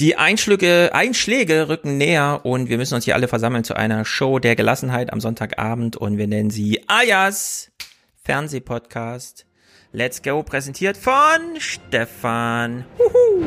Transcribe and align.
Die 0.00 0.14
Einschläge, 0.14 0.90
Einschläge 0.92 1.68
rücken 1.68 1.98
näher 1.98 2.42
und 2.44 2.68
wir 2.68 2.78
müssen 2.78 2.94
uns 2.94 3.04
hier 3.04 3.16
alle 3.16 3.26
versammeln 3.26 3.64
zu 3.64 3.74
einer 3.74 4.04
Show 4.04 4.38
der 4.38 4.54
Gelassenheit 4.54 5.12
am 5.12 5.20
Sonntagabend 5.20 5.96
und 5.96 6.18
wir 6.18 6.28
nennen 6.28 6.50
sie 6.50 6.84
Ayas 6.86 7.72
Fernsehpodcast. 8.22 9.44
Let's 9.90 10.22
Go 10.22 10.44
präsentiert 10.44 10.96
von 10.96 11.58
Stefan. 11.58 12.84
Huhu. 12.96 13.44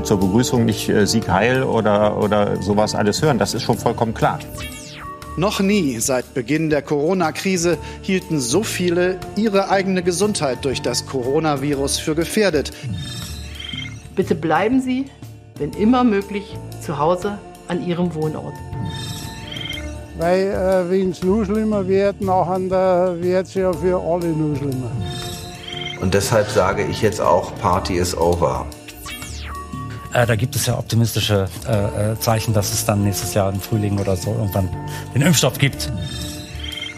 Möchte 0.00 0.08
zur 0.08 0.20
Begrüßung 0.20 0.64
nicht 0.64 0.88
äh, 0.88 1.06
Sieg 1.06 1.28
Heil 1.28 1.62
oder, 1.62 2.16
oder 2.16 2.60
sowas 2.62 2.94
alles 2.94 3.22
hören. 3.22 3.38
Das 3.38 3.54
ist 3.54 3.62
schon 3.62 3.76
vollkommen 3.76 4.14
klar. 4.14 4.38
Noch 5.36 5.60
nie 5.60 5.98
seit 6.00 6.34
Beginn 6.34 6.70
der 6.70 6.82
Corona-Krise 6.82 7.78
hielten 8.02 8.40
so 8.40 8.62
viele 8.62 9.18
ihre 9.36 9.70
eigene 9.70 10.02
Gesundheit 10.02 10.64
durch 10.64 10.82
das 10.82 11.06
Coronavirus 11.06 11.98
für 11.98 12.14
gefährdet. 12.14 12.72
Bitte 14.16 14.34
bleiben 14.34 14.80
Sie, 14.80 15.06
wenn 15.58 15.72
immer 15.72 16.04
möglich, 16.04 16.56
zu 16.84 16.98
Hause 16.98 17.38
an 17.68 17.86
Ihrem 17.86 18.14
Wohnort. 18.14 18.54
Weil 20.18 20.50
äh, 20.50 20.90
wenn 20.90 21.10
es 21.10 21.22
nur 21.22 21.44
schlimmer 21.44 21.86
wird, 21.86 22.20
nachher 22.20 23.20
wird 23.20 23.46
es 23.46 23.54
ja 23.54 23.72
für 23.72 24.00
alle 24.00 24.28
nur 24.28 24.56
schlimmer. 24.56 24.90
Und 26.00 26.14
deshalb 26.14 26.48
sage 26.48 26.84
ich 26.84 27.02
jetzt 27.02 27.20
auch, 27.20 27.54
Party 27.60 27.98
is 27.98 28.16
over. 28.16 28.66
Äh, 30.12 30.26
da 30.26 30.34
gibt 30.34 30.56
es 30.56 30.66
ja 30.66 30.76
optimistische 30.76 31.46
äh, 31.68 32.12
äh, 32.12 32.18
Zeichen, 32.18 32.52
dass 32.52 32.72
es 32.72 32.84
dann 32.84 33.04
nächstes 33.04 33.34
Jahr 33.34 33.52
im 33.52 33.60
Frühling 33.60 33.98
oder 33.98 34.16
so 34.16 34.32
irgendwann 34.32 34.68
den 35.14 35.22
Impfstoff 35.22 35.58
gibt. 35.58 35.90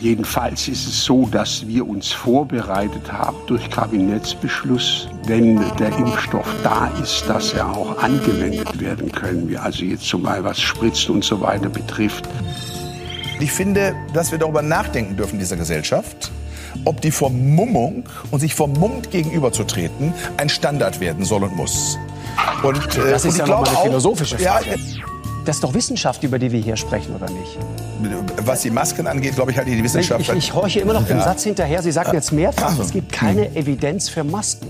Jedenfalls 0.00 0.66
ist 0.66 0.88
es 0.88 1.04
so, 1.04 1.26
dass 1.26 1.64
wir 1.68 1.86
uns 1.86 2.10
vorbereitet 2.10 3.12
haben 3.12 3.36
durch 3.46 3.70
Kabinettsbeschluss, 3.70 5.08
wenn 5.26 5.60
der 5.76 5.96
Impfstoff 5.96 6.48
da 6.64 6.88
ist, 7.00 7.24
dass 7.28 7.52
er 7.52 7.68
auch 7.68 8.02
angewendet 8.02 8.80
werden 8.80 9.12
können, 9.12 9.48
wie 9.48 9.56
also 9.56 9.84
jetzt 9.84 10.04
zum 10.08 10.22
Beispiel 10.22 10.44
was 10.44 10.60
Spritzen 10.60 11.14
und 11.14 11.24
so 11.24 11.40
weiter 11.40 11.68
betrifft. 11.68 12.28
Ich 13.38 13.52
finde, 13.52 13.94
dass 14.12 14.32
wir 14.32 14.38
darüber 14.38 14.62
nachdenken 14.62 15.16
dürfen 15.16 15.34
in 15.34 15.38
dieser 15.38 15.56
Gesellschaft, 15.56 16.32
ob 16.84 17.00
die 17.00 17.12
Vermummung 17.12 18.04
und 18.32 18.40
sich 18.40 18.54
vermummt 18.54 19.10
gegenüberzutreten 19.12 20.12
ein 20.36 20.48
Standard 20.48 20.98
werden 20.98 21.24
soll 21.24 21.44
und 21.44 21.54
muss. 21.54 21.98
Und, 22.62 22.96
äh, 22.96 23.10
das 23.10 23.24
ist 23.24 23.38
ja 23.38 23.46
nochmal 23.46 23.68
eine 23.68 23.78
philosophische 23.78 24.38
Frage. 24.38 24.70
Ja, 24.70 24.76
das 25.44 25.56
ist 25.56 25.64
doch 25.64 25.74
Wissenschaft, 25.74 26.22
über 26.22 26.38
die 26.38 26.52
wir 26.52 26.60
hier 26.60 26.76
sprechen, 26.76 27.14
oder 27.14 27.28
nicht? 27.30 27.58
Was 28.44 28.62
die 28.62 28.70
Masken 28.70 29.06
angeht, 29.06 29.34
glaube 29.34 29.50
ich, 29.50 29.58
hat 29.58 29.66
die 29.66 29.82
Wissenschaft. 29.82 30.20
Ich, 30.20 30.28
ich, 30.28 30.36
ich 30.36 30.54
horche 30.54 30.80
immer 30.80 30.92
noch 30.92 31.06
den 31.06 31.18
ja. 31.18 31.24
Satz 31.24 31.42
hinterher. 31.42 31.82
Sie 31.82 31.92
sagten 31.92 32.14
jetzt 32.14 32.32
mehrfach, 32.32 32.78
es 32.78 32.92
gibt 32.92 33.12
keine 33.12 33.46
hm. 33.46 33.56
Evidenz 33.56 34.08
für 34.08 34.24
Masken. 34.24 34.68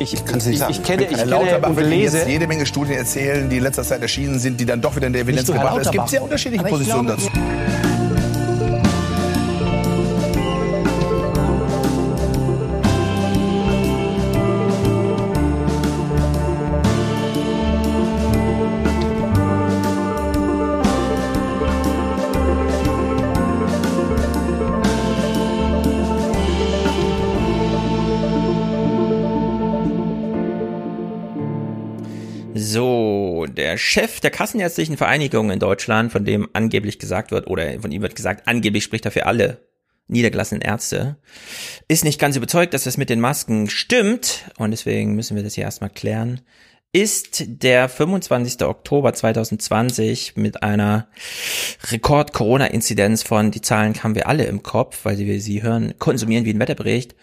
Ich, 0.00 0.14
ich, 0.14 0.20
ich, 0.20 0.46
ich, 0.46 0.68
ich 0.68 0.82
kenne, 0.84 1.04
ich 1.04 1.16
kenne 1.16 1.24
Lauterbach 1.24 1.70
und 1.70 1.80
lese 1.80 2.28
jede 2.28 2.46
Menge 2.46 2.64
Studien 2.66 2.98
erzählen, 2.98 3.48
die 3.48 3.56
in 3.56 3.64
letzter 3.64 3.82
Zeit 3.82 4.00
erschienen 4.00 4.38
sind, 4.38 4.60
die 4.60 4.64
dann 4.64 4.80
doch 4.80 4.94
wieder 4.94 5.08
in 5.08 5.12
der 5.12 5.22
Evidenz 5.22 5.46
gebracht 5.48 5.74
werden. 5.74 5.82
Es 5.82 5.90
gibt 5.90 6.08
sehr 6.08 6.22
unterschiedliche 6.22 6.64
Positionen 6.64 7.06
glaube, 7.16 7.22
dazu. 33.70 33.78
Chef 33.78 34.20
der 34.20 34.30
Kassenärztlichen 34.30 34.96
Vereinigung 34.96 35.50
in 35.50 35.58
Deutschland, 35.58 36.12
von 36.12 36.24
dem 36.24 36.48
angeblich 36.52 36.98
gesagt 36.98 37.30
wird, 37.30 37.46
oder 37.46 37.80
von 37.80 37.92
ihm 37.92 38.02
wird 38.02 38.16
gesagt, 38.16 38.46
angeblich 38.46 38.84
spricht 38.84 39.04
er 39.04 39.10
für 39.10 39.26
alle 39.26 39.68
niedergelassenen 40.08 40.62
Ärzte, 40.62 41.16
ist 41.86 42.04
nicht 42.04 42.18
ganz 42.18 42.36
überzeugt, 42.36 42.74
dass 42.74 42.84
das 42.84 42.96
mit 42.96 43.10
den 43.10 43.20
Masken 43.20 43.68
stimmt. 43.68 44.50
Und 44.56 44.70
deswegen 44.70 45.14
müssen 45.14 45.36
wir 45.36 45.42
das 45.42 45.54
hier 45.54 45.64
erstmal 45.64 45.90
klären. 45.90 46.40
Ist 46.90 47.44
der 47.46 47.88
25. 47.90 48.62
Oktober 48.62 49.12
2020 49.12 50.36
mit 50.36 50.62
einer 50.62 51.08
Rekord-Corona-Inzidenz 51.90 53.22
von, 53.22 53.50
die 53.50 53.60
Zahlen 53.60 54.02
haben 54.02 54.14
wir 54.14 54.26
alle 54.26 54.44
im 54.44 54.62
Kopf, 54.62 55.00
weil 55.04 55.18
wir 55.18 55.40
sie 55.42 55.62
hören, 55.62 55.94
konsumieren 55.98 56.46
wie 56.46 56.54
ein 56.54 56.58
Wetterbericht. 56.58 57.14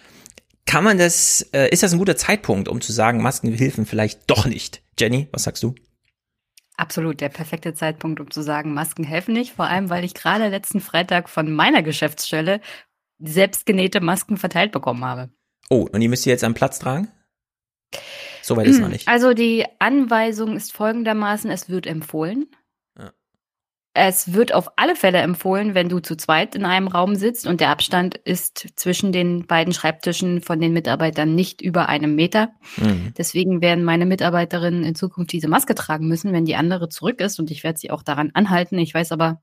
Kann 0.68 0.84
man 0.84 1.00
das, 1.00 1.48
äh, 1.52 1.70
ist 1.70 1.82
das 1.82 1.94
ein 1.94 2.00
guter 2.00 2.16
Zeitpunkt, 2.16 2.68
um 2.68 2.82
zu 2.82 2.92
sagen, 2.92 3.22
Masken 3.22 3.52
helfen 3.54 3.88
vielleicht 3.88 4.22
doch 4.28 4.46
nicht? 4.46 4.82
Jenny, 5.00 5.28
was 5.32 5.44
sagst 5.44 5.64
du? 5.64 5.74
Absolut, 6.78 7.22
der 7.22 7.30
perfekte 7.30 7.74
Zeitpunkt, 7.74 8.20
um 8.20 8.30
zu 8.30 8.42
sagen, 8.42 8.74
Masken 8.74 9.04
helfen 9.04 9.34
nicht. 9.34 9.54
Vor 9.54 9.66
allem, 9.66 9.90
weil 9.90 10.04
ich 10.04 10.14
gerade 10.14 10.50
letzten 10.50 10.82
Freitag 10.82 11.30
von 11.30 11.52
meiner 11.52 11.84
Geschäftsstelle 11.84 12.60
selbstgenähte 13.20 14.02
Masken 14.02 14.38
verteilt 14.38 14.72
bekommen 14.72 15.06
habe. 15.06 15.30
Oh, 15.70 15.88
und 15.92 16.00
die 16.00 16.08
müsst 16.08 16.26
ihr 16.26 16.32
jetzt 16.32 16.44
am 16.44 16.54
Platz 16.54 16.80
tragen? 16.80 17.08
Soweit 18.42 18.68
ist 18.68 18.80
noch 18.80 18.90
nicht. 18.90 19.08
Also 19.08 19.34
die 19.34 19.66
Anweisung 19.80 20.56
ist 20.56 20.74
folgendermaßen, 20.74 21.50
es 21.50 21.70
wird 21.70 21.88
empfohlen, 21.88 22.48
es 23.98 24.34
wird 24.34 24.54
auf 24.54 24.68
alle 24.76 24.94
Fälle 24.96 25.20
empfohlen, 25.20 25.74
wenn 25.74 25.88
du 25.88 26.00
zu 26.00 26.18
zweit 26.18 26.54
in 26.54 26.66
einem 26.66 26.90
Raum 26.90 27.16
sitzt 27.16 27.48
und 27.48 27.62
der 27.62 27.70
Abstand 27.70 28.18
ist 28.18 28.68
zwischen 28.76 29.14
den 29.14 29.48
beiden 29.48 29.74
Schreibtischen 29.74 30.42
von 30.42 30.60
den 30.60 30.74
Mitarbeitern 30.74 31.34
nicht 31.34 31.62
über 31.62 31.88
einem 31.88 32.14
Meter. 32.14 32.50
Mhm. 32.76 33.14
Deswegen 33.18 33.62
werden 33.62 33.86
meine 33.86 34.06
Mitarbeiterinnen 34.06 34.84
in 34.84 34.96
Zukunft 34.96 35.32
diese 35.32 35.48
Maske 35.48 35.76
tragen 35.76 36.10
müssen, 36.10 36.34
wenn 36.34 36.44
die 36.44 36.58
andere 36.58 36.90
zurück 36.90 37.22
ist 37.22 37.40
und 37.40 37.50
ich 37.52 37.64
werde 37.64 37.80
sie 37.80 37.90
auch 37.90 38.04
daran 38.04 38.32
anhalten. 38.34 38.78
Ich 38.80 38.94
weiß 38.94 39.14
aber, 39.14 39.42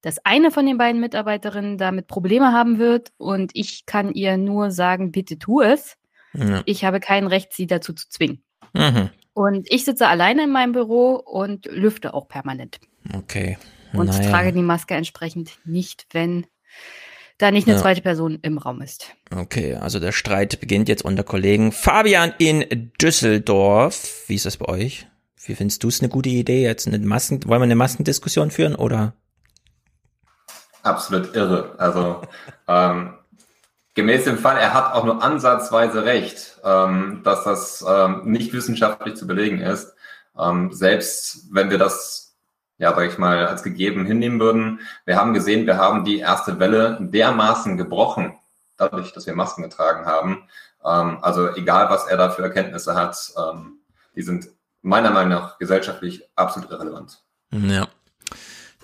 dass 0.00 0.24
eine 0.24 0.52
von 0.52 0.64
den 0.64 0.78
beiden 0.78 1.00
Mitarbeiterinnen 1.00 1.76
damit 1.76 2.06
Probleme 2.06 2.52
haben 2.52 2.78
wird 2.78 3.10
und 3.18 3.50
ich 3.54 3.84
kann 3.84 4.12
ihr 4.12 4.36
nur 4.36 4.70
sagen, 4.70 5.10
bitte 5.10 5.40
tu 5.40 5.60
es. 5.60 5.96
Ja. 6.34 6.62
Ich 6.66 6.84
habe 6.84 7.00
kein 7.00 7.26
Recht, 7.26 7.52
sie 7.52 7.66
dazu 7.66 7.92
zu 7.92 8.08
zwingen. 8.08 8.44
Mhm. 8.74 9.10
Und 9.34 9.66
ich 9.72 9.84
sitze 9.84 10.06
alleine 10.06 10.44
in 10.44 10.50
meinem 10.50 10.72
Büro 10.72 11.14
und 11.16 11.66
lüfte 11.66 12.14
auch 12.14 12.28
permanent. 12.28 12.78
Okay. 13.14 13.58
Und 13.92 14.06
naja. 14.06 14.30
trage 14.30 14.52
die 14.52 14.62
Maske 14.62 14.94
entsprechend 14.94 15.58
nicht, 15.64 16.06
wenn 16.12 16.46
da 17.38 17.50
nicht 17.50 17.66
eine 17.66 17.76
ja. 17.76 17.82
zweite 17.82 18.00
Person 18.00 18.38
im 18.42 18.58
Raum 18.58 18.80
ist. 18.82 19.06
Okay, 19.34 19.74
also 19.74 19.98
der 19.98 20.12
Streit 20.12 20.60
beginnt 20.60 20.88
jetzt 20.88 21.04
unter 21.04 21.24
Kollegen. 21.24 21.72
Fabian 21.72 22.32
in 22.38 22.92
Düsseldorf. 23.00 24.24
Wie 24.28 24.34
ist 24.34 24.46
das 24.46 24.56
bei 24.56 24.66
euch? 24.66 25.06
Wie 25.44 25.54
findest 25.54 25.82
du 25.82 25.88
es 25.88 26.00
eine 26.00 26.08
gute 26.08 26.28
Idee, 26.28 26.62
jetzt 26.62 26.86
eine 26.86 26.98
Masken, 27.00 27.42
wollen 27.48 27.60
wir 27.60 27.64
eine 27.64 27.74
Maskendiskussion 27.74 28.50
führen 28.50 28.76
oder? 28.76 29.14
Absolut 30.84 31.34
irre. 31.34 31.74
Also 31.78 32.22
ähm, 32.68 33.14
gemäß 33.94 34.24
dem 34.24 34.38
Fall, 34.38 34.56
er 34.56 34.72
hat 34.72 34.94
auch 34.94 35.04
nur 35.04 35.22
ansatzweise 35.22 36.04
recht, 36.04 36.60
ähm, 36.64 37.22
dass 37.24 37.42
das 37.42 37.84
ähm, 37.86 38.22
nicht 38.24 38.52
wissenschaftlich 38.52 39.16
zu 39.16 39.26
belegen 39.26 39.60
ist. 39.60 39.92
Ähm, 40.38 40.72
selbst 40.72 41.48
wenn 41.50 41.70
wir 41.70 41.78
das 41.78 42.21
ja, 42.82 42.92
sag 42.96 43.08
ich 43.08 43.16
mal, 43.16 43.46
als 43.46 43.62
gegeben 43.62 44.04
hinnehmen 44.04 44.40
würden. 44.40 44.80
Wir 45.04 45.16
haben 45.16 45.34
gesehen, 45.34 45.66
wir 45.66 45.76
haben 45.76 46.04
die 46.04 46.18
erste 46.18 46.58
Welle 46.58 46.98
dermaßen 47.00 47.76
gebrochen, 47.76 48.34
dadurch, 48.76 49.12
dass 49.12 49.24
wir 49.24 49.36
Masken 49.36 49.62
getragen 49.62 50.04
haben. 50.04 50.48
Ähm, 50.84 51.18
also 51.22 51.54
egal, 51.54 51.90
was 51.90 52.06
er 52.08 52.16
da 52.16 52.30
für 52.30 52.42
Erkenntnisse 52.42 52.96
hat, 52.96 53.16
ähm, 53.38 53.74
die 54.16 54.22
sind 54.22 54.48
meiner 54.82 55.12
Meinung 55.12 55.30
nach 55.30 55.58
gesellschaftlich 55.58 56.24
absolut 56.34 56.72
irrelevant. 56.72 57.22
Ja. 57.52 57.86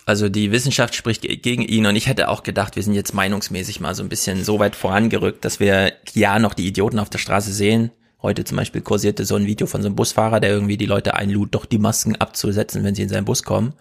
Also 0.06 0.28
die 0.28 0.52
Wissenschaft 0.52 0.94
spricht 0.94 1.22
gegen 1.22 1.62
ihn 1.62 1.84
und 1.84 1.96
ich 1.96 2.06
hätte 2.06 2.28
auch 2.28 2.44
gedacht, 2.44 2.76
wir 2.76 2.84
sind 2.84 2.94
jetzt 2.94 3.14
meinungsmäßig 3.14 3.80
mal 3.80 3.96
so 3.96 4.04
ein 4.04 4.08
bisschen 4.08 4.44
so 4.44 4.60
weit 4.60 4.76
vorangerückt, 4.76 5.44
dass 5.44 5.58
wir 5.58 5.92
ja 6.12 6.38
noch 6.38 6.54
die 6.54 6.68
Idioten 6.68 7.00
auf 7.00 7.10
der 7.10 7.18
Straße 7.18 7.52
sehen, 7.52 7.90
Heute 8.20 8.42
zum 8.42 8.56
Beispiel 8.56 8.80
kursierte 8.80 9.24
so 9.24 9.36
ein 9.36 9.46
Video 9.46 9.68
von 9.68 9.80
so 9.80 9.86
einem 9.86 9.94
Busfahrer, 9.94 10.40
der 10.40 10.50
irgendwie 10.50 10.76
die 10.76 10.86
Leute 10.86 11.14
einlud, 11.14 11.54
doch 11.54 11.66
die 11.66 11.78
Masken 11.78 12.16
abzusetzen, 12.16 12.82
wenn 12.82 12.96
sie 12.96 13.02
in 13.02 13.08
seinen 13.08 13.24
Bus 13.24 13.44
kommen. 13.44 13.74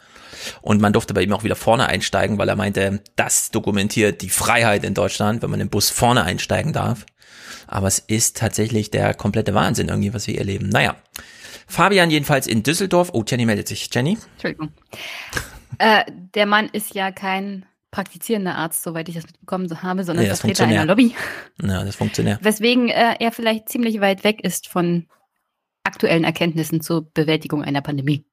Und 0.61 0.79
man 0.79 0.93
durfte 0.93 1.15
bei 1.15 1.23
ihm 1.23 1.33
auch 1.33 1.43
wieder 1.43 1.55
vorne 1.55 1.87
einsteigen, 1.87 2.37
weil 2.37 2.47
er 2.47 2.55
meinte, 2.55 3.01
das 3.15 3.49
dokumentiert 3.49 4.21
die 4.21 4.29
Freiheit 4.29 4.83
in 4.83 4.93
Deutschland, 4.93 5.41
wenn 5.41 5.49
man 5.49 5.59
im 5.59 5.69
Bus 5.69 5.89
vorne 5.89 6.23
einsteigen 6.23 6.71
darf. 6.71 7.05
Aber 7.65 7.87
es 7.87 7.97
ist 7.99 8.37
tatsächlich 8.37 8.91
der 8.91 9.15
komplette 9.15 9.55
Wahnsinn 9.55 9.89
irgendwie, 9.89 10.13
was 10.13 10.27
wir 10.27 10.37
erleben. 10.37 10.69
Naja. 10.69 10.95
Fabian 11.65 12.11
jedenfalls 12.11 12.45
in 12.45 12.61
Düsseldorf. 12.61 13.09
Oh, 13.13 13.23
Jenny 13.27 13.45
meldet 13.45 13.67
sich. 13.67 13.89
Jenny? 13.91 14.17
Entschuldigung. 14.33 14.71
äh, 15.79 16.05
der 16.35 16.45
Mann 16.45 16.69
ist 16.71 16.93
ja 16.93 17.11
kein 17.11 17.65
praktizierender 17.91 18.55
Arzt, 18.55 18.83
soweit 18.83 19.07
ich 19.09 19.15
das 19.15 19.25
mitbekommen 19.25 19.69
habe, 19.81 20.03
sondern 20.03 20.25
nee, 20.25 20.29
Vertreter 20.29 20.65
einer 20.65 20.85
Lobby. 20.85 21.15
Ja, 21.61 21.83
das 21.83 21.95
funktioniert. 21.95 22.43
Weswegen 22.43 22.89
äh, 22.89 23.15
er 23.19 23.31
vielleicht 23.31 23.69
ziemlich 23.69 24.01
weit 24.01 24.23
weg 24.23 24.43
ist 24.43 24.67
von 24.67 25.07
aktuellen 25.83 26.23
Erkenntnissen 26.23 26.81
zur 26.81 27.09
Bewältigung 27.13 27.63
einer 27.63 27.81
Pandemie. 27.81 28.25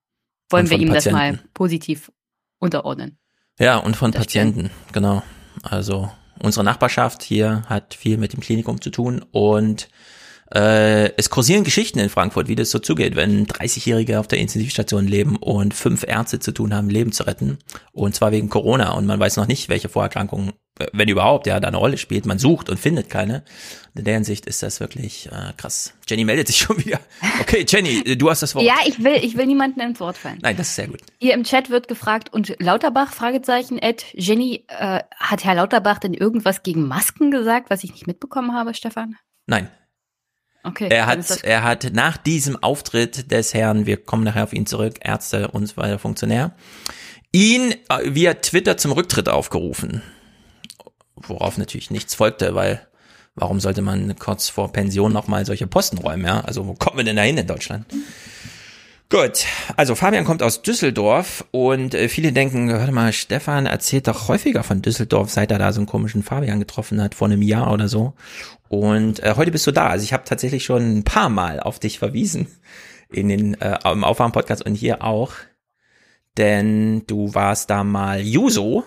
Wollen 0.51 0.69
wir 0.69 0.79
ihm 0.79 0.89
Patienten. 0.89 1.19
das 1.19 1.37
mal 1.39 1.49
positiv 1.55 2.13
unterordnen. 2.59 3.19
Ja, 3.59 3.79
und 3.79 3.97
von 3.97 4.13
Patienten, 4.13 4.67
stimmt. 4.67 4.93
genau. 4.93 5.23
Also 5.63 6.11
unsere 6.41 6.65
Nachbarschaft 6.65 7.23
hier 7.23 7.63
hat 7.69 7.95
viel 7.95 8.19
mit 8.19 8.33
dem 8.33 8.41
Klinikum 8.41 8.81
zu 8.81 8.91
tun 8.91 9.25
und 9.31 9.89
äh, 10.55 11.13
es 11.17 11.31
kursieren 11.31 11.65
Geschichten 11.65 11.99
in 11.99 12.09
Frankfurt, 12.09 12.47
wie 12.47 12.55
das 12.55 12.71
so 12.71 12.79
zugeht, 12.79 13.17
wenn 13.17 13.47
30-Jährige 13.47 14.21
auf 14.21 14.29
der 14.29 14.39
Intensivstation 14.39 15.07
leben 15.07 15.37
und 15.37 15.75
fünf 15.75 16.05
Ärzte 16.07 16.39
zu 16.39 16.53
tun 16.53 16.73
haben, 16.73 16.89
Leben 16.89 17.11
zu 17.11 17.25
retten. 17.25 17.59
Und 17.93 18.15
zwar 18.15 18.31
wegen 18.31 18.49
Corona. 18.49 18.93
Und 18.93 19.07
man 19.07 19.19
weiß 19.19 19.37
noch 19.37 19.49
nicht, 19.49 19.69
welche 19.69 19.89
Vorerkrankungen, 19.89 20.53
wenn 20.93 21.09
überhaupt, 21.09 21.49
ja, 21.49 21.59
da 21.59 21.67
eine 21.67 21.77
Rolle 21.77 21.99
spielt. 21.99 22.25
Man 22.25 22.39
sucht 22.39 22.71
und 22.71 22.79
findet 22.79 23.11
keine. 23.11 23.43
In 23.97 24.05
der 24.05 24.15
Hinsicht 24.15 24.47
ist 24.47 24.63
das 24.63 24.79
wirklich 24.79 25.29
äh, 25.33 25.53
krass. 25.57 25.95
Jenny 26.07 26.25
meldet 26.25 26.47
sich 26.47 26.59
schon 26.59 26.79
wieder. 26.85 27.01
Okay, 27.41 27.67
Jenny, 27.69 28.17
du 28.17 28.31
hast 28.31 28.43
das 28.43 28.55
Wort. 28.55 28.65
Ja, 28.65 28.77
ich 28.87 29.03
will, 29.03 29.17
ich 29.23 29.37
will 29.37 29.47
niemanden 29.47 29.81
ins 29.81 29.99
Wort 29.99 30.17
fallen. 30.17 30.39
Nein, 30.41 30.57
das 30.57 30.69
ist 30.69 30.77
sehr 30.77 30.87
gut. 30.87 31.01
Hier 31.19 31.35
im 31.35 31.43
Chat 31.43 31.69
wird 31.69 31.89
gefragt, 31.89 32.33
und 32.33 32.55
Lauterbach, 32.61 33.13
Fragezeichen, 33.13 33.79
Ed, 33.79 34.05
Jenny, 34.13 34.67
äh, 34.69 35.01
hat 35.17 35.43
Herr 35.43 35.57
Lauterbach 35.57 35.99
denn 35.99 36.15
irgendwas 36.15 36.63
gegen 36.63 36.87
Masken 36.87 37.33
gesagt, 37.33 37.71
was 37.71 37.83
ich 37.83 37.91
nicht 37.91 38.07
mitbekommen 38.07 38.53
habe, 38.53 38.73
Stefan? 38.75 39.17
Nein, 39.47 39.69
Okay. 40.65 40.89
Er 40.89 41.07
hat, 41.07 41.45
er 41.45 41.63
hat 41.63 41.91
nach 41.93 42.17
diesem 42.17 42.63
Auftritt 42.63 43.31
des 43.31 43.53
Herrn, 43.53 43.85
wir 43.85 43.99
kommen 43.99 44.25
nachher 44.25 44.45
auf 44.45 44.55
ihn 44.55 44.65
zurück, 44.67 44.97
Ärzte 45.03 45.49
und 45.49 45.67
so 45.67 45.77
weiter, 45.77 45.99
Funktionär, 45.99 46.57
ihn 47.33 47.73
äh, 47.91 48.15
via 48.15 48.35
Twitter 48.35 48.79
zum 48.79 48.93
Rücktritt 48.93 49.29
aufgerufen. 49.29 50.03
Worauf 51.17 51.59
natürlich 51.59 51.91
nichts 51.91 52.15
folgte, 52.15 52.55
weil 52.55 52.87
warum 53.35 53.61
sollte 53.61 53.83
man 53.83 54.17
kurz 54.17 54.49
vor 54.49 54.73
Pension 54.73 55.13
nochmal 55.13 55.45
solche 55.45 55.67
Posten 55.67 55.99
räumen, 55.99 56.25
ja? 56.25 56.41
Also 56.41 56.67
wo 56.67 56.75
kommen 56.75 56.97
wir 56.97 57.05
denn 57.05 57.17
da 57.17 57.23
hin 57.23 57.37
in 57.37 57.47
Deutschland? 57.47 57.87
Gut, 59.11 59.45
also 59.77 59.95
Fabian 59.95 60.25
kommt 60.25 60.43
aus 60.43 60.63
Düsseldorf 60.63 61.45
und 61.51 61.95
äh, 61.95 62.09
viele 62.09 62.33
denken, 62.33 62.73
warte 62.73 62.91
mal, 62.91 63.13
Stefan 63.13 63.67
erzählt 63.67 64.09
doch 64.09 64.29
häufiger 64.29 64.63
von 64.63 64.83
Düsseldorf, 64.83 65.31
seit 65.31 65.51
er 65.51 65.59
da 65.59 65.73
so 65.73 65.81
einen 65.81 65.87
komischen 65.87 66.23
Fabian 66.23 66.59
getroffen 66.59 67.01
hat, 67.03 67.15
vor 67.15 67.29
einem 67.29 67.43
Jahr 67.43 67.71
oder 67.73 67.87
so. 67.87 68.15
Und 68.69 69.23
äh, 69.23 69.35
heute 69.37 69.51
bist 69.51 69.67
du 69.67 69.73
da. 69.73 69.89
Also 69.89 70.05
ich 70.05 70.13
habe 70.13 70.25
tatsächlich 70.25 70.65
schon 70.65 70.99
ein 70.99 71.05
paar 71.05 71.29
Mal 71.29 71.61
auf 71.61 71.79
dich 71.79 71.99
verwiesen 71.99 72.49
in 73.13 73.29
den 73.29 73.55
äh, 73.61 73.79
im 73.91 74.05
Aufwärm-Podcast 74.05 74.65
und 74.65 74.75
hier 74.75 75.03
auch. 75.05 75.33
Denn 76.37 77.07
du 77.07 77.35
warst 77.35 77.71
da 77.71 77.85
mal 77.85 78.21
Juso 78.21 78.85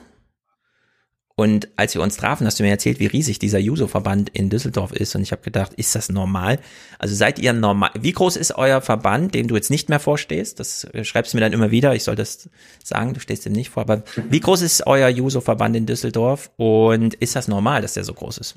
und 1.40 1.70
als 1.76 1.94
wir 1.94 2.02
uns 2.02 2.18
trafen, 2.18 2.48
hast 2.48 2.60
du 2.60 2.64
mir 2.64 2.72
erzählt, 2.72 3.00
wie 3.00 3.06
riesig 3.06 3.38
dieser 3.38 3.60
Juso-Verband 3.60 4.30
in 4.30 4.50
Düsseldorf 4.50 4.92
ist. 4.92 5.16
Und 5.16 5.22
ich 5.22 5.32
habe 5.32 5.44
gedacht, 5.44 5.72
ist 5.76 5.94
das 5.94 6.10
normal? 6.10 6.58
Also 6.98 7.14
seid 7.14 7.38
ihr 7.38 7.54
normal? 7.54 7.92
Wie 7.94 8.12
groß 8.12 8.38
ist 8.38 8.56
euer 8.56 8.82
Verband, 8.82 9.36
dem 9.36 9.48
du 9.48 9.54
jetzt 9.54 9.70
nicht 9.70 9.88
mehr 9.88 10.00
vorstehst? 10.00 10.60
Das 10.60 10.86
äh, 10.86 11.04
schreibst 11.04 11.34
du 11.34 11.38
mir 11.38 11.42
dann 11.42 11.54
immer 11.54 11.70
wieder. 11.70 11.94
Ich 11.94 12.04
soll 12.06 12.16
das 12.16 12.50
sagen, 12.84 13.14
du 13.14 13.20
stehst 13.20 13.46
dem 13.46 13.54
nicht 13.54 13.70
vor. 13.70 13.84
Aber 13.84 14.02
wie 14.32 14.40
groß 14.40 14.64
ist 14.64 14.88
euer 14.88 15.10
Juso-Verband 15.10 15.76
in 15.76 15.86
Düsseldorf? 15.86 16.50
Und 16.58 17.14
ist 17.14 17.36
das 17.36 17.48
normal, 17.48 17.84
dass 17.84 17.94
der 17.94 18.04
so 18.04 18.16
groß 18.16 18.40
ist? 18.40 18.56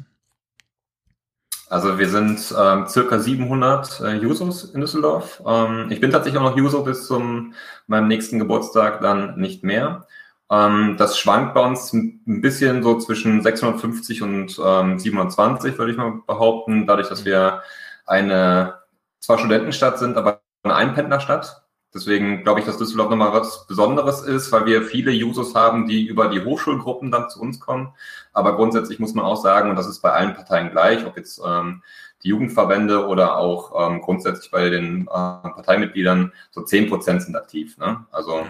Also 1.68 1.98
wir 1.98 2.08
sind 2.08 2.42
ähm, 2.58 2.86
circa 2.88 3.18
700 3.18 4.00
äh, 4.00 4.14
Jusos 4.14 4.64
in 4.64 4.80
Düsseldorf. 4.80 5.42
Ähm, 5.46 5.88
ich 5.90 6.00
bin 6.00 6.10
tatsächlich 6.10 6.40
auch 6.40 6.48
noch 6.48 6.56
Juso 6.56 6.82
bis 6.82 7.06
zum 7.06 7.52
meinem 7.86 8.08
nächsten 8.08 8.38
Geburtstag, 8.38 9.02
dann 9.02 9.38
nicht 9.38 9.64
mehr. 9.64 10.06
Ähm, 10.50 10.96
das 10.98 11.18
schwankt 11.18 11.54
bei 11.54 11.64
uns 11.64 11.92
ein 11.92 12.40
bisschen 12.40 12.82
so 12.82 12.98
zwischen 12.98 13.42
650 13.42 14.22
und 14.22 14.60
ähm, 14.64 14.98
720, 14.98 15.78
würde 15.78 15.92
ich 15.92 15.98
mal 15.98 16.20
behaupten, 16.26 16.86
dadurch, 16.86 17.08
dass 17.08 17.24
wir 17.24 17.62
eine 18.06 18.74
zwar 19.20 19.38
Studentenstadt 19.38 19.98
sind, 19.98 20.16
aber 20.16 20.40
eine 20.62 20.74
Einpendlerstadt. 20.74 21.62
Deswegen 21.92 22.44
glaube 22.44 22.60
ich, 22.60 22.66
dass 22.66 22.78
Düsseldorf 22.78 23.10
nochmal 23.10 23.32
was 23.32 23.66
Besonderes 23.66 24.22
ist, 24.22 24.52
weil 24.52 24.64
wir 24.66 24.82
viele 24.82 25.10
Users 25.10 25.54
haben, 25.54 25.88
die 25.88 26.06
über 26.06 26.28
die 26.28 26.44
Hochschulgruppen 26.44 27.10
dann 27.10 27.28
zu 27.28 27.40
uns 27.40 27.58
kommen. 27.58 27.92
Aber 28.32 28.54
grundsätzlich 28.54 29.00
muss 29.00 29.14
man 29.14 29.24
auch 29.24 29.40
sagen, 29.42 29.70
und 29.70 29.76
das 29.76 29.88
ist 29.88 30.00
bei 30.00 30.12
allen 30.12 30.34
Parteien 30.34 30.70
gleich, 30.70 31.04
ob 31.04 31.16
jetzt 31.16 31.40
ähm, 31.44 31.82
die 32.22 32.28
Jugendverbände 32.28 33.06
oder 33.06 33.38
auch 33.38 33.90
ähm, 33.90 34.00
grundsätzlich 34.02 34.50
bei 34.52 34.68
den 34.70 35.02
äh, 35.02 35.08
Parteimitgliedern, 35.08 36.32
so 36.50 36.62
zehn 36.62 36.88
Prozent 36.88 37.22
sind 37.22 37.34
aktiv. 37.34 37.76
Ne? 37.78 38.04
Also 38.12 38.44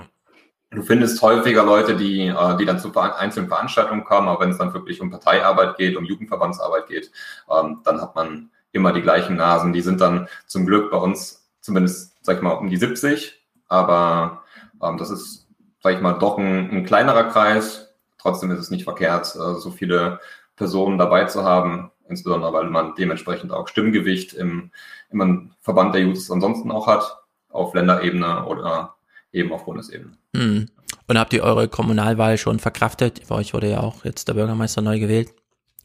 Du 0.72 0.82
findest 0.82 1.20
häufiger 1.20 1.64
Leute, 1.64 1.96
die, 1.96 2.28
äh, 2.28 2.56
die 2.56 2.64
dann 2.64 2.78
zu 2.78 2.96
einzelnen 2.96 3.48
Veranstaltungen 3.48 4.04
kommen, 4.04 4.28
aber 4.28 4.40
wenn 4.44 4.50
es 4.50 4.58
dann 4.58 4.72
wirklich 4.72 5.00
um 5.00 5.10
Parteiarbeit 5.10 5.76
geht, 5.76 5.96
um 5.96 6.04
Jugendverbandsarbeit 6.04 6.86
geht, 6.86 7.10
ähm, 7.50 7.80
dann 7.84 8.00
hat 8.00 8.14
man 8.14 8.50
immer 8.70 8.92
die 8.92 9.02
gleichen 9.02 9.34
Nasen. 9.34 9.72
Die 9.72 9.80
sind 9.80 10.00
dann 10.00 10.28
zum 10.46 10.66
Glück 10.66 10.92
bei 10.92 10.96
uns 10.96 11.50
zumindest, 11.60 12.16
sag 12.24 12.36
ich 12.36 12.42
mal, 12.42 12.52
um 12.52 12.70
die 12.70 12.76
70. 12.76 13.44
Aber 13.66 14.44
ähm, 14.80 14.96
das 14.96 15.10
ist, 15.10 15.48
sag 15.80 15.94
ich 15.94 16.00
mal, 16.00 16.12
doch 16.12 16.38
ein, 16.38 16.70
ein 16.70 16.84
kleinerer 16.84 17.24
Kreis. 17.24 17.92
Trotzdem 18.18 18.52
ist 18.52 18.60
es 18.60 18.70
nicht 18.70 18.84
verkehrt, 18.84 19.34
äh, 19.34 19.54
so 19.54 19.72
viele 19.72 20.20
Personen 20.54 20.98
dabei 20.98 21.24
zu 21.24 21.42
haben, 21.42 21.90
insbesondere 22.08 22.52
weil 22.52 22.70
man 22.70 22.94
dementsprechend 22.94 23.50
auch 23.50 23.66
Stimmgewicht 23.66 24.34
im, 24.34 24.70
im 25.10 25.50
Verband 25.62 25.94
der 25.96 26.02
Youths 26.02 26.30
ansonsten 26.30 26.70
auch 26.70 26.86
hat, 26.86 27.18
auf 27.48 27.74
Länderebene 27.74 28.44
oder 28.44 28.94
eben 29.32 29.52
auf 29.52 29.64
Bundesebene. 29.64 30.12
Hm. 30.34 30.68
Und 31.06 31.18
habt 31.18 31.32
ihr 31.32 31.42
eure 31.42 31.68
Kommunalwahl 31.68 32.38
schon 32.38 32.58
verkraftet? 32.58 33.26
Bei 33.28 33.34
euch 33.36 33.54
wurde 33.54 33.70
ja 33.70 33.80
auch 33.80 34.04
jetzt 34.04 34.28
der 34.28 34.34
Bürgermeister 34.34 34.82
neu 34.82 34.98
gewählt. 34.98 35.30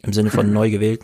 Im 0.04 0.14
Sinne 0.14 0.30
von 0.30 0.54
neu 0.54 0.70
gewählt. 0.70 1.04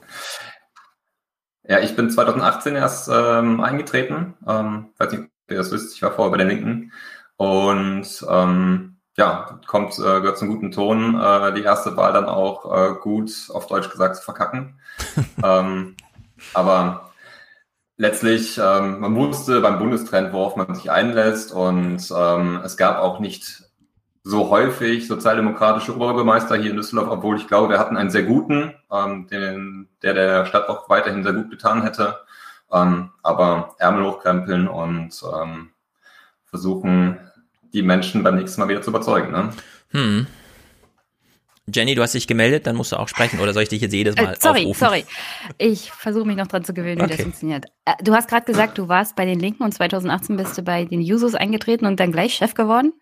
Ja, 1.68 1.80
ich 1.80 1.96
bin 1.96 2.10
2018 2.10 2.76
erst 2.76 3.10
ähm, 3.12 3.62
eingetreten. 3.62 4.36
Ähm, 4.48 4.90
weiß 4.98 5.12
nicht, 5.12 5.22
ob 5.22 5.52
ihr 5.52 5.58
das 5.58 5.72
wisst, 5.72 5.96
ich 5.96 6.02
war 6.02 6.12
vorher 6.12 6.32
bei 6.32 6.38
der 6.38 6.48
Linken. 6.48 6.92
Und 7.38 8.26
ähm, 8.30 8.98
ja, 9.18 9.60
kommt, 9.68 9.98
äh, 9.98 10.02
gehört 10.02 10.38
zum 10.38 10.50
guten 10.50 10.72
Ton, 10.72 11.20
äh, 11.20 11.54
die 11.54 11.64
erste 11.64 11.98
Wahl 11.98 12.14
dann 12.14 12.26
auch 12.26 12.72
äh, 12.72 12.96
gut, 13.00 13.32
auf 13.54 13.68
Deutsch 13.68 13.90
gesagt, 13.90 14.18
zu 14.18 14.24
verkacken. 14.24 14.80
ähm, 15.44 15.96
aber 16.54 17.11
letztlich, 18.02 18.58
ähm, 18.58 19.00
man 19.00 19.16
wusste 19.16 19.62
beim 19.62 19.78
Bundestrend, 19.78 20.34
worauf 20.34 20.56
man 20.56 20.74
sich 20.74 20.90
einlässt 20.90 21.54
und 21.54 22.02
ähm, 22.12 22.60
es 22.66 22.76
gab 22.76 22.98
auch 22.98 23.20
nicht 23.20 23.64
so 24.24 24.50
häufig 24.50 25.08
sozialdemokratische 25.08 25.96
Oberbürgermeister 25.96 26.56
hier 26.56 26.72
in 26.72 26.78
Düsseldorf, 26.78 27.10
obwohl 27.12 27.38
ich 27.38 27.48
glaube, 27.48 27.70
wir 27.70 27.78
hatten 27.78 27.98
einen 27.98 28.10
sehr 28.10 28.24
guten, 28.24 28.74
ähm, 28.92 29.28
den, 29.28 29.88
der 30.02 30.16
der 30.16 30.46
Stadt 30.48 30.68
auch 30.68 30.90
weiterhin 30.90 31.24
sehr 31.24 31.34
gut 31.34 31.52
getan 31.52 31.84
hätte. 31.84 32.18
Ähm, 32.72 33.12
aber 33.22 33.76
Ärmel 33.78 34.06
hochkrempeln 34.06 34.68
und 34.68 35.22
ähm, 35.40 35.70
versuchen, 36.46 37.20
die 37.72 37.84
Menschen 37.84 38.24
beim 38.24 38.36
nächsten 38.36 38.62
Mal 38.62 38.68
wieder 38.68 38.82
zu 38.82 38.90
überzeugen. 38.90 39.32
Ne? 39.32 39.50
Hm. 39.92 40.28
Jenny, 41.68 41.94
du 41.96 42.02
hast 42.02 42.14
dich 42.14 42.28
gemeldet, 42.28 42.66
dann 42.66 42.76
musst 42.76 42.92
du 42.92 42.98
auch 42.98 43.08
sprechen 43.08 43.40
oder 43.40 43.54
soll 43.54 43.64
ich 43.64 43.70
dich 43.70 43.82
jetzt 43.82 43.94
jedes 43.94 44.16
Mal 44.16 44.34
äh, 44.34 44.38
sorry, 44.40 44.62
aufrufen? 44.62 44.80
Sorry, 44.80 45.06
Ich 45.58 45.92
versuche 45.92 46.26
mich 46.26 46.36
noch 46.36 46.48
dran 46.48 46.64
zu 46.64 46.74
gewöhnen, 46.74 47.00
wie 47.00 47.04
okay. 47.04 47.18
das 47.18 47.22
funktioniert. 47.22 47.66
Äh, 47.86 47.94
du 48.04 48.14
hast 48.14 48.28
gerade 48.30 48.46
gesagt, 48.46 48.78
du 48.78 48.88
warst 48.88 49.16
bei 49.16 49.26
den 49.26 49.40
Linken 49.40 49.64
und 49.64 49.72
2018 49.72 50.38
bist 50.38 50.58
du 50.58 50.64
bei 50.64 50.86
den 50.86 51.02
Jusos 51.02 51.36
eingetreten 51.36 51.86
und 51.86 52.00
dann 52.00 52.12
gleich 52.12 52.34
Chef 52.34 52.56
geworden. 52.56 52.94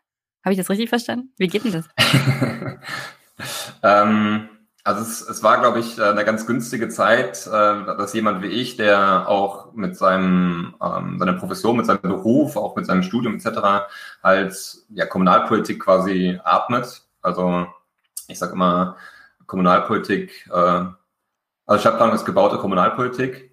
Habe 0.44 0.54
ich 0.54 0.58
das 0.58 0.70
richtig 0.70 0.89
verstanden? 0.89 1.34
Wie 1.38 1.48
geht 1.48 1.63
denn 1.63 1.72
das? 1.72 1.86
ähm, 3.84 4.50
also 4.84 5.01
es, 5.01 5.22
es 5.22 5.44
war, 5.44 5.60
glaube 5.60 5.80
ich, 5.80 6.01
eine 6.01 6.25
ganz 6.25 6.46
günstige 6.46 6.89
Zeit, 6.89 7.46
äh, 7.48 7.51
dass 7.51 8.13
jemand 8.13 8.42
wie 8.42 8.48
ich, 8.48 8.75
der 8.75 9.28
auch 9.30 9.74
mit 9.74 9.98
seinem, 9.98 10.75
ähm, 10.82 11.18
seiner 11.20 11.34
Profession, 11.34 11.78
mit 11.78 11.86
seinem 11.86 12.01
Beruf, 12.01 12.58
auch 12.58 12.75
mit 12.75 12.86
seinem 12.86 13.04
Studium 13.04 13.36
etc. 13.36 13.88
halt 14.24 14.56
ja, 14.89 15.06
Kommunalpolitik 15.06 15.82
quasi 15.82 16.39
atmet. 16.44 17.04
Also 17.22 17.68
ich 18.29 18.39
sage 18.39 18.53
immer, 18.53 18.95
Kommunalpolitik, 19.45 20.48
äh, 20.51 20.86
also 21.65 21.81
Stadtplanung 21.81 22.15
ist 22.15 22.25
gebaute 22.25 22.57
Kommunalpolitik 22.57 23.50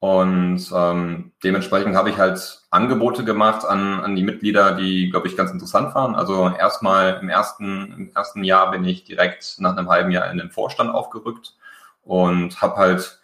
und 0.00 0.70
ähm, 0.74 1.32
dementsprechend 1.44 1.94
habe 1.94 2.08
ich 2.08 2.16
halt 2.16 2.62
Angebote 2.70 3.22
gemacht 3.22 3.66
an, 3.66 4.00
an 4.00 4.16
die 4.16 4.22
Mitglieder, 4.22 4.72
die, 4.74 5.10
glaube 5.10 5.28
ich, 5.28 5.36
ganz 5.36 5.50
interessant 5.50 5.94
waren. 5.94 6.14
Also 6.14 6.48
erstmal 6.48 7.18
im 7.20 7.28
ersten, 7.28 7.92
im 7.92 8.12
ersten 8.14 8.42
Jahr 8.42 8.70
bin 8.70 8.84
ich 8.84 9.04
direkt 9.04 9.56
nach 9.58 9.76
einem 9.76 9.90
halben 9.90 10.10
Jahr 10.10 10.30
in 10.30 10.38
den 10.38 10.50
Vorstand 10.50 10.90
aufgerückt 10.90 11.54
und 12.02 12.62
habe 12.62 12.76
halt 12.76 13.20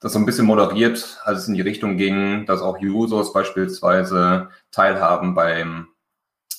das 0.00 0.12
so 0.12 0.18
ein 0.18 0.26
bisschen 0.26 0.46
moderiert, 0.46 1.20
als 1.24 1.40
es 1.40 1.48
in 1.48 1.54
die 1.54 1.60
Richtung 1.60 1.96
ging, 1.96 2.46
dass 2.46 2.62
auch 2.62 2.80
Users 2.80 3.32
beispielsweise 3.32 4.48
teilhaben 4.70 5.34
beim, 5.34 5.88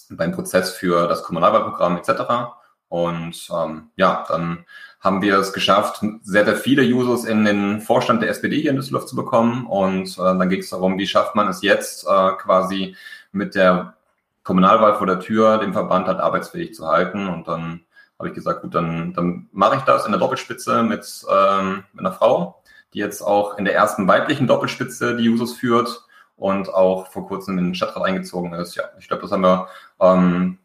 beim 0.10 0.32
Prozess 0.32 0.72
für 0.72 1.08
das 1.08 1.24
Kommunalwahlprogramm 1.24 1.98
etc. 1.98 2.59
Und 2.90 3.50
ähm, 3.56 3.90
ja, 3.96 4.26
dann 4.28 4.66
haben 5.00 5.22
wir 5.22 5.38
es 5.38 5.54
geschafft, 5.54 6.04
sehr, 6.24 6.46
sehr 6.46 6.56
viele 6.56 6.84
Users 6.84 7.24
in 7.24 7.46
den 7.46 7.80
Vorstand 7.82 8.22
der 8.22 8.30
SPD 8.30 8.60
hier 8.60 8.72
in 8.72 8.76
Düsseldorf 8.76 9.06
zu 9.06 9.16
bekommen. 9.16 9.66
Und 9.68 10.18
äh, 10.18 10.22
dann 10.22 10.50
ging 10.50 10.60
es 10.60 10.72
darum, 10.72 10.98
wie 10.98 11.08
schafft 11.08 11.36
man 11.36 11.48
es 11.48 11.62
jetzt 11.62 12.06
äh, 12.06 12.32
quasi 12.34 12.96
mit 13.32 13.56
der 13.56 13.96
Kommunalwahl 14.44 14.96
vor 14.96 15.08
der 15.08 15.20
Tür, 15.20 15.60
den 15.60 15.74
Verband 15.74 16.08
halt 16.08 16.20
arbeitsfähig 16.20 16.74
zu 16.74 16.88
halten. 16.88 17.28
Und 17.28 17.48
dann 17.48 17.82
habe 18.18 18.30
ich 18.30 18.36
gesagt, 18.36 18.64
gut, 18.64 18.76
dann, 18.76 19.14
dann 19.14 19.48
mache 19.52 19.78
ich 19.78 19.84
das 19.84 20.06
in 20.06 20.12
der 20.12 20.20
Doppelspitze 20.20 20.84
mit, 20.84 21.26
ähm, 21.32 21.84
mit 21.94 22.06
einer 22.06 22.14
Frau, 22.14 22.62
die 22.94 23.00
jetzt 23.00 23.22
auch 23.22 23.58
in 23.58 23.66
der 23.66 23.76
ersten 23.76 24.08
weiblichen 24.08 24.48
Doppelspitze 24.48 25.16
die 25.16 25.26
Jusos 25.26 25.54
führt 25.54 26.04
und 26.36 26.74
auch 26.74 27.08
vor 27.08 27.28
kurzem 27.28 27.58
in 27.58 27.66
den 27.66 27.76
Stadtrat 27.76 28.04
eingezogen 28.04 28.54
ist. 28.54 28.76
Ja, 28.76 28.86
ich 29.00 29.08
glaube, 29.08 29.22
das 29.22 29.32
haben 29.32 29.44
wir 29.44 29.68
ähm, 30.02 30.58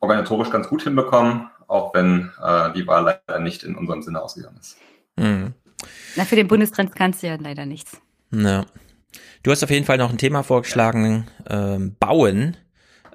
organisatorisch 0.00 0.50
ganz 0.50 0.68
gut 0.68 0.82
hinbekommen, 0.82 1.50
auch 1.68 1.94
wenn 1.94 2.32
äh, 2.42 2.72
die 2.72 2.86
Wahl 2.86 3.04
leider 3.04 3.40
nicht 3.40 3.62
in 3.62 3.76
unserem 3.76 4.02
Sinne 4.02 4.22
ausgegangen 4.22 4.58
ist. 4.60 4.76
Mhm. 5.16 5.54
Na, 6.16 6.24
für 6.24 6.36
den 6.36 6.48
Bundestrend 6.48 6.94
kannst 6.94 7.22
du 7.22 7.26
ja 7.26 7.36
leider 7.36 7.66
nichts. 7.66 8.00
Ja. 8.30 8.66
Du 9.42 9.50
hast 9.50 9.62
auf 9.62 9.70
jeden 9.70 9.86
Fall 9.86 9.98
noch 9.98 10.10
ein 10.10 10.18
Thema 10.18 10.42
vorgeschlagen, 10.42 11.26
ähm, 11.48 11.94
Bauen 11.98 12.56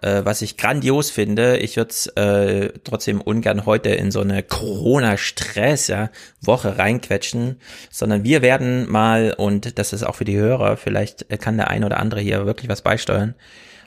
äh, 0.01 0.25
was 0.25 0.41
ich 0.41 0.57
grandios 0.57 1.09
finde. 1.11 1.57
Ich 1.57 1.77
würde 1.77 1.91
es 1.91 2.07
äh, 2.07 2.73
trotzdem 2.83 3.21
ungern 3.21 3.65
heute 3.65 3.89
in 3.89 4.11
so 4.11 4.21
eine 4.21 4.43
Corona-Stress 4.43 5.87
ja, 5.87 6.09
Woche 6.41 6.77
reinquetschen, 6.77 7.57
sondern 7.89 8.23
wir 8.23 8.41
werden 8.41 8.89
mal, 8.89 9.33
und 9.37 9.77
das 9.77 9.93
ist 9.93 10.03
auch 10.03 10.15
für 10.15 10.25
die 10.25 10.37
Hörer, 10.37 10.77
vielleicht 10.77 11.29
kann 11.39 11.57
der 11.57 11.69
ein 11.69 11.83
oder 11.83 11.99
andere 11.99 12.21
hier 12.21 12.45
wirklich 12.45 12.69
was 12.69 12.81
beisteuern, 12.81 13.35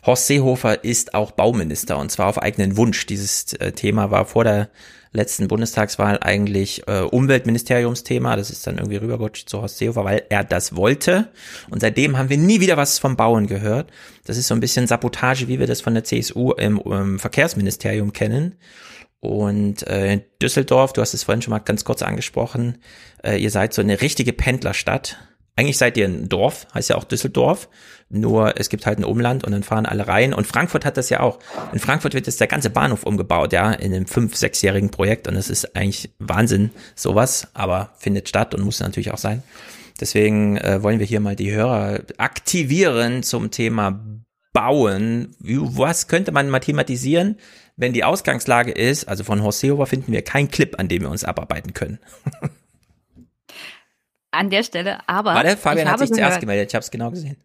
Horst 0.06 0.26
Seehofer 0.26 0.84
ist 0.84 1.14
auch 1.14 1.30
Bauminister 1.30 1.98
und 1.98 2.10
zwar 2.10 2.28
auf 2.28 2.42
eigenen 2.42 2.76
Wunsch. 2.76 3.06
Dieses 3.06 3.54
äh, 3.54 3.72
Thema 3.72 4.10
war 4.10 4.26
vor 4.26 4.44
der 4.44 4.68
letzten 5.12 5.48
Bundestagswahl 5.48 6.18
eigentlich 6.20 6.86
äh, 6.88 7.00
Umweltministeriumsthema. 7.00 8.36
Das 8.36 8.50
ist 8.50 8.66
dann 8.66 8.78
irgendwie 8.78 8.96
rübergerutscht 8.96 9.48
zu 9.48 9.62
Horst 9.62 9.78
Seehofer, 9.78 10.04
weil 10.04 10.24
er 10.28 10.44
das 10.44 10.76
wollte. 10.76 11.28
Und 11.70 11.80
seitdem 11.80 12.18
haben 12.18 12.28
wir 12.28 12.36
nie 12.36 12.60
wieder 12.60 12.76
was 12.76 12.98
vom 12.98 13.16
Bauen 13.16 13.46
gehört. 13.46 13.90
Das 14.24 14.36
ist 14.36 14.48
so 14.48 14.54
ein 14.54 14.60
bisschen 14.60 14.86
Sabotage, 14.86 15.48
wie 15.48 15.60
wir 15.60 15.66
das 15.66 15.80
von 15.80 15.94
der 15.94 16.04
CSU 16.04 16.52
im, 16.52 16.78
im 16.78 17.18
Verkehrsministerium 17.18 18.12
kennen. 18.12 18.56
Und 19.20 19.86
äh, 19.86 20.20
Düsseldorf, 20.42 20.92
du 20.92 21.00
hast 21.00 21.14
es 21.14 21.22
vorhin 21.22 21.40
schon 21.40 21.52
mal 21.52 21.60
ganz 21.60 21.84
kurz 21.84 22.02
angesprochen, 22.02 22.76
äh, 23.22 23.38
ihr 23.38 23.50
seid 23.50 23.72
so 23.72 23.80
eine 23.80 24.02
richtige 24.02 24.34
Pendlerstadt. 24.34 25.16
Eigentlich 25.56 25.78
seid 25.78 25.96
ihr 25.96 26.06
ein 26.06 26.28
Dorf, 26.28 26.66
heißt 26.74 26.90
ja 26.90 26.96
auch 26.96 27.04
Düsseldorf, 27.04 27.68
nur 28.08 28.58
es 28.58 28.68
gibt 28.68 28.86
halt 28.86 28.98
ein 28.98 29.04
Umland 29.04 29.44
und 29.44 29.52
dann 29.52 29.62
fahren 29.62 29.86
alle 29.86 30.08
rein. 30.08 30.34
Und 30.34 30.46
Frankfurt 30.46 30.84
hat 30.84 30.96
das 30.96 31.10
ja 31.10 31.20
auch. 31.20 31.38
In 31.72 31.78
Frankfurt 31.78 32.14
wird 32.14 32.26
jetzt 32.26 32.40
der 32.40 32.48
ganze 32.48 32.70
Bahnhof 32.70 33.04
umgebaut, 33.04 33.52
ja, 33.52 33.72
in 33.72 33.94
einem 33.94 34.06
fünf-, 34.06 34.36
sechsjährigen 34.36 34.90
Projekt 34.90 35.28
und 35.28 35.36
es 35.36 35.50
ist 35.50 35.76
eigentlich 35.76 36.10
Wahnsinn, 36.18 36.70
sowas, 36.96 37.48
aber 37.54 37.94
findet 37.98 38.28
statt 38.28 38.54
und 38.54 38.64
muss 38.64 38.80
natürlich 38.80 39.12
auch 39.12 39.18
sein. 39.18 39.42
Deswegen 40.00 40.56
äh, 40.56 40.82
wollen 40.82 40.98
wir 40.98 41.06
hier 41.06 41.20
mal 41.20 41.36
die 41.36 41.52
Hörer 41.52 42.00
aktivieren 42.18 43.22
zum 43.22 43.52
Thema 43.52 44.04
Bauen. 44.52 45.36
Was 45.40 46.08
könnte 46.08 46.32
man 46.32 46.50
mathematisieren, 46.50 47.38
wenn 47.76 47.92
die 47.92 48.04
Ausgangslage 48.04 48.72
ist, 48.72 49.08
also 49.08 49.24
von 49.24 49.42
Horst 49.42 49.60
Seehofer 49.60 49.86
finden 49.86 50.12
wir 50.12 50.22
keinen 50.22 50.50
Clip, 50.50 50.78
an 50.78 50.88
dem 50.88 51.02
wir 51.02 51.10
uns 51.10 51.24
abarbeiten 51.24 51.74
können. 51.74 51.98
an 54.34 54.50
der 54.50 54.62
Stelle, 54.62 54.98
aber. 55.06 55.34
Warte, 55.34 55.56
Fabian 55.56 55.90
hat 55.90 55.98
sich 55.98 56.10
gehört. 56.10 56.26
zuerst 56.26 56.40
gemeldet, 56.40 56.70
ich 56.70 56.74
habe 56.74 56.82
es 56.82 56.90
genau 56.90 57.10
gesehen. 57.10 57.36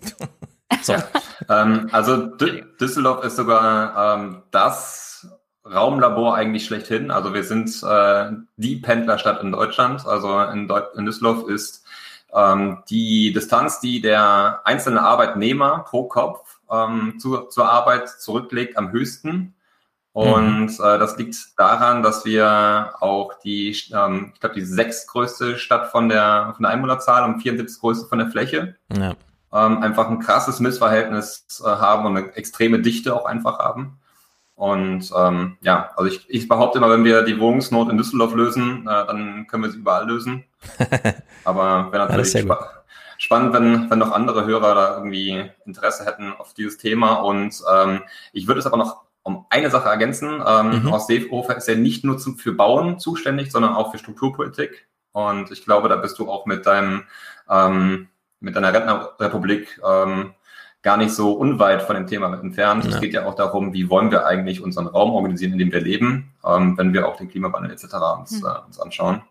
so. 0.82 0.94
ähm, 1.48 1.88
also 1.92 2.26
Düsseldorf 2.26 3.24
ist 3.24 3.36
sogar 3.36 4.16
ähm, 4.16 4.42
das 4.50 5.28
Raumlabor 5.64 6.36
eigentlich 6.36 6.66
schlechthin. 6.66 7.10
Also 7.10 7.32
wir 7.32 7.44
sind 7.44 7.70
äh, 7.82 8.32
die 8.56 8.76
Pendlerstadt 8.76 9.42
in 9.42 9.52
Deutschland. 9.52 10.06
Also 10.06 10.40
in, 10.42 10.68
Deut 10.68 10.94
in 10.96 11.06
Düsseldorf 11.06 11.48
ist 11.48 11.84
ähm, 12.34 12.82
die 12.90 13.32
Distanz, 13.32 13.80
die 13.80 14.02
der 14.02 14.60
einzelne 14.64 15.00
Arbeitnehmer 15.00 15.84
pro 15.88 16.04
Kopf 16.04 16.60
ähm, 16.70 17.14
zu, 17.18 17.46
zur 17.48 17.70
Arbeit 17.70 18.08
zurücklegt, 18.08 18.76
am 18.76 18.92
höchsten. 18.92 19.54
Und 20.14 20.66
mhm. 20.66 20.84
äh, 20.84 20.98
das 20.98 21.18
liegt 21.18 21.58
daran, 21.58 22.04
dass 22.04 22.24
wir 22.24 22.92
auch 23.00 23.34
die, 23.42 23.76
ähm, 23.92 24.30
ich 24.32 24.40
glaube, 24.40 24.54
die 24.54 24.64
sechstgrößte 24.64 25.58
Stadt 25.58 25.88
von 25.90 26.08
der, 26.08 26.52
von 26.54 26.62
der 26.62 26.70
Einwohnerzahl 26.70 27.24
und 27.24 27.40
74 27.40 27.80
größte 27.80 28.06
von 28.06 28.20
der 28.20 28.28
Fläche 28.28 28.76
ja. 28.96 29.14
ähm, 29.52 29.82
einfach 29.82 30.08
ein 30.08 30.20
krasses 30.20 30.60
Missverhältnis 30.60 31.60
äh, 31.64 31.68
haben 31.68 32.06
und 32.06 32.16
eine 32.16 32.32
extreme 32.36 32.78
Dichte 32.78 33.12
auch 33.12 33.24
einfach 33.24 33.58
haben. 33.58 33.98
Und 34.54 35.10
ähm, 35.16 35.56
ja, 35.62 35.90
also 35.96 36.08
ich, 36.08 36.24
ich 36.30 36.46
behaupte 36.46 36.78
immer, 36.78 36.90
wenn 36.90 37.02
wir 37.02 37.22
die 37.22 37.40
Wohnungsnot 37.40 37.90
in 37.90 37.96
Düsseldorf 37.96 38.36
lösen, 38.36 38.82
äh, 38.82 39.06
dann 39.06 39.48
können 39.48 39.64
wir 39.64 39.70
sie 39.72 39.78
überall 39.78 40.06
lösen. 40.06 40.44
Aber 41.44 41.90
wäre 41.90 42.06
natürlich 42.06 42.30
spa 42.30 42.84
spannend, 43.18 43.52
wenn, 43.52 43.90
wenn 43.90 43.98
noch 43.98 44.12
andere 44.12 44.44
Hörer 44.44 44.74
da 44.74 44.96
irgendwie 44.96 45.50
Interesse 45.66 46.04
hätten 46.04 46.32
auf 46.32 46.54
dieses 46.54 46.76
Thema. 46.76 47.14
Und 47.14 47.60
ähm, 47.72 48.02
ich 48.32 48.46
würde 48.46 48.60
es 48.60 48.66
aber 48.66 48.76
noch 48.76 49.04
um 49.24 49.46
eine 49.50 49.70
Sache 49.70 49.88
ergänzen. 49.88 50.42
Ähm, 50.46 50.82
mhm. 50.82 50.90
Horst 50.92 51.08
Seehofer 51.08 51.56
ist 51.56 51.66
ja 51.66 51.74
nicht 51.74 52.04
nur 52.04 52.18
zum, 52.18 52.36
für 52.36 52.52
Bauen 52.52 53.00
zuständig, 53.00 53.50
sondern 53.50 53.74
auch 53.74 53.90
für 53.90 53.98
Strukturpolitik. 53.98 54.86
Und 55.12 55.50
ich 55.50 55.64
glaube, 55.64 55.88
da 55.88 55.96
bist 55.96 56.18
du 56.18 56.30
auch 56.30 56.46
mit 56.46 56.66
deinem, 56.66 57.04
ähm, 57.50 58.08
mit 58.40 58.54
deiner 58.54 58.72
Rentnerrepublik 58.72 59.80
ähm, 59.84 60.34
gar 60.82 60.98
nicht 60.98 61.14
so 61.14 61.32
unweit 61.32 61.82
von 61.82 61.96
dem 61.96 62.06
Thema 62.06 62.32
entfernt. 62.38 62.84
Ja. 62.84 62.90
Es 62.90 63.00
geht 63.00 63.14
ja 63.14 63.26
auch 63.26 63.34
darum, 63.34 63.72
wie 63.72 63.88
wollen 63.88 64.10
wir 64.10 64.26
eigentlich 64.26 64.62
unseren 64.62 64.86
Raum 64.86 65.12
organisieren, 65.12 65.52
in 65.52 65.58
dem 65.58 65.72
wir 65.72 65.80
leben, 65.80 66.34
ähm, 66.44 66.76
wenn 66.76 66.92
wir 66.92 67.08
auch 67.08 67.16
den 67.16 67.30
Klimawandel 67.30 67.72
etc. 67.72 67.94
uns, 68.18 68.32
mhm. 68.32 68.46
äh, 68.46 68.66
uns 68.66 68.78
anschauen. 68.78 69.22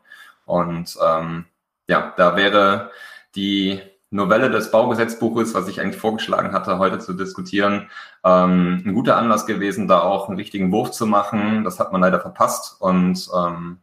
Und 0.45 0.97
ähm, 1.05 1.45
ja, 1.87 2.13
da 2.17 2.35
wäre 2.35 2.89
die 3.35 3.79
Novelle 4.13 4.49
des 4.49 4.71
Baugesetzbuches, 4.71 5.53
was 5.53 5.67
ich 5.67 5.81
eigentlich 5.81 5.99
vorgeschlagen 5.99 6.53
hatte, 6.53 6.77
heute 6.77 6.99
zu 6.99 7.13
diskutieren, 7.13 7.89
ähm, 8.23 8.83
ein 8.85 8.93
guter 8.93 9.17
Anlass 9.17 9.45
gewesen, 9.45 9.87
da 9.87 10.01
auch 10.01 10.27
einen 10.27 10.37
richtigen 10.37 10.71
Wurf 10.71 10.91
zu 10.91 11.05
machen. 11.05 11.63
Das 11.63 11.79
hat 11.79 11.91
man 11.91 12.01
leider 12.01 12.19
verpasst 12.19 12.77
und 12.79 13.27
ähm, 13.35 13.77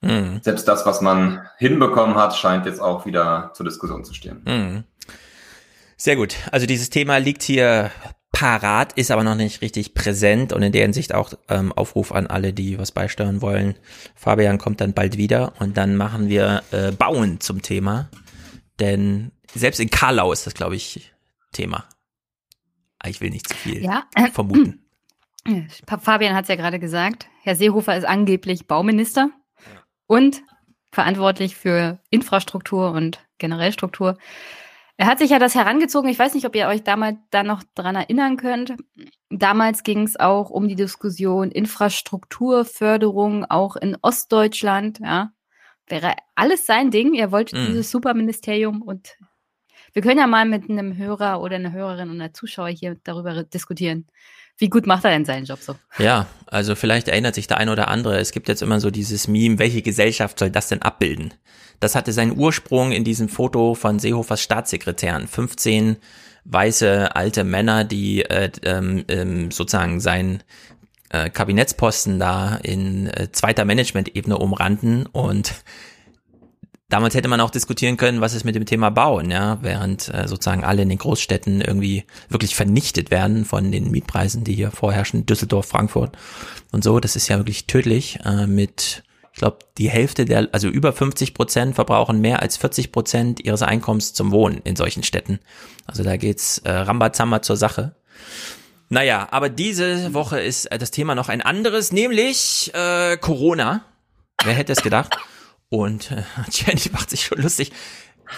mhm. 0.00 0.40
selbst 0.42 0.66
das, 0.68 0.84
was 0.84 1.00
man 1.00 1.42
hinbekommen 1.58 2.16
hat, 2.16 2.36
scheint 2.36 2.66
jetzt 2.66 2.80
auch 2.80 3.06
wieder 3.06 3.52
zur 3.54 3.64
Diskussion 3.64 4.04
zu 4.04 4.14
stehen. 4.14 4.42
Mhm. 4.46 4.84
Sehr 5.96 6.16
gut. 6.16 6.36
Also 6.50 6.66
dieses 6.66 6.90
Thema 6.90 7.18
liegt 7.18 7.42
hier 7.42 7.90
parat, 8.32 8.94
ist 8.94 9.12
aber 9.12 9.22
noch 9.22 9.36
nicht 9.36 9.62
richtig 9.62 9.94
präsent 9.94 10.52
und 10.52 10.62
in 10.62 10.72
der 10.72 10.82
Hinsicht 10.82 11.14
auch 11.14 11.34
ähm, 11.48 11.72
Aufruf 11.72 12.10
an 12.10 12.26
alle, 12.26 12.52
die 12.52 12.78
was 12.78 12.90
beisteuern 12.90 13.40
wollen. 13.40 13.76
Fabian 14.16 14.58
kommt 14.58 14.80
dann 14.80 14.92
bald 14.92 15.16
wieder 15.16 15.52
und 15.60 15.76
dann 15.76 15.96
machen 15.96 16.28
wir 16.28 16.62
äh, 16.72 16.90
Bauen 16.90 17.40
zum 17.40 17.62
Thema. 17.62 18.08
Denn 18.80 19.32
selbst 19.54 19.80
in 19.80 19.90
Karlau 19.90 20.32
ist 20.32 20.46
das, 20.46 20.54
glaube 20.54 20.76
ich, 20.76 21.12
Thema. 21.52 21.88
Ah, 22.98 23.08
ich 23.08 23.20
will 23.20 23.30
nicht 23.30 23.48
zu 23.48 23.54
viel 23.54 23.82
ja. 23.82 24.04
vermuten. 24.32 24.84
Fabian 26.00 26.34
hat 26.34 26.44
es 26.44 26.48
ja 26.48 26.56
gerade 26.56 26.78
gesagt. 26.78 27.28
Herr 27.42 27.54
Seehofer 27.54 27.96
ist 27.96 28.04
angeblich 28.04 28.66
Bauminister 28.66 29.30
und 30.06 30.42
verantwortlich 30.90 31.56
für 31.56 32.00
Infrastruktur 32.10 32.92
und 32.92 33.20
generell 33.38 33.72
Struktur. 33.72 34.16
Er 34.96 35.06
hat 35.06 35.18
sich 35.18 35.30
ja 35.30 35.38
das 35.40 35.56
herangezogen. 35.56 36.08
Ich 36.08 36.18
weiß 36.18 36.34
nicht, 36.34 36.46
ob 36.46 36.54
ihr 36.54 36.68
euch 36.68 36.84
damals 36.84 37.18
da 37.30 37.42
noch 37.42 37.62
dran 37.74 37.96
erinnern 37.96 38.36
könnt. 38.36 38.74
Damals 39.28 39.82
ging 39.82 40.04
es 40.04 40.18
auch 40.18 40.50
um 40.50 40.68
die 40.68 40.76
Diskussion 40.76 41.50
Infrastrukturförderung 41.50 43.44
auch 43.44 43.74
in 43.74 43.96
Ostdeutschland. 44.02 45.00
Ja, 45.00 45.32
wäre 45.86 46.14
alles 46.34 46.66
sein 46.66 46.90
Ding. 46.90 47.14
Er 47.14 47.32
wollte 47.32 47.56
mhm. 47.56 47.66
dieses 47.66 47.90
Superministerium 47.90 48.82
und 48.82 49.16
wir 49.92 50.02
können 50.02 50.18
ja 50.18 50.26
mal 50.26 50.44
mit 50.44 50.68
einem 50.68 50.96
Hörer 50.96 51.40
oder 51.40 51.56
einer 51.56 51.72
Hörerin 51.72 52.10
und 52.10 52.20
einer 52.20 52.34
Zuschauer 52.34 52.68
hier 52.68 52.96
darüber 53.04 53.44
diskutieren. 53.44 54.06
Wie 54.56 54.68
gut 54.68 54.86
macht 54.86 55.04
er 55.04 55.10
denn 55.10 55.24
seinen 55.24 55.46
Job 55.46 55.60
so? 55.60 55.76
Ja, 55.98 56.26
also 56.46 56.74
vielleicht 56.74 57.08
erinnert 57.08 57.34
sich 57.34 57.48
der 57.48 57.58
ein 57.58 57.68
oder 57.68 57.88
andere. 57.88 58.18
Es 58.18 58.30
gibt 58.30 58.48
jetzt 58.48 58.62
immer 58.62 58.80
so 58.80 58.90
dieses 58.90 59.26
Meme, 59.26 59.58
welche 59.58 59.82
Gesellschaft 59.82 60.38
soll 60.38 60.50
das 60.50 60.68
denn 60.68 60.82
abbilden? 60.82 61.34
Das 61.80 61.96
hatte 61.96 62.12
seinen 62.12 62.38
Ursprung 62.38 62.92
in 62.92 63.02
diesem 63.02 63.28
Foto 63.28 63.74
von 63.74 63.98
Seehofers 63.98 64.40
Staatssekretären. 64.40 65.26
15 65.26 65.96
weiße 66.44 67.16
alte 67.16 67.42
Männer, 67.42 67.84
die 67.84 68.22
äh, 68.22 68.50
ähm, 68.62 69.04
ähm, 69.08 69.50
sozusagen 69.50 70.00
sein 70.00 70.42
äh, 71.14 71.30
Kabinettsposten 71.30 72.18
da 72.18 72.56
in 72.56 73.06
äh, 73.06 73.30
zweiter 73.30 73.64
Management-Ebene 73.64 74.36
umrannten 74.36 75.06
und 75.06 75.54
damals 76.88 77.14
hätte 77.14 77.28
man 77.28 77.40
auch 77.40 77.50
diskutieren 77.50 77.96
können, 77.96 78.20
was 78.20 78.34
ist 78.34 78.44
mit 78.44 78.56
dem 78.56 78.66
Thema 78.66 78.90
Bauen, 78.90 79.30
ja, 79.30 79.58
während 79.62 80.12
äh, 80.12 80.26
sozusagen 80.26 80.64
alle 80.64 80.82
in 80.82 80.88
den 80.88 80.98
Großstädten 80.98 81.60
irgendwie 81.60 82.04
wirklich 82.28 82.56
vernichtet 82.56 83.10
werden 83.10 83.44
von 83.44 83.70
den 83.70 83.90
Mietpreisen, 83.90 84.42
die 84.44 84.54
hier 84.54 84.70
vorherrschen, 84.72 85.24
Düsseldorf, 85.24 85.66
Frankfurt 85.66 86.16
und 86.72 86.82
so. 86.82 86.98
Das 86.98 87.14
ist 87.14 87.28
ja 87.28 87.36
wirklich 87.36 87.66
tödlich. 87.66 88.18
Äh, 88.24 88.48
mit, 88.48 89.04
ich 89.32 89.38
glaube, 89.38 89.58
die 89.78 89.90
Hälfte 89.90 90.24
der, 90.24 90.48
also 90.50 90.68
über 90.68 90.92
50 90.92 91.32
Prozent 91.32 91.74
verbrauchen 91.76 92.20
mehr 92.20 92.42
als 92.42 92.56
40 92.56 92.90
Prozent 92.90 93.44
ihres 93.44 93.62
Einkommens 93.62 94.14
zum 94.14 94.32
Wohnen 94.32 94.60
in 94.64 94.74
solchen 94.74 95.04
Städten. 95.04 95.38
Also 95.86 96.02
da 96.02 96.16
geht's 96.16 96.58
äh, 96.58 96.72
Rambazamba 96.72 97.42
zur 97.42 97.56
Sache. 97.56 97.94
Naja, 98.88 99.28
aber 99.30 99.48
diese 99.48 100.14
Woche 100.14 100.40
ist 100.40 100.66
äh, 100.66 100.78
das 100.78 100.90
Thema 100.90 101.14
noch 101.14 101.28
ein 101.28 101.42
anderes, 101.42 101.92
nämlich 101.92 102.72
äh, 102.74 103.16
Corona. 103.16 103.84
Wer 104.44 104.54
hätte 104.54 104.72
es 104.72 104.82
gedacht? 104.82 105.16
Und 105.68 106.10
äh, 106.10 106.22
Jenny 106.50 106.82
macht 106.92 107.10
sich 107.10 107.24
schon 107.24 107.40
lustig. 107.40 107.72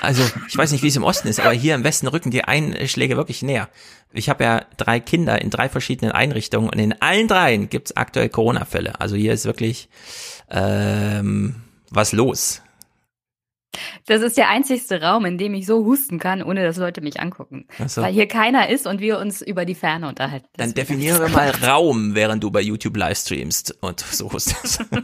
Also, 0.00 0.22
ich 0.48 0.56
weiß 0.56 0.72
nicht, 0.72 0.82
wie 0.82 0.88
es 0.88 0.96
im 0.96 1.04
Osten 1.04 1.28
ist, 1.28 1.40
aber 1.40 1.52
hier 1.52 1.74
im 1.74 1.84
Westen 1.84 2.08
rücken 2.08 2.30
die 2.30 2.44
Einschläge 2.44 3.16
wirklich 3.16 3.42
näher. 3.42 3.68
Ich 4.12 4.28
habe 4.28 4.44
ja 4.44 4.66
drei 4.76 5.00
Kinder 5.00 5.40
in 5.40 5.50
drei 5.50 5.68
verschiedenen 5.68 6.12
Einrichtungen 6.12 6.68
und 6.68 6.78
in 6.78 7.00
allen 7.00 7.28
dreien 7.28 7.68
gibt's 7.68 7.96
aktuell 7.96 8.28
Corona-Fälle. 8.28 9.00
Also 9.00 9.14
hier 9.16 9.32
ist 9.32 9.44
wirklich 9.44 9.88
ähm, 10.50 11.62
was 11.90 12.12
los. 12.12 12.62
Das 14.06 14.22
ist 14.22 14.36
der 14.36 14.48
einzigste 14.48 15.02
Raum, 15.02 15.24
in 15.26 15.36
dem 15.36 15.52
ich 15.54 15.66
so 15.66 15.84
husten 15.84 16.18
kann, 16.18 16.42
ohne 16.42 16.62
dass 16.64 16.76
Leute 16.76 17.00
mich 17.00 17.20
angucken. 17.20 17.66
So. 17.86 18.02
Weil 18.02 18.12
hier 18.12 18.28
keiner 18.28 18.68
ist 18.68 18.86
und 18.86 19.00
wir 19.00 19.18
uns 19.18 19.42
über 19.42 19.64
die 19.64 19.74
Ferne 19.74 20.08
unterhalten. 20.08 20.46
Dann 20.56 20.72
definiere 20.72 21.28
mal 21.28 21.50
Raum, 21.50 22.14
während 22.14 22.42
du 22.42 22.50
bei 22.50 22.60
YouTube 22.60 22.96
livestreamst 22.96 23.76
und 23.82 24.00
so 24.00 24.32
hustest. 24.32 24.84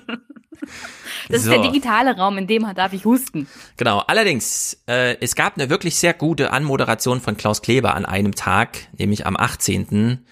Das 1.28 1.45
so. 1.45 1.52
ist 1.52 1.57
der 1.57 1.71
digitale 1.71 2.16
Raum, 2.16 2.38
in 2.38 2.47
dem 2.47 2.66
darf 2.75 2.92
ich 2.92 3.04
husten. 3.04 3.47
Genau. 3.76 3.99
Allerdings, 4.07 4.83
äh, 4.87 5.16
es 5.21 5.35
gab 5.35 5.57
eine 5.57 5.71
wirklich 5.71 5.97
sehr 5.97 6.14
gute 6.14 6.52
Anmoderation 6.52 7.21
von 7.21 7.37
Klaus 7.37 7.62
Kleber 7.62 7.95
an 7.95 8.04
einem 8.04 8.35
Tag, 8.35 8.88
nämlich 8.99 9.26
am 9.26 9.37
18. 9.37 10.25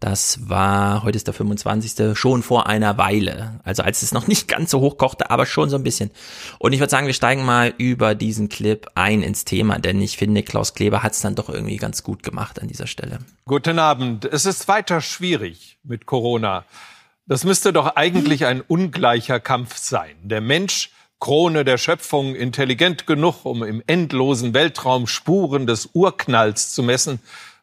Das 0.00 0.48
war, 0.48 1.02
heute 1.02 1.16
ist 1.16 1.26
der 1.26 1.34
25. 1.34 2.16
schon 2.16 2.44
vor 2.44 2.68
einer 2.68 2.98
Weile. 2.98 3.58
Also 3.64 3.82
als 3.82 4.02
es 4.02 4.12
noch 4.12 4.28
nicht 4.28 4.46
ganz 4.46 4.70
so 4.70 4.80
hoch 4.80 4.96
kochte, 4.96 5.30
aber 5.30 5.44
schon 5.44 5.70
so 5.70 5.76
ein 5.76 5.82
bisschen. 5.82 6.10
Und 6.60 6.72
ich 6.72 6.78
würde 6.78 6.90
sagen, 6.90 7.08
wir 7.08 7.14
steigen 7.14 7.44
mal 7.44 7.74
über 7.78 8.14
diesen 8.14 8.48
Clip 8.48 8.86
ein 8.94 9.22
ins 9.22 9.44
Thema, 9.44 9.80
denn 9.80 10.00
ich 10.00 10.16
finde, 10.16 10.44
Klaus 10.44 10.74
Kleber 10.74 11.02
hat 11.02 11.12
es 11.12 11.20
dann 11.20 11.34
doch 11.34 11.48
irgendwie 11.48 11.78
ganz 11.78 12.04
gut 12.04 12.22
gemacht 12.22 12.60
an 12.60 12.68
dieser 12.68 12.86
Stelle. 12.86 13.18
Guten 13.44 13.80
Abend. 13.80 14.24
Es 14.24 14.46
ist 14.46 14.68
weiter 14.68 15.00
schwierig 15.00 15.78
mit 15.82 16.06
Corona. 16.06 16.64
Das 17.26 17.44
müsste 17.44 17.72
doch 17.72 17.96
eigentlich 17.96 18.46
ein 18.46 18.60
ungleicher 18.60 19.40
Kampf 19.40 19.76
sein. 19.76 20.14
Der 20.22 20.40
Mensch, 20.40 20.92
Krone 21.18 21.64
der 21.64 21.76
Schöpfung, 21.76 22.36
intelligent 22.36 23.08
genug, 23.08 23.44
um 23.44 23.64
im 23.64 23.82
endlosen 23.88 24.54
Weltraum 24.54 25.08
Spuren 25.08 25.66
des 25.66 25.90
Urknalls 25.92 26.72
zu 26.72 26.84
messen 26.84 27.18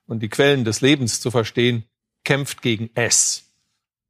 und 0.06 0.22
die 0.22 0.30
Quellen 0.30 0.66
des 0.66 0.82
Lebens 0.82 1.22
zu 1.22 1.32
verstehen, 1.32 1.86
kämpft 2.26 2.62
gegen 2.62 2.90
es. 2.96 3.46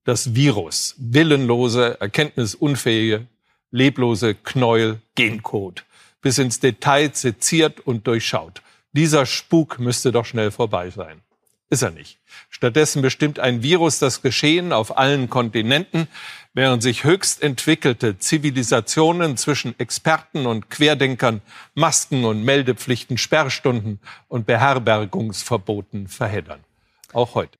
Das 0.03 0.33
Virus, 0.33 0.95
willenlose, 0.97 1.99
erkenntnisunfähige, 1.99 3.27
leblose 3.71 4.35
Knäuel, 4.35 5.01
Gencode, 5.15 5.83
bis 6.21 6.37
ins 6.39 6.59
Detail 6.59 7.13
seziert 7.13 7.79
und 7.81 8.07
durchschaut. 8.07 8.61
Dieser 8.93 9.25
Spuk 9.25 9.79
müsste 9.79 10.11
doch 10.11 10.25
schnell 10.25 10.49
vorbei 10.51 10.89
sein. 10.89 11.21
Ist 11.69 11.81
er 11.81 11.91
nicht. 11.91 12.19
Stattdessen 12.49 13.01
bestimmt 13.01 13.39
ein 13.39 13.63
Virus 13.63 13.99
das 13.99 14.21
Geschehen 14.21 14.71
auf 14.71 14.97
allen 14.97 15.29
Kontinenten, 15.29 16.07
während 16.53 16.83
sich 16.83 17.03
höchst 17.03 17.41
entwickelte 17.41 18.17
Zivilisationen 18.19 19.35
zwischen 19.35 19.77
Experten 19.79 20.45
und 20.45 20.69
Querdenkern 20.69 21.41
Masken 21.73 22.23
und 22.23 22.43
Meldepflichten, 22.43 23.17
Sperrstunden 23.17 23.99
und 24.27 24.45
Beherbergungsverboten 24.45 26.07
verheddern. 26.07 26.63
Auch 27.11 27.33
heute. 27.35 27.57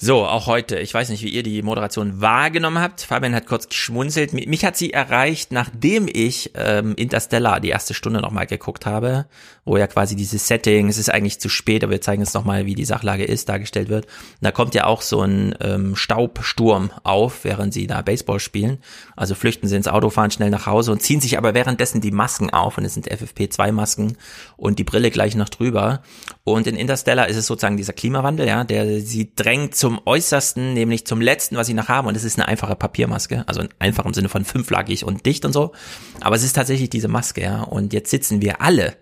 So, 0.00 0.24
auch 0.24 0.46
heute. 0.46 0.78
Ich 0.78 0.94
weiß 0.94 1.08
nicht, 1.08 1.24
wie 1.24 1.28
ihr 1.30 1.42
die 1.42 1.60
Moderation 1.60 2.20
wahrgenommen 2.20 2.78
habt. 2.78 3.00
Fabian 3.00 3.34
hat 3.34 3.48
kurz 3.48 3.68
geschmunzelt. 3.68 4.32
Mich 4.32 4.64
hat 4.64 4.76
sie 4.76 4.92
erreicht, 4.92 5.50
nachdem 5.50 6.06
ich 6.06 6.52
ähm, 6.54 6.94
Interstellar 6.94 7.58
die 7.58 7.70
erste 7.70 7.94
Stunde 7.94 8.20
nochmal 8.20 8.46
geguckt 8.46 8.86
habe, 8.86 9.26
wo 9.64 9.76
ja 9.76 9.88
quasi 9.88 10.14
dieses 10.14 10.46
Setting, 10.46 10.88
es 10.88 10.98
ist 10.98 11.10
eigentlich 11.10 11.40
zu 11.40 11.48
spät, 11.48 11.82
aber 11.82 11.90
wir 11.90 12.00
zeigen 12.00 12.22
uns 12.22 12.32
nochmal, 12.32 12.64
wie 12.64 12.76
die 12.76 12.84
Sachlage 12.84 13.24
ist, 13.24 13.48
dargestellt 13.48 13.88
wird. 13.88 14.04
Und 14.04 14.12
da 14.42 14.52
kommt 14.52 14.76
ja 14.76 14.84
auch 14.84 15.02
so 15.02 15.20
ein 15.22 15.56
ähm, 15.60 15.96
Staubsturm 15.96 16.92
auf, 17.02 17.42
während 17.42 17.74
sie 17.74 17.88
da 17.88 18.00
Baseball 18.00 18.38
spielen. 18.38 18.78
Also 19.16 19.34
flüchten 19.34 19.66
sie 19.66 19.74
ins 19.74 19.88
Auto, 19.88 20.10
fahren 20.10 20.30
schnell 20.30 20.50
nach 20.50 20.66
Hause 20.66 20.92
und 20.92 21.02
ziehen 21.02 21.20
sich 21.20 21.38
aber 21.38 21.54
währenddessen 21.54 22.00
die 22.00 22.12
Masken 22.12 22.50
auf. 22.50 22.78
Und 22.78 22.84
es 22.84 22.94
sind 22.94 23.10
FFP2-Masken 23.10 24.16
und 24.56 24.78
die 24.78 24.84
Brille 24.84 25.10
gleich 25.10 25.34
noch 25.34 25.48
drüber. 25.48 26.04
Und 26.44 26.68
in 26.68 26.76
Interstellar 26.76 27.26
ist 27.26 27.36
es 27.36 27.48
sozusagen 27.48 27.76
dieser 27.76 27.94
Klimawandel, 27.94 28.46
ja, 28.46 28.62
der 28.62 29.00
sie 29.00 29.32
drängt 29.34 29.74
zu 29.74 29.87
zum 29.88 30.02
Äußersten, 30.04 30.74
nämlich 30.74 31.06
zum 31.06 31.22
Letzten, 31.22 31.56
was 31.56 31.66
sie 31.66 31.72
noch 31.72 31.88
haben. 31.88 32.08
Und 32.08 32.14
das 32.14 32.22
ist 32.22 32.38
eine 32.38 32.46
einfache 32.46 32.76
Papiermaske. 32.76 33.44
Also 33.46 33.62
einfach 33.78 34.04
im 34.04 34.12
Sinne 34.12 34.28
von 34.28 34.44
fünflagig 34.44 35.02
und 35.02 35.24
dicht 35.24 35.46
und 35.46 35.54
so. 35.54 35.72
Aber 36.20 36.36
es 36.36 36.42
ist 36.42 36.52
tatsächlich 36.52 36.90
diese 36.90 37.08
Maske, 37.08 37.40
ja. 37.40 37.62
Und 37.62 37.94
jetzt 37.94 38.10
sitzen 38.10 38.42
wir 38.42 38.60
alle 38.60 38.96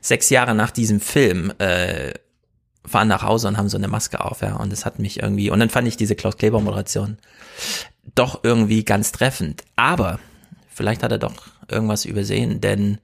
sechs 0.00 0.30
Jahre 0.30 0.56
nach 0.56 0.72
diesem 0.72 0.98
Film, 0.98 1.52
äh, 1.58 2.12
fahren 2.84 3.06
nach 3.06 3.22
Hause 3.22 3.46
und 3.46 3.56
haben 3.56 3.68
so 3.68 3.76
eine 3.76 3.86
Maske 3.86 4.20
auf, 4.20 4.40
ja. 4.40 4.56
Und 4.56 4.72
das 4.72 4.84
hat 4.84 4.98
mich 4.98 5.22
irgendwie, 5.22 5.48
und 5.48 5.60
dann 5.60 5.70
fand 5.70 5.86
ich 5.86 5.96
diese 5.96 6.16
Klaus 6.16 6.36
Kleber 6.36 6.60
Moderation 6.60 7.18
doch 8.16 8.40
irgendwie 8.42 8.82
ganz 8.82 9.12
treffend. 9.12 9.62
Aber 9.76 10.18
vielleicht 10.70 11.04
hat 11.04 11.12
er 11.12 11.18
doch 11.18 11.36
irgendwas 11.68 12.04
übersehen, 12.04 12.60
denn 12.60 12.98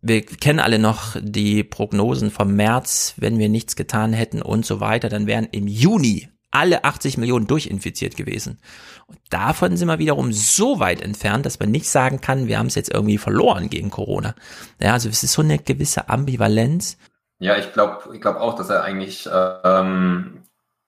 wir 0.00 0.24
kennen 0.24 0.60
alle 0.60 0.78
noch 0.78 1.16
die 1.20 1.64
Prognosen 1.64 2.30
vom 2.30 2.54
März, 2.54 3.14
wenn 3.16 3.40
wir 3.40 3.48
nichts 3.48 3.74
getan 3.74 4.12
hätten 4.12 4.42
und 4.42 4.64
so 4.64 4.78
weiter, 4.78 5.08
dann 5.08 5.26
wären 5.26 5.48
im 5.50 5.66
Juni 5.66 6.28
alle 6.52 6.84
80 6.84 7.18
Millionen 7.18 7.46
durchinfiziert 7.46 8.16
gewesen. 8.16 8.58
Und 9.06 9.18
davon 9.30 9.76
sind 9.76 9.88
wir 9.88 9.98
wiederum 9.98 10.32
so 10.32 10.78
weit 10.78 11.00
entfernt, 11.00 11.44
dass 11.44 11.58
man 11.58 11.70
nicht 11.70 11.88
sagen 11.88 12.20
kann, 12.20 12.46
wir 12.46 12.58
haben 12.58 12.66
es 12.66 12.76
jetzt 12.76 12.92
irgendwie 12.92 13.18
verloren 13.18 13.68
gegen 13.68 13.90
Corona. 13.90 14.34
Ja, 14.80 14.92
also 14.92 15.08
es 15.08 15.22
ist 15.22 15.32
so 15.32 15.42
eine 15.42 15.58
gewisse 15.58 16.08
Ambivalenz. 16.08 16.98
Ja, 17.40 17.56
ich 17.56 17.72
glaube 17.72 18.14
ich 18.14 18.20
glaub 18.20 18.36
auch, 18.36 18.54
dass 18.54 18.70
er 18.70 18.84
eigentlich 18.84 19.28
ähm, 19.64 20.42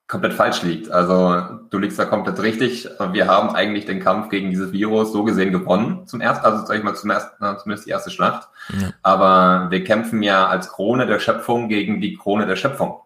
komplett 0.07 0.35
falsch 0.35 0.63
liegt. 0.63 0.91
Also 0.91 1.59
du 1.71 1.79
liegst 1.79 1.99
da 1.99 2.05
komplett 2.05 2.41
richtig. 2.41 2.89
Wir 3.13 3.27
haben 3.27 3.55
eigentlich 3.55 3.87
den 3.87 4.01
Kampf 4.01 4.29
gegen 4.29 4.51
dieses 4.51 4.71
Virus 4.73 5.13
so 5.13 5.25
gesehen 5.25 5.53
gewonnen. 5.53 6.07
Zum 6.07 6.21
ersten, 6.21 6.45
also 6.45 6.65
sag 6.67 6.77
ich 6.77 6.85
mal, 6.85 6.95
zum 6.95 7.11
ersten, 7.11 7.45
zumindest 7.59 7.87
die 7.87 7.91
erste 7.91 8.11
Schlacht. 8.11 8.49
Ja. 8.81 8.91
Aber 9.03 9.71
wir 9.71 9.83
kämpfen 9.83 10.23
ja 10.23 10.47
als 10.47 10.69
Krone 10.71 11.07
der 11.07 11.19
Schöpfung 11.19 11.69
gegen 11.69 12.01
die 12.01 12.17
Krone 12.17 12.47
der 12.47 12.57
Schöpfung. 12.57 13.01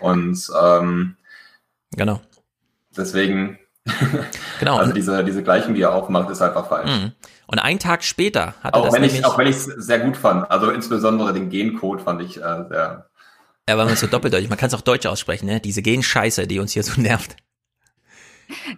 Und 0.00 0.50
ähm, 0.60 1.16
Genau. 1.96 2.20
Deswegen, 2.96 3.58
genau. 4.60 4.76
also 4.76 4.92
diese, 4.92 5.24
diese 5.24 5.42
Gleichung, 5.42 5.74
die 5.74 5.82
er 5.82 5.94
aufmacht, 5.94 6.30
ist 6.30 6.42
einfach 6.42 6.68
falsch. 6.68 6.90
Mhm. 6.90 7.12
Und 7.46 7.58
einen 7.58 7.78
Tag 7.78 8.02
später 8.04 8.54
hat 8.62 8.74
er 8.74 8.80
auch 8.80 8.84
das 8.84 8.94
wenn 8.94 9.02
nämlich, 9.02 9.20
ich, 9.20 9.26
Auch 9.26 9.38
wenn 9.38 9.46
ich 9.46 9.56
es 9.56 9.64
sehr 9.64 9.98
gut 9.98 10.16
fand. 10.16 10.50
Also 10.50 10.70
insbesondere 10.70 11.32
den 11.32 11.50
Gencode 11.50 12.02
fand 12.02 12.22
ich 12.22 12.38
äh, 12.38 12.64
sehr... 12.68 13.10
Ja, 13.68 13.78
weil 13.78 13.86
man 13.86 13.96
so 13.96 14.06
doppeldeutig, 14.06 14.48
man 14.48 14.58
kann 14.58 14.68
es 14.68 14.74
auch 14.74 14.82
deutsch 14.82 15.06
aussprechen, 15.06 15.46
ne? 15.46 15.60
Diese 15.60 15.80
Genscheiße, 15.82 16.46
die 16.46 16.58
uns 16.58 16.72
hier 16.72 16.82
so 16.82 17.00
nervt. 17.00 17.36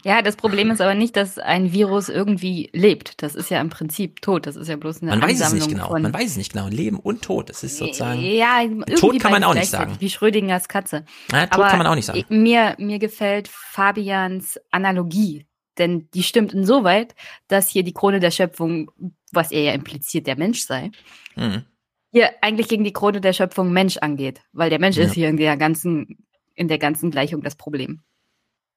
Ja, 0.05 0.23
das 0.23 0.37
Problem 0.37 0.71
ist 0.71 0.81
aber 0.81 0.95
nicht, 0.95 1.17
dass 1.17 1.39
ein 1.39 1.73
Virus 1.73 2.09
irgendwie 2.09 2.71
lebt. 2.73 3.23
Das 3.23 3.35
ist 3.35 3.51
ja 3.51 3.61
im 3.61 3.71
Prinzip 3.71 4.23
tot. 4.23 4.47
Das 4.47 4.57
ist 4.57 4.69
ja 4.69 4.77
bloß 4.77 5.03
eine 5.03 5.11
Man 5.13 5.23
weiß 5.23 5.41
es 5.41 5.53
nicht 5.53 5.69
genau. 5.69 5.91
Man 5.91 6.13
weiß 6.13 6.31
es 6.31 6.37
nicht 6.37 6.53
genau. 6.53 6.69
Leben 6.69 6.99
und 6.99 7.23
Tod. 7.23 7.49
Das 7.49 7.63
ist 7.63 7.79
sozusagen. 7.79 8.21
Ja, 8.21 8.63
tot 8.97 9.21
kann 9.21 9.33
man 9.33 9.45
auch 9.45 9.55
nicht 9.55 9.71
sagen. 9.71 9.97
Wie 9.99 10.11
Schrödingers 10.11 10.69
Katze. 10.69 11.05
Ja, 11.33 11.47
tot 11.47 11.55
aber 11.55 11.69
kann 11.69 11.79
man 11.79 11.87
auch 11.87 11.95
nicht 11.95 12.07
sagen. 12.07 12.25
Mir, 12.29 12.75
mir 12.79 12.99
gefällt 12.99 13.49
Fabians 13.49 14.59
Analogie. 14.71 15.47
Denn 15.79 16.09
die 16.15 16.23
stimmt 16.23 16.55
insoweit, 16.55 17.15
dass 17.49 17.69
hier 17.69 17.83
die 17.83 17.93
Krone 17.93 18.21
der 18.21 18.31
Schöpfung, 18.31 18.91
was 19.33 19.53
er 19.53 19.63
ja 19.63 19.73
impliziert, 19.73 20.27
der 20.27 20.39
Mensch 20.39 20.63
sei, 20.63 20.91
mhm. 21.35 21.65
hier 22.13 22.31
eigentlich 22.41 22.69
gegen 22.69 22.85
die 22.85 22.93
Krone 22.93 23.21
der 23.21 23.33
Schöpfung 23.33 23.73
Mensch 23.73 23.99
angeht. 23.99 24.41
Weil 24.53 24.71
der 24.71 24.79
Mensch 24.79 24.97
ja. 24.97 25.05
ist 25.05 25.13
hier 25.13 25.29
in 25.29 25.37
der 25.37 25.57
ganzen, 25.57 26.27
in 26.55 26.69
der 26.69 26.79
ganzen 26.79 27.11
Gleichung 27.11 27.43
das 27.43 27.57
Problem. 27.57 28.03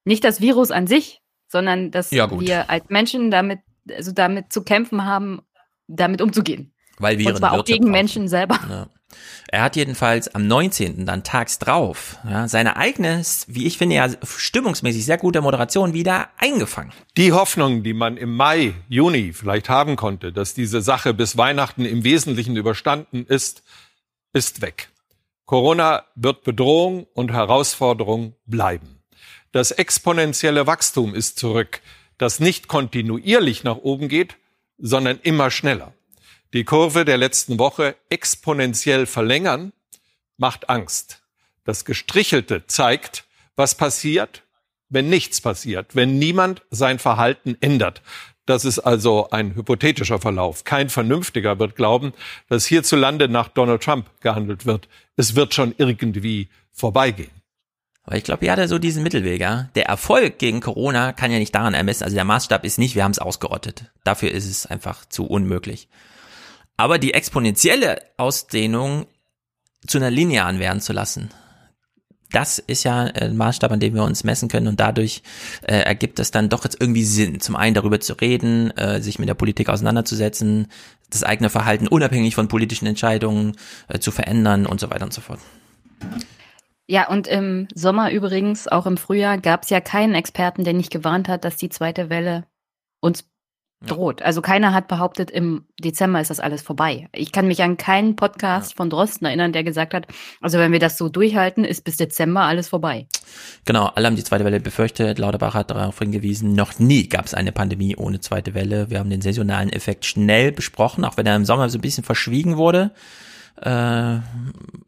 Nicht 0.06 0.24
das 0.24 0.42
Virus 0.42 0.72
an 0.72 0.88
sich, 0.88 1.22
sondern 1.48 1.92
dass 1.92 2.12
ja, 2.12 2.30
wir 2.40 2.70
als 2.70 2.86
Menschen 2.90 3.32
damit, 3.32 3.60
also 3.90 4.12
damit 4.12 4.52
zu 4.54 4.64
kämpfen 4.64 5.06
haben, 5.06 5.42
damit 5.88 6.22
umzugehen. 6.22 6.74
Weil 6.98 7.18
wir 7.18 7.28
Und 7.28 7.38
zwar 7.38 7.54
auch 7.54 7.66
gegen 7.66 7.86
brauchen. 7.86 7.92
Menschen 7.92 8.28
selber. 8.28 8.60
Ja. 8.70 8.88
Er 9.48 9.64
hat 9.64 9.76
jedenfalls 9.76 10.34
am 10.36 10.46
19. 10.48 11.06
dann 11.06 11.24
tags 11.24 11.58
drauf 11.58 12.18
ja, 12.30 12.48
seine 12.48 12.78
eigene, 12.78 13.24
wie 13.48 13.66
ich 13.66 13.78
finde 13.80 13.96
ja 13.96 14.08
stimmungsmäßig 14.24 15.06
sehr 15.06 15.18
gute 15.18 15.42
Moderation 15.42 15.94
wieder 15.94 16.30
eingefangen. 16.38 16.94
Die 17.18 17.34
Hoffnung, 17.34 17.82
die 17.82 17.94
man 17.94 18.18
im 18.18 18.36
Mai, 18.36 18.76
Juni 18.88 19.34
vielleicht 19.34 19.70
haben 19.70 19.96
konnte, 19.96 20.32
dass 20.32 20.54
diese 20.54 20.82
Sache 20.82 21.16
bis 21.16 21.38
Weihnachten 21.38 21.86
im 21.86 22.04
Wesentlichen 22.04 22.56
überstanden 22.56 23.26
ist, 23.26 23.64
ist 24.34 24.62
weg. 24.62 24.90
Corona 25.46 26.04
wird 26.14 26.44
Bedrohung 26.44 27.08
und 27.16 27.32
Herausforderung 27.32 28.36
bleiben. 28.46 28.99
Das 29.52 29.72
exponentielle 29.72 30.68
Wachstum 30.68 31.16
ist 31.16 31.40
zurück, 31.40 31.82
das 32.18 32.40
nicht 32.40 32.68
kontinuierlich 32.68 33.64
nach 33.64 33.78
oben 33.78 34.08
geht, 34.08 34.36
sondern 34.78 35.20
immer 35.24 35.50
schneller. 35.50 35.94
Die 36.54 36.64
Kurve 36.64 37.06
der 37.06 37.18
letzten 37.18 37.60
Woche 37.60 37.96
exponentiell 38.10 39.06
verlängern 39.06 39.74
macht 40.38 40.70
Angst. 40.70 41.22
Das 41.64 41.86
Gestrichelte 41.86 42.66
zeigt, 42.68 43.26
was 43.56 43.76
passiert, 43.76 44.44
wenn 44.90 45.10
nichts 45.10 45.42
passiert, 45.42 45.96
wenn 45.96 46.18
niemand 46.18 46.64
sein 46.72 47.00
Verhalten 47.00 47.58
ändert. 47.62 48.02
Das 48.46 48.66
ist 48.66 48.80
also 48.80 49.30
ein 49.30 49.54
hypothetischer 49.54 50.20
Verlauf. 50.20 50.64
Kein 50.64 50.90
Vernünftiger 50.90 51.60
wird 51.60 51.76
glauben, 51.76 52.14
dass 52.48 52.66
hierzulande 52.66 53.30
nach 53.30 53.50
Donald 53.50 53.84
Trump 53.84 54.10
gehandelt 54.22 54.66
wird. 54.66 54.88
Es 55.16 55.36
wird 55.36 55.54
schon 55.54 55.76
irgendwie 55.78 56.50
vorbeigehen. 56.72 57.39
Aber 58.10 58.18
ich 58.18 58.24
glaube, 58.24 58.44
ja, 58.44 58.56
da 58.56 58.68
so 58.68 58.80
diesen 58.80 59.04
Mittelweg, 59.04 59.40
ja. 59.40 59.70
Der 59.76 59.86
Erfolg 59.86 60.40
gegen 60.40 60.62
Corona 60.62 61.14
kann 61.14 61.32
ja 61.32 61.38
nicht 61.38 61.54
daran 61.54 61.76
ermessen. 61.76 62.06
Also 62.06 62.16
der 62.16 62.26
Maßstab 62.26 62.66
ist 62.66 62.80
nicht, 62.80 62.96
wir 62.96 63.04
haben 63.04 63.12
es 63.12 63.20
ausgerottet. 63.20 63.84
Dafür 64.04 64.32
ist 64.32 64.50
es 64.50 64.66
einfach 64.66 65.06
zu 65.06 65.28
unmöglich. 65.28 65.88
aber 66.80 66.98
die 66.98 67.14
exponentielle 67.14 68.02
Ausdehnung 68.16 69.06
zu 69.86 69.98
einer 69.98 70.10
linearen 70.10 70.60
werden 70.60 70.80
zu 70.80 70.94
lassen. 70.94 71.30
Das 72.32 72.58
ist 72.58 72.86
ja 72.86 73.02
ein 73.04 73.36
Maßstab, 73.36 73.72
an 73.72 73.82
dem 73.82 73.96
wir 73.96 74.04
uns 74.04 74.24
messen 74.24 74.48
können 74.48 74.68
und 74.68 74.80
dadurch 74.80 75.22
äh, 75.64 75.80
ergibt 75.80 76.20
es 76.20 76.32
dann 76.32 76.48
doch 76.48 76.64
jetzt 76.64 76.78
irgendwie 76.80 77.04
Sinn, 77.04 77.42
zum 77.42 77.58
einen 77.58 77.74
darüber 77.74 78.00
zu 78.00 78.14
reden, 78.14 78.72
äh, 78.78 79.02
sich 79.02 79.20
mit 79.20 79.28
der 79.28 79.34
Politik 79.34 79.68
auseinanderzusetzen, 79.68 80.68
das 81.10 81.24
eigene 81.24 81.50
Verhalten 81.50 81.88
unabhängig 81.88 82.34
von 82.34 82.48
politischen 82.48 82.86
Entscheidungen 82.86 83.58
äh, 83.90 84.00
zu 84.00 84.12
verändern 84.12 84.66
und 84.66 84.80
so 84.80 84.90
weiter 84.90 85.04
und 85.04 85.14
so 85.14 85.22
fort. 85.22 85.40
Ja, 86.90 87.08
und 87.08 87.28
im 87.28 87.68
Sommer 87.76 88.10
übrigens, 88.12 88.68
auch 88.68 88.88
im 88.88 88.98
Frühjahr, 88.98 89.38
gab 89.38 89.62
es 89.62 89.70
ja 89.70 89.80
keinen 89.80 90.16
Experten, 90.16 90.64
der 90.64 90.74
nicht 90.74 90.90
gewarnt 90.90 91.28
hat, 91.28 91.46
dass 91.46 91.56
die 91.56 91.70
zweite 91.70 92.10
Welle 92.10 92.48
uns 93.00 93.30
droht. 93.86 94.24
Also 94.24 94.42
keiner 94.42 94.74
hat 94.74 94.88
behauptet, 94.88 95.30
im 95.30 95.66
Dezember 95.80 96.20
ist 96.20 96.32
das 96.32 96.40
alles 96.40 96.64
vorbei. 96.64 97.08
Ich 97.14 97.32
kann 97.32 97.48
mich 97.48 97.62
an 97.62 97.78
keinen 97.78 98.16
Podcast 98.16 98.72
ja. 98.72 98.78
von 98.78 98.90
Drosten 98.90 99.28
erinnern, 99.28 99.54
der 99.54 99.64
gesagt 99.64 99.94
hat, 99.94 100.08
also 100.42 100.58
wenn 100.58 100.72
wir 100.72 100.80
das 100.80 100.98
so 100.98 101.10
durchhalten, 101.10 101.64
ist 101.64 101.84
bis 101.84 101.98
Dezember 101.98 102.42
alles 102.42 102.68
vorbei. 102.68 103.06
Genau, 103.66 103.86
alle 103.86 104.08
haben 104.08 104.16
die 104.16 104.24
zweite 104.24 104.44
Welle 104.44 104.60
befürchtet. 104.60 105.20
Lauterbach 105.20 105.54
hat 105.54 105.70
darauf 105.70 106.00
hingewiesen, 106.00 106.54
noch 106.54 106.80
nie 106.80 107.08
gab 107.08 107.28
es 107.28 107.36
eine 107.36 107.52
Pandemie 107.52 107.98
ohne 107.98 108.20
zweite 108.20 108.56
Welle. 108.56 108.90
Wir 108.90 108.98
haben 108.98 109.12
den 109.12 109.22
saisonalen 109.22 109.70
Effekt 109.70 110.08
schnell 110.08 110.52
besprochen, 110.52 111.06
auch 111.06 111.18
wenn 111.18 111.28
er 111.28 111.36
im 111.36 111.46
Sommer 111.46 111.70
so 111.70 111.78
ein 111.78 111.82
bisschen 111.82 112.04
verschwiegen 112.04 112.58
wurde 112.58 112.92
äh, 113.62 114.20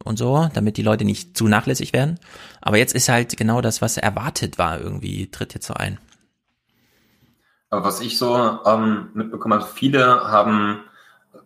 und 0.04 0.16
so, 0.16 0.48
damit 0.54 0.76
die 0.76 0.82
Leute 0.82 1.04
nicht 1.04 1.36
zu 1.36 1.48
nachlässig 1.48 1.92
werden. 1.92 2.18
Aber 2.60 2.76
jetzt 2.76 2.94
ist 2.94 3.08
halt 3.08 3.36
genau 3.36 3.60
das, 3.60 3.82
was 3.82 3.96
erwartet 3.96 4.58
war, 4.58 4.80
irgendwie 4.80 5.30
tritt 5.30 5.54
jetzt 5.54 5.66
so 5.66 5.74
ein. 5.74 5.98
Aber 7.70 7.84
was 7.84 8.00
ich 8.00 8.18
so 8.18 8.36
ähm, 8.66 9.08
mitbekommen 9.14 9.54
habe, 9.54 9.66
viele 9.66 10.30
haben, 10.30 10.80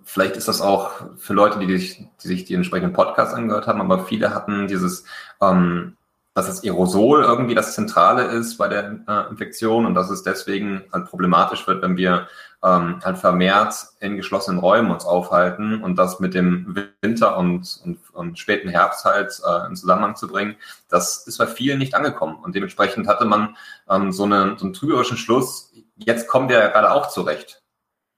vielleicht 0.02 0.36
ist 0.36 0.48
das 0.48 0.60
auch 0.60 0.90
für 1.16 1.34
Leute, 1.34 1.58
die, 1.60 1.78
sich, 1.78 2.04
die 2.22 2.28
sich 2.28 2.44
die 2.44 2.54
entsprechenden 2.54 2.92
Podcasts 2.92 3.34
angehört 3.34 3.68
haben, 3.68 3.80
aber 3.80 4.04
viele 4.04 4.34
hatten 4.34 4.66
dieses, 4.66 5.04
ähm, 5.40 5.96
dass 6.34 6.48
das 6.48 6.64
Aerosol 6.64 7.22
irgendwie 7.22 7.54
das 7.54 7.74
Zentrale 7.74 8.24
ist 8.24 8.58
bei 8.58 8.68
der 8.68 9.00
äh, 9.06 9.30
Infektion 9.30 9.86
und 9.86 9.94
dass 9.94 10.10
es 10.10 10.24
deswegen 10.24 10.82
halt 10.92 11.06
problematisch 11.06 11.66
wird, 11.66 11.80
wenn 11.82 11.96
wir 11.96 12.26
ähm, 12.66 13.00
halt 13.04 13.18
vermehrt 13.18 13.74
in 14.00 14.16
geschlossenen 14.16 14.58
Räumen 14.58 14.90
uns 14.90 15.04
aufhalten 15.04 15.82
und 15.82 15.96
das 15.96 16.18
mit 16.18 16.34
dem 16.34 16.74
Winter 17.00 17.36
und, 17.36 17.80
und, 17.84 17.98
und 18.12 18.38
späten 18.38 18.68
Herbst 18.68 19.04
halt 19.04 19.40
äh, 19.46 19.66
in 19.68 19.76
Zusammenhang 19.76 20.16
zu 20.16 20.26
bringen, 20.26 20.56
das 20.88 21.26
ist 21.26 21.38
bei 21.38 21.46
vielen 21.46 21.78
nicht 21.78 21.94
angekommen. 21.94 22.36
Und 22.42 22.56
dementsprechend 22.56 23.06
hatte 23.06 23.24
man 23.24 23.56
ähm, 23.88 24.10
so, 24.10 24.24
eine, 24.24 24.56
so 24.58 24.64
einen 24.64 24.74
trügerischen 24.74 25.16
Schluss, 25.16 25.72
jetzt 25.94 26.26
kommt 26.26 26.50
er 26.50 26.60
ja 26.60 26.68
gerade 26.68 26.90
auch 26.90 27.08
zurecht. 27.08 27.62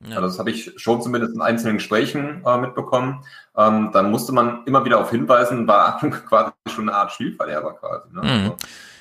Ja. 0.00 0.16
Also 0.16 0.28
das 0.28 0.38
habe 0.38 0.50
ich 0.50 0.72
schon 0.76 1.02
zumindest 1.02 1.34
in 1.34 1.42
einzelnen 1.42 1.76
Gesprächen 1.76 2.42
äh, 2.46 2.58
mitbekommen. 2.58 3.24
Ähm, 3.56 3.90
da 3.92 4.02
musste 4.02 4.32
man 4.32 4.64
immer 4.64 4.84
wieder 4.84 5.00
auf 5.00 5.10
hinweisen, 5.10 5.66
war 5.66 5.98
quasi 6.28 6.52
schon 6.68 6.88
eine 6.88 6.96
Art 6.96 7.12
Spielverderber 7.12 7.74
quasi. 7.74 8.14
Ne? 8.14 8.22
Mhm. 8.22 8.52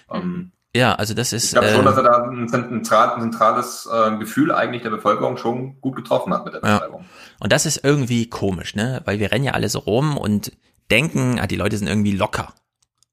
Also, 0.08 0.24
ähm, 0.24 0.52
ja, 0.78 0.94
also 0.94 1.14
das 1.14 1.34
ist. 1.34 1.46
Ich 1.46 1.52
glaube 1.52 1.70
schon, 1.70 1.82
äh, 1.82 1.86
dass 1.86 1.98
er 1.98 2.04
da 2.04 2.24
ein 2.24 2.48
zentrales 2.84 3.90
äh, 3.92 4.18
Gefühl 4.18 4.52
eigentlich 4.52 4.84
der 4.84 4.92
Bevölkerung 4.92 5.38
schon 5.38 5.82
gut 5.82 5.96
getroffen 5.96 6.34
hat 6.34 6.46
mit 6.46 6.54
der 6.54 6.60
Beschreibung. 6.60 7.02
Ja. 7.02 7.08
Und 7.40 7.52
das 7.52 7.66
ist 7.66 7.84
irgendwie 7.84 8.30
komisch, 8.30 8.76
ne? 8.76 9.02
Weil 9.06 9.20
wir 9.20 9.32
rennen 9.32 9.46
ja 9.46 9.54
alle 9.54 9.70
so 9.70 9.80
rum 9.80 10.18
und 10.18 10.52
denken, 10.92 11.40
ah, 11.40 11.48
die 11.48 11.56
Leute 11.56 11.78
sind 11.78 11.88
irgendwie 11.88 12.12
locker. 12.12 12.54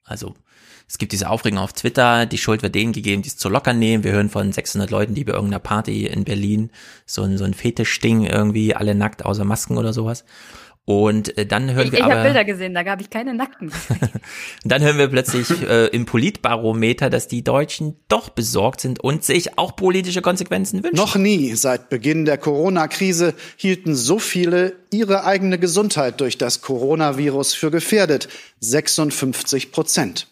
Also 0.04 0.34
es 0.86 0.98
gibt 0.98 1.12
diese 1.12 1.30
Aufregung 1.30 1.58
auf 1.58 1.72
Twitter, 1.72 2.26
die 2.26 2.36
Schuld 2.36 2.62
wird 2.62 2.74
denen 2.74 2.92
gegeben, 2.92 3.22
die 3.22 3.28
es 3.28 3.38
zu 3.38 3.48
locker 3.48 3.72
nehmen. 3.72 4.04
Wir 4.04 4.12
hören 4.12 4.28
von 4.28 4.52
600 4.52 4.90
Leuten, 4.90 5.14
die 5.14 5.24
bei 5.24 5.32
irgendeiner 5.32 5.60
Party 5.60 6.06
in 6.06 6.24
Berlin 6.24 6.70
so 7.06 7.22
ein, 7.22 7.38
so 7.38 7.44
ein 7.44 7.54
Fetischding 7.54 8.26
irgendwie, 8.26 8.74
alle 8.74 8.94
nackt 8.94 9.24
außer 9.24 9.44
Masken 9.44 9.78
oder 9.78 9.94
sowas. 9.94 10.24
Und 10.86 11.38
äh, 11.38 11.46
dann 11.46 11.72
hören 11.72 11.86
ich, 11.86 11.92
wir 11.92 12.00
ich 12.00 12.04
aber. 12.04 12.12
Ich 12.12 12.18
habe 12.18 12.28
Bilder 12.28 12.44
gesehen, 12.44 12.74
da 12.74 12.82
gab 12.82 13.00
ich 13.00 13.08
keine 13.08 13.32
Nackten. 13.32 13.72
dann 14.64 14.82
hören 14.82 14.98
wir 14.98 15.08
plötzlich 15.08 15.62
äh, 15.62 15.86
im 15.86 16.04
Politbarometer, 16.04 17.08
dass 17.08 17.26
die 17.26 17.42
Deutschen 17.42 17.96
doch 18.08 18.28
besorgt 18.28 18.82
sind 18.82 19.00
und 19.00 19.24
sich 19.24 19.56
auch 19.58 19.76
politische 19.76 20.20
Konsequenzen 20.20 20.82
wünschen. 20.82 20.96
Noch 20.96 21.16
nie 21.16 21.54
seit 21.54 21.88
Beginn 21.88 22.26
der 22.26 22.36
Corona-Krise 22.36 23.34
hielten 23.56 23.94
so 23.94 24.18
viele 24.18 24.74
ihre 24.90 25.24
eigene 25.24 25.58
Gesundheit 25.58 26.20
durch 26.20 26.36
das 26.36 26.60
Coronavirus 26.60 27.54
für 27.54 27.70
gefährdet. 27.70 28.28
56 28.60 29.72
Prozent. 29.72 30.28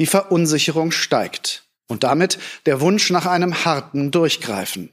Die 0.00 0.06
Verunsicherung 0.06 0.90
steigt 0.90 1.68
und 1.86 2.02
damit 2.02 2.38
der 2.66 2.80
Wunsch 2.80 3.10
nach 3.10 3.26
einem 3.26 3.64
harten 3.64 4.10
Durchgreifen. 4.10 4.90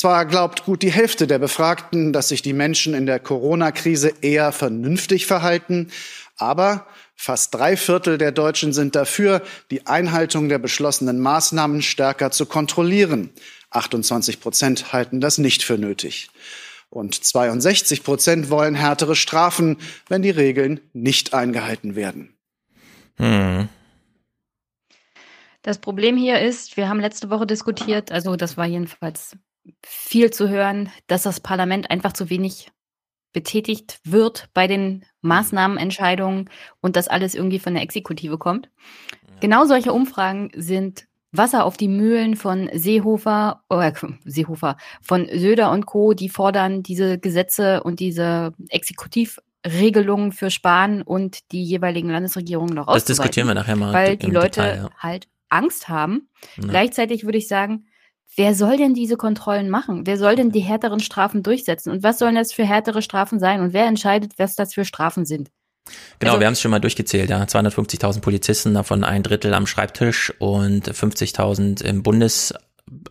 Zwar 0.00 0.24
glaubt 0.24 0.64
gut 0.64 0.80
die 0.80 0.90
Hälfte 0.90 1.26
der 1.26 1.38
Befragten, 1.38 2.14
dass 2.14 2.28
sich 2.28 2.40
die 2.40 2.54
Menschen 2.54 2.94
in 2.94 3.04
der 3.04 3.20
Corona-Krise 3.20 4.14
eher 4.22 4.50
vernünftig 4.50 5.26
verhalten, 5.26 5.90
aber 6.38 6.86
fast 7.14 7.54
drei 7.54 7.76
Viertel 7.76 8.16
der 8.16 8.32
Deutschen 8.32 8.72
sind 8.72 8.96
dafür, 8.96 9.42
die 9.70 9.86
Einhaltung 9.86 10.48
der 10.48 10.56
beschlossenen 10.56 11.20
Maßnahmen 11.20 11.82
stärker 11.82 12.30
zu 12.30 12.46
kontrollieren. 12.46 13.28
28 13.68 14.40
Prozent 14.40 14.94
halten 14.94 15.20
das 15.20 15.36
nicht 15.36 15.62
für 15.64 15.76
nötig. 15.76 16.30
Und 16.88 17.22
62 17.22 18.02
Prozent 18.02 18.48
wollen 18.48 18.76
härtere 18.76 19.14
Strafen, 19.14 19.76
wenn 20.08 20.22
die 20.22 20.30
Regeln 20.30 20.80
nicht 20.94 21.34
eingehalten 21.34 21.94
werden. 21.94 22.32
Hm. 23.18 23.68
Das 25.60 25.76
Problem 25.76 26.16
hier 26.16 26.40
ist, 26.40 26.78
wir 26.78 26.88
haben 26.88 27.00
letzte 27.00 27.28
Woche 27.28 27.46
diskutiert, 27.46 28.10
also 28.10 28.36
das 28.36 28.56
war 28.56 28.64
jedenfalls 28.64 29.36
viel 29.84 30.30
zu 30.30 30.48
hören, 30.48 30.90
dass 31.06 31.22
das 31.22 31.40
Parlament 31.40 31.90
einfach 31.90 32.12
zu 32.12 32.30
wenig 32.30 32.70
betätigt 33.32 34.00
wird 34.04 34.48
bei 34.54 34.66
den 34.66 35.04
Maßnahmenentscheidungen 35.22 36.50
und 36.80 36.96
dass 36.96 37.08
alles 37.08 37.34
irgendwie 37.34 37.58
von 37.60 37.74
der 37.74 37.82
Exekutive 37.82 38.38
kommt. 38.38 38.70
Genau 39.40 39.64
solche 39.64 39.92
Umfragen 39.92 40.50
sind 40.54 41.06
Wasser 41.32 41.64
auf 41.64 41.76
die 41.76 41.88
Mühlen 41.88 42.36
von 42.36 42.68
Seehofer, 42.72 43.62
äh, 43.68 43.92
Seehofer, 44.24 44.76
von 45.00 45.28
Söder 45.32 45.70
und 45.70 45.86
Co., 45.86 46.12
die 46.12 46.28
fordern 46.28 46.82
diese 46.82 47.18
Gesetze 47.18 47.82
und 47.84 48.00
diese 48.00 48.52
Exekutivregelungen 48.68 50.32
für 50.32 50.50
Spahn 50.50 51.02
und 51.02 51.52
die 51.52 51.62
jeweiligen 51.62 52.10
Landesregierungen 52.10 52.74
noch 52.74 52.92
Das 52.92 53.04
diskutieren 53.04 53.46
wir 53.46 53.54
nachher 53.54 53.76
mal. 53.76 53.92
Weil 53.92 54.16
die 54.16 54.26
Leute 54.26 54.60
Detail, 54.60 54.76
ja. 54.76 54.90
halt 54.98 55.28
Angst 55.48 55.88
haben. 55.88 56.28
Ja. 56.56 56.68
Gleichzeitig 56.68 57.24
würde 57.24 57.38
ich 57.38 57.46
sagen, 57.46 57.86
wer 58.36 58.54
soll 58.54 58.76
denn 58.76 58.94
diese 58.94 59.16
Kontrollen 59.16 59.70
machen? 59.70 60.06
Wer 60.06 60.18
soll 60.18 60.36
denn 60.36 60.50
die 60.50 60.60
härteren 60.60 61.00
Strafen 61.00 61.42
durchsetzen? 61.42 61.90
Und 61.90 62.02
was 62.02 62.18
sollen 62.18 62.34
das 62.34 62.52
für 62.52 62.64
härtere 62.64 63.02
Strafen 63.02 63.38
sein? 63.38 63.60
Und 63.60 63.72
wer 63.72 63.86
entscheidet, 63.86 64.38
was 64.38 64.54
das 64.54 64.74
für 64.74 64.84
Strafen 64.84 65.24
sind? 65.24 65.50
Genau, 66.18 66.32
also, 66.32 66.40
wir 66.40 66.46
haben 66.46 66.52
es 66.52 66.60
schon 66.60 66.70
mal 66.70 66.78
durchgezählt, 66.78 67.30
ja. 67.30 67.42
250.000 67.42 68.20
Polizisten, 68.20 68.74
davon 68.74 69.02
ein 69.02 69.22
Drittel 69.22 69.54
am 69.54 69.66
Schreibtisch 69.66 70.32
und 70.38 70.88
50.000 70.88 71.82
im 71.82 72.02
Bundes, 72.02 72.54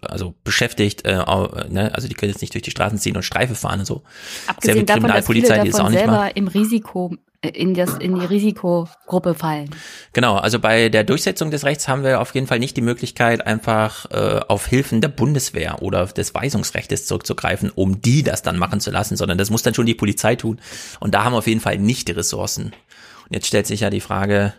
also 0.01 0.35
beschäftigt, 0.43 1.05
äh, 1.05 1.15
ne? 1.15 1.91
also 1.93 2.07
die 2.07 2.13
können 2.13 2.31
jetzt 2.31 2.41
nicht 2.41 2.53
durch 2.53 2.61
die 2.61 2.71
Straßen 2.71 2.97
ziehen 2.97 3.15
und 3.15 3.23
Streife 3.23 3.55
fahren 3.55 3.79
und 3.79 3.85
so. 3.85 4.03
Abgesehen 4.47 4.85
davon, 4.85 5.09
dass 5.09 5.27
viele 5.27 5.47
davon 5.47 5.91
selber 5.91 6.35
im 6.35 6.47
Risiko 6.47 7.15
in, 7.41 7.73
das, 7.73 7.97
in 7.97 8.19
die 8.19 8.25
Risikogruppe 8.25 9.33
fallen. 9.33 9.69
Genau, 10.11 10.35
also 10.35 10.59
bei 10.59 10.89
der 10.89 11.03
Durchsetzung 11.05 11.51
des 11.51 11.63
Rechts 11.63 11.87
haben 11.87 12.03
wir 12.03 12.19
auf 12.19 12.33
jeden 12.35 12.47
Fall 12.47 12.59
nicht 12.59 12.75
die 12.75 12.81
Möglichkeit, 12.81 13.47
einfach 13.47 14.11
äh, 14.11 14.41
auf 14.47 14.67
Hilfen 14.67 14.99
der 14.99 15.07
Bundeswehr 15.07 15.81
oder 15.81 16.05
des 16.07 16.35
Weisungsrechts 16.35 17.05
zurückzugreifen, 17.05 17.71
um 17.73 18.01
die 18.01 18.23
das 18.23 18.41
dann 18.41 18.57
machen 18.57 18.81
zu 18.81 18.91
lassen, 18.91 19.15
sondern 19.15 19.37
das 19.37 19.49
muss 19.49 19.63
dann 19.63 19.73
schon 19.73 19.85
die 19.85 19.95
Polizei 19.95 20.35
tun. 20.35 20.59
Und 20.99 21.13
da 21.13 21.23
haben 21.23 21.33
wir 21.33 21.37
auf 21.37 21.47
jeden 21.47 21.61
Fall 21.61 21.77
nicht 21.77 22.09
die 22.09 22.13
Ressourcen. 22.13 22.65
Und 22.65 23.33
jetzt 23.33 23.47
stellt 23.47 23.67
sich 23.67 23.81
ja 23.81 23.89
die 23.89 24.01
Frage, 24.01 24.53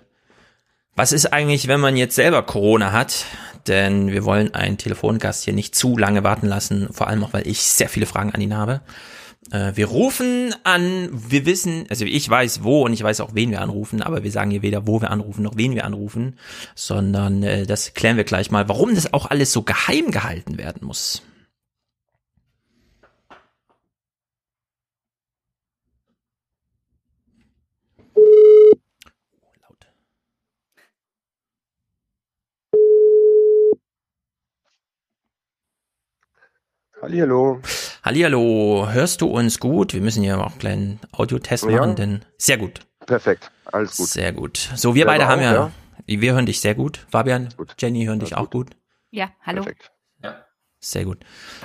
was 0.96 1.12
ist 1.12 1.32
eigentlich, 1.32 1.68
wenn 1.68 1.80
man 1.80 1.96
jetzt 1.96 2.14
selber 2.14 2.42
Corona 2.42 2.92
hat? 2.92 3.26
Denn 3.66 4.10
wir 4.10 4.24
wollen 4.24 4.54
einen 4.54 4.78
Telefongast 4.78 5.44
hier 5.44 5.52
nicht 5.52 5.74
zu 5.74 5.98
lange 5.98 6.24
warten 6.24 6.46
lassen, 6.46 6.88
vor 6.92 7.08
allem 7.08 7.22
auch, 7.24 7.34
weil 7.34 7.46
ich 7.46 7.60
sehr 7.60 7.90
viele 7.90 8.06
Fragen 8.06 8.32
an 8.32 8.40
ihn 8.40 8.56
habe. 8.56 8.80
Äh, 9.50 9.72
wir 9.74 9.86
rufen 9.86 10.54
an, 10.64 11.08
wir 11.12 11.46
wissen, 11.46 11.86
also 11.88 12.04
ich 12.04 12.28
weiß 12.28 12.62
wo 12.62 12.84
und 12.84 12.92
ich 12.92 13.02
weiß 13.02 13.20
auch 13.20 13.34
wen 13.34 13.50
wir 13.50 13.62
anrufen, 13.62 14.02
aber 14.02 14.22
wir 14.22 14.30
sagen 14.30 14.50
hier 14.50 14.62
weder 14.62 14.86
wo 14.86 15.00
wir 15.00 15.10
anrufen 15.10 15.42
noch 15.42 15.56
wen 15.56 15.74
wir 15.74 15.84
anrufen, 15.84 16.38
sondern 16.74 17.42
äh, 17.42 17.66
das 17.66 17.94
klären 17.94 18.16
wir 18.16 18.24
gleich 18.24 18.50
mal, 18.50 18.68
warum 18.68 18.94
das 18.94 19.12
auch 19.12 19.30
alles 19.30 19.52
so 19.52 19.62
geheim 19.62 20.10
gehalten 20.10 20.58
werden 20.58 20.86
muss. 20.86 21.22
Hallihallo. 37.02 37.62
Hallihallo, 38.02 38.88
hörst 38.90 39.20
du 39.20 39.26
uns 39.26 39.60
gut? 39.60 39.92
Wir 39.92 40.00
müssen 40.00 40.22
ja 40.22 40.38
auch 40.38 40.52
einen 40.52 40.58
kleinen 40.58 41.00
Audiotest 41.12 41.64
ja. 41.64 41.72
machen, 41.72 41.96
denn 41.96 42.24
sehr 42.38 42.56
gut. 42.56 42.80
Perfekt, 43.06 43.50
alles 43.66 43.98
gut. 43.98 44.08
Sehr 44.08 44.32
gut. 44.32 44.56
So, 44.74 44.94
wir 44.94 45.00
ja, 45.00 45.06
beide 45.06 45.28
haben 45.28 45.42
ja, 45.42 45.52
ja, 45.52 45.70
wir 46.06 46.32
hören 46.32 46.46
dich 46.46 46.60
sehr 46.60 46.74
gut. 46.74 47.06
Fabian, 47.10 47.50
gut. 47.58 47.74
Jenny 47.78 48.06
hören 48.06 48.18
dich 48.18 48.30
gut. 48.30 48.38
auch 48.38 48.50
gut. 48.50 48.70
Ja, 49.10 49.30
hallo. 49.42 49.62
Perfekt. 49.62 49.90
Sehr 50.82 51.04
gut. 51.04 51.18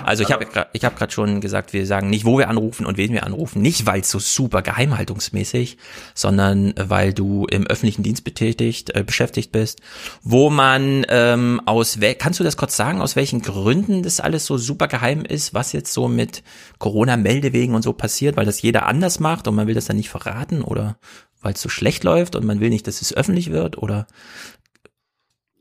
Also 0.04 0.22
ich 0.22 0.30
habe 0.30 0.46
ich 0.74 0.84
hab 0.84 0.94
gerade 0.94 1.10
schon 1.10 1.40
gesagt, 1.40 1.72
wir 1.72 1.86
sagen 1.86 2.10
nicht, 2.10 2.26
wo 2.26 2.36
wir 2.36 2.50
anrufen 2.50 2.84
und 2.84 2.98
wen 2.98 3.14
wir 3.14 3.24
anrufen. 3.24 3.62
Nicht, 3.62 3.86
weil 3.86 4.00
es 4.00 4.10
so 4.10 4.18
super 4.18 4.60
geheimhaltungsmäßig, 4.60 5.78
sondern 6.14 6.74
weil 6.76 7.14
du 7.14 7.46
im 7.46 7.66
öffentlichen 7.66 8.02
Dienst 8.02 8.24
betätigt, 8.24 8.94
äh, 8.94 9.02
beschäftigt 9.02 9.52
bist, 9.52 9.80
wo 10.22 10.50
man 10.50 11.06
ähm, 11.08 11.62
aus, 11.64 11.98
kannst 12.18 12.40
du 12.40 12.44
das 12.44 12.58
kurz 12.58 12.76
sagen, 12.76 13.00
aus 13.00 13.16
welchen 13.16 13.40
Gründen 13.40 14.02
das 14.02 14.20
alles 14.20 14.44
so 14.44 14.58
super 14.58 14.86
geheim 14.86 15.24
ist, 15.24 15.54
was 15.54 15.72
jetzt 15.72 15.94
so 15.94 16.08
mit 16.08 16.42
Corona-Meldewegen 16.78 17.74
und 17.74 17.80
so 17.80 17.94
passiert, 17.94 18.36
weil 18.36 18.44
das 18.44 18.60
jeder 18.60 18.84
anders 18.84 19.18
macht 19.18 19.48
und 19.48 19.54
man 19.54 19.66
will 19.66 19.74
das 19.74 19.86
dann 19.86 19.96
nicht 19.96 20.10
verraten 20.10 20.60
oder 20.60 20.98
weil 21.40 21.54
es 21.54 21.62
so 21.62 21.70
schlecht 21.70 22.04
läuft 22.04 22.36
und 22.36 22.44
man 22.44 22.60
will 22.60 22.68
nicht, 22.68 22.86
dass 22.86 23.00
es 23.00 23.16
öffentlich 23.16 23.50
wird 23.50 23.78
oder? 23.78 24.06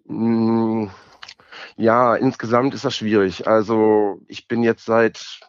Mm 0.10 0.88
ja, 1.76 2.16
insgesamt 2.16 2.74
ist 2.74 2.86
das 2.86 2.96
schwierig. 2.96 3.48
Also 3.48 4.22
ich 4.28 4.48
bin 4.48 4.64
jetzt 4.64 4.86
seit 4.86 5.40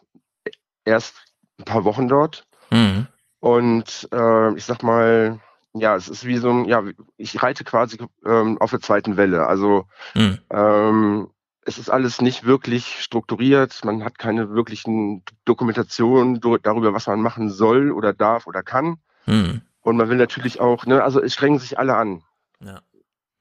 erst 0.85 1.15
ein 1.59 1.65
paar 1.65 1.83
Wochen 1.83 2.07
dort 2.07 2.45
mhm. 2.71 3.07
und 3.39 4.07
äh, 4.11 4.55
ich 4.55 4.65
sag 4.65 4.83
mal, 4.83 5.39
ja, 5.73 5.95
es 5.95 6.07
ist 6.09 6.25
wie 6.25 6.37
so 6.37 6.49
ein, 6.49 6.65
ja, 6.65 6.83
ich 7.17 7.41
reite 7.41 7.63
quasi 7.63 7.97
ähm, 8.25 8.57
auf 8.59 8.71
der 8.71 8.79
zweiten 8.79 9.17
Welle. 9.17 9.47
Also 9.47 9.85
mhm. 10.15 10.39
ähm, 10.49 11.29
es 11.61 11.77
ist 11.77 11.89
alles 11.89 12.21
nicht 12.21 12.45
wirklich 12.45 13.01
strukturiert, 13.01 13.83
man 13.83 14.03
hat 14.03 14.17
keine 14.17 14.51
wirklichen 14.51 15.23
Dokumentationen 15.43 16.39
darüber, 16.63 16.93
was 16.93 17.07
man 17.07 17.21
machen 17.21 17.49
soll 17.49 17.91
oder 17.91 18.13
darf 18.13 18.47
oder 18.47 18.63
kann. 18.63 18.97
Mhm. 19.25 19.61
Und 19.81 19.97
man 19.97 20.09
will 20.09 20.17
natürlich 20.17 20.59
auch, 20.59 20.85
ne, 20.85 21.03
also 21.03 21.21
es 21.21 21.33
strengen 21.33 21.59
sich 21.59 21.77
alle 21.77 21.95
an. 21.95 22.23
Ja. 22.59 22.81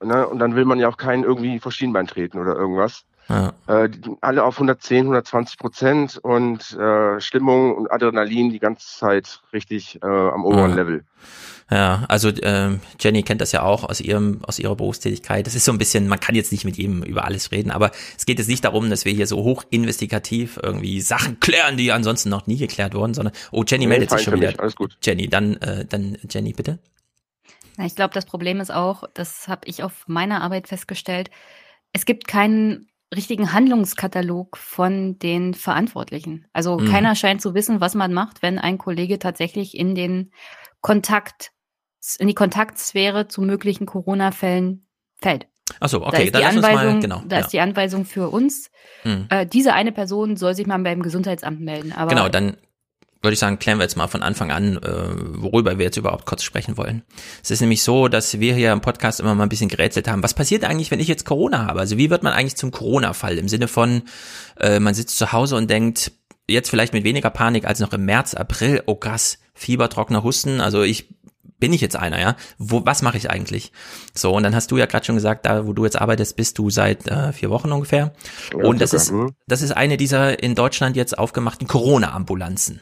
Ne? 0.02 0.26
Und 0.26 0.38
dann 0.38 0.54
will 0.56 0.64
man 0.64 0.78
ja 0.78 0.88
auch 0.88 0.96
keinen 0.96 1.24
irgendwie 1.24 1.58
vor 1.58 1.72
Schienbein 1.72 2.06
treten 2.06 2.38
oder 2.38 2.54
irgendwas. 2.54 3.04
Ja. 3.28 3.54
Äh, 3.66 3.88
alle 4.20 4.44
auf 4.44 4.54
110, 4.54 4.98
120 4.98 5.58
Prozent 5.58 6.18
und 6.18 6.72
äh, 6.78 7.20
Stimmung 7.20 7.74
und 7.74 7.90
Adrenalin 7.90 8.50
die 8.50 8.60
ganze 8.60 8.86
Zeit 8.86 9.40
richtig 9.52 10.00
äh, 10.02 10.06
am 10.06 10.44
oberen 10.44 10.70
ja. 10.70 10.76
Level. 10.76 11.04
Ja, 11.68 12.04
also 12.06 12.30
ähm, 12.42 12.78
Jenny 13.00 13.24
kennt 13.24 13.40
das 13.40 13.50
ja 13.50 13.62
auch 13.62 13.82
aus 13.82 14.00
ihrem 14.00 14.38
aus 14.44 14.60
ihrer 14.60 14.76
Berufstätigkeit. 14.76 15.48
Das 15.48 15.56
ist 15.56 15.64
so 15.64 15.72
ein 15.72 15.78
bisschen, 15.78 16.06
man 16.06 16.20
kann 16.20 16.36
jetzt 16.36 16.52
nicht 16.52 16.64
mit 16.64 16.76
jedem 16.76 17.02
über 17.02 17.24
alles 17.24 17.50
reden, 17.50 17.72
aber 17.72 17.90
es 18.16 18.24
geht 18.24 18.38
jetzt 18.38 18.46
nicht 18.46 18.64
darum, 18.64 18.88
dass 18.88 19.04
wir 19.04 19.12
hier 19.12 19.26
so 19.26 19.42
hoch 19.42 19.64
investigativ 19.70 20.60
irgendwie 20.62 21.00
Sachen 21.00 21.40
klären, 21.40 21.76
die 21.76 21.90
ansonsten 21.90 22.28
noch 22.28 22.46
nie 22.46 22.56
geklärt 22.56 22.94
wurden, 22.94 23.14
sondern 23.14 23.34
oh 23.50 23.64
Jenny 23.66 23.86
nee, 23.86 23.88
meldet 23.88 24.10
sich 24.10 24.22
schon 24.22 24.34
wieder. 24.34 24.48
Mich, 24.48 24.60
alles 24.60 24.76
gut. 24.76 24.96
Jenny, 25.02 25.26
dann 25.26 25.56
äh, 25.56 25.84
dann 25.84 26.16
Jenny 26.30 26.52
bitte. 26.52 26.78
Ich 27.78 27.94
glaube, 27.94 28.14
das 28.14 28.26
Problem 28.26 28.60
ist 28.60 28.72
auch, 28.72 29.04
das 29.14 29.48
habe 29.48 29.62
ich 29.66 29.82
auf 29.82 30.04
meiner 30.06 30.42
Arbeit 30.42 30.68
festgestellt, 30.68 31.30
es 31.92 32.04
gibt 32.04 32.26
keinen 32.26 32.88
richtigen 33.14 33.52
Handlungskatalog 33.52 34.56
von 34.56 35.18
den 35.18 35.54
Verantwortlichen. 35.54 36.46
Also 36.52 36.78
mhm. 36.78 36.90
keiner 36.90 37.14
scheint 37.14 37.40
zu 37.40 37.54
wissen, 37.54 37.80
was 37.80 37.94
man 37.94 38.12
macht, 38.12 38.42
wenn 38.42 38.58
ein 38.58 38.78
Kollege 38.78 39.18
tatsächlich 39.18 39.76
in 39.76 39.94
den 39.94 40.32
Kontakt, 40.80 41.52
in 42.18 42.28
die 42.28 42.34
Kontaktsphäre 42.34 43.28
zu 43.28 43.42
möglichen 43.42 43.86
Corona-Fällen 43.86 44.86
fällt. 45.16 45.46
Achso, 45.80 45.98
okay, 45.98 46.30
da 46.30 46.38
ist 46.38 46.52
die 46.52 46.58
Anweisung, 46.58 46.94
mal, 46.94 47.00
genau, 47.00 47.22
da 47.26 47.36
ja. 47.36 47.42
ist 47.42 47.52
die 47.52 47.60
Anweisung 47.60 48.04
für 48.04 48.28
uns. 48.28 48.70
Mhm. 49.04 49.26
Äh, 49.30 49.46
diese 49.46 49.72
eine 49.72 49.92
Person 49.92 50.36
soll 50.36 50.54
sich 50.54 50.66
mal 50.66 50.78
beim 50.78 51.02
Gesundheitsamt 51.02 51.60
melden. 51.60 51.92
Aber 51.92 52.10
genau, 52.10 52.28
dann 52.28 52.56
würde 53.22 53.34
ich 53.34 53.38
sagen, 53.38 53.58
klären 53.58 53.78
wir 53.78 53.84
jetzt 53.84 53.96
mal 53.96 54.06
von 54.06 54.22
Anfang 54.22 54.50
an, 54.50 54.76
äh, 54.76 54.90
worüber 55.42 55.78
wir 55.78 55.84
jetzt 55.84 55.96
überhaupt 55.96 56.26
kurz 56.26 56.42
sprechen 56.42 56.76
wollen. 56.76 57.02
Es 57.42 57.50
ist 57.50 57.60
nämlich 57.60 57.82
so, 57.82 58.08
dass 58.08 58.38
wir 58.40 58.54
hier 58.54 58.72
im 58.72 58.80
Podcast 58.80 59.20
immer 59.20 59.34
mal 59.34 59.44
ein 59.44 59.48
bisschen 59.48 59.68
gerätselt 59.68 60.08
haben. 60.08 60.22
Was 60.22 60.34
passiert 60.34 60.64
eigentlich, 60.64 60.90
wenn 60.90 61.00
ich 61.00 61.08
jetzt 61.08 61.24
Corona 61.24 61.66
habe? 61.66 61.80
Also 61.80 61.98
wie 61.98 62.10
wird 62.10 62.22
man 62.22 62.32
eigentlich 62.32 62.56
zum 62.56 62.70
Corona-Fall? 62.70 63.38
Im 63.38 63.48
Sinne 63.48 63.68
von, 63.68 64.02
äh, 64.60 64.78
man 64.80 64.94
sitzt 64.94 65.18
zu 65.18 65.32
Hause 65.32 65.56
und 65.56 65.70
denkt, 65.70 66.12
jetzt 66.48 66.70
vielleicht 66.70 66.92
mit 66.92 67.04
weniger 67.04 67.30
Panik 67.30 67.64
als 67.66 67.80
noch 67.80 67.92
im 67.92 68.04
März, 68.04 68.34
April, 68.34 68.82
oh 68.86 68.94
krass, 68.94 69.38
Fieber, 69.54 69.88
trockener 69.88 70.22
Husten. 70.22 70.60
Also 70.60 70.82
ich 70.82 71.08
bin 71.58 71.72
ich 71.72 71.80
jetzt 71.80 71.96
einer, 71.96 72.20
ja? 72.20 72.36
Wo, 72.58 72.84
was 72.84 73.02
mache 73.02 73.16
ich 73.16 73.30
eigentlich? 73.30 73.72
So, 74.14 74.34
und 74.34 74.42
dann 74.42 74.54
hast 74.54 74.70
du 74.70 74.76
ja 74.76 74.86
gerade 74.86 75.06
schon 75.06 75.14
gesagt, 75.14 75.46
da 75.46 75.66
wo 75.66 75.72
du 75.72 75.84
jetzt 75.84 75.98
arbeitest, 75.98 76.36
bist 76.36 76.58
du 76.58 76.70
seit 76.70 77.08
äh, 77.08 77.32
vier 77.32 77.50
Wochen 77.50 77.72
ungefähr. 77.72 78.12
Ja, 78.52 78.64
und 78.64 78.80
das 78.80 78.92
ist, 78.92 79.10
mhm. 79.10 79.32
das 79.46 79.62
ist 79.62 79.72
eine 79.72 79.96
dieser 79.96 80.42
in 80.42 80.54
Deutschland 80.54 80.96
jetzt 80.96 81.18
aufgemachten 81.18 81.66
Corona-Ambulanzen. 81.66 82.80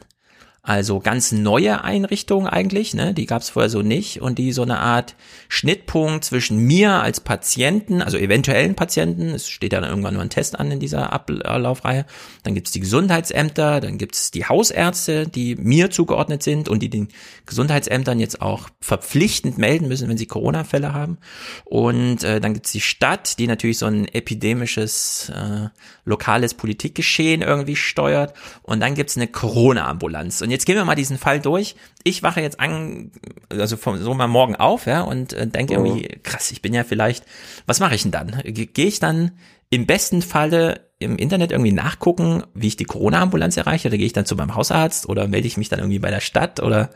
Also 0.65 0.99
ganz 0.99 1.31
neue 1.31 1.83
Einrichtungen 1.83 2.47
eigentlich, 2.47 2.95
ne? 2.95 3.13
die 3.13 3.27
gab 3.27 3.43
es 3.43 3.51
vorher 3.51 3.69
so 3.69 3.83
nicht. 3.83 4.19
Und 4.23 4.39
die 4.39 4.51
so 4.51 4.63
eine 4.63 4.79
Art 4.79 5.15
Schnittpunkt 5.47 6.25
zwischen 6.25 6.57
mir 6.57 7.03
als 7.03 7.19
Patienten, 7.19 8.01
also 8.01 8.17
eventuellen 8.17 8.73
Patienten, 8.73 9.29
es 9.29 9.47
steht 9.47 9.73
ja 9.73 9.79
dann 9.79 9.91
irgendwann 9.91 10.15
nur 10.15 10.23
ein 10.23 10.31
Test 10.31 10.59
an 10.59 10.71
in 10.71 10.79
dieser 10.79 11.13
Ablaufreihe, 11.13 12.07
dann 12.41 12.55
gibt's 12.55 12.71
die 12.71 12.79
Gesundheitsämter, 12.79 13.79
dann 13.79 13.99
gibt's 13.99 14.31
die 14.31 14.45
Hausärzte, 14.45 15.27
die 15.27 15.55
mir 15.55 15.91
zugeordnet 15.91 16.41
sind 16.41 16.67
und 16.67 16.81
die 16.81 16.89
den 16.89 17.09
Gesundheitsämtern 17.45 18.19
jetzt 18.19 18.41
auch 18.41 18.69
verpflichtend 18.81 19.59
melden 19.59 19.87
müssen, 19.87 20.09
wenn 20.09 20.17
sie 20.17 20.25
Corona-Fälle 20.25 20.93
haben. 20.93 21.19
Und 21.65 22.23
äh, 22.23 22.41
dann 22.41 22.55
gibt's 22.55 22.71
die 22.71 22.81
Stadt, 22.81 23.37
die 23.37 23.45
natürlich 23.45 23.77
so 23.77 23.85
ein 23.85 24.07
epidemisches 24.07 25.29
äh, 25.29 25.69
lokales 26.05 26.55
Politikgeschehen 26.55 27.43
irgendwie 27.43 27.75
steuert. 27.75 28.33
Und 28.63 28.79
dann 28.79 28.95
gibt's 28.95 29.15
eine 29.15 29.27
Corona-Ambulanz. 29.27 30.41
Und 30.41 30.54
jetzt 30.55 30.65
gehen 30.65 30.77
wir 30.77 30.85
mal 30.85 30.95
diesen 30.95 31.17
Fall 31.17 31.41
durch. 31.41 31.75
Ich 32.03 32.23
wache 32.23 32.39
jetzt 32.39 32.61
an, 32.61 33.11
also 33.49 33.75
vom, 33.75 33.97
so 33.97 34.13
mal 34.13 34.27
morgen 34.27 34.55
auf, 34.55 34.85
ja, 34.85 35.01
und 35.01 35.33
äh, 35.33 35.45
denke 35.45 35.73
oh. 35.73 35.83
irgendwie, 35.83 36.07
krass, 36.23 36.51
ich 36.51 36.61
bin 36.61 36.73
ja 36.73 36.85
vielleicht, 36.85 37.25
was 37.65 37.81
mache 37.81 37.93
ich 37.95 38.03
denn 38.03 38.11
dann? 38.11 38.41
Gehe 38.45 38.87
ich 38.87 38.99
dann 38.99 39.31
im 39.69 39.85
besten 39.85 40.21
Falle 40.21 40.85
im 40.97 41.17
Internet 41.17 41.51
irgendwie 41.51 41.73
nachgucken, 41.73 42.43
wie 42.53 42.67
ich 42.67 42.77
die 42.77 42.85
Corona-Ambulanz 42.85 43.57
erreiche, 43.57 43.89
oder 43.89 43.97
gehe 43.97 44.05
ich 44.05 44.13
dann 44.13 44.25
zu 44.25 44.37
meinem 44.37 44.55
Hausarzt 44.55 45.09
oder 45.09 45.27
melde 45.27 45.47
ich 45.47 45.57
mich 45.57 45.67
dann 45.67 45.79
irgendwie 45.79 45.99
bei 45.99 46.09
der 46.09 46.21
Stadt 46.21 46.61
oder 46.61 46.89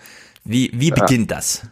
wie, 0.46 0.72
wie 0.74 0.92
beginnt 0.92 1.30
ja. 1.30 1.38
das? 1.38 1.68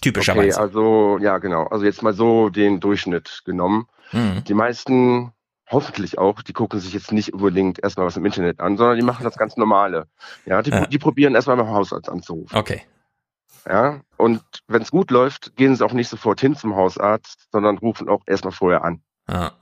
Typischerweise. 0.00 0.56
Okay, 0.56 0.60
also, 0.60 1.18
ja, 1.18 1.38
genau. 1.38 1.64
Also 1.66 1.84
jetzt 1.84 2.02
mal 2.02 2.14
so 2.14 2.50
den 2.50 2.78
Durchschnitt 2.78 3.42
genommen. 3.44 3.88
Mhm. 4.12 4.44
Die 4.46 4.54
meisten 4.54 5.32
hoffentlich 5.72 6.18
auch, 6.18 6.42
die 6.42 6.52
gucken 6.52 6.80
sich 6.80 6.92
jetzt 6.92 7.12
nicht 7.12 7.32
unbedingt 7.32 7.82
erstmal 7.82 8.06
was 8.06 8.16
im 8.16 8.24
Internet 8.24 8.60
an, 8.60 8.76
sondern 8.76 8.96
die 8.96 9.04
machen 9.04 9.24
das 9.24 9.36
ganz 9.36 9.56
normale. 9.56 10.06
Ja, 10.46 10.62
die, 10.62 10.70
ja. 10.70 10.86
die 10.86 10.98
probieren 10.98 11.34
erstmal 11.34 11.56
beim 11.56 11.70
Hausarzt 11.70 12.08
anzurufen. 12.08 12.56
Okay. 12.56 12.82
Ja, 13.68 14.00
und 14.16 14.42
wenn 14.66 14.82
es 14.82 14.90
gut 14.90 15.10
läuft, 15.10 15.56
gehen 15.56 15.76
sie 15.76 15.84
auch 15.84 15.92
nicht 15.92 16.08
sofort 16.08 16.40
hin 16.40 16.56
zum 16.56 16.74
Hausarzt, 16.74 17.48
sondern 17.52 17.78
rufen 17.78 18.08
auch 18.08 18.22
erstmal 18.26 18.52
vorher 18.52 18.84
an. 18.84 19.02
Ja. 19.28 19.52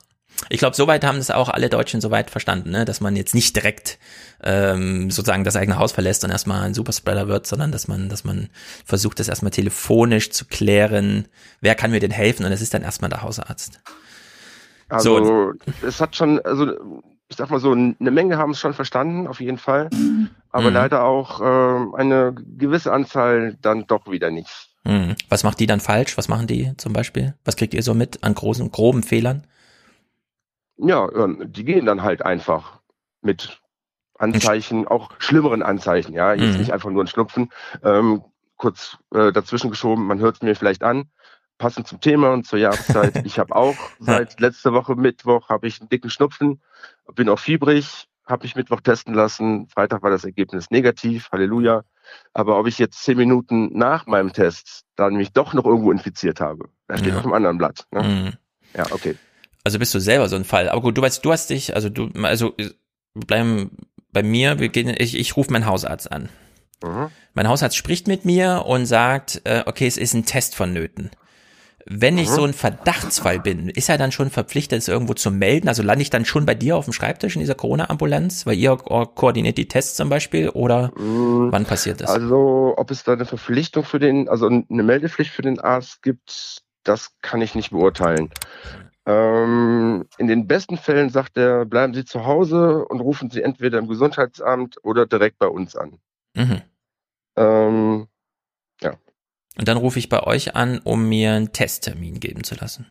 Ich 0.48 0.58
glaube, 0.58 0.74
soweit 0.74 1.04
haben 1.04 1.18
das 1.18 1.30
auch 1.30 1.48
alle 1.48 1.68
Deutschen 1.68 2.00
soweit 2.00 2.30
verstanden, 2.30 2.70
ne? 2.70 2.84
dass 2.84 3.00
man 3.00 3.14
jetzt 3.14 3.34
nicht 3.34 3.54
direkt 3.56 3.98
ähm, 4.42 5.10
sozusagen 5.10 5.44
das 5.44 5.56
eigene 5.56 5.78
Haus 5.78 5.92
verlässt 5.92 6.24
und 6.24 6.30
erstmal 6.30 6.62
ein 6.62 6.72
Superspreader 6.72 7.28
wird, 7.28 7.46
sondern 7.46 7.72
dass 7.72 7.88
man, 7.88 8.08
dass 8.08 8.24
man 8.24 8.48
versucht, 8.86 9.20
das 9.20 9.28
erstmal 9.28 9.50
telefonisch 9.50 10.30
zu 10.30 10.46
klären, 10.46 11.28
wer 11.60 11.74
kann 11.74 11.90
mir 11.90 12.00
denn 12.00 12.10
helfen 12.10 12.46
und 12.46 12.52
es 12.52 12.62
ist 12.62 12.72
dann 12.72 12.82
erstmal 12.82 13.10
der 13.10 13.22
Hausarzt. 13.22 13.80
Also 14.90 15.24
so. 15.24 15.52
es 15.86 16.00
hat 16.00 16.16
schon, 16.16 16.40
also 16.40 17.02
ich 17.28 17.36
sag 17.36 17.50
mal 17.50 17.60
so, 17.60 17.72
eine 17.72 18.10
Menge 18.10 18.38
haben 18.38 18.50
es 18.50 18.58
schon 18.58 18.74
verstanden, 18.74 19.26
auf 19.26 19.40
jeden 19.40 19.58
Fall. 19.58 19.88
Aber 20.50 20.68
mhm. 20.68 20.74
leider 20.74 21.04
auch 21.04 21.40
äh, 21.40 21.96
eine 21.96 22.34
gewisse 22.34 22.92
Anzahl 22.92 23.56
dann 23.62 23.86
doch 23.86 24.10
wieder 24.10 24.30
nicht. 24.30 24.68
Mhm. 24.84 25.14
Was 25.28 25.44
macht 25.44 25.60
die 25.60 25.66
dann 25.66 25.80
falsch? 25.80 26.18
Was 26.18 26.28
machen 26.28 26.48
die 26.48 26.72
zum 26.76 26.92
Beispiel? 26.92 27.34
Was 27.44 27.56
kriegt 27.56 27.74
ihr 27.74 27.82
so 27.82 27.94
mit 27.94 28.24
an 28.24 28.34
großen, 28.34 28.70
groben 28.72 29.02
Fehlern? 29.02 29.46
Ja, 30.76 31.08
ähm, 31.12 31.44
die 31.46 31.64
gehen 31.64 31.86
dann 31.86 32.02
halt 32.02 32.22
einfach 32.22 32.80
mit 33.22 33.60
Anzeichen, 34.18 34.88
auch 34.88 35.12
schlimmeren 35.18 35.62
Anzeichen, 35.62 36.12
ja, 36.14 36.34
jetzt 36.34 36.54
mhm. 36.54 36.58
nicht 36.58 36.72
einfach 36.72 36.90
nur 36.90 37.04
ein 37.04 37.06
Schnupfen. 37.06 37.50
Ähm, 37.84 38.22
kurz 38.56 38.98
äh, 39.14 39.32
dazwischen 39.32 39.70
geschoben, 39.70 40.06
man 40.06 40.18
hört 40.18 40.36
es 40.36 40.42
mir 40.42 40.56
vielleicht 40.56 40.82
an 40.82 41.08
passend 41.60 41.86
zum 41.86 42.00
Thema 42.00 42.32
und 42.32 42.46
zur 42.46 42.58
Jahreszeit. 42.58 43.24
Ich 43.24 43.38
habe 43.38 43.54
auch 43.54 43.76
seit 44.00 44.40
letzter 44.40 44.72
Woche 44.72 44.96
Mittwoch 44.96 45.48
habe 45.48 45.68
ich 45.68 45.80
einen 45.80 45.90
dicken 45.90 46.10
Schnupfen, 46.10 46.60
bin 47.14 47.28
auch 47.28 47.38
fiebrig, 47.38 48.08
habe 48.26 48.44
mich 48.44 48.56
Mittwoch 48.56 48.80
testen 48.80 49.14
lassen. 49.14 49.68
Freitag 49.68 50.02
war 50.02 50.10
das 50.10 50.24
Ergebnis 50.24 50.70
negativ, 50.70 51.28
Halleluja. 51.30 51.84
Aber 52.32 52.58
ob 52.58 52.66
ich 52.66 52.78
jetzt 52.78 53.04
zehn 53.04 53.16
Minuten 53.16 53.76
nach 53.76 54.06
meinem 54.06 54.32
Test 54.32 54.84
dann 54.96 55.14
mich 55.14 55.32
doch 55.32 55.52
noch 55.52 55.64
irgendwo 55.64 55.92
infiziert 55.92 56.40
habe, 56.40 56.70
da 56.88 56.96
steht 56.96 57.12
ja. 57.12 57.18
auf 57.18 57.24
einem 57.24 57.34
anderen 57.34 57.58
Blatt. 57.58 57.86
Ne? 57.92 58.02
Mhm. 58.02 58.32
Ja, 58.76 58.86
okay. 58.90 59.16
Also 59.62 59.78
bist 59.78 59.94
du 59.94 60.00
selber 60.00 60.28
so 60.28 60.36
ein 60.36 60.44
Fall. 60.44 60.68
Aber 60.70 60.80
gut, 60.80 60.96
du 60.96 61.02
weißt, 61.02 61.24
du 61.24 61.30
hast 61.30 61.50
dich, 61.50 61.76
also 61.76 61.88
du, 61.88 62.08
also 62.22 62.54
bleiben 63.14 63.76
bei 64.12 64.22
mir, 64.22 64.58
wir 64.58 64.70
gehen, 64.70 64.94
ich, 64.98 65.16
ich 65.16 65.36
rufe 65.36 65.52
meinen 65.52 65.66
Hausarzt 65.66 66.10
an. 66.10 66.30
Mhm. 66.82 67.10
Mein 67.34 67.48
Hausarzt 67.48 67.76
spricht 67.76 68.08
mit 68.08 68.24
mir 68.24 68.64
und 68.66 68.86
sagt, 68.86 69.42
äh, 69.44 69.62
okay, 69.66 69.86
es 69.86 69.98
ist 69.98 70.14
ein 70.14 70.24
Test 70.24 70.54
vonnöten. 70.54 71.10
Wenn 71.92 72.18
ich 72.18 72.30
mhm. 72.30 72.34
so 72.34 72.44
ein 72.44 72.52
Verdachtsfall 72.52 73.40
bin, 73.40 73.68
ist 73.68 73.88
er 73.88 73.98
dann 73.98 74.12
schon 74.12 74.30
verpflichtet, 74.30 74.78
es 74.78 74.86
irgendwo 74.86 75.14
zu 75.14 75.32
melden? 75.32 75.66
Also 75.66 75.82
lande 75.82 76.02
ich 76.02 76.10
dann 76.10 76.24
schon 76.24 76.46
bei 76.46 76.54
dir 76.54 76.76
auf 76.76 76.84
dem 76.84 76.92
Schreibtisch 76.92 77.34
in 77.34 77.40
dieser 77.40 77.56
Corona-Ambulanz, 77.56 78.46
weil 78.46 78.56
ihr 78.58 78.76
koordiniert 78.76 79.58
die 79.58 79.66
Tests 79.66 79.96
zum 79.96 80.08
Beispiel 80.08 80.50
oder 80.50 80.92
mhm. 80.96 81.50
wann 81.50 81.64
passiert 81.64 82.00
das? 82.00 82.08
Also 82.08 82.74
ob 82.76 82.92
es 82.92 83.02
da 83.02 83.14
eine 83.14 83.24
Verpflichtung 83.24 83.82
für 83.82 83.98
den, 83.98 84.28
also 84.28 84.46
eine 84.46 84.82
Meldepflicht 84.84 85.32
für 85.32 85.42
den 85.42 85.58
Arzt 85.58 86.00
gibt, 86.02 86.62
das 86.84 87.16
kann 87.22 87.42
ich 87.42 87.56
nicht 87.56 87.70
beurteilen. 87.70 88.30
Ähm, 89.04 90.06
in 90.16 90.28
den 90.28 90.46
besten 90.46 90.76
Fällen 90.76 91.10
sagt 91.10 91.36
er, 91.36 91.64
bleiben 91.64 91.92
Sie 91.92 92.04
zu 92.04 92.24
Hause 92.24 92.84
und 92.84 93.00
rufen 93.00 93.30
Sie 93.30 93.42
entweder 93.42 93.78
im 93.78 93.88
Gesundheitsamt 93.88 94.76
oder 94.84 95.06
direkt 95.06 95.40
bei 95.40 95.48
uns 95.48 95.74
an. 95.74 95.98
Mhm. 96.36 96.62
Ähm. 97.36 98.06
Und 99.60 99.68
dann 99.68 99.76
rufe 99.76 99.98
ich 99.98 100.08
bei 100.08 100.22
euch 100.22 100.56
an, 100.56 100.78
um 100.84 101.06
mir 101.06 101.32
einen 101.32 101.52
Testtermin 101.52 102.18
geben 102.18 102.44
zu 102.44 102.54
lassen. 102.54 102.86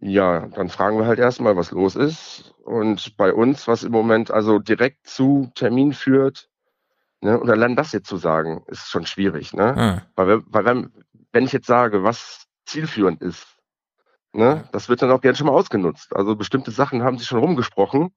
Ja, 0.00 0.46
dann 0.46 0.70
fragen 0.70 0.98
wir 0.98 1.04
halt 1.04 1.18
erstmal, 1.18 1.58
was 1.58 1.72
los 1.72 1.94
ist. 1.94 2.54
Und 2.64 3.18
bei 3.18 3.34
uns, 3.34 3.68
was 3.68 3.82
im 3.82 3.92
Moment 3.92 4.30
also 4.30 4.58
direkt 4.58 5.06
zu 5.06 5.52
Termin 5.54 5.92
führt, 5.92 6.48
ne, 7.20 7.38
und 7.38 7.50
allein 7.50 7.76
das 7.76 7.92
jetzt 7.92 8.08
zu 8.08 8.16
sagen, 8.16 8.64
ist 8.68 8.88
schon 8.88 9.04
schwierig. 9.04 9.52
Ne? 9.52 9.76
Ah. 9.76 10.02
Weil, 10.16 10.40
weil 10.46 10.64
wenn, 10.64 10.90
wenn 11.32 11.44
ich 11.44 11.52
jetzt 11.52 11.66
sage, 11.66 12.02
was 12.02 12.46
zielführend 12.64 13.20
ist, 13.20 13.46
ne, 14.32 14.66
das 14.72 14.88
wird 14.88 15.02
dann 15.02 15.10
auch 15.10 15.20
gern 15.20 15.36
schon 15.36 15.48
mal 15.48 15.52
ausgenutzt. 15.52 16.16
Also 16.16 16.34
bestimmte 16.34 16.70
Sachen 16.70 17.02
haben 17.02 17.18
sich 17.18 17.26
schon 17.26 17.40
rumgesprochen. 17.40 18.14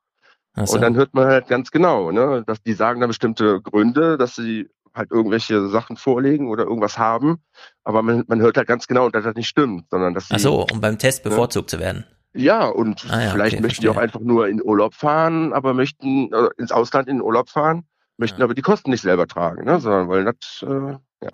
So. 0.55 0.75
Und 0.75 0.81
dann 0.81 0.95
hört 0.95 1.13
man 1.13 1.25
halt 1.27 1.49
ganz 1.49 1.69
genau, 1.69 2.11
ne, 2.11 2.45
dass 2.47 2.63
die 2.63 2.71
sagen 2.71 3.01
da 3.01 3.07
bestimmte 3.07 3.61
Gründe, 3.61 4.17
dass 4.17 4.37
sie 4.37 4.69
halt 4.95 5.11
irgendwelche 5.11 5.67
Sachen 5.67 5.97
vorlegen 5.97 6.49
oder 6.49 6.63
irgendwas 6.63 6.97
haben, 6.97 7.37
aber 7.83 8.01
man, 8.01 8.23
man 8.27 8.39
hört 8.41 8.57
halt 8.57 8.67
ganz 8.67 8.87
genau, 8.87 9.09
dass 9.09 9.23
das 9.23 9.35
nicht 9.35 9.47
stimmt, 9.47 9.85
sondern 9.91 10.13
dass 10.13 10.27
Ach 10.31 10.39
so, 10.39 10.65
um 10.71 10.81
beim 10.81 10.97
Test 10.97 11.23
bevorzugt 11.23 11.69
zu 11.69 11.79
werden. 11.79 12.05
ja, 12.33 12.65
und 12.65 13.05
Ah 13.09 13.21
ja, 13.23 13.31
vielleicht 13.31 13.55
okay, 13.55 13.61
möchten 13.61 13.81
die 13.81 13.89
auch 13.89 13.97
einfach 13.97 14.19
nur 14.19 14.47
in 14.47 14.61
Urlaub 14.61 14.93
fahren, 14.93 15.53
aber 15.53 15.73
möchten 15.73 16.31
äh, 16.33 16.49
ins 16.57 16.71
Ausland 16.71 17.07
in 17.07 17.21
Urlaub 17.21 17.49
fahren, 17.49 17.85
möchten 18.17 18.41
aber 18.41 18.53
die 18.53 18.61
Kosten 18.61 18.91
nicht 18.91 19.01
selber 19.01 19.27
tragen, 19.27 19.65
ne, 19.65 19.79
sondern 19.79 20.07
wollen 20.07 20.25
das, 20.25 20.63
äh, 20.67 20.97
ja. 21.25 21.31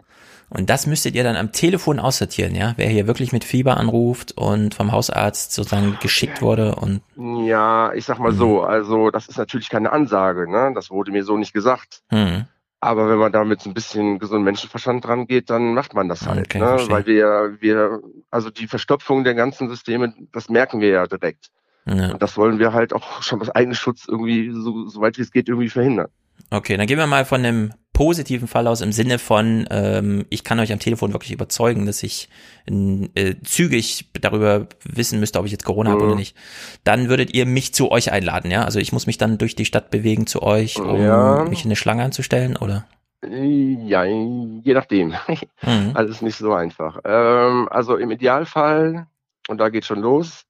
Und 0.49 0.69
das 0.69 0.85
müsstet 0.85 1.15
ihr 1.15 1.23
dann 1.23 1.37
am 1.37 1.53
Telefon 1.53 1.99
aussortieren, 1.99 2.55
ja? 2.55 2.73
Wer 2.75 2.89
hier 2.89 3.07
wirklich 3.07 3.31
mit 3.31 3.43
Fieber 3.45 3.77
anruft 3.77 4.33
und 4.33 4.75
vom 4.75 4.91
Hausarzt 4.91 5.53
sozusagen 5.53 5.97
geschickt 6.01 6.41
wurde 6.41 6.75
und 6.75 7.01
Ja, 7.47 7.93
ich 7.93 8.05
sag 8.05 8.19
mal 8.19 8.31
Mhm. 8.33 8.37
so, 8.37 8.61
also 8.61 9.11
das 9.11 9.27
ist 9.27 9.37
natürlich 9.37 9.69
keine 9.69 9.91
Ansage, 9.91 10.49
ne? 10.51 10.71
Das 10.75 10.89
wurde 10.89 11.11
mir 11.11 11.23
so 11.23 11.37
nicht 11.37 11.53
gesagt. 11.53 12.01
hm. 12.09 12.45
Aber 12.83 13.07
wenn 13.09 13.19
man 13.19 13.31
da 13.31 13.43
mit 13.43 13.61
so 13.61 13.69
ein 13.69 13.75
bisschen 13.75 14.17
gesunden 14.17 14.43
Menschenverstand 14.43 15.05
dran 15.05 15.27
geht, 15.27 15.51
dann 15.51 15.75
macht 15.75 15.93
man 15.93 16.09
das 16.09 16.25
halt, 16.25 16.47
Okay, 16.47 16.59
ne? 16.59 16.65
verstehe. 16.65 16.95
Weil 16.95 17.05
wir, 17.05 17.57
wir, 17.59 18.01
also 18.31 18.49
die 18.49 18.67
Verstopfung 18.67 19.23
der 19.23 19.35
ganzen 19.35 19.69
Systeme, 19.69 20.15
das 20.31 20.49
merken 20.49 20.81
wir 20.81 20.89
ja 20.89 21.05
direkt. 21.05 21.51
Ja. 21.85 22.11
Und 22.11 22.21
das 22.21 22.37
wollen 22.37 22.57
wir 22.57 22.73
halt 22.73 22.93
auch 22.93 23.21
schon 23.21 23.39
aus 23.39 23.51
Eigenschutz 23.51 24.07
irgendwie, 24.07 24.51
so, 24.51 24.87
so 24.87 24.99
weit 24.99 25.19
wie 25.19 25.21
es 25.21 25.31
geht, 25.31 25.47
irgendwie 25.47 25.69
verhindern. 25.69 26.09
Okay, 26.49 26.77
dann 26.77 26.87
gehen 26.87 26.97
wir 26.97 27.07
mal 27.07 27.25
von 27.25 27.45
einem 27.45 27.73
positiven 27.93 28.47
Fall 28.47 28.67
aus 28.67 28.81
im 28.81 28.91
Sinne 28.91 29.19
von, 29.19 29.67
ähm, 29.69 30.25
ich 30.29 30.43
kann 30.43 30.59
euch 30.59 30.71
am 30.73 30.79
Telefon 30.79 31.13
wirklich 31.13 31.31
überzeugen, 31.31 31.85
dass 31.85 32.01
ich 32.03 32.29
äh, 32.65 33.35
zügig 33.43 34.09
darüber 34.19 34.67
wissen 34.83 35.19
müsste, 35.19 35.39
ob 35.39 35.45
ich 35.45 35.51
jetzt 35.51 35.65
Corona 35.65 35.91
habe 35.91 36.03
Mhm. 36.03 36.07
oder 36.11 36.15
nicht. 36.19 36.35
Dann 36.83 37.09
würdet 37.09 37.33
ihr 37.33 37.45
mich 37.45 37.73
zu 37.73 37.91
euch 37.91 38.11
einladen, 38.11 38.49
ja? 38.49 38.63
Also 38.63 38.79
ich 38.79 38.91
muss 38.91 39.07
mich 39.07 39.17
dann 39.17 39.37
durch 39.37 39.55
die 39.55 39.65
Stadt 39.65 39.91
bewegen 39.91 40.25
zu 40.25 40.41
euch, 40.41 40.79
um 40.79 40.97
Ja. 40.99 41.45
mich 41.49 41.63
in 41.63 41.67
eine 41.67 41.75
Schlange 41.75 42.03
anzustellen, 42.03 42.57
oder? 42.57 42.85
Ja, 43.23 44.03
je 44.05 44.73
nachdem. 44.73 45.13
Mhm. 45.61 45.91
Alles 45.93 46.21
nicht 46.23 46.37
so 46.37 46.53
einfach. 46.53 46.99
Ähm, 47.05 47.67
also 47.69 47.97
im 47.97 48.09
Idealfall, 48.09 49.05
und 49.47 49.59
da 49.59 49.69
geht 49.69 49.85
schon 49.85 49.99
los, 49.99 50.45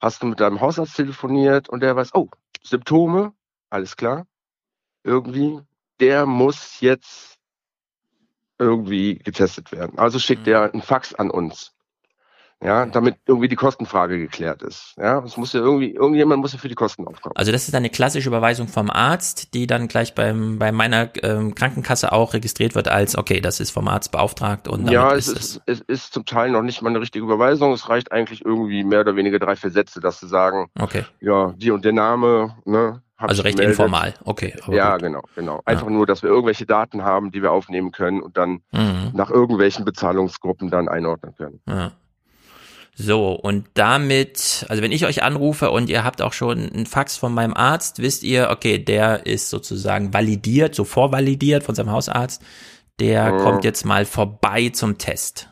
hast 0.00 0.22
du 0.22 0.26
mit 0.26 0.38
deinem 0.38 0.60
Hausarzt 0.60 0.94
telefoniert 0.94 1.68
und 1.68 1.80
der 1.82 1.96
weiß, 1.96 2.14
oh, 2.14 2.28
Symptome, 2.62 3.32
alles 3.70 3.96
klar. 3.96 4.26
Irgendwie, 5.04 5.60
der 6.00 6.26
muss 6.26 6.80
jetzt 6.80 7.38
irgendwie 8.58 9.16
getestet 9.18 9.72
werden. 9.72 9.98
Also 9.98 10.18
schickt 10.18 10.46
Mhm. 10.46 10.52
er 10.52 10.72
einen 10.72 10.82
Fax 10.82 11.14
an 11.14 11.30
uns. 11.30 11.72
Ja, 12.64 12.86
damit 12.86 13.16
irgendwie 13.26 13.48
die 13.48 13.56
Kostenfrage 13.56 14.18
geklärt 14.18 14.62
ist. 14.62 14.94
Ja, 14.96 15.18
es 15.24 15.36
muss 15.36 15.52
ja 15.52 15.58
irgendwie, 15.58 15.94
irgendjemand 15.94 16.40
muss 16.42 16.52
ja 16.52 16.60
für 16.60 16.68
die 16.68 16.76
Kosten 16.76 17.04
aufkommen. 17.08 17.34
Also 17.36 17.50
das 17.50 17.66
ist 17.66 17.74
eine 17.74 17.90
klassische 17.90 18.28
Überweisung 18.28 18.68
vom 18.68 18.88
Arzt, 18.88 19.52
die 19.54 19.66
dann 19.66 19.88
gleich 19.88 20.14
beim 20.14 20.60
bei 20.60 20.70
meiner 20.70 21.10
ähm, 21.24 21.56
Krankenkasse 21.56 22.12
auch 22.12 22.34
registriert 22.34 22.76
wird 22.76 22.86
als 22.86 23.18
okay, 23.18 23.40
das 23.40 23.58
ist 23.58 23.72
vom 23.72 23.88
Arzt 23.88 24.12
beauftragt 24.12 24.68
und 24.68 24.88
Ja, 24.88 25.12
es 25.12 25.26
ist 25.26 25.56
ist, 25.56 25.62
es 25.66 25.80
ist 25.80 26.12
zum 26.14 26.24
Teil 26.24 26.52
noch 26.52 26.62
nicht 26.62 26.82
mal 26.82 26.90
eine 26.90 27.00
richtige 27.00 27.24
Überweisung. 27.24 27.72
Es 27.72 27.88
reicht 27.88 28.12
eigentlich 28.12 28.44
irgendwie 28.44 28.84
mehr 28.84 29.00
oder 29.00 29.16
weniger 29.16 29.40
drei, 29.40 29.56
vier 29.56 29.70
Sätze, 29.70 29.98
dass 29.98 30.20
sie 30.20 30.28
sagen, 30.28 30.70
Okay. 30.78 31.04
ja, 31.20 31.52
die 31.56 31.72
und 31.72 31.84
der 31.84 31.92
Name, 31.92 32.56
ne? 32.64 33.02
Also 33.28 33.42
recht 33.42 33.56
gemeldet. 33.56 33.78
informal. 33.78 34.14
Okay. 34.24 34.54
Ja, 34.70 34.92
gut. 34.92 35.02
genau, 35.02 35.22
genau. 35.34 35.60
Einfach 35.64 35.88
nur, 35.88 36.06
dass 36.06 36.22
wir 36.22 36.30
irgendwelche 36.30 36.66
Daten 36.66 37.02
haben, 37.04 37.30
die 37.32 37.42
wir 37.42 37.52
aufnehmen 37.52 37.90
können 37.92 38.20
und 38.22 38.36
dann 38.36 38.62
Mhm. 38.72 39.10
nach 39.14 39.30
irgendwelchen 39.30 39.84
Bezahlungsgruppen 39.84 40.70
dann 40.70 40.88
einordnen 40.88 41.34
können. 41.36 41.60
Ja. 41.68 41.92
So, 42.94 43.30
und 43.32 43.66
damit, 43.74 44.66
also 44.68 44.82
wenn 44.82 44.92
ich 44.92 45.06
euch 45.06 45.22
anrufe 45.22 45.70
und 45.70 45.88
ihr 45.88 46.04
habt 46.04 46.20
auch 46.20 46.34
schon 46.34 46.58
einen 46.70 46.84
Fax 46.86 47.16
von 47.16 47.32
meinem 47.32 47.54
Arzt, 47.54 48.00
wisst 48.00 48.22
ihr, 48.22 48.50
okay, 48.50 48.78
der 48.78 49.24
ist 49.26 49.48
sozusagen 49.48 50.12
validiert, 50.12 50.74
so 50.74 50.84
vorvalidiert 50.84 51.62
von 51.62 51.74
seinem 51.74 51.90
Hausarzt, 51.90 52.42
der 53.00 53.32
Mhm. 53.32 53.38
kommt 53.38 53.64
jetzt 53.64 53.86
mal 53.86 54.04
vorbei 54.04 54.68
zum 54.68 54.98
Test. 54.98 55.48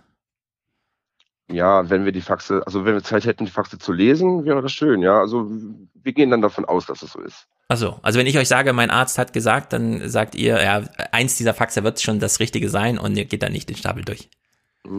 Ja, 1.50 1.88
wenn 1.90 2.04
wir 2.04 2.12
die 2.12 2.20
Faxe, 2.20 2.62
also 2.64 2.84
wenn 2.84 2.94
wir 2.94 3.02
Zeit 3.02 3.24
hätten, 3.24 3.44
die 3.46 3.50
Faxe 3.50 3.78
zu 3.78 3.92
lesen, 3.92 4.44
wäre 4.44 4.62
das 4.62 4.72
schön, 4.72 5.02
ja. 5.02 5.18
Also 5.18 5.50
wir 5.94 6.12
gehen 6.12 6.30
dann 6.30 6.42
davon 6.42 6.64
aus, 6.64 6.86
dass 6.86 7.02
es 7.02 7.12
so 7.12 7.20
ist. 7.20 7.48
Also, 7.70 8.00
also 8.02 8.18
wenn 8.18 8.26
ich 8.26 8.36
euch 8.36 8.48
sage, 8.48 8.72
mein 8.72 8.90
Arzt 8.90 9.16
hat 9.16 9.32
gesagt, 9.32 9.72
dann 9.72 10.08
sagt 10.08 10.34
ihr, 10.34 10.60
ja, 10.60 10.82
eins 11.12 11.36
dieser 11.36 11.54
Faxe 11.54 11.84
wird 11.84 12.00
schon 12.00 12.18
das 12.18 12.40
Richtige 12.40 12.68
sein 12.68 12.98
und 12.98 13.16
ihr 13.16 13.26
geht 13.26 13.44
dann 13.44 13.52
nicht 13.52 13.68
den 13.68 13.76
Stapel 13.76 14.04
durch. 14.04 14.28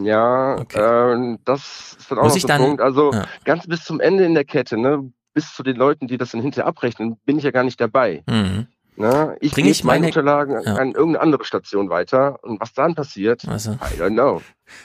Ja, 0.04 0.64
ähm, 0.74 1.40
das 1.44 1.98
ist 2.00 2.10
dann 2.10 2.20
auch 2.20 2.24
Muss 2.24 2.36
noch 2.36 2.42
so 2.42 2.48
dann- 2.48 2.62
ein 2.62 2.68
Punkt. 2.68 2.82
Also 2.82 3.12
Ja. 3.12 3.26
ganz 3.44 3.68
bis 3.68 3.84
zum 3.84 4.00
Ende 4.00 4.24
in 4.24 4.36
der 4.36 4.46
Kette, 4.46 4.78
ne, 4.78 5.12
bis 5.34 5.54
zu 5.54 5.64
den 5.64 5.76
Leuten, 5.76 6.08
die 6.08 6.18
das 6.18 6.32
dann 6.32 6.42
hinterher 6.42 6.66
abrechnen, 6.68 7.18
bin 7.26 7.38
ich 7.38 7.44
ja 7.44 7.52
gar 7.52 7.64
nicht 7.66 7.82
dabei. 7.82 8.24
Mhm. 8.30 8.68
Ne? 8.96 9.36
Ich 9.42 9.52
Bring 9.54 9.66
gebe 9.66 9.72
ich 9.72 9.84
meine 9.84 10.00
meine- 10.00 10.08
Unterlagen 10.08 10.62
Ja. 10.64 10.76
an 10.76 10.92
irgendeine 10.92 11.22
andere 11.22 11.44
Station 11.44 11.90
weiter 11.90 12.40
und 12.44 12.62
was 12.62 12.72
dann 12.74 12.96
passiert, 12.96 13.46
Also. 13.50 13.72
I 13.74 14.00
don't 14.00 14.14
know. 14.14 14.42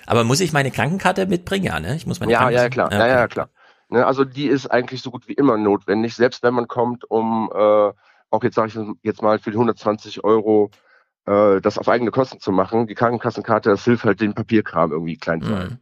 Aber 0.06 0.24
muss 0.24 0.40
ich 0.40 0.52
meine 0.52 0.72
Krankenkarte 0.72 1.26
mitbringen? 1.26 1.66
Ja, 1.66 1.78
ne? 1.78 1.94
Ich 1.94 2.06
muss 2.06 2.18
meine 2.18 2.32
Ja, 2.32 2.50
ja, 2.50 2.62
Krankenkarte- 2.68 2.70
klar. 2.70 2.92
Ja, 2.92 3.06
ja, 3.06 3.28
klar. 3.28 3.48
Ne, 3.96 4.06
also 4.06 4.24
die 4.24 4.46
ist 4.46 4.66
eigentlich 4.66 5.00
so 5.00 5.10
gut 5.10 5.26
wie 5.26 5.32
immer 5.32 5.56
notwendig, 5.56 6.14
selbst 6.14 6.42
wenn 6.42 6.52
man 6.52 6.68
kommt, 6.68 7.10
um 7.10 7.50
äh, 7.50 7.92
auch 8.30 8.42
jetzt 8.42 8.54
sage 8.54 8.68
ich 8.68 8.96
jetzt 9.02 9.22
mal 9.22 9.38
für 9.38 9.50
die 9.50 9.56
120 9.56 10.22
Euro 10.22 10.70
äh, 11.24 11.62
das 11.62 11.78
auf 11.78 11.88
eigene 11.88 12.10
Kosten 12.10 12.38
zu 12.38 12.52
machen. 12.52 12.86
Die 12.88 12.94
Krankenkassenkarte, 12.94 13.70
das 13.70 13.84
hilft 13.84 14.04
halt 14.04 14.20
den 14.20 14.34
Papierkram 14.34 14.92
irgendwie 14.92 15.16
klein 15.16 15.40
zu 15.40 15.56
halten. 15.56 15.72
Mhm. 15.72 15.78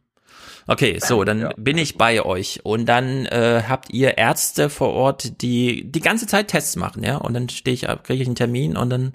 Okay, 0.67 0.97
so, 0.99 1.25
dann 1.25 1.49
bin 1.57 1.77
ich 1.77 1.97
bei 1.97 2.23
euch 2.23 2.61
und 2.63 2.85
dann 2.85 3.25
äh, 3.25 3.63
habt 3.67 3.91
ihr 3.91 4.17
Ärzte 4.17 4.69
vor 4.69 4.93
Ort, 4.93 5.41
die 5.41 5.91
die 5.91 5.99
ganze 5.99 6.25
Zeit 6.25 6.47
Tests 6.47 6.77
machen, 6.77 7.03
ja? 7.03 7.17
Und 7.17 7.33
dann 7.33 7.49
stehe 7.49 7.73
ich, 7.73 7.81
kriege 8.03 8.23
ich 8.23 8.27
einen 8.27 8.35
Termin 8.35 8.77
und 8.77 8.89
dann 8.89 9.13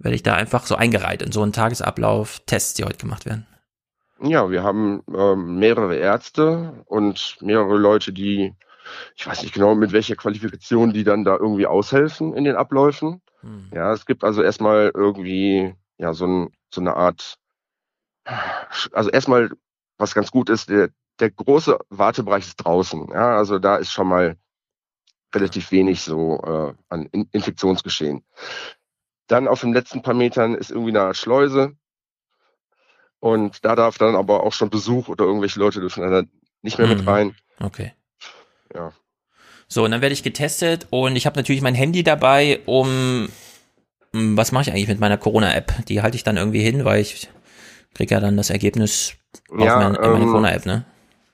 werde 0.00 0.16
ich 0.16 0.24
da 0.24 0.34
einfach 0.34 0.66
so 0.66 0.74
eingereiht 0.74 1.22
in 1.22 1.30
so 1.30 1.42
einen 1.42 1.52
Tagesablauf 1.52 2.40
Tests, 2.44 2.74
die 2.74 2.82
heute 2.82 2.98
gemacht 2.98 3.24
werden. 3.24 3.46
Ja, 4.22 4.50
wir 4.50 4.62
haben 4.62 5.02
ähm, 5.12 5.58
mehrere 5.58 5.96
Ärzte 5.96 6.84
und 6.86 7.38
mehrere 7.40 7.76
Leute, 7.76 8.12
die, 8.12 8.54
ich 9.16 9.26
weiß 9.26 9.42
nicht 9.42 9.52
genau, 9.52 9.74
mit 9.74 9.92
welcher 9.92 10.14
Qualifikation 10.14 10.92
die 10.92 11.02
dann 11.02 11.24
da 11.24 11.36
irgendwie 11.36 11.66
aushelfen 11.66 12.32
in 12.34 12.44
den 12.44 12.54
Abläufen. 12.54 13.20
Hm. 13.40 13.70
Ja, 13.74 13.92
es 13.92 14.06
gibt 14.06 14.22
also 14.22 14.42
erstmal 14.42 14.92
irgendwie, 14.94 15.74
ja, 15.98 16.14
so, 16.14 16.26
ein, 16.26 16.50
so 16.72 16.80
eine 16.80 16.94
Art, 16.94 17.36
also 18.92 19.10
erstmal, 19.10 19.50
was 19.98 20.14
ganz 20.14 20.30
gut 20.30 20.48
ist, 20.50 20.68
der, 20.68 20.90
der 21.18 21.30
große 21.30 21.78
Wartebereich 21.90 22.46
ist 22.46 22.56
draußen. 22.56 23.08
Ja, 23.12 23.36
also 23.36 23.58
da 23.58 23.76
ist 23.76 23.92
schon 23.92 24.08
mal 24.08 24.36
relativ 25.34 25.72
wenig 25.72 26.02
so 26.02 26.40
äh, 26.44 26.74
an 26.88 27.06
In 27.06 27.28
Infektionsgeschehen. 27.32 28.24
Dann 29.26 29.48
auf 29.48 29.60
den 29.60 29.72
letzten 29.72 30.02
paar 30.02 30.14
Metern 30.14 30.54
ist 30.54 30.70
irgendwie 30.70 30.90
eine 30.90 31.02
Art 31.02 31.16
Schleuse. 31.16 31.76
Und 33.22 33.64
da 33.64 33.76
darf 33.76 33.98
dann 33.98 34.16
aber 34.16 34.42
auch 34.42 34.52
schon 34.52 34.68
Besuch 34.68 35.06
oder 35.06 35.24
irgendwelche 35.24 35.60
Leute 35.60 35.78
dürfen 35.78 36.02
dann 36.02 36.28
nicht 36.60 36.78
mehr 36.78 36.88
mit 36.88 37.02
Mhm. 37.02 37.08
rein. 37.08 37.36
Okay. 37.60 37.92
Ja. 38.74 38.90
So, 39.68 39.84
und 39.84 39.92
dann 39.92 40.00
werde 40.00 40.12
ich 40.12 40.24
getestet 40.24 40.88
und 40.90 41.14
ich 41.14 41.24
habe 41.24 41.36
natürlich 41.36 41.62
mein 41.62 41.76
Handy 41.76 42.02
dabei, 42.02 42.62
um 42.66 43.28
hm, 44.12 44.36
was 44.36 44.50
mache 44.50 44.62
ich 44.62 44.70
eigentlich 44.72 44.88
mit 44.88 44.98
meiner 44.98 45.18
Corona-App? 45.18 45.86
Die 45.86 46.02
halte 46.02 46.16
ich 46.16 46.24
dann 46.24 46.36
irgendwie 46.36 46.64
hin, 46.64 46.84
weil 46.84 47.00
ich 47.00 47.28
kriege 47.94 48.12
ja 48.12 48.20
dann 48.20 48.36
das 48.36 48.50
Ergebnis 48.50 49.14
auf 49.52 49.60
Ja, 49.60 49.74
in 49.74 49.92
meine 49.92 50.04
ähm, 50.04 50.24
Corona-App, 50.26 50.66
ne? 50.66 50.84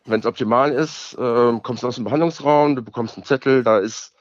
Wenn 0.04 0.20
es 0.20 0.26
optimal 0.26 0.70
ist, 0.72 1.16
ähm, 1.18 1.62
kommst 1.62 1.84
du 1.84 1.86
aus 1.88 1.94
dem 1.94 2.04
Behandlungsraum, 2.04 2.76
du 2.76 2.82
bekommst 2.82 3.16
einen 3.16 3.24
Zettel, 3.24 3.64
da 3.64 3.78
ist 3.78 4.12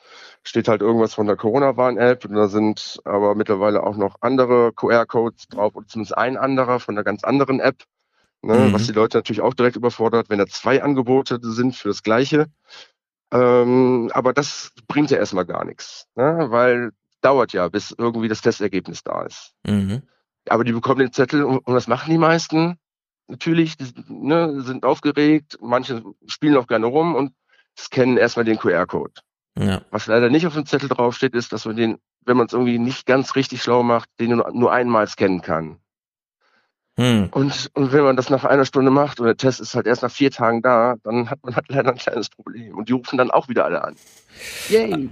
steht 0.44 0.68
halt 0.68 0.82
irgendwas 0.82 1.14
von 1.14 1.28
der 1.28 1.36
Corona-Warn-App 1.36 2.26
und 2.26 2.36
da 2.36 2.48
sind 2.48 3.00
aber 3.04 3.36
mittlerweile 3.36 3.84
auch 3.84 3.98
noch 3.98 4.16
andere 4.22 4.72
QR-Codes 4.74 5.48
drauf 5.48 5.76
oder 5.76 5.88
zumindest 5.88 6.18
ein 6.18 6.38
anderer 6.38 6.80
von 6.80 6.96
einer 6.96 7.04
ganz 7.04 7.24
anderen 7.24 7.60
App, 7.60 7.84
ne, 8.42 8.56
Mhm. 8.56 8.74
was 8.74 8.86
die 8.86 8.94
Leute 8.94 9.18
natürlich 9.18 9.42
auch 9.42 9.54
direkt 9.54 9.76
überfordert, 9.76 10.30
wenn 10.30 10.40
da 10.40 10.48
zwei 10.48 10.82
Angebote 10.82 11.40
sind 11.42 11.76
für 11.76 11.90
das 11.90 12.04
Gleiche. 12.04 12.48
Ähm, 13.32 14.10
aber 14.14 14.34
das 14.34 14.72
bringt 14.88 15.12
ja 15.12 15.18
erstmal 15.18 15.46
gar 15.46 15.66
nichts, 15.66 16.08
ne, 16.16 16.48
weil 16.50 16.92
dauert 17.22 17.52
ja, 17.54 17.68
bis 17.68 17.94
irgendwie 17.98 18.28
das 18.30 18.42
Testergebnis 18.42 19.04
da 19.04 19.24
ist. 19.24 19.54
Mhm. 19.66 20.04
Aber 20.48 20.64
die 20.64 20.72
bekommen 20.72 21.00
den 21.00 21.12
Zettel 21.12 21.44
und, 21.44 21.60
und 21.60 21.74
was 21.74 21.88
machen 21.88 22.10
die 22.12 22.18
meisten? 22.18 22.78
Natürlich, 23.28 23.76
die, 23.76 23.92
ne, 24.08 24.62
sind 24.62 24.86
aufgeregt, 24.86 25.58
manche 25.60 26.04
spielen 26.26 26.56
auch 26.56 26.68
gerne 26.68 26.86
rum 26.86 27.16
und 27.16 27.34
scannen 27.78 28.18
erstmal 28.18 28.46
den 28.46 28.58
QR-Code. 28.58 29.14
Ja. 29.60 29.82
Was 29.92 30.08
leider 30.08 30.30
nicht 30.30 30.46
auf 30.48 30.54
dem 30.54 30.66
Zettel 30.66 30.90
draufsteht, 30.90 31.34
ist, 31.34 31.54
dass 31.54 31.66
man 31.66 31.76
den, 31.76 31.98
wenn 32.26 32.38
man 32.38 32.48
es 32.48 32.54
irgendwie 32.54 32.80
nicht 32.80 33.06
ganz 33.06 33.36
richtig 33.36 33.62
schlau 33.62 33.84
macht, 33.84 34.10
den 34.20 34.32
nur, 34.32 34.52
nur 34.54 34.72
einmal 34.72 35.08
scannen 35.08 35.42
kann. 35.42 35.78
Hm. 37.00 37.30
Und, 37.32 37.70
und 37.76 37.92
wenn 37.92 38.04
man 38.04 38.16
das 38.16 38.30
nach 38.30 38.44
einer 38.44 38.66
Stunde 38.66 38.90
macht 38.90 39.20
und 39.20 39.28
der 39.28 39.38
Test 39.38 39.62
ist 39.62 39.76
halt 39.76 39.86
erst 39.86 40.02
nach 40.02 40.12
vier 40.12 40.32
Tagen 40.32 40.64
da, 40.64 40.96
dann 41.04 41.30
hat 41.30 41.40
man 41.44 41.56
halt 41.56 41.66
leider 41.70 41.92
ein 41.92 41.98
kleines 41.98 42.30
Problem. 42.30 42.76
Und 42.76 42.90
die 42.90 42.94
rufen 42.94 43.18
dann 43.18 43.30
auch 43.30 43.48
wieder 43.50 43.66
alle 43.66 43.84
an. 43.84 43.96
Yay! 44.70 45.10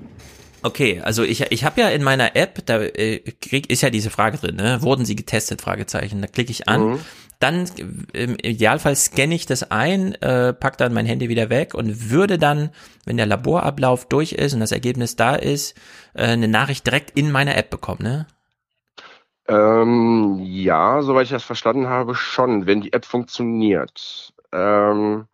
Okay, 0.63 0.99
also 1.03 1.21
ich, 1.21 1.41
ich 1.51 1.63
habe 1.63 1.79
ja 1.79 1.89
in 1.89 2.01
meiner 2.01 2.35
App, 2.35 2.65
da 2.65 2.81
äh, 2.81 3.19
krieg, 3.19 3.69
ist 3.69 3.83
ja 3.83 3.91
diese 3.91 4.09
Frage 4.09 4.39
drin, 4.39 4.55
ne? 4.55 4.81
Wurden 4.81 5.05
sie 5.05 5.15
getestet? 5.15 5.61
Fragezeichen. 5.61 6.21
Da 6.21 6.27
klicke 6.27 6.49
ich 6.49 6.67
an. 6.67 6.93
Mhm. 6.93 6.99
Dann 7.39 7.69
im 8.13 8.35
Idealfall 8.35 8.95
scanne 8.95 9.35
ich 9.35 9.45
das 9.45 9.71
ein, 9.71 10.15
äh, 10.15 10.53
pack 10.53 10.77
dann 10.77 10.93
mein 10.93 11.05
Handy 11.05 11.29
wieder 11.29 11.49
weg 11.49 11.73
und 11.73 12.09
würde 12.09 12.37
dann, 12.37 12.69
wenn 13.05 13.17
der 13.17 13.25
Laborablauf 13.25 14.07
durch 14.07 14.33
ist 14.33 14.53
und 14.53 14.59
das 14.59 14.71
Ergebnis 14.71 15.15
da 15.15 15.35
ist, 15.35 15.77
äh, 16.13 16.23
eine 16.27 16.47
Nachricht 16.47 16.85
direkt 16.85 17.11
in 17.11 17.31
meiner 17.31 17.57
App 17.57 17.69
bekommen, 17.69 18.03
ne? 18.03 18.27
Ähm, 19.47 20.39
ja, 20.41 21.01
soweit 21.03 21.25
ich 21.25 21.31
das 21.31 21.43
verstanden 21.43 21.87
habe, 21.87 22.15
schon, 22.15 22.65
wenn 22.65 22.81
die 22.81 22.93
App 22.93 23.05
funktioniert. 23.05 24.33
Ähm, 24.51 25.27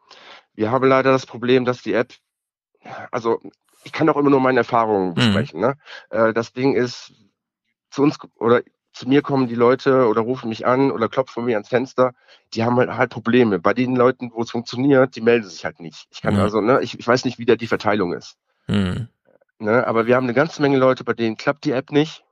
wir 0.53 0.71
haben 0.71 0.87
leider 0.87 1.11
das 1.11 1.25
Problem, 1.25 1.63
dass 1.63 1.81
die 1.81 1.93
App, 1.93 2.13
also 3.11 3.39
ich 3.83 3.93
kann 3.93 4.09
auch 4.09 4.17
immer 4.17 4.29
nur 4.29 4.41
meine 4.41 4.59
Erfahrungen 4.59 5.13
besprechen. 5.13 5.61
Ne? 5.61 5.77
Äh, 6.09 6.33
das 6.33 6.51
Ding 6.51 6.75
ist, 6.75 7.13
zu 7.89 8.03
uns 8.03 8.17
oder 8.35 8.61
zu 9.01 9.09
mir 9.09 9.23
kommen 9.23 9.47
die 9.47 9.55
Leute 9.55 10.05
oder 10.07 10.21
rufen 10.21 10.49
mich 10.49 10.67
an 10.67 10.91
oder 10.91 11.09
klopfen 11.09 11.43
mir 11.43 11.55
ans 11.55 11.69
Fenster, 11.69 12.13
die 12.53 12.63
haben 12.63 12.75
halt, 12.77 12.91
halt 12.91 13.09
Probleme. 13.09 13.57
Bei 13.57 13.73
den 13.73 13.95
Leuten, 13.95 14.29
wo 14.31 14.43
es 14.43 14.51
funktioniert, 14.51 15.15
die 15.15 15.21
melden 15.21 15.49
sich 15.49 15.65
halt 15.65 15.79
nicht. 15.79 16.07
Ich 16.11 16.21
kann 16.21 16.35
Mhm. 16.35 16.41
also, 16.41 16.61
ne, 16.61 16.81
ich, 16.83 16.99
ich 16.99 17.07
weiß 17.07 17.25
nicht, 17.25 17.39
wie 17.39 17.45
da 17.45 17.55
die 17.55 17.65
Verteilung 17.65 18.13
ist. 18.13 18.37
Hm. 18.67 19.07
Ne? 19.57 19.87
Aber 19.87 20.05
wir 20.05 20.15
haben 20.15 20.25
eine 20.25 20.35
ganze 20.35 20.61
Menge 20.61 20.77
Leute, 20.77 21.03
bei 21.03 21.13
denen 21.13 21.35
klappt 21.35 21.65
die 21.65 21.71
App 21.71 21.91
nicht. 21.91 22.23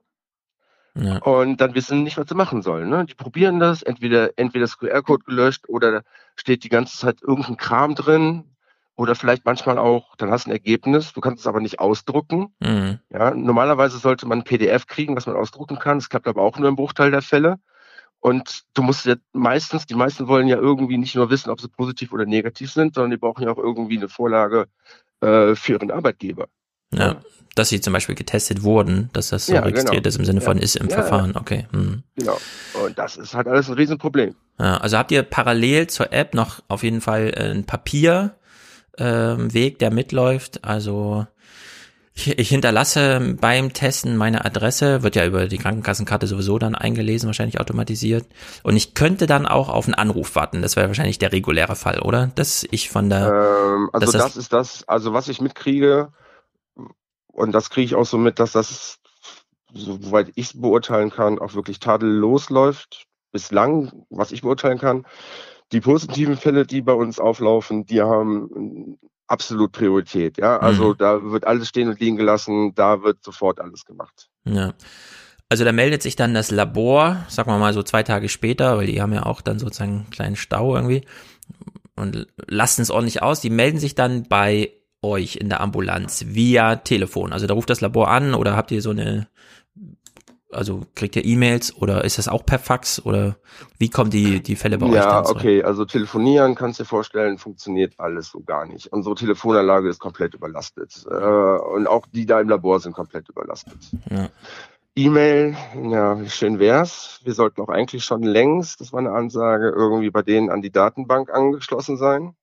Ja. 0.94 1.18
Und 1.18 1.60
dann 1.60 1.74
wissen 1.74 2.04
nicht, 2.04 2.18
was 2.18 2.28
sie 2.28 2.36
machen 2.36 2.62
sollen. 2.62 2.88
Ne? 2.88 3.04
Die 3.04 3.14
probieren 3.14 3.58
das, 3.58 3.82
entweder, 3.82 4.30
entweder 4.36 4.62
das 4.62 4.78
QR-Code 4.78 5.24
gelöscht 5.24 5.68
oder 5.68 6.04
steht 6.36 6.62
die 6.62 6.68
ganze 6.68 6.96
Zeit 6.96 7.20
irgendein 7.20 7.56
Kram 7.56 7.96
drin. 7.96 8.44
Oder 9.00 9.14
vielleicht 9.14 9.46
manchmal 9.46 9.78
auch, 9.78 10.14
dann 10.16 10.30
hast 10.30 10.44
du 10.44 10.50
ein 10.50 10.52
Ergebnis, 10.52 11.14
du 11.14 11.22
kannst 11.22 11.40
es 11.40 11.46
aber 11.46 11.62
nicht 11.62 11.80
ausdrucken. 11.80 12.52
Mhm. 12.60 12.98
Ja, 13.08 13.30
normalerweise 13.30 13.96
sollte 13.96 14.26
man 14.26 14.40
ein 14.40 14.44
PDF 14.44 14.86
kriegen, 14.86 15.16
was 15.16 15.24
man 15.24 15.36
ausdrucken 15.36 15.78
kann. 15.78 16.00
Das 16.00 16.10
klappt 16.10 16.28
aber 16.28 16.42
auch 16.42 16.58
nur 16.58 16.68
im 16.68 16.76
Bruchteil 16.76 17.10
der 17.10 17.22
Fälle. 17.22 17.56
Und 18.18 18.64
du 18.74 18.82
musst 18.82 19.06
ja 19.06 19.14
meistens, 19.32 19.86
die 19.86 19.94
meisten 19.94 20.28
wollen 20.28 20.48
ja 20.48 20.58
irgendwie 20.58 20.98
nicht 20.98 21.14
nur 21.14 21.30
wissen, 21.30 21.48
ob 21.48 21.62
sie 21.62 21.68
positiv 21.68 22.12
oder 22.12 22.26
negativ 22.26 22.72
sind, 22.72 22.94
sondern 22.94 23.12
die 23.12 23.16
brauchen 23.16 23.42
ja 23.42 23.50
auch 23.50 23.56
irgendwie 23.56 23.96
eine 23.96 24.10
Vorlage 24.10 24.66
äh, 25.22 25.54
für 25.54 25.72
ihren 25.72 25.90
Arbeitgeber. 25.90 26.48
Ja. 26.92 27.22
Dass 27.54 27.70
sie 27.70 27.80
zum 27.80 27.94
Beispiel 27.94 28.16
getestet 28.16 28.62
wurden, 28.64 29.08
dass 29.14 29.30
das 29.30 29.46
so 29.46 29.54
Ja, 29.54 29.60
registriert 29.60 30.04
genau. 30.04 30.08
ist 30.08 30.16
im 30.16 30.26
Sinne 30.26 30.42
von 30.42 30.58
Ja. 30.58 30.62
ist 30.62 30.76
im 30.76 30.88
Ja, 30.88 30.96
Verfahren, 30.96 31.36
okay. 31.36 31.66
Hm. 31.72 32.02
Genau. 32.16 32.36
Und 32.84 32.98
das 32.98 33.16
ist 33.16 33.32
halt 33.32 33.48
alles 33.48 33.70
ein 33.70 33.76
Riesenproblem. 33.76 34.34
Also 34.58 34.98
habt 34.98 35.10
ihr 35.10 35.22
parallel 35.22 35.86
zur 35.86 36.12
App 36.12 36.34
noch 36.34 36.62
auf 36.68 36.82
jeden 36.82 37.00
Fall 37.00 37.32
äh, 37.34 37.44
einen 37.44 37.64
Papierweg, 37.64 38.34
ähm, 38.98 39.52
Weg, 39.52 39.78
der 39.78 39.90
mitläuft. 39.90 40.64
Also 40.64 41.26
ich, 42.14 42.38
ich 42.38 42.48
hinterlasse 42.48 43.36
beim 43.40 43.72
Testen 43.72 44.16
meine 44.16 44.44
Adresse, 44.44 45.02
wird 45.02 45.16
ja 45.16 45.24
über 45.26 45.46
die 45.46 45.58
Krankenkassenkarte 45.58 46.26
sowieso 46.26 46.58
dann 46.58 46.74
eingelesen, 46.74 47.28
wahrscheinlich 47.28 47.60
automatisiert. 47.60 48.26
Und 48.62 48.76
ich 48.76 48.94
könnte 48.94 49.26
dann 49.26 49.46
auch 49.46 49.68
auf 49.68 49.86
einen 49.86 49.94
Anruf 49.94 50.34
warten. 50.34 50.62
Das 50.62 50.76
wäre 50.76 50.88
wahrscheinlich 50.88 51.18
der 51.18 51.32
reguläre 51.32 51.76
Fall, 51.76 52.00
oder? 52.00 52.30
Dass 52.34 52.66
ich 52.70 52.90
von 52.90 53.08
der 53.08 53.26
Ähm, 53.28 53.90
also 53.92 54.12
dass 54.12 54.22
das, 54.22 54.36
ist 54.36 54.52
das, 54.52 54.88
also 54.88 55.12
was 55.12 55.28
ich 55.28 55.40
mitkriege, 55.40 56.12
und 57.32 57.52
das 57.52 57.70
kriege 57.70 57.86
ich 57.86 57.94
auch 57.94 58.04
so 58.04 58.18
mit, 58.18 58.38
dass 58.38 58.52
das, 58.52 58.98
soweit 59.72 60.32
ich 60.34 60.48
es 60.48 60.60
beurteilen 60.60 61.10
kann, 61.10 61.38
auch 61.38 61.54
wirklich 61.54 61.78
tadellos 61.78 62.50
läuft. 62.50 63.06
Bislang, 63.32 64.04
was 64.10 64.32
ich 64.32 64.42
beurteilen 64.42 64.78
kann. 64.78 65.06
Die 65.72 65.80
positiven 65.80 66.36
Fälle, 66.36 66.66
die 66.66 66.82
bei 66.82 66.92
uns 66.92 67.18
auflaufen, 67.18 67.86
die 67.86 68.00
haben 68.02 68.98
absolut 69.26 69.72
Priorität. 69.72 70.38
Ja, 70.38 70.58
also 70.58 70.90
Mhm. 70.90 70.96
da 70.98 71.22
wird 71.30 71.46
alles 71.46 71.68
stehen 71.68 71.88
und 71.88 72.00
liegen 72.00 72.16
gelassen, 72.16 72.74
da 72.74 73.02
wird 73.02 73.22
sofort 73.22 73.60
alles 73.60 73.84
gemacht. 73.84 74.28
Ja. 74.44 74.74
Also 75.48 75.64
da 75.64 75.72
meldet 75.72 76.02
sich 76.02 76.16
dann 76.16 76.34
das 76.34 76.50
Labor, 76.50 77.24
sagen 77.28 77.50
wir 77.50 77.58
mal 77.58 77.72
so 77.72 77.82
zwei 77.82 78.02
Tage 78.02 78.28
später, 78.28 78.76
weil 78.76 78.86
die 78.86 79.00
haben 79.00 79.12
ja 79.12 79.26
auch 79.26 79.40
dann 79.40 79.58
sozusagen 79.58 79.92
einen 79.92 80.10
kleinen 80.10 80.36
Stau 80.36 80.74
irgendwie 80.76 81.02
und 81.96 82.26
lassen 82.46 82.82
es 82.82 82.90
ordentlich 82.90 83.22
aus. 83.22 83.40
Die 83.40 83.50
melden 83.50 83.78
sich 83.78 83.94
dann 83.94 84.24
bei 84.28 84.72
euch 85.02 85.36
in 85.36 85.48
der 85.48 85.60
Ambulanz 85.60 86.26
via 86.28 86.76
Telefon. 86.76 87.32
Also 87.32 87.46
da 87.46 87.54
ruft 87.54 87.70
das 87.70 87.80
Labor 87.80 88.08
an 88.10 88.34
oder 88.34 88.56
habt 88.56 88.70
ihr 88.70 88.82
so 88.82 88.90
eine, 88.90 89.28
also 90.52 90.82
kriegt 90.94 91.16
ihr 91.16 91.24
E-Mails 91.24 91.76
oder 91.76 92.04
ist 92.04 92.18
das 92.18 92.28
auch 92.28 92.44
per 92.44 92.58
Fax 92.58 93.04
oder 93.04 93.36
wie 93.78 93.88
kommen 93.88 94.10
die, 94.10 94.42
die 94.42 94.56
Fälle 94.56 94.78
bei 94.78 94.86
euch 94.86 94.94
Ja, 94.94 95.14
dann 95.14 95.24
zurück? 95.24 95.38
okay, 95.38 95.62
also 95.62 95.84
telefonieren, 95.84 96.54
kannst 96.54 96.80
dir 96.80 96.84
vorstellen, 96.84 97.38
funktioniert 97.38 97.94
alles 97.98 98.30
so 98.30 98.40
gar 98.40 98.66
nicht. 98.66 98.92
Unsere 98.92 99.14
Telefonanlage 99.14 99.88
ist 99.88 99.98
komplett 100.00 100.34
überlastet. 100.34 101.04
Äh, 101.10 101.14
und 101.14 101.86
auch 101.86 102.06
die 102.12 102.26
da 102.26 102.40
im 102.40 102.48
Labor 102.48 102.80
sind 102.80 102.94
komplett 102.94 103.28
überlastet. 103.28 103.78
Ja. 104.10 104.28
E-Mail, 104.96 105.56
ja, 105.82 106.24
schön 106.26 106.58
wär's. 106.58 107.20
Wir 107.22 107.32
sollten 107.32 107.60
auch 107.62 107.68
eigentlich 107.68 108.04
schon 108.04 108.22
längst, 108.22 108.80
das 108.80 108.92
war 108.92 108.98
eine 108.98 109.12
Ansage, 109.12 109.68
irgendwie 109.70 110.10
bei 110.10 110.22
denen 110.22 110.50
an 110.50 110.62
die 110.62 110.72
Datenbank 110.72 111.30
angeschlossen 111.30 111.96
sein. 111.96 112.34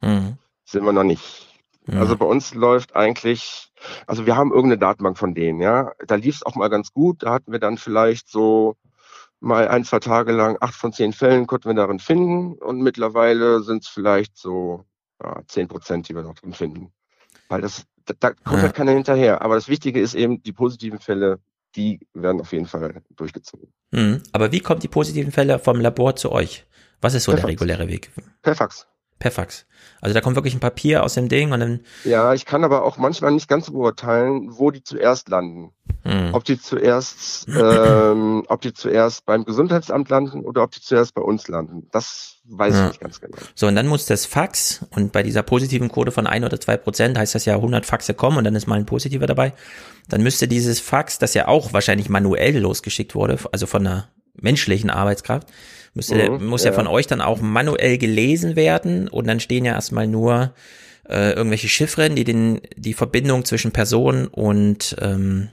Mhm. 0.00 0.38
Sind 0.64 0.84
wir 0.84 0.92
noch 0.92 1.04
nicht. 1.04 1.48
Mhm. 1.86 1.98
Also 1.98 2.16
bei 2.16 2.26
uns 2.26 2.54
läuft 2.54 2.94
eigentlich, 2.94 3.65
also 4.06 4.26
wir 4.26 4.36
haben 4.36 4.50
irgendeine 4.50 4.78
Datenbank 4.78 5.18
von 5.18 5.34
denen, 5.34 5.60
ja. 5.60 5.92
Da 6.06 6.14
lief 6.16 6.36
es 6.36 6.42
auch 6.46 6.54
mal 6.54 6.68
ganz 6.68 6.92
gut. 6.92 7.22
Da 7.22 7.32
hatten 7.32 7.52
wir 7.52 7.58
dann 7.58 7.78
vielleicht 7.78 8.28
so 8.28 8.76
mal 9.40 9.68
ein, 9.68 9.84
zwei 9.84 9.98
Tage 10.00 10.32
lang 10.32 10.56
acht 10.60 10.74
von 10.74 10.92
zehn 10.92 11.12
Fällen 11.12 11.46
konnten 11.46 11.68
wir 11.68 11.74
darin 11.74 11.98
finden 11.98 12.54
und 12.54 12.80
mittlerweile 12.80 13.62
sind 13.62 13.82
es 13.84 13.88
vielleicht 13.88 14.36
so 14.36 14.84
ja, 15.22 15.42
zehn 15.46 15.68
Prozent, 15.68 16.08
die 16.08 16.14
wir 16.14 16.22
noch 16.22 16.34
drin 16.34 16.52
finden. 16.54 16.92
Weil 17.48 17.60
das, 17.60 17.84
da, 18.06 18.14
da 18.18 18.30
kommt 18.30 18.56
Ja. 18.56 18.62
halt 18.62 18.74
keiner 18.74 18.92
hinterher. 18.92 19.42
Aber 19.42 19.54
das 19.54 19.68
Wichtige 19.68 20.00
ist 20.00 20.14
eben, 20.14 20.42
die 20.42 20.52
positiven 20.52 20.98
Fälle, 20.98 21.38
die 21.76 22.00
werden 22.14 22.40
auf 22.40 22.52
jeden 22.52 22.66
Fall 22.66 23.02
durchgezogen. 23.14 23.68
Mhm. 23.92 24.22
Aber 24.32 24.52
wie 24.52 24.60
kommen 24.60 24.80
die 24.80 24.88
positiven 24.88 25.32
Fälle 25.32 25.58
vom 25.58 25.80
Labor 25.80 26.16
zu 26.16 26.32
euch? 26.32 26.64
Was 27.02 27.12
ist 27.14 27.24
so 27.24 27.32
Per 27.32 27.36
der 27.36 27.42
Fax. 27.42 27.52
reguläre 27.52 27.88
Weg? 27.88 28.10
Per 28.42 28.54
Fax. 28.54 28.86
Per 29.18 29.30
Fax. 29.30 29.64
Also 30.02 30.12
da 30.12 30.20
kommt 30.20 30.36
wirklich 30.36 30.54
ein 30.54 30.60
Papier 30.60 31.02
aus 31.02 31.14
dem 31.14 31.28
Ding 31.28 31.52
und 31.52 31.60
dann 31.60 31.80
Ja, 32.04 32.34
ich 32.34 32.44
kann 32.44 32.64
aber 32.64 32.84
auch 32.84 32.98
manchmal 32.98 33.32
nicht 33.32 33.48
ganz 33.48 33.70
beurteilen, 33.70 34.48
wo 34.58 34.70
die 34.70 34.82
zuerst 34.82 35.28
landen. 35.30 35.72
Hm. 36.02 36.34
Ob 36.34 36.44
die 36.44 36.60
zuerst, 36.60 37.48
ähm, 37.48 38.44
ob 38.48 38.60
die 38.60 38.74
zuerst 38.74 39.24
beim 39.24 39.44
Gesundheitsamt 39.44 40.10
landen 40.10 40.44
oder 40.44 40.62
ob 40.62 40.70
die 40.72 40.80
zuerst 40.82 41.14
bei 41.14 41.22
uns 41.22 41.48
landen. 41.48 41.88
Das 41.92 42.36
weiß 42.44 42.74
Ja. 42.74 42.82
ich 42.84 42.88
nicht 42.90 43.00
ganz 43.00 43.20
genau. 43.20 43.38
So, 43.54 43.66
und 43.68 43.74
dann 43.74 43.86
muss 43.86 44.04
das 44.06 44.26
Fax, 44.26 44.84
und 44.90 45.12
bei 45.12 45.22
dieser 45.22 45.42
positiven 45.42 45.90
Quote 45.90 46.12
von 46.12 46.26
ein 46.26 46.44
oder 46.44 46.60
zwei 46.60 46.76
Prozent 46.76 47.16
heißt 47.18 47.34
das 47.34 47.46
ja 47.46 47.54
100 47.54 47.86
Faxe 47.86 48.12
kommen 48.14 48.36
und 48.38 48.44
dann 48.44 48.54
ist 48.54 48.66
mal 48.66 48.76
ein 48.78 48.86
positiver 48.86 49.26
dabei. 49.26 49.54
Dann 50.08 50.22
müsste 50.22 50.46
dieses 50.46 50.78
Fax, 50.78 51.18
das 51.18 51.32
ja 51.34 51.48
auch 51.48 51.72
wahrscheinlich 51.72 52.08
manuell 52.10 52.58
losgeschickt 52.58 53.14
wurde, 53.14 53.38
also 53.50 53.66
von 53.66 53.86
einer 53.86 54.08
menschlichen 54.40 54.90
Arbeitskraft, 54.90 55.48
müsste, 55.96 56.30
Mhm, 56.30 56.46
muss 56.46 56.62
ja. 56.64 56.70
ja. 56.70 56.76
von 56.76 56.86
euch 56.86 57.06
dann 57.06 57.20
auch 57.20 57.40
manuell 57.40 57.98
gelesen 57.98 58.54
werden 58.56 59.08
und 59.08 59.26
dann 59.26 59.40
stehen 59.40 59.64
ja 59.64 59.72
erstmal 59.74 60.06
nur 60.06 60.52
äh, 61.08 61.32
irgendwelche 61.32 61.68
Chiffren, 61.68 62.14
die 62.16 62.24
den, 62.24 62.60
die 62.76 62.94
Verbindung 62.94 63.44
zwischen 63.44 63.72
Person 63.72 64.26
und 64.28 64.96
ähm, 65.00 65.48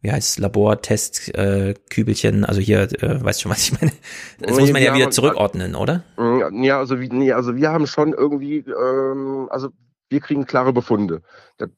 wie 0.00 0.12
heißt 0.12 0.28
es, 0.30 0.38
Labortest, 0.38 1.34
äh, 1.34 1.74
Kübelchen, 1.90 2.44
also 2.44 2.60
hier, 2.60 2.82
äh, 3.02 3.22
weißt 3.24 3.42
schon, 3.42 3.50
was 3.50 3.62
ich 3.64 3.72
meine? 3.80 3.92
Das 4.40 4.54
Nee, 4.54 4.60
muss 4.60 4.72
man 4.72 4.82
ja 4.82 4.94
wieder 4.94 5.06
haben- 5.06 5.12
zurückordnen, 5.12 5.74
oder? 5.74 6.04
Mm, 6.16 6.62
Ja, 6.62 6.78
also 6.78 7.00
wie, 7.00 7.08
nee, 7.08 7.32
also 7.32 7.56
wir 7.56 7.70
haben 7.72 7.86
schon 7.88 8.12
irgendwie, 8.12 8.58
ähm, 8.58 9.48
also 9.50 9.70
wir 10.08 10.20
kriegen 10.20 10.46
klare 10.46 10.72
Befunde. 10.72 11.22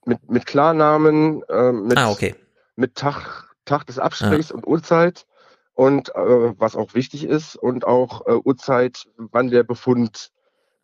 Mit, 0.05 0.31
mit 0.31 0.45
Klarnamen, 0.47 1.43
ähm, 1.51 1.87
mit, 1.89 1.97
Ah, 1.97 2.11
okay. 2.11 2.35
mit 2.77 2.95
Tag, 2.95 3.55
Tag 3.65 3.87
des 3.87 3.99
Abstrichs 3.99 4.53
und 4.53 4.67
Uhrzeit 4.67 5.25
und 5.81 6.11
äh, 6.11 6.53
was 6.59 6.77
auch 6.77 6.93
wichtig 6.93 7.25
ist 7.25 7.57
und 7.57 7.87
auch 7.87 8.27
äh, 8.27 8.33
Uhrzeit, 8.45 9.07
wann 9.17 9.49
der 9.49 9.63
Befund 9.63 10.29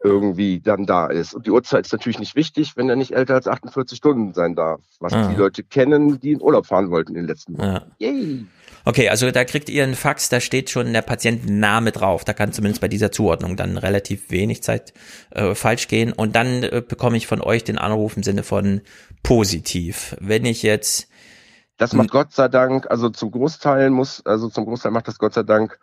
irgendwie 0.02 0.60
dann 0.60 0.86
da 0.86 1.08
ist. 1.08 1.34
Und 1.34 1.44
die 1.46 1.50
Uhrzeit 1.50 1.84
ist 1.84 1.92
natürlich 1.92 2.18
nicht 2.18 2.34
wichtig, 2.34 2.78
wenn 2.78 2.88
er 2.88 2.96
nicht 2.96 3.12
älter 3.12 3.34
als 3.34 3.46
48 3.46 3.98
Stunden 3.98 4.32
sein 4.32 4.54
darf, 4.54 4.80
was 4.98 5.12
Ah. 5.12 5.28
die 5.28 5.36
Leute 5.36 5.62
kennen, 5.64 6.18
die 6.20 6.32
in 6.32 6.40
Urlaub 6.40 6.64
fahren 6.64 6.90
wollten 6.90 7.10
in 7.10 7.16
den 7.22 7.26
letzten 7.26 7.58
Wochen. 7.58 7.66
Ja. 7.66 7.86
Yay! 7.98 8.46
Okay, 8.86 9.10
also 9.10 9.30
da 9.30 9.44
kriegt 9.44 9.68
ihr 9.68 9.82
einen 9.84 9.96
Fax, 9.96 10.30
da 10.30 10.40
steht 10.40 10.70
schon 10.70 10.90
der 10.94 11.02
Patientenname 11.02 11.92
drauf. 11.92 12.24
Da 12.24 12.32
kann 12.32 12.52
zumindest 12.54 12.80
bei 12.80 12.88
dieser 12.88 13.12
Zuordnung 13.12 13.56
dann 13.56 13.76
relativ 13.76 14.30
wenig 14.30 14.62
Zeit 14.62 14.94
äh, 15.30 15.54
falsch 15.54 15.88
gehen. 15.88 16.14
Und 16.14 16.36
dann 16.36 16.62
äh, 16.62 16.82
bekomme 16.86 17.18
ich 17.18 17.26
von 17.26 17.42
euch 17.42 17.64
den 17.64 17.76
Anruf 17.76 18.16
im 18.16 18.22
Sinne 18.22 18.44
von 18.44 18.80
positiv. 19.22 20.16
Wenn 20.20 20.46
ich 20.46 20.62
jetzt 20.62 21.08
Das 21.78 21.92
macht 21.92 22.10
Gott 22.10 22.32
sei 22.32 22.48
Dank, 22.48 22.90
also 22.90 23.10
zum 23.10 23.30
Großteil 23.30 23.90
muss, 23.90 24.24
also 24.24 24.48
zum 24.48 24.64
Großteil 24.64 24.92
macht 24.92 25.08
das 25.08 25.18
Gott 25.18 25.34
sei 25.34 25.42
Dank, 25.42 25.78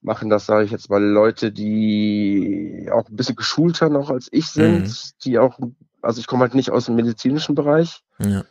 machen 0.00 0.30
das, 0.30 0.46
sage 0.46 0.64
ich 0.64 0.70
jetzt 0.70 0.90
mal, 0.90 1.02
Leute, 1.02 1.52
die 1.52 2.88
auch 2.92 3.08
ein 3.08 3.16
bisschen 3.16 3.36
geschulter 3.36 3.88
noch 3.88 4.10
als 4.10 4.28
ich 4.32 4.46
sind, 4.50 4.82
Mhm. 4.82 4.92
die 5.24 5.38
auch 5.38 5.58
also 6.02 6.20
ich 6.20 6.26
komme 6.26 6.42
halt 6.42 6.54
nicht 6.54 6.70
aus 6.70 6.86
dem 6.86 6.94
medizinischen 6.96 7.54
Bereich. 7.54 8.02
Ja. 8.18 8.44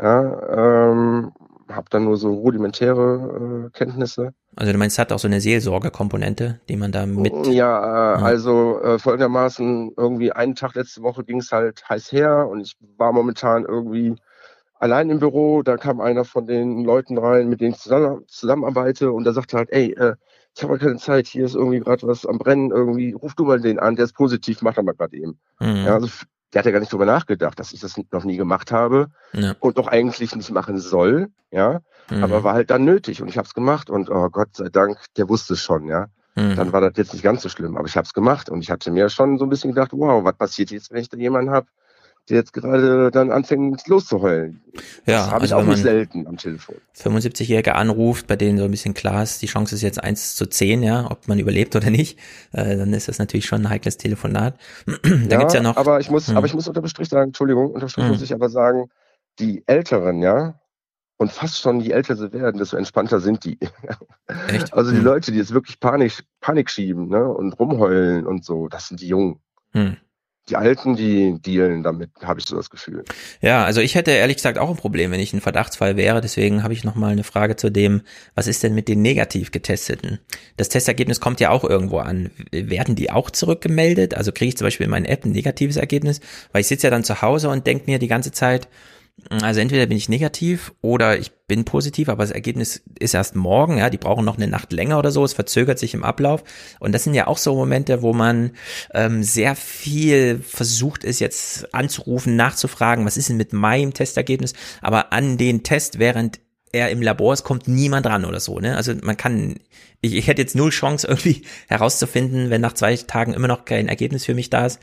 Ja, 0.00 0.90
ähm, 0.90 1.32
habe 1.68 1.86
dann 1.90 2.04
nur 2.04 2.16
so 2.16 2.34
rudimentäre 2.34 3.68
äh, 3.68 3.70
Kenntnisse. 3.76 4.32
Also 4.56 4.72
du 4.72 4.78
meinst, 4.78 4.94
es 4.94 4.98
hat 4.98 5.12
auch 5.12 5.18
so 5.18 5.28
eine 5.28 5.40
Seelsorgekomponente, 5.40 6.60
die 6.68 6.76
man 6.76 6.90
da 6.90 7.06
mit. 7.06 7.32
Ja, 7.46 8.16
äh, 8.16 8.22
also 8.22 8.80
äh, 8.80 8.98
folgendermaßen, 8.98 9.92
irgendwie 9.96 10.32
einen 10.32 10.56
Tag 10.56 10.74
letzte 10.74 11.02
Woche 11.02 11.22
ging 11.24 11.38
es 11.38 11.52
halt 11.52 11.88
heiß 11.88 12.10
her 12.10 12.48
und 12.48 12.60
ich 12.60 12.76
war 12.96 13.12
momentan 13.12 13.64
irgendwie 13.64 14.16
allein 14.78 15.10
im 15.10 15.18
Büro. 15.18 15.62
Da 15.62 15.76
kam 15.76 16.00
einer 16.00 16.24
von 16.24 16.46
den 16.46 16.84
Leuten 16.84 17.18
rein, 17.18 17.48
mit 17.48 17.60
denen 17.60 17.72
ich 17.72 17.78
zusammen, 17.80 18.24
zusammenarbeite 18.26 19.12
und 19.12 19.24
der 19.24 19.32
sagte 19.32 19.56
halt, 19.56 19.70
ey, 19.72 19.92
äh, 19.94 20.14
ich 20.56 20.62
habe 20.62 20.78
keine 20.78 20.96
Zeit, 20.96 21.26
hier 21.26 21.44
ist 21.44 21.54
irgendwie 21.54 21.80
gerade 21.80 22.06
was 22.06 22.26
am 22.26 22.38
Brennen, 22.38 22.70
irgendwie, 22.70 23.12
ruf 23.12 23.34
du 23.34 23.44
mal 23.44 23.60
den 23.60 23.78
an, 23.78 23.96
der 23.96 24.06
ist 24.06 24.14
positiv, 24.14 24.62
mach 24.62 24.74
doch 24.74 24.82
mal 24.82 24.94
gerade 24.94 25.16
eben. 25.16 25.38
Mhm. 25.60 25.84
Ja, 25.86 25.94
also 25.94 26.08
der 26.52 26.60
hat 26.60 26.66
ja 26.66 26.72
gar 26.72 26.80
nicht 26.80 26.92
drüber 26.92 27.04
nachgedacht, 27.06 27.60
dass 27.60 27.72
ich 27.72 27.80
das 27.80 27.94
noch 28.10 28.24
nie 28.24 28.36
gemacht 28.36 28.72
habe 28.72 29.08
Ja. 29.34 29.54
und 29.60 29.78
doch 29.78 29.86
eigentlich 29.86 30.34
nicht 30.34 30.50
machen 30.50 30.78
soll, 30.78 31.28
ja, 31.50 31.80
Mhm. 32.10 32.24
aber 32.24 32.42
war 32.42 32.54
halt 32.54 32.70
dann 32.70 32.84
nötig 32.84 33.20
und 33.22 33.28
ich 33.28 33.36
habe 33.36 33.46
es 33.46 33.54
gemacht 33.54 33.90
und 33.90 34.10
oh 34.10 34.28
Gott 34.30 34.56
sei 34.56 34.68
Dank, 34.70 34.98
der 35.16 35.28
wusste 35.28 35.54
es 35.54 35.60
schon, 35.60 35.86
ja. 35.86 36.06
Mhm. 36.34 36.56
Dann 36.56 36.72
war 36.72 36.80
das 36.80 36.92
jetzt 36.96 37.12
nicht 37.12 37.22
ganz 37.22 37.42
so 37.42 37.48
schlimm, 37.48 37.76
aber 37.76 37.86
ich 37.86 37.96
habe 37.96 38.06
es 38.06 38.14
gemacht 38.14 38.48
und 38.48 38.62
ich 38.62 38.70
hatte 38.70 38.90
mir 38.90 39.10
schon 39.10 39.38
so 39.38 39.44
ein 39.44 39.50
bisschen 39.50 39.72
gedacht, 39.72 39.90
wow, 39.92 40.24
was 40.24 40.36
passiert 40.36 40.70
jetzt, 40.70 40.90
wenn 40.90 41.00
ich 41.00 41.08
da 41.08 41.18
jemanden 41.18 41.50
habe, 41.50 41.66
der 42.28 42.38
jetzt 42.38 42.52
gerade 42.52 43.10
dann 43.10 43.30
anfängt 43.30 43.86
loszuheulen. 43.88 44.60
Ja, 45.06 45.24
das 45.24 45.30
habe 45.30 45.44
ich 45.44 45.52
also 45.52 45.56
auch 45.56 45.60
wenn 45.62 45.74
nicht 45.74 45.82
selten 45.82 46.26
am 46.26 46.36
Telefon. 46.36 46.76
75-Jährige 46.96 47.74
anruft, 47.74 48.26
bei 48.26 48.36
denen 48.36 48.58
so 48.58 48.64
ein 48.64 48.70
bisschen 48.70 48.94
klar 48.94 49.22
ist, 49.22 49.42
die 49.42 49.46
Chance 49.46 49.74
ist 49.74 49.82
jetzt 49.82 50.02
1 50.02 50.36
zu 50.36 50.46
10, 50.46 50.82
ja, 50.82 51.10
ob 51.10 51.26
man 51.28 51.38
überlebt 51.38 51.74
oder 51.76 51.90
nicht, 51.90 52.18
äh, 52.52 52.76
dann 52.76 52.92
ist 52.92 53.08
das 53.08 53.18
natürlich 53.18 53.46
schon 53.46 53.62
ein 53.62 53.70
heikles 53.70 53.96
Telefonat. 53.96 54.58
da 54.86 55.36
gibt's 55.36 55.54
ja 55.54 55.60
noch. 55.62 55.76
Aber 55.76 56.00
ich 56.00 56.10
muss, 56.10 56.28
Hm. 56.28 56.36
aber 56.36 56.46
ich 56.46 56.54
muss 56.54 56.68
unter 56.68 56.86
Strich 56.88 57.08
sagen, 57.08 57.28
Entschuldigung, 57.30 57.70
unter 57.70 57.88
Strich 57.88 58.04
Hm. 58.04 58.12
muss 58.12 58.22
ich 58.22 58.32
aber 58.32 58.48
sagen, 58.48 58.88
die 59.38 59.62
Älteren, 59.66 60.22
ja, 60.22 60.60
und 61.16 61.32
fast 61.32 61.58
schon 61.60 61.80
je 61.80 61.90
älter 61.90 62.14
sie 62.14 62.32
werden, 62.32 62.58
desto 62.58 62.76
entspannter 62.76 63.18
sind 63.20 63.44
die. 63.44 63.58
Echt? 64.48 64.72
Also 64.72 64.92
die 64.92 64.98
Hm. 64.98 65.04
Leute, 65.04 65.32
die 65.32 65.38
jetzt 65.38 65.52
wirklich 65.52 65.80
Panik, 65.80 66.24
Panik 66.40 66.70
schieben, 66.70 67.08
ne, 67.08 67.24
und 67.26 67.58
rumheulen 67.58 68.26
und 68.26 68.44
so, 68.44 68.68
das 68.68 68.88
sind 68.88 69.00
die 69.00 69.08
Jungen. 69.08 69.40
Hm. 69.72 69.96
Die 70.48 70.56
Alten, 70.56 70.96
die 70.96 71.38
dealen 71.40 71.82
damit, 71.82 72.10
habe 72.22 72.40
ich 72.40 72.46
so 72.46 72.56
das 72.56 72.70
Gefühl. 72.70 73.04
Ja, 73.40 73.64
also 73.64 73.80
ich 73.80 73.94
hätte 73.94 74.10
ehrlich 74.10 74.36
gesagt 74.36 74.58
auch 74.58 74.70
ein 74.70 74.76
Problem, 74.76 75.10
wenn 75.10 75.20
ich 75.20 75.32
ein 75.32 75.40
Verdachtsfall 75.40 75.96
wäre. 75.96 76.20
Deswegen 76.20 76.62
habe 76.62 76.72
ich 76.72 76.84
noch 76.84 76.94
mal 76.94 77.12
eine 77.12 77.24
Frage 77.24 77.56
zu 77.56 77.70
dem, 77.70 78.02
was 78.34 78.46
ist 78.46 78.62
denn 78.62 78.74
mit 78.74 78.88
den 78.88 79.02
negativ 79.02 79.50
getesteten? 79.50 80.18
Das 80.56 80.68
Testergebnis 80.68 81.20
kommt 81.20 81.40
ja 81.40 81.50
auch 81.50 81.64
irgendwo 81.64 81.98
an. 81.98 82.30
Werden 82.50 82.94
die 82.94 83.10
auch 83.10 83.30
zurückgemeldet? 83.30 84.14
Also 84.14 84.32
kriege 84.32 84.48
ich 84.48 84.56
zum 84.56 84.66
Beispiel 84.66 84.84
in 84.84 84.90
meiner 84.90 85.08
App 85.08 85.24
ein 85.24 85.32
negatives 85.32 85.76
Ergebnis? 85.76 86.20
Weil 86.52 86.62
ich 86.62 86.66
sitze 86.66 86.86
ja 86.86 86.90
dann 86.90 87.04
zu 87.04 87.20
Hause 87.20 87.50
und 87.50 87.66
denke 87.66 87.90
mir 87.90 87.98
die 87.98 88.08
ganze 88.08 88.32
Zeit, 88.32 88.68
also 89.30 89.60
entweder 89.60 89.86
bin 89.86 89.96
ich 89.96 90.08
negativ 90.08 90.72
oder 90.80 91.18
ich 91.18 91.32
bin 91.46 91.64
positiv, 91.64 92.08
aber 92.08 92.22
das 92.22 92.30
Ergebnis 92.30 92.82
ist 92.98 93.14
erst 93.14 93.36
morgen, 93.36 93.78
ja, 93.78 93.90
die 93.90 93.98
brauchen 93.98 94.24
noch 94.24 94.36
eine 94.36 94.48
Nacht 94.48 94.72
länger 94.72 94.98
oder 94.98 95.10
so, 95.10 95.24
es 95.24 95.32
verzögert 95.32 95.78
sich 95.78 95.94
im 95.94 96.04
Ablauf. 96.04 96.44
Und 96.80 96.92
das 96.92 97.04
sind 97.04 97.14
ja 97.14 97.26
auch 97.26 97.38
so 97.38 97.54
Momente, 97.54 98.02
wo 98.02 98.12
man 98.12 98.52
ähm, 98.94 99.22
sehr 99.22 99.56
viel 99.56 100.40
versucht 100.40 101.04
ist, 101.04 101.20
jetzt 101.20 101.74
anzurufen, 101.74 102.36
nachzufragen, 102.36 103.04
was 103.04 103.16
ist 103.16 103.28
denn 103.28 103.36
mit 103.36 103.52
meinem 103.52 103.92
Testergebnis, 103.92 104.54
aber 104.80 105.12
an 105.12 105.36
den 105.36 105.62
Test, 105.62 105.98
während 105.98 106.40
er 106.72 106.90
im 106.90 107.02
Labor 107.02 107.32
ist, 107.32 107.44
kommt 107.44 107.66
niemand 107.66 108.06
ran 108.06 108.24
oder 108.24 108.40
so, 108.40 108.58
ne? 108.58 108.76
Also 108.76 108.94
man 109.02 109.16
kann, 109.16 109.56
ich, 110.00 110.14
ich 110.14 110.26
hätte 110.26 110.42
jetzt 110.42 110.54
null 110.54 110.70
Chance 110.70 111.06
irgendwie 111.08 111.42
herauszufinden, 111.68 112.50
wenn 112.50 112.60
nach 112.60 112.74
zwei 112.74 112.96
Tagen 112.96 113.34
immer 113.34 113.48
noch 113.48 113.64
kein 113.64 113.88
Ergebnis 113.88 114.24
für 114.24 114.34
mich 114.34 114.50
da 114.50 114.66
ist, 114.66 114.80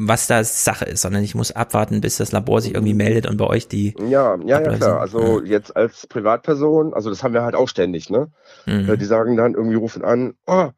was 0.00 0.28
da 0.28 0.44
Sache 0.44 0.84
ist, 0.84 1.02
sondern 1.02 1.24
ich 1.24 1.34
muss 1.34 1.50
abwarten, 1.50 2.00
bis 2.00 2.18
das 2.18 2.30
Labor 2.30 2.60
sich 2.60 2.74
irgendwie 2.74 2.94
meldet 2.94 3.26
und 3.26 3.36
bei 3.36 3.46
euch 3.46 3.66
die 3.66 3.94
Ja, 4.08 4.36
ja, 4.44 4.60
ja, 4.60 4.76
klar. 4.76 5.00
Also 5.00 5.42
jetzt 5.42 5.76
als 5.76 6.06
Privatperson, 6.06 6.94
also 6.94 7.10
das 7.10 7.24
haben 7.24 7.34
wir 7.34 7.42
halt 7.42 7.56
auch 7.56 7.68
ständig, 7.68 8.08
ne? 8.08 8.28
Mhm. 8.66 8.88
Äh, 8.88 8.96
Die 8.96 9.04
sagen 9.04 9.36
dann 9.36 9.54
irgendwie, 9.54 9.74
rufen 9.74 10.04
an, 10.04 10.34
oh, 10.46 10.68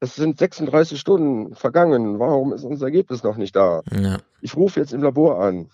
es 0.00 0.14
sind 0.14 0.38
36 0.38 0.98
Stunden 0.98 1.54
vergangen, 1.54 2.18
warum 2.18 2.54
ist 2.54 2.64
unser 2.64 2.86
Ergebnis 2.86 3.22
noch 3.22 3.36
nicht 3.36 3.54
da? 3.54 3.82
Ja. 3.92 4.16
Ich 4.40 4.56
rufe 4.56 4.80
jetzt 4.80 4.94
im 4.94 5.02
Labor 5.02 5.42
an. 5.44 5.68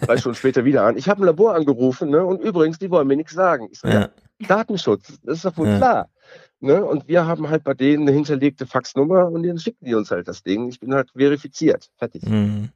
Drei 0.00 0.16
Stunden 0.18 0.36
später 0.36 0.64
wieder 0.64 0.82
an. 0.82 0.96
Ich 0.96 1.08
habe 1.08 1.22
ein 1.22 1.26
Labor 1.26 1.54
angerufen, 1.54 2.10
ne? 2.10 2.24
Und 2.24 2.42
übrigens, 2.42 2.80
die 2.80 2.90
wollen 2.90 3.06
mir 3.06 3.16
nichts 3.16 3.34
sagen. 3.34 3.68
Ich 3.70 3.78
so, 3.78 3.86
ja. 3.86 3.94
Ja. 4.00 4.08
Datenschutz, 4.48 5.20
das 5.22 5.36
ist 5.36 5.44
doch 5.44 5.56
wohl 5.56 5.68
Ja. 5.68 5.76
klar. 5.76 6.08
Ne? 6.62 6.84
Und 6.84 7.08
wir 7.08 7.26
haben 7.26 7.48
halt 7.48 7.64
bei 7.64 7.74
denen 7.74 8.06
eine 8.06 8.16
hinterlegte 8.16 8.66
Faxnummer 8.66 9.28
und 9.28 9.42
dann 9.42 9.58
schicken 9.58 9.84
die 9.84 9.94
uns 9.94 10.10
halt 10.10 10.28
das 10.28 10.42
Ding. 10.42 10.68
Ich 10.68 10.80
bin 10.80 10.94
halt 10.94 11.10
verifiziert. 11.10 11.90
Fertig. 11.98 12.22
Hm. 12.22 12.68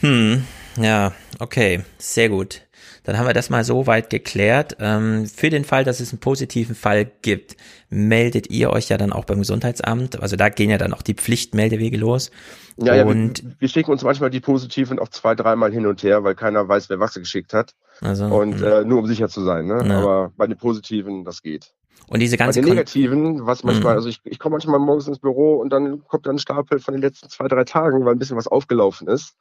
Hm, 0.00 0.44
ja, 0.78 1.12
okay, 1.38 1.84
sehr 1.98 2.28
gut. 2.28 2.62
Dann 3.04 3.18
haben 3.18 3.26
wir 3.26 3.34
das 3.34 3.50
mal 3.50 3.62
so 3.62 3.86
weit 3.86 4.10
geklärt. 4.10 4.76
Ähm, 4.80 5.26
für 5.26 5.50
den 5.50 5.64
Fall, 5.64 5.84
dass 5.84 6.00
es 6.00 6.12
einen 6.12 6.20
positiven 6.20 6.74
Fall 6.74 7.10
gibt, 7.22 7.56
meldet 7.88 8.50
ihr 8.50 8.70
euch 8.70 8.88
ja 8.88 8.96
dann 8.96 9.12
auch 9.12 9.24
beim 9.24 9.38
Gesundheitsamt. 9.38 10.20
Also 10.20 10.36
da 10.36 10.48
gehen 10.48 10.70
ja 10.70 10.78
dann 10.78 10.94
auch 10.94 11.02
die 11.02 11.14
Pflichtmeldewege 11.14 11.98
los. 11.98 12.30
Ja, 12.78 12.96
ja, 12.96 13.04
und 13.04 13.44
wir, 13.44 13.54
wir 13.60 13.68
schicken 13.68 13.92
uns 13.92 14.02
manchmal 14.02 14.30
die 14.30 14.40
positiven 14.40 14.98
auch 14.98 15.08
zwei, 15.08 15.34
dreimal 15.34 15.70
hin 15.70 15.86
und 15.86 16.02
her, 16.02 16.24
weil 16.24 16.34
keiner 16.34 16.66
weiß, 16.66 16.88
wer 16.90 16.98
was 16.98 17.14
geschickt 17.14 17.54
hat. 17.54 17.74
Also, 18.00 18.24
und 18.26 18.60
hm. 18.60 18.64
äh, 18.64 18.84
nur 18.84 19.00
um 19.00 19.06
sicher 19.06 19.28
zu 19.28 19.42
sein. 19.42 19.66
Ne? 19.66 19.84
Ja. 19.86 19.98
Aber 19.98 20.32
bei 20.36 20.46
den 20.46 20.56
positiven, 20.56 21.24
das 21.24 21.42
geht. 21.42 21.72
Und 22.12 22.20
diese 22.20 22.36
Bei 22.36 22.44
ganze 22.44 22.60
den 22.60 22.68
negativen, 22.68 23.46
was 23.46 23.64
manchmal, 23.64 23.94
Mhm. 23.94 23.96
also 23.98 24.08
ich, 24.08 24.20
ich 24.24 24.38
komme 24.38 24.54
manchmal 24.54 24.78
morgens 24.78 25.08
ins 25.08 25.18
Büro 25.18 25.56
und 25.56 25.70
dann 25.70 26.04
kommt 26.06 26.26
dann 26.26 26.36
ein 26.36 26.38
Stapel 26.38 26.78
von 26.78 26.92
den 26.92 27.00
letzten 27.00 27.28
zwei, 27.30 27.48
drei 27.48 27.64
Tagen, 27.64 28.04
weil 28.04 28.12
ein 28.14 28.18
bisschen 28.18 28.36
was 28.36 28.46
aufgelaufen 28.48 29.08
ist. 29.08 29.34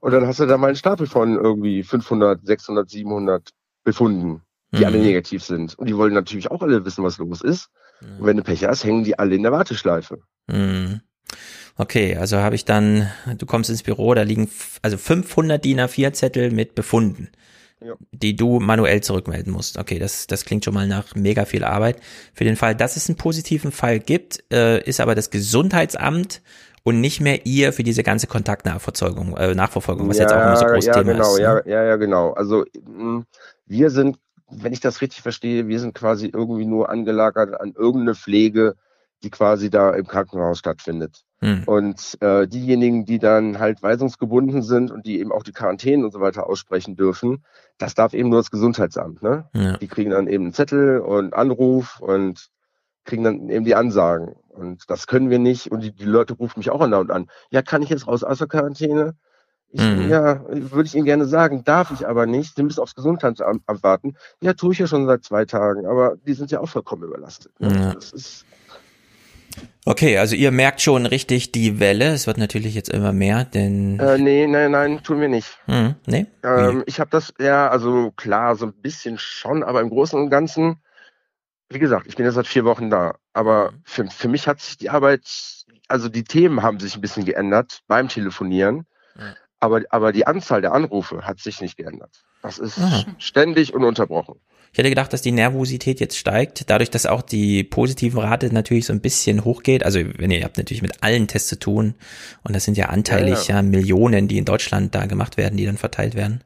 Und 0.00 0.12
dann 0.12 0.26
hast 0.26 0.40
du 0.40 0.46
da 0.46 0.56
mal 0.56 0.68
einen 0.68 0.76
Stapel 0.76 1.06
von 1.06 1.34
irgendwie 1.36 1.82
500, 1.82 2.40
600, 2.46 2.88
700 2.88 3.50
Befunden, 3.84 4.40
die 4.72 4.78
Mhm. 4.78 4.84
alle 4.84 4.98
negativ 4.98 5.44
sind. 5.44 5.78
Und 5.78 5.88
die 5.88 5.96
wollen 5.96 6.14
natürlich 6.14 6.50
auch 6.50 6.62
alle 6.62 6.84
wissen, 6.84 7.04
was 7.04 7.18
los 7.18 7.42
ist. 7.42 7.68
Und 8.00 8.26
wenn 8.26 8.36
du 8.36 8.42
Pech 8.42 8.64
hast, 8.64 8.84
hängen 8.84 9.04
die 9.04 9.18
alle 9.18 9.34
in 9.34 9.42
der 9.42 9.52
Warteschleife. 9.52 10.18
Hm. 10.50 11.00
Okay, 11.76 12.16
also 12.16 12.38
habe 12.38 12.54
ich 12.54 12.64
dann, 12.64 13.10
du 13.36 13.44
kommst 13.44 13.68
ins 13.68 13.82
Büro, 13.82 14.14
da 14.14 14.22
liegen 14.22 14.48
also 14.80 14.96
500 14.96 15.62
DIN 15.62 15.80
A4 15.80 16.12
Zettel 16.14 16.50
mit 16.50 16.74
Befunden, 16.74 17.28
Ja. 17.80 17.94
die 18.10 18.34
du 18.34 18.58
manuell 18.58 19.02
zurückmelden 19.02 19.52
musst. 19.52 19.76
Okay, 19.76 19.98
das, 19.98 20.26
das 20.26 20.46
klingt 20.46 20.64
schon 20.64 20.72
mal 20.72 20.88
nach 20.88 21.14
mega 21.14 21.44
viel 21.44 21.62
Arbeit. 21.62 22.00
Für 22.32 22.44
den 22.44 22.56
Fall, 22.56 22.74
dass 22.74 22.96
es 22.96 23.08
einen 23.08 23.18
positiven 23.18 23.70
Fall 23.70 24.00
gibt, 24.00 24.42
äh, 24.50 24.82
ist 24.82 24.98
aber 24.98 25.14
das 25.14 25.30
Gesundheitsamt 25.30 26.40
und 26.84 27.00
nicht 27.00 27.20
mehr 27.20 27.44
ihr 27.44 27.72
für 27.74 27.82
diese 27.82 28.02
ganze 28.02 28.28
Kontaktnachverfolgung, 28.28 29.36
äh, 29.36 29.54
Nachverfolgung, 29.54 30.08
was 30.08 30.18
jetzt 30.18 30.32
auch 30.32 30.40
immer 30.40 30.56
so 30.56 30.64
groß 30.64 30.86
ja, 30.86 30.92
Thema 30.94 31.12
genau, 31.12 31.34
ist. 31.34 31.38
Ja, 31.40 31.54
ne? 31.54 31.62
ja, 31.66 31.84
ja, 31.84 31.96
genau. 31.96 32.32
Also 32.32 32.64
mh, 32.86 33.24
wir 33.66 33.90
sind, 33.90 34.18
wenn 34.48 34.72
ich 34.72 34.80
das 34.80 35.02
richtig 35.02 35.20
verstehe, 35.20 35.68
wir 35.68 35.80
sind 35.80 35.94
quasi 35.94 36.30
irgendwie 36.32 36.64
nur 36.64 36.88
angelagert 36.88 37.60
an 37.60 37.74
irgendeine 37.76 38.14
Pflege, 38.14 38.76
die 39.22 39.30
quasi 39.30 39.70
da 39.70 39.90
im 39.90 40.06
Krankenhaus 40.06 40.58
stattfindet. 40.58 41.22
Hm. 41.40 41.64
Und 41.66 42.16
äh, 42.20 42.46
diejenigen, 42.46 43.04
die 43.04 43.18
dann 43.18 43.58
halt 43.58 43.82
weisungsgebunden 43.82 44.62
sind 44.62 44.90
und 44.90 45.06
die 45.06 45.20
eben 45.20 45.32
auch 45.32 45.42
die 45.42 45.52
Quarantäne 45.52 46.04
und 46.04 46.12
so 46.12 46.20
weiter 46.20 46.48
aussprechen 46.48 46.96
dürfen, 46.96 47.44
das 47.78 47.94
darf 47.94 48.14
eben 48.14 48.30
nur 48.30 48.38
das 48.38 48.50
Gesundheitsamt. 48.50 49.22
Ne? 49.22 49.48
Ja. 49.54 49.76
Die 49.76 49.88
kriegen 49.88 50.10
dann 50.10 50.28
eben 50.28 50.44
einen 50.44 50.52
Zettel 50.54 51.00
und 51.00 51.34
Anruf 51.34 52.00
und 52.00 52.48
kriegen 53.04 53.24
dann 53.24 53.50
eben 53.50 53.64
die 53.64 53.74
Ansagen. 53.74 54.34
Und 54.48 54.88
das 54.88 55.06
können 55.06 55.30
wir 55.30 55.38
nicht. 55.38 55.70
Und 55.70 55.82
die, 55.82 55.92
die 55.92 56.04
Leute 56.04 56.34
rufen 56.34 56.58
mich 56.58 56.70
auch 56.70 56.80
andauernd 56.80 57.10
an. 57.10 57.28
Ja, 57.50 57.62
kann 57.62 57.82
ich 57.82 57.90
jetzt 57.90 58.06
raus 58.06 58.24
aus 58.24 58.38
der 58.38 58.48
Quarantäne? 58.48 59.14
Ich, 59.68 59.82
Mhm. 59.82 60.08
Ja, 60.08 60.42
würde 60.48 60.86
ich 60.86 60.94
Ihnen 60.94 61.04
gerne 61.04 61.26
sagen, 61.26 61.64
darf 61.64 61.90
ich 61.90 62.06
aber 62.06 62.24
nicht. 62.24 62.54
Sie 62.56 62.62
müssen 62.62 62.80
aufs 62.80 62.94
Gesundheitsamt 62.94 63.62
Amt 63.66 63.82
warten. 63.82 64.16
Ja, 64.40 64.54
tue 64.54 64.72
ich 64.72 64.78
ja 64.78 64.86
schon 64.86 65.06
seit 65.06 65.24
zwei 65.24 65.44
Tagen, 65.44 65.86
aber 65.86 66.16
die 66.26 66.34
sind 66.34 66.50
ja 66.50 66.60
auch 66.60 66.68
vollkommen 66.68 67.02
überlastet. 67.02 67.58
Ne? 67.60 67.68
Ja. 67.74 67.92
Das 67.92 68.12
ist, 68.12 68.46
Okay, 69.84 70.18
also 70.18 70.34
ihr 70.34 70.50
merkt 70.50 70.80
schon 70.80 71.06
richtig 71.06 71.52
die 71.52 71.78
Welle. 71.78 72.12
Es 72.12 72.26
wird 72.26 72.38
natürlich 72.38 72.74
jetzt 72.74 72.88
immer 72.88 73.12
mehr, 73.12 73.44
denn 73.44 73.98
äh, 74.00 74.18
nee, 74.18 74.46
nein, 74.46 74.72
nein, 74.72 75.02
tun 75.02 75.20
wir 75.20 75.28
nicht. 75.28 75.58
hm, 75.66 75.94
nee? 76.06 76.26
Ähm, 76.42 76.82
ich 76.86 76.98
habe 76.98 77.10
das, 77.10 77.32
ja, 77.38 77.68
also 77.68 78.10
klar, 78.12 78.56
so 78.56 78.66
ein 78.66 78.72
bisschen 78.72 79.18
schon, 79.18 79.62
aber 79.62 79.80
im 79.80 79.88
Großen 79.88 80.20
und 80.20 80.30
Ganzen, 80.30 80.82
wie 81.68 81.78
gesagt, 81.78 82.06
ich 82.08 82.16
bin 82.16 82.26
jetzt 82.26 82.34
seit 82.34 82.46
vier 82.46 82.64
Wochen 82.64 82.90
da. 82.90 83.14
Aber 83.32 83.72
für, 83.84 84.06
für 84.10 84.28
mich 84.28 84.48
hat 84.48 84.60
sich 84.60 84.76
die 84.76 84.90
Arbeit, 84.90 85.22
also 85.88 86.08
die 86.08 86.24
Themen 86.24 86.62
haben 86.62 86.80
sich 86.80 86.96
ein 86.96 87.00
bisschen 87.00 87.24
geändert 87.24 87.82
beim 87.86 88.08
Telefonieren, 88.08 88.86
aber, 89.60 89.82
aber 89.90 90.12
die 90.12 90.26
Anzahl 90.26 90.60
der 90.60 90.72
Anrufe 90.72 91.26
hat 91.26 91.40
sich 91.40 91.60
nicht 91.60 91.76
geändert. 91.76 92.22
Das 92.42 92.58
ist 92.58 92.78
Aha. 92.78 93.04
ständig 93.18 93.74
ununterbrochen. 93.74 94.40
Ich 94.76 94.78
hätte 94.78 94.90
gedacht, 94.90 95.10
dass 95.14 95.22
die 95.22 95.32
Nervosität 95.32 96.00
jetzt 96.00 96.18
steigt, 96.18 96.68
dadurch, 96.68 96.90
dass 96.90 97.06
auch 97.06 97.22
die 97.22 97.64
positiven 97.64 98.20
Rate 98.20 98.52
natürlich 98.52 98.84
so 98.84 98.92
ein 98.92 99.00
bisschen 99.00 99.42
hochgeht. 99.42 99.82
Also 99.82 100.00
wenn 100.18 100.30
ihr, 100.30 100.36
ihr 100.40 100.44
habt 100.44 100.58
natürlich 100.58 100.82
mit 100.82 101.02
allen 101.02 101.28
Tests 101.28 101.48
zu 101.48 101.58
tun 101.58 101.94
und 102.44 102.54
das 102.54 102.64
sind 102.66 102.76
ja 102.76 102.90
anteilig 102.90 103.48
Ja, 103.48 103.56
ja, 103.56 103.62
Millionen, 103.62 104.28
die 104.28 104.36
in 104.36 104.44
Deutschland 104.44 104.94
da 104.94 105.06
gemacht 105.06 105.38
werden, 105.38 105.56
die 105.56 105.64
dann 105.64 105.78
verteilt 105.78 106.14
werden. 106.14 106.44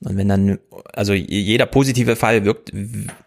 Und 0.00 0.16
wenn 0.16 0.28
dann, 0.28 0.58
also 0.92 1.12
jeder 1.12 1.66
positive 1.66 2.16
Fall 2.16 2.44
wirkt, 2.44 2.72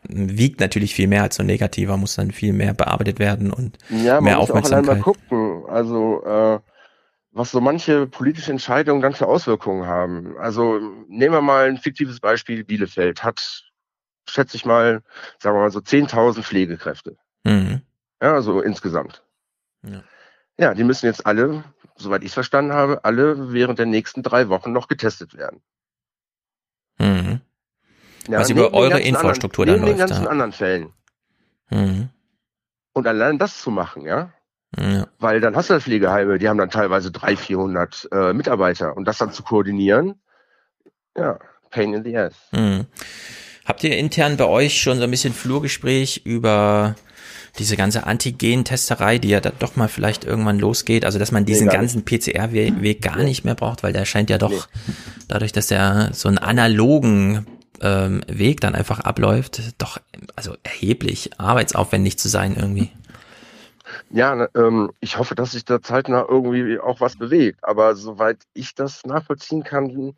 wiegt 0.09 0.59
natürlich 0.59 0.95
viel 0.95 1.07
mehr 1.07 1.23
als 1.23 1.37
so 1.37 1.43
ein 1.43 1.47
negativer, 1.47 1.95
muss 1.95 2.15
dann 2.17 2.31
viel 2.31 2.51
mehr 2.51 2.73
bearbeitet 2.73 3.19
werden 3.19 3.53
und 3.53 3.77
Ja, 3.87 4.19
man 4.19 4.25
mehr 4.25 4.35
muss 4.35 4.51
auch 4.51 4.63
allein 4.63 4.83
Aufmerksamkeit. 4.83 4.85
mal 4.85 4.99
gucken. 4.99 5.63
Also, 5.69 6.25
äh, 6.25 6.59
was 7.31 7.51
so 7.51 7.61
manche 7.61 8.05
politische 8.05 8.51
Entscheidungen 8.51 9.01
dann 9.01 9.13
für 9.13 9.27
Auswirkungen 9.27 9.85
haben. 9.87 10.35
Also 10.37 10.77
nehmen 11.07 11.33
wir 11.35 11.41
mal 11.41 11.69
ein 11.69 11.77
fiktives 11.77 12.19
Beispiel. 12.19 12.65
Bielefeld 12.65 13.23
hat, 13.23 13.70
schätze 14.31 14.57
ich 14.57 14.65
mal, 14.65 15.03
sagen 15.39 15.55
wir 15.55 15.61
mal 15.61 15.71
so 15.71 15.79
10.000 15.79 16.43
Pflegekräfte. 16.43 17.17
Mhm. 17.43 17.81
Ja, 18.21 18.41
so 18.41 18.61
insgesamt. 18.61 19.23
Ja. 19.83 20.03
ja, 20.57 20.73
die 20.73 20.83
müssen 20.83 21.07
jetzt 21.07 21.25
alle, 21.25 21.63
soweit 21.95 22.21
ich 22.21 22.29
es 22.29 22.33
verstanden 22.33 22.73
habe, 22.73 23.03
alle 23.03 23.51
während 23.51 23.79
der 23.79 23.87
nächsten 23.87 24.21
drei 24.21 24.49
Wochen 24.49 24.71
noch 24.71 24.87
getestet 24.87 25.35
werden. 25.35 25.61
Mhm. 26.99 27.41
Ja, 28.27 28.39
Was 28.39 28.49
über 28.49 28.73
eure 28.73 28.99
Infrastruktur 28.99 29.63
anderen, 29.63 29.81
dann 29.81 29.89
neben 29.89 29.99
läuft. 29.99 30.09
den 30.09 30.15
ganzen 30.15 30.23
ja. 30.25 30.29
anderen 30.29 30.51
Fällen. 30.51 30.93
Mhm. 31.71 32.09
Und 32.93 33.07
allein 33.07 33.39
das 33.39 33.59
zu 33.59 33.71
machen, 33.71 34.05
ja, 34.05 34.31
ja. 34.77 35.07
Weil 35.19 35.41
dann 35.41 35.55
hast 35.55 35.69
du 35.69 35.79
Pflegeheime, 35.79 36.37
die 36.39 36.47
haben 36.47 36.57
dann 36.57 36.69
teilweise 36.69 37.11
300, 37.11 37.39
400 37.39 38.09
äh, 38.11 38.33
Mitarbeiter 38.33 38.95
und 38.95 39.05
das 39.05 39.17
dann 39.17 39.31
zu 39.31 39.43
koordinieren, 39.43 40.21
ja, 41.17 41.39
pain 41.69 41.93
in 41.93 42.03
the 42.03 42.17
ass. 42.17 42.35
Mhm. 42.51 42.85
Habt 43.65 43.83
ihr 43.83 43.97
intern 43.97 44.37
bei 44.37 44.45
euch 44.45 44.81
schon 44.81 44.97
so 44.97 45.03
ein 45.03 45.11
bisschen 45.11 45.33
Flurgespräch 45.33 46.21
über 46.23 46.95
diese 47.59 47.75
ganze 47.75 48.05
Antigen-Testerei, 48.05 49.17
die 49.17 49.29
ja 49.29 49.41
dann 49.41 49.53
doch 49.59 49.75
mal 49.75 49.89
vielleicht 49.89 50.23
irgendwann 50.23 50.59
losgeht, 50.59 51.05
also 51.05 51.19
dass 51.19 51.31
man 51.31 51.45
diesen 51.45 51.67
nee, 51.67 51.73
ganzen 51.73 52.05
PCR-Weg 52.05 53.01
gar 53.01 53.17
nicht 53.17 53.43
mehr 53.43 53.55
braucht, 53.55 53.83
weil 53.83 53.93
der 53.93 54.05
scheint 54.05 54.29
ja 54.29 54.37
doch, 54.37 54.51
nee. 54.51 54.93
dadurch, 55.27 55.51
dass 55.51 55.69
er 55.69 56.11
so 56.13 56.29
einen 56.29 56.37
analogen 56.37 57.45
ähm, 57.81 58.23
Weg 58.27 58.61
dann 58.61 58.75
einfach 58.75 58.99
abläuft, 58.99 59.61
doch 59.77 59.99
also 60.35 60.55
erheblich 60.63 61.31
arbeitsaufwendig 61.39 62.17
zu 62.17 62.29
sein 62.29 62.55
irgendwie. 62.55 62.89
Ja, 64.09 64.35
ne, 64.35 64.49
ähm, 64.55 64.91
ich 64.99 65.17
hoffe, 65.17 65.35
dass 65.35 65.51
sich 65.51 65.65
da 65.65 65.81
zeitnah 65.81 66.25
irgendwie 66.27 66.79
auch 66.79 66.99
was 66.99 67.17
bewegt. 67.17 67.59
Aber 67.63 67.95
soweit 67.95 68.37
ich 68.53 68.75
das 68.75 69.05
nachvollziehen 69.05 69.63
kann, 69.63 70.13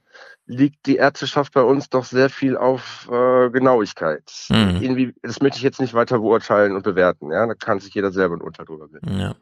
liegt 0.46 0.86
die 0.86 0.98
Ärzteschaft 0.98 1.54
bei 1.54 1.62
uns 1.62 1.90
doch 1.90 2.06
sehr 2.06 2.30
viel 2.30 2.58
auf 2.58 3.08
äh, 3.12 3.50
Genauigkeit. 3.50 4.32
Mhm. 4.50 4.78
Irgendwie, 4.82 5.14
das 5.22 5.42
möchte 5.42 5.58
ich 5.58 5.64
jetzt 5.64 5.80
nicht 5.80 5.94
weiter 5.94 6.20
beurteilen 6.20 6.76
und 6.76 6.84
bewerten. 6.84 7.32
Ja, 7.32 7.46
da 7.46 7.54
kann 7.54 7.80
sich 7.80 7.94
jeder 7.94 8.12
selber 8.12 8.36
ein 8.36 8.42
Urteil 8.42 8.66
drüber 8.66 8.88
bilden. 8.88 9.20
Ja. 9.20 9.36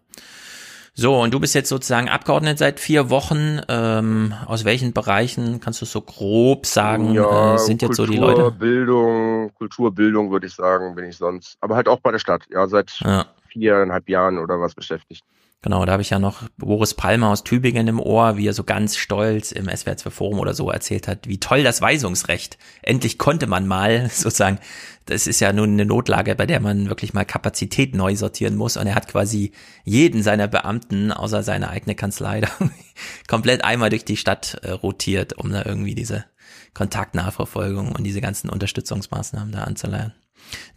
So, 0.94 1.22
und 1.22 1.34
du 1.34 1.40
bist 1.40 1.56
jetzt 1.56 1.70
sozusagen 1.70 2.10
Abgeordnet 2.10 2.58
seit 2.58 2.80
vier 2.80 3.10
Wochen. 3.10 3.62
Ähm, 3.70 4.34
aus 4.46 4.66
welchen 4.66 4.92
Bereichen 4.92 5.62
kannst 5.62 5.82
du 5.82 5.86
so 5.86 6.02
grob 6.02 6.66
sagen, 6.66 7.14
ja, 7.14 7.56
äh, 7.56 7.58
sind 7.58 7.80
Kultur, 7.80 7.88
jetzt 7.90 7.98
so 7.98 8.06
die 8.06 8.18
Leute? 8.18 8.52
Bildung, 8.52 9.54
Kulturbildung 9.54 10.32
würde 10.32 10.48
ich 10.48 10.54
sagen, 10.54 10.94
bin 10.94 11.06
ich 11.06 11.16
sonst. 11.16 11.58
Aber 11.62 11.78
halt 11.78 11.88
auch 11.88 12.02
bei 12.02 12.12
der 12.12 12.20
Stadt, 12.20 12.44
ja, 12.50 12.68
seit 12.68 13.00
ja 13.00 13.26
viereinhalb 13.52 14.10
Jahren 14.10 14.38
oder 14.38 14.60
was 14.60 14.76
beschäftigt. 14.76 15.24
Genau, 15.64 15.86
da 15.86 15.92
habe 15.92 16.02
ich 16.02 16.10
ja 16.10 16.18
noch 16.18 16.50
Boris 16.58 16.96
Palmer 16.96 17.30
aus 17.30 17.44
Tübingen 17.44 17.88
im 17.88 18.00
Ohr, 18.00 18.36
wie 18.36 18.48
er 18.48 18.54
so 18.54 18.64
ganz 18.64 18.98
stolz 18.98 19.52
im 19.52 19.70
SWR 19.70 19.96
2 19.96 20.10
Forum 20.10 20.40
oder 20.40 20.56
so 20.56 20.72
erzählt 20.72 21.08
hat, 21.08 21.28
wie 21.28 21.40
toll 21.40 21.62
das 21.62 21.82
Weisungsrecht. 21.82 22.58
Endlich 22.82 23.20
konnte 23.20 23.46
man 23.46 23.68
mal 23.68 24.10
sozusagen, 24.12 24.58
das 25.06 25.28
ist 25.28 25.40
ja 25.40 25.54
nun 25.54 25.74
eine 25.74 25.86
Notlage, 25.86 26.34
bei 26.34 26.48
der 26.48 26.62
man 26.62 26.90
wirklich 26.90 27.14
mal 27.14 27.26
Kapazität 27.26 27.94
neu 27.94 28.16
sortieren 28.16 28.56
muss 28.56 28.76
und 28.76 28.88
er 28.88 28.96
hat 28.96 29.08
quasi 29.08 29.52
jeden 29.84 30.24
seiner 30.24 30.48
Beamten, 30.48 31.12
außer 31.12 31.44
seine 31.44 31.70
eigene 31.70 31.94
Kanzlei, 31.94 32.42
komplett 33.28 33.64
einmal 33.64 33.92
durch 33.92 34.04
die 34.04 34.18
Stadt 34.18 34.56
äh, 34.64 34.72
rotiert, 34.72 35.34
um 35.34 35.52
da 35.52 35.64
irgendwie 35.64 35.94
diese 35.94 36.26
Kontaktnachverfolgung 36.74 37.92
und 37.92 38.04
diese 38.04 38.22
ganzen 38.22 38.50
Unterstützungsmaßnahmen 38.50 39.52
da 39.52 39.66
anzuleiern 39.66 40.14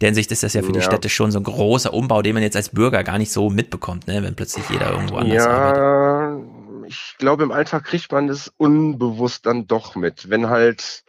der 0.01 0.07
Hinsicht 0.07 0.31
ist 0.31 0.43
das 0.43 0.53
ja 0.53 0.61
für 0.61 0.71
die 0.71 0.81
Städte 0.81 1.09
schon 1.09 1.31
so 1.31 1.39
ein 1.39 1.43
großer 1.43 1.93
Umbau, 1.93 2.21
den 2.21 2.33
man 2.33 2.43
jetzt 2.43 2.55
als 2.55 2.69
Bürger 2.69 3.03
gar 3.03 3.17
nicht 3.17 3.31
so 3.31 3.49
mitbekommt, 3.49 4.07
ne, 4.07 4.23
wenn 4.23 4.35
plötzlich 4.35 4.69
jeder 4.69 4.91
irgendwo 4.91 5.15
anders 5.15 5.45
ja, 5.45 5.49
arbeitet. 5.49 6.45
Ich 6.87 7.15
glaube, 7.17 7.43
im 7.43 7.51
Alltag 7.51 7.83
kriegt 7.85 8.11
man 8.11 8.27
das 8.27 8.51
unbewusst 8.57 9.45
dann 9.45 9.67
doch 9.67 9.95
mit, 9.95 10.29
wenn 10.29 10.49
halt 10.49 11.03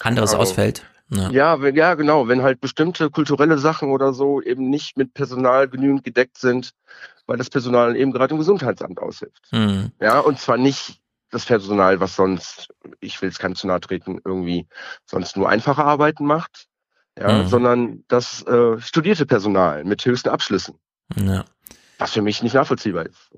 anderes 0.00 0.30
also, 0.30 0.42
ausfällt. 0.42 0.84
Ja. 1.08 1.30
ja, 1.30 1.60
wenn, 1.60 1.74
ja, 1.74 1.94
genau. 1.94 2.28
Wenn 2.28 2.42
halt 2.42 2.60
bestimmte 2.60 3.10
kulturelle 3.10 3.58
Sachen 3.58 3.90
oder 3.90 4.12
so 4.12 4.40
eben 4.40 4.70
nicht 4.70 4.96
mit 4.96 5.12
Personal 5.12 5.68
genügend 5.68 6.04
gedeckt 6.04 6.38
sind, 6.38 6.72
weil 7.26 7.36
das 7.36 7.50
Personal 7.50 7.96
eben 7.96 8.12
gerade 8.12 8.32
im 8.32 8.38
Gesundheitsamt 8.38 9.00
aushilft. 9.00 9.42
Mhm. 9.50 9.90
Ja, 10.00 10.20
und 10.20 10.38
zwar 10.38 10.56
nicht 10.56 11.00
das 11.30 11.46
Personal, 11.46 12.00
was 12.00 12.16
sonst, 12.16 12.74
ich 13.00 13.20
will 13.22 13.28
es 13.28 13.38
keinem 13.38 13.54
zu 13.54 13.66
nahe 13.66 13.80
treten, 13.80 14.20
irgendwie 14.24 14.66
sonst 15.04 15.36
nur 15.36 15.48
einfache 15.48 15.84
Arbeiten 15.84 16.24
macht, 16.24 16.66
ja, 17.20 17.42
mhm. 17.42 17.48
sondern 17.48 18.04
das 18.08 18.42
äh, 18.46 18.80
studierte 18.80 19.26
Personal 19.26 19.84
mit 19.84 20.04
höchsten 20.04 20.30
Abschlüssen. 20.30 20.76
Ja. 21.16 21.44
Was 21.98 22.12
für 22.12 22.22
mich 22.22 22.42
nicht 22.42 22.54
nachvollziehbar 22.54 23.06
ist. 23.06 23.30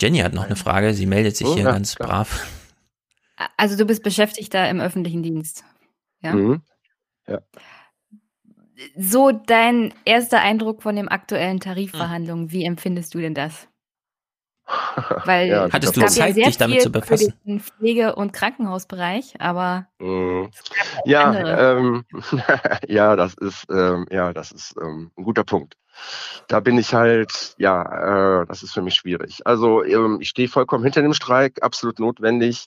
Jenny 0.00 0.18
hat 0.18 0.32
noch 0.32 0.44
eine 0.44 0.56
Frage, 0.56 0.94
sie 0.94 1.06
meldet 1.06 1.36
sich 1.36 1.46
oh, 1.46 1.54
hier 1.54 1.64
ja, 1.64 1.72
ganz 1.72 1.96
klar. 1.96 2.08
brav. 2.08 2.46
Also 3.56 3.76
du 3.76 3.84
bist 3.84 4.02
Beschäftigter 4.02 4.68
im 4.70 4.80
öffentlichen 4.80 5.22
Dienst. 5.22 5.64
Ja. 6.20 6.34
Mhm. 6.34 6.62
ja. 7.26 7.40
So 8.96 9.32
dein 9.32 9.92
erster 10.04 10.40
Eindruck 10.40 10.82
von 10.82 10.94
den 10.94 11.08
aktuellen 11.08 11.58
Tarifverhandlungen, 11.58 12.52
wie 12.52 12.64
empfindest 12.64 13.14
du 13.14 13.18
denn 13.18 13.34
das? 13.34 13.66
Weil 15.24 15.48
ja, 15.48 15.68
hattest 15.72 15.96
du 15.96 16.04
Zeit, 16.06 16.36
ja 16.36 16.46
dich 16.46 16.58
damit 16.58 16.82
zu 16.82 16.90
befassen? 16.90 17.32
Für 17.32 17.48
den 17.48 17.60
Pflege- 17.60 18.14
und 18.14 18.32
Krankenhausbereich, 18.32 19.40
aber 19.40 19.86
mhm. 19.98 20.50
ja, 21.04 21.76
ähm, 21.76 22.04
ja, 22.86 23.16
das 23.16 23.34
ist 23.34 23.64
ähm, 23.70 24.06
ja, 24.10 24.32
das 24.32 24.52
ist 24.52 24.74
ähm, 24.80 25.10
ein 25.16 25.24
guter 25.24 25.44
Punkt. 25.44 25.76
Da 26.46 26.60
bin 26.60 26.78
ich 26.78 26.94
halt, 26.94 27.54
ja, 27.58 28.42
äh, 28.42 28.46
das 28.46 28.62
ist 28.62 28.72
für 28.72 28.82
mich 28.82 28.94
schwierig. 28.94 29.40
Also 29.44 29.82
ähm, 29.84 30.18
ich 30.20 30.28
stehe 30.28 30.48
vollkommen 30.48 30.84
hinter 30.84 31.02
dem 31.02 31.14
Streik, 31.14 31.62
absolut 31.62 31.98
notwendig. 31.98 32.66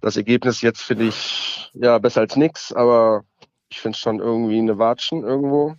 Das 0.00 0.16
Ergebnis 0.16 0.60
jetzt 0.60 0.82
finde 0.82 1.06
ich 1.06 1.70
ja 1.74 1.98
besser 1.98 2.20
als 2.20 2.36
nix, 2.36 2.72
aber 2.72 3.24
ich 3.70 3.80
finde 3.80 3.98
schon 3.98 4.20
irgendwie 4.20 4.58
eine 4.58 4.78
Watschen 4.78 5.24
irgendwo. 5.24 5.76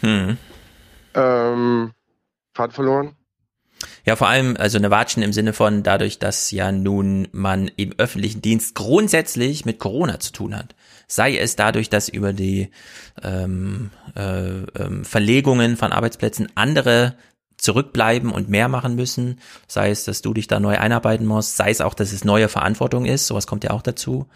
Hm. 0.00 0.38
Ähm, 1.14 1.92
Fahrt 2.54 2.72
verloren. 2.72 3.16
Ja, 4.04 4.16
vor 4.16 4.28
allem, 4.28 4.56
also 4.58 4.78
eine 4.78 4.90
Watschen 4.90 5.22
im 5.22 5.32
Sinne 5.32 5.52
von 5.52 5.82
dadurch, 5.82 6.18
dass 6.18 6.50
ja 6.50 6.72
nun 6.72 7.28
man 7.32 7.70
im 7.76 7.92
öffentlichen 7.98 8.42
Dienst 8.42 8.74
grundsätzlich 8.74 9.64
mit 9.64 9.78
Corona 9.78 10.20
zu 10.20 10.32
tun 10.32 10.56
hat. 10.56 10.74
Sei 11.06 11.36
es 11.36 11.56
dadurch, 11.56 11.90
dass 11.90 12.08
über 12.08 12.32
die 12.32 12.70
ähm, 13.22 13.90
äh, 14.16 14.62
ähm, 14.78 15.04
Verlegungen 15.04 15.76
von 15.76 15.92
Arbeitsplätzen 15.92 16.48
andere 16.54 17.14
zurückbleiben 17.56 18.30
und 18.30 18.48
mehr 18.48 18.68
machen 18.68 18.94
müssen, 18.94 19.40
sei 19.66 19.90
es, 19.90 20.04
dass 20.04 20.22
du 20.22 20.34
dich 20.34 20.48
da 20.48 20.60
neu 20.60 20.78
einarbeiten 20.78 21.26
musst, 21.26 21.56
sei 21.56 21.70
es 21.70 21.80
auch, 21.80 21.94
dass 21.94 22.12
es 22.12 22.24
neue 22.24 22.48
Verantwortung 22.48 23.06
ist, 23.06 23.26
sowas 23.26 23.46
kommt 23.46 23.64
ja 23.64 23.70
auch 23.70 23.82
dazu. 23.82 24.26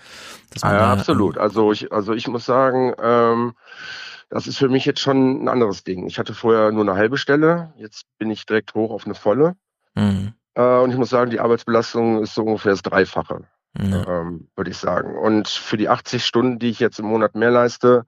Ah, 0.62 0.72
ja, 0.72 0.78
da, 0.78 0.93
absolut. 0.95 1.36
Ähm, 1.36 1.43
also 1.43 1.72
ich, 1.72 1.93
also 1.93 2.14
ich 2.14 2.26
muss 2.28 2.47
sagen, 2.47 2.95
ähm, 3.03 3.55
das 4.29 4.47
ist 4.47 4.59
für 4.59 4.68
mich 4.68 4.85
jetzt 4.85 5.01
schon 5.01 5.45
ein 5.45 5.49
anderes 5.49 5.85
Ding. 5.85 6.07
Ich 6.07 6.18
hatte 6.18 6.35
vorher 6.35 6.70
nur 6.72 6.83
eine 6.83 6.97
halbe 6.97 7.16
Stelle, 7.16 7.72
jetzt 7.76 8.07
bin 8.18 8.31
ich 8.31 8.47
direkt 8.47 8.74
hoch 8.74 8.91
auf 8.91 9.07
eine 9.07 9.14
volle. 9.14 9.57
Mhm. 9.95 10.35
Äh, 10.55 10.79
und 10.79 10.91
ich 10.91 10.97
muss 10.97 11.11
sagen, 11.11 11.31
die 11.31 11.41
Arbeitsbelastung 11.41 12.22
ist 12.22 12.35
so 12.35 12.43
ungefähr 12.43 12.72
das 12.72 12.83
Dreifache, 12.83 13.45
mhm. 13.79 14.05
ähm, 14.07 14.49
würde 14.55 14.70
ich 14.70 14.76
sagen. 14.76 15.16
Und 15.16 15.49
für 15.49 15.76
die 15.76 15.89
80 15.89 16.24
Stunden, 16.24 16.59
die 16.59 16.68
ich 16.68 16.81
jetzt 16.81 16.99
im 16.99 17.07
Monat 17.07 17.35
mehr 17.35 17.51
leiste, 17.51 18.05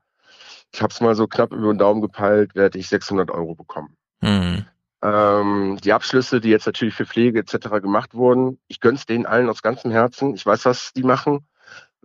ich 0.72 0.82
habe 0.82 0.92
es 0.92 1.00
mal 1.00 1.14
so 1.14 1.26
knapp 1.26 1.52
über 1.52 1.72
den 1.72 1.78
Daumen 1.78 2.02
gepeilt, 2.02 2.54
werde 2.54 2.78
ich 2.78 2.88
600 2.88 3.30
Euro 3.30 3.54
bekommen. 3.54 3.96
Mhm. 4.20 4.66
Ähm, 5.02 5.78
die 5.82 5.94
Abschlüsse, 5.94 6.40
die 6.40 6.50
jetzt 6.50 6.66
natürlich 6.66 6.94
für 6.94 7.06
Pflege 7.06 7.40
etc. 7.40 7.80
gemacht 7.80 8.14
wurden, 8.14 8.60
ich 8.68 8.80
gönn's 8.80 9.06
denen 9.06 9.24
allen 9.24 9.48
aus 9.48 9.62
ganzem 9.62 9.90
Herzen. 9.90 10.34
Ich 10.34 10.44
weiß, 10.44 10.66
was 10.66 10.92
die 10.92 11.02
machen 11.02 11.46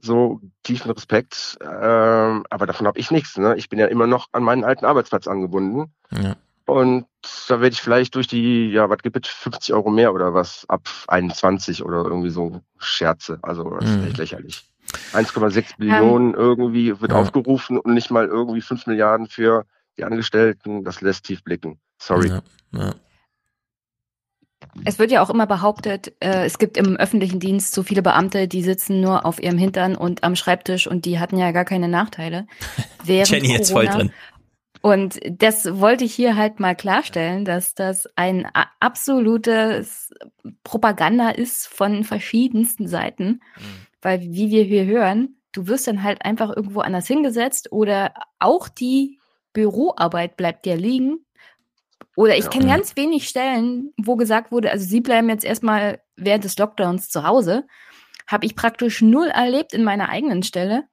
so 0.02 0.42
tiefen 0.64 0.92
Respekt, 0.92 1.58
ähm, 1.62 2.46
aber 2.50 2.66
davon 2.66 2.88
habe 2.88 3.00
ich 3.00 3.12
nichts. 3.12 3.38
Ne? 3.38 3.56
Ich 3.58 3.70
bin 3.70 3.80
ja 3.80 3.88
immer 3.88 4.08
noch 4.08 4.28
an 4.32 4.44
meinen 4.44 4.64
alten 4.64 4.86
Arbeitsplatz 4.86 5.28
angebunden. 5.28 5.94
Ja. 6.12 6.36
Und 6.66 7.06
da 7.48 7.62
werde 7.62 7.74
ich 7.74 7.82
vielleicht 7.82 8.16
durch 8.16 8.28
die, 8.28 8.70
ja, 8.72 8.90
was 8.90 9.00
gibt 9.00 9.26
es, 9.26 9.32
50 9.32 9.74
Euro 9.74 9.92
mehr 9.92 10.14
oder 10.14 10.34
was, 10.34 10.66
ab 10.68 10.90
21 11.08 11.84
oder 11.84 12.04
irgendwie 12.04 12.32
so 12.32 12.62
Scherze. 12.78 13.40
Also 13.44 13.70
das 13.80 13.90
ist 13.90 13.98
mhm. 13.98 14.08
echt 14.08 14.18
lächerlich. 14.18 14.66
1,6 15.14 15.78
Billionen 15.78 16.36
um, 16.36 16.40
irgendwie 16.40 17.00
wird 17.00 17.12
ja. 17.12 17.18
aufgerufen 17.18 17.78
und 17.78 17.94
nicht 17.94 18.12
mal 18.12 18.28
irgendwie 18.28 18.62
5 18.62 18.88
Milliarden 18.88 19.28
für 19.28 19.66
die 19.98 20.04
Angestellten. 20.04 20.84
Das 20.84 21.02
lässt 21.02 21.26
tief 21.26 21.44
blicken. 21.44 21.80
Sorry. 22.00 22.30
Ja, 22.30 22.42
ja. 22.72 22.94
Es 24.84 25.00
wird 25.00 25.12
ja 25.12 25.24
auch 25.24 25.30
immer 25.30 25.48
behauptet, 25.48 26.14
äh, 26.20 26.46
es 26.46 26.60
gibt 26.60 26.78
im 26.78 26.98
öffentlichen 26.98 27.40
Dienst 27.40 27.74
so 27.74 27.84
viele 27.84 28.02
Beamte, 28.02 28.48
die 28.48 28.62
sitzen 28.62 29.00
nur 29.00 29.26
auf 29.26 29.42
ihrem 29.42 29.58
Hintern 29.58 29.96
und 29.96 30.24
am 30.24 30.36
Schreibtisch 30.36 30.88
und 30.88 31.06
die 31.06 31.20
hatten 31.20 31.38
ja 31.38 31.52
gar 31.52 31.66
keine 31.66 31.88
Nachteile. 31.88 32.48
Jenny 33.06 33.54
jetzt 33.54 33.72
voll 33.72 33.88
drin. 33.88 34.12
Und 34.82 35.20
das 35.28 35.80
wollte 35.80 36.04
ich 36.04 36.14
hier 36.14 36.36
halt 36.36 36.60
mal 36.60 36.76
klarstellen, 36.76 37.44
dass 37.44 37.74
das 37.74 38.08
ein 38.16 38.48
absolutes 38.80 40.12
Propaganda 40.64 41.30
ist 41.30 41.68
von 41.68 42.04
verschiedensten 42.04 42.88
Seiten. 42.88 43.42
Mhm. 43.58 43.88
Weil, 44.02 44.22
wie 44.22 44.52
wir 44.52 44.64
hier 44.64 44.86
hören, 44.86 45.38
du 45.54 45.68
wirst 45.68 45.88
dann 45.88 46.04
halt 46.04 46.24
einfach 46.24 46.56
irgendwo 46.56 46.82
anders 46.82 47.08
hingesetzt 47.08 47.72
oder 47.72 48.14
auch 48.38 48.70
die 48.70 49.18
Büroarbeit 49.54 50.38
bleibt 50.38 50.66
dir 50.66 50.76
liegen 50.76 51.25
Oder 52.16 52.38
ich 52.38 52.50
kenne 52.50 52.68
ganz 52.68 52.96
wenig 52.96 53.28
Stellen, 53.28 53.92
wo 54.02 54.16
gesagt 54.16 54.52
wurde, 54.52 54.72
also 54.72 54.86
sie 54.86 55.02
bleiben 55.02 55.30
jetzt 55.30 55.44
erstmal 55.44 56.00
während 56.16 56.44
des 56.46 56.58
Lockdowns 56.58 57.10
zu 57.10 57.24
Hause. 57.24 57.66
Habe 58.28 58.46
ich 58.46 58.56
praktisch 58.56 59.02
null 59.02 59.28
erlebt 59.28 59.74
in 59.74 59.84
meiner 59.84 60.10
eigenen 60.10 60.42
Stelle. 60.44 60.84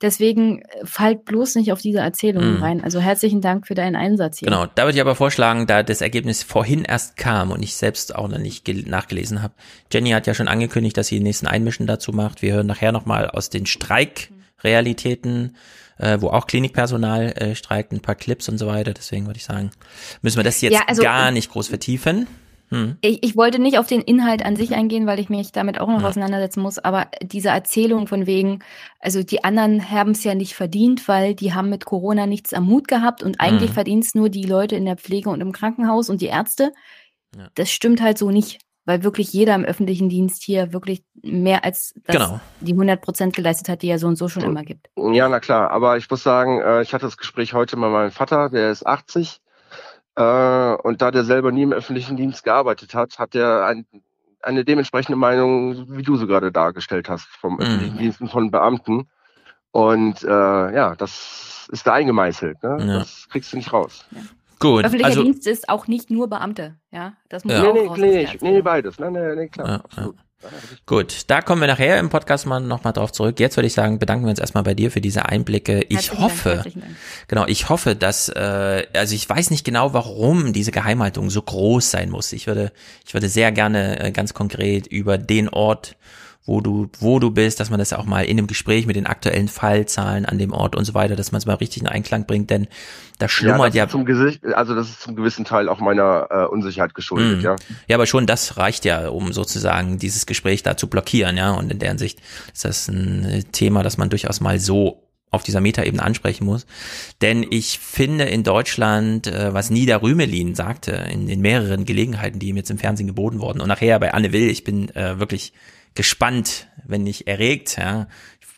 Deswegen 0.00 0.60
äh, 0.62 0.84
fallt 0.84 1.24
bloß 1.24 1.56
nicht 1.56 1.72
auf 1.72 1.80
diese 1.80 1.98
Erzählungen 1.98 2.58
Mhm. 2.58 2.62
rein. 2.62 2.84
Also 2.84 3.00
herzlichen 3.00 3.40
Dank 3.40 3.66
für 3.66 3.74
deinen 3.74 3.96
Einsatz 3.96 4.38
hier. 4.38 4.46
Genau, 4.46 4.66
da 4.66 4.84
würde 4.84 4.94
ich 4.94 5.00
aber 5.00 5.16
vorschlagen, 5.16 5.66
da 5.66 5.82
das 5.82 6.02
Ergebnis 6.02 6.44
vorhin 6.44 6.84
erst 6.84 7.16
kam 7.16 7.50
und 7.50 7.62
ich 7.64 7.74
selbst 7.74 8.14
auch 8.14 8.28
noch 8.28 8.38
nicht 8.38 8.64
gel- 8.64 8.84
nachgelesen 8.88 9.42
habe. 9.42 9.54
Jenny 9.92 10.10
hat 10.10 10.28
ja 10.28 10.34
schon 10.34 10.46
angekündigt, 10.46 10.96
dass 10.96 11.08
sie 11.08 11.16
den 11.16 11.24
nächsten 11.24 11.48
Einmischen 11.48 11.88
dazu 11.88 12.12
macht. 12.12 12.42
Wir 12.42 12.52
hören 12.54 12.68
nachher 12.68 12.92
nochmal 12.92 13.28
aus 13.28 13.50
den 13.50 13.66
Streikrealitäten, 13.66 15.56
äh, 15.98 16.18
wo 16.20 16.28
auch 16.28 16.46
Klinikpersonal 16.46 17.32
äh, 17.36 17.54
streikt, 17.54 17.92
ein 17.92 18.00
paar 18.00 18.14
Clips 18.14 18.48
und 18.48 18.58
so 18.58 18.66
weiter. 18.66 18.92
Deswegen 18.94 19.26
würde 19.26 19.38
ich 19.38 19.44
sagen, 19.44 19.70
müssen 20.22 20.36
wir 20.38 20.44
das 20.44 20.60
jetzt 20.60 20.74
Ja, 20.74 20.82
also- 20.86 21.02
gar 21.02 21.30
nicht 21.30 21.50
groß 21.50 21.68
vertiefen. 21.68 22.26
Hm. 22.70 22.98
Ich, 23.00 23.22
ich 23.24 23.34
wollte 23.34 23.58
nicht 23.58 23.78
auf 23.78 23.86
den 23.86 24.02
Inhalt 24.02 24.44
an 24.44 24.54
sich 24.54 24.74
eingehen, 24.74 25.06
weil 25.06 25.18
ich 25.20 25.30
mich 25.30 25.52
damit 25.52 25.80
auch 25.80 25.88
noch 25.88 26.02
auseinandersetzen 26.04 26.60
muss, 26.60 26.78
aber 26.78 27.06
diese 27.22 27.48
Erzählung 27.48 28.06
von 28.06 28.26
wegen, 28.26 28.58
also 29.00 29.22
die 29.22 29.42
anderen 29.42 29.90
haben 29.90 30.10
es 30.10 30.22
ja 30.22 30.34
nicht 30.34 30.52
verdient, 30.54 31.08
weil 31.08 31.34
die 31.34 31.54
haben 31.54 31.70
mit 31.70 31.86
Corona 31.86 32.26
nichts 32.26 32.52
am 32.52 32.68
Hut 32.68 32.86
gehabt 32.86 33.22
und 33.22 33.40
eigentlich 33.40 33.70
Mhm. 33.70 33.74
verdient 33.74 34.04
es 34.04 34.14
nur 34.14 34.28
die 34.28 34.42
Leute 34.44 34.76
in 34.76 34.84
der 34.84 34.96
Pflege 34.98 35.30
und 35.30 35.40
im 35.40 35.52
Krankenhaus 35.52 36.10
und 36.10 36.20
die 36.20 36.26
Ärzte. 36.26 36.72
Das 37.54 37.70
stimmt 37.70 38.02
halt 38.02 38.18
so 38.18 38.30
nicht, 38.30 38.58
weil 38.88 39.02
wirklich 39.04 39.34
jeder 39.34 39.54
im 39.54 39.64
öffentlichen 39.66 40.08
Dienst 40.08 40.42
hier 40.42 40.72
wirklich 40.72 41.02
mehr 41.22 41.62
als 41.62 41.92
das, 42.06 42.16
Genau. 42.16 42.40
die 42.60 42.72
100 42.72 43.02
Prozent 43.02 43.36
geleistet 43.36 43.68
hat, 43.68 43.82
die 43.82 43.88
er 43.90 43.98
so 43.98 44.06
und 44.06 44.16
so 44.16 44.28
schon 44.28 44.42
immer 44.42 44.62
gibt. 44.62 44.88
Ja, 44.96 45.28
na 45.28 45.40
klar. 45.40 45.70
Aber 45.70 45.98
ich 45.98 46.08
muss 46.10 46.22
sagen, 46.22 46.58
äh, 46.62 46.80
ich 46.80 46.94
hatte 46.94 47.04
das 47.04 47.18
Gespräch 47.18 47.52
heute 47.52 47.76
mit 47.76 47.90
meinem 47.90 48.10
Vater, 48.10 48.48
der 48.48 48.70
ist 48.70 48.86
80. 48.86 49.42
Äh, 50.16 50.22
und 50.22 51.02
da 51.02 51.10
der 51.10 51.24
selber 51.24 51.52
nie 51.52 51.64
im 51.64 51.72
öffentlichen 51.74 52.16
Dienst 52.16 52.44
gearbeitet 52.44 52.94
hat, 52.94 53.18
hat 53.18 53.34
er 53.34 53.66
ein, 53.66 53.84
eine 54.42 54.64
dementsprechende 54.64 55.16
Meinung, 55.16 55.84
wie 55.94 56.02
du 56.02 56.16
sie 56.16 56.26
gerade 56.26 56.50
dargestellt 56.50 57.10
hast, 57.10 57.26
vom 57.26 57.56
Mhm. 57.56 57.60
öffentlichen 57.60 57.98
Dienst 57.98 58.20
und 58.22 58.30
von 58.30 58.50
Beamten. 58.50 59.10
Und 59.70 60.24
äh, 60.24 60.28
ja, 60.74 60.94
das 60.96 61.68
ist 61.70 61.86
da 61.86 61.92
eingemeißelt. 61.92 62.62
Ne? 62.62 62.76
Ja. 62.80 62.98
Das 63.00 63.28
kriegst 63.28 63.52
du 63.52 63.58
nicht 63.58 63.70
raus. 63.70 64.06
Gut, 64.58 64.84
Öffentlicher 64.84 65.08
also 65.08 65.22
Dienst 65.22 65.46
ist 65.46 65.68
auch 65.68 65.86
nicht 65.86 66.10
nur 66.10 66.28
Beamte, 66.28 66.76
ja. 66.90 67.14
Das 67.28 67.44
muss 67.44 67.54
Ja. 67.54 67.72
Nee, 67.72 67.88
nee, 67.88 67.88
nee, 67.96 68.28
nee, 68.40 68.50
nee, 68.52 68.62
beides. 68.62 68.98
Nee, 68.98 69.10
nee, 69.10 69.34
nee, 69.34 69.48
klar. 69.48 69.84
Ja, 69.96 70.02
ja. 70.02 70.10
Gut, 70.86 71.24
da 71.26 71.42
kommen 71.42 71.60
wir 71.60 71.66
nachher 71.66 71.98
im 71.98 72.10
Podcast 72.10 72.46
mal 72.46 72.60
nochmal 72.60 72.92
drauf 72.92 73.10
zurück. 73.10 73.40
Jetzt 73.40 73.56
würde 73.56 73.66
ich 73.66 73.72
sagen, 73.72 73.98
bedanken 73.98 74.24
wir 74.24 74.30
uns 74.30 74.38
erstmal 74.38 74.62
bei 74.62 74.74
dir 74.74 74.92
für 74.92 75.00
diese 75.00 75.26
Einblicke. 75.26 75.82
Ich 75.88 75.96
Herzlichen 75.96 76.22
hoffe, 76.22 76.60
Dank. 76.62 76.76
genau, 77.26 77.44
ich 77.46 77.68
hoffe, 77.68 77.96
dass, 77.96 78.28
äh, 78.28 78.86
also 78.94 79.14
ich 79.16 79.28
weiß 79.28 79.50
nicht 79.50 79.64
genau, 79.64 79.94
warum 79.94 80.52
diese 80.52 80.70
Geheimhaltung 80.70 81.28
so 81.28 81.42
groß 81.42 81.90
sein 81.90 82.10
muss. 82.10 82.32
Ich 82.32 82.46
würde, 82.46 82.70
ich 83.04 83.14
würde 83.14 83.28
sehr 83.28 83.50
gerne 83.50 83.98
äh, 83.98 84.12
ganz 84.12 84.32
konkret 84.32 84.86
über 84.86 85.18
den 85.18 85.48
Ort, 85.48 85.96
wo 86.48 86.60
du, 86.60 86.88
wo 86.98 87.18
du 87.18 87.30
bist, 87.30 87.60
dass 87.60 87.70
man 87.70 87.78
das 87.78 87.92
auch 87.92 88.06
mal 88.06 88.22
in 88.22 88.38
einem 88.38 88.46
Gespräch 88.46 88.86
mit 88.86 88.96
den 88.96 89.06
aktuellen 89.06 89.48
Fallzahlen 89.48 90.24
an 90.24 90.38
dem 90.38 90.52
Ort 90.52 90.74
und 90.74 90.84
so 90.84 90.94
weiter, 90.94 91.14
dass 91.14 91.30
man 91.30 91.38
es 91.38 91.46
mal 91.46 91.54
richtig 91.54 91.82
in 91.82 91.88
Einklang 91.88 92.26
bringt, 92.26 92.50
denn 92.50 92.66
da 93.18 93.28
schlummert 93.28 93.68
das 93.68 93.74
ja, 93.74 93.88
zum 93.88 94.04
Gesicht, 94.04 94.44
also 94.46 94.74
das 94.74 94.88
ist 94.88 95.02
zum 95.02 95.14
gewissen 95.14 95.44
Teil 95.44 95.68
auch 95.68 95.80
meiner 95.80 96.26
äh, 96.30 96.44
Unsicherheit 96.46 96.94
geschuldet, 96.94 97.38
Mhm. 97.38 97.44
ja. 97.44 97.56
Ja, 97.86 97.96
aber 97.96 98.06
schon 98.06 98.26
das 98.26 98.56
reicht 98.56 98.84
ja, 98.84 99.08
um 99.08 99.32
sozusagen 99.32 99.98
dieses 99.98 100.26
Gespräch 100.26 100.62
da 100.62 100.76
zu 100.76 100.88
blockieren, 100.88 101.36
ja. 101.36 101.50
Und 101.50 101.70
in 101.70 101.78
deren 101.78 101.98
Sicht 101.98 102.20
ist 102.52 102.64
das 102.64 102.88
ein 102.88 103.44
Thema, 103.52 103.82
das 103.82 103.98
man 103.98 104.08
durchaus 104.08 104.40
mal 104.40 104.58
so 104.58 105.04
auf 105.30 105.42
dieser 105.42 105.60
Metaebene 105.60 106.02
ansprechen 106.02 106.46
muss. 106.46 106.64
Denn 107.20 107.44
ich 107.50 107.78
finde 107.78 108.24
in 108.24 108.44
Deutschland, 108.44 109.26
äh, 109.26 109.52
was 109.52 109.68
Nida 109.68 109.96
Rümelin 109.96 110.54
sagte, 110.54 110.92
in, 110.92 111.28
in 111.28 111.40
mehreren 111.40 111.84
Gelegenheiten, 111.84 112.38
die 112.38 112.48
ihm 112.48 112.56
jetzt 112.56 112.70
im 112.70 112.78
Fernsehen 112.78 113.06
geboten 113.06 113.40
wurden, 113.40 113.60
und 113.60 113.68
nachher 113.68 113.98
bei 113.98 114.14
Anne 114.14 114.32
Will, 114.32 114.48
ich 114.48 114.64
bin 114.64 114.88
äh, 114.94 115.18
wirklich 115.18 115.52
gespannt, 115.94 116.68
wenn 116.86 117.02
nicht 117.02 117.26
erregt, 117.26 117.76
ja. 117.78 118.08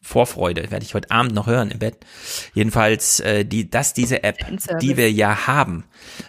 Vorfreude 0.03 0.70
werde 0.70 0.85
ich 0.85 0.95
heute 0.95 1.11
Abend 1.11 1.35
noch 1.35 1.47
hören 1.47 1.70
im 1.70 1.78
Bett. 1.78 1.99
Jedenfalls, 2.55 3.20
äh, 3.20 3.45
die, 3.45 3.68
dass 3.68 3.93
diese 3.93 4.24
App, 4.24 4.39
die 4.81 4.97
wir 4.97 5.12
ja 5.12 5.47
haben, 5.47 5.85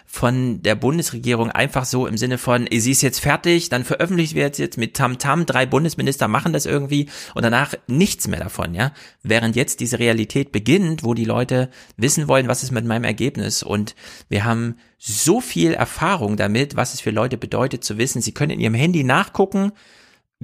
von 0.06 0.62
der 0.62 0.74
Bundesregierung 0.74 1.50
einfach 1.50 1.86
so 1.86 2.06
im 2.06 2.18
Sinne 2.18 2.36
von, 2.36 2.68
sie 2.70 2.90
ist 2.90 3.00
jetzt 3.00 3.20
fertig, 3.20 3.70
dann 3.70 3.84
veröffentlicht 3.84 4.34
wird 4.34 4.58
jetzt 4.58 4.76
mit 4.76 4.94
Tamtam, 4.94 5.46
drei 5.46 5.64
Bundesminister 5.64 6.28
machen 6.28 6.52
das 6.52 6.66
irgendwie 6.66 7.08
und 7.34 7.44
danach 7.44 7.74
nichts 7.86 8.28
mehr 8.28 8.40
davon, 8.40 8.74
ja. 8.74 8.92
Während 9.22 9.56
jetzt 9.56 9.80
diese 9.80 9.98
Realität 9.98 10.52
beginnt, 10.52 11.02
wo 11.02 11.14
die 11.14 11.24
Leute 11.24 11.70
wissen 11.96 12.28
wollen, 12.28 12.48
was 12.48 12.62
ist 12.62 12.72
mit 12.72 12.84
meinem 12.84 13.04
Ergebnis 13.04 13.62
und 13.62 13.96
wir 14.28 14.44
haben 14.44 14.76
so 14.98 15.40
viel 15.40 15.72
Erfahrung 15.72 16.36
damit, 16.36 16.76
was 16.76 16.92
es 16.92 17.00
für 17.00 17.10
Leute 17.10 17.38
bedeutet 17.38 17.82
zu 17.82 17.96
wissen, 17.96 18.20
sie 18.20 18.32
können 18.32 18.52
in 18.52 18.60
ihrem 18.60 18.74
Handy 18.74 19.02
nachgucken, 19.02 19.72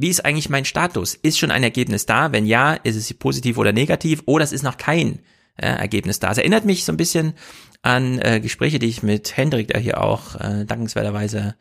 wie 0.00 0.08
ist 0.08 0.24
eigentlich 0.24 0.48
mein 0.48 0.64
Status? 0.64 1.14
Ist 1.14 1.38
schon 1.38 1.50
ein 1.50 1.62
Ergebnis 1.62 2.06
da? 2.06 2.32
Wenn 2.32 2.46
ja, 2.46 2.74
ist 2.74 2.96
es 2.96 3.12
positiv 3.14 3.58
oder 3.58 3.72
negativ? 3.72 4.22
Oder 4.26 4.44
es 4.44 4.52
ist 4.52 4.62
noch 4.62 4.76
kein 4.76 5.20
äh, 5.56 5.66
Ergebnis 5.66 6.20
da. 6.20 6.30
Es 6.30 6.38
erinnert 6.38 6.64
mich 6.64 6.84
so 6.84 6.92
ein 6.92 6.96
bisschen 6.96 7.34
an 7.82 8.18
äh, 8.20 8.40
Gespräche, 8.40 8.78
die 8.78 8.88
ich 8.88 9.02
mit 9.02 9.36
Hendrik, 9.36 9.68
der 9.68 9.80
hier 9.80 10.02
auch 10.02 10.34
äh, 10.36 10.64
dankenswerterweise 10.64 11.54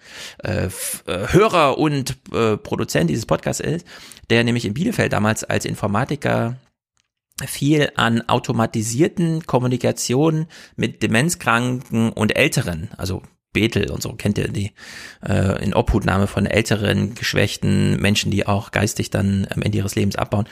äh, 0.43 0.65
äh, 0.65 0.69
Hörer 1.05 1.77
und 1.77 2.17
äh, 2.33 2.57
Produzent 2.57 3.09
dieses 3.09 3.25
Podcasts 3.25 3.59
ist, 3.59 3.85
der 4.29 4.43
nämlich 4.43 4.65
in 4.65 4.73
Bielefeld 4.73 5.13
damals 5.13 5.43
als 5.43 5.65
Informatiker 5.65 6.57
viel 7.45 7.91
an 7.95 8.27
automatisierten 8.27 9.45
Kommunikationen 9.45 10.47
mit 10.75 11.03
Demenzkranken 11.03 12.11
und 12.11 12.35
Älteren, 12.35 12.89
also 12.97 13.21
Bethel 13.57 13.89
und 13.89 14.03
so, 14.03 14.13
kennt 14.13 14.37
ihr 14.37 14.49
die, 14.49 14.71
äh, 15.27 15.63
in 15.63 15.73
Obhutnahme 15.73 16.27
von 16.27 16.45
älteren, 16.45 17.15
geschwächten 17.15 17.99
Menschen, 17.99 18.29
die 18.29 18.45
auch 18.45 18.69
geistig 18.69 19.09
dann 19.09 19.47
am 19.49 19.63
Ende 19.63 19.79
ihres 19.79 19.95
Lebens 19.95 20.15
abbauen. 20.15 20.45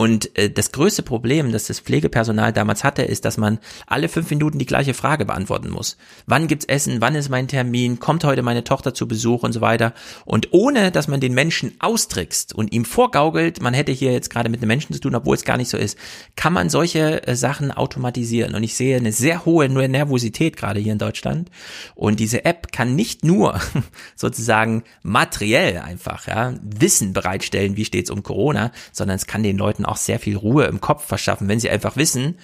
Und 0.00 0.34
äh, 0.38 0.48
das 0.48 0.72
größte 0.72 1.02
Problem, 1.02 1.52
das 1.52 1.66
das 1.66 1.78
Pflegepersonal 1.78 2.54
damals 2.54 2.84
hatte, 2.84 3.02
ist, 3.02 3.26
dass 3.26 3.36
man 3.36 3.58
alle 3.86 4.08
fünf 4.08 4.30
Minuten 4.30 4.58
die 4.58 4.64
gleiche 4.64 4.94
Frage 4.94 5.26
beantworten 5.26 5.68
muss. 5.68 5.98
Wann 6.24 6.48
gibt's 6.48 6.64
Essen? 6.64 7.02
Wann 7.02 7.14
ist 7.14 7.28
mein 7.28 7.48
Termin? 7.48 8.00
Kommt 8.00 8.24
heute 8.24 8.40
meine 8.40 8.64
Tochter 8.64 8.94
zu 8.94 9.06
Besuch 9.06 9.42
und 9.42 9.52
so 9.52 9.60
weiter? 9.60 9.92
Und 10.24 10.54
ohne, 10.54 10.90
dass 10.90 11.06
man 11.06 11.20
den 11.20 11.34
Menschen 11.34 11.74
austrickst 11.80 12.54
und 12.54 12.72
ihm 12.72 12.86
vorgaukelt, 12.86 13.60
man 13.60 13.74
hätte 13.74 13.92
hier 13.92 14.10
jetzt 14.10 14.30
gerade 14.30 14.48
mit 14.48 14.60
einem 14.60 14.68
Menschen 14.68 14.94
zu 14.94 15.00
tun, 15.00 15.14
obwohl 15.14 15.36
es 15.36 15.44
gar 15.44 15.58
nicht 15.58 15.68
so 15.68 15.76
ist, 15.76 15.98
kann 16.34 16.54
man 16.54 16.70
solche 16.70 17.26
äh, 17.26 17.36
Sachen 17.36 17.70
automatisieren. 17.70 18.54
Und 18.54 18.62
ich 18.62 18.76
sehe 18.76 18.96
eine 18.96 19.12
sehr 19.12 19.44
hohe 19.44 19.68
Nervosität 19.68 20.56
gerade 20.56 20.80
hier 20.80 20.94
in 20.94 20.98
Deutschland. 20.98 21.50
Und 21.94 22.20
diese 22.20 22.46
App 22.46 22.72
kann 22.72 22.96
nicht 22.96 23.22
nur 23.22 23.60
sozusagen 24.16 24.82
materiell 25.02 25.76
einfach 25.76 26.26
ja, 26.26 26.54
Wissen 26.62 27.12
bereitstellen, 27.12 27.76
wie 27.76 27.84
steht's 27.84 28.08
um 28.08 28.22
Corona, 28.22 28.72
sondern 28.92 29.16
es 29.16 29.26
kann 29.26 29.42
den 29.42 29.58
Leuten 29.58 29.84
auch 29.90 29.96
sehr 29.96 30.18
viel 30.18 30.36
Ruhe 30.36 30.64
im 30.64 30.80
Kopf 30.80 31.04
verschaffen, 31.04 31.48
wenn 31.48 31.60
sie 31.60 31.70
einfach 31.70 31.96
wissen, 31.96 32.36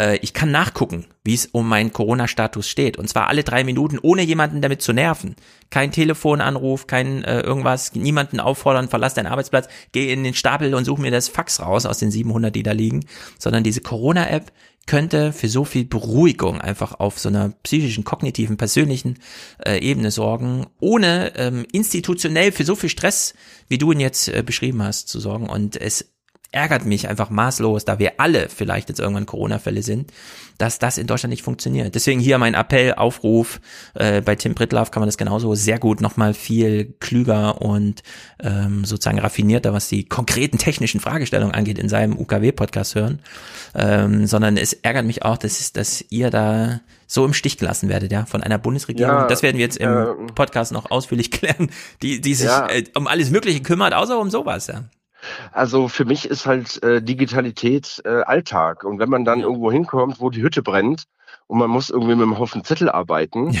äh, 0.00 0.18
ich 0.22 0.32
kann 0.32 0.50
nachgucken, 0.50 1.06
wie 1.24 1.34
es 1.34 1.46
um 1.46 1.68
meinen 1.68 1.92
Corona-Status 1.92 2.68
steht. 2.68 2.96
Und 2.96 3.08
zwar 3.08 3.28
alle 3.28 3.44
drei 3.44 3.64
Minuten, 3.64 3.98
ohne 4.00 4.22
jemanden 4.22 4.62
damit 4.62 4.82
zu 4.82 4.92
nerven. 4.92 5.36
Kein 5.68 5.92
Telefonanruf, 5.92 6.86
kein 6.86 7.22
äh, 7.24 7.40
irgendwas, 7.40 7.94
niemanden 7.94 8.40
auffordern, 8.40 8.88
verlass 8.88 9.14
deinen 9.14 9.26
Arbeitsplatz, 9.26 9.68
geh 9.92 10.12
in 10.12 10.24
den 10.24 10.34
Stapel 10.34 10.74
und 10.74 10.84
such 10.84 10.98
mir 10.98 11.10
das 11.10 11.28
Fax 11.28 11.60
raus 11.60 11.86
aus 11.86 11.98
den 11.98 12.10
700, 12.10 12.54
die 12.54 12.62
da 12.62 12.72
liegen. 12.72 13.04
Sondern 13.38 13.62
diese 13.62 13.82
Corona-App 13.82 14.52
könnte 14.86 15.32
für 15.32 15.48
so 15.48 15.64
viel 15.64 15.84
Beruhigung 15.84 16.60
einfach 16.60 16.98
auf 16.98 17.18
so 17.18 17.28
einer 17.28 17.50
psychischen, 17.62 18.02
kognitiven, 18.02 18.56
persönlichen 18.56 19.18
äh, 19.64 19.78
Ebene 19.78 20.10
sorgen, 20.10 20.66
ohne 20.80 21.32
ähm, 21.36 21.64
institutionell 21.70 22.50
für 22.50 22.64
so 22.64 22.74
viel 22.74 22.88
Stress, 22.88 23.34
wie 23.68 23.78
du 23.78 23.92
ihn 23.92 24.00
jetzt 24.00 24.28
äh, 24.28 24.42
beschrieben 24.44 24.82
hast, 24.82 25.08
zu 25.08 25.20
sorgen. 25.20 25.48
Und 25.48 25.80
es 25.80 26.10
ärgert 26.52 26.84
mich 26.84 27.08
einfach 27.08 27.30
maßlos, 27.30 27.84
da 27.84 27.98
wir 27.98 28.14
alle 28.18 28.48
vielleicht 28.48 28.88
jetzt 28.88 28.98
irgendwann 28.98 29.26
Corona-Fälle 29.26 29.82
sind, 29.82 30.12
dass 30.58 30.78
das 30.78 30.98
in 30.98 31.06
Deutschland 31.06 31.30
nicht 31.30 31.42
funktioniert. 31.44 31.94
Deswegen 31.94 32.20
hier 32.20 32.38
mein 32.38 32.54
Appell, 32.54 32.94
Aufruf, 32.94 33.60
äh, 33.94 34.20
bei 34.20 34.34
Tim 34.34 34.54
Brittlaff 34.54 34.90
kann 34.90 35.00
man 35.00 35.06
das 35.08 35.16
genauso 35.16 35.54
sehr 35.54 35.78
gut 35.78 36.00
nochmal 36.00 36.34
viel 36.34 36.94
klüger 36.98 37.62
und 37.62 38.02
ähm, 38.42 38.84
sozusagen 38.84 39.20
raffinierter, 39.20 39.72
was 39.72 39.88
die 39.88 40.04
konkreten 40.04 40.58
technischen 40.58 41.00
Fragestellungen 41.00 41.54
angeht, 41.54 41.78
in 41.78 41.88
seinem 41.88 42.18
UKW-Podcast 42.18 42.94
hören, 42.96 43.20
ähm, 43.74 44.26
sondern 44.26 44.56
es 44.56 44.72
ärgert 44.72 45.06
mich 45.06 45.24
auch, 45.24 45.38
dass, 45.38 45.72
dass 45.72 46.04
ihr 46.10 46.30
da 46.30 46.80
so 47.06 47.24
im 47.24 47.32
Stich 47.32 47.58
gelassen 47.58 47.88
werdet, 47.88 48.12
ja, 48.12 48.26
von 48.26 48.42
einer 48.42 48.58
Bundesregierung. 48.58 49.12
Ja, 49.14 49.26
das 49.26 49.42
werden 49.42 49.56
wir 49.56 49.64
jetzt 49.64 49.78
im 49.78 49.88
ähm, 49.88 50.26
Podcast 50.34 50.72
noch 50.72 50.90
ausführlich 50.90 51.30
klären, 51.30 51.70
die, 52.02 52.20
die 52.20 52.34
sich 52.34 52.46
Ja. 52.46 52.68
äh, 52.68 52.84
um 52.94 53.06
alles 53.06 53.30
Mögliche 53.30 53.60
kümmert, 53.60 53.94
außer 53.94 54.18
um 54.18 54.30
sowas, 54.30 54.66
ja. 54.66 54.84
Also 55.52 55.88
für 55.88 56.04
mich 56.04 56.28
ist 56.28 56.46
halt 56.46 56.82
äh, 56.82 57.02
Digitalität 57.02 58.00
äh, 58.04 58.22
Alltag. 58.22 58.84
Und 58.84 58.98
wenn 58.98 59.08
man 59.10 59.24
dann 59.24 59.40
irgendwo 59.40 59.70
hinkommt, 59.70 60.20
wo 60.20 60.30
die 60.30 60.42
Hütte 60.42 60.62
brennt 60.62 61.04
und 61.46 61.58
man 61.58 61.70
muss 61.70 61.90
irgendwie 61.90 62.14
mit 62.14 62.22
einem 62.22 62.38
Haufen 62.38 62.64
Zettel 62.64 62.88
arbeiten, 62.90 63.56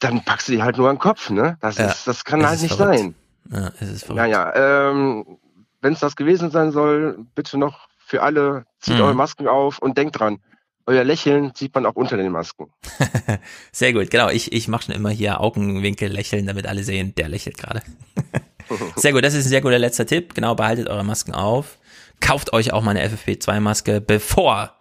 dann 0.00 0.24
packst 0.24 0.48
du 0.48 0.52
die 0.52 0.62
halt 0.62 0.76
nur 0.76 0.88
an 0.88 0.96
den 0.96 1.00
Kopf, 1.00 1.30
ne? 1.30 1.56
Das 1.60 1.78
Ja, 1.78 1.86
ist, 1.86 2.06
das 2.06 2.24
kann 2.24 2.40
es 2.40 2.48
halt 2.48 2.60
nicht 2.62 2.74
verrückt. 2.74 2.98
sein. 2.98 3.14
Ja, 3.50 3.72
es 3.80 3.88
ist 3.90 4.04
verrückt. 4.04 4.16
Naja, 4.20 4.90
ähm, 4.90 5.38
wenn 5.80 5.92
es 5.92 6.00
das 6.00 6.16
gewesen 6.16 6.50
sein 6.50 6.70
soll, 6.72 7.18
bitte 7.34 7.58
noch 7.58 7.88
für 7.98 8.22
alle, 8.22 8.64
zieht 8.80 8.94
Mhm. 8.96 9.00
eure 9.02 9.14
Masken 9.14 9.48
auf 9.48 9.78
und 9.78 9.98
denkt 9.98 10.18
dran. 10.18 10.38
euer 10.86 11.04
Lächeln 11.04 11.52
sieht 11.54 11.74
man 11.74 11.84
auch 11.84 11.96
unter 11.96 12.16
den 12.16 12.32
Masken. 12.32 12.72
Sehr 13.72 13.92
gut, 13.92 14.10
genau. 14.10 14.30
Ich, 14.30 14.52
ich 14.52 14.68
mache 14.68 14.84
schon 14.84 14.94
immer 14.94 15.10
hier 15.10 15.40
Augenwinkel 15.40 16.10
lächeln, 16.10 16.46
damit 16.46 16.66
alle 16.66 16.82
sehen, 16.82 17.14
der 17.14 17.28
lächelt 17.28 17.58
gerade. 17.58 17.82
sehr 18.96 19.12
gut, 19.12 19.24
das 19.24 19.34
ist 19.34 19.46
ein 19.46 19.50
sehr 19.50 19.60
guter 19.60 19.78
letzter 19.78 20.06
Tipp. 20.06 20.34
Genau, 20.34 20.54
behaltet 20.54 20.88
eure 20.88 21.04
Masken 21.04 21.34
auf. 21.34 21.78
Kauft 22.20 22.52
euch 22.52 22.72
auch 22.72 22.82
mal 22.82 22.96
eine 22.96 23.08
FFP2-Maske, 23.08 24.00
bevor 24.00 24.78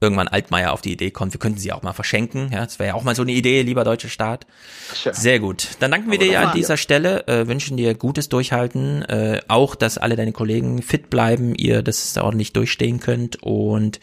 irgendwann 0.00 0.28
Altmaier 0.28 0.72
auf 0.72 0.80
die 0.80 0.92
Idee 0.92 1.10
kommt, 1.10 1.34
wir 1.34 1.38
könnten 1.38 1.58
sie 1.58 1.72
auch 1.72 1.82
mal 1.82 1.92
verschenken. 1.92 2.50
Ja, 2.52 2.64
das 2.64 2.78
wäre 2.78 2.88
ja 2.88 2.94
auch 2.94 3.02
mal 3.02 3.14
so 3.14 3.22
eine 3.22 3.32
Idee, 3.32 3.62
lieber 3.62 3.84
deutscher 3.84 4.08
Staat. 4.08 4.46
Tja. 4.94 5.12
Sehr 5.12 5.38
gut. 5.38 5.68
Dann 5.80 5.90
danken 5.90 6.10
wir 6.10 6.18
Aber 6.18 6.26
dir 6.26 6.40
an 6.40 6.56
dieser 6.56 6.78
Stelle, 6.78 7.26
äh, 7.28 7.46
wünschen 7.46 7.76
dir 7.76 7.94
gutes 7.94 8.30
Durchhalten, 8.30 9.02
äh, 9.02 9.40
auch, 9.48 9.74
dass 9.74 9.98
alle 9.98 10.16
deine 10.16 10.32
Kollegen 10.32 10.80
fit 10.80 11.10
bleiben, 11.10 11.54
ihr 11.54 11.82
das 11.82 12.16
ordentlich 12.16 12.52
durchstehen 12.54 13.00
könnt 13.00 13.42
und 13.42 14.00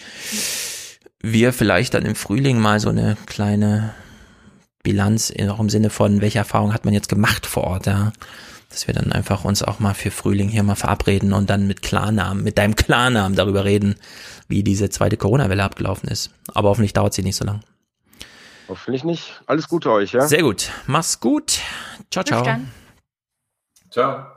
wir 1.20 1.52
vielleicht 1.52 1.96
dann 1.96 2.06
im 2.06 2.16
Frühling 2.16 2.60
mal 2.60 2.80
so 2.80 2.90
eine 2.90 3.18
kleine 3.26 3.96
Bilanz, 4.84 5.34
auch 5.50 5.60
im 5.60 5.70
Sinne 5.70 5.90
von, 5.90 6.22
welche 6.22 6.38
Erfahrung 6.38 6.74
hat 6.74 6.86
man 6.86 6.94
jetzt 6.94 7.10
gemacht 7.10 7.48
vor 7.48 7.64
Ort, 7.64 7.88
ja 7.88 8.14
dass 8.78 8.86
wir 8.86 8.94
dann 8.94 9.12
einfach 9.12 9.44
uns 9.44 9.64
auch 9.64 9.80
mal 9.80 9.96
für 9.96 10.12
Frühling 10.12 10.50
hier 10.50 10.62
mal 10.62 10.76
verabreden 10.76 11.34
und 11.34 11.50
dann 11.50 11.66
mit 11.66 11.82
Klarnamen, 11.82 12.44
mit 12.44 12.60
deinem 12.60 12.76
Klarnamen 12.76 13.36
darüber 13.36 13.66
reden, 13.66 13.96
wie 14.48 14.62
diese 14.62 14.92
zweite 14.92 15.18
Corona-Welle 15.18 15.64
abgelaufen 15.64 16.08
ist. 16.10 16.30
Aber 16.54 16.70
hoffentlich 16.70 16.94
dauert 16.94 17.16
sie 17.16 17.24
nicht 17.24 17.38
so 17.38 17.44
lang. 17.44 17.62
Hoffentlich 18.68 19.04
nicht. 19.04 19.42
Alles 19.48 19.68
Gute 19.68 19.92
euch, 19.92 20.12
ja? 20.12 20.28
Sehr 20.28 20.44
gut. 20.44 20.70
Mach's 20.86 21.20
gut. 21.20 21.60
Ciao, 22.12 22.24
ciao. 22.24 22.46
Ciao. 23.90 24.28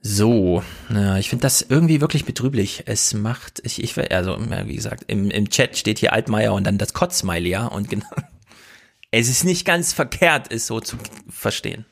So, 0.00 0.64
ja, 0.92 1.18
ich 1.18 1.28
finde 1.28 1.42
das 1.42 1.62
irgendwie 1.62 2.00
wirklich 2.00 2.24
betrüblich. 2.24 2.82
Es 2.86 3.14
macht, 3.14 3.60
ich, 3.62 3.80
ich, 3.80 3.96
also, 4.12 4.38
wie 4.40 4.74
gesagt, 4.74 5.04
im, 5.06 5.30
im 5.30 5.50
Chat 5.50 5.76
steht 5.76 6.00
hier 6.00 6.12
Altmaier 6.12 6.52
und 6.52 6.66
dann 6.66 6.78
das 6.78 6.94
Kotzmiley, 6.94 7.50
ja, 7.50 7.66
und 7.66 7.90
genau. 7.90 8.06
Es 9.10 9.30
ist 9.30 9.44
nicht 9.44 9.64
ganz 9.64 9.94
verkehrt, 9.94 10.52
es 10.52 10.66
so 10.66 10.80
zu 10.80 10.98
verstehen. 11.30 11.86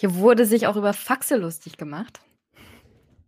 Hier 0.00 0.14
wurde 0.14 0.46
sich 0.46 0.66
auch 0.66 0.76
über 0.76 0.94
Faxe 0.94 1.36
lustig 1.36 1.76
gemacht. 1.76 2.20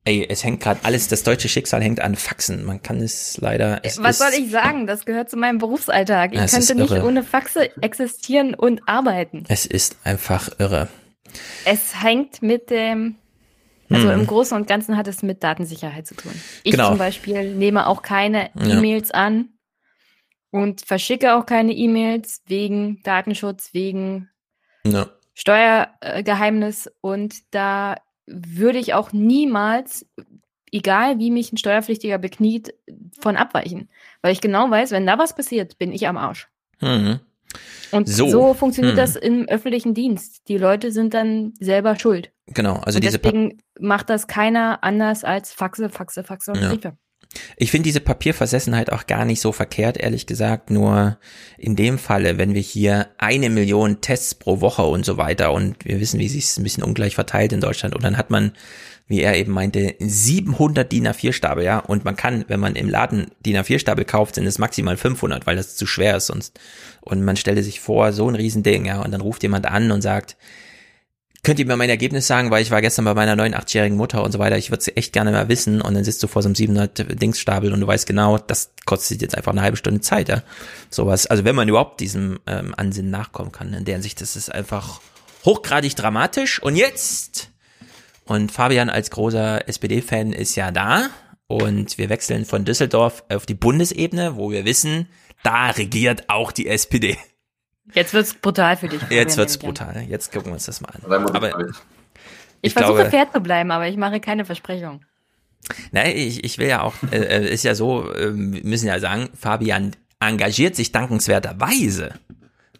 Ey, 0.04 0.26
es 0.26 0.42
hängt 0.42 0.60
gerade 0.60 0.80
alles, 0.84 1.06
das 1.06 1.22
deutsche 1.22 1.50
Schicksal 1.50 1.82
hängt 1.82 2.00
an 2.00 2.16
Faxen. 2.16 2.64
Man 2.64 2.82
kann 2.82 2.96
es 3.02 3.36
leider. 3.36 3.80
Es 3.84 4.02
Was 4.02 4.18
soll 4.18 4.30
ich 4.36 4.50
sagen? 4.50 4.86
Das 4.86 5.04
gehört 5.04 5.28
zu 5.28 5.36
meinem 5.36 5.58
Berufsalltag. 5.58 6.32
Ich 6.32 6.50
könnte 6.50 6.74
nicht 6.74 6.92
ohne 6.92 7.22
Faxe 7.22 7.76
existieren 7.82 8.54
und 8.54 8.88
arbeiten. 8.88 9.44
Es 9.48 9.66
ist 9.66 9.98
einfach 10.02 10.48
irre. 10.58 10.88
Es 11.66 12.02
hängt 12.02 12.40
mit 12.40 12.70
dem, 12.70 13.16
also 13.90 14.10
hm. 14.10 14.20
im 14.20 14.26
Großen 14.26 14.56
und 14.56 14.66
Ganzen 14.66 14.96
hat 14.96 15.06
es 15.08 15.22
mit 15.22 15.44
Datensicherheit 15.44 16.06
zu 16.06 16.14
tun. 16.14 16.32
Ich 16.64 16.72
genau. 16.72 16.88
zum 16.88 16.98
Beispiel 16.98 17.54
nehme 17.54 17.86
auch 17.86 18.00
keine 18.00 18.50
E-Mails 18.56 19.10
an 19.10 19.50
und 20.50 20.86
verschicke 20.86 21.34
auch 21.34 21.44
keine 21.44 21.74
E-Mails 21.74 22.40
wegen 22.46 23.02
Datenschutz, 23.02 23.74
wegen 23.74 24.30
ja. 24.86 25.06
Steuergeheimnis 25.34 26.90
und 27.00 27.36
da 27.52 27.96
würde 28.26 28.78
ich 28.78 28.94
auch 28.94 29.12
niemals, 29.12 30.06
egal 30.70 31.18
wie 31.18 31.30
mich 31.30 31.52
ein 31.52 31.56
Steuerpflichtiger 31.56 32.18
bekniet, 32.18 32.74
von 33.20 33.36
abweichen. 33.36 33.88
Weil 34.20 34.32
ich 34.32 34.40
genau 34.40 34.70
weiß, 34.70 34.90
wenn 34.90 35.06
da 35.06 35.18
was 35.18 35.34
passiert, 35.34 35.78
bin 35.78 35.92
ich 35.92 36.06
am 36.08 36.16
Arsch. 36.16 36.48
Mhm. 36.80 37.20
Und 37.90 38.08
so, 38.08 38.28
so 38.28 38.54
funktioniert 38.54 38.94
mhm. 38.94 38.98
das 39.00 39.16
im 39.16 39.46
öffentlichen 39.48 39.92
Dienst. 39.92 40.48
Die 40.48 40.56
Leute 40.56 40.90
sind 40.92 41.12
dann 41.12 41.52
selber 41.60 41.96
schuld. 41.96 42.32
Genau, 42.46 42.76
also 42.76 42.96
und 42.96 43.04
diese 43.04 43.18
deswegen 43.18 43.58
macht 43.78 44.08
das 44.08 44.26
keiner 44.26 44.82
anders 44.82 45.24
als 45.24 45.52
Faxe, 45.52 45.90
Faxe, 45.90 46.24
Faxe 46.24 46.52
und 46.52 46.62
ja. 46.62 46.68
Briefe. 46.70 46.96
Ich 47.56 47.70
finde 47.70 47.84
diese 47.84 48.00
Papierversessenheit 48.00 48.92
auch 48.92 49.06
gar 49.06 49.24
nicht 49.24 49.40
so 49.40 49.52
verkehrt, 49.52 49.96
ehrlich 49.96 50.26
gesagt. 50.26 50.70
Nur 50.70 51.18
in 51.58 51.76
dem 51.76 51.98
Falle, 51.98 52.38
wenn 52.38 52.54
wir 52.54 52.60
hier 52.60 53.08
eine 53.18 53.50
Million 53.50 54.00
Tests 54.00 54.34
pro 54.34 54.60
Woche 54.60 54.82
und 54.82 55.04
so 55.04 55.16
weiter 55.16 55.52
und 55.52 55.84
wir 55.84 56.00
wissen, 56.00 56.20
wie 56.20 56.28
sich 56.28 56.44
es 56.44 56.58
ein 56.58 56.64
bisschen 56.64 56.82
ungleich 56.82 57.14
verteilt 57.14 57.52
in 57.52 57.60
Deutschland 57.60 57.94
und 57.94 58.04
dann 58.04 58.16
hat 58.16 58.30
man, 58.30 58.52
wie 59.06 59.20
er 59.20 59.36
eben 59.36 59.52
meinte, 59.52 59.94
700 59.98 60.90
DIN 60.90 61.08
A4-Stapel, 61.08 61.64
ja. 61.64 61.78
Und 61.78 62.04
man 62.04 62.16
kann, 62.16 62.44
wenn 62.48 62.60
man 62.60 62.76
im 62.76 62.88
Laden 62.88 63.30
DIN 63.44 63.56
A4-Stapel 63.56 64.04
kauft, 64.04 64.34
sind 64.34 64.46
es 64.46 64.58
maximal 64.58 64.96
500, 64.96 65.46
weil 65.46 65.56
das 65.56 65.76
zu 65.76 65.86
schwer 65.86 66.16
ist 66.16 66.26
sonst. 66.26 66.58
Und 67.00 67.24
man 67.24 67.36
stelle 67.36 67.62
sich 67.62 67.80
vor, 67.80 68.12
so 68.12 68.28
ein 68.28 68.34
Riesending, 68.34 68.86
ja. 68.86 69.02
Und 69.02 69.10
dann 69.10 69.20
ruft 69.20 69.42
jemand 69.42 69.66
an 69.66 69.90
und 69.90 70.02
sagt, 70.02 70.36
könnt 71.44 71.58
ihr 71.58 71.66
mir 71.66 71.76
mein 71.76 71.90
Ergebnis 71.90 72.26
sagen, 72.28 72.50
weil 72.50 72.62
ich 72.62 72.70
war 72.70 72.80
gestern 72.80 73.04
bei 73.04 73.14
meiner 73.14 73.34
89-jährigen 73.34 73.96
Mutter 73.96 74.22
und 74.22 74.30
so 74.30 74.38
weiter, 74.38 74.56
ich 74.56 74.70
würde 74.70 74.84
sie 74.84 74.96
echt 74.96 75.12
gerne 75.12 75.32
mal 75.32 75.48
wissen. 75.48 75.82
Und 75.82 75.94
dann 75.94 76.04
sitzt 76.04 76.22
du 76.22 76.28
vor 76.28 76.42
so 76.42 76.48
einem 76.48 76.54
700 76.54 77.20
Dingsstapel 77.20 77.72
und 77.72 77.80
du 77.80 77.86
weißt 77.86 78.06
genau, 78.06 78.38
das 78.38 78.70
kostet 78.84 79.22
jetzt 79.22 79.36
einfach 79.36 79.52
eine 79.52 79.62
halbe 79.62 79.76
Stunde 79.76 80.00
Zeit, 80.00 80.28
ja. 80.28 80.42
Sowas, 80.88 81.26
also 81.26 81.44
wenn 81.44 81.56
man 81.56 81.68
überhaupt 81.68 82.00
diesem 82.00 82.38
ähm, 82.46 82.74
Ansinnen 82.76 83.10
nachkommen 83.10 83.50
kann, 83.50 83.74
in 83.74 83.84
der 83.84 84.00
Sicht, 84.02 84.20
das 84.20 84.36
ist 84.36 84.54
einfach 84.54 85.00
hochgradig 85.44 85.96
dramatisch. 85.96 86.62
Und 86.62 86.76
jetzt 86.76 87.50
und 88.24 88.52
Fabian 88.52 88.88
als 88.88 89.10
großer 89.10 89.68
SPD-Fan 89.68 90.32
ist 90.32 90.54
ja 90.54 90.70
da. 90.70 91.10
Und 91.48 91.98
wir 91.98 92.08
wechseln 92.08 92.44
von 92.44 92.64
Düsseldorf 92.64 93.24
auf 93.28 93.46
die 93.46 93.54
Bundesebene, 93.54 94.36
wo 94.36 94.50
wir 94.50 94.64
wissen, 94.64 95.08
da 95.42 95.70
regiert 95.70 96.28
auch 96.28 96.52
die 96.52 96.68
SPD. 96.68 97.18
Jetzt 97.94 98.14
wird's 98.14 98.34
brutal 98.34 98.76
für 98.76 98.88
dich. 98.88 99.00
Jetzt 99.10 99.36
wird's 99.36 99.58
brutal. 99.58 100.04
Jetzt 100.08 100.32
gucken 100.32 100.50
wir 100.50 100.54
uns 100.54 100.66
das 100.66 100.80
mal 100.80 100.90
an. 100.90 101.34
Aber 101.34 101.48
ich, 101.48 101.76
ich 102.62 102.72
versuche 102.72 102.94
glaube, 102.94 103.10
fair 103.10 103.30
zu 103.32 103.40
bleiben, 103.40 103.70
aber 103.70 103.88
ich 103.88 103.96
mache 103.96 104.20
keine 104.20 104.44
Versprechung. 104.44 105.04
Nein, 105.90 106.16
ich, 106.16 106.44
ich 106.44 106.58
will 106.58 106.68
ja 106.68 106.82
auch, 106.82 106.94
äh, 107.10 107.18
äh 107.18 107.52
ist 107.52 107.64
ja 107.64 107.74
so, 107.74 108.12
äh, 108.12 108.30
müssen 108.30 108.86
ja 108.86 108.98
sagen, 108.98 109.28
Fabian 109.38 109.92
engagiert 110.20 110.76
sich 110.76 110.92
dankenswerterweise. 110.92 112.14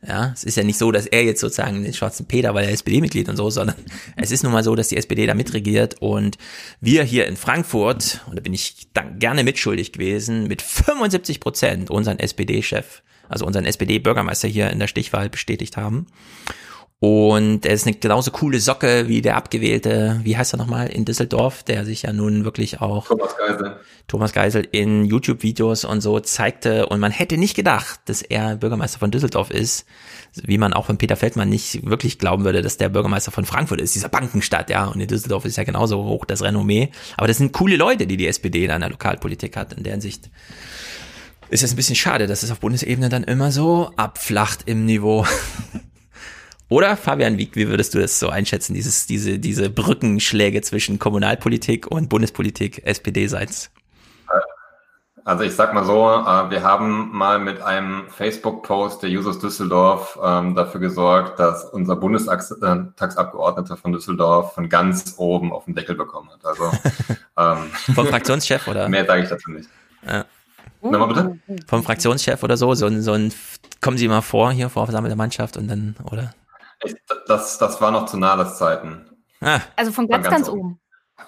Ja, 0.04 0.32
es 0.34 0.42
ist 0.42 0.56
ja 0.56 0.64
nicht 0.64 0.78
so, 0.78 0.90
dass 0.90 1.06
er 1.06 1.22
jetzt 1.22 1.40
sozusagen 1.40 1.84
den 1.84 1.94
schwarzen 1.94 2.26
Peter, 2.26 2.54
weil 2.54 2.64
er 2.64 2.72
SPD-Mitglied 2.72 3.28
und 3.28 3.36
so, 3.36 3.50
sondern 3.50 3.76
es 4.16 4.32
ist 4.32 4.42
nun 4.42 4.52
mal 4.52 4.64
so, 4.64 4.74
dass 4.74 4.88
die 4.88 4.96
SPD 4.96 5.26
da 5.26 5.34
mitregiert 5.34 6.00
und 6.00 6.38
wir 6.80 7.04
hier 7.04 7.28
in 7.28 7.36
Frankfurt, 7.36 8.20
und 8.26 8.36
da 8.36 8.40
bin 8.40 8.52
ich 8.52 8.88
dann 8.94 9.20
gerne 9.20 9.44
mitschuldig 9.44 9.92
gewesen, 9.92 10.48
mit 10.48 10.60
75 10.60 11.38
Prozent 11.38 11.90
unseren 11.90 12.18
SPD-Chef 12.18 13.02
also 13.32 13.46
unseren 13.46 13.64
SPD-Bürgermeister 13.64 14.48
hier 14.48 14.70
in 14.70 14.78
der 14.78 14.86
Stichwahl 14.86 15.28
bestätigt 15.28 15.76
haben. 15.76 16.06
Und 17.02 17.66
er 17.66 17.72
ist 17.72 17.84
eine 17.84 17.96
genauso 17.96 18.30
coole 18.30 18.60
Socke 18.60 19.08
wie 19.08 19.22
der 19.22 19.36
abgewählte, 19.36 20.20
wie 20.22 20.36
heißt 20.36 20.54
er 20.54 20.58
nochmal, 20.58 20.86
in 20.86 21.04
Düsseldorf, 21.04 21.64
der 21.64 21.84
sich 21.84 22.02
ja 22.02 22.12
nun 22.12 22.44
wirklich 22.44 22.80
auch 22.80 23.08
Thomas 23.08 23.36
Geisel, 23.36 23.76
Thomas 24.06 24.32
Geisel 24.32 24.68
in 24.70 25.04
YouTube-Videos 25.04 25.84
und 25.84 26.00
so 26.00 26.20
zeigte. 26.20 26.86
Und 26.86 27.00
man 27.00 27.10
hätte 27.10 27.38
nicht 27.38 27.56
gedacht, 27.56 27.98
dass 28.04 28.22
er 28.22 28.54
Bürgermeister 28.54 29.00
von 29.00 29.10
Düsseldorf 29.10 29.50
ist, 29.50 29.84
wie 30.44 30.58
man 30.58 30.72
auch 30.72 30.86
von 30.86 30.96
Peter 30.96 31.16
Feldmann 31.16 31.48
nicht 31.48 31.84
wirklich 31.84 32.20
glauben 32.20 32.44
würde, 32.44 32.62
dass 32.62 32.76
der 32.76 32.88
Bürgermeister 32.88 33.32
von 33.32 33.46
Frankfurt 33.46 33.80
ist, 33.80 33.96
dieser 33.96 34.08
Bankenstadt, 34.08 34.70
ja. 34.70 34.84
Und 34.86 35.00
in 35.00 35.08
Düsseldorf 35.08 35.44
ist 35.44 35.56
ja 35.56 35.64
genauso 35.64 36.04
hoch 36.04 36.24
das 36.24 36.40
Renommee. 36.40 36.92
Aber 37.16 37.26
das 37.26 37.38
sind 37.38 37.52
coole 37.52 37.74
Leute, 37.74 38.06
die 38.06 38.16
die 38.16 38.28
SPD 38.28 38.62
in 38.66 38.80
der 38.80 38.90
Lokalpolitik 38.90 39.56
hat, 39.56 39.72
in 39.72 39.82
deren 39.82 40.00
Sicht 40.00 40.30
ist 41.52 41.62
es 41.62 41.72
ein 41.72 41.76
bisschen 41.76 41.96
schade, 41.96 42.26
dass 42.26 42.42
es 42.42 42.50
auf 42.50 42.60
Bundesebene 42.60 43.10
dann 43.10 43.24
immer 43.24 43.52
so 43.52 43.90
abflacht 43.96 44.62
im 44.66 44.86
Niveau. 44.86 45.26
Oder 46.70 46.96
Fabian 46.96 47.36
Wieg, 47.36 47.54
wie 47.54 47.68
würdest 47.68 47.94
du 47.94 47.98
das 47.98 48.18
so 48.18 48.30
einschätzen, 48.30 48.72
dieses, 48.72 49.06
diese, 49.06 49.38
diese 49.38 49.68
Brückenschläge 49.68 50.62
zwischen 50.62 50.98
Kommunalpolitik 50.98 51.86
und 51.86 52.08
Bundespolitik 52.08 52.86
SPD-seits? 52.86 53.70
Also 55.24 55.44
ich 55.44 55.54
sag 55.54 55.74
mal 55.74 55.84
so, 55.84 56.08
äh, 56.08 56.50
wir 56.50 56.62
haben 56.62 57.10
mal 57.12 57.38
mit 57.38 57.60
einem 57.60 58.08
Facebook-Post 58.08 59.02
der 59.02 59.10
Users 59.10 59.38
Düsseldorf 59.38 60.18
ähm, 60.24 60.54
dafür 60.54 60.80
gesorgt, 60.80 61.38
dass 61.38 61.64
unser 61.64 61.96
Bundestagsabgeordneter 61.96 63.76
von 63.76 63.92
Düsseldorf 63.92 64.54
von 64.54 64.70
ganz 64.70 65.14
oben 65.18 65.52
auf 65.52 65.66
den 65.66 65.74
Deckel 65.74 65.94
bekommen 65.94 66.30
hat. 66.30 66.44
Also 66.44 66.72
ähm, 67.38 67.70
vom 67.94 68.06
Fraktionschef 68.06 68.66
oder? 68.66 68.88
Mehr 68.88 69.04
sage 69.04 69.22
ich 69.22 69.28
dazu 69.28 69.50
nicht. 69.50 69.68
Ja. 70.04 70.24
Nochmal 70.82 71.08
bitte? 71.08 71.64
Vom 71.66 71.84
Fraktionschef 71.84 72.42
oder 72.42 72.56
so, 72.56 72.74
so 72.74 72.86
ein, 72.86 73.02
so 73.02 73.12
ein, 73.12 73.32
kommen 73.80 73.98
Sie 73.98 74.08
mal 74.08 74.20
vor 74.20 74.52
hier 74.52 74.68
vor 74.68 74.86
versammelter 74.86 75.16
Mannschaft 75.16 75.56
und 75.56 75.68
dann, 75.68 75.94
oder? 76.10 76.34
Das, 77.28 77.58
das 77.58 77.80
war 77.80 77.92
noch 77.92 78.06
zu 78.06 78.16
Nahles-Zeiten. 78.16 79.06
Ah. 79.40 79.60
Also 79.76 79.92
von 79.92 80.08
ganz, 80.08 80.26
von 80.26 80.34
ganz, 80.34 80.46
ganz 80.46 80.48
oben. 80.48 80.80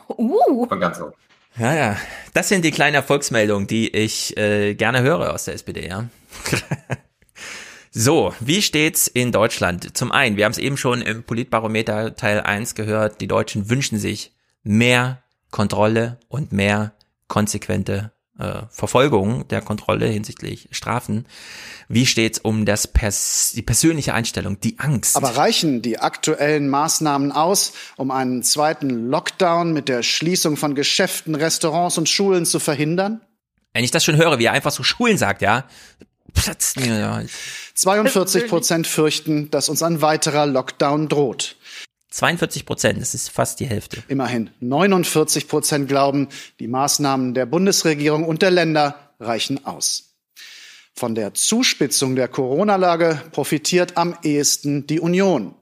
oben. 0.08 0.30
Uh. 0.30 0.66
Von 0.66 0.80
ganz 0.80 1.00
oben. 1.00 1.12
Ja, 1.56 1.74
ja. 1.74 1.96
Das 2.32 2.48
sind 2.48 2.64
die 2.64 2.72
kleinen 2.72 2.96
Erfolgsmeldungen, 2.96 3.68
die 3.68 3.94
ich 3.94 4.36
äh, 4.36 4.74
gerne 4.74 5.02
höre 5.02 5.32
aus 5.32 5.44
der 5.44 5.54
SPD, 5.54 5.86
ja. 5.88 6.08
so, 7.92 8.34
wie 8.40 8.60
steht's 8.60 9.06
in 9.06 9.30
Deutschland? 9.30 9.96
Zum 9.96 10.10
einen, 10.10 10.36
wir 10.36 10.46
haben 10.46 10.52
es 10.52 10.58
eben 10.58 10.76
schon 10.76 11.00
im 11.00 11.22
Politbarometer 11.22 12.16
Teil 12.16 12.40
1 12.40 12.74
gehört, 12.74 13.20
die 13.20 13.28
Deutschen 13.28 13.70
wünschen 13.70 13.98
sich 13.98 14.34
mehr 14.64 15.22
Kontrolle 15.52 16.18
und 16.28 16.52
mehr 16.52 16.94
konsequente 17.28 18.13
äh, 18.38 18.62
Verfolgung 18.70 19.46
der 19.48 19.60
Kontrolle 19.60 20.06
hinsichtlich 20.06 20.68
Strafen. 20.70 21.26
Wie 21.88 22.06
steht's 22.06 22.38
um 22.38 22.64
das 22.66 22.86
Pers 22.86 23.52
die 23.54 23.62
persönliche 23.62 24.14
Einstellung, 24.14 24.58
die 24.60 24.78
Angst? 24.78 25.16
Aber 25.16 25.36
reichen 25.36 25.82
die 25.82 25.98
aktuellen 25.98 26.68
Maßnahmen 26.68 27.32
aus, 27.32 27.72
um 27.96 28.10
einen 28.10 28.42
zweiten 28.42 29.08
Lockdown 29.08 29.72
mit 29.72 29.88
der 29.88 30.02
Schließung 30.02 30.56
von 30.56 30.74
Geschäften, 30.74 31.34
Restaurants 31.34 31.98
und 31.98 32.08
Schulen 32.08 32.46
zu 32.46 32.58
verhindern? 32.58 33.20
Wenn 33.72 33.84
ich 33.84 33.90
das 33.90 34.04
schon 34.04 34.16
höre, 34.16 34.38
wie 34.38 34.44
er 34.44 34.52
einfach 34.52 34.72
so 34.72 34.82
Schulen 34.82 35.18
sagt, 35.18 35.42
ja, 35.42 35.64
platzen 36.32 36.82
mir 36.82 36.98
ja. 36.98 37.22
42 37.74 38.48
Prozent 38.48 38.86
fürchten, 38.86 39.50
dass 39.50 39.68
uns 39.68 39.82
ein 39.82 40.02
weiterer 40.02 40.46
Lockdown 40.46 41.08
droht. 41.08 41.56
42 42.14 42.64
Prozent, 42.64 43.00
das 43.00 43.12
ist 43.12 43.28
fast 43.28 43.58
die 43.58 43.66
Hälfte. 43.66 44.04
Immerhin 44.06 44.50
49 44.60 45.48
Prozent 45.48 45.88
glauben, 45.88 46.28
die 46.60 46.68
Maßnahmen 46.68 47.34
der 47.34 47.44
Bundesregierung 47.44 48.24
und 48.24 48.40
der 48.40 48.52
Länder 48.52 49.10
reichen 49.18 49.66
aus. 49.66 50.14
Von 50.94 51.16
der 51.16 51.34
Zuspitzung 51.34 52.14
der 52.14 52.28
Corona-Lage 52.28 53.20
profitiert 53.32 53.96
am 53.96 54.16
ehesten 54.22 54.86
die 54.86 55.00
Union. 55.00 55.56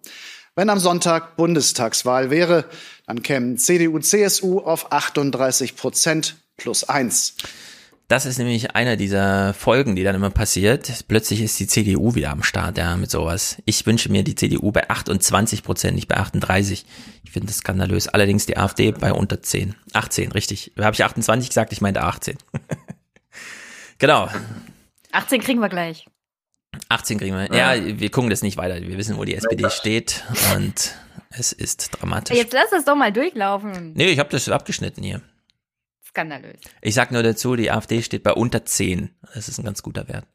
Wenn 0.55 0.69
am 0.69 0.79
Sonntag 0.79 1.37
Bundestagswahl 1.37 2.29
wäre, 2.29 2.67
dann 3.07 3.23
kämen 3.23 3.57
CDU, 3.57 3.99
CSU 3.99 4.59
auf 4.59 4.93
38 4.93 5.75
Prozent 5.75 6.37
plus 6.59 6.85
eins. 6.87 7.35
Das 8.13 8.27
ist 8.27 8.37
nämlich 8.37 8.77
einer 8.77 8.99
dieser 8.99 9.55
Folgen, 9.55 9.97
die 9.97 10.05
dann 10.05 10.15
immer 10.15 10.29
passiert. 10.29 11.07
Plötzlich 11.09 11.41
ist 11.41 11.59
die 11.59 11.67
CDU 11.67 12.15
wieder 12.15 12.29
am 12.29 12.43
Start, 12.43 12.77
ja, 12.77 12.95
mit 12.95 13.11
sowas. 13.11 13.57
Ich 13.65 13.87
wünsche 13.87 14.13
mir 14.13 14.23
die 14.23 14.35
CDU 14.35 14.71
bei 14.71 14.91
28 14.91 15.63
Prozent, 15.63 15.95
nicht 15.95 16.09
bei 16.09 16.19
38. 16.19 16.85
Ich 17.25 17.31
finde 17.31 17.47
das 17.47 17.57
skandalös. 17.57 18.09
Allerdings 18.09 18.45
die 18.45 18.59
AfD 18.59 18.93
bei 18.93 19.15
unter 19.15 19.41
10. 19.41 19.77
18, 19.95 20.33
richtig. 20.33 20.73
Habe 20.79 20.93
ich 20.93 21.03
28 21.03 21.49
gesagt? 21.49 21.73
Ich 21.73 21.81
meinte 21.81 22.03
18. 22.03 22.37
genau. 23.99 24.29
18 25.13 25.41
kriegen 25.41 25.61
wir 25.61 25.71
gleich. 25.71 26.05
18 26.91 27.19
kriegen 27.19 27.35
wir. 27.35 27.51
Ja, 27.57 27.83
wir 27.83 28.11
gucken 28.11 28.29
das 28.29 28.43
nicht 28.43 28.59
weiter. 28.59 28.79
Wir 28.83 28.99
wissen, 28.99 29.17
wo 29.17 29.25
die 29.25 29.37
SPD 29.37 29.71
steht 29.71 30.23
und 30.55 30.95
es 31.31 31.53
ist 31.53 31.99
dramatisch. 31.99 32.37
Jetzt 32.37 32.53
lass 32.53 32.69
das 32.73 32.85
doch 32.85 32.95
mal 32.95 33.11
durchlaufen. 33.11 33.95
Nee, 33.95 34.11
ich 34.11 34.19
habe 34.19 34.29
das 34.29 34.51
abgeschnitten 34.51 35.03
hier. 35.03 35.23
Skandalös. 36.13 36.61
Ich 36.83 36.95
sag 36.95 37.11
nur 37.11 37.23
dazu, 37.23 37.57
die 37.57 37.71
AfD 37.71 38.03
steht 38.03 38.23
bei 38.23 38.33
unter 38.33 38.65
10. 38.65 39.11
Das 39.35 39.49
ist 39.49 39.59
ein 39.59 39.65
ganz 39.65 39.83
guter 39.83 40.09
Wert. 40.09 40.27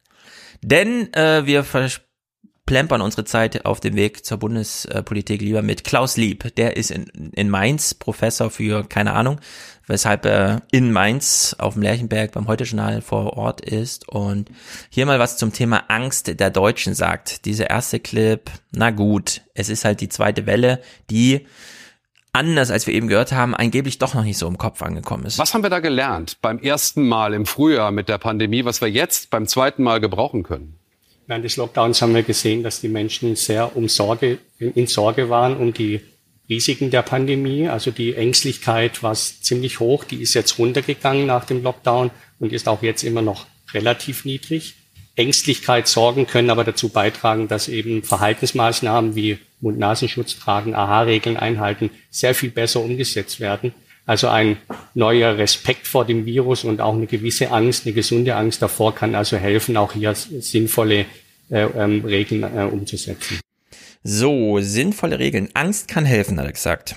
Denn 0.60 1.12
äh, 1.14 1.46
wir 1.46 1.62
verplempern 1.62 3.00
unsere 3.00 3.24
Zeit 3.24 3.64
auf 3.64 3.78
dem 3.78 3.94
Weg 3.94 4.24
zur 4.24 4.38
Bundespolitik 4.38 5.40
lieber 5.40 5.62
mit 5.62 5.84
Klaus 5.84 6.16
Lieb. 6.16 6.52
Der 6.56 6.76
ist 6.76 6.90
in, 6.90 7.04
in 7.32 7.48
Mainz 7.48 7.94
Professor 7.94 8.50
für, 8.50 8.82
keine 8.88 9.12
Ahnung, 9.12 9.38
weshalb 9.86 10.24
er 10.24 10.62
in 10.72 10.90
Mainz 10.90 11.54
auf 11.60 11.74
dem 11.74 11.82
Lerchenberg 11.82 12.32
beim 12.32 12.48
Heute-Journal 12.48 13.00
vor 13.00 13.34
Ort 13.34 13.60
ist 13.60 14.08
und 14.08 14.50
hier 14.90 15.06
mal 15.06 15.20
was 15.20 15.36
zum 15.36 15.52
Thema 15.52 15.84
Angst 15.86 16.40
der 16.40 16.50
Deutschen 16.50 16.94
sagt. 16.94 17.44
Dieser 17.44 17.70
erste 17.70 18.00
Clip, 18.00 18.50
na 18.72 18.90
gut, 18.90 19.42
es 19.54 19.68
ist 19.68 19.84
halt 19.84 20.00
die 20.00 20.08
zweite 20.08 20.44
Welle, 20.46 20.82
die 21.08 21.46
anders, 22.32 22.70
als 22.70 22.86
wir 22.86 22.94
eben 22.94 23.08
gehört 23.08 23.32
haben, 23.32 23.54
angeblich 23.54 23.98
doch 23.98 24.14
noch 24.14 24.24
nicht 24.24 24.38
so 24.38 24.46
im 24.46 24.58
Kopf 24.58 24.82
angekommen 24.82 25.24
ist. 25.24 25.38
Was 25.38 25.54
haben 25.54 25.62
wir 25.62 25.70
da 25.70 25.80
gelernt 25.80 26.38
beim 26.40 26.58
ersten 26.58 27.06
Mal 27.06 27.34
im 27.34 27.46
Frühjahr 27.46 27.90
mit 27.90 28.08
der 28.08 28.18
Pandemie, 28.18 28.64
was 28.64 28.80
wir 28.80 28.88
jetzt 28.88 29.30
beim 29.30 29.46
zweiten 29.46 29.82
Mal 29.82 30.00
gebrauchen 30.00 30.42
können? 30.42 30.78
Während 31.26 31.44
des 31.44 31.56
Lockdowns 31.56 32.00
haben 32.00 32.14
wir 32.14 32.22
gesehen, 32.22 32.62
dass 32.62 32.80
die 32.80 32.88
Menschen 32.88 33.36
sehr 33.36 33.76
um 33.76 33.88
Sorge, 33.88 34.38
in 34.58 34.86
Sorge 34.86 35.28
waren 35.28 35.56
um 35.56 35.74
die 35.74 36.00
Risiken 36.48 36.90
der 36.90 37.02
Pandemie. 37.02 37.68
Also 37.68 37.90
die 37.90 38.14
Ängstlichkeit 38.14 39.02
war 39.02 39.14
ziemlich 39.14 39.80
hoch. 39.80 40.04
Die 40.04 40.22
ist 40.22 40.34
jetzt 40.34 40.58
runtergegangen 40.58 41.26
nach 41.26 41.44
dem 41.44 41.62
Lockdown 41.62 42.10
und 42.38 42.52
ist 42.52 42.68
auch 42.68 42.82
jetzt 42.82 43.02
immer 43.02 43.22
noch 43.22 43.46
relativ 43.74 44.24
niedrig. 44.24 44.76
Ängstlichkeit, 45.16 45.88
Sorgen 45.88 46.26
können 46.26 46.48
aber 46.48 46.64
dazu 46.64 46.88
beitragen, 46.88 47.48
dass 47.48 47.68
eben 47.68 48.02
Verhaltensmaßnahmen 48.02 49.14
wie 49.14 49.38
Mund-Nasenschutz 49.60 50.38
tragen, 50.38 50.74
AHA-Regeln 50.74 51.36
einhalten, 51.36 51.90
sehr 52.10 52.34
viel 52.34 52.50
besser 52.50 52.80
umgesetzt 52.80 53.40
werden. 53.40 53.74
Also 54.06 54.28
ein 54.28 54.56
neuer 54.94 55.36
Respekt 55.36 55.86
vor 55.86 56.06
dem 56.06 56.24
Virus 56.24 56.64
und 56.64 56.80
auch 56.80 56.94
eine 56.94 57.06
gewisse 57.06 57.50
Angst, 57.50 57.84
eine 57.84 57.94
gesunde 57.94 58.36
Angst 58.36 58.62
davor 58.62 58.94
kann 58.94 59.14
also 59.14 59.36
helfen, 59.36 59.76
auch 59.76 59.92
hier 59.92 60.14
sinnvolle 60.14 61.04
äh, 61.50 61.64
ähm, 61.64 62.04
Regeln 62.04 62.42
äh, 62.42 62.62
umzusetzen. 62.64 63.40
So, 64.02 64.60
sinnvolle 64.60 65.18
Regeln. 65.18 65.50
Angst 65.54 65.88
kann 65.88 66.06
helfen, 66.06 66.38
hat 66.38 66.46
er 66.46 66.52
gesagt. 66.52 66.96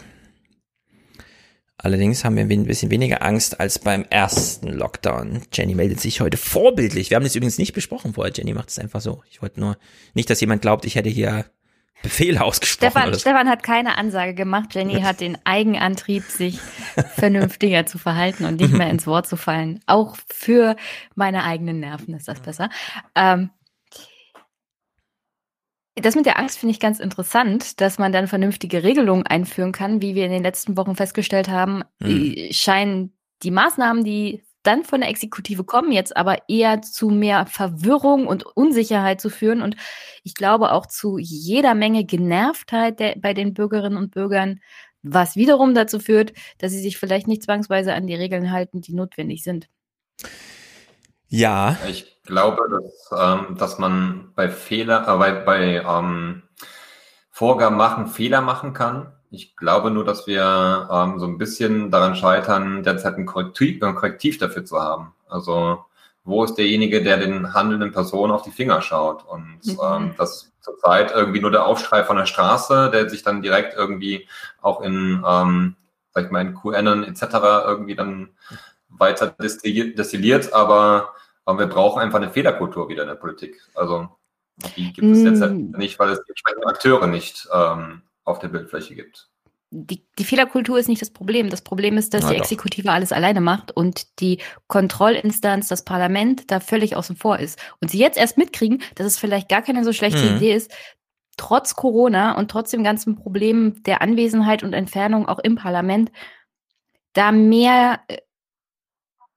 Allerdings 1.84 2.24
haben 2.24 2.36
wir 2.36 2.44
ein 2.44 2.66
bisschen 2.66 2.92
weniger 2.92 3.24
Angst 3.24 3.60
als 3.60 3.80
beim 3.80 4.06
ersten 4.10 4.68
Lockdown. 4.68 5.42
Jenny 5.52 5.74
meldet 5.74 6.00
sich 6.00 6.22
heute 6.22 6.38
vorbildlich. 6.38 7.10
Wir 7.10 7.16
haben 7.16 7.24
das 7.24 7.36
übrigens 7.36 7.58
nicht 7.58 7.74
besprochen 7.74 8.14
vorher. 8.14 8.32
Jenny 8.34 8.54
macht 8.54 8.70
es 8.70 8.78
einfach 8.78 9.02
so. 9.02 9.24
Ich 9.32 9.42
wollte 9.42 9.60
nur 9.60 9.78
nicht, 10.14 10.30
dass 10.30 10.40
jemand 10.42 10.62
glaubt, 10.62 10.86
ich 10.86 10.94
hätte 10.94 11.10
hier 11.10 11.46
Befehle 12.02 12.44
ausgesprochen. 12.44 12.92
Stefan, 12.92 13.14
Stefan 13.20 13.50
hat 13.50 13.64
keine 13.64 13.98
Ansage 13.98 14.34
gemacht. 14.34 14.74
Jenny 14.74 15.02
hat 15.02 15.22
den 15.22 15.38
Eigenantrieb, 15.44 16.24
sich 16.24 16.60
vernünftiger 17.16 17.86
zu 17.86 17.98
verhalten 17.98 18.46
und 18.46 18.60
nicht 18.60 18.74
mehr 18.74 18.90
ins 18.90 19.08
Wort 19.08 19.28
zu 19.28 19.38
fallen. 19.38 19.80
Auch 19.86 20.18
für 20.28 20.76
meine 21.16 21.44
eigenen 21.44 21.80
Nerven 21.80 22.14
ist 22.16 22.28
das 22.28 22.40
besser. 22.40 22.70
Ähm, 23.16 23.52
das 25.96 26.16
mit 26.16 26.26
der 26.26 26.40
Angst 26.40 26.58
finde 26.58 26.72
ich 26.72 26.80
ganz 26.80 27.00
interessant, 27.00 27.82
dass 27.82 28.00
man 28.00 28.12
dann 28.12 28.28
vernünftige 28.28 28.84
Regelungen 28.84 29.28
einführen 29.28 29.72
kann. 29.72 30.02
Wie 30.02 30.16
wir 30.16 30.26
in 30.26 30.32
den 30.32 30.44
letzten 30.44 30.78
Wochen 30.78 30.96
festgestellt 30.96 31.50
haben, 31.50 31.84
mhm. 32.00 32.48
scheinen 32.52 33.14
die 33.44 33.52
Maßnahmen, 33.52 34.04
die 34.04 34.44
dann 34.64 34.84
von 34.84 35.02
der 35.02 35.10
Exekutive 35.10 35.64
kommen, 35.64 35.92
jetzt 35.92 36.16
aber 36.16 36.38
eher 36.48 36.82
zu 36.82 37.10
mehr 37.10 37.46
Verwirrung 37.46 38.28
und 38.28 38.46
Unsicherheit 38.46 39.20
zu 39.20 39.30
führen 39.30 39.62
und 39.62 39.76
ich 40.24 40.36
glaube 40.36 40.72
auch 40.72 40.86
zu 40.86 41.18
jeder 41.18 41.76
Menge 41.76 42.06
Genervtheit 42.06 43.00
der, 43.00 43.16
bei 43.18 43.34
den 43.34 43.54
Bürgerinnen 43.54 43.98
und 43.98 44.12
Bürgern, 44.12 44.60
was 45.04 45.36
wiederum 45.36 45.74
dazu 45.74 46.00
führt, 46.00 46.34
dass 46.60 46.72
sie 46.72 46.82
sich 46.82 46.98
vielleicht 46.98 47.28
nicht 47.28 47.44
zwangsweise 47.44 47.94
an 47.94 48.08
die 48.08 48.16
Regeln 48.16 48.52
halten, 48.52 48.82
die 48.82 48.94
notwendig 48.94 49.44
sind. 49.44 49.68
Ja. 51.28 51.78
Ich 51.88 52.22
glaube, 52.24 52.62
dass, 52.70 53.10
ähm, 53.20 53.58
dass 53.58 53.80
man 53.80 54.32
bei 54.36 54.50
Fehler, 54.50 55.08
äh, 55.08 55.18
bei, 55.18 55.32
bei 55.32 55.84
ähm, 55.84 56.44
Vorgaben 57.30 57.78
machen 57.78 58.08
Fehler 58.08 58.42
machen 58.42 58.74
kann. 58.74 59.14
Ich 59.32 59.56
glaube 59.56 59.92
nur, 59.92 60.04
dass 60.04 60.28
wir 60.28 60.90
ähm, 60.92 61.20
so 61.20 61.26
ein 61.26 61.38
bisschen 61.38 61.90
daran 61.90 62.16
scheitern, 62.16 62.84
derzeit 62.84 63.18
ein 63.18 63.26
Korrektiv, 63.26 63.82
ein 63.82 63.96
Korrektiv 63.96 64.38
dafür 64.38 64.66
zu 64.66 64.80
haben. 64.80 65.14
Also 65.30 65.86
wo 66.24 66.44
ist 66.44 66.56
derjenige, 66.56 67.02
der 67.02 67.18
den 67.18 67.54
handelnden 67.54 67.92
Personen 67.92 68.32
auf 68.32 68.44
die 68.44 68.52
Finger 68.52 68.82
schaut? 68.82 69.26
Und 69.26 69.60
mhm. 69.64 69.80
ähm, 69.84 70.16
das 70.18 70.52
zurzeit 70.60 71.12
irgendwie 71.16 71.40
nur 71.40 71.52
der 71.52 71.66
Aufschrei 71.66 72.04
von 72.04 72.18
der 72.18 72.28
Straße, 72.28 72.92
der 72.92 73.10
sich 73.10 73.24
dann 73.24 73.42
direkt 73.42 73.76
irgendwie 73.76 74.28
auch 74.62 74.82
in, 74.82 75.24
ähm, 75.26 75.76
sag 76.14 76.26
ich 76.26 76.32
mal, 76.32 76.42
in 76.42 76.54
QN 76.54 77.04
etc. 77.04 77.24
irgendwie 77.66 77.96
dann 77.96 78.30
weiter 78.90 79.28
destilliert, 79.28 79.98
destilliert 79.98 80.54
aber 80.54 81.14
aber 81.46 81.60
wir 81.60 81.68
brauchen 81.68 82.02
einfach 82.02 82.22
eine 82.22 82.32
Fehlerkultur 82.32 82.90
wieder 82.90 83.04
in 83.04 83.10
der 83.10 83.16
Politik. 83.16 83.62
Also 83.74 84.10
die 84.76 84.94
gibt 84.94 85.08
es 85.08 85.24
jetzt 85.24 85.42
halt 85.42 85.54
mm. 85.54 85.78
nicht, 85.78 85.98
weil 85.98 86.10
es 86.10 86.24
die 86.24 86.30
entsprechenden 86.30 86.68
Akteure 86.68 87.08
nicht 87.08 87.48
ähm, 87.54 88.04
auf 88.24 88.40
der 88.40 88.50
Bildfläche 88.50 88.96
gibt. 88.96 89.30
Die, 89.74 90.06
die, 90.20 90.26
Fehlerkultur 90.26 90.78
ist 90.78 90.90
nicht 90.90 91.02
das 91.02 91.12
Problem. 91.12 91.50
Das 91.50 91.62
Problem 91.62 91.98
ist, 91.98 92.14
dass 92.14 92.24
Na 92.24 92.30
die 92.30 92.36
doch. 92.36 92.44
Exekutive 92.44 92.92
alles 92.92 93.14
alleine 93.14 93.40
macht 93.40 93.72
und 93.72 94.20
die 94.20 94.40
Kontrollinstanz, 94.68 95.70
das 95.70 95.86
Parlament, 95.86 96.52
da 96.52 96.60
völlig 96.60 96.98
außen 96.98 97.16
vor 97.16 97.40
ist. 97.40 97.58
Und 97.80 97.90
sie 97.90 97.98
jetzt 97.98 98.18
erst 98.18 98.38
mitkriegen, 98.38 98.82
dass 98.96 99.08
es 99.08 99.18
vielleicht 99.18 99.48
gar 99.48 99.62
keine 99.62 99.86
so 99.86 99.94
schlechte 99.94 100.30
mhm. 100.30 100.38
Idee 100.38 100.54
ist, 100.56 100.74
trotz 101.38 101.78
Corona 101.78 102.38
und 102.38 102.52
trotz 102.52 102.72
dem 102.72 102.84
ganzen 102.84 103.16
Problem 103.16 103.82
der 103.84 104.02
Anwesenheit 104.02 104.62
und 104.62 104.74
Entfernung 104.74 105.30
auch 105.30 105.40
im 105.40 105.56
Parlament, 105.56 106.12
da 107.14 107.32
mehr 107.32 108.02
äh, 108.10 108.18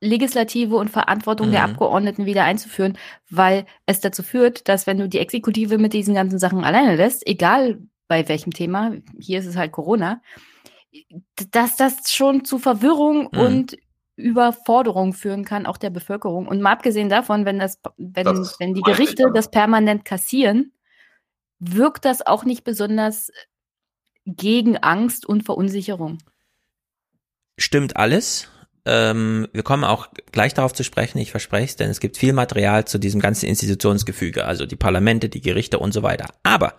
Legislative 0.00 0.76
und 0.76 0.90
Verantwortung 0.90 1.48
mhm. 1.48 1.52
der 1.52 1.64
Abgeordneten 1.64 2.26
wieder 2.26 2.44
einzuführen, 2.44 2.98
weil 3.30 3.66
es 3.86 4.00
dazu 4.00 4.22
führt, 4.22 4.68
dass 4.68 4.86
wenn 4.86 4.98
du 4.98 5.08
die 5.08 5.18
Exekutive 5.18 5.78
mit 5.78 5.92
diesen 5.92 6.14
ganzen 6.14 6.38
Sachen 6.38 6.64
alleine 6.64 6.96
lässt, 6.96 7.26
egal 7.26 7.78
bei 8.08 8.28
welchem 8.28 8.52
Thema, 8.52 8.92
hier 9.18 9.38
ist 9.38 9.46
es 9.46 9.56
halt 9.56 9.72
Corona, 9.72 10.20
dass 11.50 11.76
das 11.76 12.10
schon 12.10 12.44
zu 12.44 12.58
Verwirrung 12.58 13.28
mhm. 13.32 13.40
und 13.40 13.76
Überforderung 14.16 15.12
führen 15.12 15.44
kann, 15.44 15.66
auch 15.66 15.76
der 15.76 15.90
Bevölkerung. 15.90 16.46
Und 16.46 16.60
mal 16.60 16.72
abgesehen 16.72 17.08
davon, 17.08 17.44
wenn 17.44 17.58
das, 17.58 17.80
wenn, 17.96 18.24
das 18.24 18.60
wenn 18.60 18.74
die 18.74 18.82
Gerichte 18.82 19.24
das 19.34 19.50
permanent 19.50 20.04
kassieren, 20.04 20.72
wirkt 21.58 22.04
das 22.04 22.24
auch 22.24 22.44
nicht 22.44 22.64
besonders 22.64 23.30
gegen 24.24 24.76
Angst 24.76 25.26
und 25.26 25.44
Verunsicherung. 25.44 26.18
Stimmt 27.58 27.96
alles. 27.96 28.48
Ähm, 28.86 29.48
wir 29.52 29.62
kommen 29.62 29.84
auch 29.84 30.08
gleich 30.30 30.52
darauf 30.54 30.74
zu 30.74 30.84
sprechen, 30.84 31.18
ich 31.18 31.30
verspreche 31.30 31.64
es, 31.64 31.76
denn 31.76 31.90
es 31.90 32.00
gibt 32.00 32.18
viel 32.18 32.34
Material 32.34 32.84
zu 32.84 32.98
diesem 32.98 33.20
ganzen 33.20 33.46
Institutionsgefüge, 33.46 34.44
also 34.44 34.66
die 34.66 34.76
Parlamente, 34.76 35.30
die 35.30 35.40
Gerichte 35.40 35.78
und 35.78 35.92
so 35.92 36.02
weiter. 36.02 36.26
Aber 36.42 36.74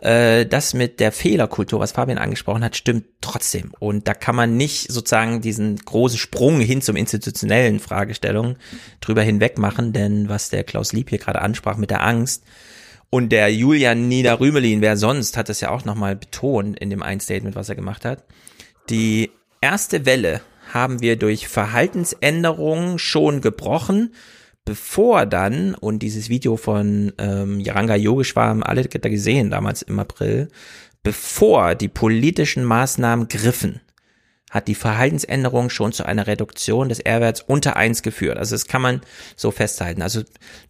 äh, 0.00 0.46
das 0.46 0.74
mit 0.74 1.00
der 1.00 1.12
Fehlerkultur, 1.12 1.80
was 1.80 1.92
Fabian 1.92 2.18
angesprochen 2.18 2.64
hat, 2.64 2.76
stimmt 2.76 3.06
trotzdem. 3.20 3.72
Und 3.78 4.08
da 4.08 4.14
kann 4.14 4.36
man 4.36 4.56
nicht 4.56 4.92
sozusagen 4.92 5.40
diesen 5.40 5.76
großen 5.76 6.18
Sprung 6.18 6.60
hin 6.60 6.82
zum 6.82 6.96
institutionellen 6.96 7.80
Fragestellungen 7.80 8.56
drüber 9.00 9.22
hinweg 9.22 9.58
machen, 9.58 9.92
denn 9.92 10.28
was 10.28 10.50
der 10.50 10.64
Klaus 10.64 10.92
Lieb 10.92 11.10
hier 11.10 11.18
gerade 11.18 11.42
ansprach 11.42 11.76
mit 11.76 11.90
der 11.90 12.04
Angst, 12.04 12.44
und 13.08 13.30
der 13.30 13.52
Julian 13.52 14.08
Niederrümelin, 14.08 14.80
wer 14.80 14.96
sonst, 14.96 15.36
hat 15.36 15.48
das 15.48 15.60
ja 15.60 15.70
auch 15.70 15.84
nochmal 15.84 16.16
betont 16.16 16.78
in 16.78 16.90
dem 16.90 17.02
einen 17.02 17.20
Statement, 17.20 17.54
was 17.54 17.68
er 17.68 17.76
gemacht 17.76 18.04
hat. 18.04 18.24
Die 18.90 19.30
erste 19.60 20.06
Welle 20.06 20.40
haben 20.72 21.00
wir 21.00 21.16
durch 21.16 21.46
Verhaltensänderungen 21.48 22.98
schon 22.98 23.40
gebrochen, 23.40 24.12
bevor 24.66 25.24
dann, 25.24 25.74
und 25.74 26.00
dieses 26.00 26.28
Video 26.28 26.58
von 26.58 27.14
ähm, 27.16 27.60
Yaranga 27.60 27.94
Yogeshwar 27.94 28.48
haben 28.48 28.62
alle 28.62 28.84
da 28.84 29.08
gesehen, 29.08 29.48
damals 29.48 29.80
im 29.80 29.98
April, 29.98 30.48
bevor 31.02 31.74
die 31.74 31.88
politischen 31.88 32.64
Maßnahmen 32.64 33.28
griffen, 33.28 33.80
hat 34.50 34.68
die 34.68 34.74
Verhaltensänderung 34.74 35.70
schon 35.70 35.92
zu 35.92 36.04
einer 36.04 36.26
Reduktion 36.26 36.88
des 36.88 37.00
R-Werts 37.00 37.42
unter 37.42 37.76
eins 37.76 38.02
geführt. 38.02 38.38
Also 38.38 38.54
das 38.54 38.66
kann 38.66 38.82
man 38.82 39.00
so 39.36 39.50
festhalten. 39.50 40.02
Also 40.02 40.22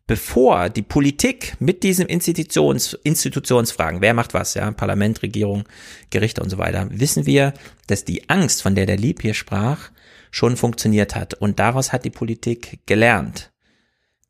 bevor 0.06 0.68
die 0.70 0.82
Politik 0.82 1.54
mit 1.58 1.82
diesem 1.82 2.06
Institutions, 2.06 2.94
Institutionsfragen, 3.02 4.00
wer 4.00 4.14
macht 4.14 4.34
was, 4.34 4.54
ja, 4.54 4.70
Parlament, 4.72 5.22
Regierung, 5.22 5.64
Gerichte 6.10 6.42
und 6.42 6.50
so 6.50 6.58
weiter, 6.58 6.88
wissen 6.90 7.26
wir, 7.26 7.54
dass 7.86 8.04
die 8.04 8.28
Angst, 8.28 8.62
von 8.62 8.74
der 8.74 8.86
der 8.86 8.98
Lieb 8.98 9.22
hier 9.22 9.34
sprach, 9.34 9.90
schon 10.30 10.56
funktioniert 10.56 11.14
hat. 11.14 11.34
Und 11.34 11.58
daraus 11.58 11.92
hat 11.92 12.04
die 12.04 12.10
Politik 12.10 12.80
gelernt. 12.86 13.52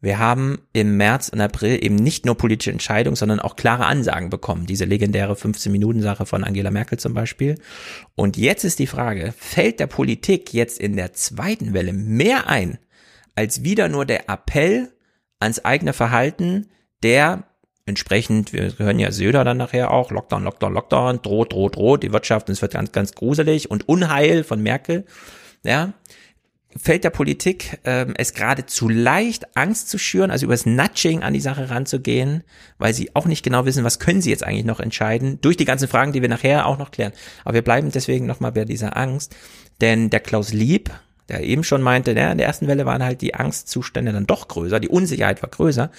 Wir 0.07 0.21
haben 0.21 0.61
im 0.73 0.97
März 0.97 1.31
und 1.31 1.41
April 1.41 1.85
eben 1.85 1.97
nicht 1.97 2.27
nur 2.27 2.37
politische 2.37 2.71
Entscheidungen, 2.71 3.17
sondern 3.17 3.41
auch 3.41 3.57
klare 3.57 3.87
Ansagen 3.87 4.31
bekommen. 4.31 4.65
Diese 4.65 4.85
legendäre 4.85 5.33
15-Minuten-Sache 5.33 6.27
von 6.27 6.45
Angela 6.45 6.71
Merkel 6.71 6.97
zum 6.97 7.13
Beispiel. 7.13 7.57
Und 8.15 8.37
jetzt 8.37 8.63
ist 8.63 8.79
die 8.79 8.87
Frage, 8.87 9.35
fällt 9.37 9.81
der 9.81 9.89
Politik 9.89 10.55
jetzt 10.55 10.79
in 10.79 10.95
der 10.95 11.13
zweiten 11.15 11.75
Welle 11.75 11.93
mehr 11.93 12.49
ein, 12.49 12.79
als 13.35 13.65
wieder 13.65 13.89
nur 13.89 14.07
der 14.07 14.31
Appell 14.31 14.93
ans 15.41 15.65
eigene 15.65 15.93
Verhalten, 15.93 16.69
der 17.03 17.43
entsprechend, 17.85 18.53
wir 18.53 18.79
hören 18.79 19.01
ja 19.01 19.11
Söder 19.11 19.43
dann 19.43 19.57
nachher 19.57 19.91
auch, 19.91 20.13
Lockdown, 20.13 20.45
Lockdown, 20.45 20.73
Lockdown, 20.73 21.23
droht, 21.23 21.53
droht, 21.53 21.75
droht, 21.75 22.05
die 22.05 22.13
Wirtschaft, 22.13 22.49
es 22.49 22.63
wird 22.63 22.75
ganz, 22.75 22.93
ganz 22.93 23.13
gruselig 23.13 23.73
und 23.73 23.89
Unheil 23.89 24.45
von 24.45 24.63
Merkel, 24.63 25.05
ja, 25.65 25.95
fällt 26.79 27.05
der 27.05 27.11
Politik 27.11 27.79
ähm, 27.85 28.15
es 28.17 28.35
gerade 28.35 28.67
zu 28.67 28.89
leicht, 28.89 29.57
Angst 29.57 29.89
zu 29.89 29.99
schüren, 29.99 30.31
also 30.31 30.47
übers 30.47 30.67
Nudging 30.67 31.23
an 31.23 31.35
die 31.35 31.41
Sache 31.41 31.71
ranzugehen, 31.71 32.43
weil 32.79 32.95
sie 32.95 33.15
auch 33.15 33.27
nicht 33.27 33.43
genau 33.43 33.67
wissen, 33.67 33.85
was 33.85 33.99
können 33.99 34.21
sie 34.21 34.31
jetzt 34.31 34.45
eigentlich 34.45 34.65
noch 34.65 34.81
entscheiden, 34.81 35.41
durch 35.41 35.57
die 35.57 35.65
ganzen 35.65 35.89
Fragen, 35.89 36.13
die 36.13 36.23
wir 36.23 36.29
nachher 36.29 36.67
auch 36.67 36.79
noch 36.79 36.91
klären. 36.91 37.13
Aber 37.45 37.55
wir 37.55 37.63
bleiben 37.63 37.91
deswegen 37.91 38.27
nochmal 38.27 38.53
bei 38.53 38.65
dieser 38.65 38.97
Angst, 38.97 39.35
denn 39.81 40.11
der 40.11 40.21
Klaus 40.21 40.53
Lieb, 40.53 40.91
der 41.29 41.43
eben 41.43 41.65
schon 41.65 41.83
meinte, 41.83 42.13
ja, 42.13 42.31
in 42.31 42.39
der 42.39 42.47
ersten 42.47 42.69
Welle 42.69 42.87
waren 42.87 43.03
halt 43.03 43.21
die 43.21 43.35
Angstzustände 43.35 44.13
dann 44.13 44.27
doch 44.27 44.49
größer, 44.49 44.79
die 44.79 44.89
Unsicherheit 44.89 45.43
war 45.43 45.51
größer, 45.51 45.91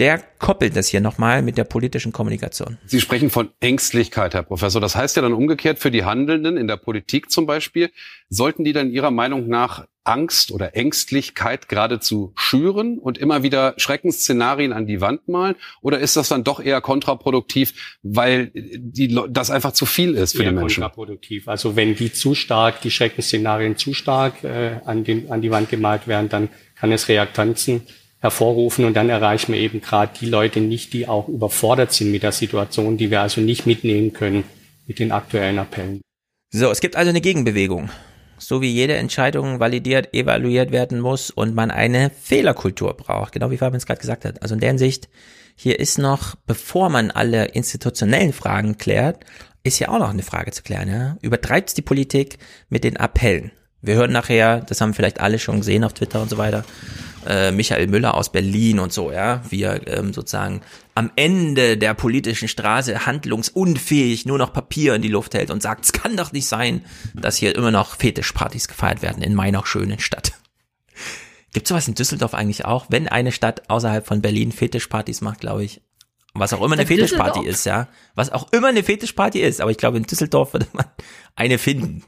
der 0.00 0.20
koppelt 0.38 0.74
das 0.76 0.88
hier 0.88 1.00
nochmal 1.00 1.42
mit 1.42 1.56
der 1.56 1.64
politischen 1.64 2.12
Kommunikation. 2.12 2.78
Sie 2.86 3.00
sprechen 3.00 3.30
von 3.30 3.50
Ängstlichkeit, 3.60 4.34
Herr 4.34 4.42
Professor. 4.42 4.80
Das 4.80 4.96
heißt 4.96 5.16
ja 5.16 5.22
dann 5.22 5.34
umgekehrt 5.34 5.78
für 5.78 5.90
die 5.90 6.04
Handelnden 6.04 6.56
in 6.56 6.66
der 6.66 6.76
Politik 6.76 7.30
zum 7.30 7.46
Beispiel, 7.46 7.90
sollten 8.28 8.64
die 8.64 8.72
dann 8.72 8.90
Ihrer 8.90 9.10
Meinung 9.10 9.46
nach 9.48 9.86
Angst 10.04 10.50
oder 10.50 10.76
Ängstlichkeit 10.76 11.68
geradezu 11.68 12.32
schüren 12.34 12.98
und 12.98 13.18
immer 13.18 13.42
wieder 13.42 13.74
Schreckensszenarien 13.76 14.72
an 14.72 14.86
die 14.86 15.00
Wand 15.00 15.28
malen? 15.28 15.54
Oder 15.80 16.00
ist 16.00 16.16
das 16.16 16.28
dann 16.28 16.44
doch 16.44 16.60
eher 16.60 16.80
kontraproduktiv, 16.80 17.98
weil 18.02 18.50
die, 18.54 19.16
das 19.30 19.50
einfach 19.50 19.72
zu 19.72 19.86
viel 19.86 20.14
ist 20.14 20.36
für 20.36 20.42
eher 20.42 20.50
die 20.50 20.56
Menschen? 20.56 20.82
Kontraproduktiv. 20.82 21.48
Also 21.48 21.76
wenn 21.76 21.94
die 21.94 22.12
zu 22.12 22.34
stark, 22.34 22.80
die 22.80 22.90
Schreckensszenarien 22.90 23.76
zu 23.76 23.94
stark 23.94 24.42
äh, 24.44 24.80
an, 24.84 25.04
den, 25.04 25.30
an 25.30 25.40
die 25.40 25.50
Wand 25.50 25.70
gemalt 25.70 26.08
werden, 26.08 26.28
dann 26.28 26.48
kann 26.74 26.90
es 26.90 27.08
Reaktanzen 27.08 27.82
hervorrufen 28.18 28.84
und 28.84 28.94
dann 28.94 29.08
erreichen 29.08 29.52
wir 29.52 29.60
eben 29.60 29.80
gerade 29.80 30.12
die 30.20 30.26
Leute 30.26 30.60
nicht, 30.60 30.92
die 30.92 31.08
auch 31.08 31.28
überfordert 31.28 31.92
sind 31.92 32.12
mit 32.12 32.22
der 32.22 32.32
Situation, 32.32 32.96
die 32.96 33.10
wir 33.10 33.20
also 33.20 33.40
nicht 33.40 33.66
mitnehmen 33.66 34.12
können 34.12 34.44
mit 34.86 34.98
den 34.98 35.10
aktuellen 35.10 35.58
Appellen. 35.58 36.00
So, 36.50 36.70
es 36.70 36.80
gibt 36.80 36.96
also 36.96 37.10
eine 37.10 37.20
Gegenbewegung 37.20 37.90
so 38.46 38.60
wie 38.60 38.70
jede 38.70 38.94
Entscheidung 38.94 39.60
validiert, 39.60 40.14
evaluiert 40.14 40.72
werden 40.72 41.00
muss 41.00 41.30
und 41.30 41.54
man 41.54 41.70
eine 41.70 42.10
Fehlerkultur 42.10 42.94
braucht, 42.94 43.32
genau 43.32 43.50
wie 43.50 43.58
Fabian 43.58 43.78
es 43.78 43.86
gerade 43.86 44.00
gesagt 44.00 44.24
hat. 44.24 44.42
Also 44.42 44.54
in 44.54 44.60
der 44.60 44.70
Hinsicht, 44.70 45.08
hier 45.54 45.78
ist 45.78 45.98
noch, 45.98 46.34
bevor 46.46 46.88
man 46.88 47.10
alle 47.10 47.46
institutionellen 47.46 48.32
Fragen 48.32 48.78
klärt, 48.78 49.24
ist 49.62 49.78
ja 49.78 49.88
auch 49.88 49.98
noch 49.98 50.10
eine 50.10 50.22
Frage 50.22 50.50
zu 50.50 50.62
klären. 50.62 50.88
Ja? 50.88 51.16
Übertreibt 51.22 51.76
die 51.76 51.82
Politik 51.82 52.38
mit 52.68 52.84
den 52.84 52.96
Appellen? 52.96 53.52
Wir 53.80 53.94
hören 53.94 54.12
nachher, 54.12 54.60
das 54.60 54.80
haben 54.80 54.94
vielleicht 54.94 55.20
alle 55.20 55.38
schon 55.38 55.58
gesehen 55.58 55.84
auf 55.84 55.92
Twitter 55.92 56.22
und 56.22 56.30
so 56.30 56.38
weiter, 56.38 56.64
äh, 57.26 57.52
Michael 57.52 57.86
Müller 57.86 58.14
aus 58.14 58.32
Berlin 58.32 58.78
und 58.78 58.92
so, 58.92 59.12
ja, 59.12 59.42
wie 59.48 59.62
er 59.62 59.86
ähm, 59.86 60.12
sozusagen 60.12 60.62
am 60.94 61.10
Ende 61.16 61.78
der 61.78 61.94
politischen 61.94 62.48
Straße 62.48 63.06
handlungsunfähig 63.06 64.26
nur 64.26 64.38
noch 64.38 64.52
Papier 64.52 64.94
in 64.94 65.02
die 65.02 65.08
Luft 65.08 65.34
hält 65.34 65.50
und 65.50 65.62
sagt, 65.62 65.84
es 65.84 65.92
kann 65.92 66.16
doch 66.16 66.32
nicht 66.32 66.46
sein, 66.46 66.84
dass 67.14 67.36
hier 67.36 67.54
immer 67.54 67.70
noch 67.70 67.96
Fetischpartys 67.96 68.68
gefeiert 68.68 69.02
werden 69.02 69.22
in 69.22 69.34
meiner 69.34 69.64
schönen 69.64 69.98
Stadt. 69.98 70.32
Gibt 71.52 71.68
sowas 71.68 71.88
in 71.88 71.94
Düsseldorf 71.94 72.34
eigentlich 72.34 72.64
auch? 72.64 72.86
Wenn 72.88 73.08
eine 73.08 73.32
Stadt 73.32 73.68
außerhalb 73.68 74.06
von 74.06 74.22
Berlin 74.22 74.52
Fetischpartys 74.52 75.20
macht, 75.20 75.40
glaube 75.40 75.64
ich. 75.64 75.82
Was 76.34 76.54
auch 76.54 76.62
immer 76.62 76.74
eine 76.74 76.86
Fetischparty 76.86 77.46
ist, 77.46 77.66
ja. 77.66 77.88
Was 78.14 78.32
auch 78.32 78.52
immer 78.52 78.68
eine 78.68 78.82
Fetischparty 78.82 79.40
ist. 79.40 79.60
Aber 79.60 79.70
ich 79.70 79.76
glaube, 79.76 79.98
in 79.98 80.04
Düsseldorf 80.04 80.54
würde 80.54 80.66
man 80.72 80.86
eine 81.36 81.58
finden. 81.58 82.04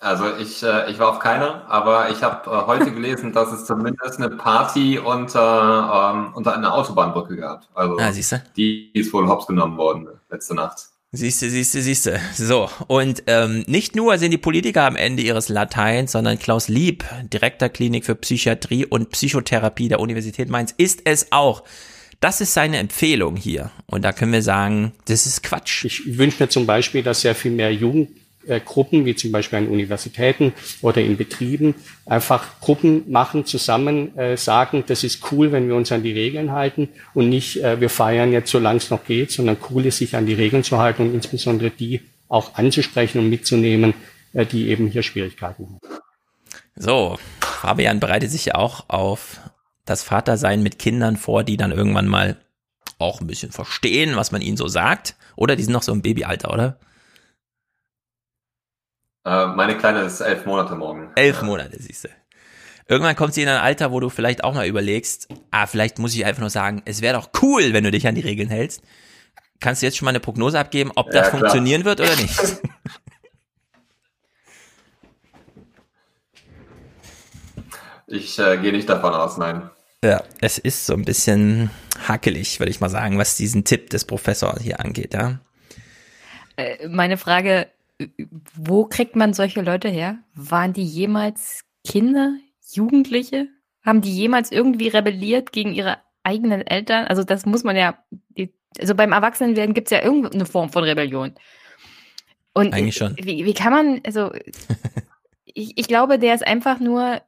Also 0.00 0.34
ich, 0.38 0.62
äh, 0.62 0.90
ich 0.90 0.98
war 0.98 1.10
auf 1.10 1.18
keiner, 1.18 1.66
aber 1.68 2.10
ich 2.10 2.22
habe 2.22 2.50
äh, 2.50 2.66
heute 2.66 2.90
gelesen, 2.90 3.32
dass 3.34 3.52
es 3.52 3.66
zumindest 3.66 4.18
eine 4.18 4.30
Party 4.30 4.98
unter, 4.98 6.12
ähm, 6.14 6.32
unter 6.34 6.54
einer 6.54 6.72
Autobahnbrücke 6.72 7.36
gab. 7.36 7.68
Also 7.74 7.98
ah, 7.98 8.10
siehste? 8.10 8.42
die 8.56 8.90
ist 8.94 9.12
wohl 9.12 9.28
hops 9.28 9.46
genommen 9.46 9.76
worden 9.76 10.08
letzte 10.30 10.54
Nacht. 10.54 10.88
Siehste, 11.12 11.50
siehste, 11.50 11.82
siehste. 11.82 12.20
So, 12.34 12.70
und 12.86 13.24
ähm, 13.26 13.64
nicht 13.66 13.96
nur 13.96 14.16
sind 14.16 14.30
die 14.30 14.38
Politiker 14.38 14.84
am 14.84 14.94
Ende 14.94 15.22
ihres 15.22 15.48
Lateins, 15.48 16.12
sondern 16.12 16.38
Klaus 16.38 16.68
Lieb, 16.68 17.04
Direktor 17.32 17.68
Klinik 17.68 18.06
für 18.06 18.14
Psychiatrie 18.14 18.86
und 18.86 19.10
Psychotherapie 19.10 19.88
der 19.88 20.00
Universität 20.00 20.48
Mainz, 20.48 20.72
ist 20.76 21.00
es 21.04 21.32
auch. 21.32 21.64
Das 22.20 22.40
ist 22.40 22.54
seine 22.54 22.78
Empfehlung 22.78 23.34
hier. 23.34 23.72
Und 23.86 24.04
da 24.04 24.12
können 24.12 24.32
wir 24.32 24.42
sagen, 24.42 24.92
das 25.06 25.26
ist 25.26 25.42
Quatsch. 25.42 25.84
Ich 25.84 26.16
wünsche 26.16 26.42
mir 26.42 26.48
zum 26.48 26.64
Beispiel, 26.64 27.02
dass 27.02 27.22
sehr 27.22 27.34
viel 27.34 27.50
mehr 27.50 27.74
Jugend 27.74 28.10
äh, 28.50 28.60
Gruppen, 28.60 29.04
wie 29.04 29.14
zum 29.14 29.32
Beispiel 29.32 29.60
an 29.60 29.68
Universitäten 29.68 30.52
oder 30.82 31.00
in 31.00 31.16
Betrieben, 31.16 31.74
einfach 32.04 32.60
Gruppen 32.60 33.10
machen, 33.10 33.46
zusammen 33.46 34.16
äh, 34.18 34.36
sagen, 34.36 34.84
das 34.86 35.04
ist 35.04 35.32
cool, 35.32 35.52
wenn 35.52 35.68
wir 35.68 35.76
uns 35.76 35.92
an 35.92 36.02
die 36.02 36.12
Regeln 36.12 36.52
halten 36.52 36.88
und 37.14 37.28
nicht, 37.28 37.62
äh, 37.62 37.80
wir 37.80 37.88
feiern 37.88 38.32
jetzt, 38.32 38.50
solange 38.50 38.78
es 38.78 38.90
noch 38.90 39.04
geht, 39.04 39.30
sondern 39.30 39.56
cool 39.70 39.86
ist, 39.86 39.98
sich 39.98 40.16
an 40.16 40.26
die 40.26 40.34
Regeln 40.34 40.64
zu 40.64 40.78
halten 40.78 41.02
und 41.02 41.14
insbesondere 41.14 41.70
die 41.70 42.00
auch 42.28 42.54
anzusprechen 42.54 43.18
und 43.18 43.28
mitzunehmen, 43.28 43.94
die 44.52 44.68
eben 44.68 44.86
hier 44.86 45.02
Schwierigkeiten 45.02 45.64
haben. 45.64 45.80
So, 46.76 47.18
Fabian 47.40 47.98
bereitet 47.98 48.30
sich 48.30 48.44
ja 48.46 48.54
auch 48.54 48.84
auf 48.88 49.40
das 49.84 50.04
Vatersein 50.04 50.62
mit 50.62 50.78
Kindern 50.78 51.16
vor, 51.16 51.42
die 51.42 51.56
dann 51.56 51.72
irgendwann 51.72 52.06
mal 52.06 52.36
auch 52.98 53.20
ein 53.20 53.26
bisschen 53.26 53.50
verstehen, 53.50 54.16
was 54.16 54.30
man 54.30 54.42
ihnen 54.42 54.56
so 54.56 54.68
sagt. 54.68 55.16
Oder 55.34 55.56
die 55.56 55.64
sind 55.64 55.72
noch 55.72 55.82
so 55.82 55.92
im 55.92 56.02
Babyalter, 56.02 56.52
oder? 56.52 56.78
Äh, 59.24 59.46
meine 59.48 59.76
Kleine 59.76 60.00
ist 60.00 60.20
elf 60.20 60.46
Monate 60.46 60.74
morgen. 60.74 61.10
Elf 61.14 61.42
Monate, 61.42 61.76
siehst 61.80 62.04
du. 62.04 62.08
Irgendwann 62.88 63.14
kommt 63.14 63.34
sie 63.34 63.42
in 63.42 63.48
ein 63.48 63.60
Alter, 63.60 63.92
wo 63.92 64.00
du 64.00 64.08
vielleicht 64.08 64.42
auch 64.42 64.54
mal 64.54 64.66
überlegst, 64.66 65.28
ah, 65.50 65.66
vielleicht 65.66 65.98
muss 65.98 66.14
ich 66.14 66.24
einfach 66.24 66.40
nur 66.40 66.50
sagen, 66.50 66.82
es 66.86 67.02
wäre 67.02 67.18
doch 67.18 67.30
cool, 67.42 67.72
wenn 67.72 67.84
du 67.84 67.90
dich 67.90 68.08
an 68.08 68.16
die 68.16 68.20
Regeln 68.20 68.48
hältst. 68.48 68.82
Kannst 69.60 69.82
du 69.82 69.86
jetzt 69.86 69.98
schon 69.98 70.06
mal 70.06 70.10
eine 70.10 70.20
Prognose 70.20 70.58
abgeben, 70.58 70.90
ob 70.96 71.10
das 71.10 71.26
ja, 71.26 71.30
funktionieren 71.30 71.84
wird 71.84 72.00
oder 72.00 72.16
nicht? 72.16 72.38
Ich 78.12 78.40
äh, 78.40 78.56
gehe 78.56 78.72
nicht 78.72 78.88
davon 78.88 79.14
aus, 79.14 79.38
nein. 79.38 79.70
Ja, 80.02 80.24
es 80.40 80.58
ist 80.58 80.84
so 80.84 80.94
ein 80.94 81.04
bisschen 81.04 81.70
hakelig, 82.08 82.58
würde 82.58 82.70
ich 82.70 82.80
mal 82.80 82.90
sagen, 82.90 83.18
was 83.18 83.36
diesen 83.36 83.64
Tipp 83.64 83.88
des 83.90 84.04
Professors 84.04 84.60
hier 84.60 84.80
angeht, 84.80 85.14
ja. 85.14 85.38
Äh, 86.56 86.88
meine 86.88 87.16
Frage, 87.16 87.68
wo 88.54 88.84
kriegt 88.84 89.16
man 89.16 89.34
solche 89.34 89.62
Leute 89.62 89.88
her? 89.88 90.18
Waren 90.34 90.72
die 90.72 90.84
jemals 90.84 91.64
Kinder, 91.86 92.34
Jugendliche? 92.72 93.48
Haben 93.82 94.00
die 94.00 94.14
jemals 94.14 94.52
irgendwie 94.52 94.88
rebelliert 94.88 95.52
gegen 95.52 95.72
ihre 95.72 95.98
eigenen 96.22 96.66
Eltern? 96.66 97.06
Also 97.06 97.24
das 97.24 97.46
muss 97.46 97.64
man 97.64 97.76
ja, 97.76 97.98
also 98.78 98.94
beim 98.94 99.12
Erwachsenenwerden 99.12 99.74
gibt 99.74 99.88
es 99.88 99.92
ja 99.92 100.02
irgendeine 100.02 100.46
Form 100.46 100.70
von 100.70 100.84
Rebellion. 100.84 101.34
Und 102.52 102.74
Eigentlich 102.74 102.96
schon. 102.96 103.16
Wie, 103.16 103.44
wie 103.44 103.54
kann 103.54 103.72
man, 103.72 104.00
also 104.04 104.32
ich, 105.44 105.78
ich 105.78 105.88
glaube, 105.88 106.18
der 106.18 106.34
ist 106.34 106.46
einfach 106.46 106.80
nur 106.80 107.22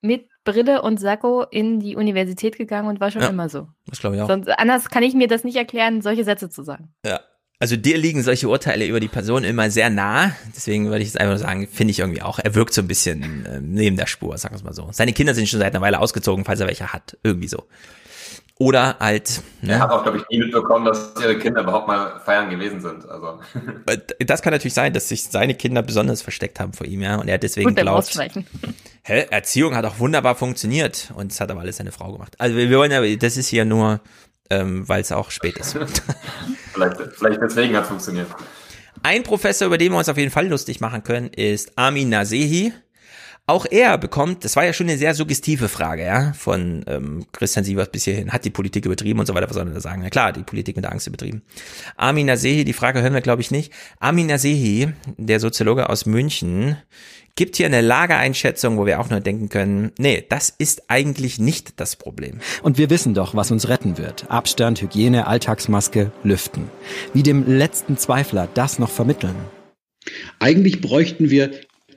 mit 0.00 0.28
Brille 0.44 0.82
und 0.82 1.00
Sakko 1.00 1.42
in 1.42 1.80
die 1.80 1.96
Universität 1.96 2.56
gegangen 2.56 2.88
und 2.88 3.00
war 3.00 3.10
schon 3.10 3.22
ja, 3.22 3.28
immer 3.28 3.48
so. 3.48 3.68
Das 3.86 4.00
glaube 4.00 4.16
ich 4.16 4.22
auch. 4.22 4.26
Sonst, 4.26 4.48
anders 4.48 4.90
kann 4.90 5.02
ich 5.02 5.14
mir 5.14 5.28
das 5.28 5.44
nicht 5.44 5.56
erklären, 5.56 6.02
solche 6.02 6.24
Sätze 6.24 6.50
zu 6.50 6.62
sagen. 6.62 6.92
Ja, 7.04 7.20
also 7.64 7.76
dir 7.76 7.96
liegen 7.96 8.22
solche 8.22 8.46
Urteile 8.46 8.84
über 8.84 9.00
die 9.00 9.08
Person 9.08 9.42
immer 9.42 9.70
sehr 9.70 9.88
nah. 9.88 10.32
Deswegen 10.54 10.90
würde 10.90 10.98
ich 10.98 11.08
jetzt 11.08 11.18
einfach 11.18 11.38
sagen, 11.38 11.66
finde 11.66 11.92
ich 11.92 12.00
irgendwie 12.00 12.20
auch, 12.20 12.38
er 12.38 12.54
wirkt 12.54 12.74
so 12.74 12.82
ein 12.82 12.86
bisschen 12.86 13.46
äh, 13.46 13.58
neben 13.62 13.96
der 13.96 14.04
Spur, 14.04 14.36
sagen 14.36 14.52
wir 14.52 14.58
es 14.58 14.64
mal 14.64 14.74
so. 14.74 14.90
Seine 14.92 15.14
Kinder 15.14 15.32
sind 15.32 15.48
schon 15.48 15.60
seit 15.60 15.74
einer 15.74 15.80
Weile 15.80 15.98
ausgezogen, 15.98 16.44
falls 16.44 16.60
er 16.60 16.66
welche 16.66 16.92
hat. 16.92 17.16
Irgendwie 17.22 17.48
so. 17.48 17.66
Oder 18.58 18.98
halt. 19.00 19.40
Ne? 19.62 19.72
Er 19.72 19.78
hat 19.80 19.90
auch, 19.92 20.02
glaube 20.02 20.18
ich, 20.18 20.24
nie 20.28 20.40
mitbekommen, 20.40 20.84
dass 20.84 21.14
ihre 21.18 21.38
Kinder 21.38 21.62
überhaupt 21.62 21.88
mal 21.88 22.20
feiern 22.20 22.50
gewesen 22.50 22.82
sind. 22.82 23.08
Also. 23.08 23.40
Äh, 23.86 24.24
das 24.26 24.42
kann 24.42 24.52
natürlich 24.52 24.74
sein, 24.74 24.92
dass 24.92 25.08
sich 25.08 25.24
seine 25.24 25.54
Kinder 25.54 25.80
besonders 25.80 26.20
versteckt 26.20 26.60
haben 26.60 26.74
vor 26.74 26.86
ihm, 26.86 27.00
ja. 27.00 27.16
Und 27.16 27.28
er 27.28 27.38
deswegen 27.38 27.70
Gut, 27.70 27.76
glaubt. 27.76 28.14
Hä, 29.04 29.26
Erziehung 29.30 29.74
hat 29.74 29.86
auch 29.86 29.98
wunderbar 30.00 30.34
funktioniert 30.34 31.12
und 31.16 31.32
es 31.32 31.40
hat 31.40 31.50
aber 31.50 31.60
alles 31.60 31.78
seine 31.78 31.92
Frau 31.92 32.12
gemacht. 32.12 32.34
Also 32.38 32.56
wir, 32.56 32.68
wir 32.68 32.76
wollen 32.76 32.92
ja, 32.92 33.16
das 33.16 33.38
ist 33.38 33.48
hier 33.48 33.64
nur, 33.64 34.00
ähm, 34.50 34.88
weil 34.88 35.00
es 35.00 35.12
auch 35.12 35.30
spät 35.30 35.56
ist. 35.58 35.72
vielleicht, 36.72 36.96
vielleicht 37.14 37.40
deswegen 37.42 37.76
hat 37.76 37.84
es 37.84 37.88
funktioniert. 37.88 38.28
Ein 39.02 39.22
Professor, 39.22 39.66
über 39.66 39.78
den 39.78 39.92
wir 39.92 39.98
uns 39.98 40.08
auf 40.08 40.16
jeden 40.16 40.30
Fall 40.30 40.48
lustig 40.48 40.80
machen 40.80 41.02
können, 41.02 41.28
ist 41.28 41.76
Amin 41.76 42.08
Nasehi. 42.08 42.72
Auch 43.46 43.66
er 43.70 43.98
bekommt, 43.98 44.42
das 44.44 44.56
war 44.56 44.64
ja 44.64 44.72
schon 44.72 44.88
eine 44.88 44.96
sehr 44.96 45.14
suggestive 45.14 45.68
Frage, 45.68 46.02
ja, 46.02 46.32
von 46.32 46.82
ähm, 46.86 47.26
Christian 47.32 47.62
Sievers 47.62 47.90
bis 47.90 48.04
hierhin, 48.04 48.32
hat 48.32 48.46
die 48.46 48.50
Politik 48.50 48.86
übertrieben 48.86 49.20
und 49.20 49.26
so 49.26 49.34
weiter, 49.34 49.48
was 49.48 49.54
soll 49.54 49.68
er 49.68 49.74
da 49.74 49.80
sagen? 49.80 50.00
Na 50.02 50.08
klar, 50.08 50.32
die 50.32 50.42
Politik 50.42 50.76
mit 50.76 50.84
der 50.86 50.92
Angst 50.92 51.06
übertrieben. 51.06 51.42
Amin 51.96 52.24
Nasehi, 52.24 52.64
die 52.64 52.72
Frage 52.72 53.02
hören 53.02 53.12
wir, 53.12 53.20
glaube 53.20 53.42
ich, 53.42 53.50
nicht. 53.50 53.70
Amin 54.00 54.28
Nasehi, 54.28 54.94
der 55.18 55.40
Soziologe 55.40 55.90
aus 55.90 56.06
München, 56.06 56.78
gibt 57.36 57.56
hier 57.56 57.66
eine 57.66 57.82
Lageeinschätzung, 57.82 58.78
wo 58.78 58.86
wir 58.86 58.98
auch 58.98 59.10
nur 59.10 59.20
denken 59.20 59.50
können, 59.50 59.92
nee, 59.98 60.24
das 60.26 60.48
ist 60.48 60.84
eigentlich 60.88 61.38
nicht 61.38 61.78
das 61.80 61.96
Problem. 61.96 62.38
Und 62.62 62.78
wir 62.78 62.88
wissen 62.88 63.12
doch, 63.12 63.34
was 63.34 63.50
uns 63.50 63.68
retten 63.68 63.98
wird. 63.98 64.30
Abstand, 64.30 64.80
Hygiene, 64.80 65.26
Alltagsmaske, 65.26 66.12
Lüften. 66.22 66.70
Wie 67.12 67.22
dem 67.22 67.46
letzten 67.46 67.98
Zweifler 67.98 68.48
das 68.54 68.78
noch 68.78 68.90
vermitteln? 68.90 69.36
Eigentlich 70.38 70.80
bräuchten 70.80 71.28
wir 71.28 71.50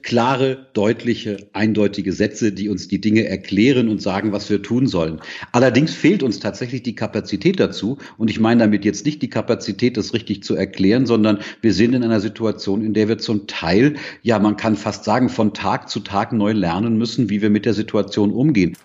klare, 0.04 0.68
deutliche, 0.74 1.50
eindeutige 1.54 2.14
Sätze, 2.14 2.52
die 2.52 2.70
uns 2.70 2.88
die 2.88 3.02
Dinge 3.02 3.28
erklären 3.28 3.90
und 3.90 4.02
sagen, 4.02 4.32
was 4.32 4.50
wir 4.50 4.62
tun 4.62 4.88
sollen. 4.88 5.22
Allerdings 5.52 5.94
fehlt 5.94 6.24
uns 6.24 6.40
tatsächlich 6.40 6.84
die 6.84 6.96
Kapazität 6.96 7.60
dazu. 7.60 7.98
Und 8.18 8.30
ich 8.30 8.40
meine 8.40 8.62
damit 8.62 8.86
jetzt 8.86 9.06
nicht 9.06 9.22
die 9.22 9.30
Kapazität, 9.30 9.98
das 9.98 10.14
richtig 10.14 10.44
zu 10.44 10.56
erklären, 10.56 11.06
sondern 11.06 11.40
wir 11.62 11.74
sind 11.74 11.94
in 11.94 12.04
einer 12.04 12.20
Situation, 12.20 12.84
in 12.84 12.94
der 12.94 13.08
wir 13.08 13.18
zum 13.18 13.48
Teil, 13.48 13.96
ja, 14.22 14.40
man 14.40 14.58
kann 14.58 14.76
fast 14.76 15.04
sagen, 15.04 15.30
von 15.30 15.54
Tag 15.54 15.90
zu 15.90 16.00
Tag 16.00 16.34
neu 16.34 16.52
lernen 16.52 16.98
müssen, 16.98 17.30
wie 17.30 17.42
wir 17.42 17.50
mit 17.50 17.66
der 17.66 17.74
Situation 17.74 18.32
umgehen. 18.32 18.78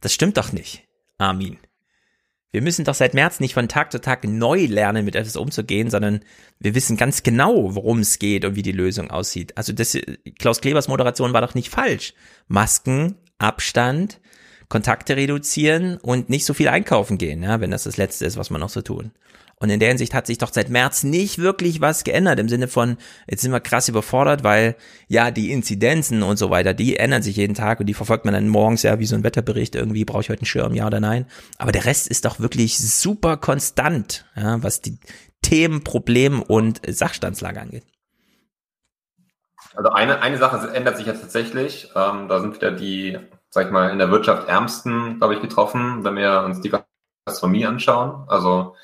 Das 0.00 0.12
stimmt 0.12 0.36
doch 0.36 0.52
nicht, 0.52 0.84
Armin. 1.18 1.58
Wir 2.56 2.62
müssen 2.62 2.86
doch 2.86 2.94
seit 2.94 3.12
März 3.12 3.38
nicht 3.38 3.52
von 3.52 3.68
Tag 3.68 3.92
zu 3.92 4.00
Tag 4.00 4.24
neu 4.24 4.64
lernen, 4.64 5.04
mit 5.04 5.14
etwas 5.14 5.36
umzugehen, 5.36 5.90
sondern 5.90 6.20
wir 6.58 6.74
wissen 6.74 6.96
ganz 6.96 7.22
genau, 7.22 7.74
worum 7.74 7.98
es 7.98 8.18
geht 8.18 8.46
und 8.46 8.56
wie 8.56 8.62
die 8.62 8.72
Lösung 8.72 9.10
aussieht. 9.10 9.54
Also 9.58 9.74
das, 9.74 9.98
Klaus 10.38 10.62
Klebers 10.62 10.88
Moderation 10.88 11.34
war 11.34 11.42
doch 11.42 11.54
nicht 11.54 11.68
falsch. 11.68 12.14
Masken, 12.48 13.16
Abstand, 13.36 14.20
Kontakte 14.70 15.16
reduzieren 15.16 15.98
und 15.98 16.30
nicht 16.30 16.46
so 16.46 16.54
viel 16.54 16.68
einkaufen 16.68 17.18
gehen, 17.18 17.42
ja, 17.42 17.60
wenn 17.60 17.70
das 17.70 17.84
das 17.84 17.98
Letzte 17.98 18.24
ist, 18.24 18.38
was 18.38 18.48
man 18.48 18.62
noch 18.62 18.70
so 18.70 18.80
tun. 18.80 19.12
Und 19.58 19.70
in 19.70 19.80
der 19.80 19.88
Hinsicht 19.88 20.12
hat 20.12 20.26
sich 20.26 20.36
doch 20.36 20.52
seit 20.52 20.68
März 20.68 21.02
nicht 21.02 21.38
wirklich 21.38 21.80
was 21.80 22.04
geändert 22.04 22.38
im 22.38 22.48
Sinne 22.48 22.68
von, 22.68 22.98
jetzt 23.26 23.40
sind 23.40 23.52
wir 23.52 23.60
krass 23.60 23.88
überfordert, 23.88 24.44
weil 24.44 24.76
ja 25.08 25.30
die 25.30 25.50
Inzidenzen 25.50 26.22
und 26.22 26.36
so 26.36 26.50
weiter, 26.50 26.74
die 26.74 26.96
ändern 26.96 27.22
sich 27.22 27.36
jeden 27.36 27.54
Tag 27.54 27.80
und 27.80 27.86
die 27.86 27.94
verfolgt 27.94 28.26
man 28.26 28.34
dann 28.34 28.48
morgens 28.48 28.82
ja 28.82 28.98
wie 28.98 29.06
so 29.06 29.16
ein 29.16 29.24
Wetterbericht 29.24 29.74
irgendwie, 29.74 30.04
brauche 30.04 30.20
ich 30.20 30.28
heute 30.28 30.40
einen 30.40 30.46
Schirm, 30.46 30.74
ja 30.74 30.86
oder 30.86 31.00
nein. 31.00 31.26
Aber 31.56 31.72
der 31.72 31.86
Rest 31.86 32.06
ist 32.06 32.26
doch 32.26 32.38
wirklich 32.38 32.78
super 32.78 33.38
konstant, 33.38 34.26
ja, 34.36 34.62
was 34.62 34.82
die 34.82 34.98
Themen, 35.40 35.82
Problem 35.82 36.42
und 36.42 36.82
Sachstandslage 36.86 37.60
angeht. 37.60 37.84
Also 39.74 39.90
eine, 39.90 40.20
eine 40.20 40.36
Sache 40.36 40.74
ändert 40.74 40.98
sich 40.98 41.06
ja 41.06 41.14
tatsächlich. 41.14 41.90
Ähm, 41.94 42.28
da 42.28 42.40
sind 42.40 42.56
wieder 42.56 42.72
die, 42.72 43.18
sag 43.48 43.66
ich 43.66 43.72
mal, 43.72 43.90
in 43.90 43.98
der 43.98 44.10
Wirtschaft 44.10 44.48
Ärmsten, 44.48 45.18
glaube 45.18 45.34
ich, 45.34 45.40
getroffen, 45.40 46.04
wenn 46.04 46.16
wir 46.16 46.42
uns 46.44 46.60
die 46.60 46.72
Gastronomie 47.26 47.66
anschauen. 47.66 48.24
Also 48.28 48.74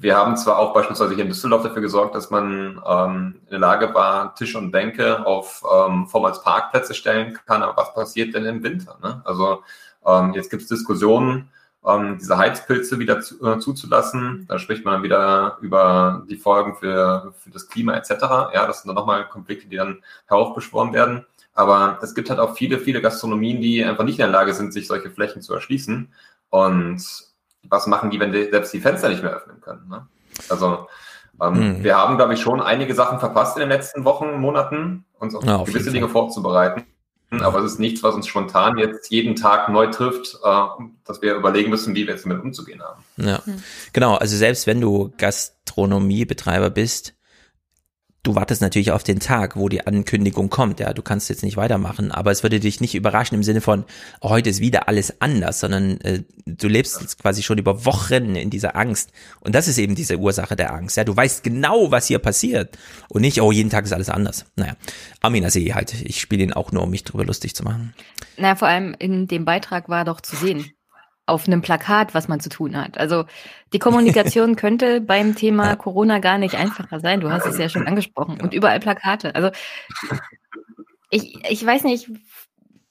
wir 0.00 0.16
haben 0.16 0.36
zwar 0.36 0.58
auch 0.58 0.74
beispielsweise 0.74 1.14
hier 1.14 1.24
in 1.24 1.30
Düsseldorf 1.30 1.62
dafür 1.62 1.82
gesorgt, 1.82 2.14
dass 2.14 2.30
man 2.30 2.82
ähm, 2.86 3.40
in 3.44 3.50
der 3.50 3.58
Lage 3.60 3.94
war, 3.94 4.34
Tische 4.34 4.58
und 4.58 4.70
Bänke 4.70 5.24
auf 5.24 5.62
ähm, 5.72 6.06
vormals 6.06 6.42
Parkplätze 6.42 6.94
stellen 6.94 7.38
kann, 7.46 7.62
aber 7.62 7.76
was 7.76 7.94
passiert 7.94 8.34
denn 8.34 8.44
im 8.44 8.62
Winter? 8.62 8.98
Ne? 9.02 9.22
Also 9.24 9.62
ähm, 10.04 10.34
jetzt 10.34 10.50
gibt 10.50 10.62
es 10.62 10.68
Diskussionen, 10.68 11.48
ähm, 11.86 12.18
diese 12.18 12.36
Heizpilze 12.36 12.98
wieder 12.98 13.20
zu, 13.20 13.44
äh, 13.46 13.58
zuzulassen. 13.58 14.46
Da 14.48 14.58
spricht 14.58 14.84
man 14.84 15.02
wieder 15.02 15.58
über 15.60 16.24
die 16.28 16.36
Folgen 16.36 16.74
für, 16.74 17.32
für 17.38 17.50
das 17.50 17.68
Klima 17.68 17.94
etc. 17.94 18.10
Ja, 18.52 18.66
das 18.66 18.82
sind 18.82 18.88
dann 18.88 18.96
nochmal 18.96 19.28
Konflikte, 19.28 19.68
die 19.68 19.76
dann 19.76 20.02
heraufbeschworen 20.26 20.92
werden. 20.92 21.24
Aber 21.54 21.98
es 22.02 22.14
gibt 22.14 22.30
halt 22.30 22.40
auch 22.40 22.56
viele, 22.56 22.78
viele 22.78 23.00
Gastronomien, 23.00 23.60
die 23.60 23.84
einfach 23.84 24.04
nicht 24.04 24.18
in 24.18 24.24
der 24.24 24.32
Lage 24.32 24.54
sind, 24.54 24.72
sich 24.72 24.88
solche 24.88 25.10
Flächen 25.10 25.40
zu 25.40 25.54
erschließen. 25.54 26.12
Und 26.50 27.33
was 27.68 27.86
machen 27.86 28.10
die, 28.10 28.20
wenn 28.20 28.32
die 28.32 28.50
selbst 28.50 28.72
die 28.72 28.80
Fenster 28.80 29.08
nicht 29.08 29.22
mehr 29.22 29.32
öffnen 29.32 29.60
können? 29.60 29.88
Ne? 29.88 30.06
Also 30.48 30.86
ähm, 31.40 31.78
mhm. 31.78 31.84
wir 31.84 31.96
haben, 31.96 32.16
glaube 32.16 32.34
ich, 32.34 32.40
schon 32.40 32.60
einige 32.60 32.94
Sachen 32.94 33.18
verpasst 33.18 33.56
in 33.56 33.60
den 33.60 33.68
letzten 33.68 34.04
Wochen, 34.04 34.40
Monaten, 34.40 35.04
uns 35.18 35.34
auf, 35.34 35.44
ja, 35.44 35.56
auf 35.56 35.68
gewisse 35.68 35.90
Dinge 35.90 36.08
vorzubereiten. 36.08 36.84
Aber 37.30 37.58
es 37.58 37.72
ist 37.72 37.80
nichts, 37.80 38.02
was 38.04 38.14
uns 38.14 38.28
spontan 38.28 38.78
jetzt 38.78 39.10
jeden 39.10 39.34
Tag 39.34 39.68
neu 39.68 39.88
trifft, 39.88 40.38
äh, 40.44 40.66
dass 41.04 41.20
wir 41.20 41.34
überlegen 41.34 41.70
müssen, 41.70 41.94
wie 41.94 42.06
wir 42.06 42.14
jetzt 42.14 42.24
damit 42.24 42.42
umzugehen 42.42 42.80
haben. 42.82 43.02
Ja, 43.16 43.40
mhm. 43.44 43.62
genau. 43.92 44.14
Also 44.14 44.36
selbst 44.36 44.66
wenn 44.66 44.80
du 44.80 45.12
Gastronomiebetreiber 45.18 46.70
bist, 46.70 47.14
du 48.24 48.34
wartest 48.34 48.62
natürlich 48.62 48.90
auf 48.90 49.04
den 49.04 49.20
Tag, 49.20 49.54
wo 49.54 49.68
die 49.68 49.86
Ankündigung 49.86 50.50
kommt. 50.50 50.80
Ja, 50.80 50.92
du 50.92 51.02
kannst 51.02 51.28
jetzt 51.28 51.44
nicht 51.44 51.56
weitermachen, 51.56 52.10
aber 52.10 52.32
es 52.32 52.42
würde 52.42 52.58
dich 52.58 52.80
nicht 52.80 52.94
überraschen 52.94 53.36
im 53.36 53.44
Sinne 53.44 53.60
von, 53.60 53.84
oh, 54.20 54.30
heute 54.30 54.50
ist 54.50 54.60
wieder 54.60 54.88
alles 54.88 55.20
anders, 55.20 55.60
sondern 55.60 56.00
äh, 56.00 56.22
du 56.46 56.66
lebst 56.66 57.00
jetzt 57.00 57.20
quasi 57.20 57.42
schon 57.42 57.58
über 57.58 57.84
Wochen 57.84 58.34
in 58.34 58.50
dieser 58.50 58.74
Angst. 58.74 59.12
Und 59.40 59.54
das 59.54 59.68
ist 59.68 59.78
eben 59.78 59.94
diese 59.94 60.18
Ursache 60.18 60.56
der 60.56 60.74
Angst. 60.74 60.96
Ja, 60.96 61.04
du 61.04 61.14
weißt 61.14 61.44
genau, 61.44 61.90
was 61.90 62.06
hier 62.06 62.18
passiert 62.18 62.76
und 63.08 63.20
nicht, 63.20 63.40
oh, 63.40 63.52
jeden 63.52 63.70
Tag 63.70 63.84
ist 63.84 63.92
alles 63.92 64.08
anders. 64.08 64.46
Naja, 64.56 64.74
Amina 65.20 65.50
sehe 65.50 65.74
halt. 65.74 65.94
Ich 66.02 66.20
spiele 66.20 66.42
ihn 66.42 66.52
auch 66.52 66.72
nur, 66.72 66.82
um 66.82 66.90
mich 66.90 67.04
drüber 67.04 67.24
lustig 67.24 67.54
zu 67.54 67.62
machen. 67.62 67.94
Na, 68.38 68.56
vor 68.56 68.68
allem 68.68 68.96
in 68.98 69.28
dem 69.28 69.44
Beitrag 69.44 69.88
war 69.88 70.04
doch 70.04 70.20
zu 70.20 70.34
sehen, 70.34 70.73
auf 71.26 71.46
einem 71.46 71.62
Plakat, 71.62 72.14
was 72.14 72.28
man 72.28 72.40
zu 72.40 72.48
tun 72.48 72.76
hat. 72.76 72.98
Also 72.98 73.24
die 73.72 73.78
Kommunikation 73.78 74.56
könnte 74.56 75.00
beim 75.00 75.34
Thema 75.34 75.74
Corona 75.76 76.18
gar 76.18 76.38
nicht 76.38 76.54
einfacher 76.54 77.00
sein. 77.00 77.20
Du 77.20 77.30
hast 77.30 77.46
es 77.46 77.58
ja 77.58 77.68
schon 77.68 77.86
angesprochen. 77.86 78.40
Und 78.40 78.52
überall 78.52 78.80
Plakate. 78.80 79.34
Also 79.34 79.50
ich, 81.10 81.38
ich 81.48 81.64
weiß 81.64 81.84
nicht, 81.84 82.10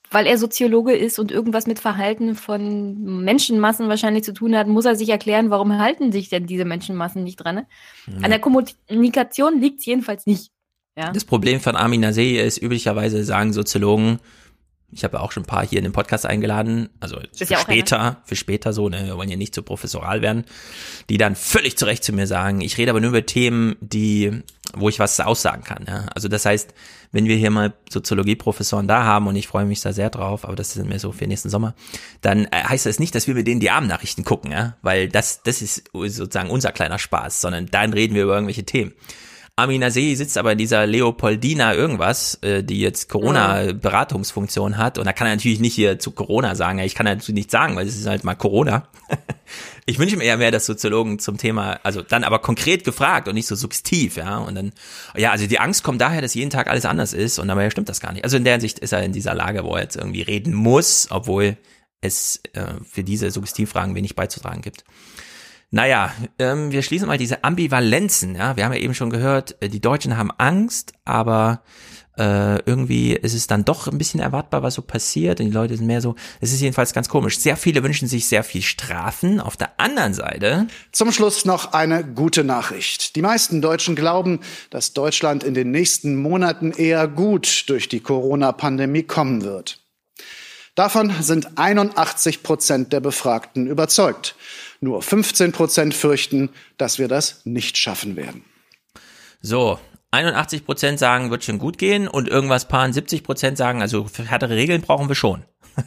weil 0.10 0.27
er 0.27 0.38
Soziologe 0.38 0.95
ist 0.95 1.19
und 1.19 1.31
irgendwas 1.31 1.68
mit 1.68 1.80
Verhalten 1.80 2.35
von 2.35 3.23
Menschenmassen 3.23 3.89
wahrscheinlich 3.89 4.23
zu 4.23 4.34
tun 4.34 4.55
hat, 4.55 4.68
muss 4.68 4.85
er 4.85 4.95
sich 4.95 5.10
erklären, 5.10 5.49
warum 5.49 5.77
halten 5.77 6.11
sich 6.11 6.30
denn 6.30 6.45
diese 6.45 6.65
Menschenmassen 6.65 7.23
nicht 7.23 7.38
dran. 7.38 7.65
Ja. 8.07 8.14
An 8.22 8.30
der 8.30 8.39
Kommunikation 8.39 9.60
liegt 9.60 9.80
es 9.80 9.85
jedenfalls 9.85 10.26
nicht. 10.26 10.51
Ja? 10.95 11.11
Das 11.11 11.26
Problem 11.26 11.60
von 11.60 11.76
Armin 11.76 12.01
Nasei 12.01 12.39
ist, 12.39 12.61
üblicherweise 12.61 13.23
sagen 13.23 13.53
Soziologen, 13.53 14.19
ich 14.94 15.03
habe 15.03 15.18
ja 15.18 15.24
auch 15.24 15.32
schon 15.32 15.44
ein 15.44 15.48
paar 15.48 15.65
hier 15.65 15.80
in 15.80 15.84
den 15.84 15.94
Podcast 15.94 16.26
eingeladen, 16.26 16.90
also 16.99 17.20
für 17.34 17.45
ja 17.45 17.60
später, 17.60 17.99
einer. 17.99 18.22
für 18.26 18.36
später 18.36 18.74
so, 18.74 18.90
ne, 18.90 19.06
wir 19.06 19.18
wollen 19.18 19.30
ja 19.30 19.36
nicht 19.36 19.56
so 19.56 19.61
professoral 19.61 20.22
werden, 20.22 20.45
die 21.10 21.18
dann 21.18 21.36
völlig 21.36 21.78
zurecht 21.78 22.03
zu 22.03 22.14
mir 22.14 22.28
sagen, 22.28 22.61
ich 22.61 22.78
rede 22.78 22.91
aber 22.91 23.02
nur 23.02 23.10
über 23.10 23.26
Themen, 23.26 23.76
die, 23.82 24.44
wo 24.76 24.90
ich 24.90 24.99
was 24.99 25.20
aussagen 25.20 25.64
kann. 25.64 25.86
Ja? 25.88 26.06
Also 26.14 26.28
das 26.28 26.45
heißt, 26.45 26.74
wenn 27.11 27.26
wir 27.26 27.36
hier 27.36 27.52
mal 27.52 27.74
Soziologieprofessoren 27.90 28.88
da 28.88 29.03
haben 29.03 29.28
und 29.28 29.36
ich 29.36 29.48
freue 29.48 29.65
mich 29.65 29.82
da 29.82 29.94
sehr 29.94 30.10
drauf, 30.10 30.45
aber 30.45 30.56
das 30.56 30.74
sind 30.74 30.90
mir 30.90 30.99
so 30.99 31.11
für 31.11 31.28
nächsten 31.28 31.49
Sommer, 31.49 31.76
dann 32.22 32.45
äh, 32.45 32.64
heißt 32.64 32.86
das 32.86 32.99
nicht, 32.99 33.15
dass 33.15 33.28
wir 33.28 33.36
mit 33.36 33.48
denen 33.48 33.60
die 33.60 33.72
Abendnachrichten 33.72 34.24
gucken, 34.24 34.52
ja, 34.52 34.78
weil 34.82 35.10
das, 35.10 35.44
das 35.44 35.61
ist 35.61 35.90
sozusagen 35.94 36.49
unser 36.49 36.72
kleiner 36.72 36.99
Spaß, 36.99 37.41
sondern 37.41 37.68
dann 37.68 37.94
reden 37.94 38.15
wir 38.15 38.24
über 38.24 38.34
irgendwelche 38.34 38.64
Themen. 38.64 38.94
Amina 39.55 39.91
See 39.91 40.15
sitzt 40.15 40.39
aber 40.39 40.53
in 40.53 40.57
dieser 40.57 40.88
Leopoldina 40.88 41.75
irgendwas, 41.75 42.39
äh, 42.41 42.63
die 42.63 42.80
jetzt 42.80 43.07
Corona-Beratungsfunktion 43.07 44.77
hat. 44.77 44.97
Und 44.97 45.05
da 45.05 45.13
kann 45.13 45.27
er 45.27 45.35
natürlich 45.35 45.59
nicht 45.59 45.75
hier 45.75 45.99
zu 45.99 46.09
Corona 46.09 46.55
sagen. 46.55 46.80
Ich 46.80 46.95
kann 46.95 47.05
dazu 47.05 47.31
nichts 47.34 47.51
sagen, 47.51 47.75
weil 47.75 47.85
es 47.85 47.95
ist 47.95 48.07
halt 48.07 48.23
mal 48.23 48.34
Corona. 48.34 48.88
ich 49.85 49.99
wünsche 49.99 50.17
mir 50.17 50.23
eher 50.23 50.38
mehr, 50.38 50.49
dass 50.49 50.65
Soziologen 50.65 51.19
zum 51.19 51.38
Thema, 51.38 51.80
also 51.84 52.01
dann 52.01 52.23
aber 52.23 52.39
konkret 52.39 52.84
gefragt 52.84 53.27
und 53.27 53.35
nicht 53.35 53.45
so 53.45 53.53
suggestiv, 53.53 54.17
ja. 54.17 54.39
Und 54.39 54.55
dann, 54.55 54.71
ja, 55.15 55.30
also 55.30 55.45
die 55.45 55.59
Angst 55.59 55.84
kommt 55.84 56.01
daher, 56.01 56.21
dass 56.23 56.34
jeden 56.34 56.49
Tag 56.49 56.67
alles 56.67 56.85
anders 56.85 57.13
ist. 57.13 57.38
Und 57.38 57.47
dabei 57.47 57.69
stimmt 57.69 57.89
das 57.89 57.99
gar 57.99 58.11
nicht. 58.11 58.23
Also 58.23 58.38
in 58.38 58.45
der 58.45 58.53
Hinsicht 58.53 58.80
ist 58.80 58.91
er 58.91 59.03
in 59.03 59.13
dieser 59.13 59.35
Lage, 59.35 59.63
wo 59.63 59.75
er 59.75 59.84
jetzt 59.84 59.97
irgendwie 59.97 60.23
reden 60.23 60.55
muss, 60.55 61.09
obwohl 61.11 61.57
es 62.01 62.41
äh, 62.53 62.73
für 62.89 63.03
diese 63.03 63.30
Suggestivfragen 63.30 63.93
wenig 63.93 64.15
beizutragen 64.15 64.63
gibt. 64.63 64.84
Naja, 65.73 66.13
ähm, 66.37 66.71
wir 66.71 66.83
schließen 66.83 67.07
mal 67.07 67.17
diese 67.17 67.43
Ambivalenzen. 67.43 68.35
Ja, 68.35 68.55
wir 68.55 68.63
haben 68.63 68.73
ja 68.73 68.79
eben 68.79 68.93
schon 68.93 69.09
gehört, 69.09 69.55
äh, 69.59 69.69
die 69.69 69.81
Deutschen 69.81 70.17
haben 70.17 70.29
Angst, 70.37 70.93
aber 71.03 71.63
äh, 72.15 72.59
irgendwie 72.69 73.13
ist 73.13 73.33
es 73.33 73.47
dann 73.47 73.65
doch 73.65 73.87
ein 73.87 73.97
bisschen 73.97 74.19
erwartbar, 74.19 74.61
was 74.61 74.75
so 74.75 74.83
passiert. 74.83 75.39
Und 75.39 75.47
die 75.47 75.51
Leute 75.51 75.75
sind 75.75 75.87
mehr 75.87 75.99
so, 75.99 76.13
es 76.41 76.53
ist 76.53 76.61
jedenfalls 76.61 76.93
ganz 76.93 77.09
komisch. 77.09 77.39
Sehr 77.39 77.57
viele 77.57 77.83
wünschen 77.83 78.07
sich 78.07 78.27
sehr 78.27 78.43
viel 78.43 78.61
Strafen. 78.61 79.39
Auf 79.39 79.57
der 79.57 79.79
anderen 79.79 80.13
Seite. 80.13 80.67
Zum 80.91 81.11
Schluss 81.11 81.43
noch 81.43 81.73
eine 81.73 82.05
gute 82.05 82.43
Nachricht. 82.43 83.15
Die 83.15 83.23
meisten 83.23 83.59
Deutschen 83.59 83.95
glauben, 83.95 84.41
dass 84.69 84.93
Deutschland 84.93 85.43
in 85.43 85.55
den 85.55 85.71
nächsten 85.71 86.15
Monaten 86.21 86.71
eher 86.71 87.07
gut 87.07 87.63
durch 87.67 87.89
die 87.89 87.99
Corona-Pandemie 87.99 89.03
kommen 89.03 89.41
wird. 89.41 89.79
Davon 90.75 91.11
sind 91.21 91.57
81 91.57 92.43
Prozent 92.43 92.93
der 92.93 92.99
Befragten 92.99 93.65
überzeugt. 93.65 94.35
Nur 94.84 95.01
15 95.01 95.53
Prozent 95.53 95.93
fürchten, 95.93 96.49
dass 96.77 96.99
wir 96.99 97.07
das 97.07 97.45
nicht 97.45 97.77
schaffen 97.77 98.18
werden. 98.18 98.43
So, 99.41 99.80
81 100.11 100.65
Prozent 100.65 100.99
sagen, 100.99 101.31
wird 101.31 101.45
schon 101.45 101.57
gut 101.57 101.77
gehen 101.77 102.10
und 102.10 102.27
irgendwas 102.27 102.68
paar 102.68 102.91
70 102.91 103.23
Prozent 103.23 103.57
sagen, 103.57 103.81
also 103.81 104.05
härtere 104.27 104.57
Regeln 104.57 104.81
brauchen 104.81 105.07
wir 105.07 105.15
schon. 105.15 105.45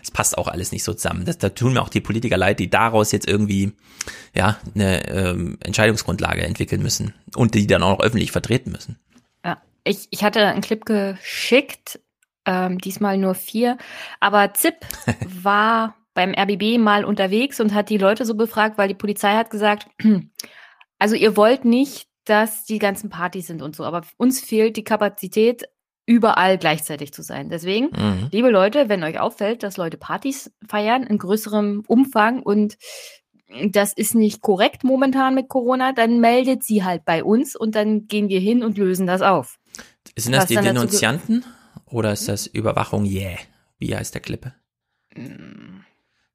Das 0.00 0.10
passt 0.10 0.36
auch 0.36 0.48
alles 0.48 0.72
nicht 0.72 0.82
so 0.82 0.94
zusammen. 0.94 1.24
Das, 1.24 1.38
da 1.38 1.50
tun 1.50 1.74
mir 1.74 1.80
auch 1.80 1.88
die 1.88 2.00
Politiker 2.00 2.36
leid, 2.36 2.58
die 2.58 2.68
daraus 2.68 3.12
jetzt 3.12 3.28
irgendwie 3.28 3.72
ja 4.34 4.58
eine 4.74 5.08
ähm, 5.08 5.58
Entscheidungsgrundlage 5.62 6.42
entwickeln 6.42 6.82
müssen 6.82 7.14
und 7.36 7.54
die 7.54 7.68
dann 7.68 7.84
auch 7.84 7.98
noch 7.98 8.04
öffentlich 8.04 8.32
vertreten 8.32 8.72
müssen. 8.72 8.98
Ja, 9.44 9.62
ich, 9.84 10.08
ich 10.10 10.24
hatte 10.24 10.44
einen 10.44 10.60
Clip 10.60 10.84
geschickt, 10.84 12.00
ähm, 12.46 12.78
diesmal 12.78 13.16
nur 13.16 13.36
vier, 13.36 13.78
aber 14.18 14.52
ZIP 14.54 14.74
war 15.42 15.94
beim 16.14 16.34
RBB 16.34 16.78
mal 16.78 17.04
unterwegs 17.04 17.60
und 17.60 17.74
hat 17.74 17.88
die 17.88 17.98
Leute 17.98 18.24
so 18.24 18.34
befragt, 18.34 18.78
weil 18.78 18.88
die 18.88 18.94
Polizei 18.94 19.34
hat 19.34 19.50
gesagt, 19.50 19.86
also 20.98 21.14
ihr 21.14 21.36
wollt 21.36 21.64
nicht, 21.64 22.08
dass 22.24 22.64
die 22.64 22.78
ganzen 22.78 23.10
Partys 23.10 23.46
sind 23.46 23.62
und 23.62 23.74
so, 23.76 23.84
aber 23.84 24.02
uns 24.16 24.40
fehlt 24.40 24.76
die 24.76 24.84
Kapazität, 24.84 25.64
überall 26.06 26.58
gleichzeitig 26.58 27.12
zu 27.12 27.22
sein. 27.22 27.50
Deswegen, 27.50 27.86
mhm. 27.86 28.28
liebe 28.32 28.50
Leute, 28.50 28.88
wenn 28.88 29.04
euch 29.04 29.20
auffällt, 29.20 29.62
dass 29.62 29.76
Leute 29.76 29.96
Partys 29.96 30.52
feiern 30.66 31.04
in 31.04 31.18
größerem 31.18 31.84
Umfang 31.86 32.42
und 32.42 32.76
das 33.70 33.92
ist 33.92 34.16
nicht 34.16 34.40
korrekt 34.40 34.82
momentan 34.82 35.34
mit 35.34 35.48
Corona, 35.48 35.92
dann 35.92 36.20
meldet 36.20 36.64
sie 36.64 36.84
halt 36.84 37.04
bei 37.04 37.22
uns 37.22 37.54
und 37.54 37.76
dann 37.76 38.08
gehen 38.08 38.28
wir 38.28 38.40
hin 38.40 38.64
und 38.64 38.76
lösen 38.76 39.06
das 39.06 39.22
auf. 39.22 39.58
Sind 40.16 40.32
das 40.32 40.42
Was 40.42 40.48
die 40.48 40.56
Denunzianten 40.56 41.44
oder 41.86 42.12
ist 42.12 42.28
das 42.28 42.46
Überwachung? 42.46 43.04
Yeah. 43.04 43.38
Wie 43.78 43.94
heißt 43.94 44.14
der 44.14 44.20
Klippe? 44.20 44.54
Mhm. 45.14 45.79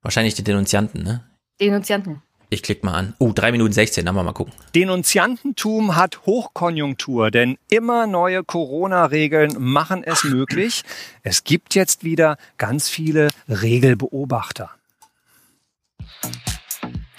Wahrscheinlich 0.06 0.34
die 0.34 0.44
Denunzianten, 0.44 1.02
ne? 1.02 1.24
Denunzianten. 1.60 2.22
Ich 2.48 2.62
klicke 2.62 2.86
mal 2.86 2.94
an. 2.94 3.14
Oh, 3.18 3.32
drei 3.32 3.50
Minuten 3.50 3.72
16, 3.72 4.06
dann 4.06 4.14
wir 4.14 4.22
mal 4.22 4.30
gucken. 4.30 4.54
Denunziantentum 4.72 5.96
hat 5.96 6.24
Hochkonjunktur, 6.26 7.32
denn 7.32 7.58
immer 7.68 8.06
neue 8.06 8.44
Corona-Regeln 8.44 9.56
machen 9.58 10.04
es 10.04 10.22
möglich. 10.22 10.84
Es 11.24 11.42
gibt 11.42 11.74
jetzt 11.74 12.04
wieder 12.04 12.36
ganz 12.56 12.88
viele 12.88 13.30
Regelbeobachter. 13.48 14.70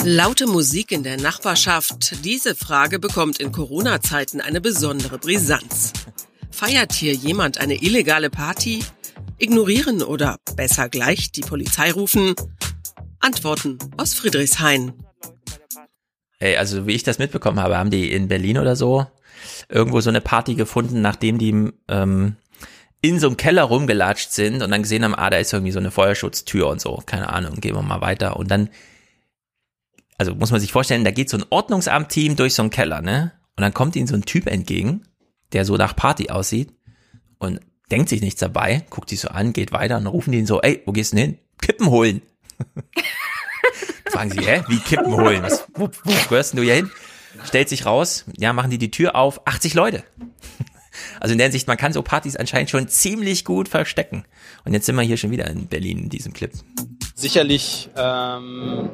Laute 0.06 0.48
Musik 0.48 0.94
in 0.94 1.04
der 1.04 1.18
Nachbarschaft. 1.18 2.24
Diese 2.24 2.56
Frage 2.56 3.00
bekommt 3.00 3.42
in 3.42 3.52
Corona-Zeiten 3.52 4.40
eine 4.40 4.62
besondere 4.62 5.18
Brisanz. 5.18 5.92
Feiert 6.52 6.94
hier 6.94 7.14
jemand 7.14 7.58
eine 7.58 7.84
illegale 7.84 8.30
Party? 8.30 8.82
Ignorieren 9.40 10.04
oder 10.04 10.38
besser 10.56 10.88
gleich 10.88 11.34
die 11.34 11.42
Polizei 11.42 11.92
rufen? 11.92 12.34
Antworten 13.20 13.78
aus 13.98 14.14
Friedrichshain. 14.14 14.94
Ey, 16.40 16.58
also 16.58 16.86
wie 16.86 16.94
ich 16.94 17.04
das 17.04 17.20
mitbekommen 17.20 17.60
habe, 17.60 17.78
haben 17.78 17.90
die 17.90 18.12
in 18.12 18.28
Berlin 18.28 18.58
oder 18.58 18.76
so 18.76 19.08
irgendwo 19.70 20.02
so 20.02 20.10
eine 20.10 20.22
Party 20.22 20.56
gefunden, 20.56 21.02
nachdem 21.02 21.38
die 21.38 21.72
ähm, 21.88 22.36
in 23.02 23.20
so 23.20 23.28
einem 23.28 23.38
Keller 23.38 23.64
rumgelatscht 23.64 24.32
sind 24.32 24.62
und 24.62 24.72
dann 24.72 24.82
gesehen 24.82 25.04
haben, 25.04 25.16
ah, 25.16 25.30
da 25.30 25.38
ist 25.38 25.54
irgendwie 25.54 25.72
so 25.72 25.80
eine 25.80 25.92
Feuerschutztür 25.92 26.68
und 26.68 26.82
so, 26.82 27.02
keine 27.06 27.30
Ahnung, 27.30 27.56
gehen 27.56 27.76
wir 27.76 27.82
mal 27.82 28.02
weiter. 28.02 28.38
Und 28.38 28.50
dann, 28.50 28.70
also 30.18 30.34
muss 30.36 30.52
man 30.52 30.60
sich 30.60 30.72
vorstellen, 30.72 31.04
da 31.04 31.12
geht 31.12 31.30
so 31.30 31.38
ein 31.38 31.46
Ordnungsamt-Team 31.50 32.36
durch 32.36 32.56
so 32.56 32.64
einen 32.64 32.72
Keller, 32.72 33.02
ne? 33.02 33.34
Und 33.56 33.62
dann 33.62 33.74
kommt 33.74 33.96
ihnen 33.96 34.08
so 34.08 34.16
ein 34.16 34.26
Typ 34.26 34.48
entgegen, 34.48 35.04
der 35.54 35.66
so 35.66 35.78
nach 35.78 35.96
Party 35.96 36.30
aussieht 36.30 36.74
und 37.40 37.60
denkt 37.92 38.10
sich 38.10 38.22
nichts 38.22 38.40
dabei, 38.40 38.84
guckt 38.90 39.10
sich 39.10 39.20
so 39.20 39.30
an, 39.30 39.54
geht 39.54 39.72
weiter 39.72 39.98
und 39.98 40.04
dann 40.04 40.14
rufen 40.14 40.32
die 40.32 40.40
ihn 40.40 40.46
so, 40.46 40.62
ey, 40.62 40.82
wo 40.86 40.92
gehst 40.92 41.14
du 41.14 41.18
denn 41.18 41.26
hin? 41.26 41.40
Kippen 41.60 41.88
holen. 41.88 42.22
Fragen 44.08 44.32
sie, 44.32 44.42
hä? 44.42 44.64
Wie 44.68 44.80
Kippen 44.80 45.14
holen? 45.14 45.44
Was, 45.44 45.68
wo, 45.74 45.90
wo 46.04 46.14
gehörst 46.30 46.58
du 46.58 46.62
hier 46.62 46.76
hin? 46.76 46.92
Stellt 47.46 47.70
sich 47.70 47.86
raus, 47.86 48.26
ja, 48.38 48.52
machen 48.54 48.72
die 48.72 48.78
die 48.78 48.92
Tür 48.92 49.16
auf, 49.16 49.46
80 49.46 49.74
Leute. 49.74 50.04
Also 51.20 51.34
in 51.34 51.38
der 51.38 51.46
Hinsicht, 51.46 51.68
man 51.68 51.78
kann 51.78 51.94
so 51.94 52.02
Partys 52.02 52.36
anscheinend 52.36 52.72
schon 52.72 52.88
ziemlich 52.88 53.46
gut 53.46 53.70
verstecken. 53.70 54.26
Und 54.66 54.74
jetzt 54.74 54.88
sind 54.88 54.96
wir 54.96 55.04
hier 55.04 55.18
schon 55.18 55.30
wieder 55.30 55.48
in 55.48 55.68
Berlin 55.68 56.00
in 56.00 56.10
diesem 56.10 56.34
Clip. 56.34 56.52
Sicherlich 57.14 57.90
ähm, 57.96 58.90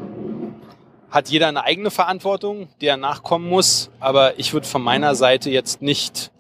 hat 1.10 1.30
jeder 1.30 1.48
eine 1.48 1.64
eigene 1.64 1.91
Verantwortung, 1.91 2.68
der 2.81 2.98
nachkommen 2.98 3.48
muss. 3.48 3.90
Aber 4.02 4.38
ich 4.38 4.52
würde 4.52 4.68
von 4.68 4.81
meiner 4.81 5.15
Seite 5.15 5.49
jetzt 5.49 5.81
nicht 5.81 6.32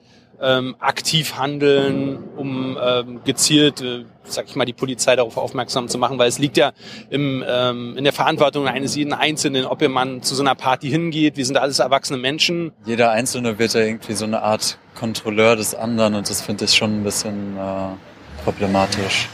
ähm, 0.43 0.75
aktiv 0.79 1.37
handeln, 1.37 2.17
um 2.35 2.77
ähm, 2.81 3.21
gezielt, 3.23 3.81
äh, 3.81 4.03
sag 4.25 4.45
ich 4.45 4.55
mal, 4.55 4.65
die 4.65 4.73
Polizei 4.73 5.15
darauf 5.15 5.37
aufmerksam 5.37 5.87
zu 5.87 5.97
machen, 5.97 6.17
weil 6.17 6.27
es 6.27 6.37
liegt 6.37 6.57
ja 6.57 6.73
im, 7.09 7.43
ähm, 7.47 7.95
in 7.97 8.03
der 8.03 8.13
Verantwortung 8.13 8.67
eines 8.67 8.95
jeden 8.95 9.13
Einzelnen, 9.13 9.65
ob 9.65 9.81
man 9.87 10.21
zu 10.21 10.35
so 10.35 10.43
einer 10.43 10.55
Party 10.55 10.89
hingeht. 10.89 11.37
Wir 11.37 11.45
sind 11.45 11.57
alles 11.57 11.79
erwachsene 11.79 12.19
Menschen. 12.19 12.73
Jeder 12.85 13.11
Einzelne 13.11 13.57
wird 13.57 13.73
ja 13.73 13.81
irgendwie 13.81 14.13
so 14.13 14.25
eine 14.25 14.41
Art 14.41 14.77
Kontrolleur 14.95 15.55
des 15.55 15.73
anderen 15.73 16.15
und 16.15 16.29
das 16.29 16.41
finde 16.41 16.65
ich 16.65 16.73
schon 16.73 17.01
ein 17.01 17.03
bisschen 17.03 17.57
äh, 17.57 18.43
problematisch. 18.43 19.29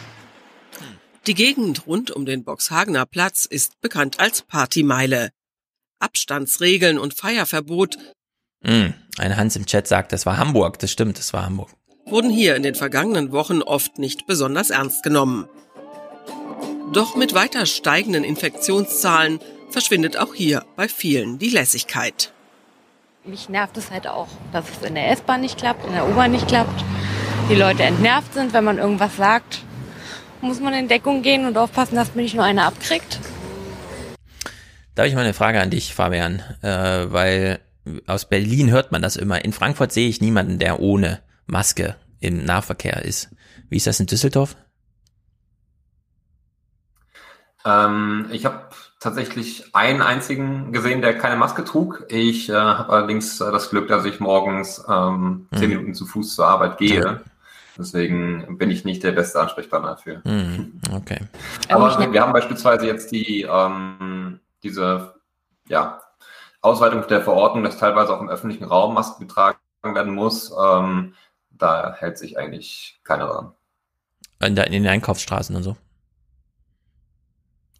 Die 1.27 1.33
Gegend 1.33 1.87
rund 1.87 2.11
um 2.11 2.25
den 2.25 2.43
Boxhagener 2.43 3.05
Platz 3.05 3.45
ist 3.45 3.81
bekannt 3.81 4.19
als 4.19 4.43
Partymeile. 4.43 5.29
Abstandsregeln 5.99 6.97
und 6.97 7.13
Feierverbot 7.13 7.97
Mm, 8.61 8.93
ein 9.19 9.37
Hans 9.37 9.55
im 9.55 9.65
Chat 9.65 9.87
sagt, 9.87 10.11
das 10.11 10.25
war 10.25 10.37
Hamburg. 10.37 10.79
Das 10.79 10.91
stimmt, 10.91 11.17
das 11.19 11.33
war 11.33 11.45
Hamburg. 11.45 11.69
Wurden 12.05 12.29
hier 12.29 12.55
in 12.55 12.63
den 12.63 12.75
vergangenen 12.75 13.31
Wochen 13.31 13.61
oft 13.61 13.99
nicht 13.99 14.25
besonders 14.25 14.69
ernst 14.69 15.03
genommen. 15.03 15.47
Doch 16.91 17.15
mit 17.15 17.35
weiter 17.35 17.67
steigenden 17.67 18.23
Infektionszahlen 18.23 19.39
verschwindet 19.69 20.17
auch 20.17 20.33
hier 20.33 20.65
bei 20.75 20.87
vielen 20.87 21.37
die 21.37 21.49
Lässigkeit. 21.49 22.31
Mich 23.25 23.49
nervt 23.49 23.77
es 23.77 23.91
halt 23.91 24.07
auch, 24.07 24.29
dass 24.51 24.65
es 24.69 24.87
in 24.87 24.95
der 24.95 25.11
S-Bahn 25.11 25.41
nicht 25.41 25.57
klappt, 25.57 25.85
in 25.85 25.93
der 25.93 26.07
U-Bahn 26.09 26.31
nicht 26.31 26.47
klappt. 26.47 26.83
Die 27.49 27.55
Leute 27.55 27.83
entnervt 27.83 28.33
sind, 28.33 28.53
wenn 28.53 28.63
man 28.63 28.79
irgendwas 28.79 29.17
sagt. 29.17 29.59
Muss 30.41 30.59
man 30.59 30.73
in 30.73 30.87
Deckung 30.87 31.21
gehen 31.21 31.45
und 31.45 31.57
aufpassen, 31.57 31.95
dass 31.95 32.15
man 32.15 32.23
nicht 32.23 32.33
nur 32.33 32.45
eine 32.45 32.63
abkriegt. 32.63 33.19
Da 34.95 35.03
habe 35.03 35.09
ich 35.09 35.15
mal 35.15 35.23
eine 35.23 35.33
Frage 35.33 35.61
an 35.61 35.69
dich, 35.69 35.93
Fabian, 35.93 36.41
äh, 36.61 37.11
weil 37.11 37.59
aus 38.07 38.27
Berlin 38.27 38.71
hört 38.71 38.91
man 38.91 39.01
das 39.01 39.15
immer. 39.15 39.43
In 39.43 39.53
Frankfurt 39.53 39.91
sehe 39.91 40.09
ich 40.09 40.21
niemanden, 40.21 40.59
der 40.59 40.79
ohne 40.79 41.19
Maske 41.45 41.95
im 42.19 42.43
Nahverkehr 42.43 43.03
ist. 43.03 43.29
Wie 43.69 43.77
ist 43.77 43.87
das 43.87 43.99
in 43.99 44.05
Düsseldorf? 44.05 44.55
Ähm, 47.65 48.27
ich 48.31 48.45
habe 48.45 48.69
tatsächlich 48.99 49.75
einen 49.75 50.01
einzigen 50.01 50.71
gesehen, 50.71 51.01
der 51.01 51.17
keine 51.17 51.35
Maske 51.35 51.63
trug. 51.63 52.05
Ich 52.09 52.49
äh, 52.49 52.53
habe 52.53 52.91
allerdings 52.91 53.39
äh, 53.41 53.51
das 53.51 53.69
Glück, 53.69 53.87
dass 53.87 54.05
ich 54.05 54.19
morgens 54.19 54.83
ähm, 54.89 55.47
zehn 55.53 55.69
mhm. 55.69 55.75
Minuten 55.75 55.93
zu 55.93 56.05
Fuß 56.05 56.35
zur 56.35 56.47
Arbeit 56.47 56.77
gehe. 56.77 57.21
Deswegen 57.77 58.57
bin 58.57 58.71
ich 58.71 58.83
nicht 58.83 59.03
der 59.03 59.13
beste 59.13 59.39
Ansprechpartner 59.39 59.91
dafür. 59.91 60.21
Mhm. 60.25 60.81
Okay. 60.93 61.19
Aber 61.69 61.97
wir, 61.97 62.11
wir 62.11 62.21
haben 62.21 62.33
beispielsweise 62.33 62.85
jetzt 62.87 63.11
die 63.11 63.47
ähm, 63.49 64.41
diese 64.63 65.15
ja, 65.69 66.01
Ausweitung 66.61 67.07
der 67.07 67.21
Verordnung, 67.21 67.63
dass 67.63 67.77
teilweise 67.77 68.13
auch 68.13 68.21
im 68.21 68.29
öffentlichen 68.29 68.65
Raum 68.65 68.93
Masken 68.93 69.27
getragen 69.27 69.57
werden 69.83 70.13
muss, 70.13 70.51
ähm, 70.51 71.13
da 71.51 71.93
hält 71.97 72.17
sich 72.17 72.37
eigentlich 72.37 72.99
keiner 73.03 73.27
dran. 73.27 73.51
In, 74.41 74.55
der, 74.55 74.67
in 74.67 74.73
den 74.73 74.87
Einkaufsstraßen 74.87 75.55
und 75.55 75.63
so. 75.63 75.75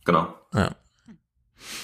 Genau. 0.05 0.33
Ja. 0.53 0.71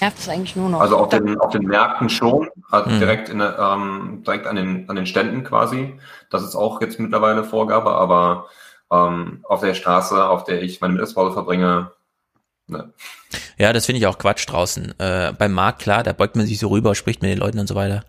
Nervt 0.00 0.18
es 0.18 0.28
eigentlich 0.28 0.56
nur 0.56 0.68
noch. 0.68 0.80
Also 0.80 0.96
auf 0.96 1.08
den, 1.10 1.38
auf 1.38 1.52
den 1.52 1.64
Märkten 1.64 2.08
schon, 2.08 2.48
also 2.70 2.90
mhm. 2.90 2.98
direkt, 2.98 3.28
in, 3.28 3.40
ähm, 3.40 4.22
direkt 4.26 4.46
an, 4.46 4.56
den, 4.56 4.88
an 4.88 4.96
den 4.96 5.06
Ständen 5.06 5.44
quasi. 5.44 5.98
Das 6.30 6.42
ist 6.42 6.56
auch 6.56 6.80
jetzt 6.80 6.98
mittlerweile 6.98 7.44
Vorgabe, 7.44 7.92
aber 7.92 8.48
ähm, 8.90 9.40
auf 9.44 9.60
der 9.60 9.74
Straße, 9.74 10.28
auf 10.28 10.44
der 10.44 10.62
ich 10.62 10.80
meine 10.80 10.94
Mittagspause 10.94 11.32
verbringe, 11.32 11.92
Ne. 12.68 12.92
Ja, 13.58 13.72
das 13.72 13.86
finde 13.86 14.00
ich 14.00 14.06
auch 14.06 14.18
Quatsch 14.18 14.48
draußen. 14.48 14.98
Äh, 14.98 15.32
beim 15.38 15.52
Markt, 15.52 15.82
klar, 15.82 16.02
da 16.02 16.12
beugt 16.12 16.36
man 16.36 16.46
sich 16.46 16.58
so 16.58 16.68
rüber, 16.68 16.94
spricht 16.94 17.22
mit 17.22 17.30
den 17.30 17.38
Leuten 17.38 17.58
und 17.58 17.68
so 17.68 17.74
weiter. 17.74 18.04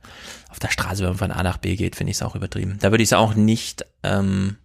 Auf 0.49 0.59
der 0.59 0.69
Straße, 0.69 1.03
wenn 1.03 1.09
man 1.09 1.17
von 1.17 1.31
A 1.31 1.43
nach 1.43 1.57
B 1.57 1.75
geht, 1.75 1.95
finde 1.95 2.11
ich 2.11 2.17
es 2.17 2.23
auch 2.23 2.35
übertrieben. 2.35 2.77
Da 2.81 2.91
würde 2.91 3.03
ich 3.03 3.09
es 3.09 3.13
auch 3.13 3.35
nicht 3.35 3.85
ähm, 4.03 4.57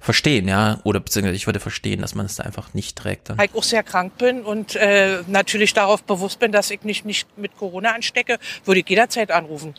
verstehen, 0.00 0.48
ja, 0.48 0.80
oder 0.84 1.00
beziehungsweise 1.00 1.36
ich 1.36 1.46
würde 1.46 1.60
verstehen, 1.60 2.00
dass 2.00 2.14
man 2.14 2.26
es 2.26 2.36
da 2.36 2.44
einfach 2.44 2.72
nicht 2.72 2.96
trägt. 2.96 3.28
Dann. 3.28 3.38
Weil 3.38 3.48
ich 3.48 3.54
auch 3.54 3.62
sehr 3.62 3.82
krank 3.82 4.16
bin 4.16 4.42
und 4.42 4.76
äh, 4.76 5.22
natürlich 5.26 5.74
darauf 5.74 6.02
bewusst 6.02 6.38
bin, 6.38 6.52
dass 6.52 6.70
ich 6.70 6.82
mich 6.82 7.04
nicht 7.04 7.38
mit 7.38 7.56
Corona 7.56 7.92
anstecke, 7.92 8.38
würde 8.64 8.80
ich 8.80 8.88
jederzeit 8.88 9.30
anrufen. 9.30 9.74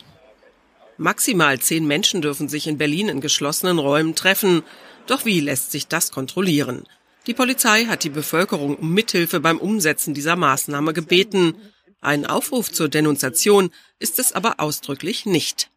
Maximal 0.98 1.58
zehn 1.58 1.86
Menschen 1.86 2.22
dürfen 2.22 2.48
sich 2.48 2.66
in 2.66 2.78
Berlin 2.78 3.08
in 3.08 3.20
geschlossenen 3.20 3.78
Räumen 3.78 4.14
treffen. 4.14 4.62
Doch 5.06 5.24
wie 5.24 5.40
lässt 5.40 5.70
sich 5.72 5.88
das 5.88 6.10
kontrollieren? 6.10 6.84
Die 7.26 7.34
Polizei 7.34 7.86
hat 7.86 8.04
die 8.04 8.10
Bevölkerung 8.10 8.76
um 8.76 8.94
Mithilfe 8.94 9.40
beim 9.40 9.58
Umsetzen 9.58 10.14
dieser 10.14 10.36
Maßnahme 10.36 10.92
gebeten. 10.92 11.56
Ein 12.00 12.24
Aufruf 12.24 12.70
zur 12.70 12.88
Denunziation 12.88 13.70
ist 13.98 14.20
es 14.20 14.32
aber 14.32 14.60
ausdrücklich 14.60 15.26
nicht. 15.26 15.72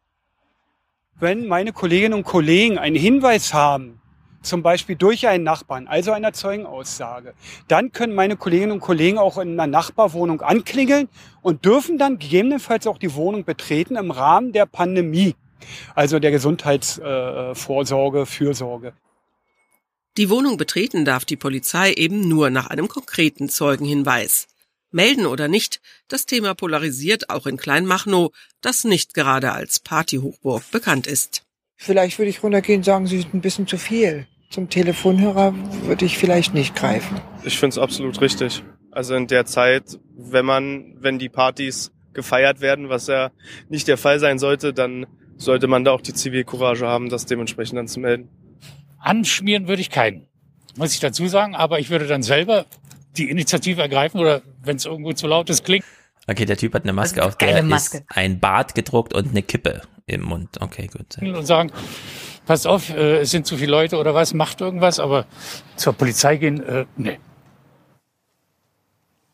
Wenn 1.19 1.47
meine 1.47 1.73
Kolleginnen 1.73 2.13
und 2.13 2.23
Kollegen 2.23 2.77
einen 2.77 2.95
Hinweis 2.95 3.51
haben, 3.51 3.99
zum 4.43 4.61
Beispiel 4.61 4.95
durch 4.95 5.27
einen 5.27 5.43
Nachbarn, 5.43 5.87
also 5.87 6.11
einer 6.11 6.33
Zeugenaussage, 6.33 7.33
dann 7.67 7.91
können 7.91 8.13
meine 8.13 8.37
Kolleginnen 8.37 8.73
und 8.73 8.79
Kollegen 8.79 9.17
auch 9.17 9.39
in 9.39 9.59
einer 9.59 9.65
Nachbarwohnung 9.65 10.41
anklingeln 10.41 11.09
und 11.41 11.65
dürfen 11.65 11.97
dann 11.97 12.19
gegebenenfalls 12.19 12.85
auch 12.85 12.99
die 12.99 13.15
Wohnung 13.15 13.43
betreten 13.43 13.95
im 13.95 14.11
Rahmen 14.11 14.53
der 14.53 14.67
Pandemie, 14.67 15.33
also 15.95 16.19
der 16.19 16.29
Gesundheitsvorsorge, 16.29 18.21
äh, 18.21 18.25
Fürsorge. 18.27 18.93
Die 20.17 20.29
Wohnung 20.29 20.57
betreten 20.57 21.05
darf 21.05 21.25
die 21.25 21.37
Polizei 21.37 21.93
eben 21.93 22.27
nur 22.27 22.49
nach 22.49 22.67
einem 22.67 22.87
konkreten 22.87 23.49
Zeugenhinweis. 23.49 24.47
Melden 24.91 25.25
oder 25.25 25.47
nicht, 25.47 25.81
das 26.07 26.25
Thema 26.25 26.55
polarisiert 26.55 27.29
auch 27.29 27.45
in 27.45 27.57
Kleinmachnow, 27.57 28.31
das 28.61 28.83
nicht 28.83 29.13
gerade 29.13 29.51
als 29.51 29.79
Partyhochburg 29.79 30.63
bekannt 30.71 31.05
ist. 31.05 31.43
Vielleicht 31.77 32.17
würde 32.17 32.29
ich 32.29 32.43
runtergehen 32.43 32.79
und 32.79 32.83
sagen, 32.83 33.07
Sie 33.07 33.19
sind 33.19 33.33
ein 33.33 33.41
bisschen 33.41 33.67
zu 33.67 33.77
viel. 33.77 34.27
Zum 34.49 34.69
Telefonhörer 34.69 35.53
würde 35.83 36.05
ich 36.05 36.17
vielleicht 36.17 36.55
nicht 36.55 36.75
greifen. 36.75 37.21
Ich 37.43 37.59
finde 37.59 37.75
es 37.75 37.77
absolut 37.77 38.19
richtig. 38.19 38.63
Also 38.91 39.13
in 39.13 39.27
der 39.27 39.45
Zeit, 39.45 39.99
wenn 40.17 40.45
man, 40.45 40.95
wenn 40.99 41.19
die 41.19 41.29
Partys 41.29 41.91
gefeiert 42.13 42.59
werden, 42.59 42.89
was 42.89 43.07
ja 43.07 43.31
nicht 43.69 43.87
der 43.87 43.97
Fall 43.97 44.19
sein 44.19 44.39
sollte, 44.39 44.73
dann 44.73 45.05
sollte 45.37 45.67
man 45.67 45.85
da 45.85 45.91
auch 45.91 46.01
die 46.01 46.13
Zivilcourage 46.13 46.87
haben, 46.87 47.09
das 47.09 47.27
dementsprechend 47.27 47.77
dann 47.77 47.87
zu 47.87 47.99
melden. 47.99 48.27
Anschmieren 48.99 49.67
würde 49.67 49.81
ich 49.81 49.89
keinen, 49.89 50.27
muss 50.75 50.93
ich 50.93 50.99
dazu 50.99 51.27
sagen, 51.27 51.55
aber 51.55 51.79
ich 51.79 51.89
würde 51.89 52.07
dann 52.07 52.23
selber 52.23 52.65
die 53.17 53.29
Initiative 53.29 53.81
ergreifen 53.81 54.19
oder 54.19 54.41
wenn 54.61 54.75
es 54.75 54.85
irgendwo 54.85 55.13
zu 55.13 55.27
laut 55.27 55.49
ist, 55.49 55.63
klingt. 55.65 55.85
Okay, 56.27 56.45
der 56.45 56.57
Typ 56.57 56.73
hat 56.75 56.83
eine 56.83 56.93
Maske 56.93 57.23
auf, 57.23 57.37
der 57.37 57.63
ist 57.63 58.03
ein 58.09 58.39
Bart 58.39 58.75
gedruckt 58.75 59.13
und 59.13 59.29
eine 59.29 59.41
Kippe 59.41 59.81
im 60.05 60.21
Mund. 60.21 60.61
Okay, 60.61 60.87
gut. 60.87 61.17
Und 61.21 61.45
sagen, 61.45 61.71
passt 62.45 62.67
auf, 62.67 62.89
äh, 62.91 63.19
es 63.19 63.31
sind 63.31 63.47
zu 63.47 63.57
viele 63.57 63.71
Leute 63.71 63.97
oder 63.97 64.13
was, 64.13 64.33
macht 64.33 64.61
irgendwas, 64.61 64.99
aber 64.99 65.25
zur 65.75 65.93
Polizei 65.93 66.37
gehen, 66.37 66.63
äh, 66.63 66.85
nee. 66.97 67.19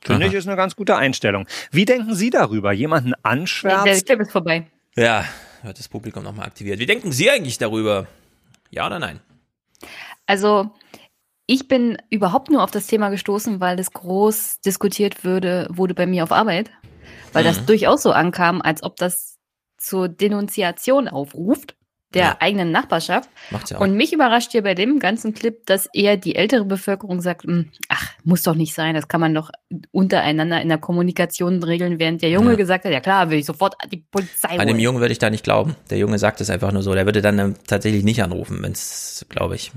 Finde 0.01 0.27
ich, 0.27 0.33
ist 0.33 0.47
eine 0.47 0.55
ganz 0.55 0.75
gute 0.75 0.95
Einstellung. 0.95 1.47
Wie 1.71 1.85
denken 1.85 2.13
Sie 2.13 2.29
darüber? 2.29 2.71
Jemanden 2.71 3.13
anschwärzen? 3.23 3.85
Der 3.85 4.01
Clip 4.01 4.19
ist 4.19 4.31
vorbei. 4.31 4.67
Ja, 4.95 5.25
wird 5.63 5.79
das 5.79 5.89
Publikum 5.89 6.23
nochmal 6.23 6.45
aktiviert. 6.45 6.79
Wie 6.79 6.85
denken 6.85 7.11
Sie 7.11 7.29
eigentlich 7.29 7.57
darüber? 7.57 8.07
Ja 8.69 8.85
oder 8.85 8.99
nein? 8.99 9.19
Also, 10.25 10.71
ich 11.47 11.67
bin 11.67 11.97
überhaupt 12.09 12.49
nur 12.49 12.63
auf 12.63 12.71
das 12.71 12.87
Thema 12.87 13.09
gestoßen, 13.09 13.59
weil 13.59 13.77
das 13.77 13.91
groß 13.91 14.61
diskutiert 14.61 15.23
würde, 15.23 15.67
wurde 15.69 15.93
bei 15.93 16.07
mir 16.07 16.23
auf 16.23 16.31
Arbeit. 16.31 16.71
Weil 17.33 17.43
mhm. 17.43 17.47
das 17.47 17.65
durchaus 17.65 18.01
so 18.01 18.11
ankam, 18.11 18.61
als 18.61 18.81
ob 18.81 18.95
das 18.95 19.37
zur 19.77 20.09
Denunziation 20.09 21.07
aufruft 21.07 21.75
der 22.15 22.23
ja. 22.23 22.37
eigenen 22.39 22.71
Nachbarschaft. 22.71 23.29
Macht's 23.51 23.69
ja 23.69 23.77
auch. 23.77 23.81
Und 23.81 23.95
mich 23.95 24.13
überrascht 24.13 24.51
hier 24.51 24.63
bei 24.63 24.73
dem 24.73 24.99
ganzen 24.99 25.33
Clip, 25.33 25.65
dass 25.65 25.87
eher 25.93 26.17
die 26.17 26.35
ältere 26.35 26.65
Bevölkerung 26.65 27.21
sagt, 27.21 27.43
hm, 27.43 27.69
ach, 27.89 28.11
muss 28.23 28.43
doch 28.43 28.55
nicht 28.55 28.73
sein, 28.73 28.95
das 28.95 29.07
kann 29.07 29.21
man 29.21 29.33
doch 29.33 29.51
untereinander 29.91 30.61
in 30.61 30.69
der 30.69 30.77
Kommunikation 30.77 31.61
regeln, 31.61 31.99
während 31.99 32.21
der 32.21 32.29
Junge 32.29 32.51
ja. 32.51 32.55
gesagt 32.55 32.85
hat, 32.85 32.91
ja 32.91 33.01
klar, 33.01 33.29
will 33.29 33.39
ich 33.39 33.45
sofort 33.45 33.75
die 33.91 33.97
Polizei 33.97 34.49
holen. 34.49 34.61
An 34.61 34.67
dem 34.67 34.79
Jungen 34.79 34.99
würde 34.99 35.11
ich 35.11 35.19
da 35.19 35.29
nicht 35.29 35.43
glauben. 35.43 35.75
Der 35.89 35.97
Junge 35.97 36.17
sagt 36.17 36.41
es 36.41 36.49
einfach 36.49 36.71
nur 36.71 36.81
so. 36.81 36.93
Der 36.93 37.05
würde 37.05 37.21
dann 37.21 37.37
ähm, 37.37 37.55
tatsächlich 37.67 38.03
nicht 38.03 38.23
anrufen, 38.23 38.63
wenn 38.63 38.71
es, 38.71 39.25
glaube 39.29 39.55
ich. 39.55 39.71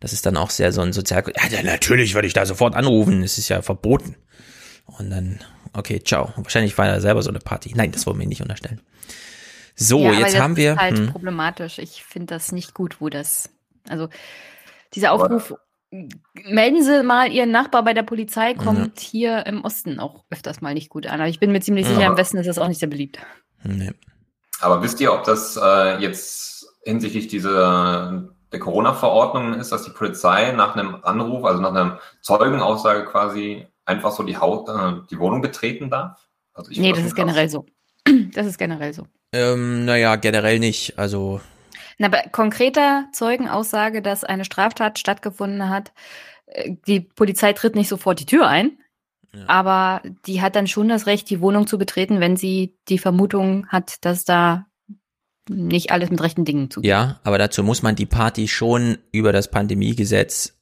Das 0.00 0.12
ist 0.12 0.26
dann 0.26 0.36
auch 0.36 0.50
sehr 0.50 0.72
so 0.72 0.80
ein 0.80 0.92
Sozial... 0.92 1.24
Ja, 1.50 1.62
natürlich 1.62 2.14
würde 2.14 2.26
ich 2.26 2.34
da 2.34 2.44
sofort 2.44 2.74
anrufen. 2.74 3.22
Es 3.22 3.38
ist 3.38 3.48
ja 3.48 3.62
verboten. 3.62 4.16
Und 4.98 5.10
dann, 5.10 5.38
okay, 5.72 6.02
ciao. 6.04 6.32
Wahrscheinlich 6.36 6.76
war 6.76 6.86
er 6.88 7.00
selber 7.00 7.22
so 7.22 7.30
eine 7.30 7.38
Party. 7.38 7.72
Nein, 7.74 7.92
das 7.92 8.06
wollen 8.06 8.18
wir 8.18 8.26
nicht 8.26 8.42
unterstellen. 8.42 8.80
So, 9.82 10.00
ja, 10.00 10.12
jetzt 10.12 10.38
haben 10.38 10.56
wir. 10.56 10.74
Das 10.74 10.76
ist 10.76 10.82
halt 10.82 10.98
hm. 10.98 11.12
problematisch. 11.12 11.78
Ich 11.78 12.04
finde 12.04 12.34
das 12.34 12.52
nicht 12.52 12.74
gut, 12.74 13.00
wo 13.00 13.08
das. 13.08 13.50
Also, 13.88 14.08
dieser 14.94 15.12
Aufruf, 15.12 15.54
melden 16.44 16.82
Sie 16.82 17.02
mal 17.02 17.30
Ihren 17.30 17.50
Nachbar 17.50 17.84
bei 17.84 17.94
der 17.94 18.02
Polizei, 18.02 18.54
kommt 18.54 18.78
mhm. 18.78 18.92
hier 18.98 19.46
im 19.46 19.64
Osten 19.64 20.00
auch 20.00 20.24
öfters 20.30 20.60
mal 20.60 20.74
nicht 20.74 20.88
gut 20.88 21.06
an. 21.06 21.20
Aber 21.20 21.28
ich 21.28 21.40
bin 21.40 21.52
mir 21.52 21.60
ziemlich 21.60 21.86
sicher, 21.86 22.06
im 22.06 22.16
Westen 22.16 22.38
ist 22.38 22.46
das 22.46 22.58
auch 22.58 22.68
nicht 22.68 22.80
sehr 22.80 22.88
beliebt. 22.88 23.18
Nee. 23.64 23.92
Aber 24.60 24.82
wisst 24.82 25.00
ihr, 25.00 25.12
ob 25.12 25.24
das 25.24 25.58
äh, 25.62 25.98
jetzt 25.98 26.66
hinsichtlich 26.84 27.28
dieser 27.28 28.28
der 28.52 28.60
Corona-Verordnung 28.60 29.54
ist, 29.54 29.72
dass 29.72 29.84
die 29.84 29.90
Polizei 29.90 30.52
nach 30.52 30.76
einem 30.76 30.96
Anruf, 31.02 31.44
also 31.44 31.60
nach 31.60 31.70
einer 31.70 32.00
Zeugenaussage 32.20 33.06
quasi 33.06 33.66
einfach 33.86 34.12
so 34.12 34.22
die, 34.22 34.36
Haut, 34.36 34.68
äh, 34.68 35.00
die 35.10 35.18
Wohnung 35.18 35.40
betreten 35.40 35.90
darf? 35.90 36.28
Also 36.54 36.70
nee, 36.74 36.92
das 36.94 37.04
ist 37.04 37.14
generell 37.14 37.48
so. 37.48 37.66
Das 38.34 38.46
ist 38.46 38.58
generell 38.58 38.92
so. 38.92 39.06
Ähm, 39.32 39.84
naja, 39.84 40.16
generell 40.16 40.58
nicht. 40.58 40.98
Also. 40.98 41.40
Na, 41.98 42.08
bei 42.08 42.28
konkreter 42.30 43.06
Zeugenaussage, 43.12 44.02
dass 44.02 44.24
eine 44.24 44.44
Straftat 44.44 44.98
stattgefunden 44.98 45.68
hat, 45.68 45.92
äh, 46.46 46.74
die 46.86 47.00
Polizei 47.00 47.52
tritt 47.52 47.74
nicht 47.74 47.88
sofort 47.88 48.20
die 48.20 48.26
Tür 48.26 48.46
ein, 48.46 48.78
ja. 49.34 49.44
aber 49.46 50.02
die 50.26 50.42
hat 50.42 50.56
dann 50.56 50.66
schon 50.66 50.88
das 50.88 51.06
Recht, 51.06 51.30
die 51.30 51.40
Wohnung 51.40 51.66
zu 51.66 51.78
betreten, 51.78 52.20
wenn 52.20 52.36
sie 52.36 52.76
die 52.88 52.98
Vermutung 52.98 53.66
hat, 53.68 54.04
dass 54.04 54.24
da 54.24 54.66
nicht 55.48 55.90
alles 55.90 56.10
mit 56.10 56.22
rechten 56.22 56.44
Dingen 56.44 56.70
zugeht. 56.70 56.88
Ja, 56.88 57.20
aber 57.24 57.38
dazu 57.38 57.62
muss 57.62 57.82
man 57.82 57.96
die 57.96 58.06
Party 58.06 58.48
schon 58.48 58.98
über 59.10 59.32
das 59.32 59.50
Pandemiegesetz 59.50 60.58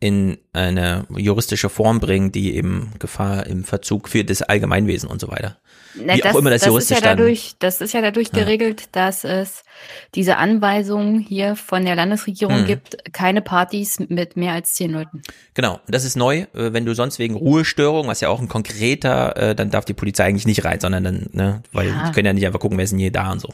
in 0.00 0.38
eine 0.52 1.06
juristische 1.10 1.68
Form 1.68 1.98
bringen, 1.98 2.30
die 2.30 2.54
eben 2.54 2.92
Gefahr 2.98 3.46
im 3.46 3.64
Verzug 3.64 4.08
für 4.08 4.24
das 4.24 4.42
Allgemeinwesen 4.42 5.08
und 5.08 5.20
so 5.20 5.28
weiter. 5.28 5.58
Na, 6.04 6.14
Wie 6.14 6.20
das, 6.20 6.34
auch 6.34 6.38
immer 6.38 6.50
das, 6.50 6.62
das 6.62 6.68
juristisch 6.68 6.98
ist 6.98 7.04
ja 7.04 7.14
dadurch, 7.14 7.54
Das 7.58 7.80
ist 7.80 7.92
ja 7.94 8.00
dadurch 8.00 8.28
ja. 8.32 8.40
geregelt, 8.40 8.88
dass 8.92 9.24
es 9.24 9.64
diese 10.14 10.36
Anweisung 10.36 11.20
hier 11.20 11.56
von 11.56 11.84
der 11.84 11.96
Landesregierung 11.96 12.62
mhm. 12.62 12.66
gibt, 12.66 13.12
keine 13.12 13.42
Partys 13.42 13.98
mit 14.08 14.36
mehr 14.36 14.52
als 14.52 14.74
zehn 14.74 14.90
Leuten. 14.90 15.22
Genau, 15.54 15.80
das 15.88 16.04
ist 16.04 16.16
neu. 16.16 16.46
Äh, 16.54 16.72
wenn 16.72 16.84
du 16.84 16.94
sonst 16.94 17.18
wegen 17.18 17.34
Ruhestörung, 17.34 18.08
was 18.08 18.20
ja 18.20 18.28
auch 18.28 18.40
ein 18.40 18.48
konkreter, 18.48 19.36
äh, 19.36 19.54
dann 19.54 19.70
darf 19.70 19.84
die 19.84 19.94
Polizei 19.94 20.24
eigentlich 20.24 20.46
nicht 20.46 20.64
rein, 20.64 20.80
sondern 20.80 21.04
dann, 21.04 21.26
ne, 21.32 21.62
weil 21.72 21.88
ja. 21.88 22.06
die 22.06 22.12
können 22.12 22.26
ja 22.26 22.32
nicht 22.32 22.46
einfach 22.46 22.60
gucken, 22.60 22.78
wer 22.78 22.84
ist 22.84 22.90
denn 22.90 22.98
hier 22.98 23.12
da 23.12 23.32
und 23.32 23.40
so 23.40 23.48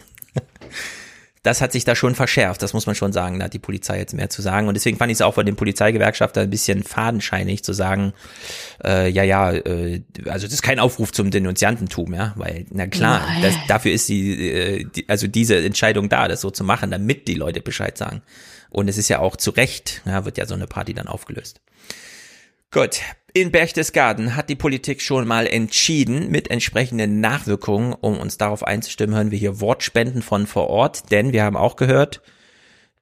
das 1.44 1.60
hat 1.60 1.72
sich 1.72 1.84
da 1.84 1.94
schon 1.94 2.14
verschärft, 2.14 2.62
das 2.62 2.72
muss 2.72 2.86
man 2.86 2.94
schon 2.94 3.12
sagen. 3.12 3.38
Da 3.38 3.44
hat 3.44 3.52
die 3.52 3.58
Polizei 3.58 3.98
jetzt 3.98 4.14
mehr 4.14 4.30
zu 4.30 4.40
sagen. 4.40 4.66
Und 4.66 4.74
deswegen 4.74 4.96
fand 4.96 5.12
ich 5.12 5.18
es 5.18 5.22
auch 5.22 5.34
von 5.34 5.44
den 5.44 5.56
Polizeigewerkschafter 5.56 6.40
ein 6.40 6.50
bisschen 6.50 6.82
fadenscheinig 6.82 7.62
zu 7.62 7.74
sagen, 7.74 8.14
äh, 8.82 9.10
ja, 9.10 9.24
ja, 9.24 9.52
äh, 9.52 10.00
also 10.26 10.46
das 10.46 10.54
ist 10.54 10.62
kein 10.62 10.78
Aufruf 10.78 11.12
zum 11.12 11.30
Denunziantentum, 11.30 12.14
ja, 12.14 12.32
weil, 12.36 12.64
na 12.70 12.86
klar, 12.86 13.28
das, 13.42 13.54
dafür 13.68 13.92
ist 13.92 14.08
die, 14.08 14.50
äh, 14.50 14.84
die, 14.84 15.06
also 15.10 15.26
diese 15.26 15.62
Entscheidung 15.62 16.08
da, 16.08 16.28
das 16.28 16.40
so 16.40 16.50
zu 16.50 16.64
machen, 16.64 16.90
damit 16.90 17.28
die 17.28 17.34
Leute 17.34 17.60
Bescheid 17.60 17.98
sagen. 17.98 18.22
Und 18.70 18.88
es 18.88 18.96
ist 18.96 19.10
ja 19.10 19.18
auch 19.18 19.36
zu 19.36 19.50
Recht, 19.50 20.00
ja, 20.06 20.24
wird 20.24 20.38
ja 20.38 20.46
so 20.46 20.54
eine 20.54 20.66
Party 20.66 20.94
dann 20.94 21.08
aufgelöst. 21.08 21.60
Gut, 22.70 23.02
in 23.36 23.50
Berchtesgaden 23.50 24.36
hat 24.36 24.48
die 24.48 24.54
Politik 24.54 25.02
schon 25.02 25.26
mal 25.26 25.48
entschieden 25.48 26.30
mit 26.30 26.52
entsprechenden 26.52 27.20
Nachwirkungen. 27.20 27.92
Um 27.92 28.16
uns 28.16 28.38
darauf 28.38 28.64
einzustimmen, 28.64 29.16
hören 29.16 29.32
wir 29.32 29.38
hier 29.38 29.60
Wortspenden 29.60 30.22
von 30.22 30.46
vor 30.46 30.68
Ort, 30.68 31.10
denn 31.10 31.32
wir 31.32 31.42
haben 31.42 31.56
auch 31.56 31.74
gehört, 31.74 32.22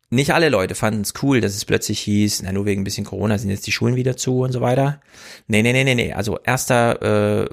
nicht 0.09 0.33
alle 0.33 0.49
Leute 0.49 0.75
fanden 0.75 1.03
es 1.03 1.13
cool, 1.23 1.43
dass 1.43 1.55
es 1.55 1.67
plötzlich 1.67 2.01
hieß, 2.01 2.43
na 2.45 2.53
nur 2.53 2.65
wegen 2.65 2.81
ein 2.81 2.85
bisschen 2.85 3.05
Corona 3.05 3.37
sind 3.37 3.51
jetzt 3.51 3.67
die 3.67 3.73
Schulen 3.73 3.95
wieder 3.95 4.17
zu 4.17 4.41
und 4.41 4.53
so 4.53 4.63
weiter. 4.63 5.01
Nee, 5.49 5.63
nee, 5.63 5.75
nee, 5.75 5.85
nee, 5.85 5.95
nee. 5.95 6.15
Also 6.15 6.39
erster, 6.43 7.43
äh, 7.43 7.49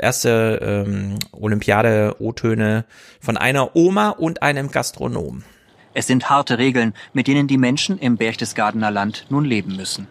erste 0.00 0.84
ähm, 0.86 1.18
Olympiade 1.32 2.16
O-Töne 2.18 2.86
von 3.20 3.36
einer 3.36 3.76
Oma 3.76 4.08
und 4.08 4.42
einem 4.42 4.70
Gastronom. 4.70 5.44
Es 5.92 6.06
sind 6.06 6.30
harte 6.30 6.56
Regeln, 6.56 6.94
mit 7.12 7.26
denen 7.26 7.46
die 7.46 7.58
Menschen 7.58 7.98
im 7.98 8.16
Berchtesgadener 8.16 8.90
Land 8.90 9.26
nun 9.28 9.44
leben 9.44 9.76
müssen 9.76 10.08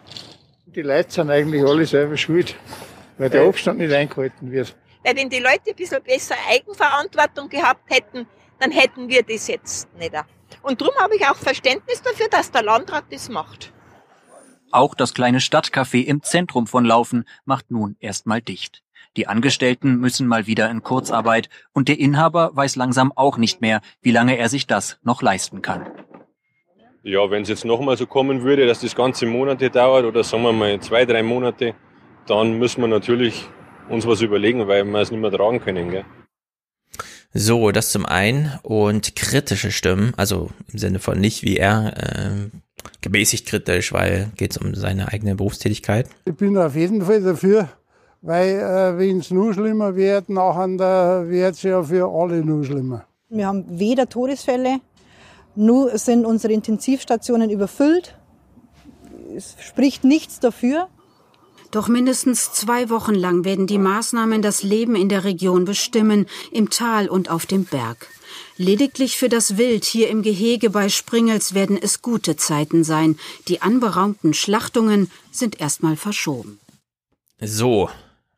die 0.76 0.82
Leute 0.82 1.10
sind 1.10 1.30
eigentlich 1.30 1.64
alle 1.64 1.86
selber 1.86 2.16
schuld, 2.16 2.54
weil 3.16 3.30
der 3.30 3.48
Abstand 3.48 3.78
nicht 3.78 3.92
eingehalten 3.92 4.52
wird. 4.52 4.76
Weil 5.02 5.16
wenn 5.16 5.30
die 5.30 5.38
Leute 5.38 5.70
ein 5.70 5.74
bisschen 5.74 6.02
besser 6.02 6.34
Eigenverantwortung 6.50 7.48
gehabt 7.48 7.90
hätten, 7.90 8.26
dann 8.60 8.70
hätten 8.70 9.08
wir 9.08 9.22
das 9.22 9.48
jetzt 9.48 9.88
nicht. 9.96 10.12
Und 10.62 10.80
darum 10.80 10.94
habe 10.96 11.16
ich 11.16 11.26
auch 11.26 11.36
Verständnis 11.36 12.02
dafür, 12.02 12.28
dass 12.28 12.50
der 12.50 12.62
Landrat 12.62 13.04
das 13.10 13.28
macht. 13.28 13.72
Auch 14.70 14.94
das 14.94 15.14
kleine 15.14 15.38
Stadtcafé 15.38 16.04
im 16.04 16.22
Zentrum 16.22 16.66
von 16.66 16.84
Laufen 16.84 17.24
macht 17.44 17.70
nun 17.70 17.96
erstmal 18.00 18.42
dicht. 18.42 18.82
Die 19.16 19.28
Angestellten 19.28 19.96
müssen 19.96 20.26
mal 20.26 20.46
wieder 20.46 20.70
in 20.70 20.82
Kurzarbeit 20.82 21.48
und 21.72 21.88
der 21.88 21.98
Inhaber 21.98 22.50
weiß 22.54 22.76
langsam 22.76 23.12
auch 23.16 23.38
nicht 23.38 23.62
mehr, 23.62 23.80
wie 24.02 24.10
lange 24.10 24.36
er 24.36 24.50
sich 24.50 24.66
das 24.66 24.98
noch 25.02 25.22
leisten 25.22 25.62
kann. 25.62 25.86
Ja, 27.08 27.30
wenn 27.30 27.44
es 27.44 27.48
jetzt 27.48 27.64
nochmal 27.64 27.96
so 27.96 28.04
kommen 28.04 28.42
würde, 28.42 28.66
dass 28.66 28.80
das 28.80 28.96
ganze 28.96 29.26
Monate 29.26 29.70
dauert 29.70 30.04
oder 30.04 30.24
sagen 30.24 30.42
wir 30.42 30.52
mal 30.52 30.80
zwei, 30.80 31.04
drei 31.04 31.22
Monate, 31.22 31.74
dann 32.26 32.58
müssen 32.58 32.80
wir 32.80 32.88
natürlich 32.88 33.48
uns 33.88 34.04
was 34.08 34.22
überlegen, 34.22 34.66
weil 34.66 34.82
wir 34.82 35.00
es 35.00 35.12
nicht 35.12 35.20
mehr 35.20 35.30
tragen 35.30 35.60
können. 35.60 35.88
Gell? 35.92 36.04
So, 37.32 37.70
das 37.70 37.92
zum 37.92 38.06
einen 38.06 38.58
und 38.64 39.14
kritische 39.14 39.70
Stimmen, 39.70 40.14
also 40.16 40.50
im 40.72 40.80
Sinne 40.80 40.98
von 40.98 41.20
nicht 41.20 41.44
wie 41.44 41.58
er, 41.58 41.94
äh, 41.96 42.50
gemäßigt 43.02 43.46
kritisch, 43.46 43.92
weil 43.92 44.32
geht 44.36 44.50
es 44.50 44.58
um 44.58 44.74
seine 44.74 45.12
eigene 45.12 45.36
Berufstätigkeit. 45.36 46.08
Ich 46.24 46.34
bin 46.34 46.58
auf 46.58 46.74
jeden 46.74 47.02
Fall 47.02 47.22
dafür, 47.22 47.68
weil 48.20 48.48
äh, 48.48 48.98
wenn 48.98 49.20
es 49.20 49.30
nur 49.30 49.54
schlimmer 49.54 49.94
wird, 49.94 50.28
nachher 50.28 51.28
wird 51.28 51.54
es 51.54 51.62
ja 51.62 51.84
für 51.84 52.12
alle 52.12 52.44
nur 52.44 52.64
schlimmer. 52.64 53.04
Wir 53.28 53.46
haben 53.46 53.64
weder 53.78 54.08
Todesfälle 54.08 54.80
nur 55.56 55.96
sind 55.98 56.24
unsere 56.24 56.52
Intensivstationen 56.52 57.50
überfüllt. 57.50 58.14
es 59.34 59.56
spricht 59.60 60.04
nichts 60.04 60.40
dafür. 60.40 60.88
Doch 61.70 61.88
mindestens 61.88 62.52
zwei 62.52 62.88
Wochen 62.90 63.14
lang 63.14 63.44
werden 63.44 63.66
die 63.66 63.78
Maßnahmen 63.78 64.40
das 64.40 64.62
Leben 64.62 64.94
in 64.94 65.08
der 65.08 65.24
Region 65.24 65.64
bestimmen, 65.64 66.26
im 66.52 66.70
Tal 66.70 67.08
und 67.08 67.28
auf 67.28 67.44
dem 67.44 67.64
Berg. 67.64 68.08
Lediglich 68.56 69.16
für 69.16 69.28
das 69.28 69.56
Wild 69.58 69.84
hier 69.84 70.08
im 70.08 70.22
Gehege 70.22 70.70
bei 70.70 70.88
Springels 70.88 71.54
werden 71.54 71.78
es 71.80 72.00
gute 72.00 72.36
Zeiten 72.36 72.84
sein. 72.84 73.18
Die 73.48 73.62
anberaumten 73.62 74.32
Schlachtungen 74.32 75.10
sind 75.30 75.60
erstmal 75.60 75.96
verschoben. 75.96 76.60
So, 77.40 77.90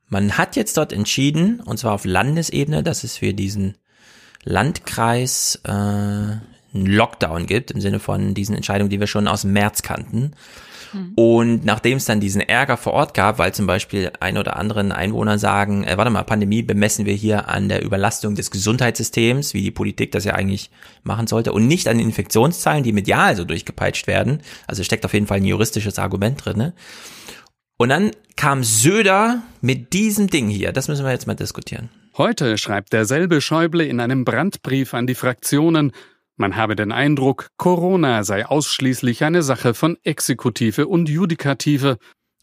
man 0.09 0.39
hat 0.39 0.57
jetzt 0.57 0.77
dort 0.77 0.93
entschieden, 0.93 1.61
und 1.61 1.78
zwar 1.78 1.93
auf 1.93 2.05
Landesebene, 2.05 2.82
dass 2.82 3.05
es 3.05 3.19
für 3.19 3.35
diesen 3.35 3.77
Landkreis 4.43 5.61
äh, 5.65 6.36
einen 6.74 6.86
Lockdown 6.86 7.47
gibt, 7.47 7.70
im 7.70 7.81
Sinne 7.81 7.99
von 7.99 8.35
diesen 8.35 8.55
Entscheidungen, 8.55 8.90
die 8.90 9.01
wir 9.01 9.07
schon 9.07 9.28
aus 9.28 9.43
dem 9.43 9.53
März 9.53 9.82
kannten. 9.82 10.32
Mhm. 10.93 11.12
Und 11.15 11.65
nachdem 11.65 11.99
es 11.99 12.05
dann 12.05 12.20
diesen 12.20 12.40
Ärger 12.40 12.77
vor 12.77 12.93
Ort 12.93 13.15
gab, 13.15 13.39
weil 13.39 13.53
zum 13.53 13.66
Beispiel 13.66 14.12
ein 14.20 14.39
oder 14.39 14.57
anderen 14.57 14.93
Einwohner 14.93 15.39
sagen, 15.39 15.85
äh, 15.85 15.97
warte 15.97 16.11
mal, 16.11 16.23
Pandemie 16.24 16.62
bemessen 16.62 17.07
wir 17.07 17.15
hier 17.15 17.49
an 17.49 17.69
der 17.69 17.85
Überlastung 17.85 18.35
des 18.35 18.51
Gesundheitssystems, 18.51 19.55
wie 19.55 19.62
die 19.62 19.70
Politik 19.70 20.12
das 20.12 20.24
ja 20.24 20.35
eigentlich 20.35 20.70
machen 21.03 21.27
sollte, 21.27 21.53
und 21.53 21.66
nicht 21.66 21.89
an 21.89 21.99
den 21.99 22.07
Infektionszahlen, 22.07 22.82
die 22.82 22.93
medial 22.93 23.36
so 23.36 23.45
durchgepeitscht 23.45 24.07
werden. 24.07 24.40
Also 24.66 24.82
steckt 24.82 25.05
auf 25.05 25.15
jeden 25.15 25.27
Fall 25.27 25.39
ein 25.39 25.45
juristisches 25.45 25.99
Argument 25.99 26.45
drin. 26.45 26.57
Ne? 26.57 26.73
Und 27.77 27.90
dann 27.90 28.11
kam 28.36 28.65
Söder 28.65 29.43
mit 29.61 29.93
diesem 29.93 30.28
Ding 30.28 30.49
hier. 30.49 30.73
Das 30.73 30.89
müssen 30.89 31.05
wir 31.05 31.12
jetzt 31.12 31.27
mal 31.27 31.35
diskutieren. 31.35 31.90
Heute 32.16 32.59
schreibt 32.59 32.93
derselbe 32.93 33.40
Schäuble 33.40 33.85
in 33.85 34.01
einem 34.01 34.24
Brandbrief 34.24 34.95
an 34.95 35.07
die 35.07 35.15
Fraktionen, 35.15 35.93
man 36.39 36.56
habe 36.56 36.77
den 36.77 36.93
Eindruck, 36.93 37.48
Corona 37.56 38.23
sei 38.23 38.47
ausschließlich 38.47 39.24
eine 39.24 39.43
Sache 39.43 39.74
von 39.74 39.98
Exekutive 40.05 40.86
und 40.86 41.09
Judikative. 41.09 41.98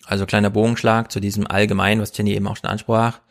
Also 0.06 0.26
kleiner 0.26 0.50
Bogenschlag 0.50 1.12
zu 1.12 1.22
diesem 1.22 1.48
Allgemeinen, 1.48 2.02
was 2.02 2.16
Jenny 2.16 2.34
eben 2.34 2.48
auch 2.48 2.58
schon 2.58 2.70
ansprach. 2.70 3.22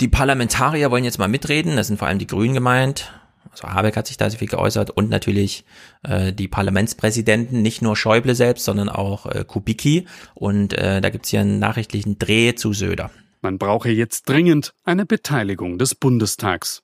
Die 0.00 0.08
Parlamentarier 0.08 0.90
wollen 0.90 1.04
jetzt 1.04 1.18
mal 1.18 1.28
mitreden, 1.28 1.76
das 1.76 1.86
sind 1.86 1.98
vor 1.98 2.08
allem 2.08 2.18
die 2.18 2.26
Grünen 2.26 2.54
gemeint. 2.54 3.12
Also 3.50 3.68
Habeck 3.68 3.96
hat 3.96 4.06
sich 4.06 4.16
da 4.16 4.28
sehr 4.28 4.38
viel 4.38 4.48
geäußert 4.48 4.90
und 4.90 5.10
natürlich 5.10 5.64
äh, 6.02 6.32
die 6.32 6.48
Parlamentspräsidenten, 6.48 7.60
nicht 7.62 7.82
nur 7.82 7.96
Schäuble 7.96 8.34
selbst, 8.34 8.64
sondern 8.64 8.88
auch 8.88 9.26
äh, 9.26 9.44
Kubicki. 9.46 10.06
Und 10.34 10.72
äh, 10.72 11.00
da 11.00 11.10
gibt's 11.10 11.28
hier 11.28 11.40
einen 11.40 11.58
nachrichtlichen 11.58 12.18
Dreh 12.18 12.54
zu 12.54 12.72
Söder. 12.72 13.10
Man 13.42 13.58
brauche 13.58 13.90
jetzt 13.90 14.28
dringend 14.28 14.74
eine 14.84 15.06
Beteiligung 15.06 15.78
des 15.78 15.94
Bundestags. 15.94 16.82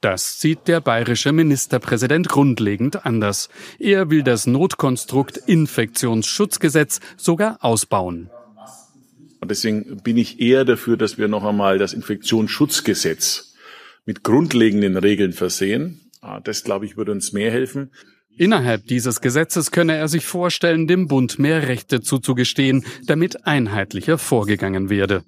Das 0.00 0.40
sieht 0.40 0.68
der 0.68 0.80
bayerische 0.80 1.32
Ministerpräsident 1.32 2.28
grundlegend 2.28 3.04
anders. 3.04 3.48
Er 3.80 4.10
will 4.10 4.22
das 4.22 4.46
Notkonstrukt 4.46 5.36
Infektionsschutzgesetz 5.36 7.00
sogar 7.16 7.58
ausbauen. 7.62 8.30
Und 9.40 9.50
deswegen 9.50 10.00
bin 10.02 10.16
ich 10.16 10.40
eher 10.40 10.64
dafür, 10.64 10.96
dass 10.96 11.18
wir 11.18 11.26
noch 11.26 11.44
einmal 11.44 11.78
das 11.78 11.92
Infektionsschutzgesetz 11.92 13.54
mit 14.06 14.22
grundlegenden 14.22 14.96
Regeln 14.96 15.32
versehen. 15.32 16.00
Ah, 16.20 16.40
das, 16.40 16.64
glaube 16.64 16.86
ich, 16.86 16.96
würde 16.96 17.12
uns 17.12 17.32
mehr 17.32 17.50
helfen. 17.50 17.90
Innerhalb 18.36 18.86
dieses 18.86 19.20
Gesetzes 19.20 19.72
könne 19.72 19.96
er 19.96 20.06
sich 20.06 20.24
vorstellen, 20.24 20.86
dem 20.86 21.08
Bund 21.08 21.40
mehr 21.40 21.66
Rechte 21.66 22.00
zuzugestehen, 22.00 22.84
damit 23.04 23.46
einheitlicher 23.46 24.16
vorgegangen 24.16 24.90
werde. 24.90 25.24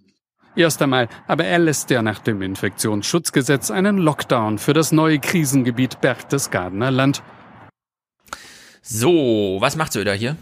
Erst 0.57 0.83
einmal, 0.83 1.09
aber 1.29 1.45
er 1.45 1.61
lässt 1.61 1.91
ja 1.91 2.03
nach 2.03 2.19
dem 2.19 2.43
Infektionsschutzgesetz 2.43 3.71
einen 3.71 3.99
Lockdown 3.99 4.59
für 4.59 4.73
das 4.73 4.91
neue 4.91 5.21
Krisengebiet 5.21 6.01
Berchtesgadener 6.01 6.91
Land. 6.91 7.23
So, 8.83 9.59
was 9.61 9.77
macht 9.77 9.93
Söder 9.93 10.15
hier? 10.15 10.37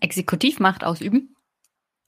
Exekutivmacht 0.00 0.84
ausüben. 0.84 1.34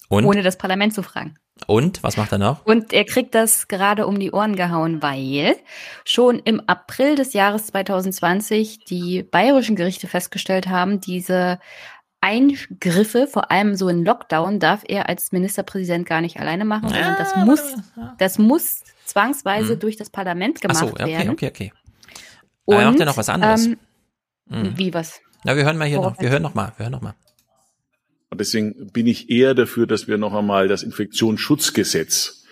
Und? 0.09 0.25
Ohne 0.25 0.43
das 0.43 0.59
Parlament 0.59 0.95
zu 0.95 1.03
fragen. 1.03 1.39
Und 1.67 2.03
was 2.03 2.17
macht 2.17 2.33
er 2.33 2.39
noch? 2.39 2.65
Und 2.65 2.93
er 2.93 3.05
kriegt 3.05 3.35
das 3.35 3.69
gerade 3.69 4.07
um 4.07 4.19
die 4.19 4.31
Ohren 4.33 4.55
gehauen, 4.55 5.03
weil 5.03 5.57
schon 6.05 6.39
im 6.39 6.63
April 6.67 7.17
des 7.17 7.33
Jahres 7.33 7.67
2020 7.67 8.85
die 8.85 9.23
bayerischen 9.23 9.77
Gerichte 9.77 10.07
festgestellt 10.07 10.69
haben, 10.69 11.01
diese 11.01 11.59
Eingriffe, 12.21 13.27
vor 13.27 13.51
allem 13.51 13.77
so 13.77 13.87
ein 13.87 14.05
Lockdown, 14.05 14.59
darf 14.59 14.83
er 14.87 15.09
als 15.09 15.33
Ministerpräsident 15.33 16.07
gar 16.07 16.21
nicht 16.21 16.41
alleine 16.41 16.65
machen, 16.65 16.89
sondern 16.89 17.17
das 17.17 17.37
muss, 17.37 17.75
das 18.19 18.39
muss 18.39 18.83
zwangsweise 19.05 19.75
hm. 19.75 19.81
durch 19.81 19.97
das 19.97 20.11
Parlament 20.11 20.61
gemacht 20.61 20.79
Ach 20.81 20.89
so, 20.89 20.93
okay, 20.93 21.07
werden. 21.07 21.31
Okay, 21.31 21.49
okay, 21.49 21.73
okay. 21.73 21.73
Und, 22.65 22.77
Aber 22.77 22.85
macht 22.87 23.01
er 23.01 23.07
noch 23.07 23.17
was 23.17 23.29
anderes? 23.29 23.67
Ähm, 23.67 23.79
hm. 24.51 24.79
Wie 24.79 24.93
was? 24.93 25.21
Na, 25.45 25.57
wir 25.57 25.65
hören 25.65 25.79
mal 25.79 25.87
hier 25.87 25.99
Worauf 25.99 26.15
noch, 26.15 26.21
wir 26.21 26.31
hören 26.31 26.43
noch 26.43 26.55
mal, 26.55 26.73
wir 26.77 26.85
hören 26.85 26.93
noch 26.93 27.03
mal. 27.03 27.15
Und 28.31 28.41
deswegen 28.41 28.91
bin 28.93 29.07
ich 29.07 29.31
eher 29.31 29.55
dafür, 29.55 29.87
dass 29.87 30.09
wir 30.09 30.19
noch 30.19 30.35
einmal 30.35 30.69
das 30.69 30.83
Infektionsschutzgesetz 30.83 32.45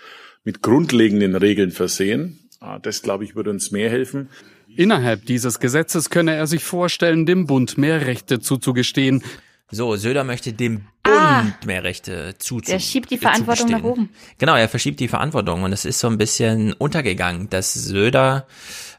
mit 0.43 0.61
grundlegenden 0.61 1.35
Regeln 1.35 1.71
versehen. 1.71 2.49
Ah, 2.59 2.79
das, 2.79 3.01
glaube 3.01 3.25
ich, 3.25 3.35
würde 3.35 3.51
uns 3.51 3.71
mehr 3.71 3.89
helfen. 3.89 4.29
Innerhalb 4.75 5.25
dieses 5.25 5.59
Gesetzes 5.59 6.09
könne 6.09 6.35
er 6.35 6.47
sich 6.47 6.63
vorstellen, 6.63 7.25
dem 7.25 7.45
Bund 7.45 7.77
mehr 7.77 8.07
Rechte 8.07 8.39
zuzugestehen, 8.39 9.23
so, 9.69 9.95
Söder 9.97 10.23
möchte 10.23 10.53
dem 10.53 10.87
Bund 11.03 11.17
ah, 11.17 11.45
mehr 11.65 11.83
Rechte 11.83 12.35
zuzugestehen. 12.37 12.77
Er 12.77 12.81
schiebt 12.81 13.11
die 13.11 13.17
Verantwortung 13.17 13.69
nach 13.69 13.83
oben. 13.83 14.09
Genau, 14.37 14.55
er 14.55 14.69
verschiebt 14.69 14.99
die 14.99 15.07
Verantwortung 15.07 15.63
und 15.63 15.73
es 15.73 15.85
ist 15.85 15.99
so 15.99 16.07
ein 16.07 16.17
bisschen 16.17 16.73
untergegangen, 16.73 17.49
dass 17.49 17.73
Söder 17.73 18.47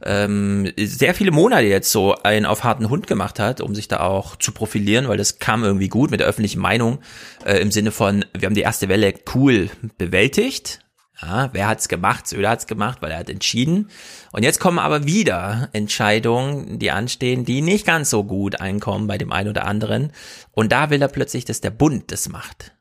ähm, 0.03 0.71
sehr 0.77 1.15
viele 1.15 1.31
Monate 1.31 1.67
jetzt 1.67 1.91
so 1.91 2.15
einen 2.23 2.47
auf 2.47 2.65
harten 2.65 2.91
Hund 2.91 3.07
gemacht 3.07 3.39
hat, 3.39 3.61
um 3.61 3.75
sich 3.75 3.89
da 3.89 4.01
auch 4.01 4.37
zu 4.37 4.53
profilieren, 4.53 5.09
weil 5.09 5.17
das 5.17 5.39
kam 5.39 5.65
irgendwie 5.65 5.89
gut 5.89 6.11
mit 6.11 6.21
der 6.21 6.27
öffentlichen 6.27 6.61
Meinung 6.61 6.99
äh, 7.45 7.59
im 7.59 7.71
Sinne 7.71 7.91
von, 7.91 8.25
wir 8.37 8.47
haben 8.47 8.55
die 8.55 8.61
erste 8.61 8.89
Welle 8.89 9.15
cool 9.35 9.71
bewältigt, 9.97 10.81
ja, 11.21 11.51
wer 11.53 11.67
hat's 11.67 11.89
gemacht? 11.89 12.29
Söder 12.29 12.51
hat's 12.51 12.67
gemacht, 12.67 13.03
weil 13.03 13.11
er 13.11 13.19
hat 13.19 13.31
entschieden. 13.31 13.91
Und 14.33 14.45
jetzt 14.45 14.61
kommen 14.61 14.79
aber 14.79 15.05
wieder 15.05 15.69
Entscheidungen, 15.73 16.79
die 16.79 16.91
anstehen, 16.91 17.45
die 17.45 17.61
nicht 17.61 17.87
ganz 17.87 18.11
so 18.11 18.23
gut 18.23 18.61
einkommen 18.61 19.09
bei 19.09 19.19
dem 19.19 19.33
einen 19.33 19.49
oder 19.49 19.65
anderen. 19.65 20.13
Und 20.53 20.71
da 20.71 20.91
will 20.91 21.03
er 21.03 21.09
plötzlich, 21.09 21.45
dass 21.45 21.61
der 21.61 21.71
Bund 21.71 22.13
das 22.13 22.29
macht. 22.29 22.73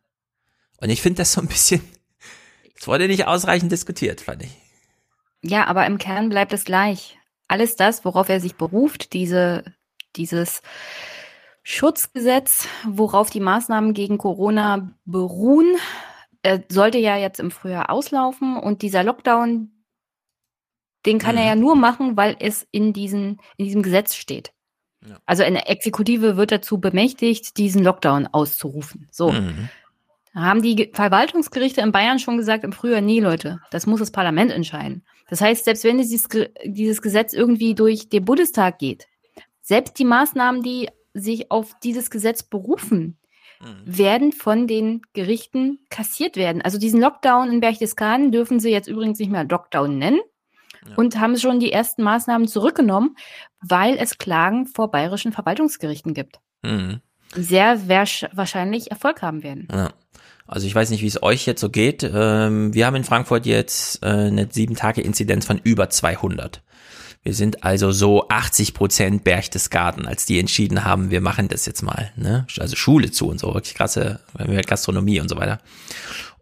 Und 0.80 0.90
ich 0.90 1.02
finde 1.02 1.18
das 1.18 1.34
so 1.34 1.42
ein 1.42 1.48
bisschen, 1.48 1.82
es 2.80 2.88
wurde 2.88 3.08
nicht 3.08 3.26
ausreichend 3.26 3.72
diskutiert, 3.72 4.22
fand 4.22 4.44
ich. 4.44 4.56
Ja, 5.42 5.66
aber 5.66 5.86
im 5.88 5.98
Kern 5.98 6.30
bleibt 6.30 6.54
es 6.54 6.64
gleich. 6.64 7.18
Alles 7.48 7.76
das, 7.76 8.06
worauf 8.06 8.30
er 8.30 8.40
sich 8.40 8.56
beruft, 8.56 9.14
diese, 9.14 9.64
dieses 10.16 10.62
Schutzgesetz, 11.64 12.68
worauf 12.88 13.30
die 13.30 13.40
Maßnahmen 13.40 13.94
gegen 13.94 14.18
Corona 14.18 14.92
beruhen, 15.06 15.76
äh, 16.44 16.60
sollte 16.70 16.98
ja 16.98 17.18
jetzt 17.18 17.40
im 17.40 17.52
Frühjahr 17.52 17.90
auslaufen 17.90 18.58
und 18.58 18.82
dieser 18.82 19.04
Lockdown, 19.04 19.72
den 21.06 21.20
kann 21.20 21.36
mhm. 21.36 21.42
er 21.42 21.48
ja 21.48 21.56
nur 21.56 21.76
machen, 21.76 22.18
weil 22.18 22.36
es 22.40 22.68
in, 22.72 22.94
diesen, 22.94 23.40
in 23.58 23.66
diesem 23.66 23.84
Gesetz 23.84 24.16
steht. 24.16 24.52
Ja. 25.08 25.18
Also 25.26 25.44
eine 25.44 25.68
Exekutive 25.68 26.38
wird 26.38 26.52
dazu 26.52 26.80
bemächtigt, 26.80 27.58
diesen 27.58 27.84
Lockdown 27.84 28.28
auszurufen. 28.28 29.08
So. 29.12 29.32
Mhm. 29.32 29.70
Da 30.34 30.42
haben 30.42 30.62
die 30.62 30.92
Verwaltungsgerichte 30.94 31.82
in 31.82 31.92
Bayern 31.92 32.20
schon 32.20 32.38
gesagt 32.38 32.64
im 32.64 32.74
Frühjahr, 32.74 33.02
nee, 33.02 33.20
Leute, 33.20 33.60
das 33.72 33.88
muss 33.88 34.00
das 34.00 34.12
Parlament 34.12 34.52
entscheiden. 34.52 35.04
Das 35.30 35.42
heißt, 35.42 35.66
selbst 35.66 35.84
wenn 35.84 35.98
dieses, 35.98 36.28
dieses 36.64 37.02
Gesetz 37.02 37.34
irgendwie 37.34 37.74
durch 37.74 38.10
den 38.10 38.26
Bundestag 38.26 38.80
geht, 38.80 39.08
selbst 39.62 39.98
die 40.00 40.06
Maßnahmen, 40.06 40.62
die 40.62 40.90
sich 41.14 41.52
auf 41.52 41.74
dieses 41.84 42.10
Gesetz 42.10 42.44
berufen, 42.44 43.18
Mhm. 43.60 43.98
werden 43.98 44.32
von 44.32 44.68
den 44.68 45.02
Gerichten 45.14 45.80
kassiert 45.90 46.36
werden. 46.36 46.62
Also 46.62 46.78
diesen 46.78 47.02
Lockdown 47.02 47.52
in 47.52 47.60
Berchtesgaden 47.60 48.32
dürfen 48.32 48.60
sie 48.60 48.70
jetzt 48.70 48.88
übrigens 48.88 49.20
nicht 49.20 49.32
mehr 49.32 49.46
Lockdown 49.46 49.98
nennen 49.98 50.20
ja. 50.88 50.96
und 50.96 51.20
haben 51.20 51.38
schon 51.38 51.60
die 51.60 51.72
ersten 51.72 52.04
Maßnahmen 52.04 52.48
zurückgenommen, 52.48 53.16
weil 53.62 53.98
es 53.98 54.18
Klagen 54.18 54.68
vor 54.68 54.92
bayerischen 54.92 55.32
Verwaltungsgerichten 55.32 56.14
gibt, 56.14 56.40
mhm. 56.62 57.02
sehr 57.34 57.88
wahrscheinlich 57.88 58.92
Erfolg 58.92 59.22
haben 59.22 59.44
werden. 59.44 59.68
Ja. 59.72 59.92
Also 60.48 60.66
ich 60.66 60.74
weiß 60.74 60.92
nicht, 60.92 61.02
wie 61.02 61.08
es 61.08 61.22
euch 61.22 61.46
jetzt 61.46 61.60
so 61.60 61.70
geht. 61.70 62.04
Ähm, 62.04 62.74
wir 62.74 62.86
haben 62.86 62.96
in 62.96 63.04
Frankfurt 63.04 63.46
jetzt 63.46 64.02
äh, 64.02 64.08
eine 64.08 64.46
7-Tage-Inzidenz 64.46 65.46
von 65.46 65.60
über 65.62 65.90
200. 65.90 66.64
Wir 67.28 67.34
sind 67.34 67.66
also 67.66 67.92
so 67.92 68.30
80 68.30 68.74
Prozent 68.74 69.26
Berchtesgaden, 69.26 70.08
als 70.08 70.26
die 70.26 70.40
entschieden 70.40 70.86
haben, 70.86 71.12
wir 71.12 71.20
machen 71.20 71.50
das 71.50 71.66
jetzt 71.66 71.82
mal. 71.82 72.10
Ne? 72.16 72.48
Also 72.58 72.78
Schule 72.78 73.12
zu 73.12 73.28
und 73.28 73.38
so, 73.38 73.54
wirklich 73.54 73.76
krasse 73.76 74.22
Gastronomie 74.66 75.20
und 75.20 75.28
so 75.28 75.36
weiter. 75.36 75.60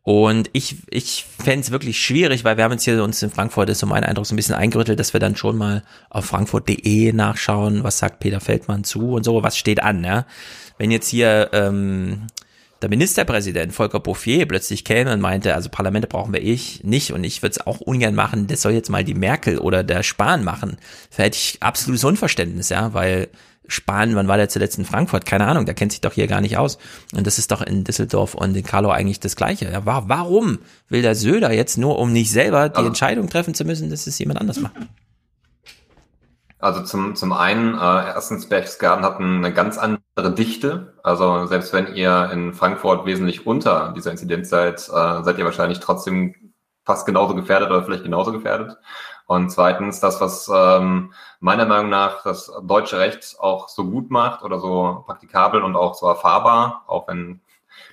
Und 0.03 0.47
ich, 0.53 0.75
ich 0.91 1.25
fände 1.43 1.61
es 1.61 1.71
wirklich 1.71 1.99
schwierig, 1.99 2.43
weil 2.43 2.57
wir 2.57 2.63
haben 2.63 2.73
jetzt 2.73 2.83
hier 2.83 3.03
uns 3.03 3.23
in 3.23 3.31
Frankfurt, 3.31 3.67
ist 3.71 3.79
so 3.79 3.87
mein 3.87 4.03
Eindruck, 4.03 4.27
so 4.27 4.35
ein 4.35 4.37
bisschen 4.37 4.53
eingerüttelt, 4.53 4.99
dass 4.99 5.13
wir 5.13 5.19
dann 5.19 5.35
schon 5.35 5.57
mal 5.57 5.81
auf 6.11 6.25
frankfurt.de 6.25 7.13
nachschauen, 7.13 7.83
was 7.83 7.97
sagt 7.97 8.19
Peter 8.19 8.39
Feldmann 8.39 8.83
zu 8.83 9.13
und 9.13 9.23
so, 9.23 9.41
was 9.41 9.57
steht 9.57 9.81
an. 9.81 10.03
Ja? 10.03 10.27
Wenn 10.77 10.91
jetzt 10.91 11.07
hier 11.07 11.49
ähm, 11.53 12.27
der 12.81 12.89
Ministerpräsident 12.89 13.73
Volker 13.73 13.99
Bouffier 13.99 14.45
plötzlich 14.47 14.83
käme 14.83 15.13
und 15.13 15.21
meinte, 15.21 15.55
also 15.55 15.69
Parlamente 15.69 16.07
brauchen 16.07 16.33
wir 16.33 16.41
ich 16.41 16.83
nicht 16.83 17.11
und 17.11 17.23
ich 17.23 17.41
würde 17.41 17.51
es 17.51 17.65
auch 17.65 17.79
ungern 17.79 18.15
machen, 18.15 18.47
das 18.47 18.61
soll 18.61 18.73
jetzt 18.73 18.89
mal 18.89 19.03
die 19.03 19.13
Merkel 19.13 19.59
oder 19.59 19.83
der 19.83 20.03
Spahn 20.03 20.43
machen, 20.43 20.77
da 21.15 21.23
hätte 21.23 21.37
ich 21.37 21.57
absolutes 21.61 22.03
Unverständnis, 22.03 22.69
ja, 22.69 22.93
weil 22.93 23.29
Spahn, 23.67 24.15
wann 24.15 24.27
war 24.27 24.37
der 24.37 24.49
zuletzt 24.49 24.77
in 24.77 24.85
Frankfurt? 24.85 25.25
Keine 25.25 25.47
Ahnung, 25.47 25.65
der 25.65 25.73
kennt 25.73 25.91
sich 25.91 26.01
doch 26.01 26.13
hier 26.13 26.27
gar 26.27 26.41
nicht 26.41 26.57
aus. 26.57 26.77
Und 27.13 27.25
das 27.25 27.39
ist 27.39 27.51
doch 27.51 27.61
in 27.61 27.83
Düsseldorf 27.83 28.35
und 28.35 28.55
in 28.55 28.63
Karlau 28.63 28.89
eigentlich 28.89 29.19
das 29.19 29.35
Gleiche. 29.35 29.65
Ja, 29.71 29.81
warum 29.85 30.59
will 30.89 31.01
der 31.01 31.15
Söder 31.15 31.51
jetzt 31.51 31.77
nur, 31.77 31.97
um 31.97 32.13
nicht 32.13 32.31
selber 32.31 32.69
die 32.69 32.85
Entscheidung 32.85 33.29
treffen 33.29 33.53
zu 33.53 33.65
müssen, 33.65 33.89
dass 33.89 34.07
es 34.07 34.19
jemand 34.19 34.39
anders 34.39 34.59
macht? 34.59 34.75
Also 36.65 36.81
zum, 36.81 37.15
zum 37.15 37.31
einen, 37.31 37.75
äh, 37.75 37.77
erstens, 37.77 38.49
Berchtesgaden 38.49 39.05
hat 39.05 39.19
eine 39.19 39.53
ganz 39.53 39.77
andere 39.77 40.33
Dichte. 40.33 40.95
Also 41.03 41.45
selbst 41.45 41.73
wenn 41.73 41.93
ihr 41.93 42.31
in 42.33 42.55
Frankfurt 42.55 43.05
wesentlich 43.05 43.45
unter 43.45 43.93
dieser 43.95 44.09
Inzidenz 44.09 44.49
seid, 44.49 44.79
äh, 44.89 45.21
seid 45.21 45.37
ihr 45.37 45.45
wahrscheinlich 45.45 45.79
trotzdem 45.79 46.33
fast 46.83 47.05
genauso 47.05 47.35
gefährdet 47.35 47.69
oder 47.69 47.83
vielleicht 47.83 48.03
genauso 48.03 48.31
gefährdet. 48.31 48.77
Und 49.27 49.51
zweitens, 49.51 49.99
das, 49.99 50.19
was 50.21 50.49
ähm, 50.51 51.13
meiner 51.39 51.67
Meinung 51.67 51.91
nach 51.91 52.23
das 52.23 52.51
deutsche 52.63 52.97
Recht 52.97 53.35
auch 53.39 53.69
so 53.69 53.85
gut 53.85 54.09
macht 54.09 54.41
oder 54.41 54.59
so 54.59 55.03
praktikabel 55.05 55.61
und 55.61 55.75
auch 55.75 55.93
so 55.93 56.07
erfahrbar, 56.07 56.85
auch 56.87 57.07
wenn 57.07 57.41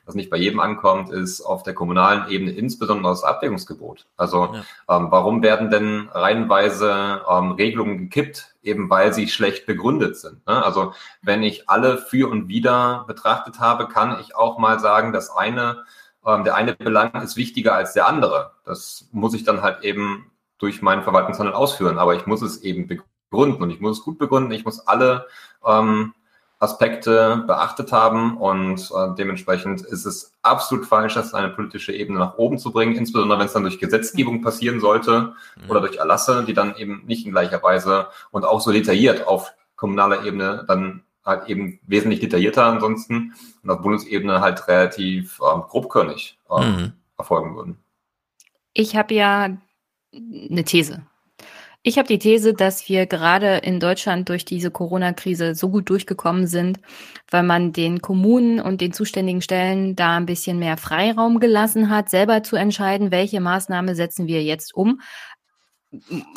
das 0.07 0.15
nicht 0.15 0.31
bei 0.31 0.37
jedem 0.37 0.61
ankommt, 0.61 1.11
ist 1.11 1.41
auf 1.41 1.63
der 1.63 1.75
kommunalen 1.75 2.29
Ebene 2.29 2.53
insbesondere 2.53 3.13
das 3.13 3.25
Abwägungsgebot. 3.25 4.07
Also 4.17 4.55
ja. 4.55 4.97
ähm, 4.97 5.09
warum 5.11 5.43
werden 5.43 5.71
denn 5.71 6.09
reihenweise 6.13 7.23
ähm, 7.29 7.53
Regelungen 7.53 7.99
gekippt, 7.99 8.55
eben 8.63 8.91
weil 8.91 9.13
sie 9.13 9.29
schlecht 9.29 9.67
begründet 9.67 10.17
sind? 10.17 10.47
Ne? 10.47 10.65
Also 10.65 10.93
wenn 11.23 11.43
ich 11.43 11.69
alle 11.69 11.99
für 11.99 12.31
und 12.31 12.49
wider 12.49 13.05
betrachtet 13.07 13.61
habe, 13.61 13.89
kann 13.89 14.19
ich 14.21 14.35
auch 14.35 14.59
mal 14.59 14.81
sagen, 14.81 15.13
dass 15.13 15.31
eine 15.31 15.85
ähm, 16.25 16.45
der 16.45 16.55
eine 16.55 16.75
Belang 16.75 17.15
ist 17.23 17.37
wichtiger 17.37 17.75
als 17.75 17.93
der 17.93 18.07
andere. 18.07 18.53
Das 18.65 19.09
muss 19.13 19.35
ich 19.35 19.45
dann 19.45 19.63
halt 19.63 19.83
eben 19.83 20.31
durch 20.59 20.83
meinen 20.83 21.03
Verwaltungshandel 21.03 21.55
ausführen, 21.55 21.99
aber 21.99 22.15
ich 22.15 22.27
muss 22.27 22.43
es 22.43 22.63
eben 22.63 22.87
begründen 22.87 23.63
und 23.63 23.71
ich 23.71 23.81
muss 23.81 23.99
es 23.99 24.05
gut 24.05 24.19
begründen. 24.19 24.53
Ich 24.53 24.65
muss 24.65 24.87
alle 24.87 25.27
ähm, 25.67 26.15
Aspekte 26.63 27.43
beachtet 27.49 27.91
haben 27.91 28.37
und 28.37 28.89
äh, 28.95 29.15
dementsprechend 29.19 29.81
ist 29.81 30.05
es 30.05 30.33
absolut 30.43 30.87
falsch, 30.87 31.15
das 31.15 31.35
eine 31.35 31.49
politische 31.49 31.93
Ebene 31.93 32.21
nach 32.21 32.39
oben 32.39 32.57
zu 32.57 32.71
bringen, 32.71 32.95
insbesondere 32.95 33.41
wenn 33.41 33.47
es 33.47 33.53
dann 33.53 33.65
durch 33.65 33.81
Gesetzgebung 33.81 34.43
passieren 34.43 34.79
sollte 34.79 35.35
mhm. 35.57 35.71
oder 35.71 35.81
durch 35.81 35.97
Erlasse, 35.97 36.45
die 36.47 36.55
dann 36.55 36.77
eben 36.77 37.03
nicht 37.05 37.27
in 37.27 37.33
gleicher 37.33 37.61
Weise 37.65 38.07
und 38.31 38.45
auch 38.45 38.61
so 38.61 38.71
detailliert 38.71 39.27
auf 39.27 39.53
kommunaler 39.75 40.25
Ebene 40.25 40.65
dann 40.69 41.03
halt 41.25 41.49
eben 41.49 41.81
wesentlich 41.85 42.21
detaillierter 42.21 42.65
ansonsten 42.67 43.35
und 43.65 43.71
auf 43.71 43.83
Bundesebene 43.83 44.41
halt 44.41 44.69
relativ 44.69 45.41
ähm, 45.41 45.63
grobkörnig 45.63 46.39
ähm, 46.49 46.77
mhm. 46.77 46.93
erfolgen 47.19 47.57
würden. 47.57 47.77
Ich 48.73 48.95
habe 48.95 49.15
ja 49.15 49.57
eine 50.13 50.65
These. 50.65 51.03
Ich 51.85 51.99
habe 51.99 52.07
die 52.07 52.21
These, 52.21 52.55
dass 52.55 52.89
wir 52.89 53.07
gerade 53.07 53.57
in 53.57 53.81
Deutschland 53.81 54.29
durch 54.29 54.45
diese 54.45 54.71
Corona-Krise 54.71 55.57
so 55.57 55.69
gut 55.69 55.91
durchgekommen 55.91 56.47
sind, 56.47 56.79
weil 57.29 57.43
man 57.43 57.73
den 57.73 58.01
Kommunen 58.01 58.61
und 58.61 58.81
den 58.81 58.93
zuständigen 58.93 59.43
Stellen 59.43 59.97
da 59.97 60.17
ein 60.17 60.27
bisschen 60.27 60.61
mehr 60.61 60.77
Freiraum 60.77 61.41
gelassen 61.41 61.91
hat, 61.91 62.09
selber 62.09 62.45
zu 62.45 62.55
entscheiden, 62.55 63.11
welche 63.11 63.41
Maßnahme 63.41 63.97
setzen 63.97 64.29
wir 64.29 64.45
jetzt 64.45 64.75
um. 64.75 65.01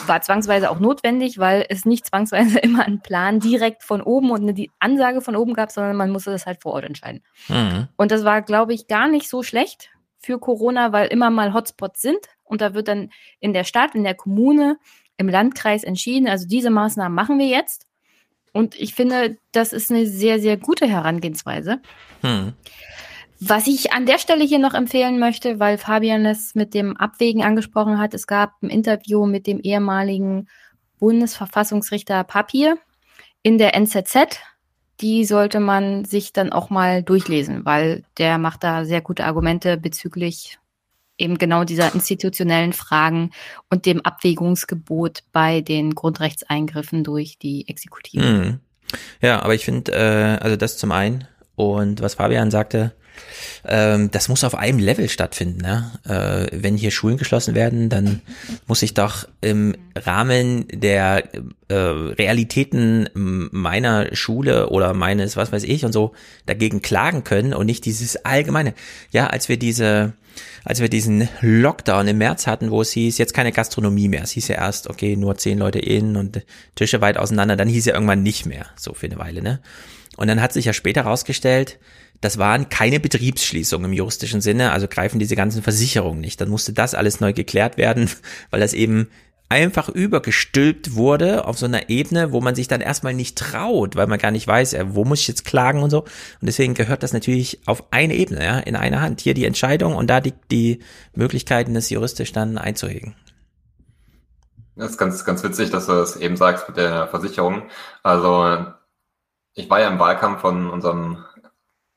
War 0.07 0.21
zwangsweise 0.21 0.71
auch 0.71 0.79
notwendig, 0.79 1.37
weil 1.37 1.63
es 1.69 1.85
nicht 1.85 2.07
zwangsweise 2.07 2.57
immer 2.63 2.83
einen 2.83 3.01
Plan 3.01 3.39
direkt 3.39 3.83
von 3.83 4.01
oben 4.01 4.31
und 4.31 4.49
eine 4.49 4.67
Ansage 4.79 5.21
von 5.21 5.35
oben 5.35 5.53
gab, 5.53 5.71
sondern 5.71 5.95
man 5.95 6.09
musste 6.09 6.31
das 6.31 6.47
halt 6.47 6.63
vor 6.63 6.73
Ort 6.73 6.85
entscheiden. 6.85 7.23
Mhm. 7.49 7.87
Und 7.97 8.11
das 8.11 8.23
war, 8.23 8.41
glaube 8.41 8.73
ich, 8.73 8.87
gar 8.87 9.07
nicht 9.07 9.29
so 9.29 9.43
schlecht 9.43 9.91
für 10.17 10.39
Corona, 10.39 10.91
weil 10.91 11.07
immer 11.09 11.29
mal 11.29 11.53
Hotspots 11.53 12.01
sind 12.01 12.19
und 12.43 12.61
da 12.61 12.73
wird 12.73 12.87
dann 12.87 13.11
in 13.39 13.53
der 13.53 13.63
Stadt, 13.63 13.93
in 13.93 14.03
der 14.03 14.15
Kommune, 14.15 14.77
im 15.17 15.29
Landkreis 15.29 15.83
entschieden, 15.83 16.27
also 16.27 16.47
diese 16.47 16.69
Maßnahmen 16.69 17.13
machen 17.13 17.39
wir 17.39 17.47
jetzt. 17.47 17.85
Und 18.53 18.79
ich 18.79 18.95
finde, 18.95 19.37
das 19.51 19.73
ist 19.73 19.91
eine 19.91 20.05
sehr, 20.05 20.39
sehr 20.39 20.55
gute 20.55 20.87
Herangehensweise. 20.87 21.81
Hm. 22.21 22.53
Was 23.41 23.67
ich 23.67 23.91
an 23.91 24.05
der 24.05 24.17
Stelle 24.17 24.45
hier 24.45 24.59
noch 24.59 24.73
empfehlen 24.73 25.19
möchte, 25.19 25.59
weil 25.59 25.77
Fabian 25.77 26.25
es 26.25 26.55
mit 26.55 26.73
dem 26.73 26.95
Abwägen 26.95 27.43
angesprochen 27.43 27.99
hat, 27.99 28.13
es 28.13 28.27
gab 28.27 28.53
ein 28.63 28.69
Interview 28.69 29.25
mit 29.25 29.45
dem 29.45 29.59
ehemaligen 29.59 30.47
Bundesverfassungsrichter 30.99 32.23
Papier 32.23 32.77
in 33.43 33.57
der 33.57 33.75
NZZ. 33.75 34.39
Die 35.01 35.25
sollte 35.25 35.59
man 35.59 36.05
sich 36.05 36.31
dann 36.31 36.53
auch 36.53 36.69
mal 36.69 37.03
durchlesen, 37.03 37.65
weil 37.65 38.05
der 38.17 38.37
macht 38.37 38.63
da 38.63 38.85
sehr 38.85 39.01
gute 39.01 39.25
Argumente 39.25 39.75
bezüglich 39.75 40.57
eben 41.17 41.37
genau 41.37 41.63
dieser 41.63 41.93
institutionellen 41.93 42.73
Fragen 42.73 43.31
und 43.69 43.85
dem 43.85 44.01
Abwägungsgebot 44.01 45.23
bei 45.31 45.61
den 45.61 45.95
Grundrechtseingriffen 45.95 47.03
durch 47.03 47.37
die 47.39 47.67
Exekutive. 47.67 48.23
Mhm. 48.23 48.59
Ja, 49.21 49.41
aber 49.41 49.55
ich 49.55 49.65
finde, 49.65 49.91
äh, 49.91 50.43
also 50.43 50.55
das 50.55 50.77
zum 50.77 50.91
einen 50.91 51.27
und 51.55 52.01
was 52.01 52.15
Fabian 52.15 52.51
sagte, 52.51 52.93
ähm, 53.67 54.11
das 54.11 54.29
muss 54.29 54.43
auf 54.43 54.55
einem 54.55 54.79
Level 54.79 55.09
stattfinden. 55.09 55.61
Ne? 55.61 55.91
Äh, 56.05 56.61
wenn 56.61 56.77
hier 56.77 56.91
Schulen 56.91 57.17
geschlossen 57.17 57.55
werden, 57.55 57.89
dann 57.89 58.21
muss 58.67 58.81
ich 58.81 58.93
doch 58.93 59.27
im 59.41 59.75
Rahmen 59.95 60.67
der 60.71 61.23
äh, 61.67 61.73
Realitäten 61.73 63.09
meiner 63.13 64.15
Schule 64.15 64.69
oder 64.69 64.93
meines, 64.93 65.37
was 65.37 65.51
weiß 65.51 65.63
ich 65.63 65.85
und 65.85 65.93
so, 65.93 66.13
dagegen 66.45 66.81
klagen 66.81 67.23
können 67.23 67.53
und 67.53 67.65
nicht 67.65 67.85
dieses 67.85 68.23
allgemeine. 68.25 68.73
Ja, 69.11 69.27
als 69.27 69.49
wir 69.49 69.57
diese 69.57 70.13
als 70.65 70.81
wir 70.81 70.89
diesen 70.89 71.29
Lockdown 71.41 72.07
im 72.07 72.17
März 72.17 72.47
hatten, 72.47 72.71
wo 72.71 72.81
es 72.81 72.91
hieß, 72.91 73.17
jetzt 73.17 73.33
keine 73.33 73.51
Gastronomie 73.51 74.07
mehr. 74.07 74.23
Es 74.23 74.31
hieß 74.31 74.47
ja 74.49 74.55
erst, 74.55 74.89
okay, 74.89 75.15
nur 75.15 75.37
zehn 75.37 75.59
Leute 75.59 75.79
innen 75.79 76.17
und 76.17 76.43
Tische 76.73 77.01
weit 77.01 77.17
auseinander. 77.17 77.55
Dann 77.55 77.69
hieß 77.69 77.85
ja 77.85 77.93
irgendwann 77.93 78.23
nicht 78.23 78.45
mehr, 78.45 78.65
so 78.75 78.93
für 78.93 79.05
eine 79.05 79.17
Weile, 79.17 79.41
ne? 79.41 79.61
Und 80.17 80.27
dann 80.27 80.41
hat 80.41 80.53
sich 80.53 80.65
ja 80.65 80.73
später 80.73 81.01
rausgestellt, 81.01 81.77
das 82.21 82.37
waren 82.37 82.69
keine 82.69 82.99
Betriebsschließungen 82.99 83.91
im 83.91 83.97
juristischen 83.97 84.41
Sinne, 84.41 84.71
also 84.71 84.87
greifen 84.87 85.19
diese 85.19 85.35
ganzen 85.35 85.61
Versicherungen 85.61 86.21
nicht. 86.21 86.39
Dann 86.41 86.49
musste 86.49 86.73
das 86.73 86.95
alles 86.95 87.19
neu 87.19 87.33
geklärt 87.33 87.77
werden, 87.77 88.09
weil 88.51 88.59
das 88.59 88.73
eben 88.73 89.07
einfach 89.47 89.89
übergestülpt 89.89 90.95
wurde 90.95 91.45
auf 91.45 91.57
so 91.57 91.67
einer 91.67 91.89
Ebene, 91.89 92.31
wo 92.31 92.41
man 92.41 92.55
sich 92.55 92.67
dann 92.67 92.81
erstmal 92.81 93.13
nicht 93.13 93.37
traut, 93.37 93.95
weil 93.95 94.07
man 94.07 94.17
gar 94.17 94.31
nicht 94.31 94.47
weiß, 94.47 94.75
wo 94.87 95.05
muss 95.05 95.21
ich 95.21 95.27
jetzt 95.27 95.45
klagen 95.45 95.83
und 95.83 95.91
so. 95.91 96.01
Und 96.01 96.09
deswegen 96.41 96.73
gehört 96.73 97.03
das 97.03 97.13
natürlich 97.13 97.61
auf 97.67 97.91
eine 97.91 98.15
Ebene, 98.15 98.43
ja, 98.43 98.59
in 98.59 98.75
einer 98.75 99.01
Hand. 99.01 99.21
Hier 99.21 99.35
die 99.35 99.45
Entscheidung 99.45 99.95
und 99.95 100.07
da 100.07 100.19
die, 100.19 100.33
die 100.49 100.79
Möglichkeiten, 101.13 101.75
das 101.75 101.89
juristisch 101.89 102.31
dann 102.31 102.57
einzuhegen. 102.57 103.15
Das 104.75 104.91
ist 104.91 104.97
ganz, 104.97 105.23
ganz 105.23 105.43
witzig, 105.43 105.69
dass 105.69 105.85
du 105.85 105.93
das 105.93 106.17
eben 106.17 106.35
sagst 106.35 106.67
mit 106.67 106.77
der 106.77 107.07
Versicherung. 107.07 107.69
Also 108.03 108.65
ich 109.53 109.69
war 109.69 109.79
ja 109.79 109.87
im 109.87 109.99
Wahlkampf 109.99 110.41
von 110.41 110.69
unserem 110.69 111.23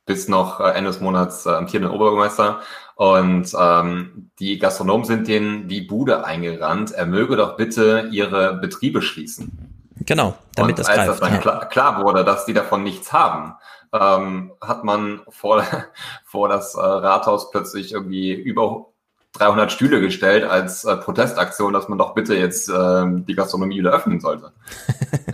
bis 0.08 0.26
noch 0.26 0.58
äh, 0.58 0.70
Ende 0.70 0.90
des 0.90 1.00
Monats 1.00 1.46
äh, 1.46 1.50
amtierenden 1.50 1.92
Oberbürgermeister. 1.92 2.60
Und 2.96 3.54
ähm, 3.56 4.30
die 4.40 4.58
Gastronomen 4.58 5.04
sind 5.04 5.28
denen 5.28 5.68
die 5.68 5.82
Bude 5.82 6.24
eingerannt. 6.24 6.90
Er 6.90 7.06
möge 7.06 7.36
doch 7.36 7.56
bitte 7.56 8.08
ihre 8.10 8.54
Betriebe 8.54 9.00
schließen. 9.02 9.68
Genau, 10.04 10.34
damit 10.56 10.72
und 10.72 10.78
das 10.80 10.88
als 10.88 10.96
greift. 10.96 11.10
das 11.10 11.20
dann 11.20 11.34
ja. 11.34 11.38
klar, 11.38 11.68
klar, 11.68 12.02
wurde, 12.02 12.24
dass 12.24 12.46
die 12.46 12.54
davon 12.54 12.82
nichts 12.82 13.12
haben, 13.12 13.54
ähm, 13.92 14.52
hat 14.60 14.82
man 14.82 15.20
vor, 15.28 15.62
vor 16.24 16.48
das 16.48 16.74
äh, 16.74 16.80
Rathaus 16.80 17.50
plötzlich 17.50 17.92
irgendwie 17.92 18.32
über 18.32 18.86
300 19.32 19.70
Stühle 19.70 20.00
gestellt 20.00 20.44
als 20.44 20.84
äh, 20.84 20.96
Protestaktion, 20.96 21.72
dass 21.72 21.88
man 21.88 21.98
doch 21.98 22.14
bitte 22.14 22.34
jetzt 22.34 22.68
äh, 22.68 23.04
die 23.06 23.34
Gastronomie 23.34 23.78
wieder 23.78 23.92
öffnen 23.92 24.20
sollte. 24.20 24.52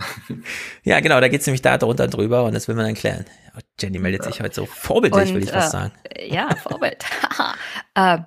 ja, 0.83 0.99
genau, 0.99 1.19
da 1.19 1.27
geht 1.29 1.41
es 1.41 1.47
nämlich 1.47 1.61
da 1.61 1.77
drunter 1.77 2.07
drüber 2.07 2.43
und 2.43 2.53
das 2.53 2.67
will 2.67 2.75
man 2.75 2.85
dann 2.85 2.95
klären. 2.95 3.25
Jenny 3.85 3.99
meldet 3.99 4.23
sich 4.23 4.41
heute 4.41 4.55
so 4.55 4.65
vorbildlich, 4.65 5.33
will 5.33 5.43
ich 5.43 5.51
fast 5.51 5.69
äh, 5.69 5.77
sagen. 5.77 5.91
Ja, 6.27 6.55
Vorbild. 6.55 7.05
äh, 7.95 8.17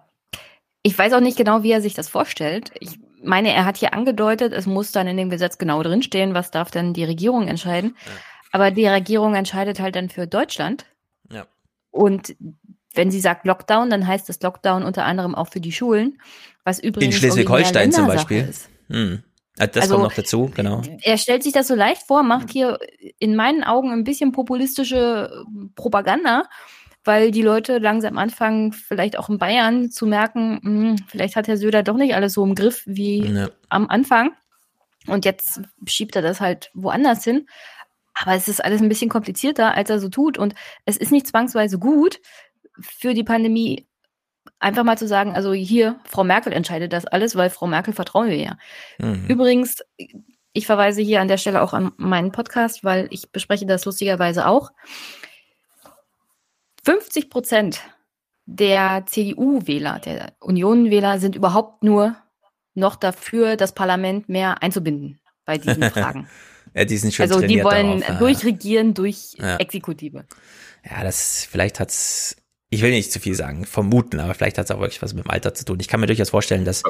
ich 0.82 0.96
weiß 0.96 1.12
auch 1.14 1.20
nicht 1.20 1.36
genau, 1.36 1.64
wie 1.64 1.72
er 1.72 1.82
sich 1.82 1.94
das 1.94 2.08
vorstellt. 2.08 2.70
Ich 2.78 2.98
meine, 3.22 3.52
er 3.52 3.64
hat 3.64 3.76
hier 3.76 3.92
angedeutet, 3.92 4.52
es 4.52 4.66
muss 4.66 4.92
dann 4.92 5.08
in 5.08 5.16
dem 5.16 5.30
Gesetz 5.30 5.58
genau 5.58 5.82
drinstehen, 5.82 6.34
was 6.34 6.52
darf 6.52 6.70
denn 6.70 6.94
die 6.94 7.04
Regierung 7.04 7.48
entscheiden. 7.48 7.96
Ja. 8.06 8.12
Aber 8.52 8.70
die 8.70 8.86
Regierung 8.86 9.34
entscheidet 9.34 9.80
halt 9.80 9.96
dann 9.96 10.08
für 10.08 10.26
Deutschland. 10.26 10.86
Ja. 11.30 11.46
Und 11.90 12.36
wenn 12.94 13.10
sie 13.10 13.20
sagt 13.20 13.44
Lockdown, 13.44 13.90
dann 13.90 14.06
heißt 14.06 14.28
das 14.28 14.40
Lockdown 14.40 14.84
unter 14.84 15.04
anderem 15.04 15.34
auch 15.34 15.48
für 15.48 15.60
die 15.60 15.72
Schulen, 15.72 16.20
was 16.64 16.78
übrigens 16.78 17.16
in 17.16 17.20
Schleswig-Holstein 17.20 17.92
zum 17.92 18.06
Beispiel. 18.06 18.48
Ist. 18.48 18.70
Hm. 18.88 19.24
Ah, 19.58 19.66
das 19.66 19.82
also, 19.84 19.94
kommt 19.94 20.04
noch 20.04 20.14
dazu, 20.14 20.50
genau. 20.54 20.82
Er 21.02 21.18
stellt 21.18 21.42
sich 21.42 21.52
das 21.52 21.68
so 21.68 21.74
leicht 21.74 22.02
vor, 22.06 22.22
macht 22.22 22.50
hier 22.50 22.78
in 23.18 23.36
meinen 23.36 23.64
Augen 23.64 23.90
ein 23.90 24.04
bisschen 24.04 24.32
populistische 24.32 25.44
Propaganda, 25.74 26.44
weil 27.04 27.30
die 27.30 27.42
Leute 27.42 27.78
langsam 27.78 28.18
anfangen, 28.18 28.72
vielleicht 28.72 29.18
auch 29.18 29.28
in 29.28 29.38
Bayern 29.38 29.90
zu 29.90 30.06
merken, 30.06 30.60
mh, 30.62 30.90
hm, 30.90 30.96
vielleicht 31.08 31.36
hat 31.36 31.48
Herr 31.48 31.56
Söder 31.56 31.82
doch 31.82 31.96
nicht 31.96 32.14
alles 32.14 32.34
so 32.34 32.44
im 32.44 32.54
Griff 32.54 32.82
wie 32.86 33.24
ja. 33.24 33.48
am 33.68 33.88
Anfang. 33.88 34.32
Und 35.06 35.24
jetzt 35.24 35.60
schiebt 35.86 36.16
er 36.16 36.22
das 36.22 36.40
halt 36.40 36.70
woanders 36.74 37.24
hin. 37.24 37.46
Aber 38.14 38.34
es 38.34 38.48
ist 38.48 38.64
alles 38.64 38.82
ein 38.82 38.88
bisschen 38.88 39.08
komplizierter, 39.08 39.74
als 39.74 39.90
er 39.90 40.00
so 40.00 40.08
tut. 40.08 40.38
Und 40.38 40.54
es 40.84 40.96
ist 40.96 41.12
nicht 41.12 41.26
zwangsweise 41.26 41.78
gut, 41.78 42.20
für 42.80 43.14
die 43.14 43.24
Pandemie 43.24 43.87
einfach 44.60 44.84
mal 44.84 44.98
zu 44.98 45.06
sagen, 45.06 45.34
also 45.34 45.52
hier, 45.52 45.98
Frau 46.04 46.24
Merkel 46.24 46.52
entscheidet 46.52 46.92
das 46.92 47.06
alles, 47.06 47.36
weil 47.36 47.50
Frau 47.50 47.66
Merkel 47.66 47.94
vertrauen 47.94 48.28
wir 48.28 48.36
ja. 48.36 48.58
Mhm. 48.98 49.26
Übrigens, 49.28 49.78
ich 50.52 50.66
verweise 50.66 51.02
hier 51.02 51.20
an 51.20 51.28
der 51.28 51.36
Stelle 51.38 51.62
auch 51.62 51.72
an 51.72 51.92
meinen 51.96 52.32
Podcast, 52.32 52.82
weil 52.84 53.06
ich 53.10 53.30
bespreche 53.30 53.66
das 53.66 53.84
lustigerweise 53.84 54.46
auch. 54.46 54.70
50 56.84 57.30
Prozent 57.30 57.80
der 58.46 59.04
CDU-Wähler, 59.06 59.98
der 59.98 60.32
Union-Wähler 60.40 61.18
sind 61.18 61.36
überhaupt 61.36 61.82
nur 61.84 62.16
noch 62.74 62.96
dafür, 62.96 63.56
das 63.56 63.74
Parlament 63.74 64.28
mehr 64.28 64.62
einzubinden 64.62 65.20
bei 65.44 65.58
diesen 65.58 65.82
Fragen. 65.90 66.28
ja, 66.74 66.84
die 66.86 66.96
sind 66.96 67.12
schon 67.12 67.24
also 67.24 67.46
die 67.46 67.62
wollen 67.62 68.00
darauf, 68.00 68.18
durchregieren 68.18 68.94
durch 68.94 69.34
Ja. 69.36 69.56
Exekutive. 69.56 70.24
Ja, 70.88 71.02
das, 71.02 71.44
vielleicht 71.44 71.78
hat's, 71.78 72.36
ich 72.70 72.82
will 72.82 72.90
nicht 72.90 73.10
zu 73.12 73.20
viel 73.20 73.34
sagen, 73.34 73.64
vermuten, 73.64 74.20
aber 74.20 74.34
vielleicht 74.34 74.58
hat's 74.58 74.70
auch 74.70 74.80
wirklich 74.80 75.00
was 75.02 75.14
mit 75.14 75.24
dem 75.24 75.30
Alter 75.30 75.54
zu 75.54 75.64
tun. 75.64 75.78
Ich 75.80 75.88
kann 75.88 76.00
mir 76.00 76.06
durchaus 76.06 76.30
vorstellen, 76.30 76.64
dass 76.64 76.82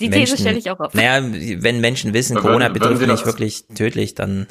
Die 0.00 0.10
These 0.10 0.36
stelle 0.38 0.58
ich 0.58 0.70
auch 0.70 0.78
auf. 0.80 0.94
Naja, 0.94 1.20
wenn 1.22 1.80
Menschen 1.80 2.14
wissen, 2.14 2.36
Würden- 2.36 2.46
Corona 2.46 2.68
betrifft 2.68 3.00
mich 3.00 3.08
das- 3.08 3.26
wirklich 3.26 3.66
tödlich, 3.74 4.14
dann 4.14 4.46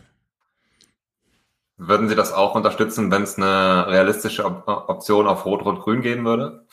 Würden 1.79 2.09
Sie 2.09 2.15
das 2.15 2.33
auch 2.33 2.55
unterstützen, 2.55 3.11
wenn 3.11 3.21
es 3.21 3.37
eine 3.37 3.85
realistische 3.87 4.43
Op 4.45 4.67
Option 4.67 5.27
auf 5.27 5.45
Rot-Rot-Grün 5.45 6.01
geben 6.01 6.25
würde? 6.25 6.65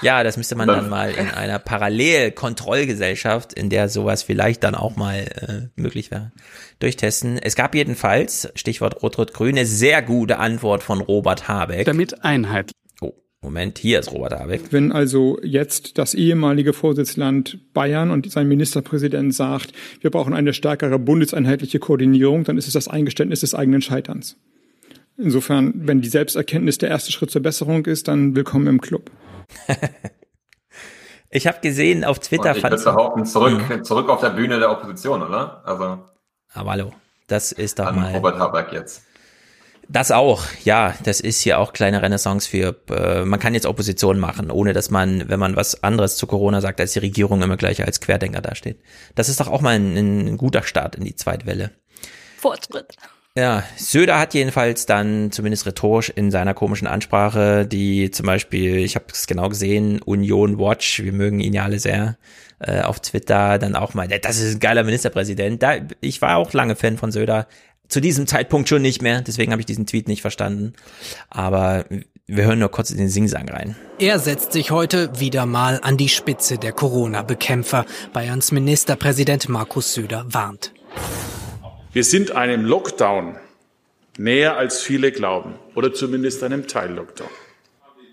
Ja, 0.00 0.22
das 0.22 0.36
müsste 0.36 0.54
man 0.54 0.68
Dann- 0.68 0.88
mal 0.88 1.10
in 1.10 1.28
einer 1.28 1.58
Parallelkontrollgesellschaft, 1.58 3.52
in 3.52 3.68
der 3.68 3.88
sowas 3.88 4.22
vielleicht 4.22 4.62
dann 4.62 4.74
auch 4.74 4.96
mal 4.96 5.70
äh, 5.76 5.80
möglich 5.80 6.10
wäre, 6.10 6.32
durchtesten. 6.78 7.38
Es 7.38 7.56
gab 7.56 7.74
jedenfalls, 7.74 8.48
Stichwort 8.54 9.02
Rot-Rot-Grün, 9.02 9.56
eine 9.56 9.66
sehr 9.66 10.02
gute 10.02 10.38
Antwort 10.38 10.82
von 10.82 11.00
Robert 11.00 11.48
Habeck. 11.48 11.84
Damit 11.84 12.24
einheitlich. 12.24 12.72
Oh, 13.00 13.12
Moment, 13.42 13.78
hier 13.78 13.98
ist 13.98 14.12
Robert 14.12 14.38
Habeck. 14.38 14.60
Wenn 14.70 14.92
also 14.92 15.38
jetzt 15.42 15.98
das 15.98 16.14
ehemalige 16.14 16.72
Vorsitzland 16.72 17.58
Bayern 17.74 18.10
und 18.12 18.30
sein 18.30 18.46
Ministerpräsident 18.46 19.34
sagt, 19.34 19.72
wir 20.00 20.10
brauchen 20.10 20.32
eine 20.32 20.54
stärkere 20.54 20.98
bundeseinheitliche 21.00 21.80
Koordinierung, 21.80 22.44
dann 22.44 22.56
ist 22.56 22.68
es 22.68 22.72
das 22.74 22.86
Eingeständnis 22.86 23.40
des 23.40 23.54
eigenen 23.54 23.82
Scheiterns. 23.82 24.36
Insofern, 25.16 25.72
wenn 25.74 26.00
die 26.00 26.08
Selbsterkenntnis 26.08 26.78
der 26.78 26.90
erste 26.90 27.10
Schritt 27.10 27.32
zur 27.32 27.42
Besserung 27.42 27.84
ist, 27.86 28.06
dann 28.06 28.36
willkommen 28.36 28.68
im 28.68 28.80
Club. 28.80 29.10
Ich 31.30 31.46
habe 31.46 31.60
gesehen 31.60 32.04
auf 32.04 32.20
Twitter 32.20 32.52
Und 32.52 32.56
ich 32.56 32.62
würde 32.62 32.82
behaupten, 32.82 33.26
zurück, 33.26 33.84
zurück 33.84 34.08
auf 34.08 34.20
der 34.20 34.30
Bühne 34.30 34.58
der 34.58 34.70
Opposition, 34.70 35.22
oder? 35.22 35.62
Also 35.62 35.98
aber 36.54 36.70
hallo, 36.70 36.92
das 37.26 37.52
ist 37.52 37.78
doch 37.78 37.86
an 37.86 37.96
mal 37.96 38.14
Robert 38.14 38.38
Habeck 38.38 38.72
jetzt. 38.72 39.02
Das 39.90 40.10
auch, 40.10 40.44
ja, 40.64 40.94
das 41.04 41.20
ist 41.20 41.40
hier 41.40 41.58
auch 41.58 41.72
kleine 41.72 42.02
Renaissance 42.02 42.48
für, 42.48 42.76
äh, 42.90 43.24
man 43.24 43.40
kann 43.40 43.54
jetzt 43.54 43.64
Opposition 43.64 44.18
machen, 44.18 44.50
ohne 44.50 44.74
dass 44.74 44.90
man, 44.90 45.28
wenn 45.30 45.40
man 45.40 45.56
was 45.56 45.82
anderes 45.82 46.16
zu 46.16 46.26
Corona 46.26 46.60
sagt, 46.60 46.80
als 46.80 46.92
die 46.92 46.98
Regierung 46.98 47.40
immer 47.40 47.56
gleich 47.56 47.82
als 47.82 48.00
Querdenker 48.00 48.42
dasteht. 48.42 48.80
Das 49.14 49.30
ist 49.30 49.40
doch 49.40 49.48
auch 49.48 49.62
mal 49.62 49.76
ein, 49.76 49.96
ein 49.96 50.36
guter 50.36 50.62
Start 50.62 50.96
in 50.96 51.04
die 51.04 51.16
Zweitwelle. 51.16 51.70
Fortschritt. 52.36 52.96
Ja, 53.38 53.62
Söder 53.76 54.18
hat 54.18 54.34
jedenfalls 54.34 54.84
dann 54.84 55.30
zumindest 55.30 55.64
rhetorisch 55.64 56.08
in 56.08 56.32
seiner 56.32 56.54
komischen 56.54 56.88
Ansprache, 56.88 57.68
die 57.68 58.10
zum 58.10 58.26
Beispiel, 58.26 58.78
ich 58.78 58.96
habe 58.96 59.04
es 59.12 59.28
genau 59.28 59.48
gesehen, 59.48 60.02
Union 60.02 60.58
Watch, 60.58 61.04
wir 61.04 61.12
mögen 61.12 61.38
ihn 61.38 61.52
ja 61.52 61.62
alle 61.62 61.78
sehr, 61.78 62.16
äh, 62.58 62.80
auf 62.80 62.98
Twitter 62.98 63.58
dann 63.58 63.76
auch 63.76 63.94
mal, 63.94 64.08
das 64.08 64.40
ist 64.40 64.56
ein 64.56 64.58
geiler 64.58 64.82
Ministerpräsident. 64.82 65.62
Da, 65.62 65.76
ich 66.00 66.20
war 66.20 66.36
auch 66.36 66.52
lange 66.52 66.74
Fan 66.74 66.98
von 66.98 67.12
Söder, 67.12 67.46
zu 67.86 68.00
diesem 68.00 68.26
Zeitpunkt 68.26 68.68
schon 68.68 68.82
nicht 68.82 69.02
mehr, 69.02 69.20
deswegen 69.20 69.52
habe 69.52 69.62
ich 69.62 69.66
diesen 69.66 69.86
Tweet 69.86 70.08
nicht 70.08 70.20
verstanden. 70.20 70.72
Aber 71.30 71.84
wir 72.26 72.44
hören 72.44 72.58
nur 72.58 72.72
kurz 72.72 72.90
in 72.90 72.98
den 72.98 73.08
Singsang 73.08 73.48
rein. 73.48 73.76
Er 74.00 74.18
setzt 74.18 74.52
sich 74.52 74.72
heute 74.72 75.20
wieder 75.20 75.46
mal 75.46 75.78
an 75.80 75.96
die 75.96 76.08
Spitze 76.08 76.58
der 76.58 76.72
Corona-Bekämpfer. 76.72 77.86
Bayerns 78.12 78.50
Ministerpräsident 78.50 79.48
Markus 79.48 79.94
Söder 79.94 80.26
warnt. 80.28 80.72
Wir 81.92 82.04
sind 82.04 82.32
einem 82.32 82.64
Lockdown 82.66 83.36
näher 84.18 84.56
als 84.56 84.82
viele 84.82 85.10
glauben 85.10 85.54
oder 85.74 85.94
zumindest 85.94 86.42
einem 86.42 86.66
Teil-Lockdown. 86.66 87.28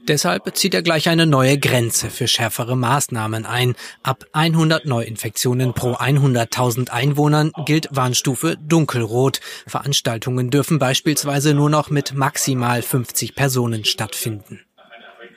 Deshalb 0.07 0.55
zieht 0.55 0.75
er 0.75 0.83
gleich 0.83 1.09
eine 1.09 1.25
neue 1.25 1.57
Grenze 1.57 2.11
für 2.11 2.27
schärfere 2.27 2.77
Maßnahmen 2.77 3.45
ein. 3.45 3.75
Ab 4.03 4.25
100 4.33 4.85
Neuinfektionen 4.85 5.73
pro 5.73 5.93
100.000 5.93 6.89
Einwohnern 6.89 7.51
gilt 7.65 7.89
Warnstufe 7.91 8.55
dunkelrot. 8.61 9.41
Veranstaltungen 9.65 10.51
dürfen 10.51 10.77
beispielsweise 10.77 11.55
nur 11.55 11.71
noch 11.71 11.89
mit 11.89 12.13
maximal 12.13 12.83
50 12.83 13.33
Personen 13.35 13.83
stattfinden. 13.83 14.61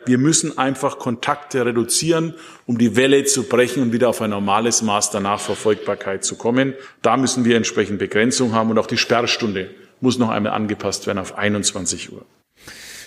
Wir 0.07 0.19
müssen 0.19 0.59
einfach 0.59 0.99
Kontakte 0.99 1.67
reduzieren, 1.67 2.35
um 2.67 2.79
die 2.79 2.97
Welle 2.97 3.25
zu 3.25 3.45
brechen 3.45 3.83
und 3.83 3.93
wieder 3.93 4.09
auf 4.09 4.23
ein 4.23 4.31
normales 4.31 4.83
Maß 4.83 5.11
der 5.11 5.21
Nachverfolgbarkeit 5.21 6.25
zu 6.25 6.37
kommen. 6.37 6.75
Da 7.03 7.17
müssen 7.17 7.45
wir 7.45 7.57
entsprechend 7.57 7.99
Begrenzung 7.99 8.53
haben 8.53 8.71
und 8.71 8.79
auch 8.79 8.87
die 8.87 8.97
Sperrstunde 8.97 9.71
muss 10.01 10.19
noch 10.19 10.31
einmal 10.31 10.53
angepasst 10.53 11.07
werden 11.07 11.19
auf 11.19 11.37
21 11.37 12.13
Uhr. 12.13 12.25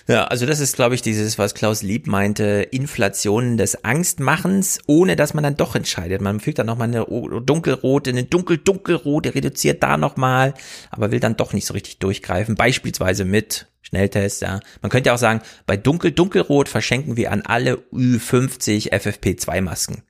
Ja, 0.07 0.25
also 0.25 0.45
das 0.45 0.59
ist, 0.59 0.75
glaube 0.75 0.95
ich, 0.95 1.01
dieses, 1.01 1.37
was 1.37 1.53
Klaus 1.53 1.83
Lieb 1.83 2.07
meinte, 2.07 2.67
Inflation 2.71 3.57
des 3.57 3.85
Angstmachens, 3.85 4.79
ohne 4.87 5.15
dass 5.15 5.33
man 5.33 5.43
dann 5.43 5.57
doch 5.57 5.75
entscheidet. 5.75 6.21
Man 6.21 6.39
fügt 6.39 6.59
dann 6.59 6.65
nochmal 6.65 6.87
eine 6.87 7.05
dunkelrote, 7.05 8.09
eine 8.09 8.23
dunkel-dunkelrote, 8.23 9.35
reduziert 9.35 9.83
da 9.83 9.97
nochmal, 9.97 10.53
aber 10.89 11.11
will 11.11 11.19
dann 11.19 11.37
doch 11.37 11.53
nicht 11.53 11.67
so 11.67 11.73
richtig 11.73 11.99
durchgreifen, 11.99 12.55
beispielsweise 12.55 13.25
mit 13.25 13.67
Schnelltest, 13.91 14.41
ja. 14.41 14.61
Man 14.81 14.89
könnte 14.89 15.09
ja 15.09 15.13
auch 15.13 15.19
sagen, 15.19 15.41
bei 15.65 15.75
dunkel-dunkelrot 15.75 16.69
verschenken 16.69 17.17
wir 17.17 17.31
an 17.31 17.41
alle 17.41 17.75
Ü50 17.91 18.89
FFP2-Masken. 18.93 20.03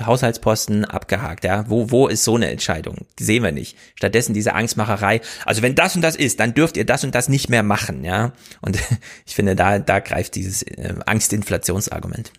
Haushaltsposten 0.00 0.84
abgehakt, 0.86 1.44
ja. 1.44 1.68
Wo, 1.68 1.90
wo 1.90 2.08
ist 2.08 2.24
so 2.24 2.36
eine 2.36 2.50
Entscheidung? 2.50 3.06
Die 3.18 3.24
sehen 3.24 3.42
wir 3.42 3.52
nicht. 3.52 3.76
Stattdessen 3.96 4.32
diese 4.32 4.54
Angstmacherei. 4.54 5.20
Also 5.44 5.60
wenn 5.60 5.74
das 5.74 5.94
und 5.94 6.02
das 6.02 6.16
ist, 6.16 6.40
dann 6.40 6.54
dürft 6.54 6.78
ihr 6.78 6.86
das 6.86 7.04
und 7.04 7.14
das 7.14 7.28
nicht 7.28 7.50
mehr 7.50 7.62
machen, 7.62 8.02
ja. 8.02 8.32
Und 8.62 8.78
ich 9.26 9.34
finde, 9.34 9.56
da, 9.56 9.78
da 9.78 10.00
greift 10.00 10.34
dieses 10.34 10.62
äh, 10.62 10.94
Angstinflationsargument. 11.04 12.32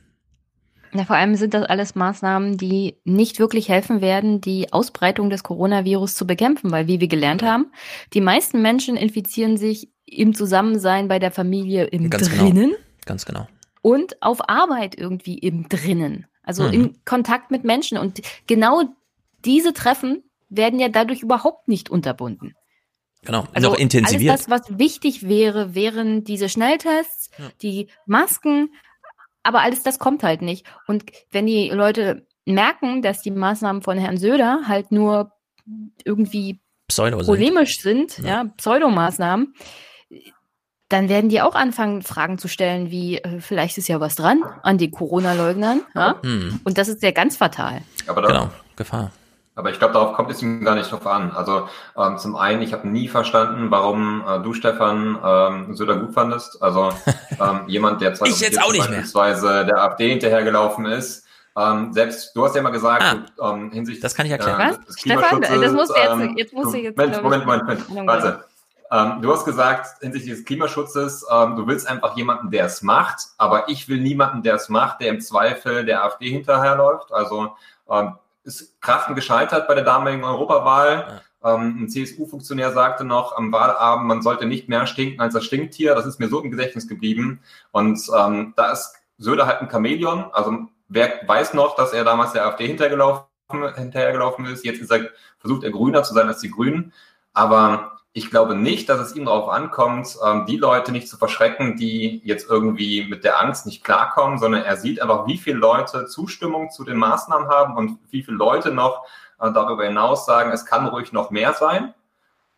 Na, 0.91 1.05
vor 1.05 1.17
allem 1.17 1.35
sind 1.35 1.53
das 1.53 1.65
alles 1.65 1.93
Maßnahmen, 1.93 2.57
die 2.57 2.97
nicht 3.03 3.39
wirklich 3.39 3.69
helfen 3.69 4.01
werden, 4.01 4.41
die 4.41 4.73
Ausbreitung 4.73 5.29
des 5.29 5.43
Coronavirus 5.43 6.15
zu 6.15 6.25
bekämpfen, 6.25 6.71
weil 6.71 6.87
wie 6.87 6.99
wir 6.99 7.07
gelernt 7.07 7.43
haben, 7.43 7.71
die 8.13 8.21
meisten 8.21 8.61
Menschen 8.63 8.97
infizieren 8.97 9.57
sich 9.57 9.89
im 10.07 10.33
Zusammensein 10.33 11.07
bei 11.07 11.19
der 11.19 11.31
Familie 11.31 11.85
im 11.85 12.09
Ganz 12.09 12.29
Drinnen 12.29 12.69
genau. 12.71 12.75
Ganz 13.05 13.25
genau. 13.25 13.47
und 13.81 14.21
auf 14.21 14.49
Arbeit 14.49 14.97
irgendwie 14.97 15.37
im 15.37 15.69
Drinnen. 15.69 16.25
Also 16.43 16.63
Mhm. 16.63 16.73
in 16.73 17.05
Kontakt 17.05 17.51
mit 17.51 17.63
Menschen. 17.65 17.97
Und 17.97 18.21
genau 18.47 18.83
diese 19.45 19.73
Treffen 19.73 20.23
werden 20.49 20.79
ja 20.79 20.87
dadurch 20.87 21.21
überhaupt 21.21 21.67
nicht 21.67 21.89
unterbunden. 21.89 22.55
Genau. 23.25 23.45
Also 23.53 23.71
noch 23.71 23.77
intensiviert. 23.77 24.31
alles 24.31 24.45
das, 24.45 24.49
was 24.49 24.79
wichtig 24.79 25.27
wäre, 25.27 25.75
wären 25.75 26.23
diese 26.23 26.47
Schnelltests, 26.47 27.29
die 27.61 27.89
Masken, 28.05 28.69
aber 29.43 29.61
alles 29.61 29.83
das 29.83 29.99
kommt 29.99 30.23
halt 30.23 30.41
nicht. 30.41 30.65
Und 30.87 31.03
wenn 31.31 31.45
die 31.45 31.69
Leute 31.69 32.25
merken, 32.45 33.01
dass 33.01 33.21
die 33.21 33.31
Maßnahmen 33.31 33.81
von 33.81 33.97
Herrn 33.97 34.17
Söder 34.17 34.61
halt 34.67 34.91
nur 34.93 35.33
irgendwie 36.05 36.61
Pseudo 36.87 37.17
sind. 37.19 37.27
polemisch 37.27 37.81
sind, 37.81 38.19
ja, 38.19 38.45
Pseudomaßnahmen, 38.55 39.53
dann 40.89 41.09
werden 41.09 41.29
die 41.29 41.41
auch 41.41 41.55
anfangen, 41.55 42.01
Fragen 42.01 42.37
zu 42.37 42.47
stellen, 42.47 42.91
wie 42.91 43.17
äh, 43.17 43.41
vielleicht 43.41 43.77
ist 43.77 43.87
ja 43.89 43.99
was 43.99 44.15
dran 44.15 44.41
an 44.63 44.77
den 44.77 44.91
Corona-Leugnern. 44.91 45.81
Ja? 45.93 46.15
Hm. 46.23 46.59
Und 46.63 46.77
das 46.77 46.87
ist 46.87 47.01
ja 47.03 47.11
ganz 47.11 47.35
fatal. 47.37 47.81
Aber 48.07 48.21
da, 48.21 48.27
Genau, 48.29 48.49
Gefahr. 48.75 49.11
Aber 49.55 49.71
ich 49.71 49.79
glaube, 49.79 49.93
darauf 49.95 50.13
kommt 50.13 50.29
es 50.29 50.41
ihm 50.43 50.63
gar 50.63 50.75
nicht 50.75 50.91
drauf 50.91 51.07
an. 51.07 51.31
Also 51.31 51.67
ähm, 51.97 52.17
zum 52.19 52.35
einen, 52.35 52.61
ich 52.61 52.73
habe 52.73 52.87
nie 52.87 53.07
verstanden, 53.07 53.71
warum 53.71 54.23
äh, 54.27 54.39
du, 54.39 54.53
Stefan, 54.53 55.17
ähm, 55.23 55.75
Söder 55.75 55.95
gut 55.97 56.13
fandest. 56.13 56.61
Also 56.61 56.91
ähm, 57.41 57.61
jemand, 57.65 57.99
der 58.01 58.13
Ich 58.13 58.39
jetzt 58.39 58.61
auch 58.61 58.71
nicht 58.71 58.87
mehr. 58.87 58.99
beispielsweise 58.99 59.65
der 59.65 59.81
AfD 59.83 60.09
hinterhergelaufen 60.11 60.85
ist. 60.85 61.25
Ähm, 61.57 61.91
selbst 61.91 62.35
du 62.35 62.45
hast 62.45 62.55
ja 62.55 62.61
mal 62.61 62.69
gesagt, 62.69 63.03
du, 63.35 63.43
ähm, 63.43 63.71
hinsichtlich 63.71 63.99
das 64.03 64.13
kann 64.13 64.27
ich 64.27 64.31
erklären. 64.31 64.61
äh, 64.61 64.73
Was? 64.87 64.99
Stefan, 64.99 65.41
Klimaschutzes, 65.41 65.61
das 65.61 65.73
musst 65.73 65.89
du 65.89 65.95
jetzt- 65.99 66.11
ähm, 66.11 66.37
jetzt 66.37 66.53
musst 66.53 66.73
du 66.73 66.77
jetzt, 66.77 66.95
Moment, 66.97 67.15
ich, 67.17 67.23
Moment, 67.23 67.45
Moment, 67.47 67.89
Moment, 67.89 68.07
warte. 68.07 68.45
Ähm, 68.91 69.21
du 69.21 69.31
hast 69.31 69.45
gesagt, 69.45 70.01
hinsichtlich 70.01 70.35
des 70.35 70.45
Klimaschutzes, 70.45 71.25
ähm, 71.31 71.55
du 71.55 71.67
willst 71.67 71.87
einfach 71.87 72.15
jemanden, 72.15 72.51
der 72.51 72.65
es 72.65 72.81
macht, 72.81 73.19
aber 73.37 73.69
ich 73.69 73.89
will 73.89 73.99
niemanden, 73.99 74.43
der 74.43 74.55
es 74.55 74.69
macht, 74.69 75.01
der 75.01 75.09
im 75.09 75.19
Zweifel 75.19 75.85
der 75.85 76.03
AfD 76.03 76.29
hinterherläuft. 76.29 77.11
Also 77.11 77.55
ähm, 77.89 78.13
ist 78.43 78.79
Krachten 78.81 79.15
gescheitert 79.15 79.67
bei 79.67 79.75
der 79.75 79.83
damaligen 79.83 80.23
Europawahl. 80.23 81.21
Ähm, 81.43 81.83
ein 81.83 81.89
CSU-Funktionär 81.89 82.71
sagte 82.71 83.03
noch 83.03 83.35
am 83.35 83.51
Wahlabend, 83.51 84.07
man 84.07 84.21
sollte 84.21 84.45
nicht 84.45 84.69
mehr 84.69 84.87
stinken 84.87 85.19
als 85.19 85.33
das 85.33 85.43
Stinktier. 85.43 85.93
Das 85.93 86.05
ist 86.05 86.19
mir 86.19 86.29
so 86.29 86.41
im 86.41 86.51
Gedächtnis 86.51 86.87
geblieben. 86.87 87.41
Und 87.71 87.99
ähm, 88.17 88.53
da 88.55 88.71
ist 88.71 88.95
Söder 89.17 89.47
halt 89.47 89.61
ein 89.61 89.69
Chamäleon. 89.69 90.31
Also 90.31 90.67
wer 90.87 91.21
weiß 91.27 91.53
noch, 91.53 91.75
dass 91.75 91.91
er 91.91 92.05
damals 92.05 92.31
der 92.31 92.45
AfD 92.45 92.67
hintergelaufen, 92.67 93.25
hinterhergelaufen 93.75 94.45
ist. 94.45 94.65
Jetzt 94.65 94.81
ist 94.81 94.91
er, 94.91 95.09
versucht 95.39 95.63
er 95.63 95.71
grüner 95.71 96.03
zu 96.03 96.13
sein 96.13 96.27
als 96.27 96.39
die 96.39 96.51
Grünen. 96.51 96.93
Aber 97.33 97.96
ich 98.17 98.31
glaube 98.31 98.55
nicht, 98.55 98.89
dass 98.89 98.99
es 98.99 99.15
ihm 99.15 99.25
darauf 99.25 99.47
ankommt, 99.47 100.17
ähm, 100.25 100.47
die 100.47 100.57
Leute 100.57 100.91
nicht 100.91 101.07
zu 101.07 101.17
verschrecken, 101.17 101.77
die 101.77 102.19
jetzt 102.25 102.49
irgendwie 102.49 103.05
mit 103.07 103.23
der 103.23 103.39
Angst 103.39 103.67
nicht 103.67 103.83
klarkommen, 103.83 104.39
sondern 104.39 104.63
er 104.63 104.75
sieht 104.75 104.99
einfach, 104.99 105.27
wie 105.27 105.37
viele 105.37 105.57
Leute 105.57 106.07
Zustimmung 106.07 106.71
zu 106.71 106.83
den 106.83 106.97
Maßnahmen 106.97 107.47
haben 107.47 107.77
und 107.77 107.99
wie 108.09 108.23
viele 108.23 108.37
Leute 108.37 108.71
noch 108.71 109.05
äh, 109.39 109.51
darüber 109.51 109.85
hinaus 109.85 110.25
sagen, 110.25 110.51
es 110.51 110.65
kann 110.65 110.87
ruhig 110.87 111.13
noch 111.13 111.29
mehr 111.29 111.53
sein. 111.53 111.93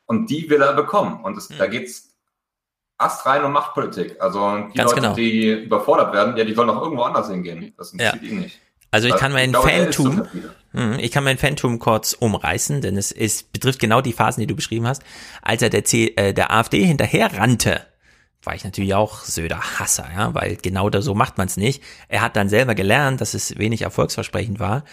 Und 0.06 0.30
die 0.30 0.50
will 0.50 0.62
er 0.62 0.74
bekommen. 0.74 1.20
Und 1.24 1.38
es, 1.38 1.50
mhm. 1.50 1.58
da 1.58 1.68
geht's 1.68 2.16
astrein 2.98 3.44
um 3.44 3.52
Machtpolitik. 3.52 4.22
Also 4.22 4.40
die 4.74 4.78
Ganz 4.78 4.92
Leute, 4.92 5.02
genau. 5.02 5.14
die 5.14 5.52
überfordert 5.66 6.14
werden, 6.14 6.38
ja, 6.38 6.46
die 6.46 6.54
sollen 6.54 6.70
auch 6.70 6.82
irgendwo 6.82 7.04
anders 7.04 7.30
hingehen. 7.30 7.74
Das 7.78 7.92
interessiert 7.92 8.24
ja. 8.24 8.30
ihn 8.30 8.40
nicht. 8.40 8.62
Also 8.92 9.10
ich 9.10 9.16
kann 9.18 9.34
mein 9.34 9.54
Phantom, 9.54 10.26
hm, 10.32 10.50
ich 11.00 11.12
kann 11.12 11.24
mein 11.24 11.38
Phantom 11.38 11.80
kurz 11.80 12.14
umreißen, 12.14 12.82
denn 12.82 12.98
es, 12.98 13.12
es 13.12 13.44
betrifft 13.44 13.80
genau 13.80 14.02
die 14.02 14.14
Phasen, 14.14 14.42
die 14.42 14.48
du 14.48 14.56
beschrieben 14.56 14.88
hast. 14.88 15.02
Als 15.42 15.62
er 15.62 15.70
der, 15.70 15.84
C, 15.84 16.14
äh, 16.16 16.34
der 16.34 16.52
AfD 16.52 16.84
hinterher 16.84 17.34
rannte, 17.34 17.82
war 18.44 18.56
ich 18.56 18.64
natürlich 18.64 18.94
auch 18.94 19.24
Söder-Hasser, 19.24 20.08
ja, 20.16 20.34
weil 20.34 20.56
genau 20.56 20.90
da 20.90 21.02
so 21.02 21.14
macht 21.14 21.38
man 21.38 21.48
es 21.48 21.58
nicht. 21.58 21.84
Er 22.08 22.22
hat 22.22 22.36
dann 22.36 22.50
selber 22.50 22.76
gelernt, 22.76 23.20
dass 23.20 23.34
es 23.34 23.58
wenig 23.58 23.82
erfolgsversprechend 23.82 24.60
war. 24.60 24.84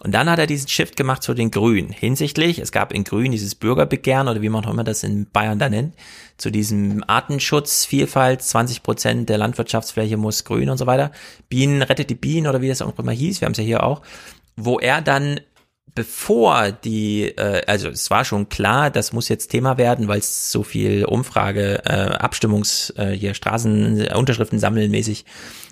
Und 0.00 0.12
dann 0.12 0.28
hat 0.28 0.38
er 0.38 0.46
diesen 0.46 0.68
Shift 0.68 0.96
gemacht 0.96 1.22
zu 1.22 1.32
den 1.32 1.50
Grünen. 1.50 1.90
Hinsichtlich, 1.90 2.58
es 2.58 2.70
gab 2.70 2.92
in 2.92 3.04
Grün 3.04 3.32
dieses 3.32 3.54
Bürgerbegehren 3.54 4.28
oder 4.28 4.42
wie 4.42 4.48
man 4.50 4.64
auch 4.64 4.70
immer 4.70 4.84
das 4.84 5.02
in 5.02 5.26
Bayern 5.30 5.58
da 5.58 5.70
nennt, 5.70 5.94
zu 6.36 6.50
diesem 6.50 7.02
Artenschutz, 7.06 7.86
Vielfalt, 7.86 8.42
20 8.42 8.82
Prozent 8.82 9.28
der 9.30 9.38
Landwirtschaftsfläche 9.38 10.18
muss 10.18 10.44
grün 10.44 10.68
und 10.68 10.76
so 10.76 10.86
weiter. 10.86 11.12
Bienen, 11.48 11.80
rettet 11.80 12.10
die 12.10 12.14
Bienen 12.14 12.46
oder 12.46 12.60
wie 12.60 12.68
das 12.68 12.82
auch 12.82 12.98
immer 12.98 13.12
hieß, 13.12 13.40
wir 13.40 13.46
haben 13.46 13.52
es 13.52 13.58
ja 13.58 13.64
hier 13.64 13.82
auch, 13.84 14.02
wo 14.56 14.78
er 14.78 15.00
dann 15.02 15.40
bevor 15.96 16.70
die, 16.72 17.24
äh, 17.24 17.62
also 17.66 17.88
es 17.88 18.10
war 18.10 18.24
schon 18.24 18.48
klar, 18.48 18.90
das 18.90 19.12
muss 19.12 19.28
jetzt 19.28 19.48
Thema 19.48 19.78
werden, 19.78 20.06
weil 20.06 20.18
es 20.18 20.52
so 20.52 20.62
viel 20.62 21.04
Umfrage, 21.06 21.82
äh, 21.86 21.90
Abstimmungs, 21.90 22.92
äh, 22.96 23.12
hier 23.12 23.34
Straßen, 23.34 24.08
Unterschriften 24.08 24.58
sammeln 24.58 24.90
mäßig, 24.90 25.24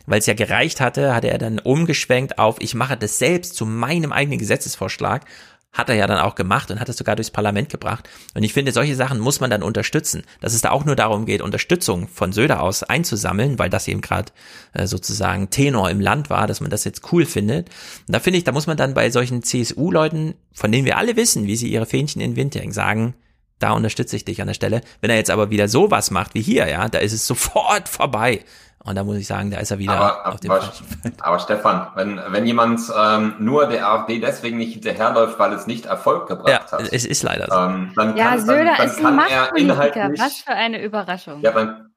weil 0.06 0.18
es 0.18 0.26
ja 0.26 0.34
gereicht 0.34 0.80
hatte, 0.80 1.14
hatte 1.14 1.28
er 1.28 1.38
dann 1.38 1.58
umgeschwenkt 1.58 2.38
auf, 2.38 2.56
ich 2.60 2.74
mache 2.74 2.96
das 2.96 3.18
selbst 3.18 3.54
zu 3.54 3.66
meinem 3.66 4.12
eigenen 4.12 4.38
Gesetzesvorschlag 4.38 5.26
hat 5.74 5.88
er 5.88 5.96
ja 5.96 6.06
dann 6.06 6.18
auch 6.18 6.36
gemacht 6.36 6.70
und 6.70 6.80
hat 6.80 6.88
es 6.88 6.96
sogar 6.96 7.16
durchs 7.16 7.32
Parlament 7.32 7.68
gebracht. 7.68 8.08
Und 8.34 8.44
ich 8.44 8.52
finde, 8.52 8.72
solche 8.72 8.94
Sachen 8.94 9.18
muss 9.18 9.40
man 9.40 9.50
dann 9.50 9.62
unterstützen. 9.62 10.22
Dass 10.40 10.54
es 10.54 10.62
da 10.62 10.70
auch 10.70 10.84
nur 10.84 10.96
darum 10.96 11.26
geht, 11.26 11.42
Unterstützung 11.42 12.08
von 12.08 12.32
Söder 12.32 12.62
aus 12.62 12.84
einzusammeln, 12.84 13.58
weil 13.58 13.70
das 13.70 13.88
eben 13.88 14.00
gerade 14.00 14.32
äh, 14.72 14.86
sozusagen 14.86 15.50
Tenor 15.50 15.90
im 15.90 16.00
Land 16.00 16.30
war, 16.30 16.46
dass 16.46 16.60
man 16.60 16.70
das 16.70 16.84
jetzt 16.84 17.12
cool 17.12 17.26
findet. 17.26 17.68
Und 18.06 18.14
da 18.14 18.20
finde 18.20 18.38
ich, 18.38 18.44
da 18.44 18.52
muss 18.52 18.68
man 18.68 18.76
dann 18.76 18.94
bei 18.94 19.10
solchen 19.10 19.42
CSU-Leuten, 19.42 20.34
von 20.52 20.70
denen 20.70 20.86
wir 20.86 20.96
alle 20.96 21.16
wissen, 21.16 21.46
wie 21.46 21.56
sie 21.56 21.68
ihre 21.68 21.86
Fähnchen 21.86 22.22
in 22.22 22.30
den 22.30 22.36
Wind 22.36 22.54
hängen, 22.54 22.72
sagen, 22.72 23.14
da 23.58 23.72
unterstütze 23.72 24.16
ich 24.16 24.24
dich 24.24 24.40
an 24.40 24.46
der 24.46 24.54
Stelle. 24.54 24.80
Wenn 25.00 25.10
er 25.10 25.16
jetzt 25.16 25.30
aber 25.30 25.50
wieder 25.50 25.68
sowas 25.68 26.10
macht 26.10 26.34
wie 26.34 26.42
hier, 26.42 26.68
ja, 26.68 26.88
da 26.88 26.98
ist 26.98 27.12
es 27.12 27.26
sofort 27.26 27.88
vorbei. 27.88 28.44
Und 28.86 28.96
da 28.96 29.04
muss 29.04 29.16
ich 29.16 29.26
sagen, 29.26 29.50
da 29.50 29.58
ist 29.58 29.70
er 29.70 29.78
wieder 29.78 29.94
aber, 29.94 30.26
auf 30.26 30.40
dem 30.40 30.50
aber, 30.50 30.70
aber 31.22 31.38
Stefan, 31.38 31.86
wenn, 31.94 32.20
wenn 32.28 32.44
jemand 32.44 32.80
ähm, 32.94 33.34
nur 33.38 33.66
der 33.66 33.88
AfD 33.88 34.20
deswegen 34.20 34.58
nicht 34.58 34.74
hinterherläuft, 34.74 35.38
weil 35.38 35.54
es 35.54 35.66
nicht 35.66 35.86
Erfolg 35.86 36.28
gebracht 36.28 36.70
ja, 36.70 36.78
hat. 36.78 36.92
Es 36.92 37.06
ist 37.06 37.22
leider 37.22 37.46
so. 37.48 37.58
Ähm, 37.58 37.92
dann 37.96 38.14
ja, 38.14 38.30
kann, 38.30 38.40
Söder 38.40 38.64
dann, 38.64 38.76
dann 38.76 38.86
ist 38.86 39.04
ein 39.04 39.16
Machtpolitiker. 39.16 40.10
Was 40.18 40.36
für 40.36 40.52
eine 40.52 40.82
Überraschung. 40.82 41.40
Ja, 41.40 41.52
dann, 41.52 41.92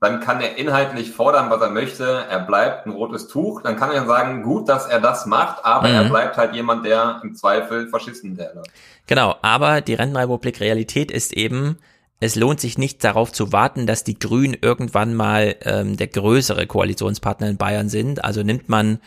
dann 0.00 0.18
kann 0.18 0.40
er 0.40 0.58
inhaltlich 0.58 1.12
fordern, 1.12 1.48
was 1.48 1.60
er 1.60 1.70
möchte. 1.70 2.24
Er 2.28 2.40
bleibt 2.40 2.86
ein 2.86 2.90
rotes 2.92 3.28
Tuch. 3.28 3.62
Dann 3.62 3.76
kann 3.76 3.92
er 3.92 4.04
sagen, 4.06 4.42
gut, 4.42 4.68
dass 4.68 4.86
er 4.86 5.00
das 5.00 5.26
macht, 5.26 5.64
aber 5.64 5.86
mhm. 5.86 5.94
er 5.94 6.04
bleibt 6.04 6.36
halt 6.38 6.54
jemand, 6.54 6.84
der 6.84 7.20
im 7.22 7.36
Zweifel 7.36 7.88
Faschisten 7.88 8.30
hinterherläuft. 8.30 8.70
Genau, 9.06 9.36
aber 9.42 9.80
die 9.80 9.94
Rentenrepublik 9.94 10.58
Realität 10.58 11.12
ist 11.12 11.32
eben, 11.34 11.78
es 12.22 12.36
lohnt 12.36 12.60
sich 12.60 12.78
nicht 12.78 13.02
darauf 13.04 13.32
zu 13.32 13.52
warten, 13.52 13.86
dass 13.86 14.04
die 14.04 14.18
Grünen 14.18 14.56
irgendwann 14.60 15.14
mal 15.14 15.56
ähm, 15.62 15.96
der 15.96 16.08
größere 16.08 16.66
Koalitionspartner 16.66 17.48
in 17.48 17.56
Bayern 17.56 17.88
sind. 17.88 18.24
Also 18.24 18.42
nimmt 18.42 18.68
man 18.68 19.00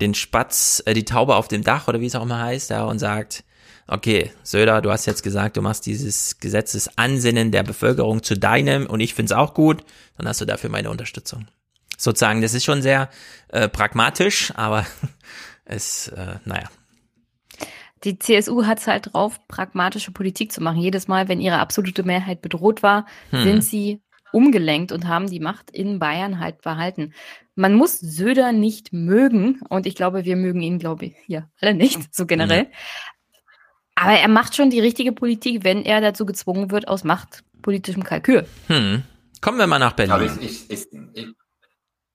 den 0.00 0.14
Spatz, 0.14 0.82
äh, 0.86 0.94
die 0.94 1.04
Taube 1.04 1.36
auf 1.36 1.48
dem 1.48 1.64
Dach 1.64 1.88
oder 1.88 2.00
wie 2.00 2.06
es 2.06 2.14
auch 2.14 2.22
immer 2.22 2.40
heißt, 2.40 2.70
ja, 2.70 2.84
und 2.84 2.98
sagt, 2.98 3.44
okay, 3.86 4.32
Söder, 4.42 4.80
du 4.80 4.90
hast 4.90 5.06
jetzt 5.06 5.22
gesagt, 5.22 5.56
du 5.56 5.62
machst 5.62 5.86
dieses 5.86 6.38
Gesetzesansinnen 6.38 7.52
der 7.52 7.62
Bevölkerung 7.62 8.22
zu 8.22 8.36
deinem 8.36 8.86
und 8.86 9.00
ich 9.00 9.14
finde 9.14 9.32
es 9.32 9.38
auch 9.38 9.54
gut, 9.54 9.84
dann 10.16 10.28
hast 10.28 10.40
du 10.40 10.44
dafür 10.44 10.70
meine 10.70 10.90
Unterstützung. 10.90 11.46
Sozusagen, 11.96 12.42
das 12.42 12.54
ist 12.54 12.64
schon 12.64 12.82
sehr 12.82 13.10
äh, 13.48 13.68
pragmatisch, 13.68 14.52
aber 14.56 14.86
es, 15.64 16.08
äh, 16.08 16.36
naja, 16.44 16.68
die 18.04 18.18
CSU 18.18 18.66
hat 18.66 18.78
es 18.78 18.86
halt 18.86 19.12
drauf, 19.12 19.38
pragmatische 19.48 20.10
Politik 20.10 20.52
zu 20.52 20.60
machen. 20.62 20.80
Jedes 20.80 21.08
Mal, 21.08 21.28
wenn 21.28 21.40
ihre 21.40 21.58
absolute 21.58 22.02
Mehrheit 22.02 22.42
bedroht 22.42 22.82
war, 22.82 23.06
hm. 23.30 23.42
sind 23.42 23.64
sie 23.64 24.02
umgelenkt 24.32 24.92
und 24.92 25.06
haben 25.06 25.28
die 25.28 25.40
Macht 25.40 25.70
in 25.70 25.98
Bayern 25.98 26.40
halt 26.40 26.62
behalten. 26.62 27.12
Man 27.54 27.74
muss 27.74 28.00
Söder 28.00 28.52
nicht 28.52 28.92
mögen 28.92 29.60
und 29.68 29.86
ich 29.86 29.94
glaube, 29.94 30.24
wir 30.24 30.36
mögen 30.36 30.62
ihn, 30.62 30.78
glaube 30.78 31.06
ich, 31.06 31.16
hier 31.26 31.50
alle 31.60 31.74
nicht, 31.74 32.14
so 32.14 32.26
generell. 32.26 32.64
Mhm. 32.64 32.68
Aber 33.94 34.12
er 34.12 34.28
macht 34.28 34.56
schon 34.56 34.70
die 34.70 34.80
richtige 34.80 35.12
Politik, 35.12 35.64
wenn 35.64 35.84
er 35.84 36.00
dazu 36.00 36.24
gezwungen 36.24 36.70
wird 36.70 36.88
aus 36.88 37.04
machtpolitischem 37.04 38.04
Kalkül. 38.04 38.46
Hm. 38.68 39.02
Kommen 39.42 39.58
wir 39.58 39.66
mal 39.66 39.78
nach 39.78 39.92
Berlin. 39.92 40.30
Ich, 40.40 40.70
ich, 40.70 40.70
ich, 40.70 40.86
ich 41.12 41.28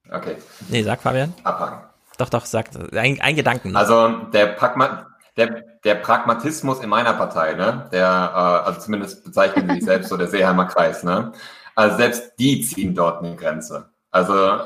okay. 0.10 0.38
Nee, 0.70 0.82
sag 0.82 1.02
Fabian. 1.02 1.34
Abhaken. 1.44 1.88
Doch, 2.18 2.30
doch, 2.30 2.46
sag 2.46 2.70
ein, 2.94 3.22
ein 3.22 3.36
Gedanken. 3.36 3.76
Also 3.76 4.10
der 4.34 4.48
Pragma 4.48 5.06
der, 5.38 5.64
der 5.84 5.96
Pragmatismus 5.96 6.80
in 6.80 6.90
meiner 6.90 7.14
Partei, 7.14 7.54
ne, 7.54 7.88
der, 7.92 8.06
äh, 8.06 8.68
also 8.68 8.82
zumindest 8.82 9.24
bezeichnen 9.24 9.70
sie 9.70 9.76
sich 9.76 9.86
selbst 9.86 10.10
so 10.10 10.18
der 10.18 10.28
Seeheimer 10.28 10.66
Kreis, 10.66 11.04
ne, 11.04 11.32
also 11.76 11.98
selbst 11.98 12.34
die 12.40 12.62
ziehen 12.62 12.96
dort 12.96 13.24
eine 13.24 13.36
Grenze. 13.36 13.90
Also 14.12 14.60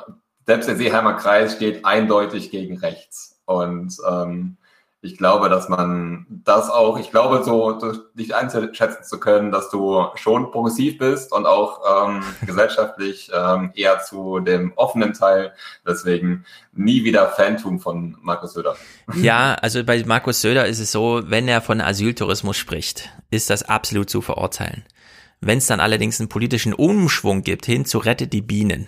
selbst 0.46 0.70
der 0.70 0.78
Seeheimer 0.78 1.14
Kreis 1.14 1.54
steht 1.54 1.86
eindeutig 1.86 2.52
gegen 2.52 2.78
rechts. 2.78 3.42
Und 3.46 3.98
ähm, 4.10 4.58
ich 5.04 5.18
glaube, 5.18 5.50
dass 5.50 5.68
man 5.68 6.28
das 6.30 6.70
auch, 6.70 7.00
ich 7.00 7.10
glaube, 7.10 7.44
so 7.44 7.80
dich 8.14 8.36
einschätzen 8.36 9.04
zu 9.04 9.20
können, 9.20 9.52
dass 9.52 9.72
du 9.72 10.06
schon 10.14 10.52
progressiv 10.52 11.00
bist 11.00 11.32
und 11.32 11.48
auch 11.48 12.08
ähm, 12.08 12.24
gesellschaftlich 12.46 13.32
ähm, 13.34 13.72
eher 13.74 14.00
zu 14.02 14.40
dem 14.40 14.74
offenen 14.76 15.14
Teil. 15.14 15.54
Deswegen 15.88 16.46
nie 16.74 17.04
wieder 17.04 17.28
Phantom 17.30 17.80
von 17.80 18.18
Markus 18.22 18.54
Söder. 18.54 18.76
Ja, 19.16 19.56
also 19.56 19.84
bei 19.84 20.04
Markus 20.06 20.42
Söder 20.42 20.68
ist 20.68 20.80
es 20.80 20.92
so, 20.92 21.22
wenn 21.26 21.48
er 21.48 21.62
von 21.62 21.82
Asyltourismus 21.82 22.56
spricht, 22.56 23.10
ist 23.30 23.50
das 23.50 23.64
absolut 23.64 24.10
zu 24.10 24.22
verurteilen. 24.22 24.86
Wenn 25.42 25.58
es 25.58 25.68
dann 25.68 25.80
allerdings 25.80 26.20
einen 26.20 26.30
politischen 26.30 26.74
Umschwung 26.74 27.42
gibt 27.42 27.66
hin 27.66 27.86
zu 27.86 27.98
Rette 27.98 28.28
die 28.28 28.42
Bienen, 28.42 28.88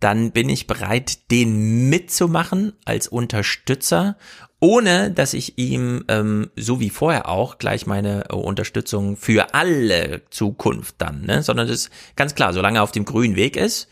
dann 0.00 0.32
bin 0.32 0.48
ich 0.48 0.66
bereit, 0.66 1.30
den 1.30 1.88
mitzumachen 1.88 2.72
als 2.84 3.06
Unterstützer 3.06 4.16
ohne 4.60 5.10
dass 5.10 5.32
ich 5.32 5.58
ihm, 5.58 6.04
ähm, 6.08 6.50
so 6.54 6.80
wie 6.80 6.90
vorher 6.90 7.28
auch, 7.28 7.58
gleich 7.58 7.86
meine 7.86 8.26
äh, 8.28 8.34
Unterstützung 8.34 9.16
für 9.16 9.54
alle 9.54 10.22
Zukunft 10.30 10.96
dann, 10.98 11.22
ne? 11.22 11.42
sondern 11.42 11.66
das 11.66 11.76
ist 11.76 11.90
ganz 12.14 12.34
klar, 12.34 12.52
solange 12.52 12.78
er 12.78 12.82
auf 12.82 12.92
dem 12.92 13.06
grünen 13.06 13.36
Weg 13.36 13.56
ist, 13.56 13.88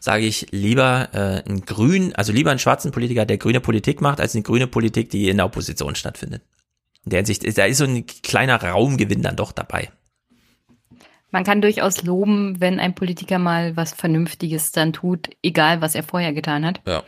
sage 0.00 0.24
ich 0.24 0.46
lieber 0.52 1.08
äh, 1.12 1.50
ein 1.50 1.62
grün, 1.62 2.14
also 2.14 2.32
lieber 2.32 2.50
einen 2.50 2.60
schwarzen 2.60 2.92
Politiker, 2.92 3.26
der 3.26 3.38
grüne 3.38 3.60
Politik 3.60 4.00
macht, 4.00 4.20
als 4.20 4.34
eine 4.34 4.42
grüne 4.42 4.68
Politik, 4.68 5.10
die 5.10 5.28
in 5.28 5.38
der 5.38 5.46
Opposition 5.46 5.96
stattfindet. 5.96 6.42
In 7.04 7.10
der 7.10 7.18
Hinsicht, 7.18 7.58
da 7.58 7.64
ist 7.64 7.78
so 7.78 7.84
ein 7.84 8.06
kleiner 8.06 8.62
Raumgewinn 8.62 9.22
dann 9.22 9.34
doch 9.34 9.50
dabei. 9.50 9.90
Man 11.32 11.44
kann 11.44 11.62
durchaus 11.62 12.02
loben, 12.02 12.60
wenn 12.60 12.78
ein 12.78 12.94
Politiker 12.94 13.38
mal 13.38 13.76
was 13.76 13.92
Vernünftiges 13.94 14.70
dann 14.70 14.92
tut, 14.92 15.30
egal 15.42 15.80
was 15.80 15.94
er 15.94 16.02
vorher 16.02 16.32
getan 16.32 16.64
hat. 16.64 16.80
Ja. 16.86 17.02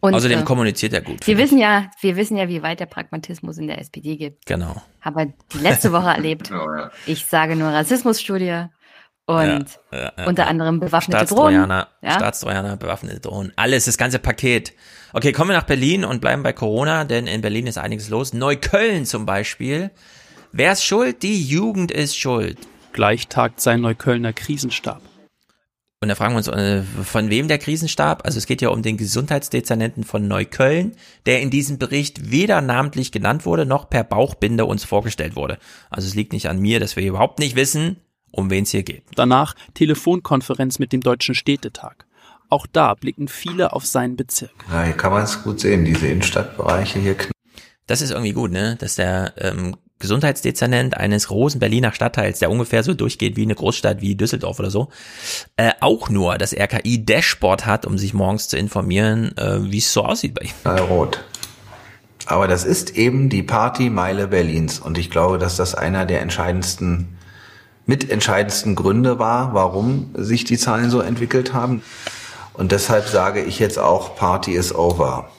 Und, 0.00 0.12
Außerdem 0.12 0.40
äh, 0.40 0.44
kommuniziert 0.44 0.92
er 0.92 1.00
gut. 1.00 1.26
Wir 1.26 1.38
wissen 1.38 1.56
ja, 1.56 1.90
wir 2.00 2.16
wissen 2.16 2.36
ja, 2.36 2.48
wie 2.48 2.62
weit 2.62 2.80
der 2.80 2.86
Pragmatismus 2.86 3.56
in 3.56 3.68
der 3.68 3.78
SPD 3.78 4.16
gibt. 4.16 4.44
Genau. 4.44 4.82
Aber 5.00 5.24
die 5.24 5.58
letzte 5.58 5.92
Woche 5.92 6.08
erlebt. 6.08 6.50
ja. 6.50 6.90
Ich 7.06 7.24
sage 7.24 7.56
nur 7.56 7.70
Rassismusstudie 7.70 8.66
und 9.26 9.78
ja, 9.92 10.12
ja, 10.18 10.26
unter 10.26 10.46
anderem 10.48 10.80
bewaffnete 10.80 11.24
Drohnen. 11.24 11.70
Ja? 11.70 11.88
Staatstrojaner, 12.02 12.76
bewaffnete 12.76 13.20
Drohnen. 13.20 13.52
Alles, 13.56 13.86
das 13.86 13.96
ganze 13.96 14.18
Paket. 14.18 14.74
Okay, 15.14 15.32
kommen 15.32 15.50
wir 15.50 15.56
nach 15.56 15.62
Berlin 15.62 16.04
und 16.04 16.20
bleiben 16.20 16.42
bei 16.42 16.52
Corona, 16.52 17.04
denn 17.04 17.26
in 17.26 17.40
Berlin 17.40 17.66
ist 17.66 17.78
einiges 17.78 18.10
los. 18.10 18.34
Neukölln 18.34 19.06
zum 19.06 19.24
Beispiel. 19.24 19.90
Wer 20.52 20.72
ist 20.72 20.84
schuld? 20.84 21.22
Die 21.22 21.42
Jugend 21.42 21.90
ist 21.90 22.18
schuld. 22.18 22.58
Gleich 22.94 23.26
tagt 23.26 23.60
sein 23.60 23.80
Neuköllner 23.80 24.32
Krisenstab. 24.32 25.02
Und 26.00 26.08
da 26.08 26.14
fragen 26.14 26.34
wir 26.34 26.38
uns, 26.38 26.46
äh, 26.46 26.82
von 26.82 27.28
wem 27.28 27.48
der 27.48 27.58
Krisenstab? 27.58 28.24
Also 28.24 28.38
es 28.38 28.46
geht 28.46 28.62
ja 28.62 28.68
um 28.68 28.82
den 28.82 28.96
Gesundheitsdezernenten 28.96 30.04
von 30.04 30.28
Neukölln, 30.28 30.92
der 31.26 31.42
in 31.42 31.50
diesem 31.50 31.78
Bericht 31.78 32.30
weder 32.30 32.60
namentlich 32.60 33.10
genannt 33.10 33.46
wurde, 33.46 33.66
noch 33.66 33.90
per 33.90 34.04
Bauchbinde 34.04 34.64
uns 34.64 34.84
vorgestellt 34.84 35.34
wurde. 35.34 35.58
Also 35.90 36.06
es 36.06 36.14
liegt 36.14 36.32
nicht 36.32 36.48
an 36.48 36.60
mir, 36.60 36.78
dass 36.78 36.94
wir 36.94 37.04
überhaupt 37.04 37.40
nicht 37.40 37.56
wissen, 37.56 37.96
um 38.30 38.48
wen 38.50 38.62
es 38.62 38.70
hier 38.70 38.84
geht. 38.84 39.02
Danach 39.16 39.54
Telefonkonferenz 39.74 40.78
mit 40.78 40.92
dem 40.92 41.00
Deutschen 41.00 41.34
Städtetag. 41.34 42.06
Auch 42.48 42.68
da 42.68 42.94
blicken 42.94 43.26
viele 43.26 43.72
auf 43.72 43.86
seinen 43.86 44.14
Bezirk. 44.14 44.54
Ja, 44.70 44.84
hier 44.84 44.92
kann 44.92 45.10
man 45.10 45.24
es 45.24 45.42
gut 45.42 45.58
sehen, 45.58 45.84
diese 45.84 46.06
Innenstadtbereiche 46.06 47.00
hier. 47.00 47.16
Das 47.88 48.02
ist 48.02 48.12
irgendwie 48.12 48.34
gut, 48.34 48.52
ne? 48.52 48.76
Dass 48.78 48.94
der 48.94 49.34
ähm, 49.38 49.74
Gesundheitsdezernent 50.04 50.98
eines 50.98 51.28
großen 51.28 51.58
Berliner 51.58 51.92
Stadtteils, 51.92 52.38
der 52.38 52.50
ungefähr 52.50 52.82
so 52.82 52.92
durchgeht 52.92 53.36
wie 53.36 53.42
eine 53.42 53.54
Großstadt 53.54 54.02
wie 54.02 54.16
Düsseldorf 54.16 54.58
oder 54.58 54.70
so, 54.70 54.90
äh, 55.56 55.72
auch 55.80 56.10
nur 56.10 56.36
das 56.36 56.52
RKI-Dashboard 56.52 57.64
hat, 57.64 57.86
um 57.86 57.96
sich 57.96 58.12
morgens 58.12 58.48
zu 58.48 58.58
informieren, 58.58 59.34
äh, 59.38 59.60
wie 59.62 59.78
es 59.78 59.94
so 59.94 60.04
aussieht 60.04 60.34
bei 60.34 60.42
ihm. 60.42 60.78
Rot. 60.90 61.24
Aber 62.26 62.48
das 62.48 62.64
ist 62.64 62.96
eben 62.98 63.30
die 63.30 63.42
Partymeile 63.42 64.28
Berlins. 64.28 64.78
Und 64.78 64.98
ich 64.98 65.10
glaube, 65.10 65.38
dass 65.38 65.56
das 65.56 65.74
einer 65.74 66.04
der 66.04 66.20
entscheidendsten, 66.20 67.16
mitentscheidendsten 67.86 68.74
Gründe 68.74 69.18
war, 69.18 69.54
warum 69.54 70.10
sich 70.14 70.44
die 70.44 70.58
Zahlen 70.58 70.90
so 70.90 71.00
entwickelt 71.00 71.54
haben. 71.54 71.82
Und 72.52 72.72
deshalb 72.72 73.08
sage 73.08 73.42
ich 73.42 73.58
jetzt 73.58 73.78
auch, 73.78 74.16
Party 74.16 74.52
is 74.52 74.74
over. 74.74 75.30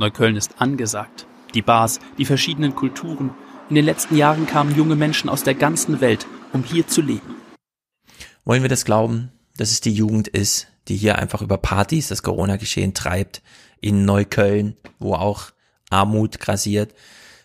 Neukölln 0.00 0.34
ist 0.34 0.56
angesagt. 0.58 1.26
Die 1.54 1.62
Bars, 1.62 2.00
die 2.18 2.24
verschiedenen 2.24 2.74
Kulturen. 2.74 3.30
In 3.68 3.74
den 3.74 3.84
letzten 3.84 4.16
Jahren 4.16 4.46
kamen 4.46 4.74
junge 4.74 4.96
Menschen 4.96 5.28
aus 5.28 5.42
der 5.42 5.54
ganzen 5.54 6.00
Welt, 6.00 6.26
um 6.54 6.64
hier 6.64 6.86
zu 6.86 7.02
leben. 7.02 7.36
Wollen 8.46 8.62
wir 8.62 8.70
das 8.70 8.86
glauben, 8.86 9.30
dass 9.58 9.72
es 9.72 9.82
die 9.82 9.92
Jugend 9.92 10.26
ist, 10.26 10.68
die 10.88 10.96
hier 10.96 11.18
einfach 11.18 11.42
über 11.42 11.58
Partys 11.58 12.08
das 12.08 12.22
Corona-Geschehen 12.22 12.94
treibt, 12.94 13.42
in 13.80 14.06
Neukölln, 14.06 14.76
wo 14.98 15.12
auch 15.12 15.50
Armut 15.90 16.40
grassiert. 16.40 16.94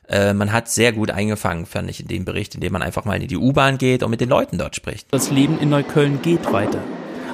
Äh, 0.08 0.34
man 0.34 0.54
hat 0.54 0.70
sehr 0.70 0.94
gut 0.94 1.12
eingefangen, 1.12 1.66
fand 1.66 1.90
ich, 1.90 2.00
in 2.00 2.08
dem 2.08 2.24
Bericht, 2.24 2.56
indem 2.56 2.72
man 2.72 2.82
einfach 2.82 3.04
mal 3.04 3.22
in 3.22 3.28
die 3.28 3.38
U-Bahn 3.38 3.78
geht 3.78 4.02
und 4.02 4.10
mit 4.10 4.22
den 4.22 4.30
Leuten 4.30 4.58
dort 4.58 4.78
spricht. 4.78 5.08
Das 5.12 5.30
Leben 5.30 5.60
in 5.60 5.70
Neukölln 5.70 6.22
geht 6.22 6.54
weiter. 6.54 6.82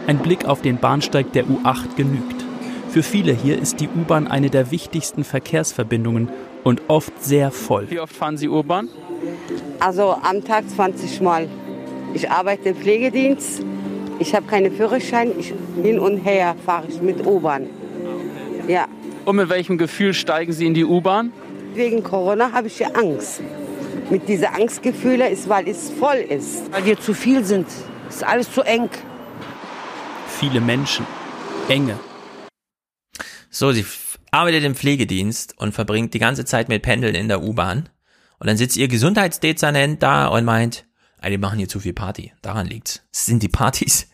Ein 0.08 0.18
Blick 0.18 0.46
auf 0.46 0.64
den 0.64 0.78
Bahnsteig 0.78 1.32
der 1.34 1.46
U8 1.46 1.96
genügt. 1.96 2.44
Für 2.90 3.04
viele 3.04 3.34
hier 3.34 3.60
ist 3.62 3.80
die 3.80 3.88
U-Bahn 3.88 4.28
eine 4.28 4.50
der 4.50 4.72
wichtigsten 4.72 5.24
Verkehrsverbindungen 5.24 6.30
und 6.64 6.82
oft 6.88 7.24
sehr 7.24 7.52
voll. 7.52 7.90
Wie 7.90 8.00
oft 8.00 8.16
fahren 8.16 8.38
Sie 8.38 8.48
U-Bahn? 8.48 8.90
Also 9.80 10.16
am 10.22 10.44
Tag 10.44 10.70
20 10.70 11.22
Mal. 11.22 11.48
Ich 12.14 12.30
arbeite 12.30 12.70
im 12.70 12.76
Pflegedienst. 12.76 13.64
Ich 14.20 14.36
habe 14.36 14.46
keinen 14.48 14.76
Führerschein. 14.76 15.32
Ich, 15.38 15.54
hin 15.82 16.00
und 16.00 16.18
her 16.18 16.56
fahre 16.66 16.88
ich 16.88 17.02
mit 17.02 17.26
U-Bahn. 17.26 17.68
Ja. 18.68 18.88
Und 19.26 19.36
mit 19.38 19.50
welchem 19.50 19.78
Gefühl 19.78 20.14
steigen 20.14 20.52
Sie 20.54 20.66
in 20.66 20.74
die 20.74 20.86
U-Bahn? 20.86 21.32
Wegen 21.74 22.04
Corona 22.04 22.52
habe 22.52 22.68
ich 22.68 22.80
ja 22.80 22.90
Angst. 22.90 23.42
Mit 24.10 24.28
diesen 24.28 24.48
Angstgefühlen 24.48 25.32
ist, 25.32 25.48
weil 25.48 25.68
es 25.68 25.92
voll 25.92 26.18
ist. 26.18 26.72
Weil 26.72 26.86
wir 26.86 27.00
zu 27.00 27.14
viel 27.14 27.44
sind. 27.44 27.68
Es 28.10 28.18
ist 28.18 28.24
alles 28.24 28.52
zu 28.52 28.62
eng. 28.64 28.90
Viele 30.28 30.60
Menschen. 30.60 31.06
Enge. 31.68 32.00
So, 33.52 33.72
sie 33.72 33.84
arbeitet 34.32 34.64
im 34.64 34.76
Pflegedienst 34.76 35.58
und 35.58 35.74
verbringt 35.74 36.14
die 36.14 36.20
ganze 36.20 36.46
Zeit 36.46 36.70
mit 36.70 36.82
Pendeln 36.82 37.16
in 37.16 37.28
der 37.28 37.44
U-Bahn. 37.44 37.90
Und 38.40 38.48
dann 38.48 38.58
sitzt 38.58 38.78
ihr 38.78 38.88
Gesundheitsdezernent 38.88 40.02
da 40.02 40.28
und 40.28 40.46
meint, 40.46 40.86
ah, 41.20 41.30
die 41.30 41.38
machen 41.38 41.60
hier 41.60 41.68
zu 41.68 41.80
viel 41.80 41.94
Party. 41.94 42.34
Daran 42.42 42.68
liegt's. 42.68 43.02
Es 43.12 43.26
sind 43.26 43.44
die 43.44 43.50
Partys. 43.50 44.08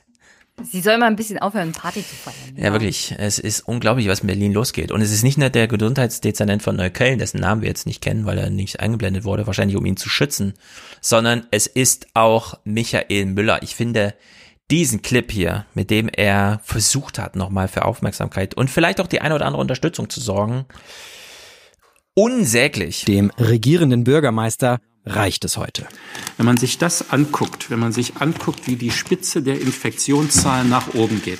Sie 0.63 0.79
soll 0.79 0.97
mal 0.97 1.07
ein 1.07 1.17
bisschen 1.17 1.37
aufhören, 1.37 1.73
Party 1.73 1.99
zu 1.99 2.15
feiern. 2.15 2.55
Ja, 2.55 2.71
wirklich. 2.71 3.13
Es 3.17 3.39
ist 3.39 3.67
unglaublich, 3.67 4.07
was 4.07 4.21
in 4.21 4.27
Berlin 4.27 4.53
losgeht. 4.53 4.91
Und 4.91 5.01
es 5.01 5.11
ist 5.11 5.23
nicht 5.23 5.37
nur 5.37 5.49
der 5.49 5.67
Gesundheitsdezernent 5.67 6.63
von 6.63 6.77
Neukölln, 6.77 7.19
dessen 7.19 7.41
Namen 7.41 7.61
wir 7.61 7.67
jetzt 7.67 7.85
nicht 7.85 8.01
kennen, 8.01 8.25
weil 8.25 8.37
er 8.37 8.49
nicht 8.49 8.79
eingeblendet 8.79 9.25
wurde, 9.25 9.47
wahrscheinlich 9.47 9.75
um 9.75 9.85
ihn 9.85 9.97
zu 9.97 10.07
schützen, 10.07 10.53
sondern 11.01 11.45
es 11.51 11.67
ist 11.67 12.07
auch 12.13 12.57
Michael 12.63 13.25
Müller. 13.25 13.63
Ich 13.63 13.75
finde 13.75 14.15
diesen 14.71 15.01
Clip 15.01 15.31
hier, 15.31 15.65
mit 15.73 15.89
dem 15.89 16.09
er 16.09 16.59
versucht 16.63 17.19
hat, 17.19 17.35
nochmal 17.35 17.67
für 17.67 17.85
Aufmerksamkeit 17.85 18.55
und 18.55 18.69
vielleicht 18.69 18.99
auch 18.99 19.07
die 19.07 19.21
eine 19.21 19.35
oder 19.35 19.45
andere 19.45 19.61
Unterstützung 19.61 20.09
zu 20.09 20.19
sorgen, 20.19 20.65
unsäglich. 22.15 23.05
Dem 23.05 23.31
regierenden 23.37 24.03
Bürgermeister 24.03 24.79
reicht 25.05 25.45
es 25.45 25.57
heute. 25.57 25.87
Wenn 26.37 26.45
man 26.45 26.57
sich 26.57 26.77
das 26.77 27.11
anguckt, 27.11 27.69
wenn 27.69 27.79
man 27.79 27.91
sich 27.91 28.17
anguckt, 28.17 28.67
wie 28.67 28.75
die 28.75 28.91
Spitze 28.91 29.43
der 29.43 29.61
Infektionszahlen 29.61 30.67
nach 30.69 30.93
oben 30.95 31.21
geht, 31.21 31.39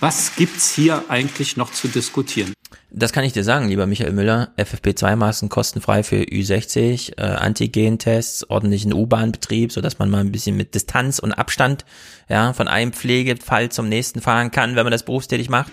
was 0.00 0.36
gibt's 0.36 0.74
hier 0.74 1.04
eigentlich 1.08 1.56
noch 1.56 1.72
zu 1.72 1.88
diskutieren? 1.88 2.52
Das 2.90 3.12
kann 3.12 3.24
ich 3.24 3.34
dir 3.34 3.44
sagen, 3.44 3.68
lieber 3.68 3.86
Michael 3.86 4.12
Müller. 4.12 4.50
FFP2-Masken 4.56 5.50
kostenfrei 5.50 6.02
für 6.02 6.22
Ü60, 6.22 7.18
äh, 7.18 7.22
Antigen-Tests, 7.22 8.48
ordentlichen 8.48 8.94
U-Bahn-Betrieb, 8.94 9.72
sodass 9.72 9.98
man 9.98 10.08
mal 10.08 10.20
ein 10.20 10.32
bisschen 10.32 10.56
mit 10.56 10.74
Distanz 10.74 11.18
und 11.18 11.32
Abstand 11.32 11.84
ja, 12.30 12.54
von 12.54 12.66
einem 12.66 12.94
Pflegefall 12.94 13.70
zum 13.70 13.90
nächsten 13.90 14.22
fahren 14.22 14.50
kann, 14.50 14.74
wenn 14.74 14.84
man 14.84 14.92
das 14.92 15.02
berufstätig 15.02 15.50
macht. 15.50 15.70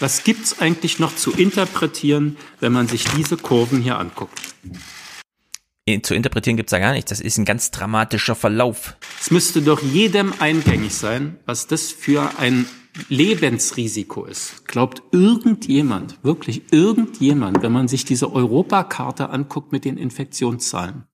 Was 0.00 0.24
gibt's 0.24 0.60
eigentlich 0.60 0.98
noch 0.98 1.14
zu 1.14 1.32
interpretieren, 1.32 2.36
wenn 2.58 2.72
man 2.72 2.88
sich 2.88 3.04
diese 3.16 3.36
Kurven 3.36 3.80
hier 3.80 3.98
anguckt? 3.98 4.38
zu 6.02 6.16
interpretieren 6.16 6.56
gibt's 6.56 6.72
da 6.72 6.80
gar 6.80 6.92
nichts. 6.92 7.10
Das 7.10 7.20
ist 7.20 7.38
ein 7.38 7.44
ganz 7.44 7.70
dramatischer 7.70 8.34
Verlauf. 8.34 8.96
Es 9.20 9.30
müsste 9.30 9.62
doch 9.62 9.80
jedem 9.80 10.34
eingängig 10.40 10.92
sein, 10.94 11.38
was 11.46 11.68
das 11.68 11.92
für 11.92 12.38
ein 12.38 12.66
Lebensrisiko 13.08 14.24
ist. 14.24 14.66
Glaubt 14.66 15.02
irgendjemand, 15.12 16.22
wirklich 16.24 16.72
irgendjemand, 16.72 17.62
wenn 17.62 17.72
man 17.72 17.88
sich 17.88 18.04
diese 18.04 18.32
Europakarte 18.32 19.30
anguckt 19.30 19.72
mit 19.72 19.84
den 19.84 19.96
Infektionszahlen, 19.96 21.04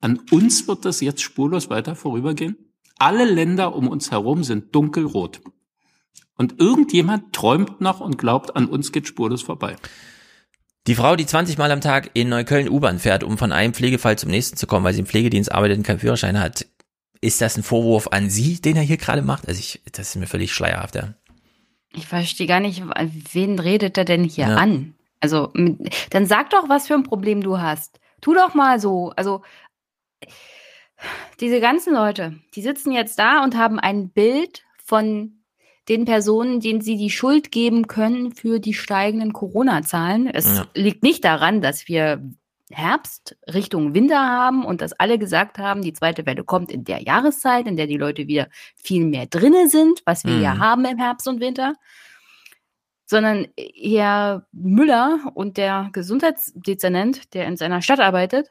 an 0.00 0.20
uns 0.30 0.66
wird 0.66 0.84
das 0.84 1.00
jetzt 1.00 1.22
spurlos 1.22 1.68
weiter 1.68 1.94
vorübergehen? 1.94 2.56
Alle 2.98 3.24
Länder 3.24 3.74
um 3.74 3.88
uns 3.88 4.10
herum 4.10 4.44
sind 4.44 4.74
dunkelrot. 4.74 5.40
Und 6.36 6.58
irgendjemand 6.58 7.34
träumt 7.34 7.80
noch 7.80 8.00
und 8.00 8.16
glaubt, 8.16 8.56
an 8.56 8.66
uns 8.66 8.92
geht 8.92 9.06
spurlos 9.06 9.42
vorbei. 9.42 9.76
Die 10.86 10.94
Frau, 10.94 11.16
die 11.16 11.26
20 11.26 11.58
Mal 11.58 11.70
am 11.70 11.82
Tag 11.82 12.10
in 12.14 12.30
Neukölln 12.30 12.70
U-Bahn 12.70 12.98
fährt, 12.98 13.22
um 13.22 13.36
von 13.36 13.52
einem 13.52 13.74
Pflegefall 13.74 14.16
zum 14.16 14.30
nächsten 14.30 14.56
zu 14.56 14.66
kommen, 14.66 14.84
weil 14.84 14.94
sie 14.94 15.00
im 15.00 15.06
Pflegedienst 15.06 15.52
arbeitet 15.52 15.78
und 15.78 15.84
keinen 15.84 15.98
Führerschein 15.98 16.40
hat, 16.40 16.66
ist 17.20 17.42
das 17.42 17.58
ein 17.58 17.62
Vorwurf 17.62 18.08
an 18.08 18.30
sie, 18.30 18.60
den 18.62 18.76
er 18.76 18.82
hier 18.82 18.96
gerade 18.96 19.20
macht? 19.20 19.46
Also 19.46 19.60
ich, 19.60 19.82
das 19.92 20.08
ist 20.08 20.16
mir 20.16 20.26
völlig 20.26 20.52
schleierhaft, 20.52 20.94
ja. 20.94 21.14
Ich 21.92 22.06
verstehe 22.06 22.46
gar 22.46 22.60
nicht, 22.60 22.82
wen 23.32 23.58
redet 23.58 23.98
er 23.98 24.04
denn 24.04 24.24
hier 24.24 24.48
ja. 24.48 24.56
an? 24.56 24.94
Also, 25.20 25.52
dann 26.10 26.26
sag 26.26 26.50
doch, 26.50 26.68
was 26.68 26.86
für 26.86 26.94
ein 26.94 27.02
Problem 27.02 27.42
du 27.42 27.58
hast. 27.58 28.00
Tu 28.20 28.34
doch 28.34 28.54
mal 28.54 28.80
so. 28.80 29.12
Also, 29.16 29.42
diese 31.40 31.60
ganzen 31.60 31.94
Leute, 31.94 32.38
die 32.54 32.62
sitzen 32.62 32.92
jetzt 32.92 33.18
da 33.18 33.42
und 33.42 33.56
haben 33.56 33.78
ein 33.78 34.10
Bild 34.10 34.64
von 34.84 35.40
den 35.88 36.04
Personen, 36.04 36.60
denen 36.60 36.80
sie 36.80 36.96
die 36.96 37.10
Schuld 37.10 37.50
geben 37.50 37.86
können 37.86 38.32
für 38.32 38.60
die 38.60 38.74
steigenden 38.74 39.32
Corona-Zahlen. 39.32 40.28
Es 40.28 40.46
ja. 40.46 40.66
liegt 40.74 41.02
nicht 41.02 41.24
daran, 41.24 41.60
dass 41.60 41.88
wir 41.88 42.22
Herbst 42.70 43.36
Richtung 43.52 43.94
Winter 43.94 44.20
haben 44.20 44.64
und 44.64 44.80
dass 44.80 44.92
alle 44.92 45.18
gesagt 45.18 45.58
haben, 45.58 45.82
die 45.82 45.92
zweite 45.92 46.24
Welle 46.26 46.44
kommt 46.44 46.70
in 46.70 46.84
der 46.84 47.02
Jahreszeit, 47.02 47.66
in 47.66 47.76
der 47.76 47.86
die 47.86 47.96
Leute 47.96 48.26
wieder 48.28 48.48
viel 48.76 49.04
mehr 49.04 49.26
drinne 49.26 49.68
sind, 49.68 50.02
was 50.06 50.24
wir 50.24 50.34
mhm. 50.34 50.42
ja 50.42 50.58
haben 50.58 50.84
im 50.84 50.98
Herbst 50.98 51.26
und 51.28 51.40
Winter, 51.40 51.74
sondern 53.06 53.48
Herr 53.58 54.46
Müller 54.52 55.32
und 55.34 55.56
der 55.56 55.90
Gesundheitsdezernent, 55.92 57.34
der 57.34 57.46
in 57.46 57.56
seiner 57.56 57.82
Stadt 57.82 58.00
arbeitet, 58.00 58.48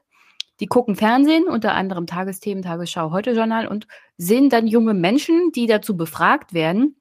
die 0.60 0.68
gucken 0.68 0.96
Fernsehen, 0.96 1.46
unter 1.46 1.74
anderem 1.74 2.06
Tagesthemen, 2.06 2.64
Tagesschau, 2.64 3.12
Heute 3.12 3.32
Journal 3.32 3.68
und 3.68 3.88
sehen 4.18 4.50
dann 4.50 4.68
junge 4.68 4.94
Menschen, 4.94 5.54
die 5.54 5.66
dazu 5.66 5.96
befragt 5.96 6.54
werden, 6.54 7.00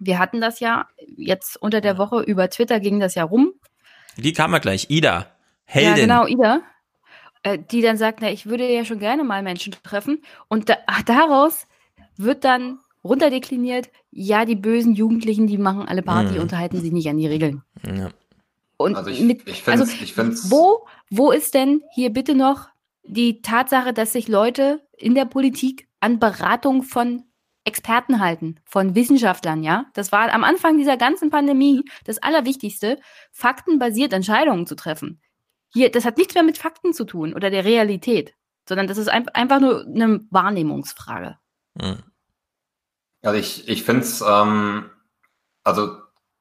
wir 0.00 0.18
hatten 0.18 0.40
das 0.40 0.60
ja 0.60 0.88
jetzt 1.16 1.60
unter 1.60 1.80
der 1.80 1.98
Woche 1.98 2.20
über 2.22 2.50
Twitter 2.50 2.80
ging 2.80 3.00
das 3.00 3.14
ja 3.14 3.24
rum. 3.24 3.52
Die 4.16 4.32
kam 4.32 4.52
ja 4.52 4.58
gleich, 4.58 4.86
Ida. 4.90 5.33
Heldin. 5.64 6.08
Ja, 6.08 6.24
genau, 6.24 6.26
Ida. 6.26 6.62
Äh, 7.42 7.58
die 7.58 7.82
dann 7.82 7.96
sagt, 7.96 8.20
na, 8.22 8.30
ich 8.30 8.46
würde 8.46 8.70
ja 8.70 8.84
schon 8.84 8.98
gerne 8.98 9.22
mal 9.24 9.42
Menschen 9.42 9.74
treffen. 9.82 10.22
Und 10.48 10.68
da, 10.68 10.76
ach, 10.86 11.02
daraus 11.02 11.66
wird 12.16 12.44
dann 12.44 12.78
runterdekliniert, 13.04 13.90
ja, 14.10 14.44
die 14.44 14.56
bösen 14.56 14.94
Jugendlichen, 14.94 15.46
die 15.46 15.58
machen 15.58 15.86
alle 15.86 16.02
Party 16.02 16.34
mhm. 16.34 16.40
und 16.40 16.56
halten 16.56 16.80
sich 16.80 16.90
nicht 16.90 17.08
an 17.08 17.18
die 17.18 17.26
Regeln. 17.26 17.62
Ja. 17.86 18.08
Und 18.76 18.96
also, 18.96 19.10
ich, 19.10 19.20
mit, 19.20 19.46
ich 19.46 19.62
find's, 19.62 19.82
also 19.82 20.02
ich 20.02 20.14
find's 20.14 20.50
wo, 20.50 20.86
wo 21.10 21.30
ist 21.30 21.54
denn 21.54 21.82
hier 21.92 22.10
bitte 22.10 22.34
noch 22.34 22.68
die 23.04 23.42
Tatsache, 23.42 23.92
dass 23.92 24.12
sich 24.12 24.26
Leute 24.26 24.80
in 24.96 25.14
der 25.14 25.26
Politik 25.26 25.86
an 26.00 26.18
Beratung 26.18 26.82
von 26.82 27.24
Experten 27.64 28.20
halten, 28.20 28.60
von 28.64 28.94
Wissenschaftlern, 28.94 29.62
ja. 29.62 29.86
Das 29.94 30.12
war 30.12 30.32
am 30.32 30.44
Anfang 30.44 30.76
dieser 30.76 30.96
ganzen 30.96 31.30
Pandemie 31.30 31.82
das 32.04 32.22
Allerwichtigste, 32.22 32.98
faktenbasiert 33.32 34.12
Entscheidungen 34.12 34.66
zu 34.66 34.76
treffen. 34.76 35.20
Hier, 35.74 35.90
das 35.90 36.04
hat 36.04 36.16
nichts 36.16 36.34
mehr 36.34 36.44
mit 36.44 36.56
Fakten 36.56 36.94
zu 36.94 37.04
tun 37.04 37.34
oder 37.34 37.50
der 37.50 37.64
Realität, 37.64 38.34
sondern 38.68 38.86
das 38.86 38.96
ist 38.96 39.08
ein, 39.08 39.28
einfach 39.30 39.60
nur 39.60 39.84
eine 39.84 40.20
Wahrnehmungsfrage. 40.30 41.36
Hm. 41.80 41.98
Also 43.22 43.38
ich, 43.38 43.68
ich 43.68 43.82
finde 43.82 44.02
es, 44.02 44.22
ähm, 44.26 44.88
also 45.64 45.96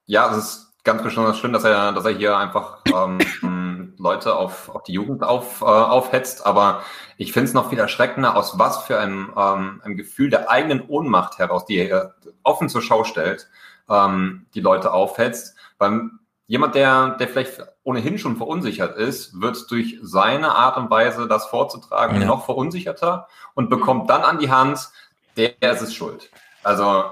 ja, 0.06 0.30
es 0.32 0.38
ist 0.38 0.74
ganz 0.84 1.02
besonders 1.02 1.40
schön, 1.40 1.52
dass 1.52 1.64
er, 1.64 1.94
dass 1.94 2.06
er 2.06 2.12
hier 2.12 2.38
einfach 2.38 2.82
ähm, 2.94 3.96
Leute 3.98 4.36
auf, 4.36 4.70
auf 4.70 4.84
die 4.84 4.94
Jugend 4.94 5.24
auf, 5.24 5.62
äh, 5.62 5.66
aufhetzt, 5.66 6.46
aber 6.46 6.84
ich 7.18 7.34
finde 7.34 7.48
es 7.48 7.54
noch 7.56 7.70
viel 7.70 7.80
erschreckender, 7.80 8.36
aus 8.36 8.60
was 8.60 8.84
für 8.84 9.00
einem, 9.00 9.34
ähm, 9.36 9.82
einem 9.84 9.98
Gefühl 9.98 10.30
der 10.30 10.52
eigenen 10.52 10.82
Ohnmacht 10.88 11.40
heraus, 11.40 11.66
die 11.66 11.78
er 11.78 12.14
offen 12.44 12.70
zur 12.70 12.84
Schau 12.84 13.04
stellt, 13.04 13.50
ähm, 13.90 14.46
die 14.54 14.62
Leute 14.62 14.94
aufhetzt. 14.94 15.56
Weil 15.80 16.12
jemand, 16.48 16.76
der, 16.76 17.12
der 17.18 17.28
vielleicht 17.28 17.62
ohnehin 17.84 18.18
schon 18.18 18.38
verunsichert 18.38 18.98
ist, 18.98 19.40
wird 19.40 19.70
durch 19.72 20.00
seine 20.02 20.54
Art 20.54 20.78
und 20.78 20.90
Weise, 20.90 21.28
das 21.28 21.48
vorzutragen, 21.48 22.22
ja. 22.22 22.28
noch 22.28 22.46
verunsicherter 22.46 23.28
und 23.54 23.70
bekommt 23.70 24.10
dann 24.10 24.22
an 24.22 24.40
die 24.40 24.52
Hand, 24.52 24.90
der 25.38 25.54
ist 25.62 25.82
es 25.82 25.94
schuld. 25.94 26.30
Also, 26.64 27.06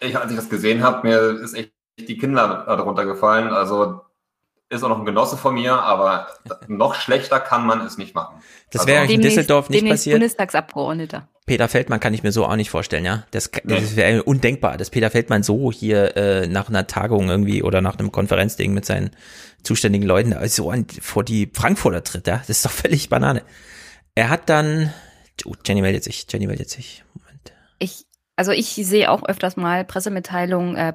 ich, 0.00 0.16
als 0.16 0.30
ich 0.30 0.36
das 0.36 0.48
gesehen 0.48 0.82
habe, 0.82 1.06
mir 1.06 1.40
ist 1.40 1.54
echt 1.54 1.72
die 1.98 2.18
Kinder 2.18 2.64
darunter 2.66 3.04
gefallen. 3.04 3.48
Also, 3.48 4.05
ist 4.68 4.82
auch 4.82 4.88
noch 4.88 4.98
ein 4.98 5.04
Genosse 5.04 5.36
von 5.36 5.54
mir, 5.54 5.74
aber 5.74 6.26
noch 6.66 6.94
schlechter 6.94 7.38
kann 7.38 7.66
man 7.66 7.80
es 7.82 7.98
nicht 7.98 8.14
machen. 8.14 8.42
Das 8.72 8.86
wäre 8.86 9.02
also, 9.02 9.14
in 9.14 9.22
Düsseldorf 9.22 9.68
nicht 9.70 9.86
passiert. 9.86 10.14
Bundestagsabgeordneter. 10.14 11.28
Peter 11.46 11.68
Feldmann 11.68 12.00
kann 12.00 12.12
ich 12.12 12.24
mir 12.24 12.32
so 12.32 12.44
auch 12.44 12.56
nicht 12.56 12.70
vorstellen, 12.70 13.04
ja. 13.04 13.24
Das, 13.30 13.50
das 13.62 13.94
wäre 13.94 14.24
undenkbar, 14.24 14.76
dass 14.76 14.90
Peter 14.90 15.10
Feldmann 15.10 15.44
so 15.44 15.70
hier 15.70 16.16
äh, 16.16 16.48
nach 16.48 16.68
einer 16.68 16.88
Tagung 16.88 17.28
irgendwie 17.28 17.62
oder 17.62 17.80
nach 17.80 17.96
einem 17.96 18.10
Konferenzding 18.10 18.74
mit 18.74 18.84
seinen 18.84 19.10
zuständigen 19.62 20.06
Leuten 20.06 20.34
so 20.48 20.70
an, 20.70 20.86
vor 21.00 21.22
die 21.22 21.50
Frankfurter 21.52 22.02
tritt, 22.02 22.26
ja. 22.26 22.38
Das 22.38 22.50
ist 22.50 22.64
doch 22.64 22.72
völlig 22.72 23.08
Banane. 23.08 23.42
Er 24.16 24.30
hat 24.30 24.48
dann, 24.48 24.92
oh, 25.44 25.54
Jenny 25.64 25.82
meldet 25.82 26.02
sich, 26.02 26.26
Jenny 26.28 26.48
meldet 26.48 26.70
sich. 26.70 27.04
Moment. 27.14 27.52
Ich, 27.78 28.06
also 28.34 28.50
ich 28.50 28.74
sehe 28.74 29.08
auch 29.10 29.22
öfters 29.28 29.56
mal 29.56 29.84
Pressemitteilungen, 29.84 30.74
äh, 30.74 30.92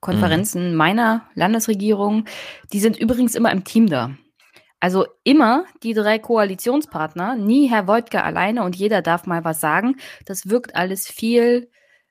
Pressekonferenzen 0.00 0.70
mhm. 0.70 0.76
meiner 0.76 1.28
Landesregierung. 1.34 2.24
Die 2.72 2.80
sind 2.80 2.98
übrigens 2.98 3.34
immer 3.34 3.52
im 3.52 3.64
Team 3.64 3.88
da. 3.88 4.10
Also 4.80 5.06
immer 5.24 5.64
die 5.82 5.92
drei 5.92 6.20
Koalitionspartner, 6.20 7.34
nie 7.34 7.68
Herr 7.68 7.88
Wojtke 7.88 8.22
alleine 8.22 8.62
und 8.62 8.76
jeder 8.76 9.02
darf 9.02 9.26
mal 9.26 9.44
was 9.44 9.60
sagen. 9.60 9.96
Das 10.24 10.48
wirkt 10.48 10.76
alles 10.76 11.08
viel 11.08 11.70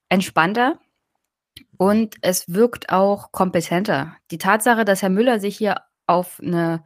entspannter 0.09 0.79
und 1.77 2.15
es 2.21 2.43
wirkt 2.47 2.89
auch 2.89 3.31
kompetenter. 3.31 4.17
Die 4.31 4.37
Tatsache, 4.37 4.83
dass 4.83 5.01
Herr 5.01 5.09
Müller 5.09 5.39
sich 5.39 5.57
hier 5.57 5.77
auf 6.07 6.41
eine 6.41 6.83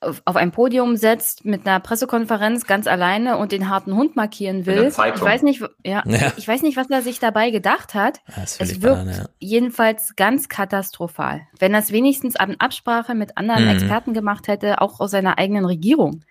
auf 0.00 0.36
ein 0.36 0.50
Podium 0.50 0.96
setzt 0.96 1.44
mit 1.44 1.66
einer 1.66 1.78
Pressekonferenz 1.78 2.66
ganz 2.66 2.86
alleine 2.86 3.36
und 3.36 3.52
den 3.52 3.68
harten 3.68 3.94
Hund 3.94 4.16
markieren 4.16 4.64
will. 4.64 4.86
Ich 4.88 4.96
weiß 4.96 5.42
nicht, 5.42 5.60
ja, 5.84 6.02
ja, 6.06 6.32
ich 6.36 6.48
weiß 6.48 6.62
nicht, 6.62 6.76
was 6.76 6.88
er 6.88 7.02
sich 7.02 7.18
dabei 7.18 7.50
gedacht 7.50 7.94
hat. 7.94 8.20
Es 8.36 8.58
wirkt 8.58 8.80
banane, 8.82 9.12
ja. 9.12 9.28
jedenfalls 9.38 10.16
ganz 10.16 10.48
katastrophal. 10.48 11.42
Wenn 11.58 11.74
er 11.74 11.80
es 11.80 11.92
wenigstens 11.92 12.36
an 12.36 12.56
Absprache 12.58 13.14
mit 13.14 13.36
anderen 13.36 13.64
mhm. 13.64 13.70
Experten 13.70 14.14
gemacht 14.14 14.48
hätte, 14.48 14.80
auch 14.80 15.00
aus 15.00 15.10
seiner 15.10 15.38
eigenen 15.38 15.66
Regierung. 15.66 16.24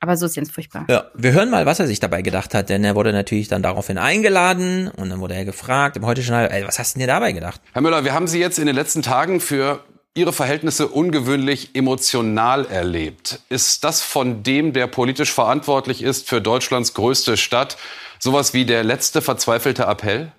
Aber 0.00 0.16
so 0.16 0.26
ist 0.26 0.34
jetzt 0.34 0.50
furchtbar. 0.50 0.84
Ja, 0.88 1.04
wir 1.14 1.32
hören 1.32 1.48
mal, 1.48 1.64
was 1.64 1.78
er 1.78 1.86
sich 1.86 2.00
dabei 2.00 2.22
gedacht 2.22 2.54
hat, 2.54 2.70
denn 2.70 2.82
er 2.82 2.96
wurde 2.96 3.12
natürlich 3.12 3.46
dann 3.46 3.62
daraufhin 3.62 3.98
eingeladen 3.98 4.88
und 4.88 5.10
dann 5.10 5.20
wurde 5.20 5.34
er 5.34 5.44
gefragt 5.44 5.96
im 5.96 6.04
Heute-Journal, 6.04 6.50
ey, 6.50 6.66
was 6.66 6.80
hast 6.80 6.94
du 6.94 6.98
denn 6.98 7.06
dir 7.06 7.12
dabei 7.12 7.30
gedacht? 7.30 7.60
Herr 7.72 7.82
Müller, 7.82 8.04
wir 8.04 8.12
haben 8.12 8.26
Sie 8.26 8.40
jetzt 8.40 8.58
in 8.58 8.66
den 8.66 8.74
letzten 8.74 9.02
Tagen 9.02 9.38
für 9.38 9.84
Ihre 10.14 10.34
Verhältnisse 10.34 10.88
ungewöhnlich 10.88 11.70
emotional 11.72 12.66
erlebt. 12.66 13.40
Ist 13.48 13.82
das 13.82 14.02
von 14.02 14.42
dem, 14.42 14.74
der 14.74 14.86
politisch 14.86 15.32
verantwortlich 15.32 16.02
ist 16.02 16.28
für 16.28 16.42
Deutschlands 16.42 16.92
größte 16.92 17.38
Stadt, 17.38 17.78
sowas 18.18 18.52
wie 18.52 18.66
der 18.66 18.84
letzte 18.84 19.22
verzweifelte 19.22 19.84
Appell? 19.84 20.30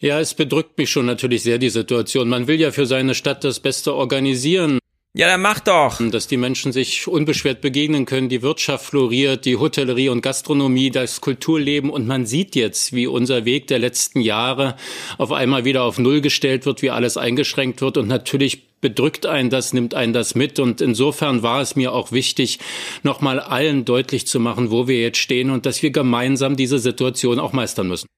Ja, 0.00 0.18
es 0.18 0.34
bedrückt 0.34 0.76
mich 0.78 0.90
schon 0.90 1.06
natürlich 1.06 1.44
sehr, 1.44 1.58
die 1.58 1.70
Situation. 1.70 2.28
Man 2.28 2.48
will 2.48 2.60
ja 2.60 2.72
für 2.72 2.86
seine 2.86 3.14
Stadt 3.14 3.44
das 3.44 3.60
Beste 3.60 3.94
organisieren. 3.94 4.80
Ja, 5.16 5.28
dann 5.28 5.42
mach 5.42 5.60
doch. 5.60 6.00
Dass 6.10 6.26
die 6.26 6.36
Menschen 6.36 6.72
sich 6.72 7.06
unbeschwert 7.06 7.60
begegnen 7.60 8.04
können, 8.04 8.28
die 8.28 8.42
Wirtschaft 8.42 8.86
floriert, 8.86 9.44
die 9.44 9.56
Hotellerie 9.56 10.08
und 10.08 10.22
Gastronomie, 10.22 10.90
das 10.90 11.20
Kulturleben. 11.20 11.88
Und 11.88 12.08
man 12.08 12.26
sieht 12.26 12.56
jetzt, 12.56 12.92
wie 12.92 13.06
unser 13.06 13.44
Weg 13.44 13.68
der 13.68 13.78
letzten 13.78 14.20
Jahre 14.20 14.74
auf 15.16 15.30
einmal 15.30 15.64
wieder 15.64 15.84
auf 15.84 15.98
Null 16.00 16.20
gestellt 16.20 16.66
wird, 16.66 16.82
wie 16.82 16.90
alles 16.90 17.16
eingeschränkt 17.16 17.80
wird. 17.80 17.96
Und 17.96 18.08
natürlich 18.08 18.80
bedrückt 18.80 19.24
einen 19.24 19.50
das, 19.50 19.72
nimmt 19.72 19.94
einen 19.94 20.12
das 20.12 20.34
mit. 20.34 20.58
Und 20.58 20.80
insofern 20.80 21.44
war 21.44 21.60
es 21.60 21.76
mir 21.76 21.92
auch 21.92 22.10
wichtig, 22.10 22.58
nochmal 23.04 23.38
allen 23.38 23.84
deutlich 23.84 24.26
zu 24.26 24.40
machen, 24.40 24.72
wo 24.72 24.88
wir 24.88 25.00
jetzt 25.00 25.18
stehen 25.18 25.50
und 25.50 25.64
dass 25.64 25.80
wir 25.80 25.92
gemeinsam 25.92 26.56
diese 26.56 26.80
Situation 26.80 27.38
auch 27.38 27.52
meistern 27.52 27.86
müssen. 27.86 28.08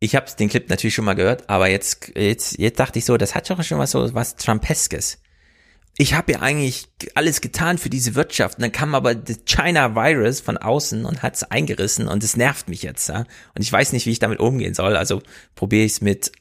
Ich 0.00 0.14
habe 0.14 0.26
den 0.38 0.50
Clip 0.50 0.68
natürlich 0.68 0.94
schon 0.94 1.06
mal 1.06 1.14
gehört, 1.14 1.48
aber 1.48 1.70
jetzt, 1.70 2.12
jetzt, 2.14 2.58
jetzt 2.58 2.78
dachte 2.78 2.98
ich 2.98 3.06
so, 3.06 3.16
das 3.16 3.34
hat 3.34 3.48
doch 3.48 3.62
schon 3.62 3.78
was 3.78 3.92
so 3.92 4.12
was 4.12 4.36
Trumpeskes 4.36 5.18
ich 5.98 6.14
habe 6.14 6.32
ja 6.32 6.40
eigentlich 6.40 6.88
alles 7.14 7.40
getan 7.40 7.78
für 7.78 7.88
diese 7.88 8.14
Wirtschaft. 8.14 8.58
Und 8.58 8.62
dann 8.62 8.72
kam 8.72 8.94
aber 8.94 9.14
das 9.14 9.40
China 9.46 9.94
Virus 9.94 10.40
von 10.40 10.58
außen 10.58 11.04
und 11.04 11.22
hat's 11.22 11.42
eingerissen 11.42 12.06
und 12.06 12.22
es 12.22 12.36
nervt 12.36 12.68
mich 12.68 12.82
jetzt. 12.82 13.08
Ja? 13.08 13.20
Und 13.54 13.62
ich 13.62 13.72
weiß 13.72 13.92
nicht, 13.92 14.06
wie 14.06 14.10
ich 14.10 14.18
damit 14.18 14.38
umgehen 14.38 14.74
soll. 14.74 14.96
Also 14.96 15.22
probiere 15.54 15.84
ich 15.84 15.92
es 15.92 16.00
mit, 16.02 16.32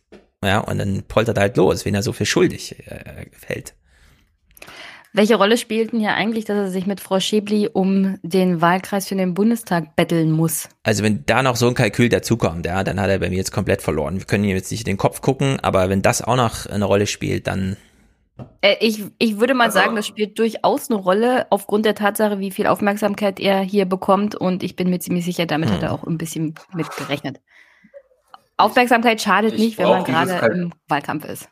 ja, 0.44 0.60
und 0.60 0.78
dann 0.78 1.04
poltert 1.04 1.38
er 1.38 1.42
halt 1.42 1.58
los, 1.58 1.86
wenn 1.86 1.96
er 1.96 2.04
so 2.04 2.12
für 2.12 2.26
schuldig 2.26 2.76
äh, 2.88 3.28
fällt. 3.32 3.76
Welche 5.14 5.36
Rolle 5.36 5.58
spielt 5.58 5.94
denn 5.94 6.02
hier 6.02 6.14
eigentlich, 6.14 6.44
dass 6.44 6.58
er 6.58 6.70
sich 6.70 6.86
mit 6.86 7.00
Frau 7.00 7.22
Schäbli 7.22 7.70
um 7.72 8.20
den 8.22 8.60
Wahlkreis 8.60 9.08
für 9.08 9.16
den 9.16 9.34
Bundestag 9.34 9.96
betteln 9.96 10.30
muss? 10.30 10.68
Also 10.84 11.04
wenn 11.04 11.26
da 11.26 11.42
noch 11.42 11.56
so 11.56 11.70
ein 11.70 11.74
Kalkül 11.74 12.10
dazukommt, 12.10 12.66
ja, 12.66 12.84
dann 12.84 13.00
hat 13.00 13.10
er 13.10 13.20
bei 13.20 13.30
mir 13.30 13.38
jetzt 13.38 13.54
komplett 13.54 13.82
verloren. 13.82 14.18
Wir 14.18 14.26
können 14.26 14.44
ihm 14.44 14.58
jetzt 14.58 14.72
nicht 14.72 14.82
in 14.82 14.92
den 14.92 14.98
Kopf 14.98 15.22
gucken, 15.22 15.58
aber 15.62 15.88
wenn 15.88 16.02
das 16.02 16.22
auch 16.22 16.36
noch 16.36 16.66
eine 16.66 16.84
Rolle 16.84 17.08
spielt, 17.08 17.48
dann 17.48 17.78
ich, 18.80 19.04
ich 19.18 19.40
würde 19.40 19.54
mal 19.54 19.66
also, 19.66 19.80
sagen, 19.80 19.96
das 19.96 20.08
spielt 20.08 20.38
durchaus 20.40 20.90
eine 20.90 21.00
Rolle 21.00 21.48
aufgrund 21.50 21.86
der 21.86 21.96
Tatsache, 21.96 22.40
wie 22.40 22.52
viel 22.52 22.68
Aufmerksamkeit 22.68 23.40
er 23.40 23.62
hier 23.62 23.86
bekommt. 23.86 24.36
Und 24.36 24.64
ich 24.64 24.76
bin 24.76 24.90
mir 24.90 25.00
ziemlich 25.00 25.26
sicher, 25.26 25.46
damit 25.46 25.72
hat 25.72 25.84
er 25.84 25.92
hm. 25.92 25.96
auch 25.96 26.04
ein 26.04 26.18
bisschen 26.18 26.56
mit 26.74 26.90
gerechnet. 26.96 27.40
Aufmerksamkeit 28.58 29.22
schadet 29.22 29.58
nicht, 29.58 29.78
wenn 29.78 29.88
man 29.88 30.04
gerade 30.04 30.54
im 30.54 30.74
Wahlkampf 30.88 31.26
ist. 31.26 31.50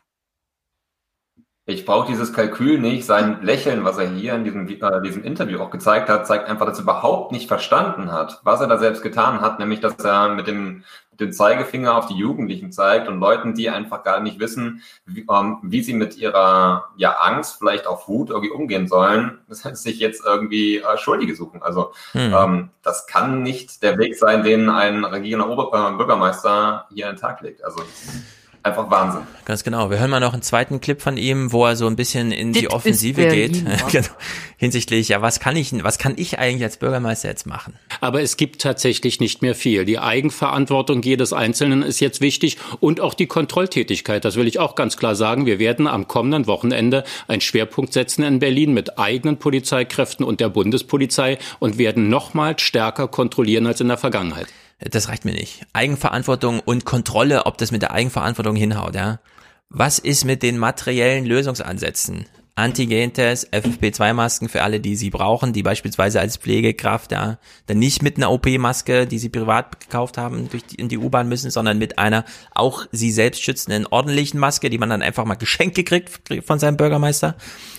Ich 1.66 1.86
brauche 1.86 2.06
dieses 2.06 2.34
Kalkül 2.34 2.78
nicht. 2.78 3.06
Sein 3.06 3.42
Lächeln, 3.42 3.84
was 3.84 3.96
er 3.96 4.10
hier 4.10 4.34
in 4.34 4.44
diesem, 4.44 4.68
äh, 4.68 5.02
diesem 5.02 5.24
Interview 5.24 5.60
auch 5.60 5.70
gezeigt 5.70 6.10
hat, 6.10 6.26
zeigt 6.26 6.46
einfach, 6.46 6.66
dass 6.66 6.78
er 6.78 6.82
überhaupt 6.82 7.32
nicht 7.32 7.48
verstanden 7.48 8.12
hat, 8.12 8.40
was 8.44 8.60
er 8.60 8.66
da 8.66 8.76
selbst 8.76 9.02
getan 9.02 9.40
hat, 9.40 9.58
nämlich 9.58 9.80
dass 9.80 9.94
er 10.04 10.34
mit 10.34 10.46
dem, 10.46 10.84
dem 11.20 11.32
Zeigefinger 11.32 11.96
auf 11.96 12.06
die 12.06 12.14
Jugendlichen 12.14 12.72
zeigt 12.72 13.08
und 13.08 13.20
Leuten, 13.20 13.54
die 13.54 13.70
einfach 13.70 14.02
gar 14.02 14.20
nicht 14.20 14.38
wissen, 14.38 14.82
wie, 15.06 15.26
ähm, 15.30 15.58
wie 15.62 15.82
sie 15.82 15.94
mit 15.94 16.16
ihrer 16.16 16.90
ja, 16.96 17.12
Angst, 17.12 17.56
vielleicht 17.58 17.86
auch 17.86 18.08
Wut 18.08 18.30
irgendwie 18.30 18.50
umgehen 18.50 18.88
sollen, 18.88 19.38
sich 19.48 19.98
jetzt 19.98 20.24
irgendwie 20.24 20.78
äh, 20.78 20.98
Schuldige 20.98 21.34
suchen. 21.34 21.62
Also 21.62 21.92
hm. 22.12 22.34
ähm, 22.34 22.70
das 22.82 23.06
kann 23.06 23.42
nicht 23.42 23.82
der 23.82 23.98
Weg 23.98 24.16
sein, 24.16 24.42
den 24.42 24.68
ein 24.68 25.04
regierender 25.04 25.48
Ober 25.50 25.92
äh, 25.92 25.96
Bürgermeister 25.96 26.86
hier 26.92 27.08
an 27.08 27.14
den 27.14 27.20
Tag 27.20 27.40
legt. 27.40 27.64
Also 27.64 27.82
einfach 28.64 28.90
Wahnsinn. 28.90 29.22
Ganz 29.44 29.62
genau. 29.62 29.90
Wir 29.90 29.98
hören 29.98 30.10
mal 30.10 30.20
noch 30.20 30.32
einen 30.32 30.42
zweiten 30.42 30.80
Clip 30.80 31.00
von 31.00 31.18
ihm, 31.18 31.52
wo 31.52 31.66
er 31.66 31.76
so 31.76 31.86
ein 31.86 31.96
bisschen 31.96 32.32
in 32.32 32.52
Dit 32.52 32.62
die 32.62 32.70
Offensive 32.70 33.28
geht. 33.28 33.62
Genau. 33.90 34.08
Hinsichtlich, 34.56 35.08
ja, 35.08 35.20
was 35.20 35.40
kann 35.40 35.56
ich, 35.56 35.72
was 35.84 35.98
kann 35.98 36.14
ich 36.16 36.38
eigentlich 36.38 36.62
als 36.62 36.78
Bürgermeister 36.78 37.28
jetzt 37.28 37.46
machen? 37.46 37.74
Aber 38.00 38.22
es 38.22 38.36
gibt 38.36 38.62
tatsächlich 38.62 39.20
nicht 39.20 39.42
mehr 39.42 39.54
viel. 39.54 39.84
Die 39.84 39.98
Eigenverantwortung 39.98 41.02
jedes 41.02 41.32
Einzelnen 41.32 41.82
ist 41.82 42.00
jetzt 42.00 42.20
wichtig 42.20 42.56
und 42.80 43.00
auch 43.00 43.14
die 43.14 43.26
Kontrolltätigkeit. 43.26 44.24
Das 44.24 44.36
will 44.36 44.46
ich 44.46 44.58
auch 44.58 44.74
ganz 44.74 44.96
klar 44.96 45.14
sagen. 45.14 45.44
Wir 45.44 45.58
werden 45.58 45.86
am 45.86 46.08
kommenden 46.08 46.46
Wochenende 46.46 47.04
einen 47.28 47.42
Schwerpunkt 47.42 47.92
setzen 47.92 48.22
in 48.22 48.38
Berlin 48.38 48.72
mit 48.72 48.98
eigenen 48.98 49.38
Polizeikräften 49.38 50.24
und 50.24 50.40
der 50.40 50.48
Bundespolizei 50.48 51.38
und 51.58 51.76
werden 51.76 52.08
nochmal 52.08 52.58
stärker 52.58 53.08
kontrollieren 53.08 53.66
als 53.66 53.80
in 53.80 53.88
der 53.88 53.98
Vergangenheit 53.98 54.46
das 54.78 55.08
reicht 55.08 55.24
mir 55.24 55.32
nicht. 55.32 55.66
Eigenverantwortung 55.72 56.60
und 56.60 56.84
Kontrolle, 56.84 57.46
ob 57.46 57.58
das 57.58 57.70
mit 57.70 57.82
der 57.82 57.92
Eigenverantwortung 57.92 58.56
hinhaut, 58.56 58.94
ja. 58.94 59.20
Was 59.70 59.98
ist 59.98 60.24
mit 60.24 60.42
den 60.42 60.58
materiellen 60.58 61.24
Lösungsansätzen? 61.24 62.26
Antigen-Test, 62.56 63.52
FFP2-Masken 63.52 64.48
für 64.48 64.62
alle, 64.62 64.78
die 64.78 64.94
sie 64.94 65.10
brauchen, 65.10 65.52
die 65.52 65.64
beispielsweise 65.64 66.20
als 66.20 66.36
Pflegekraft, 66.36 67.10
ja, 67.10 67.38
dann 67.66 67.80
nicht 67.80 68.00
mit 68.00 68.16
einer 68.16 68.30
OP-Maske, 68.30 69.08
die 69.08 69.18
sie 69.18 69.28
privat 69.28 69.80
gekauft 69.80 70.18
haben, 70.18 70.48
durch 70.48 70.64
die, 70.64 70.76
in 70.76 70.88
die 70.88 70.98
U-Bahn 70.98 71.28
müssen, 71.28 71.50
sondern 71.50 71.78
mit 71.78 71.98
einer 71.98 72.24
auch 72.54 72.86
sie 72.92 73.10
selbst 73.10 73.42
schützenden 73.42 73.86
ordentlichen 73.86 74.38
Maske, 74.38 74.70
die 74.70 74.78
man 74.78 74.88
dann 74.88 75.02
einfach 75.02 75.24
mal 75.24 75.34
geschenkt 75.34 75.74
gekriegt 75.74 76.20
von 76.46 76.60
seinem 76.60 76.76
Bürgermeister. 76.76 77.34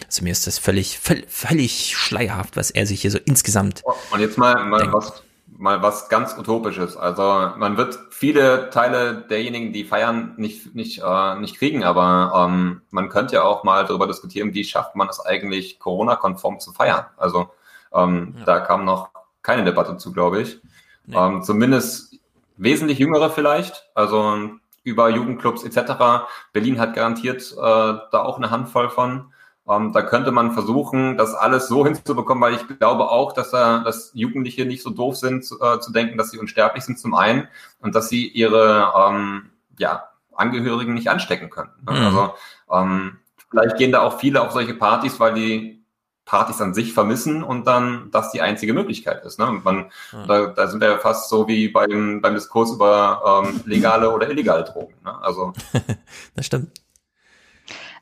Also 0.08 0.24
mir 0.24 0.34
ist 0.34 0.46
das 0.46 0.60
völlig, 0.60 1.00
völlig, 1.00 1.26
völlig 1.30 1.96
schleierhaft, 1.96 2.58
was 2.58 2.70
er 2.70 2.86
sich 2.86 3.02
hier 3.02 3.12
so 3.12 3.20
insgesamt. 3.24 3.82
Und 4.12 4.20
jetzt 4.20 4.38
mal, 4.38 4.66
mal 4.66 4.92
was 4.92 5.24
mal 5.58 5.82
was 5.82 6.10
ganz 6.10 6.38
Utopisches. 6.38 6.98
Also 6.98 7.52
man 7.58 7.78
wird 7.78 7.98
viele 8.10 8.70
Teile 8.70 9.26
derjenigen, 9.30 9.74
die 9.74 9.86
feiern, 9.86 10.34
nicht, 10.38 10.76
nicht, 10.76 11.02
äh, 11.04 11.36
nicht 11.36 11.58
kriegen, 11.58 11.84
aber 11.84 12.48
ähm, 12.48 12.82
man 12.92 13.10
könnte 13.10 13.36
ja 13.36 13.44
auch 13.44 13.64
mal 13.64 13.86
darüber 13.86 14.08
diskutieren, 14.08 14.54
wie 14.54 14.64
schafft 14.64 14.96
man 14.96 15.10
es 15.10 15.20
eigentlich, 15.20 15.80
Corona-konform 15.80 16.60
zu 16.60 16.74
feiern. 16.74 17.06
Also 17.18 17.50
ähm, 17.94 18.36
ja. 18.40 18.46
da 18.46 18.60
kam 18.60 18.86
noch 18.86 19.10
keine 19.42 19.64
Debatte 19.64 19.98
zu, 19.98 20.12
glaube 20.12 20.42
ich. 20.42 20.60
Nee. 21.06 21.16
Ähm, 21.18 21.44
zumindest 21.44 22.20
wesentlich 22.58 23.00
jüngere 23.00 23.30
vielleicht, 23.30 23.90
also 23.94 24.50
über 24.84 25.10
Jugendclubs 25.10 25.64
etc. 25.64 26.28
Berlin 26.54 26.80
hat 26.80 26.94
garantiert 26.94 27.52
äh, 27.54 27.56
da 27.58 28.10
auch 28.12 28.38
eine 28.38 28.52
Handvoll 28.52 28.90
von. 28.90 29.34
Ähm, 29.68 29.94
da 29.94 30.04
könnte 30.04 30.32
man 30.32 30.52
versuchen, 30.52 31.18
das 31.18 31.34
alles 31.34 31.68
so 31.68 31.86
hinzubekommen, 31.86 32.42
weil 32.42 32.54
ich 32.54 32.80
glaube 32.80 33.10
auch, 33.10 33.34
dass, 33.34 33.52
äh, 33.52 33.84
dass 33.84 34.12
Jugendliche 34.14 34.66
nicht 34.66 34.84
so 34.84 34.92
doof 34.92 35.16
sind, 35.16 35.44
zu, 35.44 35.60
äh, 35.60 35.80
zu 35.80 35.92
denken, 35.92 36.18
dass 36.18 36.32
sie 36.32 36.38
unsterblich 36.38 36.84
sind 36.84 37.00
zum 37.00 37.16
einen 37.16 37.48
und 37.80 37.96
dass 37.96 38.10
sie 38.10 38.28
ihre 38.28 38.94
ähm, 38.96 39.50
ja, 39.80 40.10
Angehörigen 40.34 40.94
nicht 40.94 41.10
anstecken 41.10 41.50
können. 41.50 41.72
Ne? 41.90 42.00
Mhm. 42.00 42.06
Also 42.06 42.34
ähm, 42.72 43.18
vielleicht 43.50 43.78
gehen 43.78 43.92
da 43.92 44.02
auch 44.02 44.20
viele 44.20 44.42
auf 44.42 44.52
solche 44.52 44.76
Partys, 44.76 45.20
weil 45.20 45.34
die 45.34 45.84
Partys 46.26 46.62
an 46.62 46.74
sich 46.74 46.94
vermissen 46.94 47.44
und 47.44 47.66
dann 47.66 48.10
das 48.12 48.32
die 48.32 48.42
einzige 48.42 48.74
Möglichkeit 48.74 49.24
ist. 49.26 49.40
Ne? 49.40 49.62
Man, 49.64 49.92
mhm. 50.12 50.28
da, 50.28 50.46
da 50.48 50.68
sind 50.68 50.80
wir 50.82 50.90
ja 50.90 50.98
fast 51.00 51.30
so 51.30 51.48
wie 51.48 51.70
beim, 51.70 52.22
beim 52.22 52.36
Diskurs 52.36 52.72
über 52.72 53.44
ähm, 53.48 53.62
legale 53.66 54.12
oder 54.12 54.30
illegale 54.30 54.64
Drogen. 54.64 54.94
Ne? 55.04 55.24
Also 55.24 55.54
das 56.36 56.46
stimmt. 56.46 56.85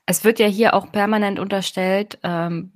Es 0.06 0.24
wird 0.24 0.40
ja 0.40 0.48
hier 0.48 0.74
auch 0.74 0.92
permanent 0.92 1.40
unterstellt, 1.40 2.20
ähm, 2.24 2.72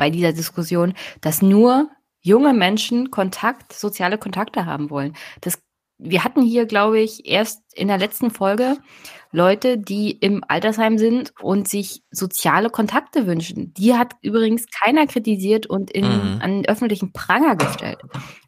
bei 0.00 0.10
dieser 0.10 0.32
Diskussion, 0.32 0.94
dass 1.20 1.42
nur 1.42 1.90
junge 2.22 2.54
Menschen 2.54 3.10
Kontakt, 3.10 3.74
soziale 3.74 4.18
Kontakte 4.18 4.64
haben 4.64 4.88
wollen. 4.88 5.14
Das, 5.42 5.62
wir 5.98 6.24
hatten 6.24 6.42
hier, 6.42 6.64
glaube 6.64 7.00
ich, 7.00 7.26
erst 7.26 7.62
in 7.74 7.88
der 7.88 7.98
letzten 7.98 8.30
Folge 8.30 8.78
Leute, 9.30 9.76
die 9.76 10.10
im 10.10 10.42
Altersheim 10.48 10.96
sind 10.96 11.34
und 11.40 11.68
sich 11.68 12.02
soziale 12.10 12.70
Kontakte 12.70 13.26
wünschen. 13.26 13.74
Die 13.74 13.94
hat 13.94 14.14
übrigens 14.22 14.66
keiner 14.70 15.06
kritisiert 15.06 15.66
und 15.66 15.90
in, 15.90 16.06
mhm. 16.06 16.40
an 16.42 16.64
öffentlichen 16.64 17.12
Pranger 17.12 17.56
gestellt. 17.56 17.98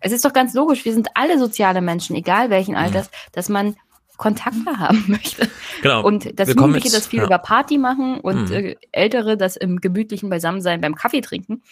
Es 0.01 0.11
ist 0.11 0.25
doch 0.25 0.33
ganz 0.33 0.55
logisch, 0.55 0.87
wir 0.87 0.95
sind 0.95 1.09
alle 1.15 1.39
soziale 1.39 1.83
Menschen, 1.83 2.17
egal 2.17 2.49
welchen 2.49 2.77
Alters, 2.77 3.09
mhm. 3.09 3.33
dass 3.33 3.49
man 3.51 3.77
Kontakte 4.23 4.79
haben 4.79 5.05
möchte. 5.09 5.49
Genau. 5.83 6.05
Und 6.05 6.39
dass 6.39 6.49
Jugendliche 6.49 6.91
das 6.91 7.09
viel 7.09 7.19
ja. 7.19 7.27
über 7.27 7.39
Party 7.39 7.77
machen 7.77 8.21
und 8.21 8.51
mhm. 8.51 8.55
äh, 8.55 8.77
Ältere 8.93 9.37
das 9.37 9.57
im 9.57 9.81
gemütlichen 9.81 10.31
Beisammensein 10.31 10.81
beim 10.81 10.95
Kaffee 10.95 11.23
trinken. 11.23 11.63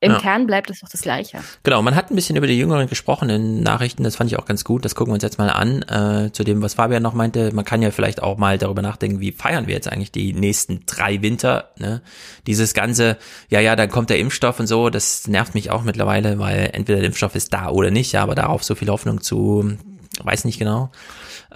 Im 0.00 0.12
ja. 0.12 0.18
Kern 0.18 0.46
bleibt 0.46 0.68
es 0.68 0.80
doch 0.80 0.90
das 0.90 1.00
Gleiche. 1.00 1.38
Genau, 1.62 1.80
man 1.80 1.94
hat 1.94 2.10
ein 2.10 2.16
bisschen 2.16 2.36
über 2.36 2.46
die 2.46 2.58
Jüngeren 2.58 2.86
gesprochen 2.86 3.30
in 3.30 3.62
Nachrichten, 3.62 4.04
das 4.04 4.16
fand 4.16 4.30
ich 4.30 4.38
auch 4.38 4.44
ganz 4.44 4.62
gut. 4.62 4.84
Das 4.84 4.94
gucken 4.94 5.12
wir 5.12 5.14
uns 5.14 5.22
jetzt 5.22 5.38
mal 5.38 5.48
an. 5.48 5.82
Äh, 5.82 6.32
zu 6.32 6.44
dem, 6.44 6.60
was 6.60 6.74
Fabian 6.74 7.02
noch 7.02 7.14
meinte, 7.14 7.50
man 7.54 7.64
kann 7.64 7.80
ja 7.80 7.90
vielleicht 7.90 8.22
auch 8.22 8.36
mal 8.36 8.58
darüber 8.58 8.82
nachdenken, 8.82 9.20
wie 9.20 9.32
feiern 9.32 9.68
wir 9.68 9.74
jetzt 9.74 9.90
eigentlich 9.90 10.12
die 10.12 10.34
nächsten 10.34 10.84
drei 10.84 11.22
Winter. 11.22 11.70
Ne? 11.78 12.02
Dieses 12.46 12.74
ganze, 12.74 13.16
ja, 13.48 13.60
ja, 13.60 13.74
dann 13.74 13.88
kommt 13.88 14.10
der 14.10 14.18
Impfstoff 14.18 14.60
und 14.60 14.66
so, 14.66 14.90
das 14.90 15.28
nervt 15.28 15.54
mich 15.54 15.70
auch 15.70 15.82
mittlerweile, 15.82 16.38
weil 16.38 16.70
entweder 16.74 16.98
der 16.98 17.06
Impfstoff 17.06 17.34
ist 17.34 17.54
da 17.54 17.70
oder 17.70 17.90
nicht, 17.90 18.12
ja, 18.12 18.22
aber 18.22 18.34
darauf 18.34 18.64
so 18.64 18.74
viel 18.74 18.88
Hoffnung 18.88 19.22
zu, 19.22 19.78
weiß 20.22 20.44
nicht 20.44 20.58
genau. 20.58 20.90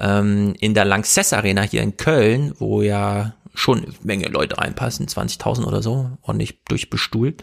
Ähm, 0.00 0.54
in 0.58 0.74
der 0.74 0.84
Lanxess 0.84 1.32
Arena 1.32 1.62
hier 1.62 1.82
in 1.82 1.96
Köln, 1.96 2.54
wo 2.58 2.82
ja 2.82 3.34
schon 3.54 3.84
eine 3.84 3.94
Menge 4.02 4.28
Leute 4.28 4.58
reinpassen, 4.58 5.06
20.000 5.06 5.64
oder 5.64 5.82
so, 5.82 6.10
ordentlich 6.22 6.62
durchbestuhlt, 6.64 7.42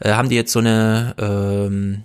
äh, 0.00 0.12
haben 0.12 0.28
die 0.28 0.36
jetzt 0.36 0.52
so 0.52 0.60
eine 0.60 1.14
ähm, 1.18 2.04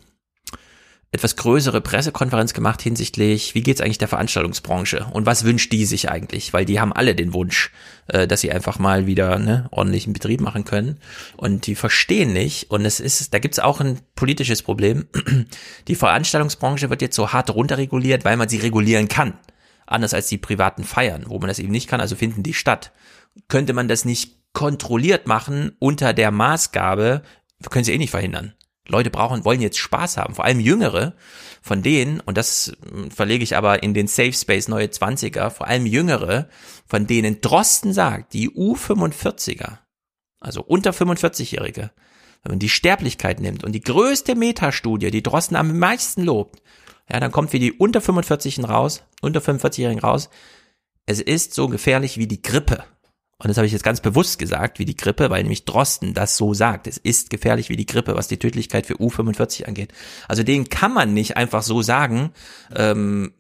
etwas 1.13 1.35
größere 1.35 1.79
Pressekonferenz 1.79 2.55
gemacht 2.55 2.81
hinsichtlich, 2.81 3.53
wie 3.53 3.61
geht's 3.61 3.81
eigentlich 3.81 3.99
der 3.99 4.07
Veranstaltungsbranche 4.07 5.05
und 5.13 5.27
was 5.27 5.43
wünscht 5.43 5.71
die 5.71 5.85
sich 5.85 6.09
eigentlich, 6.09 6.53
weil 6.53 6.65
die 6.65 6.79
haben 6.79 6.91
alle 6.91 7.13
den 7.13 7.33
Wunsch, 7.35 7.71
äh, 8.07 8.27
dass 8.27 8.41
sie 8.41 8.51
einfach 8.51 8.79
mal 8.79 9.05
wieder 9.05 9.37
ne, 9.37 9.67
ordentlichen 9.69 10.13
Betrieb 10.13 10.41
machen 10.41 10.65
können. 10.65 10.97
Und 11.37 11.67
die 11.67 11.75
verstehen 11.75 12.33
nicht 12.33 12.71
und 12.71 12.83
es 12.83 12.99
ist, 12.99 13.31
da 13.31 13.37
gibt's 13.37 13.59
auch 13.59 13.79
ein 13.79 13.99
politisches 14.15 14.63
Problem. 14.63 15.05
Die 15.87 15.95
Veranstaltungsbranche 15.95 16.89
wird 16.89 17.03
jetzt 17.03 17.15
so 17.15 17.31
hart 17.31 17.53
runterreguliert, 17.53 18.25
weil 18.25 18.37
man 18.37 18.49
sie 18.49 18.57
regulieren 18.57 19.07
kann, 19.07 19.33
anders 19.85 20.13
als 20.13 20.27
die 20.27 20.37
privaten 20.37 20.83
Feiern, 20.83 21.25
wo 21.27 21.39
man 21.39 21.47
das 21.47 21.59
eben 21.59 21.71
nicht 21.71 21.87
kann, 21.87 22.01
also 22.01 22.15
finden 22.15 22.43
die 22.43 22.53
statt. 22.53 22.91
Könnte 23.47 23.73
man 23.73 23.87
das 23.87 24.05
nicht 24.05 24.37
kontrolliert 24.53 25.27
machen 25.27 25.75
unter 25.79 26.13
der 26.13 26.31
Maßgabe, 26.31 27.23
können 27.69 27.85
sie 27.85 27.93
eh 27.93 27.97
nicht 27.97 28.11
verhindern. 28.11 28.53
Leute 28.87 29.09
brauchen, 29.09 29.45
wollen 29.45 29.61
jetzt 29.61 29.77
Spaß 29.77 30.17
haben, 30.17 30.35
vor 30.35 30.43
allem 30.43 30.59
Jüngere 30.59 31.15
von 31.61 31.81
denen, 31.81 32.19
und 32.19 32.37
das 32.37 32.75
hm, 32.89 33.11
verlege 33.11 33.43
ich 33.43 33.55
aber 33.55 33.81
in 33.81 33.93
den 33.93 34.07
Safe 34.07 34.33
Space 34.33 34.67
Neue 34.67 34.87
20er, 34.87 35.49
vor 35.49 35.67
allem 35.67 35.85
Jüngere, 35.85 36.49
von 36.85 37.07
denen 37.07 37.39
Drosten 37.39 37.93
sagt, 37.93 38.33
die 38.33 38.49
U45er, 38.49 39.77
also 40.39 40.61
unter 40.61 40.91
45-Jährige, 40.91 41.91
wenn 42.43 42.51
man 42.51 42.59
die 42.59 42.69
Sterblichkeit 42.69 43.39
nimmt 43.39 43.63
und 43.63 43.71
die 43.71 43.81
größte 43.81 44.35
Metastudie, 44.35 45.11
die 45.11 45.23
Drosten 45.23 45.55
am 45.55 45.79
meisten 45.79 46.23
lobt, 46.23 46.61
ja, 47.09 47.19
dann 47.19 47.31
kommt 47.31 47.51
für 47.51 47.59
die 47.59 47.73
unter 47.73 47.99
45-Jährigen 47.99 48.65
raus, 48.65 49.03
unter 49.21 49.39
45-Jährigen 49.39 50.01
raus, 50.01 50.29
es 51.05 51.19
ist 51.19 51.53
so 51.53 51.67
gefährlich 51.67 52.17
wie 52.17 52.27
die 52.27 52.41
Grippe 52.41 52.83
und 53.43 53.49
das 53.49 53.57
habe 53.57 53.67
ich 53.67 53.73
jetzt 53.73 53.83
ganz 53.83 53.99
bewusst 53.99 54.39
gesagt, 54.39 54.79
wie 54.79 54.85
die 54.85 54.95
Grippe, 54.95 55.29
weil 55.29 55.43
nämlich 55.43 55.65
Drosten 55.65 56.13
das 56.13 56.37
so 56.37 56.53
sagt. 56.53 56.87
Es 56.87 56.97
ist 56.97 57.29
gefährlich 57.29 57.67
wie 57.67 57.75
die 57.75 57.85
Grippe, 57.85 58.15
was 58.15 58.29
die 58.29 58.37
Tödlichkeit 58.37 58.85
für 58.85 58.95
U45 58.95 59.65
angeht. 59.65 59.91
Also 60.29 60.43
den 60.43 60.69
kann 60.69 60.93
man 60.93 61.13
nicht 61.13 61.35
einfach 61.35 61.61
so 61.61 61.81
sagen, 61.81 62.31
ähm, 62.73 63.33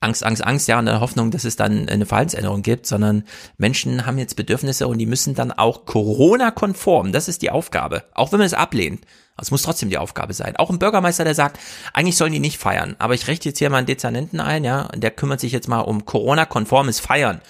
Angst, 0.00 0.24
Angst, 0.24 0.44
Angst, 0.44 0.66
ja, 0.66 0.78
und 0.78 0.86
der 0.86 1.00
Hoffnung, 1.00 1.30
dass 1.30 1.44
es 1.44 1.56
dann 1.56 1.88
eine 1.90 2.06
Verhaltensänderung 2.06 2.62
gibt, 2.62 2.86
sondern 2.86 3.24
Menschen 3.58 4.06
haben 4.06 4.18
jetzt 4.18 4.34
Bedürfnisse 4.34 4.88
und 4.88 4.98
die 4.98 5.06
müssen 5.06 5.34
dann 5.34 5.52
auch 5.52 5.84
Corona-konform, 5.84 7.12
das 7.12 7.28
ist 7.28 7.42
die 7.42 7.50
Aufgabe, 7.50 8.04
auch 8.14 8.32
wenn 8.32 8.38
man 8.38 8.46
es 8.46 8.54
ablehnt. 8.54 9.04
Es 9.40 9.50
muss 9.50 9.62
trotzdem 9.62 9.90
die 9.90 9.98
Aufgabe 9.98 10.32
sein. 10.32 10.56
Auch 10.56 10.70
ein 10.70 10.78
Bürgermeister, 10.78 11.24
der 11.24 11.34
sagt, 11.34 11.58
eigentlich 11.92 12.16
sollen 12.16 12.32
die 12.32 12.38
nicht 12.38 12.58
feiern, 12.58 12.96
aber 12.98 13.14
ich 13.14 13.28
richte 13.28 13.48
jetzt 13.48 13.58
hier 13.58 13.70
mal 13.70 13.78
einen 13.78 13.86
Dezernenten 13.86 14.40
ein, 14.40 14.64
ja, 14.64 14.88
der 14.94 15.10
kümmert 15.10 15.40
sich 15.40 15.52
jetzt 15.52 15.68
mal 15.68 15.80
um 15.80 16.04
Corona-konformes 16.06 17.00
Feiern 17.00 17.40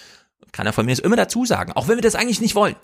kann 0.56 0.66
er 0.66 0.72
von 0.72 0.86
mir 0.86 0.92
das 0.92 1.00
immer 1.00 1.16
dazu 1.16 1.44
sagen, 1.44 1.72
auch 1.72 1.86
wenn 1.86 1.98
wir 1.98 2.02
das 2.02 2.14
eigentlich 2.14 2.40
nicht 2.40 2.54
wollen. 2.54 2.76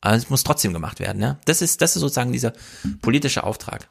Aber 0.00 0.16
es 0.16 0.30
muss 0.30 0.44
trotzdem 0.44 0.72
gemacht 0.72 0.98
werden. 0.98 1.20
Ja? 1.20 1.38
Das, 1.44 1.60
ist, 1.60 1.82
das 1.82 1.94
ist 1.94 2.00
sozusagen 2.00 2.32
dieser 2.32 2.52
politische 3.02 3.44
Auftrag. 3.44 3.88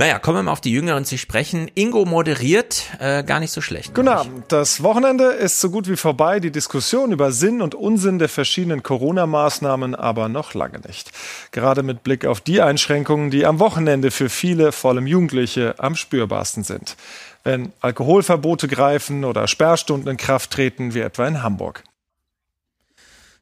Naja, 0.00 0.20
kommen 0.20 0.38
wir 0.38 0.42
mal 0.44 0.52
auf 0.52 0.60
die 0.60 0.70
Jüngeren 0.70 1.04
zu 1.04 1.18
sprechen. 1.18 1.68
Ingo 1.74 2.04
moderiert 2.04 2.84
äh, 3.00 3.24
gar 3.24 3.40
nicht 3.40 3.50
so 3.50 3.60
schlecht. 3.60 3.96
Guten 3.96 4.06
Abend. 4.06 4.44
Das 4.46 4.84
Wochenende 4.84 5.24
ist 5.24 5.60
so 5.60 5.70
gut 5.70 5.88
wie 5.88 5.96
vorbei. 5.96 6.38
Die 6.38 6.52
Diskussion 6.52 7.10
über 7.10 7.32
Sinn 7.32 7.60
und 7.60 7.74
Unsinn 7.74 8.20
der 8.20 8.28
verschiedenen 8.28 8.84
Corona-Maßnahmen 8.84 9.96
aber 9.96 10.28
noch 10.28 10.54
lange 10.54 10.78
nicht. 10.86 11.10
Gerade 11.50 11.82
mit 11.82 12.04
Blick 12.04 12.26
auf 12.26 12.40
die 12.40 12.62
Einschränkungen, 12.62 13.32
die 13.32 13.44
am 13.44 13.58
Wochenende 13.58 14.12
für 14.12 14.28
viele, 14.28 14.70
vor 14.70 14.92
allem 14.92 15.08
Jugendliche, 15.08 15.74
am 15.78 15.96
spürbarsten 15.96 16.62
sind. 16.62 16.96
Wenn 17.42 17.72
Alkoholverbote 17.80 18.68
greifen 18.68 19.24
oder 19.24 19.48
Sperrstunden 19.48 20.12
in 20.12 20.16
Kraft 20.16 20.52
treten, 20.52 20.94
wie 20.94 21.00
etwa 21.00 21.26
in 21.26 21.42
Hamburg. 21.42 21.82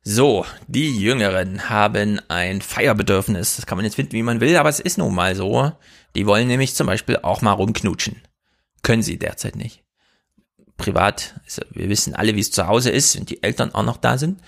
So, 0.09 0.47
die 0.69 0.97
Jüngeren 0.97 1.69
haben 1.69 2.21
ein 2.29 2.63
Feierbedürfnis. 2.63 3.57
Das 3.57 3.67
kann 3.67 3.77
man 3.77 3.85
jetzt 3.85 3.97
finden, 3.97 4.13
wie 4.13 4.23
man 4.23 4.41
will, 4.41 4.57
aber 4.57 4.69
es 4.69 4.79
ist 4.79 4.99
nun 4.99 5.13
mal 5.13 5.35
so. 5.35 5.73
Die 6.15 6.27
wollen 6.27 6.47
nämlich 6.47 6.77
zum 6.77 6.87
Beispiel 6.87 7.19
auch 7.25 7.43
mal 7.43 7.51
rumknutschen. 7.51 8.23
Können 8.85 9.03
sie 9.03 9.19
derzeit 9.19 9.57
nicht. 9.57 9.83
Privat, 10.77 11.35
wir 11.71 11.89
wissen 11.89 12.15
alle, 12.15 12.37
wie 12.37 12.41
es 12.41 12.53
zu 12.53 12.69
Hause 12.69 12.91
ist, 12.91 13.17
wenn 13.17 13.27
die 13.27 13.43
Eltern 13.43 13.75
auch 13.75 13.83
noch 13.83 13.97
da 13.97 14.17
sind. 14.17 14.41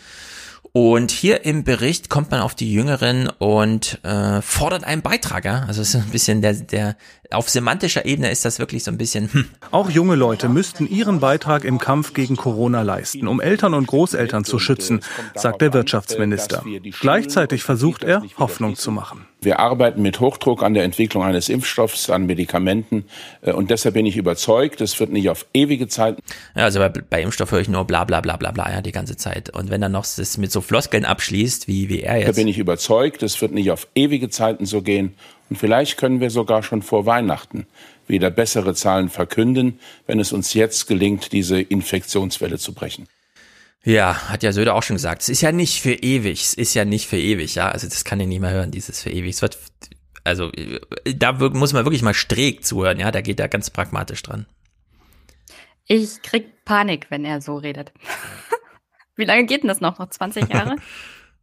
Und 0.71 1.11
hier 1.11 1.45
im 1.45 1.65
Bericht 1.65 2.09
kommt 2.09 2.31
man 2.31 2.41
auf 2.41 2.55
die 2.55 2.73
Jüngeren 2.73 3.29
und 3.29 3.99
äh, 4.05 4.41
fordert 4.41 4.85
einen 4.85 5.03
Beitrag. 5.03 5.45
Ja? 5.45 5.65
Also 5.67 5.83
es 5.83 5.93
ist 5.93 6.03
ein 6.03 6.11
bisschen 6.11 6.41
der, 6.41 6.53
der 6.55 6.97
auf 7.31 7.51
semantischer 7.51 8.07
Ebene 8.07 8.31
ist 8.31 8.45
das 8.45 8.59
wirklich 8.59 8.85
so 8.85 8.91
ein 8.91 8.97
bisschen. 8.97 9.33
Hm. 9.33 9.49
Auch 9.71 9.91
junge 9.91 10.15
Leute 10.15 10.49
müssten 10.49 10.89
ihren 10.89 11.21
Beitrag 11.21 11.65
im 11.65 11.79
Kampf 11.79 12.15
gegen 12.15 12.37
Corona 12.37 12.83
leisten, 12.83 13.29
um 13.29 13.41
Eltern 13.41 13.75
und 13.75 13.87
Großeltern 13.87 14.45
zu 14.45 14.59
schützen, 14.59 15.01
sagt 15.35 15.61
der 15.61 15.75
Wirtschaftsminister. 15.75 16.65
Gleichzeitig 17.01 17.63
versucht 17.63 18.03
er, 18.03 18.23
Hoffnung 18.39 18.77
zu 18.77 18.91
machen. 18.91 19.27
Wir 19.41 19.61
arbeiten 19.61 20.03
mit 20.03 20.19
Hochdruck 20.19 20.65
an 20.65 20.75
der 20.75 20.83
Entwicklung 20.83 21.23
eines 21.23 21.49
Impfstoffs, 21.49 22.11
an 22.11 22.27
Medikamenten. 22.27 23.05
Äh, 23.41 23.53
und 23.53 23.71
deshalb 23.71 23.95
bin 23.95 24.05
ich 24.05 24.17
überzeugt, 24.17 24.81
es 24.81 24.99
wird 24.99 25.13
nicht 25.13 25.31
auf 25.31 25.47
ewige 25.55 25.87
Zeit. 25.87 26.19
Ja, 26.57 26.65
also 26.65 26.81
bei, 26.81 26.89
bei 26.89 27.23
Impfstoff 27.23 27.53
höre 27.53 27.61
ich 27.61 27.69
nur 27.69 27.85
bla 27.85 28.05
bla 28.05 28.21
bla 28.21 28.37
bla 28.37 28.51
bla 28.51 28.73
ja, 28.73 28.81
die 28.81 28.91
ganze 28.91 29.17
Zeit. 29.17 29.55
Und 29.55 29.71
wenn 29.71 29.81
dann 29.81 29.93
noch 29.93 30.05
das 30.05 30.39
mit 30.39 30.51
so 30.51 30.61
Floskeln 30.61 31.05
abschließt, 31.05 31.69
wie, 31.69 31.89
wie 31.89 32.01
er 32.01 32.17
jetzt. 32.17 32.29
Da 32.29 32.33
bin 32.33 32.49
ich 32.49 32.59
überzeugt, 32.59 33.23
es 33.23 33.41
wird 33.41 33.53
nicht 33.53 33.71
auf 33.71 33.87
ewige 33.95 34.29
Zeiten 34.29 34.67
so 34.67 34.83
gehen. 34.83 35.15
Und 35.51 35.57
vielleicht 35.57 35.97
können 35.97 36.21
wir 36.21 36.31
sogar 36.31 36.63
schon 36.63 36.83
vor 36.83 37.07
Weihnachten 37.07 37.67
wieder 38.07 38.31
bessere 38.31 38.75
Zahlen 38.75 39.09
verkünden, 39.09 39.81
wenn 40.07 40.21
es 40.21 40.33
uns 40.33 40.55
jetzt 40.55 40.87
gelingt, 40.87 41.33
diese 41.33 41.61
Infektionswelle 41.61 42.59
zu 42.59 42.73
brechen. 42.73 43.07
Ja, 43.85 44.29
hat 44.29 44.43
ja 44.43 44.53
Söder 44.53 44.75
auch 44.75 44.83
schon 44.83 44.97
gesagt. 44.97 45.23
Es 45.23 45.29
ist 45.29 45.41
ja 45.41 45.53
nicht 45.53 45.81
für 45.81 45.95
ewig. 45.95 46.43
Es 46.43 46.55
ist 46.55 46.75
ja 46.75 46.85
nicht 46.85 47.07
für 47.07 47.19
ewig, 47.19 47.55
ja. 47.55 47.71
Also 47.71 47.89
das 47.89 48.05
kann 48.05 48.21
ich 48.21 48.27
nicht 48.27 48.41
mehr 48.41 48.51
hören, 48.51 48.71
dieses 48.71 49.03
für 49.03 49.11
ewig. 49.11 49.31
Es 49.31 49.43
wird, 49.43 49.59
also 50.25 50.51
da 51.05 51.33
muss 51.33 51.73
man 51.73 51.85
wirklich 51.85 52.03
mal 52.03 52.15
Streeck 52.15 52.65
zuhören, 52.65 52.99
ja. 52.99 53.11
Da 53.11 53.21
geht 53.21 53.41
er 53.41 53.49
ganz 53.49 53.71
pragmatisch 53.71 54.23
dran. 54.23 54.47
Ich 55.87 56.21
krieg 56.23 56.65
Panik, 56.65 57.07
wenn 57.11 57.25
er 57.25 57.41
so 57.41 57.57
redet. 57.57 57.93
Wie 59.17 59.25
lange 59.25 59.47
geht 59.47 59.63
denn 59.63 59.69
das 59.69 59.81
noch? 59.81 59.99
Noch 59.99 60.11
20 60.11 60.53
Jahre? 60.53 60.77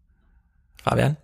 Fabian? 0.83 1.17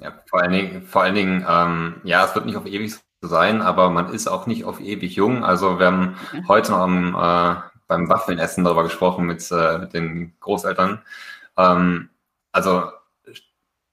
Ja, 0.00 0.12
vor 0.28 0.40
allen 0.40 0.52
Dingen, 0.52 0.82
vor 0.82 1.02
allen 1.02 1.14
Dingen 1.14 1.44
ähm, 1.48 1.96
ja, 2.04 2.24
es 2.24 2.34
wird 2.34 2.46
nicht 2.46 2.56
auf 2.56 2.66
ewig 2.66 2.94
so 2.94 3.00
sein, 3.28 3.62
aber 3.62 3.90
man 3.90 4.12
ist 4.12 4.28
auch 4.28 4.46
nicht 4.46 4.64
auf 4.64 4.80
ewig 4.80 5.16
jung. 5.16 5.44
Also 5.44 5.78
wir 5.78 5.86
haben 5.86 6.16
okay. 6.28 6.44
heute 6.46 6.72
noch 6.72 6.78
am, 6.78 7.14
äh, 7.14 7.60
beim 7.88 8.08
Waffelnessen 8.08 8.64
darüber 8.64 8.84
gesprochen 8.84 9.26
mit, 9.26 9.50
äh, 9.50 9.78
mit 9.78 9.92
den 9.92 10.34
Großeltern. 10.40 11.02
Ähm, 11.56 12.10
also 12.52 12.84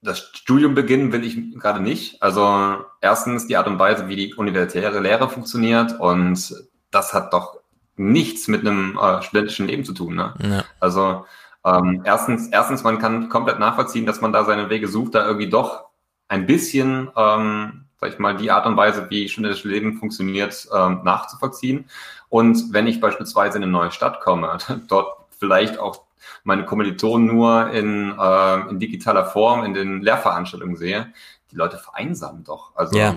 das 0.02 0.20
Studium 0.20 0.74
beginnen 0.74 1.12
will 1.12 1.24
ich 1.24 1.58
gerade 1.58 1.80
nicht. 1.80 2.22
Also 2.22 2.84
erstens 3.00 3.46
die 3.48 3.56
Art 3.56 3.66
und 3.66 3.78
Weise, 3.78 4.08
wie 4.08 4.16
die 4.16 4.34
universitäre 4.34 5.00
Lehre 5.00 5.28
funktioniert 5.28 5.98
und 5.98 6.54
das 6.90 7.12
hat 7.12 7.32
doch 7.32 7.58
nichts 7.96 8.46
mit 8.46 8.60
einem 8.60 8.98
äh, 8.98 9.22
studentischen 9.22 9.66
Leben 9.66 9.84
zu 9.84 9.92
tun. 9.92 10.14
Ne? 10.14 10.34
Ja. 10.40 10.64
Also 10.78 11.26
ähm, 11.64 12.02
erstens, 12.04 12.48
erstens, 12.48 12.84
man 12.84 12.98
kann 12.98 13.28
komplett 13.28 13.58
nachvollziehen, 13.58 14.06
dass 14.06 14.20
man 14.20 14.32
da 14.32 14.44
seine 14.44 14.70
Wege 14.70 14.86
sucht, 14.86 15.16
da 15.16 15.26
irgendwie 15.26 15.48
doch 15.48 15.85
ein 16.28 16.46
bisschen, 16.46 17.10
ähm, 17.16 17.84
sag 18.00 18.12
ich 18.12 18.18
mal, 18.18 18.36
die 18.36 18.50
Art 18.50 18.66
und 18.66 18.76
Weise, 18.76 19.06
wie 19.10 19.28
studentisches 19.28 19.64
Leben 19.64 19.94
funktioniert, 19.94 20.68
ähm, 20.74 21.00
nachzuvollziehen. 21.04 21.86
Und 22.28 22.72
wenn 22.72 22.86
ich 22.86 23.00
beispielsweise 23.00 23.58
in 23.58 23.64
eine 23.64 23.72
neue 23.72 23.90
Stadt 23.90 24.20
komme, 24.20 24.58
dort 24.88 25.16
vielleicht 25.38 25.78
auch 25.78 26.02
meine 26.44 26.64
Kommilitonen 26.64 27.26
nur 27.26 27.70
in, 27.70 28.14
äh, 28.18 28.70
in 28.70 28.78
digitaler 28.78 29.26
Form 29.26 29.64
in 29.64 29.74
den 29.74 30.02
Lehrveranstaltungen 30.02 30.76
sehe, 30.76 31.12
die 31.50 31.56
Leute 31.56 31.78
vereinsamen 31.78 32.44
doch. 32.44 32.74
Also 32.74 32.96
ja. 32.96 33.16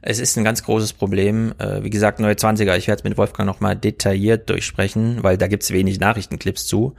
Es 0.00 0.20
ist 0.20 0.36
ein 0.38 0.44
ganz 0.44 0.62
großes 0.62 0.92
Problem. 0.92 1.52
Äh, 1.58 1.82
wie 1.82 1.90
gesagt, 1.90 2.20
neue 2.20 2.34
20er, 2.34 2.76
ich 2.76 2.86
werde 2.86 3.00
es 3.00 3.04
mit 3.04 3.18
Wolfgang 3.18 3.46
nochmal 3.46 3.76
detailliert 3.76 4.48
durchsprechen, 4.48 5.22
weil 5.22 5.36
da 5.36 5.48
gibt's 5.48 5.72
wenig 5.72 5.98
Nachrichtenclips 5.98 6.66
zu. 6.66 6.94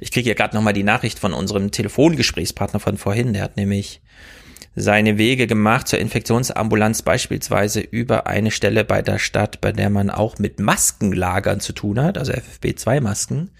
Ich 0.00 0.12
kriege 0.12 0.24
hier 0.24 0.34
gerade 0.36 0.54
nochmal 0.54 0.72
die 0.72 0.84
Nachricht 0.84 1.18
von 1.18 1.32
unserem 1.32 1.72
Telefongesprächspartner 1.72 2.78
von 2.78 2.96
vorhin. 2.96 3.32
Der 3.32 3.42
hat 3.42 3.56
nämlich 3.56 4.00
seine 4.76 5.18
Wege 5.18 5.46
gemacht 5.46 5.88
zur 5.88 5.98
Infektionsambulanz 5.98 7.02
beispielsweise 7.02 7.80
über 7.80 8.26
eine 8.26 8.50
Stelle 8.50 8.84
bei 8.84 9.02
der 9.02 9.18
Stadt, 9.18 9.60
bei 9.60 9.72
der 9.72 9.90
man 9.90 10.10
auch 10.10 10.38
mit 10.38 10.60
Maskenlagern 10.60 11.60
zu 11.60 11.72
tun 11.72 12.00
hat, 12.00 12.18
also 12.18 12.32
FFP2-Masken 12.32 13.50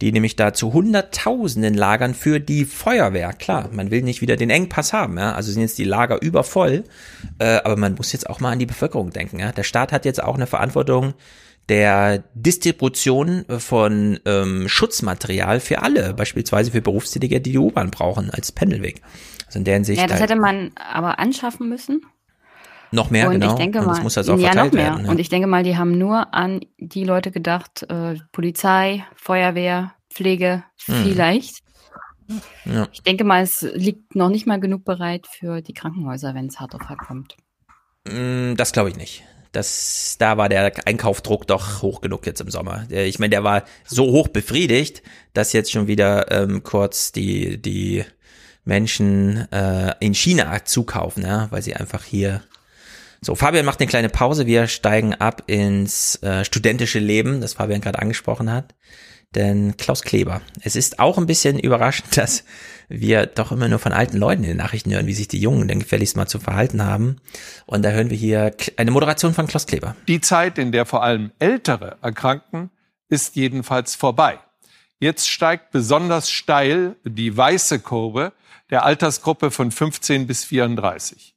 die 0.00 0.12
nämlich 0.12 0.36
da 0.36 0.52
zu 0.52 0.72
Hunderttausenden 0.72 1.74
lagern 1.74 2.14
für 2.14 2.38
die 2.38 2.64
Feuerwehr. 2.64 3.32
Klar, 3.32 3.68
man 3.72 3.90
will 3.90 4.02
nicht 4.02 4.20
wieder 4.20 4.36
den 4.36 4.50
Engpass 4.50 4.92
haben, 4.92 5.18
ja? 5.18 5.32
also 5.32 5.50
sind 5.50 5.62
jetzt 5.62 5.78
die 5.78 5.84
Lager 5.84 6.22
übervoll, 6.22 6.84
äh, 7.38 7.56
aber 7.64 7.76
man 7.76 7.94
muss 7.94 8.12
jetzt 8.12 8.30
auch 8.30 8.40
mal 8.40 8.52
an 8.52 8.60
die 8.60 8.66
Bevölkerung 8.66 9.10
denken. 9.10 9.40
Ja? 9.40 9.50
Der 9.50 9.64
Staat 9.64 9.92
hat 9.92 10.04
jetzt 10.04 10.22
auch 10.22 10.36
eine 10.36 10.46
Verantwortung 10.46 11.14
der 11.68 12.24
Distribution 12.34 13.44
von 13.58 14.20
ähm, 14.24 14.68
Schutzmaterial 14.68 15.60
für 15.60 15.82
alle, 15.82 16.14
beispielsweise 16.14 16.70
für 16.70 16.80
Berufstätige, 16.80 17.40
die 17.40 17.52
die 17.52 17.58
U-Bahn 17.58 17.90
brauchen 17.90 18.30
als 18.30 18.52
Pendelweg. 18.52 19.02
Also 19.48 19.58
in 19.58 19.64
der 19.64 19.74
Hinsicht. 19.74 20.00
Ja, 20.00 20.06
das 20.06 20.20
hätte 20.20 20.36
man 20.36 20.70
aber 20.76 21.18
anschaffen 21.18 21.68
müssen. 21.68 22.00
Noch 22.90 23.10
mehr, 23.10 23.26
und 23.26 23.34
genau. 23.34 23.52
Ich 23.52 23.58
denke 23.58 23.80
und 23.80 23.86
mal, 23.86 23.92
das 23.94 24.02
muss 24.02 24.16
also 24.16 24.32
auch 24.32 24.38
ja, 24.38 24.46
verteilt 24.52 24.72
noch 24.72 24.78
mehr. 24.80 24.90
werden. 24.92 25.04
Ja. 25.04 25.10
Und 25.10 25.20
ich 25.20 25.28
denke 25.28 25.46
mal, 25.46 25.62
die 25.62 25.76
haben 25.76 25.98
nur 25.98 26.32
an 26.32 26.60
die 26.78 27.04
Leute 27.04 27.30
gedacht, 27.30 27.82
äh, 27.90 28.14
Polizei, 28.32 29.04
Feuerwehr, 29.14 29.92
Pflege, 30.10 30.64
Hm. 30.86 30.94
vielleicht. 31.04 31.58
Ja. 32.64 32.88
Ich 32.92 33.02
denke 33.02 33.24
mal, 33.24 33.42
es 33.42 33.62
liegt 33.74 34.14
noch 34.14 34.28
nicht 34.30 34.46
mal 34.46 34.60
genug 34.60 34.84
bereit 34.84 35.26
für 35.26 35.60
die 35.60 35.74
Krankenhäuser, 35.74 36.34
wenn 36.34 36.46
es 36.46 36.60
hart 36.60 36.74
auf 36.74 36.88
hart 36.88 37.00
kommt. 37.00 37.36
Mm, 38.06 38.54
Das 38.56 38.72
glaube 38.72 38.90
ich 38.90 38.96
nicht. 38.96 39.22
Das, 39.52 40.16
da 40.18 40.36
war 40.36 40.50
der 40.50 40.72
Einkaufdruck 40.86 41.46
doch 41.46 41.80
hoch 41.80 42.02
genug 42.02 42.26
jetzt 42.26 42.40
im 42.42 42.50
Sommer. 42.50 42.84
Ich 42.90 43.18
meine, 43.18 43.30
der 43.30 43.44
war 43.44 43.64
so 43.86 44.04
hoch 44.12 44.28
befriedigt, 44.28 45.02
dass 45.32 45.54
jetzt 45.54 45.72
schon 45.72 45.86
wieder 45.86 46.30
ähm, 46.30 46.62
kurz 46.62 47.12
die, 47.12 47.60
die 47.60 48.04
Menschen 48.68 49.50
äh, 49.50 49.94
in 49.98 50.14
China 50.14 50.64
zukaufen, 50.64 51.24
ja, 51.24 51.50
weil 51.50 51.62
sie 51.62 51.74
einfach 51.74 52.04
hier. 52.04 52.42
So, 53.20 53.34
Fabian 53.34 53.64
macht 53.64 53.80
eine 53.80 53.88
kleine 53.88 54.10
Pause. 54.10 54.46
Wir 54.46 54.68
steigen 54.68 55.14
ab 55.14 55.42
ins 55.46 56.22
äh, 56.22 56.44
studentische 56.44 57.00
Leben, 57.00 57.40
das 57.40 57.54
Fabian 57.54 57.80
gerade 57.80 57.98
angesprochen 57.98 58.52
hat. 58.52 58.74
Denn 59.34 59.76
Klaus 59.76 60.02
Kleber, 60.02 60.40
es 60.62 60.76
ist 60.76 61.00
auch 61.00 61.18
ein 61.18 61.26
bisschen 61.26 61.58
überraschend, 61.58 62.16
dass 62.16 62.44
wir 62.88 63.26
doch 63.26 63.52
immer 63.52 63.68
nur 63.68 63.78
von 63.78 63.92
alten 63.92 64.18
Leuten 64.18 64.44
in 64.44 64.50
den 64.50 64.58
Nachrichten 64.58 64.92
hören, 64.92 65.06
wie 65.06 65.14
sich 65.14 65.28
die 65.28 65.40
Jungen 65.40 65.66
denn 65.66 65.80
gefälligst 65.80 66.16
mal 66.16 66.26
zu 66.26 66.38
verhalten 66.38 66.84
haben. 66.84 67.16
Und 67.66 67.82
da 67.82 67.90
hören 67.90 68.10
wir 68.10 68.16
hier 68.16 68.54
eine 68.76 68.90
Moderation 68.90 69.34
von 69.34 69.46
Klaus 69.46 69.66
Kleber. 69.66 69.96
Die 70.06 70.20
Zeit, 70.20 70.58
in 70.58 70.72
der 70.72 70.86
vor 70.86 71.02
allem 71.02 71.32
Ältere 71.38 71.96
erkranken, 72.02 72.70
ist 73.08 73.34
jedenfalls 73.34 73.94
vorbei. 73.94 74.38
Jetzt 75.00 75.28
steigt 75.28 75.70
besonders 75.70 76.30
steil 76.30 76.96
die 77.04 77.34
weiße 77.34 77.78
Kurve 77.80 78.32
der 78.70 78.84
Altersgruppe 78.84 79.50
von 79.50 79.70
15 79.70 80.26
bis 80.26 80.44
34. 80.44 81.34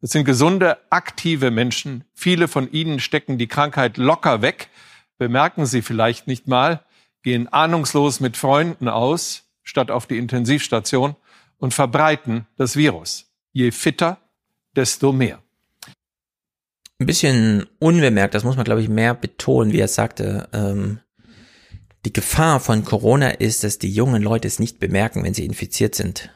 Das 0.00 0.10
sind 0.10 0.24
gesunde, 0.24 0.78
aktive 0.90 1.50
Menschen. 1.50 2.04
Viele 2.14 2.46
von 2.46 2.70
ihnen 2.70 3.00
stecken 3.00 3.38
die 3.38 3.46
Krankheit 3.46 3.96
locker 3.96 4.42
weg, 4.42 4.68
bemerken 5.16 5.64
sie 5.66 5.80
vielleicht 5.80 6.26
nicht 6.26 6.46
mal, 6.46 6.84
gehen 7.22 7.48
ahnungslos 7.48 8.20
mit 8.20 8.36
Freunden 8.36 8.88
aus, 8.88 9.44
statt 9.62 9.90
auf 9.90 10.06
die 10.06 10.18
Intensivstation 10.18 11.16
und 11.56 11.72
verbreiten 11.72 12.46
das 12.56 12.76
Virus. 12.76 13.32
Je 13.52 13.70
fitter, 13.70 14.18
desto 14.76 15.12
mehr. 15.12 15.42
Ein 16.98 17.06
bisschen 17.06 17.66
unbemerkt, 17.78 18.34
das 18.34 18.44
muss 18.44 18.56
man 18.56 18.64
glaube 18.64 18.82
ich 18.82 18.88
mehr 18.88 19.14
betonen, 19.14 19.72
wie 19.72 19.80
er 19.80 19.88
sagte. 19.88 20.48
Ähm, 20.52 21.00
die 22.04 22.12
Gefahr 22.12 22.60
von 22.60 22.84
Corona 22.84 23.30
ist, 23.30 23.64
dass 23.64 23.78
die 23.78 23.90
jungen 23.90 24.22
Leute 24.22 24.46
es 24.46 24.58
nicht 24.58 24.78
bemerken, 24.78 25.24
wenn 25.24 25.32
sie 25.32 25.46
infiziert 25.46 25.94
sind. 25.94 26.30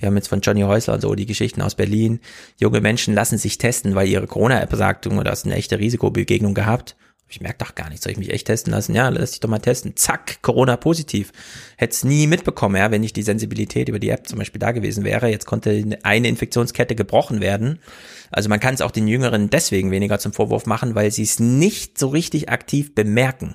Wir 0.00 0.06
haben 0.06 0.16
jetzt 0.16 0.28
von 0.28 0.40
Johnny 0.40 0.62
Häusler 0.62 0.94
und 0.94 1.02
so 1.02 1.14
die 1.14 1.26
Geschichten 1.26 1.62
aus 1.62 1.74
Berlin. 1.74 2.20
Junge 2.58 2.80
Menschen 2.80 3.14
lassen 3.14 3.38
sich 3.38 3.58
testen, 3.58 3.94
weil 3.94 4.08
ihre 4.08 4.26
Corona-App 4.26 4.74
sagt, 4.74 5.06
du 5.06 5.22
hast 5.22 5.44
eine 5.44 5.54
echte 5.54 5.78
Risikobegegnung 5.78 6.54
gehabt. 6.54 6.96
Ich 7.28 7.40
merke 7.40 7.58
doch 7.58 7.76
gar 7.76 7.88
nicht, 7.90 8.02
soll 8.02 8.10
ich 8.10 8.18
mich 8.18 8.32
echt 8.32 8.48
testen 8.48 8.72
lassen? 8.72 8.92
Ja, 8.94 9.08
lass 9.08 9.30
dich 9.30 9.40
doch 9.40 9.48
mal 9.48 9.60
testen. 9.60 9.94
Zack, 9.94 10.42
Corona 10.42 10.76
positiv. 10.76 11.30
Hätt's 11.76 12.02
nie 12.02 12.26
mitbekommen, 12.26 12.74
ja, 12.74 12.90
wenn 12.90 13.02
nicht 13.02 13.14
die 13.14 13.22
Sensibilität 13.22 13.88
über 13.88 14.00
die 14.00 14.08
App 14.08 14.26
zum 14.26 14.38
Beispiel 14.40 14.58
da 14.58 14.72
gewesen 14.72 15.04
wäre. 15.04 15.28
Jetzt 15.28 15.46
konnte 15.46 15.98
eine 16.02 16.28
Infektionskette 16.28 16.96
gebrochen 16.96 17.40
werden. 17.40 17.78
Also 18.32 18.48
man 18.48 18.58
kann 18.58 18.74
es 18.74 18.80
auch 18.80 18.90
den 18.90 19.06
Jüngeren 19.06 19.48
deswegen 19.48 19.92
weniger 19.92 20.18
zum 20.18 20.32
Vorwurf 20.32 20.66
machen, 20.66 20.96
weil 20.96 21.12
sie 21.12 21.22
es 21.22 21.38
nicht 21.38 21.98
so 21.98 22.08
richtig 22.08 22.48
aktiv 22.48 22.96
bemerken. 22.96 23.54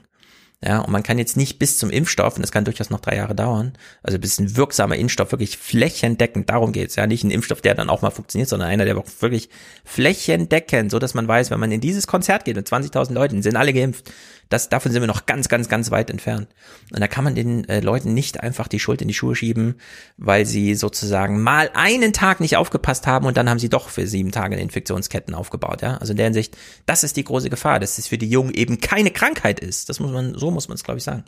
Ja, 0.63 0.79
und 0.79 0.91
man 0.91 1.03
kann 1.03 1.19
jetzt 1.19 1.37
nicht 1.37 1.59
bis 1.59 1.77
zum 1.77 1.89
Impfstoff, 1.89 2.37
und 2.37 2.41
das 2.41 2.51
kann 2.51 2.65
durchaus 2.65 2.89
noch 2.89 3.01
drei 3.01 3.17
Jahre 3.17 3.35
dauern, 3.35 3.73
also 4.01 4.17
bis 4.17 4.39
ein 4.39 4.55
wirksamer 4.55 4.95
Impfstoff 4.95 5.31
wirklich 5.31 5.57
flächendeckend, 5.57 6.49
darum 6.49 6.71
geht's 6.71 6.95
ja, 6.95 7.05
nicht 7.07 7.23
ein 7.23 7.31
Impfstoff, 7.31 7.61
der 7.61 7.75
dann 7.75 7.89
auch 7.89 8.01
mal 8.01 8.09
funktioniert, 8.09 8.49
sondern 8.49 8.69
einer, 8.69 8.85
der 8.85 8.95
wirklich 8.95 9.49
flächendeckend, 9.83 10.91
so 10.91 10.99
dass 10.99 11.13
man 11.13 11.27
weiß, 11.27 11.51
wenn 11.51 11.59
man 11.59 11.71
in 11.71 11.81
dieses 11.81 12.07
Konzert 12.07 12.45
geht 12.45 12.55
mit 12.55 12.67
20.000 12.67 13.13
Leuten, 13.13 13.43
sind 13.43 13.57
alle 13.57 13.73
geimpft, 13.73 14.11
das, 14.49 14.69
davon 14.69 14.91
sind 14.91 15.01
wir 15.01 15.07
noch 15.07 15.25
ganz, 15.25 15.49
ganz, 15.49 15.69
ganz 15.69 15.91
weit 15.91 16.09
entfernt. 16.09 16.47
Und 16.93 16.99
da 16.99 17.07
kann 17.07 17.23
man 17.23 17.35
den 17.35 17.67
äh, 17.67 17.79
Leuten 17.79 18.13
nicht 18.13 18.41
einfach 18.41 18.67
die 18.67 18.79
Schuld 18.79 19.01
in 19.01 19.07
die 19.07 19.13
Schuhe 19.13 19.35
schieben, 19.35 19.75
weil 20.17 20.45
sie 20.45 20.75
sozusagen 20.75 21.41
mal 21.41 21.69
einen 21.73 22.13
Tag 22.13 22.39
nicht 22.39 22.57
aufgepasst 22.57 23.07
haben 23.07 23.25
und 23.25 23.37
dann 23.37 23.49
haben 23.49 23.59
sie 23.59 23.69
doch 23.69 23.89
für 23.89 24.07
sieben 24.07 24.31
Tage 24.31 24.55
Infektionsketten 24.55 25.33
aufgebaut. 25.33 25.81
Ja, 25.81 25.97
also 25.97 26.13
in 26.13 26.17
der 26.17 26.27
Hinsicht, 26.27 26.57
das 26.85 27.03
ist 27.03 27.17
die 27.17 27.23
große 27.23 27.49
Gefahr, 27.49 27.79
dass 27.79 27.97
es 27.97 28.07
für 28.07 28.17
die 28.17 28.29
Jungen 28.29 28.53
eben 28.53 28.79
keine 28.79 29.11
Krankheit 29.11 29.59
ist. 29.59 29.89
Das 29.89 29.99
muss 29.99 30.11
man, 30.11 30.35
so 30.35 30.51
muss 30.51 30.67
man 30.67 30.75
es, 30.75 30.83
glaube 30.83 30.99
ich, 30.99 31.03
sagen. 31.03 31.23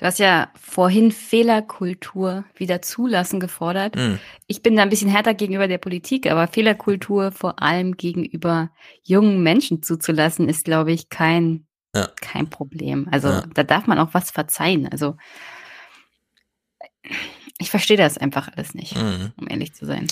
Du 0.00 0.06
hast 0.06 0.18
ja 0.18 0.48
vorhin 0.58 1.12
Fehlerkultur 1.12 2.44
wieder 2.54 2.80
zulassen 2.80 3.38
gefordert. 3.38 3.96
Hm. 3.96 4.18
Ich 4.46 4.62
bin 4.62 4.74
da 4.74 4.82
ein 4.82 4.88
bisschen 4.88 5.10
härter 5.10 5.34
gegenüber 5.34 5.68
der 5.68 5.76
Politik, 5.76 6.30
aber 6.30 6.48
Fehlerkultur 6.48 7.32
vor 7.32 7.62
allem 7.62 7.98
gegenüber 7.98 8.70
jungen 9.02 9.42
Menschen 9.42 9.82
zuzulassen, 9.82 10.48
ist, 10.48 10.64
glaube 10.64 10.92
ich, 10.92 11.10
kein, 11.10 11.66
Ja. 11.94 12.08
kein 12.20 12.48
Problem. 12.48 13.08
Also 13.10 13.28
Ja. 13.28 13.44
da 13.52 13.62
darf 13.64 13.86
man 13.86 13.98
auch 13.98 14.14
was 14.14 14.30
verzeihen. 14.30 14.86
Also 14.90 15.16
ich 17.58 17.70
verstehe 17.70 17.96
das 17.96 18.18
einfach 18.18 18.48
alles 18.56 18.74
nicht, 18.74 18.96
Mhm. 18.96 19.32
um 19.36 19.48
ehrlich 19.48 19.74
zu 19.74 19.86
sein. 19.86 20.06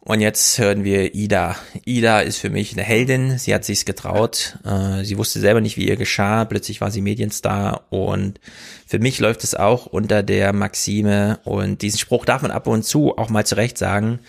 Und 0.00 0.20
jetzt 0.20 0.56
hören 0.58 0.84
wir 0.84 1.16
Ida. 1.16 1.56
Ida 1.84 2.20
ist 2.20 2.38
für 2.38 2.48
mich 2.48 2.72
eine 2.74 2.84
Heldin. 2.84 3.38
Sie 3.38 3.52
hat 3.52 3.64
sich's 3.64 3.84
getraut. 3.84 4.56
Äh, 4.64 5.02
sie 5.02 5.18
wusste 5.18 5.40
selber 5.40 5.60
nicht, 5.60 5.76
wie 5.76 5.88
ihr 5.88 5.96
geschah. 5.96 6.44
Plötzlich 6.44 6.80
war 6.80 6.92
sie 6.92 7.00
Medienstar. 7.00 7.86
Und 7.90 8.38
für 8.86 9.00
mich 9.00 9.18
läuft 9.18 9.42
es 9.42 9.56
auch 9.56 9.86
unter 9.86 10.22
der 10.22 10.52
Maxime. 10.52 11.40
Und 11.42 11.82
diesen 11.82 11.98
Spruch 11.98 12.24
darf 12.24 12.42
man 12.42 12.52
ab 12.52 12.68
und 12.68 12.84
zu 12.84 13.18
auch 13.18 13.30
mal 13.30 13.44
zurecht 13.44 13.78
sagen. 13.78 14.20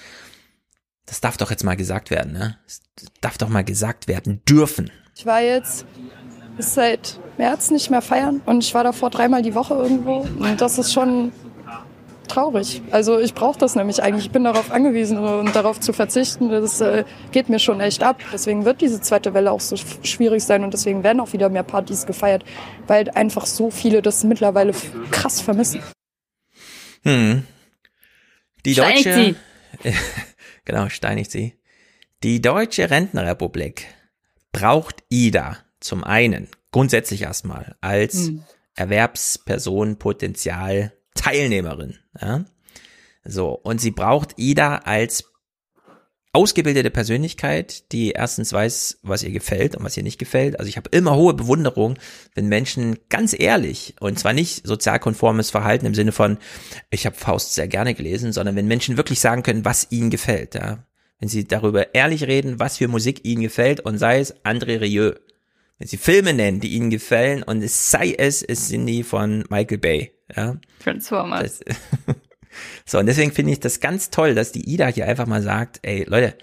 Das 1.05 1.21
darf 1.21 1.37
doch 1.37 1.51
jetzt 1.51 1.63
mal 1.63 1.77
gesagt 1.77 2.09
werden. 2.09 2.33
Ne? 2.33 2.57
Das 2.65 2.81
darf 3.21 3.37
doch 3.37 3.49
mal 3.49 3.63
gesagt 3.63 4.07
werden 4.07 4.41
dürfen. 4.49 4.89
Ich 5.15 5.27
war 5.27 5.41
jetzt 5.41 5.85
bis 6.57 6.73
seit 6.73 7.19
März 7.37 7.71
nicht 7.71 7.89
mehr 7.89 8.01
feiern 8.01 8.41
und 8.45 8.63
ich 8.63 8.73
war 8.73 8.83
davor 8.83 9.09
dreimal 9.09 9.41
die 9.41 9.55
Woche 9.55 9.75
irgendwo. 9.75 10.21
Und 10.39 10.59
das 10.59 10.77
ist 10.77 10.91
schon 10.91 11.31
traurig. 12.27 12.81
Also 12.91 13.19
ich 13.19 13.33
brauche 13.33 13.57
das 13.57 13.75
nämlich 13.75 14.03
eigentlich. 14.03 14.25
Ich 14.25 14.31
bin 14.31 14.43
darauf 14.43 14.71
angewiesen 14.71 15.17
und 15.17 15.55
darauf 15.55 15.79
zu 15.79 15.93
verzichten, 15.93 16.49
das 16.49 16.81
äh, 16.81 17.05
geht 17.31 17.47
mir 17.47 17.59
schon 17.59 17.79
echt 17.79 18.03
ab. 18.03 18.19
Deswegen 18.33 18.65
wird 18.65 18.81
diese 18.81 18.99
zweite 18.99 19.33
Welle 19.33 19.51
auch 19.51 19.61
so 19.61 19.75
sch- 19.75 20.05
schwierig 20.05 20.43
sein 20.43 20.63
und 20.65 20.73
deswegen 20.73 21.03
werden 21.03 21.19
auch 21.21 21.31
wieder 21.31 21.47
mehr 21.49 21.63
Partys 21.63 22.05
gefeiert, 22.05 22.43
weil 22.87 23.09
einfach 23.11 23.45
so 23.45 23.71
viele 23.71 24.01
das 24.01 24.23
mittlerweile 24.25 24.73
krass 25.11 25.39
vermissen. 25.39 25.81
Hm. 27.03 27.43
Die 28.65 28.73
Steinigt 28.73 29.05
deutsche, 29.05 29.35
genau, 30.65 30.89
steinigt 30.89 31.31
sie. 31.31 31.53
Die 32.23 32.41
Deutsche 32.41 32.89
Rentenrepublik 32.89 33.85
braucht 34.51 35.03
Ida 35.07 35.57
zum 35.79 36.03
einen 36.03 36.47
grundsätzlich 36.71 37.23
erstmal 37.23 37.75
als 37.81 38.27
Hm. 38.27 38.43
Erwerbsperson 38.75 39.97
Potenzial 39.97 40.93
Teilnehmerin. 41.15 41.95
Ja? 42.21 42.45
So, 43.25 43.51
und 43.51 43.81
sie 43.81 43.91
braucht 43.91 44.33
Ida 44.37 44.77
als 44.77 45.25
ausgebildete 46.33 46.91
Persönlichkeit, 46.91 47.91
die 47.91 48.11
erstens 48.11 48.53
weiß, 48.53 48.99
was 49.01 49.23
ihr 49.23 49.31
gefällt 49.31 49.75
und 49.75 49.83
was 49.83 49.97
ihr 49.97 50.03
nicht 50.03 50.19
gefällt. 50.19 50.59
Also 50.59 50.69
ich 50.69 50.77
habe 50.77 50.89
immer 50.91 51.15
hohe 51.15 51.33
Bewunderung, 51.33 51.97
wenn 52.35 52.47
Menschen 52.47 52.99
ganz 53.09 53.35
ehrlich 53.37 53.95
und 53.99 54.19
zwar 54.19 54.33
nicht 54.33 54.67
sozialkonformes 54.67 55.49
Verhalten 55.49 55.87
im 55.87 55.95
Sinne 55.95 56.11
von, 56.11 56.37
ich 56.91 57.07
habe 57.07 57.15
Faust 57.15 57.55
sehr 57.55 57.67
gerne 57.67 57.95
gelesen, 57.95 58.33
sondern 58.33 58.55
wenn 58.55 58.67
Menschen 58.67 58.97
wirklich 58.97 59.19
sagen 59.19 59.41
können, 59.41 59.65
was 59.65 59.87
ihnen 59.89 60.11
gefällt. 60.11 60.53
Ja? 60.53 60.85
Wenn 61.19 61.29
sie 61.29 61.47
darüber 61.47 61.95
ehrlich 61.95 62.23
reden, 62.27 62.59
was 62.59 62.77
für 62.77 62.87
Musik 62.87 63.25
ihnen 63.25 63.41
gefällt 63.41 63.79
und 63.79 63.97
sei 63.97 64.19
es 64.19 64.35
André 64.45 64.79
Rieu. 64.79 65.13
Wenn 65.79 65.87
sie 65.87 65.97
Filme 65.97 66.33
nennen, 66.33 66.59
die 66.59 66.69
ihnen 66.69 66.89
gefallen 66.89 67.43
und 67.43 67.61
es 67.61 67.91
sei 67.91 68.13
es, 68.17 68.41
es 68.41 68.67
sind 68.67 68.87
die 68.87 69.03
von 69.03 69.43
Michael 69.49 69.77
Bay. 69.77 70.11
Ja. 70.35 70.57
Transformers. 70.83 71.59
Das, 71.59 71.77
so, 72.85 72.99
und 72.99 73.05
deswegen 73.05 73.31
finde 73.31 73.51
ich 73.51 73.59
das 73.59 73.79
ganz 73.79 74.09
toll, 74.09 74.33
dass 74.33 74.51
die 74.51 74.67
Ida 74.67 74.87
hier 74.87 75.07
einfach 75.07 75.27
mal 75.27 75.43
sagt, 75.43 75.79
ey, 75.83 76.03
Leute, 76.07 76.35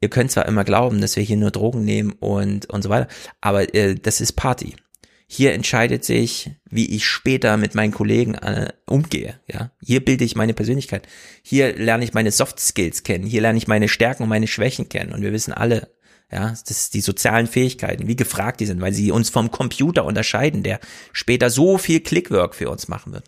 ihr 0.00 0.10
könnt 0.10 0.30
zwar 0.30 0.46
immer 0.46 0.64
glauben, 0.64 1.00
dass 1.00 1.16
wir 1.16 1.22
hier 1.22 1.36
nur 1.36 1.50
Drogen 1.50 1.84
nehmen 1.84 2.12
und, 2.12 2.66
und 2.66 2.82
so 2.82 2.90
weiter, 2.90 3.08
aber 3.40 3.74
äh, 3.74 3.94
das 3.94 4.20
ist 4.20 4.32
Party. 4.34 4.76
Hier 5.26 5.54
entscheidet 5.54 6.04
sich, 6.04 6.50
wie 6.68 6.94
ich 6.94 7.06
später 7.06 7.56
mit 7.56 7.74
meinen 7.74 7.92
Kollegen 7.92 8.34
äh, 8.34 8.70
umgehe. 8.84 9.40
Ja, 9.50 9.70
hier 9.80 10.04
bilde 10.04 10.24
ich 10.24 10.36
meine 10.36 10.52
Persönlichkeit. 10.52 11.08
Hier 11.42 11.74
lerne 11.74 12.04
ich 12.04 12.12
meine 12.12 12.30
Soft 12.30 12.60
Skills 12.60 13.02
kennen. 13.02 13.24
Hier 13.24 13.40
lerne 13.40 13.56
ich 13.56 13.66
meine 13.66 13.88
Stärken 13.88 14.24
und 14.24 14.28
meine 14.28 14.46
Schwächen 14.46 14.90
kennen. 14.90 15.10
Und 15.10 15.22
wir 15.22 15.32
wissen 15.32 15.54
alle, 15.54 15.88
ja, 16.32 16.48
das 16.50 16.70
ist 16.70 16.94
die 16.94 17.02
sozialen 17.02 17.46
Fähigkeiten, 17.46 18.08
wie 18.08 18.16
gefragt 18.16 18.60
die 18.60 18.66
sind, 18.66 18.80
weil 18.80 18.92
sie 18.92 19.12
uns 19.12 19.28
vom 19.28 19.50
Computer 19.50 20.04
unterscheiden, 20.04 20.62
der 20.62 20.80
später 21.12 21.50
so 21.50 21.76
viel 21.76 22.00
Clickwork 22.00 22.54
für 22.54 22.70
uns 22.70 22.88
machen 22.88 23.12
wird. 23.12 23.24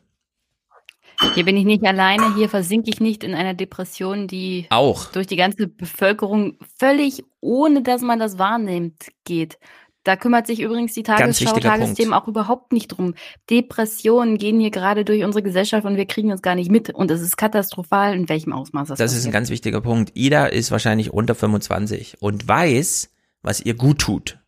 Hier 1.35 1.45
bin 1.45 1.57
ich 1.57 1.65
nicht 1.65 1.85
alleine, 1.85 2.35
hier 2.35 2.49
versinke 2.49 2.91
ich 2.91 3.01
nicht 3.01 3.23
in 3.23 3.35
einer 3.35 3.55
Depression, 3.55 4.27
die 4.27 4.67
auch 4.71 5.13
durch 5.13 5.27
die 5.27 5.37
ganze 5.37 5.69
Bevölkerung 5.69 6.59
völlig 6.77 7.25
ohne 7.41 7.83
dass 7.83 8.01
man 8.01 8.19
das 8.19 8.39
wahrnimmt 8.39 9.09
geht. 9.25 9.59
Da 10.05 10.17
kümmert 10.17 10.47
sich 10.47 10.61
übrigens 10.61 10.93
die 10.93 11.03
Tagesschau, 11.03 11.59
Tagesthemen 11.59 12.13
auch 12.13 12.29
überhaupt 12.29 12.73
nicht 12.73 12.89
drum. 12.89 13.15
Depressionen 13.49 14.37
gehen 14.37 14.61
hier 14.61 14.71
gerade 14.71 15.05
durch 15.05 15.25
unsere 15.25 15.43
Gesellschaft 15.43 15.87
und 15.87 15.97
wir 15.97 16.05
kriegen 16.05 16.31
uns 16.31 16.43
gar 16.43 16.55
nicht 16.55 16.71
mit. 16.71 16.91
Und 16.91 17.11
es 17.11 17.23
ist 17.23 17.39
katastrophal, 17.39 18.15
in 18.15 18.29
welchem 18.29 18.53
Ausmaß 18.53 18.89
das, 18.89 18.99
das 18.99 19.07
passiert. 19.07 19.21
ist 19.21 19.27
ein 19.27 19.33
ganz 19.33 19.49
wichtiger 19.49 19.81
Punkt. 19.81 20.13
Ida 20.15 20.47
ist 20.47 20.71
wahrscheinlich 20.71 21.13
unter 21.13 21.35
25 21.35 22.19
und 22.21 22.47
weiß, 22.47 23.11
was 23.43 23.61
ihr 23.61 23.75
gut 23.75 23.99
tut. 23.99 24.39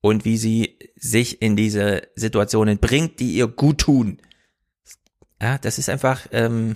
Und 0.00 0.24
wie 0.24 0.36
sie 0.36 0.78
sich 0.96 1.42
in 1.42 1.54
diese 1.54 2.02
Situationen 2.16 2.78
bringt, 2.78 3.20
die 3.20 3.34
ihr 3.34 3.46
gut 3.46 3.78
tun. 3.78 4.18
Ja, 5.42 5.58
das 5.58 5.78
ist 5.78 5.88
einfach, 5.88 6.28
ähm, 6.30 6.74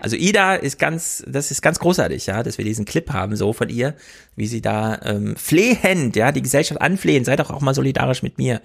also 0.00 0.14
Ida 0.14 0.54
ist 0.54 0.78
ganz, 0.78 1.24
das 1.26 1.50
ist 1.50 1.62
ganz 1.62 1.80
großartig, 1.80 2.26
ja, 2.26 2.44
dass 2.44 2.58
wir 2.58 2.64
diesen 2.64 2.84
Clip 2.84 3.12
haben, 3.12 3.34
so 3.34 3.52
von 3.52 3.68
ihr, 3.68 3.96
wie 4.36 4.46
sie 4.46 4.62
da 4.62 5.00
ähm, 5.02 5.34
flehend, 5.34 6.14
ja, 6.14 6.30
die 6.30 6.42
Gesellschaft 6.42 6.80
anflehen, 6.80 7.24
seid 7.24 7.40
doch 7.40 7.50
auch 7.50 7.60
mal 7.60 7.74
solidarisch 7.74 8.22
mit 8.22 8.38
mir. 8.38 8.60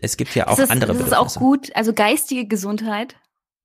Es 0.00 0.16
gibt 0.16 0.36
ja 0.36 0.46
auch 0.46 0.56
das 0.56 0.66
ist, 0.66 0.70
andere 0.70 0.94
Das 0.94 1.08
ist 1.08 1.16
auch 1.16 1.34
gut, 1.34 1.74
also 1.74 1.92
geistige 1.92 2.46
Gesundheit 2.46 3.16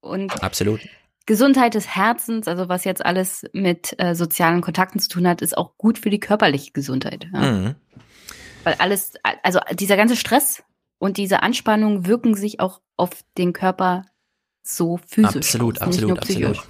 und 0.01 0.41
Absolut. 0.41 0.81
Gesundheit 1.27 1.75
des 1.75 1.87
Herzens, 1.95 2.47
also 2.47 2.67
was 2.67 2.83
jetzt 2.83 3.05
alles 3.05 3.45
mit 3.53 3.93
äh, 3.99 4.15
sozialen 4.15 4.61
Kontakten 4.61 4.99
zu 4.99 5.09
tun 5.09 5.27
hat, 5.27 5.43
ist 5.43 5.55
auch 5.55 5.77
gut 5.77 5.99
für 5.99 6.09
die 6.09 6.19
körperliche 6.19 6.71
Gesundheit. 6.71 7.27
Ja? 7.31 7.51
Mhm. 7.51 7.75
Weil 8.63 8.73
alles, 8.79 9.13
also 9.43 9.59
dieser 9.73 9.97
ganze 9.97 10.15
Stress 10.15 10.63
und 10.97 11.17
diese 11.17 11.43
Anspannung 11.43 12.07
wirken 12.07 12.33
sich 12.33 12.59
auch 12.59 12.81
auf 12.95 13.11
den 13.37 13.53
Körper 13.53 14.05
so 14.67 14.99
physisch. 15.07 15.35
Absolut, 15.35 15.81
aus, 15.81 15.87
absolut, 15.87 16.19
absolut. 16.19 16.63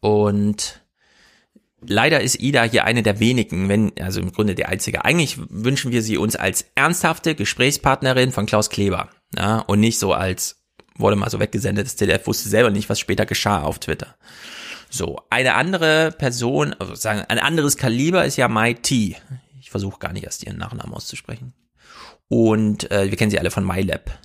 Und 0.00 0.80
leider 1.80 2.20
ist 2.20 2.40
Ida 2.40 2.64
hier 2.64 2.84
eine 2.84 3.02
der 3.02 3.20
wenigen, 3.20 3.68
wenn, 3.68 3.92
also 4.00 4.20
im 4.20 4.32
Grunde 4.32 4.54
der 4.54 4.68
einzige. 4.68 5.04
Eigentlich 5.04 5.38
wünschen 5.48 5.92
wir 5.92 6.02
sie 6.02 6.18
uns 6.18 6.36
als 6.36 6.66
ernsthafte 6.74 7.34
Gesprächspartnerin 7.34 8.32
von 8.32 8.46
Klaus 8.46 8.70
Kleber. 8.70 9.08
Ja, 9.36 9.60
und 9.60 9.80
nicht 9.80 9.98
so 9.98 10.12
als, 10.12 10.62
wurde 10.96 11.16
mal 11.16 11.30
so 11.30 11.40
weggesendet, 11.40 11.86
das 11.86 11.96
ZDF 11.96 12.26
wusste 12.26 12.48
selber 12.48 12.70
nicht, 12.70 12.88
was 12.88 12.98
später 12.98 13.26
geschah 13.26 13.62
auf 13.62 13.78
Twitter. 13.78 14.16
So, 14.90 15.20
eine 15.28 15.54
andere 15.54 16.12
Person, 16.16 16.74
also 16.78 16.94
sagen, 16.94 17.24
ein 17.28 17.38
anderes 17.38 17.76
Kaliber 17.76 18.24
ist 18.24 18.36
ja 18.36 18.48
Mai 18.48 18.72
T. 18.72 19.16
Ich 19.60 19.70
versuche 19.70 19.98
gar 19.98 20.14
nicht 20.14 20.24
erst 20.24 20.44
ihren 20.44 20.56
Nachnamen 20.56 20.94
auszusprechen. 20.94 21.52
Und 22.28 22.90
äh, 22.90 23.10
wir 23.10 23.16
kennen 23.18 23.30
sie 23.30 23.38
alle 23.38 23.50
von 23.50 23.66
MyLab 23.66 24.18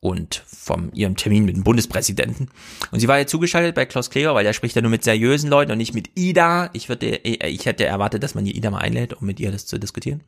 und 0.00 0.42
vom 0.46 0.90
ihrem 0.94 1.16
Termin 1.16 1.44
mit 1.44 1.56
dem 1.56 1.62
Bundespräsidenten. 1.62 2.48
Und 2.90 3.00
sie 3.00 3.08
war 3.08 3.18
ja 3.18 3.26
zugeschaltet 3.26 3.74
bei 3.74 3.84
Klaus 3.84 4.08
Kleber, 4.08 4.34
weil 4.34 4.46
er 4.46 4.54
spricht 4.54 4.74
ja 4.74 4.82
nur 4.82 4.90
mit 4.90 5.04
seriösen 5.04 5.50
Leuten 5.50 5.72
und 5.72 5.78
nicht 5.78 5.94
mit 5.94 6.10
Ida. 6.14 6.70
Ich 6.72 6.88
würde, 6.88 7.16
ich 7.18 7.66
hätte 7.66 7.84
erwartet, 7.84 8.22
dass 8.22 8.34
man 8.34 8.46
die 8.46 8.56
Ida 8.56 8.70
mal 8.70 8.78
einlädt, 8.78 9.12
um 9.12 9.26
mit 9.26 9.38
ihr 9.38 9.52
das 9.52 9.66
zu 9.66 9.78
diskutieren. 9.78 10.22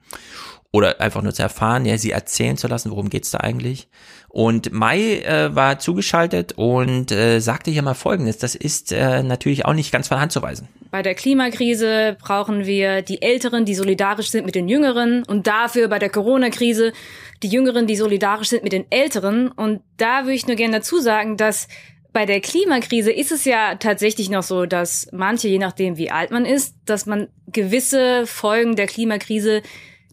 Oder 0.73 1.01
einfach 1.01 1.23
nur 1.23 1.32
zu 1.32 1.43
erfahren, 1.43 1.86
ja, 1.86 1.97
sie 1.97 2.11
erzählen 2.11 2.57
zu 2.59 2.69
lassen, 2.69 2.90
worum 2.90 3.09
geht's 3.09 3.31
da 3.31 3.39
eigentlich. 3.39 3.89
Und 4.33 4.73
Mai 4.73 5.19
äh, 5.19 5.55
war 5.55 5.79
zugeschaltet 5.79 6.55
und 6.57 7.13
äh, 7.13 7.39
sagte 7.41 7.71
hier 7.71 7.83
mal 7.83 7.93
Folgendes, 7.93 8.39
das 8.39 8.55
ist 8.55 8.91
äh, 8.91 9.23
natürlich 9.23 9.67
auch 9.67 9.75
nicht 9.75 9.93
ganz 9.93 10.09
von 10.09 10.19
Hand 10.19 10.33
zu 10.33 10.41
weisen. 10.41 10.69
Bei 10.91 11.03
der 11.03 11.15
Klimakrise 11.15 12.17
brauchen 12.19 12.65
wir 12.65 13.03
die 13.03 13.21
Älteren, 13.21 13.67
die 13.67 13.75
solidarisch 13.75 14.31
sind 14.31 14.47
mit 14.47 14.55
den 14.55 14.71
Jüngeren 14.71 15.23
und 15.25 15.47
dafür 15.47 15.87
bei 15.89 15.99
der 15.99 16.09
Corona-Krise 16.09 16.95
die 17.43 17.49
Jüngeren, 17.49 17.87
die 17.87 17.95
solidarisch 17.95 18.49
sind 18.49 18.65
mit 18.65 18.73
den 18.73 18.91
Älteren. 18.91 19.49
Und 19.49 19.83
da 19.99 20.23
würde 20.23 20.35
ich 20.35 20.47
nur 20.47 20.57
gerne 20.57 20.79
dazu 20.79 20.99
sagen, 20.99 21.37
dass 21.37 21.69
bei 22.15 22.25
der 22.25 22.41
Klimakrise 22.41 23.13
ist 23.13 23.33
es 23.33 23.45
ja 23.45 23.75
tatsächlich 23.75 24.31
noch 24.31 24.43
so, 24.43 24.65
dass 24.65 25.09
manche, 25.13 25.49
je 25.49 25.59
nachdem 25.59 25.99
wie 25.99 26.11
alt 26.11 26.31
man 26.31 26.47
ist, 26.47 26.75
dass 26.87 27.05
man 27.05 27.29
gewisse 27.49 28.27
Folgen 28.27 28.77
der 28.77 28.87
Klimakrise 28.87 29.61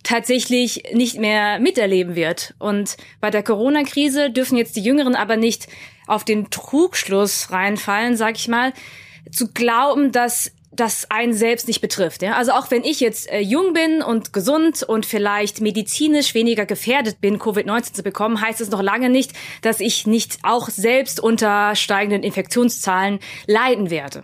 tatsächlich 0.04 0.84
nicht 0.94 1.20
mehr 1.20 1.60
miterleben 1.60 2.16
wird. 2.16 2.54
Und 2.60 2.98
bei 3.22 3.30
der 3.30 3.44
Corona-Krise 3.44 4.30
dürfen 4.32 4.58
jetzt 4.58 4.76
die 4.76 4.84
Jüngeren 4.84 5.16
aber 5.16 5.38
nicht 5.38 5.68
auf 6.08 6.24
den 6.24 6.50
Trugschluss 6.50 7.52
reinfallen, 7.52 8.16
sag 8.16 8.36
ich 8.36 8.48
mal, 8.48 8.74
zu 9.32 9.50
glauben, 9.50 10.12
dass 10.12 10.52
das 10.72 11.10
einen 11.12 11.34
selbst 11.34 11.68
nicht 11.68 11.82
betrifft. 11.82 12.24
Also 12.24 12.54
auch 12.54 12.72
wenn 12.72 12.84
ich 12.84 13.00
jetzt 13.00 13.30
äh, 13.30 13.40
jung 13.40 13.74
bin 13.74 14.02
und 14.02 14.34
gesund 14.34 14.84
und 14.84 15.06
vielleicht 15.06 15.62
medizinisch 15.62 16.34
weniger 16.34 16.66
gefährdet 16.66 17.20
bin, 17.22 17.40
Covid-19 17.40 17.94
zu 17.94 18.04
bekommen, 18.04 18.40
heißt 18.40 18.62
es 18.62 18.70
noch 18.70 18.82
lange 18.82 19.10
nicht, 19.10 19.34
dass 19.62 19.80
ich 19.80 20.08
nicht 20.08 20.40
auch 20.44 20.70
selbst 20.70 21.20
unter 21.20 21.76
steigenden 21.76 22.24
Infektionszahlen 22.24 23.20
leiden 23.46 23.90
werde. 23.90 24.24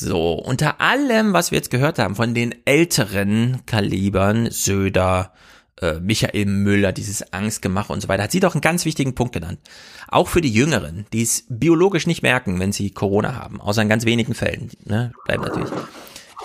So, 0.00 0.34
unter 0.34 0.80
allem, 0.80 1.32
was 1.32 1.50
wir 1.50 1.56
jetzt 1.56 1.72
gehört 1.72 1.98
haben 1.98 2.14
von 2.14 2.32
den 2.32 2.54
älteren 2.64 3.62
Kalibern, 3.66 4.48
Söder, 4.52 5.32
äh, 5.80 5.94
Michael 5.98 6.46
Müller, 6.46 6.92
dieses 6.92 7.32
Angstgemache 7.32 7.92
und 7.92 8.00
so 8.00 8.06
weiter, 8.06 8.22
hat 8.22 8.30
sie 8.30 8.38
doch 8.38 8.54
einen 8.54 8.60
ganz 8.60 8.84
wichtigen 8.84 9.16
Punkt 9.16 9.32
genannt. 9.32 9.58
Auch 10.06 10.28
für 10.28 10.40
die 10.40 10.52
Jüngeren, 10.52 11.06
die 11.12 11.22
es 11.22 11.46
biologisch 11.48 12.06
nicht 12.06 12.22
merken, 12.22 12.60
wenn 12.60 12.70
sie 12.70 12.92
Corona 12.92 13.34
haben, 13.34 13.60
außer 13.60 13.82
in 13.82 13.88
ganz 13.88 14.04
wenigen 14.04 14.34
Fällen, 14.34 14.70
ne, 14.84 15.10
bleibt 15.24 15.42
natürlich. 15.42 15.70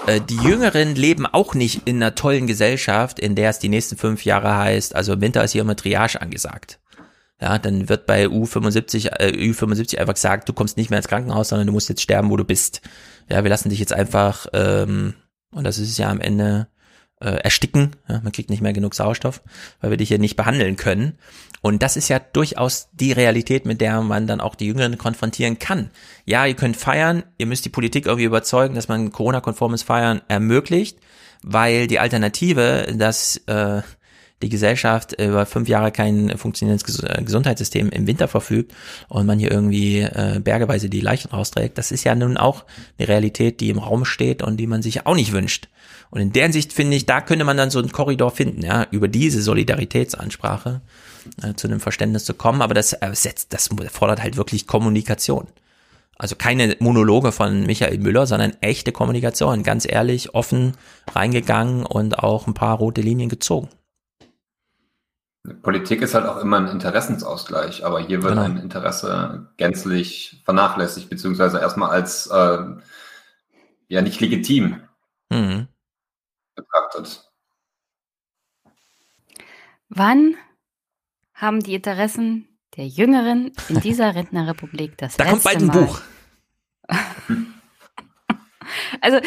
Äh, 0.07 0.19
die 0.19 0.37
Jüngeren 0.37 0.95
leben 0.95 1.27
auch 1.27 1.53
nicht 1.53 1.83
in 1.85 1.97
einer 1.97 2.15
tollen 2.15 2.47
Gesellschaft, 2.47 3.19
in 3.19 3.35
der 3.35 3.51
es 3.51 3.59
die 3.59 3.69
nächsten 3.69 3.97
fünf 3.97 4.25
Jahre 4.25 4.57
heißt, 4.57 4.95
also 4.95 5.13
im 5.13 5.21
Winter 5.21 5.43
ist 5.43 5.51
hier 5.51 5.61
immer 5.61 5.75
Triage 5.75 6.19
angesagt. 6.19 6.79
Ja, 7.39 7.59
dann 7.59 7.87
wird 7.87 8.07
bei 8.07 8.25
U75, 8.25 9.19
äh, 9.19 9.51
U75 9.51 9.99
einfach 9.99 10.13
gesagt, 10.15 10.49
du 10.49 10.53
kommst 10.53 10.77
nicht 10.77 10.89
mehr 10.89 10.97
ins 10.97 11.07
Krankenhaus, 11.07 11.49
sondern 11.49 11.67
du 11.67 11.73
musst 11.73 11.89
jetzt 11.89 12.01
sterben, 12.01 12.31
wo 12.31 12.37
du 12.37 12.45
bist. 12.45 12.81
Ja, 13.29 13.43
wir 13.43 13.49
lassen 13.49 13.69
dich 13.69 13.79
jetzt 13.79 13.93
einfach, 13.93 14.47
ähm, 14.53 15.13
und 15.51 15.63
das 15.63 15.77
ist 15.77 15.97
ja 15.97 16.09
am 16.09 16.19
Ende, 16.19 16.67
äh, 17.23 17.37
ersticken. 17.37 17.95
Ja, 18.07 18.19
man 18.21 18.31
kriegt 18.31 18.49
nicht 18.49 18.61
mehr 18.61 18.73
genug 18.73 18.93
Sauerstoff, 18.95 19.41
weil 19.79 19.91
wir 19.91 19.97
dich 19.97 20.09
hier 20.09 20.19
nicht 20.19 20.35
behandeln 20.35 20.75
können. 20.75 21.17
Und 21.61 21.81
das 21.81 21.95
ist 21.95 22.09
ja 22.09 22.19
durchaus 22.19 22.89
die 22.91 23.13
Realität, 23.13 23.65
mit 23.65 23.79
der 23.79 24.01
man 24.01 24.27
dann 24.27 24.41
auch 24.41 24.55
die 24.55 24.67
Jüngeren 24.67 24.97
konfrontieren 24.97 25.59
kann. 25.59 25.89
Ja, 26.25 26.45
ihr 26.45 26.55
könnt 26.55 26.75
feiern, 26.75 27.23
ihr 27.37 27.45
müsst 27.45 27.63
die 27.63 27.69
Politik 27.69 28.05
irgendwie 28.05 28.25
überzeugen, 28.25 28.75
dass 28.75 28.89
man 28.89 29.11
Corona-konformes 29.11 29.83
Feiern 29.83 30.21
ermöglicht, 30.27 30.99
weil 31.41 31.87
die 31.87 31.99
Alternative, 31.99 32.93
dass 32.97 33.37
äh, 33.47 33.81
die 34.43 34.49
Gesellschaft 34.49 35.19
über 35.19 35.45
fünf 35.45 35.67
Jahre 35.67 35.91
kein 35.91 36.37
funktionierendes 36.37 37.03
äh, 37.03 37.23
Gesundheitssystem 37.23 37.89
im 37.89 38.05
Winter 38.05 38.27
verfügt 38.27 38.73
und 39.07 39.25
man 39.25 39.39
hier 39.39 39.51
irgendwie 39.51 40.01
äh, 40.01 40.39
bergeweise 40.43 40.89
die 40.89 41.01
Leichen 41.01 41.31
rausträgt, 41.31 41.77
das 41.77 41.91
ist 41.91 42.03
ja 42.03 42.13
nun 42.13 42.37
auch 42.37 42.65
eine 42.99 43.07
Realität, 43.07 43.59
die 43.59 43.69
im 43.69 43.79
Raum 43.79 44.05
steht 44.05 44.43
und 44.43 44.57
die 44.57 44.67
man 44.67 44.81
sich 44.81 45.05
auch 45.05 45.15
nicht 45.15 45.31
wünscht. 45.31 45.69
Und 46.09 46.21
in 46.21 46.31
der 46.31 46.43
Hinsicht 46.43 46.73
finde 46.73 46.95
ich, 46.95 47.07
da 47.07 47.21
könnte 47.21 47.43
man 47.43 47.57
dann 47.57 47.71
so 47.71 47.79
einen 47.79 47.91
Korridor 47.91 48.29
finden, 48.29 48.63
ja, 48.63 48.85
über 48.91 49.07
diese 49.07 49.41
Solidaritätsansprache 49.41 50.81
äh, 51.41 51.55
zu 51.55 51.67
einem 51.67 51.79
Verständnis 51.79 52.25
zu 52.25 52.35
kommen. 52.35 52.61
Aber 52.61 52.75
das 52.75 52.93
ersetzt, 52.93 53.51
das 53.51 53.69
fordert 53.91 54.21
halt 54.21 54.37
wirklich 54.37 54.67
Kommunikation. 54.67 55.47
Also 56.17 56.35
keine 56.35 56.75
Monologe 56.79 57.31
von 57.31 57.65
Michael 57.65 57.97
Müller, 57.97 58.27
sondern 58.27 58.53
echte 58.61 58.91
Kommunikation. 58.91 59.63
Ganz 59.63 59.87
ehrlich, 59.89 60.35
offen 60.35 60.73
reingegangen 61.11 61.83
und 61.83 62.19
auch 62.19 62.45
ein 62.45 62.53
paar 62.53 62.77
rote 62.77 63.01
Linien 63.01 63.29
gezogen. 63.29 63.69
Politik 65.61 66.01
ist 66.01 66.13
halt 66.13 66.25
auch 66.25 66.37
immer 66.37 66.57
ein 66.57 66.67
Interessensausgleich, 66.67 67.85
aber 67.85 67.99
hier 67.99 68.23
wird 68.23 68.33
genau. 68.33 68.45
ein 68.45 68.57
Interesse 68.57 69.49
gänzlich 69.57 70.41
vernachlässigt, 70.45 71.09
beziehungsweise 71.09 71.59
erstmal 71.59 71.89
als 71.89 72.27
äh, 72.27 72.63
ja 73.89 74.01
nicht 74.01 74.21
legitim 74.21 74.81
mhm 75.29 75.67
betrachtet. 76.55 77.31
Wann 79.89 80.35
haben 81.33 81.61
die 81.61 81.75
Interessen 81.75 82.47
der 82.75 82.87
Jüngeren 82.87 83.51
in 83.69 83.79
dieser 83.81 84.15
Rentnerrepublik 84.15 84.97
das 84.97 85.17
Da 85.17 85.25
kommt 85.25 85.43
bald 85.43 85.61
ein 85.61 85.67
Mal 85.67 85.85
Buch. 85.85 86.01
Also, 89.03 89.19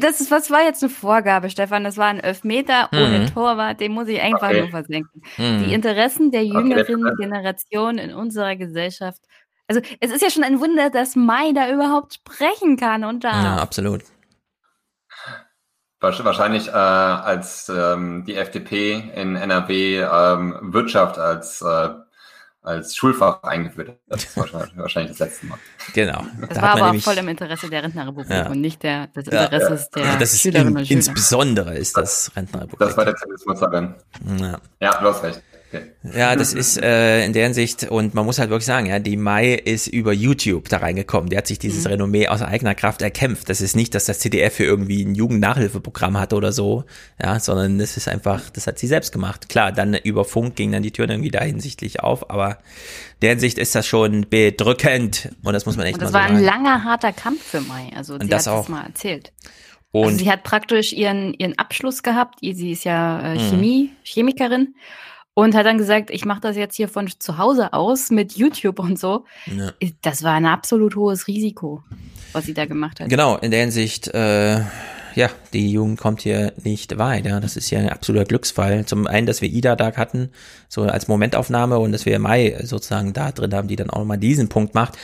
das 0.00 0.20
ist, 0.20 0.30
was 0.30 0.50
war 0.50 0.62
jetzt 0.62 0.82
eine 0.82 0.90
Vorgabe, 0.90 1.48
Stefan? 1.48 1.82
Das 1.82 1.96
war 1.96 2.06
ein 2.06 2.20
Elfmeter 2.20 2.90
mhm. 2.92 2.98
ohne 2.98 3.32
Torwart, 3.32 3.80
den 3.80 3.92
muss 3.92 4.06
ich 4.06 4.20
einfach 4.20 4.50
okay. 4.50 4.60
nur 4.60 4.68
versenken. 4.68 5.22
Mhm. 5.38 5.64
Die 5.64 5.72
Interessen 5.72 6.30
der 6.30 6.44
jüngeren 6.44 7.06
okay. 7.06 7.14
Generation 7.18 7.96
in 7.96 8.12
unserer 8.12 8.54
Gesellschaft 8.54 9.22
Also 9.66 9.80
es 10.00 10.12
ist 10.12 10.20
ja 10.20 10.28
schon 10.28 10.44
ein 10.44 10.60
Wunder, 10.60 10.90
dass 10.90 11.16
Mai 11.16 11.52
da 11.52 11.72
überhaupt 11.72 12.14
sprechen 12.14 12.76
kann 12.76 13.04
und 13.04 13.24
da. 13.24 13.42
Ja, 13.42 13.56
absolut. 13.56 14.02
Wahrscheinlich 16.00 16.68
äh, 16.68 16.72
als 16.72 17.70
ähm, 17.70 18.24
die 18.26 18.34
FDP 18.34 19.10
in 19.14 19.36
NRW 19.36 20.00
ähm, 20.02 20.58
Wirtschaft 20.60 21.18
als 21.18 21.62
äh, 21.62 21.88
als 22.64 22.96
Schulfach 22.96 23.42
eingeführt 23.42 23.88
hat. 23.90 23.96
Das 24.08 24.24
ist 24.24 24.36
wahrscheinlich, 24.36 24.72
wahrscheinlich 24.76 25.12
das 25.12 25.28
letzte 25.28 25.46
Mal. 25.46 25.58
Genau. 25.92 26.24
Das 26.40 26.48
da 26.56 26.62
war 26.62 26.70
aber 26.72 26.86
nämlich, 26.86 27.04
voll 27.04 27.18
im 27.18 27.28
Interesse 27.28 27.68
der 27.68 27.82
Rentnerrepublik 27.82 28.30
ja. 28.30 28.48
und 28.48 28.60
nicht 28.60 28.82
der, 28.82 29.08
des 29.08 29.28
Interesses 29.28 29.90
ja, 29.94 30.02
ja. 30.02 30.10
der 30.10 30.18
das 30.18 30.32
ist 30.32 30.40
Schülerinnen 30.40 30.76
und 30.76 30.86
Schüler. 30.86 30.98
Insbesondere 30.98 31.76
ist 31.76 31.96
das 31.96 32.32
Rentnerrepublik. 32.34 32.88
Das 32.88 32.96
war 32.96 33.04
der 33.04 33.16
Zentralismus 33.16 33.60
darin. 33.60 33.94
Ja. 34.40 34.58
ja, 34.80 35.00
du 35.00 35.08
hast 35.08 35.22
recht. 35.22 35.42
Ja, 36.14 36.36
das 36.36 36.52
ist 36.52 36.80
äh, 36.80 37.24
in 37.24 37.32
der 37.32 37.44
Hinsicht, 37.44 37.84
und 37.84 38.14
man 38.14 38.24
muss 38.26 38.38
halt 38.38 38.50
wirklich 38.50 38.66
sagen, 38.66 38.86
ja, 38.86 38.98
die 38.98 39.16
Mai 39.16 39.54
ist 39.54 39.86
über 39.86 40.12
YouTube 40.12 40.68
da 40.68 40.78
reingekommen. 40.78 41.30
Der 41.30 41.38
hat 41.38 41.46
sich 41.46 41.58
dieses 41.58 41.84
mhm. 41.84 41.92
Renommee 41.92 42.28
aus 42.28 42.42
eigener 42.42 42.74
Kraft 42.74 43.02
erkämpft. 43.02 43.48
Das 43.48 43.60
ist 43.60 43.74
nicht, 43.74 43.94
dass 43.94 44.04
das 44.04 44.18
CDF 44.18 44.54
für 44.54 44.64
irgendwie 44.64 45.02
ein 45.04 45.14
Jugendnachhilfeprogramm 45.14 46.18
hatte 46.18 46.36
oder 46.36 46.52
so, 46.52 46.84
ja, 47.20 47.40
sondern 47.40 47.78
das 47.78 47.96
ist 47.96 48.08
einfach, 48.08 48.50
das 48.50 48.66
hat 48.66 48.78
sie 48.78 48.86
selbst 48.86 49.12
gemacht. 49.12 49.48
Klar, 49.48 49.72
dann 49.72 49.94
über 49.94 50.24
Funk 50.24 50.56
ging 50.56 50.72
dann 50.72 50.82
die 50.82 50.92
Tür 50.92 51.08
irgendwie 51.08 51.30
da 51.30 51.42
hinsichtlich 51.42 52.00
auf, 52.00 52.30
aber 52.30 52.50
in 52.50 53.20
der 53.22 53.30
Hinsicht 53.30 53.58
ist 53.58 53.74
das 53.74 53.86
schon 53.86 54.26
bedrückend 54.28 55.30
und 55.42 55.54
das 55.54 55.66
muss 55.66 55.76
man 55.76 55.86
echt 55.86 55.94
und 55.94 56.02
das 56.02 56.12
mal 56.12 56.22
sagen. 56.28 56.34
Das 56.34 56.46
war 56.46 56.54
ein 56.54 56.64
langer, 56.64 56.84
harter 56.84 57.12
Kampf 57.12 57.42
für 57.42 57.60
Mai, 57.62 57.90
also 57.96 58.18
sie 58.20 58.28
das 58.28 58.46
hat 58.46 58.52
auch. 58.52 58.60
das 58.60 58.68
mal 58.68 58.84
erzählt. 58.84 59.32
Und 59.90 60.04
also 60.04 60.18
sie 60.18 60.30
hat 60.30 60.42
praktisch 60.42 60.92
ihren, 60.92 61.34
ihren 61.34 61.56
Abschluss 61.56 62.02
gehabt. 62.02 62.40
Sie 62.42 62.72
ist 62.72 62.84
ja 62.84 63.20
äh, 63.20 63.34
mhm. 63.36 63.48
Chemie, 63.48 63.82
mhm. 63.84 63.96
Chemikerin 64.02 64.74
und 65.34 65.54
hat 65.54 65.66
dann 65.66 65.78
gesagt, 65.78 66.10
ich 66.10 66.24
mache 66.24 66.40
das 66.40 66.56
jetzt 66.56 66.76
hier 66.76 66.88
von 66.88 67.08
zu 67.18 67.38
Hause 67.38 67.72
aus 67.72 68.10
mit 68.10 68.36
YouTube 68.36 68.78
und 68.78 68.98
so. 68.98 69.24
Ja. 69.46 69.72
Das 70.02 70.22
war 70.22 70.34
ein 70.34 70.46
absolut 70.46 70.96
hohes 70.96 71.26
Risiko, 71.26 71.82
was 72.32 72.46
sie 72.46 72.54
da 72.54 72.64
gemacht 72.66 73.00
hat. 73.00 73.08
Genau, 73.08 73.36
in 73.36 73.50
der 73.50 73.60
Hinsicht, 73.60 74.08
äh, 74.08 74.60
ja, 75.16 75.30
die 75.52 75.70
Jugend 75.70 75.98
kommt 75.98 76.22
hier 76.22 76.52
nicht 76.62 76.98
weit. 76.98 77.26
Ja, 77.26 77.40
das 77.40 77.56
ist 77.56 77.70
ja 77.70 77.80
ein 77.80 77.88
absoluter 77.88 78.24
Glücksfall. 78.24 78.84
Zum 78.86 79.06
einen, 79.06 79.26
dass 79.26 79.42
wir 79.42 79.48
Ida 79.48 79.76
da 79.76 79.92
hatten, 79.96 80.30
so 80.68 80.82
als 80.82 81.08
Momentaufnahme 81.08 81.78
und 81.78 81.92
dass 81.92 82.06
wir 82.06 82.18
Mai 82.18 82.58
sozusagen 82.62 83.12
da 83.12 83.32
drin 83.32 83.54
haben, 83.54 83.68
die 83.68 83.76
dann 83.76 83.90
auch 83.90 83.98
nochmal 83.98 84.18
diesen 84.18 84.48
Punkt 84.48 84.74
macht 84.74 84.96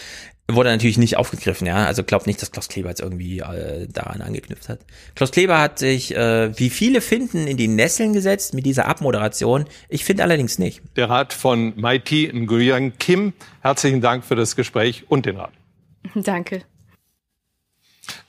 wurde 0.55 0.71
natürlich 0.71 0.99
nicht 0.99 1.17
aufgegriffen, 1.17 1.67
ja. 1.67 1.85
Also 1.87 2.03
glaubt 2.03 2.27
nicht, 2.27 2.41
dass 2.41 2.51
Klaus 2.51 2.69
Kleber 2.69 2.89
jetzt 2.89 3.01
irgendwie 3.01 3.41
äh, 3.41 3.87
daran 3.89 4.21
angeknüpft 4.21 4.69
hat. 4.69 4.81
Klaus 5.15 5.31
Kleber 5.31 5.61
hat 5.61 5.79
sich, 5.79 6.15
äh, 6.15 6.59
wie 6.59 6.71
viele 6.71 7.01
finden, 7.01 7.47
in 7.47 7.57
die 7.57 7.69
Nesseln 7.69 8.13
gesetzt 8.13 8.55
mit 8.55 8.67
dieser 8.67 8.87
Abmoderation. 8.87 9.65
Ich 9.89 10.05
finde 10.05 10.23
allerdings 10.23 10.59
nicht. 10.59 10.83
Der 10.97 11.11
Rat 11.11 11.33
von 11.33 11.73
Maiti 11.77 12.31
Nguyen 12.33 12.99
Kim, 12.99 13.33
herzlichen 13.61 14.01
Dank 14.01 14.25
für 14.25 14.37
das 14.37 14.57
Gespräch 14.57 15.05
und 15.09 15.27
den 15.27 15.37
Rat. 15.37 15.53
Danke. 16.15 16.63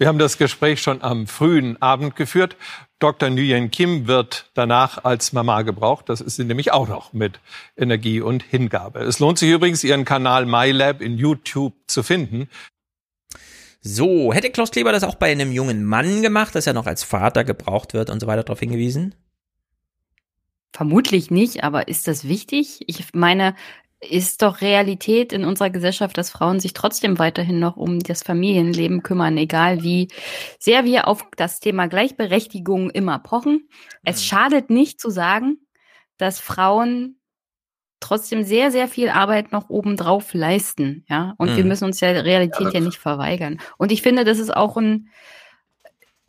Wir 0.01 0.07
haben 0.07 0.17
das 0.17 0.39
Gespräch 0.39 0.81
schon 0.81 1.03
am 1.03 1.27
frühen 1.27 1.79
Abend 1.79 2.15
geführt. 2.15 2.55
Dr. 2.97 3.29
Nguyen 3.29 3.69
Kim 3.69 4.07
wird 4.07 4.49
danach 4.55 5.05
als 5.05 5.31
Mama 5.31 5.61
gebraucht. 5.61 6.09
Das 6.09 6.21
ist 6.21 6.37
sie 6.37 6.43
nämlich 6.43 6.71
auch 6.71 6.87
noch 6.87 7.13
mit 7.13 7.39
Energie 7.77 8.19
und 8.19 8.41
Hingabe. 8.41 9.01
Es 9.01 9.19
lohnt 9.19 9.37
sich 9.37 9.51
übrigens, 9.51 9.83
ihren 9.83 10.03
Kanal 10.03 10.47
MyLab 10.47 11.01
in 11.01 11.19
YouTube 11.19 11.75
zu 11.85 12.01
finden. 12.01 12.49
So, 13.81 14.33
hätte 14.33 14.49
Klaus 14.49 14.71
Kleber 14.71 14.91
das 14.91 15.03
auch 15.03 15.13
bei 15.13 15.31
einem 15.31 15.51
jungen 15.51 15.85
Mann 15.85 16.23
gemacht, 16.23 16.55
dass 16.55 16.65
er 16.65 16.73
noch 16.73 16.87
als 16.87 17.03
Vater 17.03 17.43
gebraucht 17.43 17.93
wird 17.93 18.09
und 18.09 18.19
so 18.21 18.25
weiter 18.25 18.41
darauf 18.41 18.59
hingewiesen? 18.59 19.13
Vermutlich 20.73 21.29
nicht, 21.29 21.63
aber 21.63 21.89
ist 21.89 22.07
das 22.07 22.27
wichtig? 22.27 22.79
Ich 22.87 23.13
meine, 23.13 23.55
ist 24.01 24.41
doch 24.41 24.61
Realität 24.61 25.31
in 25.31 25.45
unserer 25.45 25.69
Gesellschaft, 25.69 26.17
dass 26.17 26.31
Frauen 26.31 26.59
sich 26.59 26.73
trotzdem 26.73 27.19
weiterhin 27.19 27.59
noch 27.59 27.77
um 27.77 27.99
das 27.99 28.23
Familienleben 28.23 29.03
kümmern, 29.03 29.37
egal 29.37 29.83
wie 29.83 30.07
sehr 30.57 30.85
wir 30.85 31.07
auf 31.07 31.23
das 31.37 31.59
Thema 31.59 31.87
Gleichberechtigung 31.87 32.89
immer 32.89 33.19
pochen. 33.19 33.69
Es 34.03 34.17
mhm. 34.17 34.25
schadet 34.25 34.69
nicht 34.71 34.99
zu 34.99 35.11
sagen, 35.11 35.59
dass 36.17 36.39
Frauen 36.39 37.19
trotzdem 37.99 38.43
sehr, 38.43 38.71
sehr 38.71 38.87
viel 38.87 39.09
Arbeit 39.09 39.51
noch 39.51 39.69
obendrauf 39.69 40.33
leisten, 40.33 41.05
ja. 41.07 41.35
Und 41.37 41.51
mhm. 41.51 41.57
wir 41.57 41.65
müssen 41.65 41.85
uns 41.85 41.99
der 41.99 42.25
Realität 42.25 42.73
ja, 42.73 42.79
ja 42.79 42.79
nicht 42.79 42.97
verweigern. 42.97 43.59
Und 43.77 43.91
ich 43.91 44.01
finde, 44.01 44.25
das 44.25 44.39
ist 44.39 44.55
auch 44.55 44.77
ein, 44.77 45.09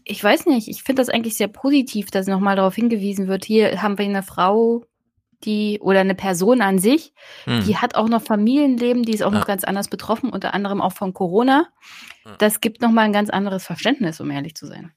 ich 0.04 0.22
weiß 0.22 0.44
nicht, 0.46 0.68
ich 0.68 0.82
finde 0.82 1.00
das 1.00 1.08
eigentlich 1.08 1.38
sehr 1.38 1.48
positiv, 1.48 2.10
dass 2.10 2.26
nochmal 2.26 2.56
darauf 2.56 2.74
hingewiesen 2.74 3.28
wird, 3.28 3.46
hier 3.46 3.80
haben 3.80 3.96
wir 3.96 4.04
eine 4.04 4.22
Frau, 4.22 4.84
die 5.44 5.78
oder 5.80 6.00
eine 6.00 6.14
Person 6.14 6.60
an 6.60 6.78
sich, 6.78 7.14
hm. 7.44 7.64
die 7.64 7.76
hat 7.76 7.94
auch 7.94 8.08
noch 8.08 8.22
Familienleben, 8.22 9.02
die 9.02 9.12
ist 9.12 9.22
auch 9.22 9.32
ja. 9.32 9.38
noch 9.38 9.46
ganz 9.46 9.64
anders 9.64 9.88
betroffen, 9.88 10.30
unter 10.30 10.54
anderem 10.54 10.80
auch 10.80 10.92
von 10.92 11.12
Corona. 11.12 11.68
Das 12.38 12.60
gibt 12.60 12.80
nochmal 12.80 13.04
ein 13.04 13.12
ganz 13.12 13.30
anderes 13.30 13.64
Verständnis, 13.64 14.20
um 14.20 14.30
ehrlich 14.30 14.54
zu 14.54 14.66
sein. 14.66 14.92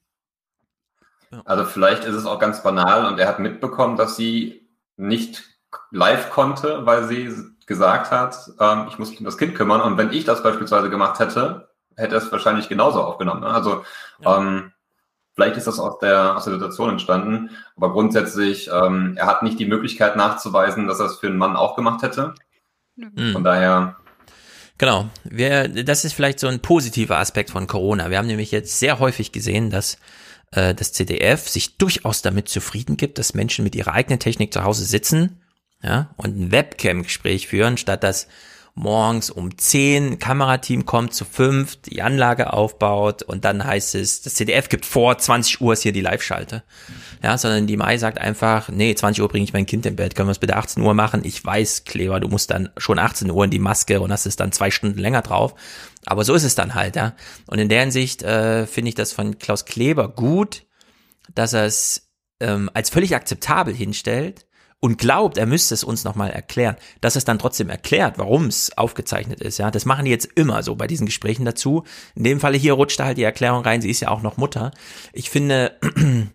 Also 1.44 1.64
vielleicht 1.64 2.04
ist 2.04 2.14
es 2.14 2.26
auch 2.26 2.38
ganz 2.38 2.62
banal 2.62 3.06
und 3.06 3.18
er 3.18 3.28
hat 3.28 3.38
mitbekommen, 3.38 3.96
dass 3.96 4.16
sie 4.16 4.68
nicht 4.96 5.44
live 5.90 6.30
konnte, 6.30 6.86
weil 6.86 7.04
sie 7.04 7.34
gesagt 7.66 8.10
hat, 8.10 8.36
ähm, 8.60 8.86
ich 8.88 8.98
muss 8.98 9.10
mich 9.10 9.18
um 9.18 9.26
das 9.26 9.38
Kind 9.38 9.54
kümmern. 9.54 9.80
Und 9.80 9.98
wenn 9.98 10.12
ich 10.12 10.24
das 10.24 10.42
beispielsweise 10.42 10.88
gemacht 10.88 11.18
hätte, 11.18 11.70
hätte 11.96 12.14
er 12.14 12.22
es 12.22 12.30
wahrscheinlich 12.30 12.68
genauso 12.68 13.02
aufgenommen. 13.02 13.40
Ne? 13.40 13.48
Also 13.48 13.84
ja. 14.20 14.38
ähm, 14.38 14.72
Vielleicht 15.36 15.58
ist 15.58 15.66
das 15.66 15.78
aus 15.78 15.98
der, 15.98 16.34
aus 16.34 16.44
der 16.44 16.54
Situation 16.54 16.88
entstanden, 16.88 17.50
aber 17.76 17.92
grundsätzlich, 17.92 18.70
ähm, 18.72 19.14
er 19.18 19.26
hat 19.26 19.42
nicht 19.42 19.58
die 19.58 19.66
Möglichkeit 19.66 20.16
nachzuweisen, 20.16 20.88
dass 20.88 20.98
er 20.98 21.06
es 21.06 21.16
für 21.16 21.26
einen 21.26 21.36
Mann 21.36 21.56
auch 21.56 21.76
gemacht 21.76 22.02
hätte. 22.02 22.34
Mhm. 22.96 23.32
Von 23.34 23.44
daher. 23.44 23.96
Genau. 24.78 25.10
Wir, 25.24 25.68
das 25.68 26.06
ist 26.06 26.14
vielleicht 26.14 26.40
so 26.40 26.46
ein 26.46 26.60
positiver 26.60 27.18
Aspekt 27.18 27.50
von 27.50 27.66
Corona. 27.66 28.08
Wir 28.08 28.16
haben 28.16 28.26
nämlich 28.26 28.50
jetzt 28.50 28.78
sehr 28.78 28.98
häufig 28.98 29.30
gesehen, 29.30 29.68
dass 29.68 29.98
äh, 30.52 30.74
das 30.74 30.94
CDF 30.94 31.46
sich 31.46 31.76
durchaus 31.76 32.22
damit 32.22 32.48
zufrieden 32.48 32.96
gibt, 32.96 33.18
dass 33.18 33.34
Menschen 33.34 33.62
mit 33.62 33.74
ihrer 33.74 33.92
eigenen 33.92 34.18
Technik 34.18 34.54
zu 34.54 34.64
Hause 34.64 34.86
sitzen 34.86 35.42
ja, 35.82 36.14
und 36.16 36.34
ein 36.38 36.50
Webcam-Gespräch 36.50 37.46
führen, 37.46 37.76
statt 37.76 38.02
dass 38.02 38.26
morgens 38.76 39.30
um 39.30 39.56
10, 39.56 40.18
Kamerateam 40.18 40.84
kommt 40.84 41.14
zu 41.14 41.24
5, 41.24 41.76
die 41.76 42.02
Anlage 42.02 42.52
aufbaut 42.52 43.22
und 43.22 43.46
dann 43.46 43.64
heißt 43.64 43.94
es, 43.94 44.20
das 44.20 44.34
CDF 44.34 44.68
gibt 44.68 44.84
vor, 44.84 45.16
20 45.16 45.62
Uhr 45.62 45.72
ist 45.72 45.82
hier 45.82 45.92
die 45.92 46.02
Live-Schalte. 46.02 46.62
Ja, 47.22 47.38
sondern 47.38 47.66
die 47.66 47.78
Mai 47.78 47.96
sagt 47.96 48.18
einfach, 48.18 48.68
nee, 48.68 48.94
20 48.94 49.22
Uhr 49.22 49.28
bringe 49.28 49.44
ich 49.44 49.54
mein 49.54 49.64
Kind 49.64 49.86
im 49.86 49.96
Bett, 49.96 50.14
können 50.14 50.28
wir 50.28 50.32
es 50.32 50.38
bitte 50.38 50.56
18 50.56 50.82
Uhr 50.82 50.92
machen? 50.92 51.22
Ich 51.24 51.42
weiß, 51.42 51.84
Kleber, 51.84 52.20
du 52.20 52.28
musst 52.28 52.50
dann 52.50 52.68
schon 52.76 52.98
18 52.98 53.30
Uhr 53.30 53.44
in 53.44 53.50
die 53.50 53.58
Maske 53.58 54.00
und 54.00 54.12
hast 54.12 54.26
es 54.26 54.36
dann 54.36 54.52
zwei 54.52 54.70
Stunden 54.70 54.98
länger 54.98 55.22
drauf. 55.22 55.54
Aber 56.04 56.24
so 56.24 56.34
ist 56.34 56.44
es 56.44 56.54
dann 56.54 56.74
halt, 56.74 56.96
ja. 56.96 57.14
Und 57.46 57.58
in 57.58 57.70
der 57.70 57.80
Hinsicht 57.80 58.22
äh, 58.22 58.66
finde 58.66 58.90
ich 58.90 58.94
das 58.94 59.14
von 59.14 59.38
Klaus 59.38 59.64
Kleber 59.64 60.08
gut, 60.08 60.64
dass 61.34 61.54
er 61.54 61.64
es 61.64 62.10
ähm, 62.40 62.70
als 62.74 62.90
völlig 62.90 63.14
akzeptabel 63.14 63.74
hinstellt, 63.74 64.46
und 64.80 64.98
glaubt, 64.98 65.38
er 65.38 65.46
müsste 65.46 65.74
es 65.74 65.84
uns 65.84 66.04
nochmal 66.04 66.30
erklären, 66.30 66.76
dass 67.00 67.16
es 67.16 67.24
dann 67.24 67.38
trotzdem 67.38 67.70
erklärt, 67.70 68.18
warum 68.18 68.46
es 68.46 68.76
aufgezeichnet 68.76 69.40
ist. 69.40 69.58
Ja, 69.58 69.70
das 69.70 69.86
machen 69.86 70.04
die 70.04 70.10
jetzt 70.10 70.28
immer 70.34 70.62
so 70.62 70.76
bei 70.76 70.86
diesen 70.86 71.06
Gesprächen 71.06 71.44
dazu. 71.44 71.84
In 72.14 72.24
dem 72.24 72.40
Falle 72.40 72.58
hier 72.58 72.74
rutscht 72.74 73.00
da 73.00 73.06
halt 73.06 73.18
die 73.18 73.22
Erklärung 73.22 73.62
rein. 73.62 73.80
Sie 73.80 73.90
ist 73.90 74.00
ja 74.00 74.10
auch 74.10 74.22
noch 74.22 74.36
Mutter. 74.36 74.72
Ich 75.12 75.30
finde, 75.30 75.78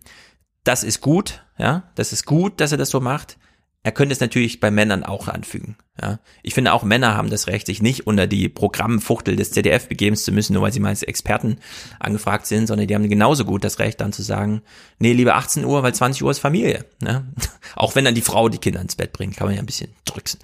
das 0.64 0.84
ist 0.84 1.02
gut. 1.02 1.44
Ja, 1.58 1.92
das 1.96 2.14
ist 2.14 2.26
gut, 2.26 2.60
dass 2.60 2.72
er 2.72 2.78
das 2.80 2.90
so 2.90 3.00
macht. 3.00 3.38
Er 3.84 3.92
könnte 3.92 4.14
es 4.14 4.20
natürlich 4.20 4.60
bei 4.60 4.70
Männern 4.70 5.04
auch 5.04 5.28
anfügen. 5.28 5.76
Ja. 6.00 6.20
Ich 6.44 6.54
finde 6.54 6.74
auch 6.74 6.84
Männer 6.84 7.16
haben 7.16 7.32
das 7.32 7.48
Recht, 7.48 7.66
sich 7.66 7.82
nicht 7.82 8.06
unter 8.06 8.28
die 8.28 8.48
Programmfuchtel 8.48 9.36
des 9.36 9.52
ZDF 9.52 9.88
begeben 9.88 10.16
zu 10.16 10.32
müssen, 10.32 10.54
nur 10.54 10.62
weil 10.62 10.72
sie 10.72 10.84
als 10.84 11.02
Experten 11.02 11.58
angefragt 12.00 12.46
sind, 12.46 12.68
sondern 12.68 12.88
die 12.88 12.94
haben 12.94 13.10
genauso 13.10 13.44
gut 13.44 13.64
das 13.64 13.80
Recht, 13.80 14.00
dann 14.00 14.14
zu 14.14 14.22
sagen, 14.22 14.62
nee, 15.00 15.14
lieber 15.14 15.36
18 15.36 15.66
Uhr, 15.66 15.82
weil 15.82 15.96
20 15.96 16.24
Uhr 16.24 16.30
ist 16.30 16.38
Familie. 16.38 16.86
Ja. 17.04 17.24
Auch 17.76 17.96
wenn 17.96 18.06
dann 18.06 18.14
die 18.14 18.22
Frau 18.22 18.50
die 18.50 18.60
Kinder 18.60 18.82
ins 18.82 18.96
Bett 18.96 19.14
bringt, 19.14 19.36
kann 19.36 19.48
man 19.48 19.56
ja 19.56 19.62
ein 19.62 19.66
bisschen 19.66 19.94
drücksen. 20.06 20.40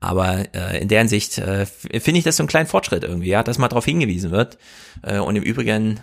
Aber 0.00 0.54
äh, 0.54 0.80
in 0.80 0.88
der 0.88 1.00
Hinsicht 1.00 1.36
äh, 1.36 1.66
finde 1.66 2.18
ich 2.18 2.24
das 2.24 2.36
so 2.36 2.42
einen 2.42 2.48
kleinen 2.48 2.68
Fortschritt 2.68 3.04
irgendwie, 3.04 3.28
ja, 3.28 3.42
dass 3.42 3.58
mal 3.58 3.68
darauf 3.68 3.84
hingewiesen 3.84 4.30
wird. 4.30 4.56
Äh, 5.02 5.18
und 5.18 5.36
im 5.36 5.42
Übrigen, 5.42 6.00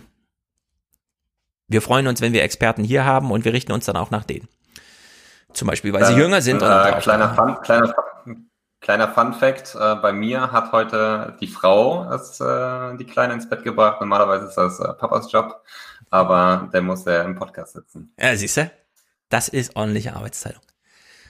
wir 1.66 1.82
freuen 1.82 2.06
uns, 2.06 2.20
wenn 2.20 2.32
wir 2.32 2.44
Experten 2.44 2.84
hier 2.84 3.04
haben 3.04 3.32
und 3.32 3.44
wir 3.44 3.52
richten 3.52 3.72
uns 3.72 3.86
dann 3.86 3.96
auch 3.96 4.12
nach 4.12 4.24
denen. 4.24 4.46
Zum 5.56 5.68
Beispiel, 5.68 5.92
weil 5.94 6.04
sie 6.04 6.12
äh, 6.12 6.18
jünger 6.18 6.42
sind. 6.42 6.60
Äh, 6.60 7.00
kleiner, 7.00 7.34
Fun, 7.34 7.56
kleiner, 7.62 7.94
kleiner 8.80 9.08
Fun 9.08 9.32
Fact, 9.32 9.74
äh, 9.74 9.94
bei 9.96 10.12
mir 10.12 10.52
hat 10.52 10.70
heute 10.70 11.34
die 11.40 11.46
Frau 11.46 12.04
das, 12.10 12.38
äh, 12.40 12.96
die 12.98 13.06
Kleine 13.06 13.32
ins 13.32 13.48
Bett 13.48 13.64
gebracht. 13.64 13.98
Normalerweise 14.00 14.46
ist 14.46 14.56
das 14.56 14.78
äh, 14.80 14.92
Papas 14.92 15.32
Job, 15.32 15.62
aber 16.10 16.68
der 16.74 16.82
muss 16.82 17.06
ja 17.06 17.22
im 17.22 17.36
Podcast 17.36 17.72
sitzen. 17.72 18.12
Ja, 18.20 18.36
siehst 18.36 18.58
du? 18.58 18.70
Das 19.30 19.48
ist 19.48 19.74
ordentliche 19.76 20.14
Arbeitsteilung. 20.14 20.60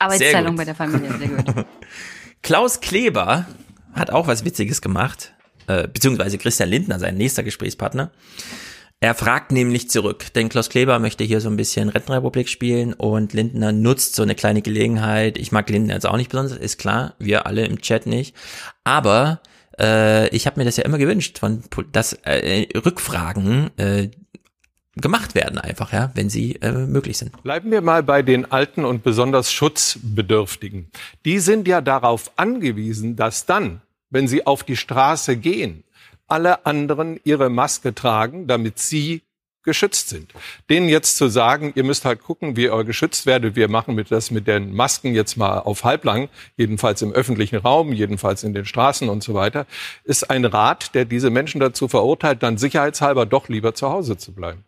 Arbeitsteilung 0.00 0.56
bei 0.56 0.64
der 0.64 0.74
Familie, 0.74 1.12
sehr 1.12 1.28
gut. 1.28 1.64
Klaus 2.42 2.80
Kleber 2.80 3.46
hat 3.94 4.10
auch 4.10 4.26
was 4.26 4.44
Witziges 4.44 4.82
gemacht, 4.82 5.34
äh, 5.68 5.86
beziehungsweise 5.86 6.36
Christian 6.36 6.68
Lindner, 6.68 6.98
sein 6.98 7.16
nächster 7.16 7.44
Gesprächspartner. 7.44 8.10
Er 9.00 9.14
fragt 9.14 9.52
nämlich 9.52 9.90
zurück, 9.90 10.32
denn 10.34 10.48
Klaus 10.48 10.70
Kleber 10.70 10.98
möchte 10.98 11.22
hier 11.22 11.40
so 11.40 11.48
ein 11.48 11.56
bisschen 11.56 11.90
Rentenrepublik 11.90 12.48
spielen 12.48 12.94
und 12.94 13.34
Lindner 13.34 13.72
nutzt 13.72 14.14
so 14.14 14.22
eine 14.22 14.34
kleine 14.34 14.62
Gelegenheit. 14.62 15.36
Ich 15.36 15.52
mag 15.52 15.68
Lindner 15.68 15.94
jetzt 15.94 16.06
auch 16.06 16.16
nicht 16.16 16.30
besonders, 16.30 16.56
ist 16.56 16.78
klar, 16.78 17.14
wir 17.18 17.46
alle 17.46 17.66
im 17.66 17.80
Chat 17.80 18.06
nicht. 18.06 18.34
Aber 18.84 19.40
Äh, 19.78 20.28
ich 20.34 20.46
habe 20.46 20.58
mir 20.58 20.64
das 20.64 20.78
ja 20.78 20.84
immer 20.84 20.98
gewünscht, 20.98 21.38
von 21.38 21.62
dass 21.92 22.14
äh, 22.24 22.66
Rückfragen 22.74 23.70
äh, 23.76 24.08
gemacht 24.94 25.34
werden 25.34 25.58
einfach, 25.58 25.92
ja, 25.92 26.10
wenn 26.14 26.30
sie 26.30 26.56
äh, 26.62 26.72
möglich 26.72 27.18
sind. 27.18 27.42
Bleiben 27.42 27.70
wir 27.70 27.82
mal 27.82 28.02
bei 28.02 28.22
den 28.22 28.50
Alten 28.50 28.86
und 28.86 29.02
besonders 29.02 29.52
Schutzbedürftigen. 29.52 30.90
Die 31.26 31.38
sind 31.40 31.68
ja 31.68 31.82
darauf 31.82 32.32
angewiesen, 32.36 33.16
dass 33.16 33.44
dann, 33.44 33.82
wenn 34.08 34.28
sie 34.28 34.46
auf 34.46 34.64
die 34.64 34.76
Straße 34.76 35.36
gehen, 35.36 35.84
alle 36.28 36.66
anderen 36.66 37.20
ihre 37.24 37.50
Maske 37.50 37.94
tragen, 37.94 38.46
damit 38.46 38.78
sie 38.78 39.22
geschützt 39.66 40.08
sind. 40.08 40.32
Denen 40.70 40.88
jetzt 40.88 41.18
zu 41.18 41.28
sagen, 41.28 41.72
ihr 41.74 41.84
müsst 41.84 42.06
halt 42.06 42.22
gucken, 42.22 42.56
wie 42.56 42.66
ihr 42.66 42.84
geschützt 42.84 43.26
werdet, 43.26 43.56
wir 43.56 43.68
machen 43.68 43.94
mit 43.94 44.10
das 44.10 44.30
mit 44.30 44.46
den 44.46 44.74
Masken 44.74 45.12
jetzt 45.12 45.36
mal 45.36 45.58
auf 45.58 45.84
halblang, 45.84 46.30
jedenfalls 46.56 47.02
im 47.02 47.12
öffentlichen 47.12 47.56
Raum, 47.56 47.92
jedenfalls 47.92 48.44
in 48.44 48.54
den 48.54 48.64
Straßen 48.64 49.08
und 49.10 49.22
so 49.22 49.34
weiter, 49.34 49.66
ist 50.04 50.30
ein 50.30 50.44
Rat, 50.44 50.94
der 50.94 51.04
diese 51.04 51.30
Menschen 51.30 51.60
dazu 51.60 51.88
verurteilt, 51.88 52.42
dann 52.42 52.56
sicherheitshalber 52.56 53.26
doch 53.26 53.48
lieber 53.48 53.74
zu 53.74 53.90
Hause 53.90 54.16
zu 54.16 54.32
bleiben. 54.32 54.64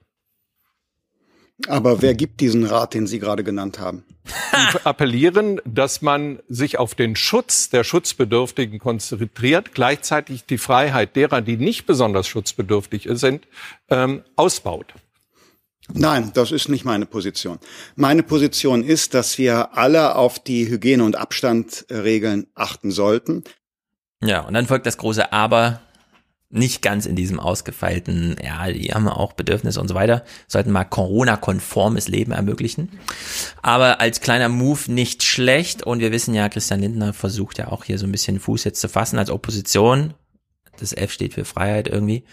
Aber 1.66 2.02
wer 2.02 2.14
gibt 2.14 2.40
diesen 2.40 2.64
Rat, 2.64 2.94
den 2.94 3.06
Sie 3.06 3.18
gerade 3.18 3.42
genannt 3.42 3.80
haben? 3.80 4.04
Die 4.26 4.78
appellieren, 4.84 5.60
dass 5.64 6.02
man 6.02 6.38
sich 6.48 6.78
auf 6.78 6.94
den 6.94 7.16
Schutz 7.16 7.68
der 7.70 7.82
Schutzbedürftigen 7.82 8.78
konzentriert, 8.78 9.74
gleichzeitig 9.74 10.44
die 10.44 10.58
Freiheit 10.58 11.16
derer, 11.16 11.40
die 11.40 11.56
nicht 11.56 11.86
besonders 11.86 12.28
schutzbedürftig 12.28 13.08
sind, 13.12 13.46
ähm, 13.90 14.22
ausbaut. 14.36 14.94
Nein, 15.94 16.32
das 16.34 16.52
ist 16.52 16.68
nicht 16.68 16.84
meine 16.84 17.06
Position. 17.06 17.58
Meine 17.96 18.22
Position 18.22 18.84
ist, 18.84 19.14
dass 19.14 19.38
wir 19.38 19.76
alle 19.76 20.16
auf 20.16 20.38
die 20.38 20.68
Hygiene- 20.68 21.02
und 21.02 21.16
Abstandregeln 21.16 22.46
achten 22.54 22.90
sollten. 22.90 23.44
Ja, 24.22 24.40
und 24.42 24.54
dann 24.54 24.66
folgt 24.66 24.86
das 24.86 24.98
große 24.98 25.32
Aber 25.32 25.80
nicht 26.50 26.80
ganz 26.80 27.04
in 27.04 27.14
diesem 27.14 27.40
ausgefeilten, 27.40 28.36
ja, 28.42 28.70
die 28.72 28.92
haben 28.92 29.06
auch 29.06 29.34
Bedürfnisse 29.34 29.80
und 29.80 29.88
so 29.88 29.94
weiter, 29.94 30.24
sollten 30.46 30.70
mal 30.70 30.84
Corona-konformes 30.84 32.08
Leben 32.08 32.32
ermöglichen. 32.32 32.98
Aber 33.60 34.00
als 34.00 34.20
kleiner 34.20 34.48
Move 34.48 34.90
nicht 34.90 35.22
schlecht 35.22 35.82
und 35.82 36.00
wir 36.00 36.10
wissen 36.10 36.34
ja, 36.34 36.48
Christian 36.48 36.80
Lindner 36.80 37.12
versucht 37.12 37.58
ja 37.58 37.68
auch 37.68 37.84
hier 37.84 37.98
so 37.98 38.06
ein 38.06 38.12
bisschen 38.12 38.40
Fuß 38.40 38.64
jetzt 38.64 38.80
zu 38.80 38.88
fassen 38.88 39.18
als 39.18 39.30
Opposition. 39.30 40.14
Das 40.80 40.92
F 40.92 41.12
steht 41.12 41.34
für 41.34 41.44
Freiheit 41.44 41.88
irgendwie. 41.88 42.24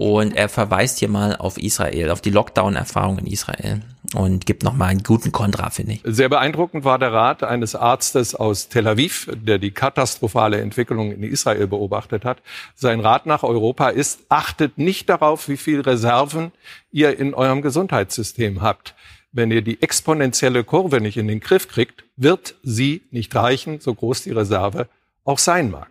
Und 0.00 0.34
er 0.34 0.48
verweist 0.48 0.98
hier 0.98 1.10
mal 1.10 1.36
auf 1.36 1.58
Israel, 1.58 2.08
auf 2.08 2.22
die 2.22 2.30
Lockdown-Erfahrung 2.30 3.18
in 3.18 3.26
Israel 3.26 3.82
und 4.14 4.46
gibt 4.46 4.62
nochmal 4.62 4.88
einen 4.88 5.02
guten 5.02 5.30
Kontra, 5.30 5.68
finde 5.68 5.92
ich. 5.92 6.00
Sehr 6.04 6.30
beeindruckend 6.30 6.84
war 6.84 6.98
der 6.98 7.12
Rat 7.12 7.42
eines 7.42 7.74
Arztes 7.74 8.34
aus 8.34 8.70
Tel 8.70 8.88
Aviv, 8.88 9.28
der 9.34 9.58
die 9.58 9.72
katastrophale 9.72 10.58
Entwicklung 10.58 11.12
in 11.12 11.22
Israel 11.22 11.66
beobachtet 11.66 12.24
hat. 12.24 12.38
Sein 12.74 13.00
Rat 13.00 13.26
nach 13.26 13.42
Europa 13.42 13.90
ist, 13.90 14.20
achtet 14.30 14.78
nicht 14.78 15.10
darauf, 15.10 15.50
wie 15.50 15.58
viel 15.58 15.82
Reserven 15.82 16.52
ihr 16.90 17.18
in 17.18 17.34
eurem 17.34 17.60
Gesundheitssystem 17.60 18.62
habt. 18.62 18.94
Wenn 19.32 19.50
ihr 19.50 19.60
die 19.60 19.82
exponentielle 19.82 20.64
Kurve 20.64 21.02
nicht 21.02 21.18
in 21.18 21.28
den 21.28 21.40
Griff 21.40 21.68
kriegt, 21.68 22.04
wird 22.16 22.54
sie 22.62 23.02
nicht 23.10 23.34
reichen, 23.34 23.80
so 23.80 23.94
groß 23.94 24.22
die 24.22 24.32
Reserve 24.32 24.88
auch 25.24 25.38
sein 25.38 25.70
mag. 25.70 25.90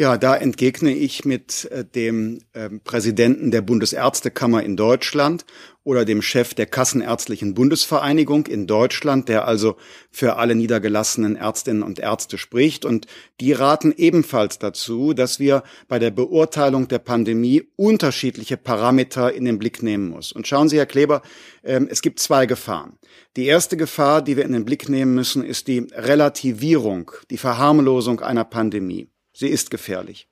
Ja, 0.00 0.16
da 0.16 0.34
entgegne 0.34 0.94
ich 0.94 1.26
mit 1.26 1.66
äh, 1.66 1.84
dem 1.84 2.38
äh, 2.54 2.70
Präsidenten 2.70 3.50
der 3.50 3.60
Bundesärztekammer 3.60 4.62
in 4.62 4.74
Deutschland 4.74 5.44
oder 5.84 6.06
dem 6.06 6.22
Chef 6.22 6.54
der 6.54 6.64
Kassenärztlichen 6.64 7.52
Bundesvereinigung 7.52 8.46
in 8.46 8.66
Deutschland, 8.66 9.28
der 9.28 9.46
also 9.46 9.76
für 10.10 10.36
alle 10.36 10.54
niedergelassenen 10.54 11.36
Ärztinnen 11.36 11.82
und 11.82 11.98
Ärzte 11.98 12.38
spricht. 12.38 12.86
Und 12.86 13.08
die 13.42 13.52
raten 13.52 13.92
ebenfalls 13.94 14.58
dazu, 14.58 15.12
dass 15.12 15.38
wir 15.38 15.64
bei 15.86 15.98
der 15.98 16.12
Beurteilung 16.12 16.88
der 16.88 17.00
Pandemie 17.00 17.64
unterschiedliche 17.76 18.56
Parameter 18.56 19.34
in 19.34 19.44
den 19.44 19.58
Blick 19.58 19.82
nehmen 19.82 20.08
muss. 20.08 20.32
Und 20.32 20.48
schauen 20.48 20.70
Sie, 20.70 20.78
Herr 20.78 20.86
Kleber, 20.86 21.20
äh, 21.60 21.78
es 21.90 22.00
gibt 22.00 22.20
zwei 22.20 22.46
Gefahren. 22.46 22.96
Die 23.36 23.44
erste 23.44 23.76
Gefahr, 23.76 24.22
die 24.22 24.38
wir 24.38 24.46
in 24.46 24.52
den 24.52 24.64
Blick 24.64 24.88
nehmen 24.88 25.14
müssen, 25.14 25.44
ist 25.44 25.68
die 25.68 25.86
Relativierung, 25.92 27.10
die 27.28 27.36
Verharmlosung 27.36 28.20
einer 28.20 28.44
Pandemie. 28.44 29.09
Sie 29.40 29.48
ist 29.48 29.70
gefährlich. 29.70 30.28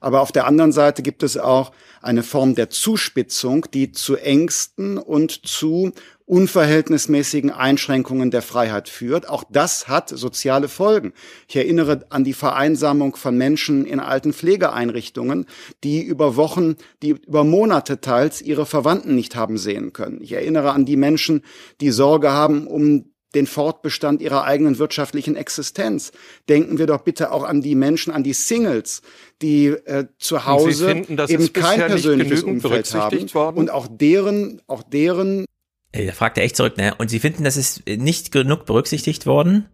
Aber 0.00 0.22
auf 0.22 0.32
der 0.32 0.46
anderen 0.46 0.72
Seite 0.72 1.02
gibt 1.02 1.22
es 1.22 1.36
auch 1.36 1.72
eine 2.00 2.22
Form 2.22 2.54
der 2.54 2.70
Zuspitzung, 2.70 3.66
die 3.74 3.92
zu 3.92 4.16
Ängsten 4.16 4.96
und 4.96 5.46
zu 5.46 5.92
unverhältnismäßigen 6.24 7.50
Einschränkungen 7.50 8.30
der 8.30 8.40
Freiheit 8.40 8.88
führt. 8.88 9.28
Auch 9.28 9.44
das 9.50 9.88
hat 9.88 10.08
soziale 10.08 10.68
Folgen. 10.68 11.12
Ich 11.48 11.56
erinnere 11.56 12.06
an 12.08 12.24
die 12.24 12.32
Vereinsamung 12.32 13.14
von 13.14 13.36
Menschen 13.36 13.84
in 13.84 14.00
alten 14.00 14.32
Pflegeeinrichtungen, 14.32 15.44
die 15.84 16.02
über 16.02 16.36
Wochen, 16.36 16.76
die 17.02 17.10
über 17.10 17.44
Monate 17.44 18.00
teils 18.00 18.40
ihre 18.40 18.64
Verwandten 18.64 19.14
nicht 19.14 19.36
haben 19.36 19.58
sehen 19.58 19.92
können. 19.92 20.22
Ich 20.22 20.32
erinnere 20.32 20.72
an 20.72 20.86
die 20.86 20.96
Menschen, 20.96 21.42
die 21.82 21.90
Sorge 21.90 22.32
haben 22.32 22.66
um 22.66 23.10
den 23.34 23.46
Fortbestand 23.46 24.22
ihrer 24.22 24.44
eigenen 24.44 24.78
wirtschaftlichen 24.78 25.36
Existenz. 25.36 26.12
Denken 26.48 26.78
wir 26.78 26.86
doch 26.86 27.02
bitte 27.02 27.32
auch 27.32 27.44
an 27.44 27.60
die 27.60 27.74
Menschen, 27.74 28.12
an 28.12 28.22
die 28.22 28.32
Singles, 28.32 29.02
die 29.42 29.66
äh, 29.66 30.06
zu 30.18 30.46
Hause 30.46 30.88
finden, 30.88 31.18
eben 31.28 31.52
kein 31.52 31.80
persönliches 31.80 32.42
Umfeld 32.42 32.92
haben 32.94 33.34
worden? 33.34 33.56
und 33.58 33.70
auch 33.70 33.88
deren, 33.90 34.62
auch 34.66 34.82
deren. 34.82 35.44
Ey, 35.92 36.06
da 36.06 36.12
fragt 36.12 36.38
er 36.38 36.44
echt 36.44 36.56
zurück, 36.56 36.76
ne? 36.76 36.94
Und 36.96 37.08
Sie 37.08 37.20
finden, 37.20 37.44
das 37.44 37.56
ist 37.56 37.86
nicht 37.86 38.32
genug 38.32 38.66
berücksichtigt 38.66 39.26
worden? 39.26 39.68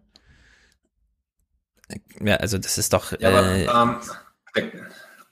Ja, 2.21 2.37
also 2.37 2.57
das 2.57 2.77
ist 2.77 2.93
doch. 2.93 3.11
Ja, 3.19 3.55
äh, 3.55 3.67
aber, 3.67 4.01
ähm, 4.55 4.71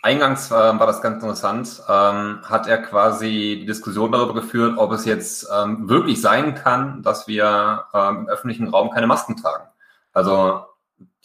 Eingangs 0.03 0.49
äh, 0.49 0.53
war 0.53 0.87
das 0.87 1.01
ganz 1.01 1.21
interessant, 1.21 1.83
ähm, 1.87 2.39
hat 2.43 2.67
er 2.67 2.81
quasi 2.81 3.57
die 3.59 3.65
Diskussion 3.65 4.11
darüber 4.11 4.33
geführt, 4.33 4.77
ob 4.77 4.91
es 4.93 5.05
jetzt 5.05 5.47
ähm, 5.55 5.87
wirklich 5.87 6.21
sein 6.21 6.55
kann, 6.55 7.03
dass 7.03 7.27
wir 7.27 7.85
ähm, 7.93 8.21
im 8.21 8.27
öffentlichen 8.27 8.69
Raum 8.69 8.89
keine 8.89 9.05
Masken 9.05 9.37
tragen. 9.37 9.65
Also 10.11 10.65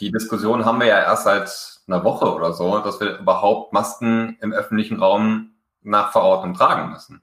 die 0.00 0.10
Diskussion 0.10 0.66
haben 0.66 0.80
wir 0.80 0.88
ja 0.88 1.00
erst 1.00 1.24
seit 1.24 1.80
einer 1.86 2.04
Woche 2.04 2.34
oder 2.34 2.52
so, 2.52 2.78
dass 2.80 3.00
wir 3.00 3.18
überhaupt 3.18 3.72
Masken 3.72 4.36
im 4.42 4.52
öffentlichen 4.52 4.98
Raum 4.98 5.52
nach 5.82 6.12
Verordnung 6.12 6.54
tragen 6.54 6.92
müssen. 6.92 7.22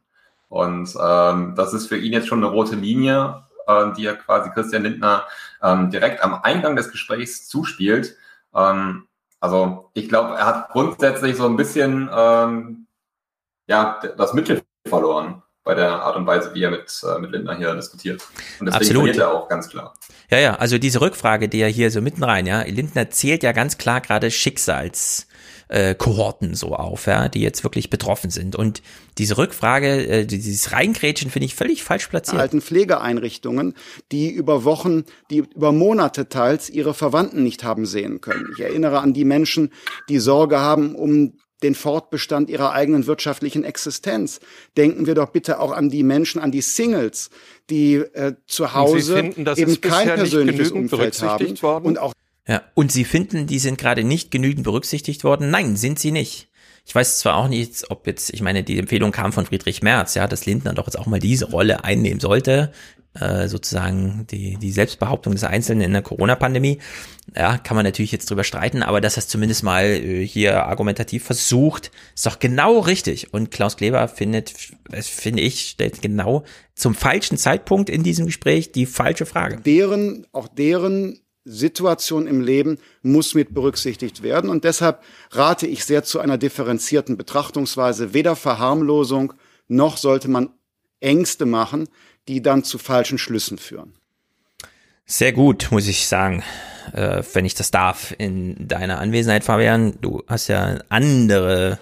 Und 0.50 0.96
ähm, 1.00 1.54
das 1.56 1.74
ist 1.74 1.88
für 1.88 1.98
ihn 1.98 2.14
jetzt 2.14 2.28
schon 2.28 2.44
eine 2.44 2.52
rote 2.52 2.76
Linie, 2.76 3.44
äh, 3.68 3.92
die 3.94 4.06
er 4.06 4.16
quasi 4.16 4.50
Christian 4.50 4.84
Lindner 4.84 5.26
ähm, 5.62 5.92
direkt 5.92 6.24
am 6.24 6.34
Eingang 6.42 6.76
des 6.76 6.92
Gesprächs 6.92 7.48
zuspielt. 7.48 8.16
Ähm, 8.56 9.08
also 9.44 9.90
ich 9.94 10.08
glaube, 10.08 10.36
er 10.36 10.46
hat 10.46 10.70
grundsätzlich 10.70 11.36
so 11.36 11.46
ein 11.46 11.58
bisschen 11.58 12.10
ähm, 12.16 12.88
ja 13.68 14.00
das 14.18 14.34
Mittel 14.34 14.62
verloren 14.88 15.44
bei 15.66 15.76
der 15.76 16.02
Art 16.02 16.16
und 16.16 16.26
Weise, 16.26 16.54
wie 16.54 16.64
er 16.64 16.72
mit, 16.72 17.04
äh, 17.04 17.20
mit 17.20 17.32
Lindner 17.32 17.58
hier 17.58 17.76
diskutiert. 17.76 18.22
Und 18.62 18.68
deswegen 18.68 18.74
Absolut. 18.74 19.04
verliert 19.04 19.18
er 19.18 19.34
auch 19.34 19.50
ganz 19.50 19.68
klar. 19.68 19.96
Ja, 20.30 20.40
ja, 20.40 20.56
also 20.56 20.78
diese 20.78 21.02
Rückfrage, 21.02 21.50
die 21.50 21.60
er 21.60 21.68
hier 21.68 21.92
so 21.92 22.00
mitten 22.00 22.24
rein, 22.24 22.46
ja, 22.46 22.62
Lindner 22.62 23.10
zählt 23.10 23.44
ja 23.44 23.52
ganz 23.52 23.78
klar 23.78 24.00
gerade 24.00 24.32
Schicksals 24.32 25.28
äh, 25.74 25.96
Kohorten 25.96 26.54
so 26.54 26.76
auf, 26.76 27.08
ja, 27.08 27.30
die 27.30 27.42
jetzt 27.42 27.64
wirklich 27.64 27.90
betroffen 27.90 28.30
sind. 28.30 28.56
Und 28.56 28.84
diese 29.18 29.38
Rückfrage, 29.38 30.08
äh, 30.08 30.26
dieses 30.26 30.72
Reingrätschen 30.72 31.32
finde 31.32 31.48
ich 31.48 31.56
völlig 31.56 31.84
falsch 31.84 32.08
platziert. 32.08 32.40
Alten 32.40 32.62
Pflegeeinrichtungen, 32.62 33.74
die 34.12 34.30
über 34.30 34.64
Wochen, 34.64 35.04
die 35.32 35.40
über 35.40 35.72
Monate 35.72 36.30
teils 36.30 36.70
ihre 36.70 36.94
Verwandten 36.94 37.44
nicht 37.44 37.64
haben 37.64 37.86
sehen 37.88 38.22
können. 38.22 38.50
Ich 38.54 38.64
erinnere 38.64 39.00
an 39.00 39.14
die 39.14 39.26
Menschen, 39.26 39.72
die 40.10 40.20
Sorge 40.20 40.60
haben 40.60 40.96
um 40.96 41.34
den 41.64 41.76
Fortbestand 41.76 42.50
ihrer 42.50 42.74
eigenen 42.74 43.08
wirtschaftlichen 43.08 43.64
Existenz. 43.64 44.42
Denken 44.78 45.08
wir 45.08 45.16
doch 45.16 45.30
bitte 45.30 45.60
auch 45.60 45.72
an 45.72 45.90
die 45.90 46.04
Menschen, 46.04 46.42
an 46.42 46.52
die 46.52 46.62
Singles, 46.62 47.30
die 47.70 47.96
äh, 47.96 48.34
zu 48.46 48.74
Hause 48.74 49.16
finden, 49.16 49.48
eben 49.56 49.82
kein 49.82 50.08
persönliches 50.08 50.72
Umfeld 50.72 51.20
haben 51.22 51.62
worden? 51.62 51.86
und 51.86 52.00
auch 52.00 52.14
ja, 52.48 52.62
und 52.74 52.92
Sie 52.92 53.06
finden, 53.06 53.48
die 53.48 53.60
sind 53.60 53.78
gerade 53.78 54.04
nicht 54.04 54.32
genügend 54.32 54.64
berücksichtigt 54.64 55.24
worden? 55.24 55.50
Nein, 55.50 55.76
sind 55.78 56.00
sie 56.00 56.12
nicht. 56.12 56.50
Ich 56.86 56.94
weiß 56.94 57.20
zwar 57.20 57.38
auch 57.38 57.48
nicht, 57.48 57.90
ob 57.90 58.06
jetzt, 58.08 58.34
ich 58.34 58.42
meine, 58.42 58.64
die 58.64 58.78
Empfehlung 58.78 59.14
kam 59.14 59.32
von 59.32 59.46
Friedrich 59.46 59.82
Merz, 59.82 60.16
ja, 60.16 60.28
dass 60.28 60.46
Lindner 60.46 60.74
doch 60.74 60.88
jetzt 60.88 61.00
auch 61.00 61.06
mal 61.06 61.20
diese 61.20 61.50
Rolle 61.50 61.86
einnehmen 61.86 62.20
sollte, 62.20 62.74
äh, 63.18 63.48
sozusagen 63.48 64.28
die, 64.30 64.58
die 64.58 64.72
Selbstbehauptung 64.72 65.34
des 65.34 65.46
Einzelnen 65.46 65.82
in 65.82 65.94
der 65.94 66.02
Corona-Pandemie. 66.02 66.80
Ja, 67.34 67.58
kann 67.58 67.76
man 67.76 67.86
natürlich 67.86 68.12
jetzt 68.12 68.30
drüber 68.30 68.44
streiten, 68.44 68.84
aber 68.84 69.00
dass 69.00 69.16
er 69.16 69.20
es 69.20 69.30
zumindest 69.30 69.64
mal 69.64 69.86
äh, 69.86 70.28
hier 70.28 70.66
argumentativ 70.66 71.24
versucht, 71.24 71.92
ist 72.14 72.26
doch 72.26 72.40
genau 72.40 72.80
richtig. 72.80 73.34
Und 73.34 73.52
Klaus 73.52 73.78
Kleber 73.78 74.06
findet, 74.10 74.74
das 74.90 75.08
finde 75.08 75.42
ich, 75.42 75.70
stellt 75.70 76.02
genau 76.02 76.44
zum 76.76 76.96
falschen 76.96 77.38
Zeitpunkt 77.38 77.90
in 77.90 78.04
diesem 78.04 78.26
Gespräch 78.26 78.74
die 78.74 78.88
falsche 78.88 79.26
Frage. 79.26 79.62
Deren, 79.62 80.28
auch 80.34 80.50
deren 80.50 81.23
Situation 81.46 82.28
im 82.28 82.42
Leben 82.42 82.78
muss 83.02 83.34
mit 83.34 83.54
berücksichtigt 83.54 84.24
werden. 84.24 84.50
Und 84.50 84.64
deshalb 84.64 85.02
rate 85.32 85.68
ich 85.68 85.86
sehr 85.86 86.04
zu 86.04 86.20
einer 86.20 86.38
differenzierten 86.38 87.18
Betrachtungsweise. 87.18 88.14
Weder 88.14 88.36
Verharmlosung 88.36 89.34
noch 89.68 89.98
sollte 89.98 90.30
man 90.30 90.50
Ängste 91.00 91.46
machen, 91.46 91.90
die 92.28 92.42
dann 92.42 92.64
zu 92.64 92.78
falschen 92.78 93.18
Schlüssen 93.18 93.58
führen. 93.58 93.94
Sehr 95.06 95.34
gut, 95.34 95.68
muss 95.72 95.88
ich 95.88 96.08
sagen. 96.08 96.44
äh, 96.92 97.24
wenn 97.34 97.46
ich 97.46 97.54
das 97.54 97.72
darf, 97.72 98.14
in 98.18 98.68
deiner 98.68 99.00
Anwesenheit, 99.00 99.44
Fabian. 99.44 100.00
Du 100.02 100.24
hast 100.28 100.48
ja 100.48 100.80
andere 100.90 101.80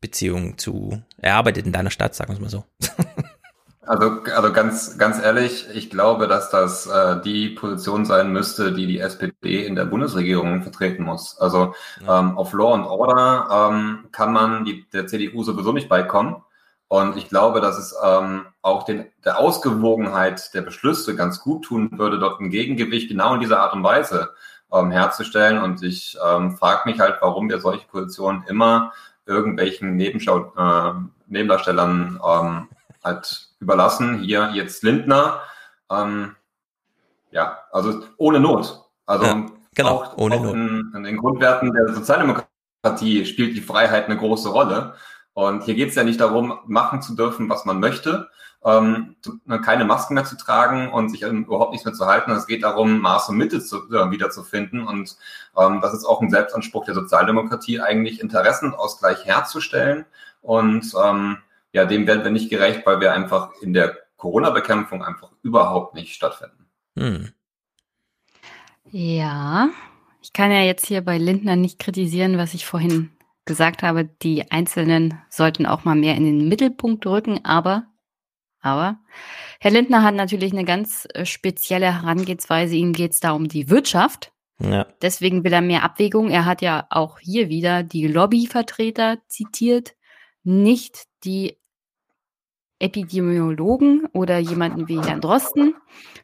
Beziehungen 0.00 0.56
zu 0.58 1.02
erarbeitet 1.18 1.66
in 1.66 1.72
deiner 1.72 1.90
Stadt, 1.90 2.14
sagen 2.14 2.30
wir 2.30 2.34
es 2.34 2.40
mal 2.40 2.48
so. 2.50 2.64
Also, 3.86 4.22
also 4.34 4.52
ganz, 4.52 4.98
ganz 4.98 5.22
ehrlich, 5.22 5.66
ich 5.74 5.90
glaube, 5.90 6.26
dass 6.26 6.50
das 6.50 6.86
äh, 6.86 7.20
die 7.20 7.50
Position 7.50 8.04
sein 8.04 8.32
müsste, 8.32 8.72
die 8.72 8.86
die 8.86 8.98
SPD 8.98 9.66
in 9.66 9.74
der 9.74 9.84
Bundesregierung 9.84 10.62
vertreten 10.62 11.02
muss. 11.02 11.38
Also 11.38 11.74
ja. 12.04 12.20
ähm, 12.20 12.38
auf 12.38 12.52
Law 12.52 12.74
and 12.74 12.86
Order 12.86 13.70
ähm, 13.70 14.06
kann 14.10 14.32
man 14.32 14.64
die, 14.64 14.86
der 14.92 15.06
CDU 15.06 15.42
sowieso 15.42 15.72
nicht 15.72 15.88
beikommen. 15.88 16.36
Und 16.88 17.16
ich 17.16 17.28
glaube, 17.28 17.60
dass 17.60 17.78
es 17.78 17.94
ähm, 18.02 18.46
auch 18.62 18.84
den, 18.84 19.06
der 19.24 19.38
Ausgewogenheit 19.38 20.54
der 20.54 20.62
Beschlüsse 20.62 21.16
ganz 21.16 21.40
gut 21.40 21.64
tun 21.64 21.98
würde, 21.98 22.18
dort 22.18 22.40
ein 22.40 22.50
Gegengewicht 22.50 23.08
genau 23.08 23.34
in 23.34 23.40
dieser 23.40 23.60
Art 23.60 23.74
und 23.74 23.82
Weise 23.82 24.30
ähm, 24.72 24.90
herzustellen. 24.90 25.58
Und 25.58 25.82
ich 25.82 26.16
ähm, 26.24 26.56
frage 26.56 26.88
mich 26.88 27.00
halt, 27.00 27.16
warum 27.20 27.48
wir 27.48 27.58
solche 27.60 27.86
Positionen 27.86 28.44
immer 28.48 28.92
irgendwelchen 29.26 29.96
Nebenschau 29.96 30.52
äh, 30.56 30.92
Nebendarstellern 31.26 32.20
ähm, 32.24 32.68
halt 33.02 33.48
überlassen. 33.64 34.20
Hier 34.20 34.50
jetzt 34.54 34.82
Lindner. 34.82 35.40
Ähm, 35.90 36.36
ja, 37.30 37.58
also 37.72 38.04
ohne 38.16 38.38
Not. 38.38 38.84
Also 39.06 39.24
ja, 39.24 39.46
genau, 39.74 39.90
auch, 39.90 40.16
ohne 40.16 40.36
auch 40.36 40.42
Not. 40.44 40.54
In, 40.54 40.92
in, 40.94 41.02
den 41.02 41.16
Grundwerten 41.16 41.72
der 41.72 41.92
Sozialdemokratie 41.92 43.26
spielt 43.26 43.56
die 43.56 43.60
Freiheit 43.60 44.06
eine 44.06 44.16
große 44.16 44.48
Rolle. 44.48 44.94
Und 45.32 45.64
hier 45.64 45.74
geht 45.74 45.88
es 45.88 45.96
ja 45.96 46.04
nicht 46.04 46.20
darum, 46.20 46.60
machen 46.66 47.02
zu 47.02 47.16
dürfen, 47.16 47.50
was 47.50 47.64
man 47.64 47.80
möchte, 47.80 48.30
ähm, 48.64 49.16
ne, 49.46 49.60
keine 49.60 49.84
Masken 49.84 50.14
mehr 50.14 50.24
zu 50.24 50.36
tragen 50.36 50.92
und 50.92 51.08
sich 51.08 51.22
überhaupt 51.22 51.72
nichts 51.72 51.84
mehr 51.84 51.94
zu 51.94 52.06
halten. 52.06 52.30
Es 52.30 52.46
geht 52.46 52.62
darum, 52.62 53.00
Maß 53.00 53.30
und 53.30 53.36
Mitte 53.36 53.60
zu, 53.60 53.90
äh, 53.92 54.10
wiederzufinden. 54.12 54.86
Und 54.86 55.16
ähm, 55.58 55.80
das 55.80 55.92
ist 55.92 56.04
auch 56.04 56.20
ein 56.22 56.30
Selbstanspruch 56.30 56.84
der 56.84 56.94
Sozialdemokratie, 56.94 57.80
eigentlich 57.80 58.20
Interessenausgleich 58.20 59.24
herzustellen. 59.24 60.06
Und 60.40 60.92
ähm, 61.02 61.38
ja, 61.74 61.84
dem 61.84 62.06
werden 62.06 62.22
wir 62.22 62.30
nicht 62.30 62.50
gerecht, 62.50 62.86
weil 62.86 63.00
wir 63.00 63.12
einfach 63.12 63.52
in 63.60 63.74
der 63.74 63.98
Corona-Bekämpfung 64.16 65.04
einfach 65.04 65.32
überhaupt 65.42 65.94
nicht 65.94 66.14
stattfinden. 66.14 66.70
Hm. 66.96 67.32
Ja, 68.90 69.70
ich 70.22 70.32
kann 70.32 70.52
ja 70.52 70.62
jetzt 70.62 70.86
hier 70.86 71.02
bei 71.02 71.18
Lindner 71.18 71.56
nicht 71.56 71.80
kritisieren, 71.80 72.38
was 72.38 72.54
ich 72.54 72.64
vorhin 72.64 73.10
gesagt 73.44 73.82
habe. 73.82 74.04
Die 74.04 74.50
Einzelnen 74.52 75.20
sollten 75.28 75.66
auch 75.66 75.84
mal 75.84 75.96
mehr 75.96 76.14
in 76.14 76.24
den 76.24 76.48
Mittelpunkt 76.48 77.04
rücken, 77.06 77.44
aber, 77.44 77.86
aber, 78.60 79.00
Herr 79.60 79.72
Lindner 79.72 80.04
hat 80.04 80.14
natürlich 80.14 80.52
eine 80.52 80.64
ganz 80.64 81.08
äh, 81.12 81.26
spezielle 81.26 81.92
Herangehensweise. 81.92 82.76
Ihm 82.76 82.92
geht 82.92 83.14
es 83.14 83.20
da 83.20 83.32
um 83.32 83.48
die 83.48 83.68
Wirtschaft. 83.68 84.32
Ja. 84.60 84.86
Deswegen 85.02 85.42
will 85.42 85.52
er 85.52 85.60
mehr 85.60 85.82
Abwägung. 85.82 86.30
Er 86.30 86.44
hat 86.44 86.62
ja 86.62 86.86
auch 86.90 87.18
hier 87.18 87.48
wieder 87.48 87.82
die 87.82 88.06
Lobbyvertreter 88.06 89.18
zitiert, 89.26 89.96
nicht 90.44 91.04
die 91.24 91.58
Epidemiologen 92.84 94.06
oder 94.12 94.38
jemanden 94.38 94.88
wie 94.88 95.00
Herrn 95.00 95.22
Drosten, 95.22 95.74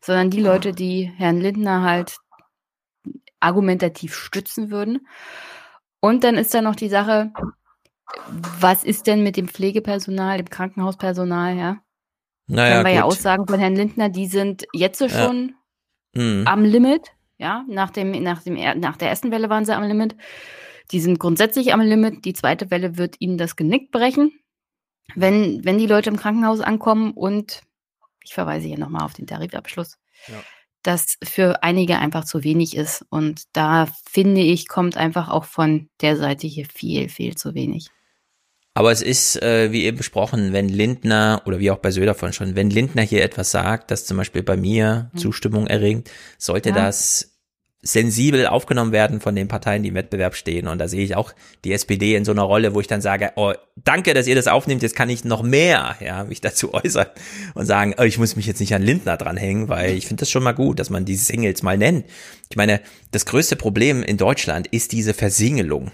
sondern 0.02 0.28
die 0.28 0.42
Leute, 0.42 0.72
die 0.72 1.10
Herrn 1.16 1.40
Lindner 1.40 1.80
halt 1.82 2.18
argumentativ 3.40 4.14
stützen 4.14 4.70
würden. 4.70 5.08
Und 6.00 6.22
dann 6.22 6.34
ist 6.34 6.52
da 6.52 6.60
noch 6.60 6.76
die 6.76 6.90
Sache, 6.90 7.32
was 8.60 8.84
ist 8.84 9.06
denn 9.06 9.22
mit 9.22 9.38
dem 9.38 9.48
Pflegepersonal, 9.48 10.36
dem 10.36 10.50
Krankenhauspersonal, 10.50 11.56
ja? 11.56 11.76
Naja, 12.46 12.82
Können 12.82 12.84
wir 12.84 12.92
gut. 12.92 12.98
ja 12.98 13.04
Aussagen 13.04 13.46
von 13.46 13.58
Herrn 13.58 13.76
Lindner, 13.76 14.10
die 14.10 14.26
sind 14.26 14.66
jetzt 14.74 14.98
schon 15.10 15.54
ja. 16.14 16.22
mhm. 16.22 16.46
am 16.46 16.64
Limit, 16.64 17.12
ja, 17.38 17.64
nach, 17.68 17.90
dem, 17.90 18.10
nach, 18.22 18.42
dem, 18.42 18.54
nach 18.80 18.98
der 18.98 19.08
ersten 19.08 19.30
Welle 19.30 19.48
waren 19.48 19.64
sie 19.64 19.74
am 19.74 19.84
Limit. 19.84 20.14
Die 20.90 21.00
sind 21.00 21.18
grundsätzlich 21.18 21.72
am 21.72 21.80
Limit. 21.80 22.24
Die 22.26 22.34
zweite 22.34 22.70
Welle 22.70 22.98
wird 22.98 23.16
ihnen 23.20 23.38
das 23.38 23.56
Genick 23.56 23.92
brechen 23.92 24.32
wenn, 25.14 25.64
wenn 25.64 25.78
die 25.78 25.86
Leute 25.86 26.10
im 26.10 26.16
Krankenhaus 26.16 26.60
ankommen 26.60 27.12
und 27.12 27.62
ich 28.24 28.34
verweise 28.34 28.66
hier 28.66 28.78
nochmal 28.78 29.04
auf 29.04 29.14
den 29.14 29.26
Tarifabschluss, 29.26 29.98
ja. 30.28 30.34
das 30.82 31.16
für 31.22 31.62
einige 31.62 31.98
einfach 31.98 32.24
zu 32.24 32.44
wenig 32.44 32.76
ist. 32.76 33.04
Und 33.10 33.44
da 33.52 33.88
finde 34.08 34.40
ich, 34.40 34.68
kommt 34.68 34.96
einfach 34.96 35.28
auch 35.28 35.44
von 35.44 35.88
der 36.00 36.16
Seite 36.16 36.46
hier 36.46 36.66
viel, 36.66 37.08
viel 37.08 37.36
zu 37.36 37.54
wenig. 37.54 37.88
Aber 38.74 38.92
es 38.92 39.02
ist, 39.02 39.42
äh, 39.42 39.72
wie 39.72 39.84
eben 39.84 39.96
besprochen, 39.96 40.52
wenn 40.52 40.68
Lindner, 40.68 41.42
oder 41.44 41.58
wie 41.58 41.70
auch 41.70 41.78
bei 41.78 41.90
Söder 41.90 42.14
von 42.14 42.32
schon, 42.32 42.54
wenn 42.54 42.70
Lindner 42.70 43.02
hier 43.02 43.22
etwas 43.22 43.50
sagt, 43.50 43.90
das 43.90 44.06
zum 44.06 44.16
Beispiel 44.16 44.42
bei 44.42 44.56
mir 44.56 45.10
hm. 45.12 45.20
Zustimmung 45.20 45.66
erregt, 45.66 46.10
sollte 46.38 46.68
ja. 46.68 46.76
das 46.76 47.29
sensibel 47.82 48.46
aufgenommen 48.46 48.92
werden 48.92 49.20
von 49.20 49.34
den 49.34 49.48
Parteien, 49.48 49.82
die 49.82 49.88
im 49.88 49.94
Wettbewerb 49.94 50.34
stehen. 50.34 50.68
Und 50.68 50.78
da 50.78 50.86
sehe 50.86 51.02
ich 51.02 51.16
auch 51.16 51.32
die 51.64 51.72
SPD 51.72 52.14
in 52.14 52.24
so 52.24 52.32
einer 52.32 52.42
Rolle, 52.42 52.74
wo 52.74 52.80
ich 52.80 52.86
dann 52.86 53.00
sage, 53.00 53.32
oh, 53.36 53.52
danke, 53.76 54.12
dass 54.12 54.26
ihr 54.26 54.34
das 54.34 54.48
aufnehmt, 54.48 54.82
jetzt 54.82 54.94
kann 54.94 55.08
ich 55.08 55.24
noch 55.24 55.42
mehr, 55.42 55.96
ja, 56.00 56.24
mich 56.24 56.40
dazu 56.40 56.74
äußern 56.74 57.06
und 57.54 57.66
sagen, 57.66 57.94
oh, 57.98 58.02
ich 58.02 58.18
muss 58.18 58.36
mich 58.36 58.46
jetzt 58.46 58.60
nicht 58.60 58.74
an 58.74 58.82
Lindner 58.82 59.16
dranhängen, 59.16 59.68
weil 59.68 59.94
ich 59.94 60.06
finde 60.06 60.20
das 60.20 60.30
schon 60.30 60.42
mal 60.42 60.52
gut, 60.52 60.78
dass 60.78 60.90
man 60.90 61.06
die 61.06 61.16
Singles 61.16 61.62
mal 61.62 61.78
nennt. 61.78 62.04
Ich 62.50 62.56
meine, 62.56 62.80
das 63.12 63.24
größte 63.24 63.56
Problem 63.56 64.02
in 64.02 64.18
Deutschland 64.18 64.66
ist 64.66 64.92
diese 64.92 65.14
Versingelung. 65.14 65.90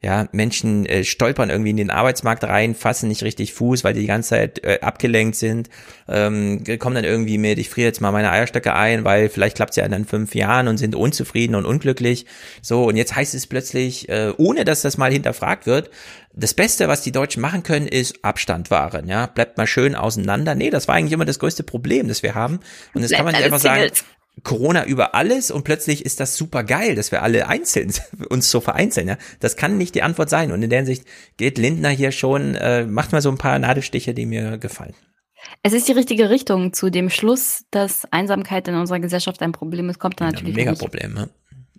Ja, 0.00 0.28
Menschen 0.30 0.86
äh, 0.86 1.02
stolpern 1.02 1.50
irgendwie 1.50 1.70
in 1.70 1.76
den 1.76 1.90
Arbeitsmarkt 1.90 2.44
rein, 2.44 2.76
fassen 2.76 3.08
nicht 3.08 3.24
richtig 3.24 3.52
Fuß, 3.52 3.82
weil 3.82 3.94
die 3.94 4.02
die 4.02 4.06
ganze 4.06 4.28
Zeit 4.28 4.64
äh, 4.64 4.78
abgelenkt 4.80 5.34
sind, 5.34 5.70
ähm, 6.06 6.62
kommen 6.78 6.94
dann 6.94 7.04
irgendwie 7.04 7.36
mit, 7.36 7.58
ich 7.58 7.68
friere 7.68 7.88
jetzt 7.88 8.00
mal 8.00 8.12
meine 8.12 8.30
Eierstöcke 8.30 8.74
ein, 8.74 9.02
weil 9.02 9.28
vielleicht 9.28 9.56
klappt 9.56 9.70
es 9.70 9.76
ja 9.76 9.84
in 9.84 10.04
fünf 10.04 10.36
Jahren 10.36 10.68
und 10.68 10.78
sind 10.78 10.94
unzufrieden 10.94 11.56
und 11.56 11.66
unglücklich. 11.66 12.26
So, 12.62 12.84
und 12.84 12.96
jetzt 12.96 13.16
heißt 13.16 13.34
es 13.34 13.48
plötzlich, 13.48 14.08
äh, 14.08 14.32
ohne 14.36 14.64
dass 14.64 14.82
das 14.82 14.98
mal 14.98 15.10
hinterfragt 15.10 15.66
wird, 15.66 15.90
das 16.32 16.54
Beste, 16.54 16.86
was 16.86 17.02
die 17.02 17.10
Deutschen 17.10 17.40
machen 17.40 17.64
können, 17.64 17.88
ist 17.88 18.24
Abstand 18.24 18.70
wahren, 18.70 19.08
ja, 19.08 19.26
bleibt 19.26 19.58
mal 19.58 19.66
schön 19.66 19.96
auseinander. 19.96 20.54
Nee, 20.54 20.70
das 20.70 20.86
war 20.86 20.94
eigentlich 20.94 21.12
immer 21.12 21.24
das 21.24 21.40
größte 21.40 21.64
Problem, 21.64 22.06
das 22.06 22.22
wir 22.22 22.36
haben. 22.36 22.60
Und 22.94 23.02
das 23.02 23.10
kann 23.10 23.24
man 23.24 23.34
nicht 23.34 23.44
einfach 23.44 23.58
sagen, 23.58 23.90
Corona 24.42 24.84
über 24.84 25.14
alles 25.14 25.50
und 25.50 25.64
plötzlich 25.64 26.04
ist 26.04 26.20
das 26.20 26.36
super 26.36 26.64
geil, 26.64 26.94
dass 26.94 27.12
wir 27.12 27.22
alle 27.22 27.48
einzeln 27.48 27.92
uns 28.28 28.50
so 28.50 28.60
vereinzeln. 28.60 29.08
Ja? 29.08 29.18
Das 29.40 29.56
kann 29.56 29.78
nicht 29.78 29.94
die 29.94 30.02
Antwort 30.02 30.30
sein. 30.30 30.52
Und 30.52 30.62
in 30.62 30.70
der 30.70 30.80
Hinsicht 30.80 31.04
geht 31.36 31.58
Lindner 31.58 31.90
hier 31.90 32.12
schon, 32.12 32.54
äh, 32.54 32.84
macht 32.84 33.12
mal 33.12 33.22
so 33.22 33.30
ein 33.30 33.38
paar 33.38 33.58
Nadelstiche, 33.58 34.14
die 34.14 34.26
mir 34.26 34.58
gefallen. 34.58 34.94
Es 35.62 35.72
ist 35.72 35.88
die 35.88 35.92
richtige 35.92 36.30
Richtung 36.30 36.72
zu 36.72 36.90
dem 36.90 37.10
Schluss, 37.10 37.64
dass 37.70 38.04
Einsamkeit 38.12 38.68
in 38.68 38.74
unserer 38.74 39.00
Gesellschaft 39.00 39.40
ein 39.42 39.52
Problem 39.52 39.88
ist, 39.88 39.98
kommt 39.98 40.20
dann 40.20 40.28
natürlich. 40.28 40.56
Ja, 40.56 40.62
ein 40.62 40.66
Megaproblem, 40.66 41.16
ja. 41.16 41.28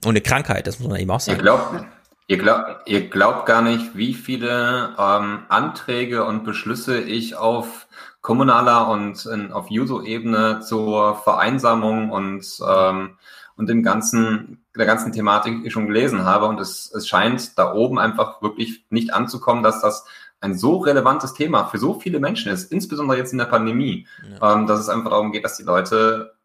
Und 0.05 0.11
eine 0.11 0.21
Krankheit, 0.21 0.65
das 0.65 0.79
muss 0.79 0.88
man 0.88 0.99
eben 0.99 1.11
auch 1.11 1.19
sagen. 1.19 1.38
Ihr 1.38 1.43
glaubt, 1.43 1.85
ihr 2.27 2.38
glaubt, 2.38 2.89
ihr 2.89 3.09
glaubt 3.09 3.45
gar 3.45 3.61
nicht, 3.61 3.97
wie 3.97 4.13
viele 4.13 4.95
ähm, 4.97 5.39
Anträge 5.49 6.23
und 6.23 6.45
Beschlüsse 6.45 7.01
ich 7.01 7.35
auf 7.35 7.88
kommunaler 8.30 8.90
und 8.90 9.25
in, 9.25 9.51
auf 9.51 9.72
Juso-Ebene 9.72 10.59
zur 10.59 11.16
Vereinsamung 11.16 12.11
und, 12.11 12.45
ähm, 12.64 13.17
und 13.56 13.67
dem 13.67 13.82
ganzen, 13.82 14.64
der 14.77 14.85
ganzen 14.85 15.11
Thematik 15.11 15.72
schon 15.72 15.88
gelesen 15.88 16.25
habe. 16.25 16.45
Und 16.45 16.59
es, 16.59 16.93
es 16.93 17.08
scheint 17.08 17.58
da 17.58 17.74
oben 17.74 17.98
einfach 17.98 18.40
wirklich 18.43 18.85
nicht 18.91 19.16
anzukommen, 19.16 19.64
dass 19.64 19.82
das 19.82 20.06
ein 20.41 20.56
so 20.56 20.77
relevantes 20.77 21.33
Thema 21.33 21.66
für 21.66 21.80
so 21.80 21.99
viele 21.99 22.19
Menschen 22.19 22.51
ist, 22.51 22.72
insbesondere 22.72 23.17
jetzt 23.17 23.32
in 23.32 23.40
der 23.40 23.45
Pandemie, 23.45 24.06
ja. 24.40 24.53
ähm, 24.53 24.67
dass 24.67 24.80
es 24.80 24.90
einfach 24.90 25.09
darum 25.09 25.32
geht, 25.32 25.43
dass 25.43 25.58
die 25.58 25.64
Leute 25.64 26.35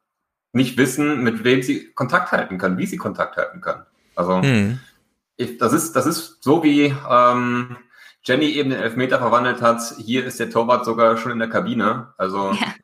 nicht 0.55 0.79
wissen, 0.79 1.23
mit 1.23 1.45
wem 1.45 1.61
sie 1.61 1.93
Kontakt 1.93 2.33
halten 2.33 2.57
können, 2.57 2.79
wie 2.79 2.87
sie 2.87 2.97
Kontakt 2.97 3.37
halten 3.37 3.61
können. 3.61 3.83
Also 4.17 4.41
hm. 4.41 4.81
ich, 5.37 5.59
das 5.59 5.75
ist 5.75 5.95
das 5.95 6.07
ist 6.07 6.43
so 6.43 6.65
wie 6.65 6.95
ähm, 7.11 7.77
Jenny 8.25 8.47
eben 8.47 8.71
den 8.71 8.81
Elfmeter 8.81 9.19
verwandelt 9.19 9.61
hat, 9.63 9.81
hier 9.99 10.25
ist 10.25 10.41
der 10.41 10.51
Torwart 10.51 10.85
sogar 10.85 11.17
schon 11.17 11.33
in 11.33 11.39
der 11.39 11.49
Kabine. 11.49 12.15
Also 12.17 12.53
ja. 12.53 12.75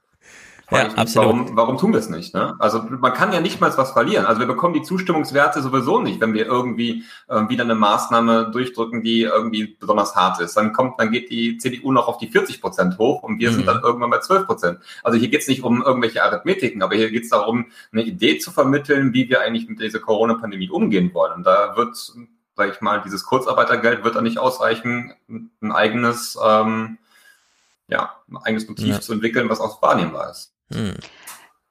Ja, 0.71 0.87
absolut. 0.95 1.27
Warum, 1.27 1.57
warum 1.57 1.79
tun 1.79 1.93
wir 1.93 1.99
es 1.99 2.09
nicht? 2.09 2.33
Ne? 2.33 2.55
Also 2.59 2.83
man 2.83 3.13
kann 3.13 3.33
ja 3.33 3.41
nicht 3.41 3.61
mal 3.61 3.77
was 3.77 3.91
verlieren. 3.91 4.25
Also 4.27 4.41
wir 4.41 4.47
bekommen 4.47 4.75
die 4.75 4.83
Zustimmungswerte 4.83 5.63
sowieso 5.63 6.01
nicht, 6.01 6.21
wenn 6.21 6.33
wir 6.33 6.47
irgendwie 6.47 7.05
äh, 7.29 7.49
wieder 7.49 7.65
eine 7.65 7.75
Maßnahme 7.75 8.51
durchdrücken, 8.53 9.03
die 9.03 9.23
irgendwie 9.23 9.77
besonders 9.79 10.15
hart 10.15 10.41
ist. 10.41 10.57
Dann 10.57 10.73
kommt, 10.73 11.01
dann 11.01 11.11
geht 11.11 11.31
die 11.31 11.59
CDU 11.59 11.93
noch 11.93 12.07
auf 12.07 12.19
die 12.19 12.29
40 12.29 12.61
Prozent 12.61 12.99
hoch 12.99 13.23
und 13.23 13.41
wir 13.41 13.51
mhm. 13.51 13.55
sind 13.55 13.67
dann 13.67 13.83
irgendwann 13.83 14.11
bei 14.11 14.21
12 14.21 14.47
Prozent. 14.47 14.79
Also 15.03 15.19
hier 15.19 15.29
geht 15.29 15.41
es 15.41 15.49
nicht 15.49 15.63
um 15.63 15.83
irgendwelche 15.83 16.23
Arithmetiken, 16.23 16.83
aber 16.83 16.95
hier 16.95 17.11
geht 17.11 17.25
es 17.25 17.31
darum, 17.31 17.67
eine 17.93 18.03
Idee 18.03 18.39
zu 18.39 18.53
vermitteln, 18.53 19.13
wie 19.13 19.29
wir 19.29 19.41
eigentlich 19.41 19.69
mit 19.69 19.81
dieser 19.81 19.99
Corona-Pandemie 19.99 20.71
umgehen 20.71 21.13
wollen. 21.13 21.33
Und 21.33 21.47
da 21.47 21.77
wird 21.77 21.97
sage 22.61 22.73
ich 22.73 22.83
mal, 22.83 23.01
dieses 23.01 23.25
Kurzarbeitergeld 23.25 24.05
wird 24.05 24.17
da 24.17 24.21
nicht 24.21 24.37
ausreichen, 24.37 25.15
ein 25.29 25.73
eigenes, 25.73 26.39
ähm, 26.45 26.99
ja, 27.89 28.17
ein 28.29 28.37
eigenes 28.37 28.69
Motiv 28.69 28.89
ja. 28.89 29.01
zu 29.01 29.15
entwickeln, 29.15 29.49
was 29.49 29.61
auch 29.61 29.81
wahrnehmbar 29.81 30.31
ist. 30.31 30.53
Hm. 30.71 30.95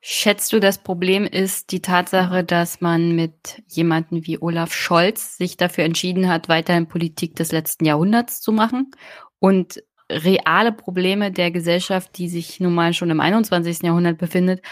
Schätzt 0.01 0.51
du, 0.51 0.59
das 0.59 0.79
Problem 0.79 1.25
ist 1.25 1.71
die 1.71 1.83
Tatsache, 1.83 2.43
dass 2.43 2.81
man 2.81 3.15
mit 3.15 3.61
jemanden 3.67 4.25
wie 4.25 4.41
Olaf 4.41 4.73
Scholz 4.73 5.37
sich 5.37 5.57
dafür 5.57 5.83
entschieden 5.83 6.27
hat, 6.27 6.49
weiterhin 6.49 6.87
Politik 6.87 7.35
des 7.35 7.51
letzten 7.51 7.85
Jahrhunderts 7.85 8.41
zu 8.41 8.51
machen 8.51 8.89
und 9.37 9.83
reale 10.11 10.71
Probleme 10.71 11.31
der 11.31 11.51
Gesellschaft, 11.51 12.17
die 12.17 12.29
sich 12.29 12.59
nun 12.59 12.73
mal 12.73 12.93
schon 12.93 13.11
im 13.11 13.19
21. 13.19 13.83
Jahrhundert 13.83 14.17
befindet, 14.17 14.65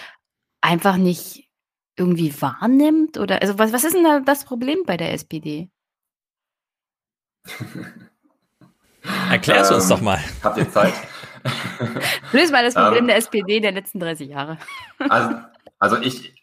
einfach 0.62 0.98
nicht 0.98 1.48
irgendwie 1.96 2.34
wahrnimmt? 2.42 3.20
Oder 3.20 3.44
also 3.44 3.60
was, 3.60 3.72
was 3.72 3.84
ist 3.84 3.96
denn 3.96 4.04
da 4.04 4.20
das 4.20 4.46
Problem 4.46 4.80
bei 4.88 4.98
der 4.98 5.14
SPD? 5.14 5.70
Erklär's 9.30 9.72
uns 9.72 9.85
Ähm, 9.85 9.90
doch 9.90 10.01
mal. 10.01 10.19
Habt 10.43 10.58
ihr 10.58 10.69
Zeit? 10.72 10.93
Löse 12.32 12.51
mal 12.51 12.64
das 12.64 12.74
Problem 12.74 13.03
Ähm, 13.03 13.08
der 13.08 13.17
SPD 13.17 13.59
der 13.59 13.72
letzten 13.72 14.00
30 14.00 14.30
Jahre. 14.30 14.58
Also, 15.09 15.35
also 15.80 15.98
ich, 15.98 16.34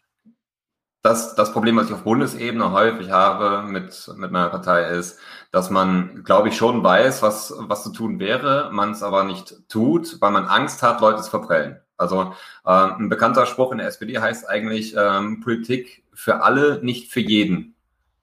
das, 1.02 1.34
das 1.34 1.52
Problem, 1.52 1.76
was 1.76 1.89
ich 1.89 1.92
auf 1.92 2.05
Bundesebene 2.05 2.70
häufig 2.70 3.10
habe 3.10 3.68
mit, 3.68 4.10
mit 4.16 4.31
meiner 4.31 4.49
Partei 4.49 4.84
ist, 4.84 5.18
dass 5.50 5.70
man, 5.70 6.24
glaube 6.24 6.49
ich, 6.49 6.57
schon 6.57 6.83
weiß, 6.83 7.20
was, 7.23 7.52
was 7.58 7.83
zu 7.83 7.92
tun 7.92 8.20
wäre, 8.20 8.70
man 8.73 8.92
es 8.92 9.02
aber 9.02 9.24
nicht 9.24 9.68
tut, 9.68 10.20
weil 10.20 10.31
man 10.31 10.47
Angst 10.47 10.83
hat, 10.83 11.00
Leute 11.00 11.23
zu 11.23 11.31
verprellen. 11.31 11.81
Also 11.97 12.34
ähm, 12.66 12.94
ein 12.99 13.08
bekannter 13.08 13.47
Spruch 13.47 13.73
in 13.73 13.78
der 13.78 13.89
SPD 13.89 14.18
heißt 14.18 14.49
eigentlich 14.49 14.94
ähm, 14.97 15.41
Politik 15.41 16.05
für 16.12 16.42
alle, 16.42 16.83
nicht 16.83 17.12
für 17.12 17.20
jeden. 17.20 17.74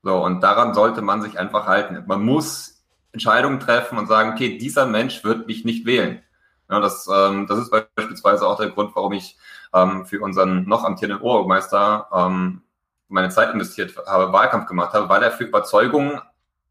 So, 0.03 0.23
und 0.23 0.41
daran 0.41 0.73
sollte 0.73 1.01
man 1.01 1.21
sich 1.21 1.37
einfach 1.37 1.67
halten. 1.67 2.03
Man 2.07 2.23
muss 2.23 2.70
Entscheidungen 3.13 3.59
treffen 3.59 3.97
und 3.97 4.07
sagen, 4.07 4.31
okay, 4.31 4.57
dieser 4.57 4.85
Mensch 4.85 5.23
wird 5.23 5.47
mich 5.47 5.65
nicht 5.65 5.85
wählen. 5.85 6.21
Ja, 6.69 6.79
das, 6.79 7.09
ähm, 7.13 7.47
das 7.47 7.59
ist 7.59 7.71
beispielsweise 7.71 8.47
auch 8.47 8.57
der 8.57 8.69
Grund, 8.69 8.95
warum 8.95 9.13
ich 9.13 9.37
ähm, 9.73 10.05
für 10.05 10.21
unseren 10.21 10.67
noch 10.67 10.83
amtierenden 10.83 11.21
Oberbürgermeister 11.21 12.07
ähm, 12.13 12.61
meine 13.09 13.29
Zeit 13.29 13.53
investiert 13.53 13.95
habe, 14.07 14.31
Wahlkampf 14.31 14.67
gemacht 14.67 14.93
habe, 14.93 15.09
weil 15.09 15.21
er 15.21 15.31
für 15.31 15.43
Überzeugung 15.43 16.21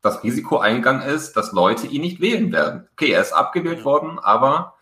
das 0.01 0.23
Risiko 0.23 0.59
eingegangen 0.59 1.03
ist, 1.03 1.37
dass 1.37 1.53
Leute 1.53 1.87
ihn 1.87 2.01
nicht 2.01 2.21
wählen 2.21 2.51
werden. 2.53 2.89
Okay, 2.93 3.11
er 3.11 3.21
ist 3.21 3.33
abgewählt 3.33 3.85
worden, 3.85 4.19
aber 4.19 4.75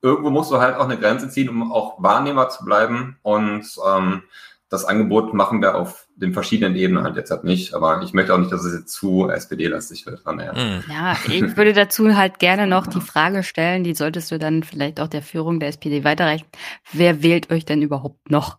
irgendwo 0.00 0.30
musst 0.30 0.50
du 0.50 0.60
halt 0.60 0.76
auch 0.76 0.84
eine 0.84 0.98
Grenze 0.98 1.28
ziehen, 1.28 1.48
um 1.48 1.72
auch 1.72 2.02
Wahrnehmer 2.02 2.48
zu 2.48 2.64
bleiben. 2.64 3.18
Und 3.22 3.64
ähm, 3.86 4.22
das 4.68 4.84
Angebot 4.84 5.34
machen 5.34 5.60
wir 5.60 5.76
auf 5.76 6.08
den 6.22 6.32
verschiedenen 6.32 6.76
Ebenen 6.76 7.04
halt 7.04 7.16
jetzt 7.16 7.30
halt 7.30 7.44
nicht. 7.44 7.74
Aber 7.74 8.00
ich 8.02 8.14
möchte 8.14 8.32
auch 8.32 8.38
nicht, 8.38 8.52
dass 8.52 8.64
es 8.64 8.72
jetzt 8.80 8.92
zu 8.92 9.28
SPD-lastig 9.28 10.06
wird. 10.06 10.20
Von 10.20 10.38
daher. 10.38 10.82
Ja, 10.88 11.16
ich 11.26 11.56
würde 11.56 11.72
dazu 11.72 12.16
halt 12.16 12.38
gerne 12.38 12.66
noch 12.66 12.86
die 12.86 13.00
Frage 13.00 13.42
stellen, 13.42 13.84
die 13.84 13.94
solltest 13.94 14.30
du 14.30 14.38
dann 14.38 14.62
vielleicht 14.62 15.00
auch 15.00 15.08
der 15.08 15.22
Führung 15.22 15.60
der 15.60 15.68
SPD 15.68 16.04
weiterreichen. 16.04 16.46
Wer 16.92 17.22
wählt 17.22 17.50
euch 17.50 17.64
denn 17.64 17.82
überhaupt 17.82 18.30
noch? 18.30 18.58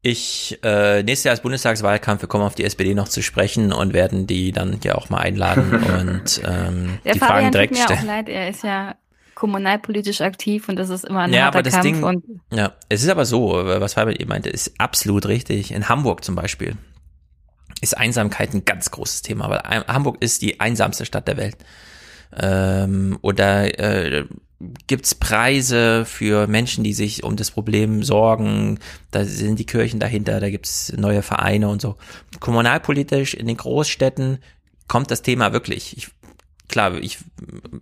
Ich, 0.00 0.58
äh, 0.62 1.02
nächstes 1.02 1.24
Jahr 1.24 1.34
ist 1.34 1.42
Bundestagswahlkampf, 1.42 2.22
wir 2.22 2.28
kommen 2.28 2.44
auf 2.44 2.54
die 2.54 2.62
SPD 2.64 2.94
noch 2.94 3.08
zu 3.08 3.20
sprechen 3.20 3.72
und 3.72 3.92
werden 3.92 4.28
die 4.28 4.52
dann 4.52 4.78
ja 4.84 4.94
auch 4.94 5.10
mal 5.10 5.18
einladen 5.18 5.74
und 6.00 6.40
ähm, 6.44 6.98
Der 7.04 7.14
die 7.14 7.18
Fabian 7.18 7.18
Fragen 7.18 7.44
tut 7.46 7.54
direkt 7.54 7.72
mir 7.74 7.80
auch 7.80 7.84
stellen. 7.86 8.06
leid, 8.06 8.28
er 8.28 8.48
ist 8.48 8.62
ja 8.62 8.94
kommunalpolitisch 9.38 10.20
aktiv 10.20 10.68
und 10.68 10.74
das 10.74 10.90
ist 10.90 11.04
immer 11.04 11.20
ein 11.20 11.32
Ja, 11.32 11.44
harter 11.44 11.58
aber 11.58 11.62
das 11.62 11.74
Kampf 11.74 11.84
Ding, 11.84 12.02
und 12.02 12.24
ja, 12.52 12.72
es 12.88 13.04
ist 13.04 13.08
aber 13.08 13.24
so, 13.24 13.52
was 13.52 13.94
Fabian 13.94 14.16
eben 14.16 14.28
meinte, 14.28 14.50
ist 14.50 14.72
absolut 14.78 15.26
richtig. 15.26 15.70
In 15.70 15.88
Hamburg 15.88 16.24
zum 16.24 16.34
Beispiel 16.34 16.76
ist 17.80 17.96
Einsamkeit 17.96 18.52
ein 18.52 18.64
ganz 18.64 18.90
großes 18.90 19.22
Thema, 19.22 19.48
weil 19.48 19.60
Hamburg 19.86 20.16
ist 20.18 20.42
die 20.42 20.58
einsamste 20.58 21.06
Stadt 21.06 21.28
der 21.28 21.36
Welt. 21.36 21.56
Ähm, 22.36 23.16
oder 23.22 23.78
äh, 23.78 24.24
gibt's 24.88 25.14
Preise 25.14 26.04
für 26.04 26.48
Menschen, 26.48 26.82
die 26.82 26.92
sich 26.92 27.22
um 27.22 27.36
das 27.36 27.52
Problem 27.52 28.02
sorgen. 28.02 28.80
Da 29.12 29.24
sind 29.24 29.60
die 29.60 29.66
Kirchen 29.66 30.00
dahinter, 30.00 30.40
da 30.40 30.50
gibt's 30.50 30.92
neue 30.96 31.22
Vereine 31.22 31.68
und 31.68 31.80
so. 31.80 31.94
Kommunalpolitisch 32.40 33.34
in 33.34 33.46
den 33.46 33.56
Großstädten 33.56 34.38
kommt 34.88 35.12
das 35.12 35.22
Thema 35.22 35.52
wirklich. 35.52 35.96
Ich, 35.96 36.08
klar, 36.68 36.98
ich, 36.98 37.18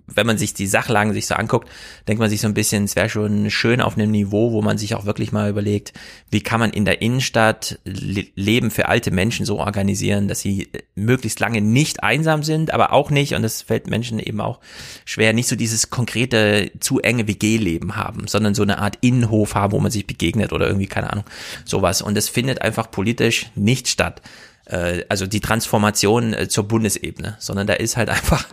wenn 0.07 0.27
man 0.27 0.39
sich 0.39 0.55
die 0.55 0.67
Sachlagen 0.67 1.13
sich 1.13 1.27
so 1.27 1.35
anguckt, 1.35 1.69
denkt 2.07 2.21
man 2.21 2.31
sich 2.31 2.41
so 2.41 2.47
ein 2.47 2.55
bisschen, 2.55 2.85
es 2.85 2.97
wäre 2.97 3.09
schon 3.09 3.51
schön 3.51 3.81
auf 3.81 3.97
einem 3.97 4.11
Niveau, 4.11 4.53
wo 4.53 4.63
man 4.63 4.79
sich 4.79 4.95
auch 4.95 5.05
wirklich 5.05 5.33
mal 5.33 5.51
überlegt, 5.51 5.93
wie 6.31 6.41
kann 6.41 6.61
man 6.61 6.71
in 6.71 6.85
der 6.85 7.03
Innenstadt 7.03 7.79
Le 7.85 8.27
Leben 8.35 8.71
für 8.71 8.89
alte 8.89 9.11
Menschen 9.11 9.45
so 9.45 9.59
organisieren, 9.59 10.29
dass 10.29 10.41
sie 10.41 10.69
äh, 10.73 10.83
möglichst 10.95 11.41
lange 11.41 11.61
nicht 11.61 12.03
einsam 12.03 12.43
sind, 12.43 12.73
aber 12.73 12.93
auch 12.93 13.11
nicht, 13.11 13.35
und 13.35 13.43
das 13.43 13.63
fällt 13.63 13.89
Menschen 13.89 14.19
eben 14.19 14.41
auch 14.41 14.61
schwer, 15.05 15.33
nicht 15.33 15.49
so 15.49 15.57
dieses 15.57 15.91
konkrete, 15.91 16.71
zu 16.81 17.01
enge 17.01 17.27
WG-Leben 17.27 17.97
haben, 17.97 18.29
sondern 18.29 18.55
so 18.55 18.63
eine 18.63 18.79
Art 18.79 18.99
Innenhof 19.01 19.55
haben, 19.55 19.73
wo 19.73 19.81
man 19.81 19.91
sich 19.91 20.07
begegnet 20.07 20.53
oder 20.53 20.67
irgendwie, 20.67 20.87
keine 20.87 21.13
Ahnung, 21.13 21.25
sowas. 21.65 22.03
Und 22.03 22.17
das 22.17 22.29
findet 22.29 22.63
einfach 22.63 22.91
politisch 22.91 23.51
nicht 23.55 23.89
statt 23.89 24.23
äh, 24.67 25.05
also 25.09 25.27
die 25.27 25.41
Transformation 25.41 26.33
äh, 26.35 26.49
zur 26.49 26.65
Bundesebene, 26.65 27.37
sondern 27.39 27.67
da 27.67 27.75
ist 27.75 27.97
halt 27.97 28.09
einfach 28.11 28.47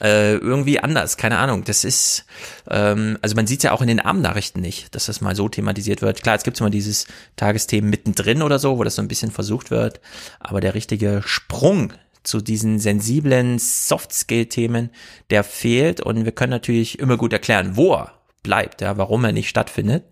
äh, 0.00 0.34
irgendwie 0.34 0.80
anders, 0.80 1.16
keine 1.16 1.38
Ahnung. 1.38 1.64
Das 1.64 1.84
ist, 1.84 2.24
ähm, 2.68 3.18
also 3.22 3.34
man 3.36 3.46
sieht 3.46 3.62
ja 3.62 3.72
auch 3.72 3.80
in 3.80 3.88
den 3.88 4.00
Abendnachrichten 4.00 4.60
nicht, 4.60 4.94
dass 4.94 5.06
das 5.06 5.20
mal 5.20 5.36
so 5.36 5.48
thematisiert 5.48 6.02
wird. 6.02 6.22
Klar, 6.22 6.36
es 6.36 6.44
gibt 6.44 6.60
immer 6.60 6.70
dieses 6.70 7.06
Tagesthemen 7.36 7.90
mittendrin 7.90 8.42
oder 8.42 8.58
so, 8.58 8.78
wo 8.78 8.84
das 8.84 8.96
so 8.96 9.02
ein 9.02 9.08
bisschen 9.08 9.30
versucht 9.30 9.70
wird, 9.70 10.00
aber 10.40 10.60
der 10.60 10.74
richtige 10.74 11.22
Sprung 11.24 11.92
zu 12.22 12.40
diesen 12.40 12.78
sensiblen 12.78 13.58
Soft-Skill-Themen, 13.58 14.90
der 15.30 15.42
fehlt 15.42 16.00
und 16.00 16.24
wir 16.24 16.32
können 16.32 16.50
natürlich 16.50 17.00
immer 17.00 17.16
gut 17.16 17.32
erklären, 17.32 17.76
wo 17.76 17.94
er 17.94 18.12
bleibt, 18.42 18.80
ja, 18.80 18.96
warum 18.96 19.24
er 19.24 19.32
nicht 19.32 19.48
stattfindet. 19.48 20.04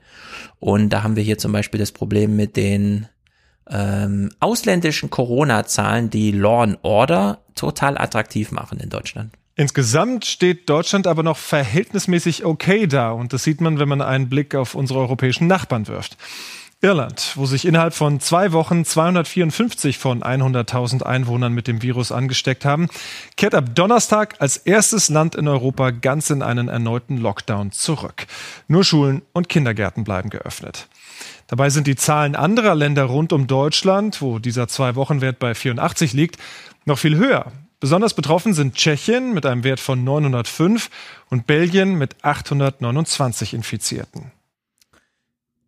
Und 0.59 0.91
da 0.91 1.03
haben 1.03 1.17
wir 1.17 1.23
hier 1.23 1.39
zum 1.39 1.53
Beispiel 1.53 1.81
das 1.81 1.93
Problem 1.93 2.37
mit 2.37 2.57
den 2.57 3.09
ähm, 3.69 4.31
ausländischen 4.41 5.11
Corona-Zahlen, 5.11 6.11
die 6.11 6.33
Law 6.33 6.63
and 6.63 6.79
Order 6.83 7.39
total 7.55 7.99
attraktiv 7.99 8.51
machen 8.53 8.81
in 8.81 8.91
Deutschland. 8.91 9.33
Insgesamt 9.57 10.25
steht 10.25 10.71
Deutschland 10.71 11.07
aber 11.07 11.23
noch 11.23 11.37
verhältnismäßig 11.37 12.45
okay 12.45 12.87
da 12.87 13.11
und 13.11 13.33
das 13.33 13.45
sieht 13.45 13.61
man, 13.61 13.79
wenn 13.79 13.89
man 13.89 14.01
einen 14.01 14.31
Blick 14.31 14.55
auf 14.55 14.75
unsere 14.75 15.01
europäischen 15.01 15.49
Nachbarn 15.49 15.87
wirft. 15.87 16.17
Irland, 16.83 17.33
wo 17.35 17.45
sich 17.45 17.67
innerhalb 17.67 17.93
von 17.93 18.21
zwei 18.21 18.53
Wochen 18.53 18.87
254 18.87 19.99
von 19.99 20.23
100.000 20.23 21.03
Einwohnern 21.03 21.53
mit 21.53 21.67
dem 21.67 21.83
Virus 21.83 22.11
angesteckt 22.11 22.65
haben, 22.65 22.89
kehrt 23.37 23.55
ab 23.55 23.75
Donnerstag 23.75 24.37
als 24.39 24.57
erstes 24.57 25.11
Land 25.11 25.35
in 25.35 25.47
Europa 25.47 25.91
ganz 25.91 26.31
in 26.31 26.41
einen 26.41 26.69
erneuten 26.69 27.19
Lockdown 27.19 27.71
zurück. 27.71 28.27
Nur 28.67 28.83
Schulen 28.83 29.21
und 29.35 29.51
Kindergärten 29.51 30.05
bleiben 30.05 30.31
geöffnet. 30.31 30.89
Dabei 31.51 31.69
sind 31.69 31.89
die 31.89 31.97
Zahlen 31.97 32.37
anderer 32.37 32.77
Länder 32.77 33.03
rund 33.03 33.33
um 33.33 33.49
Deutschland, 33.49 34.23
wo 34.23 34.39
dieser 34.39 34.69
Zwei-Wochen-Wert 34.69 35.41
bei 35.41 35.57
84 35.57 36.13
liegt, 36.13 36.37
noch 36.85 36.97
viel 36.97 37.17
höher. 37.17 37.51
Besonders 37.81 38.15
betroffen 38.15 38.55
sind 38.55 38.77
Tschechien 38.77 39.35
mit 39.35 39.45
einem 39.45 39.65
Wert 39.65 39.81
von 39.81 40.05
905 40.05 40.91
und 41.29 41.49
Belgien 41.49 41.97
mit 41.99 42.25
829 42.25 43.55
Infizierten. 43.55 44.31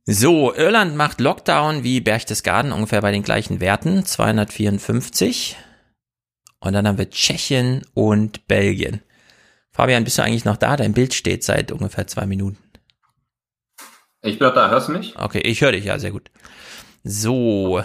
So, 0.04 0.54
Irland 0.54 0.94
macht 0.94 1.20
Lockdown 1.20 1.82
wie 1.82 2.00
Berchtesgaden 2.00 2.70
ungefähr 2.70 3.00
bei 3.00 3.10
den 3.10 3.24
gleichen 3.24 3.58
Werten, 3.58 4.06
254. 4.06 5.56
Und 6.60 6.74
dann 6.74 6.86
haben 6.86 6.98
wir 6.98 7.10
Tschechien 7.10 7.82
und 7.92 8.46
Belgien. 8.46 9.02
Fabian, 9.72 10.04
bist 10.04 10.18
du 10.18 10.22
eigentlich 10.22 10.44
noch 10.44 10.58
da? 10.58 10.76
Dein 10.76 10.92
Bild 10.92 11.12
steht 11.12 11.42
seit 11.42 11.72
ungefähr 11.72 12.06
zwei 12.06 12.26
Minuten. 12.26 12.58
Ich 14.23 14.39
bin 14.39 14.51
da, 14.55 14.70
hörst 14.70 14.89
du 14.89 14.92
mich? 14.92 15.17
Okay, 15.18 15.41
ich 15.41 15.60
höre 15.60 15.73
dich, 15.73 15.84
ja, 15.84 15.99
sehr 15.99 16.12
gut. 16.12 16.31
So, 17.02 17.83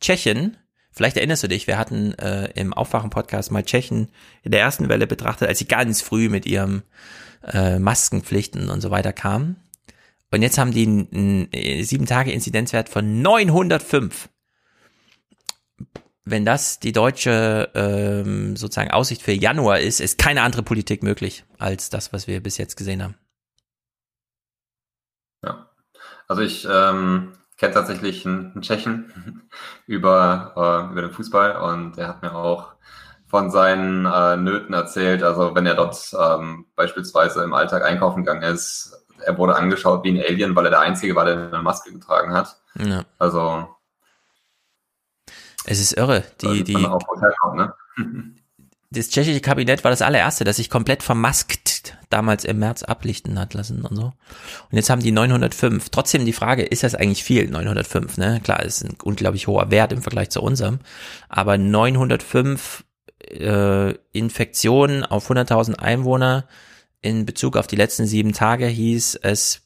Tschechien, 0.00 0.56
vielleicht 0.92 1.16
erinnerst 1.16 1.42
du 1.42 1.48
dich, 1.48 1.66
wir 1.66 1.78
hatten 1.78 2.14
äh, 2.14 2.48
im 2.54 2.72
Aufwachen-Podcast 2.72 3.50
mal 3.50 3.64
Tschechien 3.64 4.08
in 4.44 4.52
der 4.52 4.60
ersten 4.60 4.88
Welle 4.88 5.08
betrachtet, 5.08 5.48
als 5.48 5.58
sie 5.58 5.66
ganz 5.66 6.00
früh 6.00 6.28
mit 6.28 6.46
ihrem 6.46 6.82
äh, 7.52 7.80
Maskenpflichten 7.80 8.70
und 8.70 8.82
so 8.82 8.92
weiter 8.92 9.12
kamen. 9.12 9.56
Und 10.30 10.42
jetzt 10.42 10.58
haben 10.58 10.70
die 10.70 10.86
einen 10.86 11.52
äh, 11.52 11.82
sieben 11.82 12.06
Tage 12.06 12.30
Inzidenzwert 12.30 12.88
von 12.88 13.20
905. 13.20 14.28
Wenn 16.24 16.44
das 16.44 16.78
die 16.78 16.92
deutsche 16.92 17.70
ähm, 17.74 18.54
sozusagen 18.56 18.92
Aussicht 18.92 19.22
für 19.22 19.32
Januar 19.32 19.80
ist, 19.80 20.00
ist 20.00 20.18
keine 20.18 20.42
andere 20.42 20.62
Politik 20.62 21.02
möglich 21.02 21.44
als 21.58 21.90
das, 21.90 22.12
was 22.12 22.28
wir 22.28 22.40
bis 22.40 22.58
jetzt 22.58 22.76
gesehen 22.76 23.02
haben. 23.02 23.16
Ja. 25.44 25.68
Also 26.28 26.42
ich 26.42 26.66
ähm, 26.70 27.32
kenne 27.56 27.74
tatsächlich 27.74 28.26
einen, 28.26 28.52
einen 28.52 28.62
Tschechen 28.62 29.48
über, 29.86 30.52
äh, 30.56 30.92
über 30.92 31.02
den 31.02 31.10
Fußball 31.10 31.56
und 31.56 31.96
der 31.96 32.08
hat 32.08 32.22
mir 32.22 32.34
auch 32.34 32.74
von 33.26 33.50
seinen 33.50 34.06
äh, 34.06 34.36
Nöten 34.36 34.74
erzählt. 34.74 35.22
Also 35.22 35.54
wenn 35.54 35.66
er 35.66 35.74
dort 35.74 36.14
ähm, 36.18 36.66
beispielsweise 36.76 37.42
im 37.42 37.52
Alltag 37.52 37.84
einkaufen 37.84 38.24
gegangen 38.24 38.42
ist, 38.42 39.04
er 39.20 39.36
wurde 39.38 39.56
angeschaut 39.56 40.04
wie 40.04 40.10
ein 40.10 40.24
Alien, 40.24 40.54
weil 40.54 40.66
er 40.66 40.70
der 40.70 40.80
Einzige 40.80 41.14
war, 41.14 41.24
der 41.24 41.48
eine 41.48 41.62
Maske 41.62 41.92
getragen 41.92 42.32
hat. 42.32 42.56
Ja. 42.74 43.04
Also 43.18 43.68
Es 45.64 45.80
ist 45.80 45.96
irre. 45.96 46.24
Die, 46.40 46.46
dass 46.46 46.64
die, 46.64 47.36
kommt, 47.40 47.56
ne? 47.56 47.74
das 48.94 49.10
tschechische 49.10 49.40
Kabinett 49.40 49.84
war 49.84 49.90
das 49.90 50.02
allererste, 50.02 50.44
das 50.44 50.56
sich 50.56 50.70
komplett 50.70 51.02
vermaskt 51.02 51.96
damals 52.10 52.44
im 52.44 52.58
März 52.58 52.82
ablichten 52.82 53.38
hat 53.38 53.54
lassen 53.54 53.84
und 53.84 53.96
so. 53.96 54.04
Und 54.04 54.14
jetzt 54.72 54.90
haben 54.90 55.02
die 55.02 55.12
905. 55.12 55.88
Trotzdem 55.90 56.24
die 56.24 56.32
Frage, 56.32 56.62
ist 56.62 56.82
das 56.82 56.94
eigentlich 56.94 57.24
viel, 57.24 57.48
905, 57.48 58.16
ne? 58.18 58.40
Klar, 58.42 58.62
ist 58.62 58.84
ein 58.84 58.96
unglaublich 59.02 59.46
hoher 59.46 59.70
Wert 59.70 59.92
im 59.92 60.02
Vergleich 60.02 60.30
zu 60.30 60.40
unserem. 60.40 60.78
Aber 61.28 61.58
905 61.58 62.84
äh, 63.30 63.94
Infektionen 64.12 65.04
auf 65.04 65.30
100.000 65.30 65.74
Einwohner 65.76 66.46
in 67.02 67.26
Bezug 67.26 67.56
auf 67.56 67.66
die 67.66 67.76
letzten 67.76 68.06
sieben 68.06 68.32
Tage 68.32 68.66
hieß 68.66 69.18
es 69.22 69.62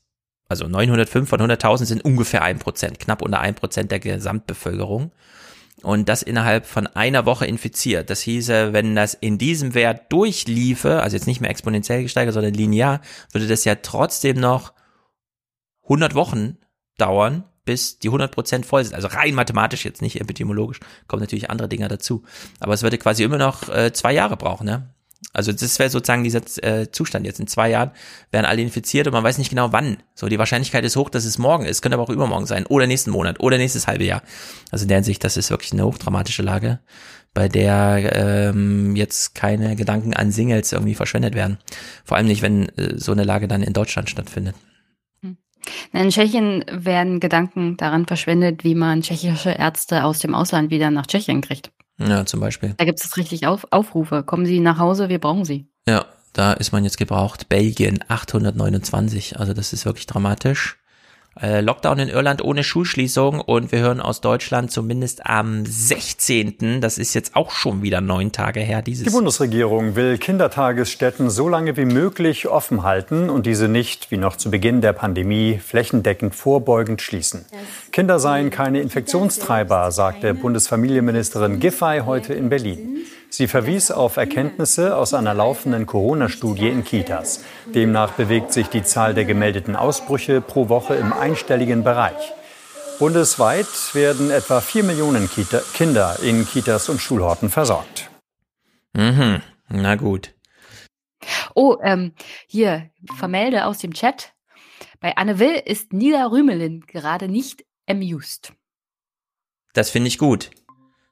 also 0.49 0.67
905 0.67 1.29
von 1.29 1.41
100.000 1.41 1.85
sind 1.85 2.05
ungefähr 2.05 2.43
ein 2.43 2.59
Prozent, 2.59 2.99
knapp 2.99 3.21
unter 3.21 3.41
ein 3.41 3.55
Prozent 3.55 3.91
der 3.91 4.01
Gesamtbevölkerung. 4.01 5.13
Und 5.83 6.09
das 6.09 6.23
innerhalb 6.23 6.67
von 6.67 6.89
einer 6.89 7.25
Woche 7.25 7.47
infiziert. 7.47 8.11
Das 8.11 8.21
hieße, 8.21 8.73
wenn 8.73 8.97
das 8.97 9.15
in 9.15 9.39
diesem 9.39 9.75
Wert 9.75 10.13
durchliefe, 10.13 11.03
also 11.03 11.17
jetzt 11.17 11.27
nicht 11.27 11.41
mehr 11.41 11.51
exponentiell 11.51 12.03
gesteigert, 12.03 12.35
sondern 12.35 12.55
linear, 12.55 13.01
würde 13.33 13.47
das 13.47 13.65
ja 13.65 13.77
trotzdem 13.77 14.41
noch 14.41 14.73
100 15.85 16.15
Wochen 16.15 16.59
dauern, 16.97 17.45
bis 17.65 17.99
die 17.99 18.09
100 18.09 18.33
Prozent 18.33 18.67
voll 18.67 18.85
sind. 18.85 18.95
Also 18.95 19.09
rein 19.09 19.35
mathematisch 19.35 19.85
jetzt, 19.85 20.03
nicht 20.03 20.21
epidemiologisch, 20.21 20.81
kommen 21.07 21.21
natürlich 21.21 21.51
andere 21.51 21.69
Dinge 21.69 21.87
dazu. 21.87 22.25
Aber 22.61 22.75
es 22.75 22.83
würde 22.83 22.99
quasi 22.99 23.23
immer 23.23 23.39
noch 23.39 23.69
äh, 23.69 23.93
zwei 23.93 24.13
Jahre 24.13 24.37
brauchen, 24.37 24.65
ne? 24.65 24.95
Also 25.33 25.53
das 25.53 25.79
wäre 25.79 25.91
sozusagen 25.91 26.25
dieser 26.25 26.41
äh, 26.63 26.91
Zustand 26.91 27.27
jetzt. 27.27 27.41
In 27.41 27.49
zwei 27.49 27.71
Jahren 27.71 27.91
werden 28.31 28.47
alle 28.47 28.63
infiziert 28.63 29.07
und 29.07 29.13
man 29.13 29.25
weiß 29.25 29.39
nicht 29.39 29.51
genau 29.51 29.73
wann. 29.73 29.99
So, 30.15 30.29
die 30.29 30.39
Wahrscheinlichkeit 30.39 30.85
ist 30.85 30.97
hoch, 30.97 31.11
dass 31.11 31.25
es 31.25 31.39
morgen 31.39 31.65
ist, 31.65 31.83
könnte 31.83 31.97
aber 31.97 32.05
auch 32.05 32.11
übermorgen 32.11 32.47
sein 32.47 32.67
oder 32.67 32.87
nächsten 32.87 33.11
Monat 33.11 33.41
oder 33.41 33.59
nächstes 33.59 33.87
halbe 33.89 34.05
Jahr. 34.05 34.23
Also 34.71 34.85
in 34.85 34.89
der 34.89 34.99
Hinsicht, 34.99 35.23
das 35.25 35.37
ist 35.37 35.51
wirklich 35.51 35.73
eine 35.73 35.85
hochdramatische 35.85 36.43
Lage, 36.43 36.79
bei 37.35 37.49
der 37.49 38.13
ähm, 38.15 38.95
jetzt 38.97 39.35
keine 39.35 39.75
Gedanken 39.77 40.15
an 40.15 40.31
Singles 40.31 40.73
irgendwie 40.73 40.95
verschwendet 40.95 41.35
werden. 41.35 41.59
Vor 42.05 42.17
allem 42.17 42.27
nicht, 42.27 42.43
wenn 42.43 42.69
äh, 42.71 42.97
so 42.97 43.13
eine 43.13 43.25
Lage 43.25 43.49
dann 43.49 43.63
in 43.63 43.73
Deutschland 43.73 44.09
stattfindet. 44.09 44.55
Hm. 45.23 45.37
In 45.93 46.11
Tschechien 46.11 46.65
werden 46.71 47.19
Gedanken 47.19 47.77
daran 47.77 48.07
verschwendet, 48.07 48.63
wie 48.63 48.77
man 48.77 49.03
tschechische 49.03 49.51
Ärzte 49.51 50.05
aus 50.05 50.21
dem 50.21 50.35
Ausland 50.35 50.71
wieder 50.71 50.91
nach 50.91 51.07
Tschechien 51.07 51.41
kriegt. 51.41 51.71
Ja, 51.99 52.25
zum 52.25 52.41
Beispiel. 52.41 52.75
Da 52.77 52.85
gibt 52.85 53.01
es 53.03 53.17
richtig 53.17 53.47
Auf 53.47 53.67
Aufrufe. 53.71 54.23
Kommen 54.23 54.47
Sie 54.47 54.61
nach 54.61 54.79
Hause, 54.79 55.09
wir 55.09 55.19
brauchen 55.19 55.45
Sie. 55.45 55.69
Ja, 55.87 56.07
da 56.33 56.53
ist 56.53 56.73
man 56.73 56.85
jetzt 56.85 56.99
gebraucht. 56.99 57.49
Belgien 57.49 57.99
829, 58.07 59.39
also 59.39 59.53
das 59.53 59.73
ist 59.73 59.85
wirklich 59.85 60.07
dramatisch. 60.07 60.79
Äh, 61.41 61.61
Lockdown 61.61 62.01
in 62.01 62.09
Irland 62.09 62.43
ohne 62.43 62.65
Schulschließung 62.65 63.41
und 63.41 63.71
wir 63.71 63.79
hören 63.79 64.01
aus 64.01 64.21
Deutschland 64.21 64.73
zumindest 64.73 65.25
am 65.25 65.65
16. 65.65 66.81
Das 66.81 66.99
ist 66.99 67.15
jetzt 67.15 67.37
auch 67.37 67.53
schon 67.53 67.83
wieder 67.83 68.01
neun 68.01 68.33
Tage 68.33 68.61
her. 68.61 68.83
Dieses 68.83 69.05
die 69.05 69.11
Bundesregierung 69.11 69.95
will 69.95 70.19
Kindertagesstätten 70.19 71.31
so 71.31 71.49
lange 71.49 71.77
wie 71.77 71.85
möglich 71.85 72.49
offen 72.49 72.83
halten 72.83 73.31
und 73.31 73.47
diese 73.47 73.69
nicht, 73.69 74.11
wie 74.11 74.17
noch 74.17 74.37
zu 74.37 74.51
Beginn 74.51 74.81
der 74.81 74.93
Pandemie, 74.93 75.61
flächendeckend 75.65 76.35
vorbeugend 76.35 77.03
schließen. 77.03 77.45
Kinder 77.93 78.19
seien 78.19 78.51
keine 78.51 78.81
Infektionstreiber, 78.81 79.93
sagte 79.93 80.35
Bundesfamilienministerin 80.35 81.61
Giffey 81.61 82.01
heute 82.05 82.35
in 82.35 82.49
Berlin. 82.49 83.05
Sie 83.31 83.47
verwies 83.47 83.91
auf 83.91 84.17
Erkenntnisse 84.17 84.97
aus 84.97 85.13
einer 85.13 85.35
laufenden 85.35 85.87
Corona-Studie 85.87 86.69
in 86.69 86.85
Kitas. 86.85 87.45
Demnach 87.67 88.13
bewegt 88.13 88.53
sich 88.53 88.69
die 88.69 88.83
Zahl 88.83 89.15
der 89.15 89.27
gemeldeten 89.27 89.77
Ausbrüche 89.77 90.41
pro 90.41 90.69
Woche 90.69 90.95
im 90.95 91.13
einstelligen 91.13 91.85
Bereich. 91.85 92.33
Bundesweit 92.99 93.95
werden 93.95 94.31
etwa 94.31 94.61
vier 94.61 94.83
Millionen 94.83 95.31
Kita 95.31 95.61
Kinder 95.75 96.19
in 96.23 96.47
Kitas 96.47 96.89
und 96.89 97.01
Schulhorten 97.01 97.51
versorgt. 97.51 98.11
Mhm, 98.95 99.43
na 99.69 99.95
gut. 99.95 100.35
Oh, 101.55 101.77
ähm, 101.83 102.15
hier, 102.47 102.91
Vermelde 103.17 103.67
aus 103.67 103.79
dem 103.79 103.93
Chat. 103.93 104.33
Bei 105.01 105.17
Anne 105.17 105.39
Will 105.39 105.63
ist 105.65 105.93
Nida 105.93 106.27
Rümelin 106.27 106.81
gerade 106.87 107.29
nicht 107.29 107.65
amused. 107.87 108.53
Das 109.75 109.91
finde 109.91 110.09
ich 110.09 110.19
gut. 110.19 110.51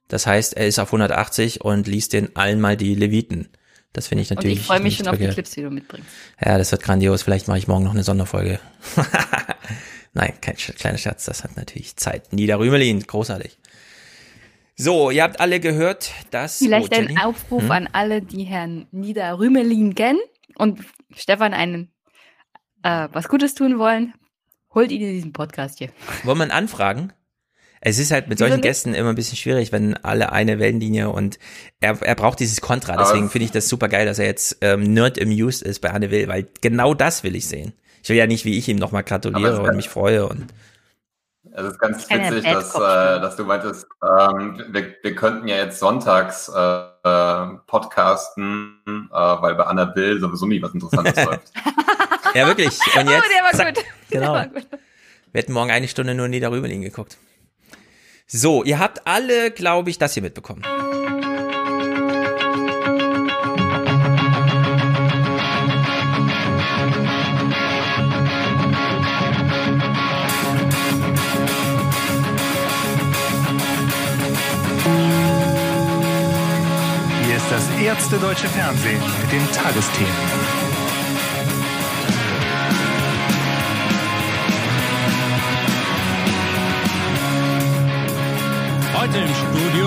Das 0.08 0.26
heißt, 0.26 0.56
er 0.56 0.66
ist 0.66 0.78
auf 0.78 0.88
180 0.88 1.62
und 1.62 1.86
liest 1.86 2.12
den 2.12 2.34
allen 2.36 2.60
mal 2.60 2.76
die 2.76 2.94
Leviten. 2.94 3.48
Das 3.92 4.08
finde 4.08 4.22
ich 4.22 4.30
natürlich. 4.30 4.58
Und 4.58 4.60
ich 4.60 4.66
freue 4.66 4.80
mich 4.80 4.96
schon 4.96 5.08
auf 5.08 5.16
die 5.16 5.28
Clips, 5.28 5.52
die 5.52 5.62
du 5.62 5.70
mitbringst. 5.70 6.08
Ja, 6.44 6.58
das 6.58 6.70
wird 6.70 6.82
grandios. 6.82 7.22
Vielleicht 7.22 7.48
mache 7.48 7.58
ich 7.58 7.66
morgen 7.66 7.84
noch 7.84 7.94
eine 7.94 8.02
Sonderfolge. 8.02 8.60
Nein, 10.12 10.34
kein 10.40 10.56
kleiner 10.56 10.98
Scherz, 10.98 11.24
das 11.24 11.44
hat 11.44 11.56
natürlich 11.56 11.96
Zeit. 11.96 12.32
Nieder 12.32 12.58
Rümelin, 12.58 13.00
großartig. 13.00 13.58
So, 14.76 15.10
ihr 15.10 15.22
habt 15.22 15.40
alle 15.40 15.60
gehört, 15.60 16.10
dass. 16.30 16.58
Vielleicht 16.58 16.92
oh, 16.92 17.00
ein 17.00 17.18
Aufruf 17.18 17.62
hm? 17.62 17.70
an 17.70 17.88
alle, 17.92 18.20
die 18.20 18.44
Herrn 18.44 18.86
Nieder 18.92 19.38
Rümelin 19.38 19.94
kennen 19.94 20.20
und 20.56 20.80
Stefan 21.14 21.54
einen 21.54 21.90
äh, 22.82 23.08
was 23.12 23.28
Gutes 23.28 23.54
tun 23.54 23.78
wollen. 23.78 24.14
Holt 24.74 24.92
ihn 24.92 25.00
in 25.00 25.12
diesen 25.12 25.32
Podcast 25.32 25.78
hier. 25.78 25.88
Wollen 26.24 26.38
wir 26.38 26.44
ihn 26.44 26.50
anfragen? 26.50 27.12
Es 27.88 28.00
ist 28.00 28.10
halt 28.10 28.26
mit 28.26 28.36
solchen 28.40 28.62
Gästen 28.62 28.94
immer 28.94 29.10
ein 29.10 29.14
bisschen 29.14 29.36
schwierig, 29.36 29.70
wenn 29.70 29.96
alle 29.98 30.32
eine 30.32 30.58
Wellenlinie 30.58 31.08
und 31.08 31.38
er, 31.78 31.96
er 32.02 32.16
braucht 32.16 32.40
dieses 32.40 32.60
Kontra. 32.60 32.96
Deswegen 32.96 33.30
finde 33.30 33.44
ich 33.44 33.52
das 33.52 33.68
super 33.68 33.88
geil, 33.88 34.06
dass 34.06 34.18
er 34.18 34.26
jetzt 34.26 34.58
ähm, 34.60 34.92
nerd 34.92 35.22
amused 35.22 35.62
ist 35.62 35.78
bei 35.78 35.92
Anne 35.92 36.10
Will, 36.10 36.26
weil 36.26 36.48
genau 36.60 36.94
das 36.94 37.22
will 37.22 37.36
ich 37.36 37.46
sehen. 37.46 37.74
Ich 38.02 38.08
will 38.08 38.16
ja 38.16 38.26
nicht, 38.26 38.44
wie 38.44 38.58
ich 38.58 38.68
ihm 38.68 38.76
nochmal 38.76 39.04
gratuliere 39.04 39.62
und 39.62 39.76
mich 39.76 39.88
freue 39.88 40.26
und 40.26 40.46
es 41.52 41.64
ist 41.68 41.78
ganz 41.78 42.10
witzig, 42.10 42.42
dass, 42.42 42.74
äh, 42.74 42.78
dass 43.20 43.36
du 43.36 43.44
meintest, 43.44 43.86
ähm, 44.02 44.64
wir, 44.68 44.94
wir 45.02 45.14
könnten 45.14 45.46
ja 45.46 45.54
jetzt 45.54 45.78
sonntags 45.78 46.48
äh, 46.48 47.46
podcasten, 47.68 49.08
äh, 49.12 49.14
weil 49.14 49.54
bei 49.54 49.62
Anna 49.64 49.84
Bill 49.84 50.18
sowieso 50.18 50.46
nie 50.46 50.60
was 50.60 50.74
Interessantes 50.74 51.24
läuft. 51.24 51.52
Ja, 52.34 52.48
wirklich. 52.48 52.78
Und 52.98 53.08
jetzt, 53.08 53.24
oh, 53.24 53.54
der 53.54 53.58
war 53.58 53.72
gut. 53.72 53.84
Genau. 54.10 54.32
Der 54.32 54.32
war 54.32 54.46
gut. 54.48 54.66
Wir 55.30 55.40
hätten 55.40 55.52
morgen 55.52 55.70
eine 55.70 55.86
Stunde 55.86 56.16
nur 56.16 56.26
nie 56.26 56.40
darüber 56.40 56.68
geguckt. 56.68 57.16
So, 58.28 58.64
ihr 58.64 58.80
habt 58.80 59.06
alle, 59.06 59.52
glaube 59.52 59.88
ich, 59.88 59.98
das 59.98 60.14
hier 60.14 60.22
mitbekommen. 60.24 60.62
Hier 77.24 77.36
ist 77.36 77.46
das 77.48 77.70
erste 77.80 78.16
deutsche 78.18 78.48
Fernsehen 78.48 79.00
mit 79.22 79.30
den 79.30 79.52
Tagesthemen. 79.52 80.55
Heute 89.06 89.18
im 89.18 89.34
Studio 89.34 89.86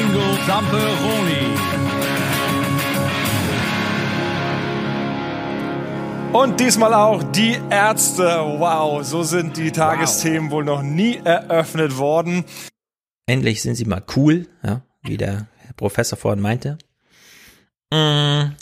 Ingo 0.00 0.36
Zamperoni. 0.46 1.54
Und 6.32 6.58
diesmal 6.58 6.94
auch 6.94 7.22
die 7.32 7.58
Ärzte. 7.68 8.22
Wow, 8.24 9.04
so 9.04 9.22
sind 9.22 9.58
die 9.58 9.70
Tagesthemen 9.70 10.46
wow. 10.46 10.52
wohl 10.52 10.64
noch 10.64 10.80
nie 10.80 11.20
eröffnet 11.24 11.98
worden. 11.98 12.46
Endlich 13.26 13.60
sind 13.60 13.74
sie 13.74 13.84
mal 13.84 14.02
cool, 14.16 14.46
ja, 14.62 14.80
wie 15.02 15.18
der 15.18 15.48
Professor 15.76 16.16
vorhin 16.16 16.40
meinte. 16.40 16.78
Mm, 17.92 18.52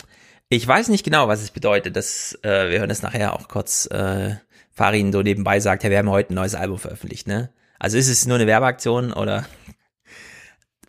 ich 0.49 0.67
weiß 0.67 0.89
nicht 0.89 1.05
genau, 1.05 1.29
was 1.29 1.43
es 1.43 1.53
bedeutet. 1.53 1.95
Das, 1.95 2.37
äh, 2.43 2.71
wir 2.71 2.81
hören 2.81 2.89
das 2.89 3.03
nachher 3.03 3.35
auch 3.35 3.47
kurz. 3.47 3.87
Äh, 3.87 4.35
Farin 4.73 5.13
so 5.13 5.23
nebenbei 5.23 5.61
sagt, 5.61 5.85
ja, 5.85 5.91
wir 5.91 5.99
haben 5.99 6.11
heute 6.11 6.33
ein 6.33 6.35
neues 6.35 6.57
Album 6.57 6.81
veröffentlicht, 6.81 7.29
ne? 7.29 7.51
Also 7.79 7.99
ist 7.99 8.09
es 8.09 8.27
nur 8.27 8.37
eine 8.37 8.47
Werbeaktion 8.47 9.13
oder? 9.13 9.47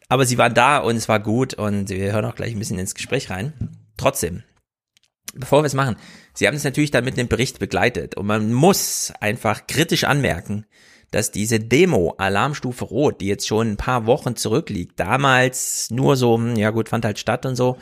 Aber 0.08 0.26
sie 0.26 0.38
waren 0.38 0.54
da 0.54 0.78
und 0.78 0.96
es 0.96 1.10
war 1.10 1.20
gut 1.20 1.56
und 1.56 1.90
wir 1.90 2.14
hören 2.14 2.26
auch 2.26 2.36
gleich 2.36 2.54
ein 2.54 2.60
bisschen 2.60 2.80
ins 2.80 2.96
Gespräch 2.96 3.30
rein. 3.30 3.54
Trotzdem, 3.98 4.44
bevor 5.34 5.64
wir 5.64 5.68
es 5.68 5.74
machen, 5.74 5.98
sie 6.34 6.48
haben 6.48 6.56
es 6.56 6.64
natürlich 6.64 6.92
dann 6.92 7.06
mit 7.06 7.18
einem 7.18 7.28
Bericht 7.28 7.60
begleitet 7.60 8.16
und 8.16 8.28
man 8.28 8.54
muss 8.54 9.12
einfach 9.20 9.68
kritisch 9.68 10.04
anmerken, 10.04 10.66
dass 11.12 11.32
diese 11.32 11.60
Demo 11.60 12.16
Alarmstufe 12.18 12.86
Rot, 12.86 13.22
die 13.22 13.28
jetzt 13.28 13.48
schon 13.48 13.72
ein 13.72 13.78
paar 13.78 14.06
Wochen 14.06 14.36
zurückliegt, 14.36 15.00
damals 15.00 15.90
nur 15.90 16.18
so, 16.18 16.36
hm, 16.36 16.56
ja 16.56 16.72
gut, 16.72 16.90
fand 16.90 17.06
halt 17.06 17.20
statt 17.20 17.46
und 17.46 17.56
so, 17.56 17.78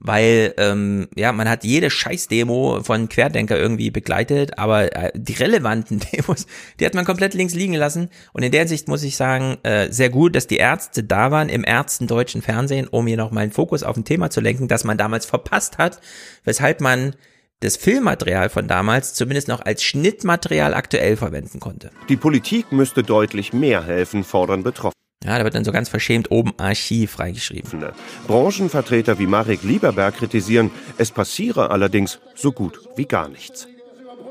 weil 0.00 0.54
ähm, 0.58 1.08
ja, 1.16 1.32
man 1.32 1.48
hat 1.48 1.64
jede 1.64 1.90
Scheiß-Demo 1.90 2.82
von 2.82 3.08
Querdenker 3.08 3.58
irgendwie 3.58 3.90
begleitet, 3.90 4.58
aber 4.58 4.94
äh, 4.94 5.12
die 5.14 5.34
relevanten 5.34 6.00
Demos, 6.12 6.46
die 6.78 6.86
hat 6.86 6.94
man 6.94 7.04
komplett 7.04 7.34
links 7.34 7.54
liegen 7.54 7.74
lassen. 7.74 8.10
Und 8.32 8.42
in 8.42 8.52
der 8.52 8.60
Hinsicht 8.60 8.88
muss 8.88 9.02
ich 9.02 9.16
sagen, 9.16 9.58
äh, 9.64 9.90
sehr 9.90 10.10
gut, 10.10 10.36
dass 10.36 10.46
die 10.46 10.56
Ärzte 10.56 11.02
da 11.02 11.30
waren 11.30 11.48
im 11.48 11.64
Ärzten 11.64 12.06
deutschen 12.06 12.42
Fernsehen, 12.42 12.86
um 12.86 13.06
hier 13.06 13.16
nochmal 13.16 13.44
einen 13.44 13.52
Fokus 13.52 13.82
auf 13.82 13.96
ein 13.96 14.04
Thema 14.04 14.30
zu 14.30 14.40
lenken, 14.40 14.68
das 14.68 14.84
man 14.84 14.98
damals 14.98 15.26
verpasst 15.26 15.78
hat, 15.78 16.00
weshalb 16.44 16.80
man 16.80 17.14
das 17.60 17.76
Filmmaterial 17.76 18.50
von 18.50 18.68
damals 18.68 19.14
zumindest 19.14 19.48
noch 19.48 19.60
als 19.60 19.82
Schnittmaterial 19.82 20.74
aktuell 20.74 21.16
verwenden 21.16 21.58
konnte. 21.58 21.90
Die 22.08 22.16
Politik 22.16 22.70
müsste 22.70 23.02
deutlich 23.02 23.52
mehr 23.52 23.84
helfen, 23.84 24.22
fordern 24.22 24.62
Betroffene. 24.62 24.97
Ja, 25.24 25.36
da 25.36 25.44
wird 25.44 25.54
dann 25.54 25.64
so 25.64 25.72
ganz 25.72 25.88
verschämt 25.88 26.30
oben 26.30 26.52
Archiv 26.58 27.12
freigeschrieben. 27.12 27.84
Branchenvertreter 28.28 29.18
wie 29.18 29.26
Marek 29.26 29.64
Lieberberg 29.64 30.16
kritisieren, 30.16 30.70
es 30.96 31.10
passiere 31.10 31.70
allerdings 31.70 32.20
so 32.36 32.52
gut 32.52 32.80
wie 32.96 33.06
gar 33.06 33.28
nichts. 33.28 33.66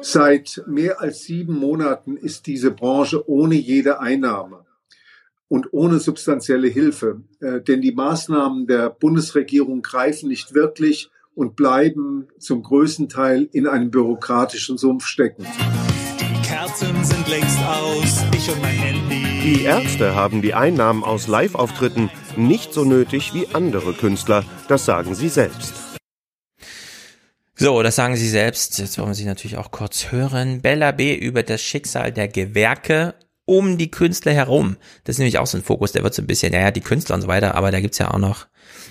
Seit 0.01 0.64
mehr 0.66 1.01
als 1.01 1.24
sieben 1.24 1.56
Monaten 1.59 2.16
ist 2.16 2.48
diese 2.48 2.72
Branche 2.72 3.30
ohne 3.30 3.56
jede 3.56 3.99
Einnahme 3.99 4.66
und 5.49 5.74
ohne 5.74 5.99
substanzielle 5.99 6.67
Hilfe. 6.67 7.22
Äh, 7.41 7.61
denn 7.61 7.82
die 7.82 7.91
Maßnahmen 7.91 8.67
der 8.67 8.90
Bundesregierung 8.90 9.82
greifen 9.82 10.30
nicht 10.30 10.53
wirklich 10.53 11.09
und 11.35 11.56
bleiben 11.56 12.27
zum 12.40 12.64
größten 12.64 13.09
Teil 13.09 13.49
in 13.51 13.67
einem 13.67 13.91
bürokratischen 13.91 14.77
Sumpf 14.77 15.06
stecken. 15.06 15.45
Kerzen 16.43 17.03
sind 17.03 17.27
längst 17.27 17.59
aus. 17.66 18.24
Ich 18.33 18.49
und 18.49 18.61
mein 18.61 18.75
Handy. 18.75 19.16
Die 19.48 19.64
Ärzte 19.64 20.14
haben 20.14 20.42
die 20.42 20.53
Einnahmen 20.53 21.06
aus 21.06 21.27
Live-Auftritten 21.27 22.11
nicht 22.35 22.74
so 22.74 22.84
nötig 22.84 23.34
wie 23.34 23.48
andere 23.53 23.93
Künstler. 23.93 24.43
Das 24.67 24.84
sagen 24.84 25.16
sie 25.16 25.30
selbst. 25.30 25.74
So, 27.56 27.82
das 27.82 27.95
sagen 27.95 28.17
sie 28.17 28.27
selbst. 28.27 28.77
Jetzt 28.77 28.98
wollen 28.98 29.08
wir 29.08 29.16
sie 29.16 29.24
natürlich 29.24 29.56
auch 29.56 29.72
kurz 29.72 30.11
hören. 30.11 30.61
Bella 30.61 30.92
B. 30.92 31.16
über 31.16 31.43
das 31.43 31.61
Schicksal 31.61 32.11
der 32.11 32.27
Gewerke 32.27 33.16
um 33.45 33.77
die 33.77 33.90
Künstler 33.90 34.34
herum. 34.34 34.76
Das 35.06 35.16
ist 35.16 35.19
nämlich 35.19 35.38
auch 35.38 35.48
so 35.48 35.58
ein 35.58 35.64
Fokus, 35.64 35.93
der 35.93 36.03
wird 36.03 36.14
so 36.14 36.22
ein 36.22 36.27
bisschen, 36.27 36.51
ja, 36.51 36.59
ja, 36.59 36.72
die 36.72 36.82
Künstler 36.82 37.16
und 37.16 37.22
so 37.22 37.30
weiter, 37.30 37.56
aber 37.56 37.72
da 37.72 37.80
gibt's 37.80 38.00
ja 38.00 38.11
auch 38.11 38.19
noch 38.19 38.48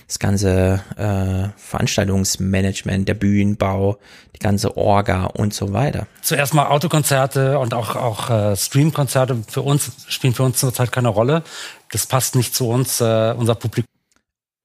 das 0.07 0.19
ganze 0.19 0.83
äh, 0.97 1.49
Veranstaltungsmanagement, 1.59 3.09
der 3.09 3.15
Bühnenbau, 3.15 3.99
die 4.35 4.39
ganze 4.39 4.77
Orga 4.77 5.25
und 5.25 5.55
so 5.55 5.73
weiter. 5.73 6.07
Zuerst 6.23 6.55
mal 6.55 6.67
Autokonzerte 6.67 7.59
und 7.59 7.75
auch, 7.75 7.97
auch 7.97 8.31
äh, 8.31 8.57
Streamkonzerte 8.57 9.43
für 9.49 9.63
uns 9.63 9.93
spielen 10.09 10.35
für 10.35 10.43
uns 10.43 10.59
zurzeit 10.59 10.93
keine 10.93 11.09
Rolle. 11.09 11.43
Das 11.91 12.07
passt 12.07 12.37
nicht 12.37 12.55
zu 12.55 12.69
uns, 12.69 13.01
äh, 13.01 13.35
unser 13.37 13.55
Publikum 13.55 13.87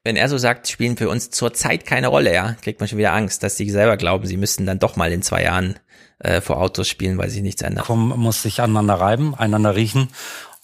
wenn 0.04 0.16
er 0.16 0.30
so 0.30 0.38
sagt, 0.40 0.68
spielen 0.68 0.98
für 0.98 1.10
uns 1.10 1.30
zurzeit 1.30 1.86
keine 1.86 2.08
Rolle, 2.08 2.34
ja, 2.34 2.56
kriegt 2.62 2.80
man 2.80 2.90
schon 2.90 2.98
wieder 2.98 3.14
Angst, 3.14 3.44
dass 3.44 3.56
die 3.56 3.70
selber 3.70 3.98
glauben, 3.98 4.26
sie 4.26 4.38
müssten 4.38 4.66
dann 4.66 4.80
doch 4.80 4.96
mal 4.96 5.12
in 5.12 5.22
zwei 5.22 5.44
Jahren 5.44 5.76
äh, 6.20 6.42
vor 6.42 6.60
Autos 6.60 6.88
spielen, 6.88 7.18
weil 7.18 7.30
sich 7.30 7.44
nichts 7.44 7.62
ändert. 7.62 7.88
Man 7.90 8.20
muss 8.20 8.42
sich 8.42 8.62
aneinander 8.62 8.96
reiben, 8.96 9.36
einander 9.36 9.76
riechen 9.76 10.10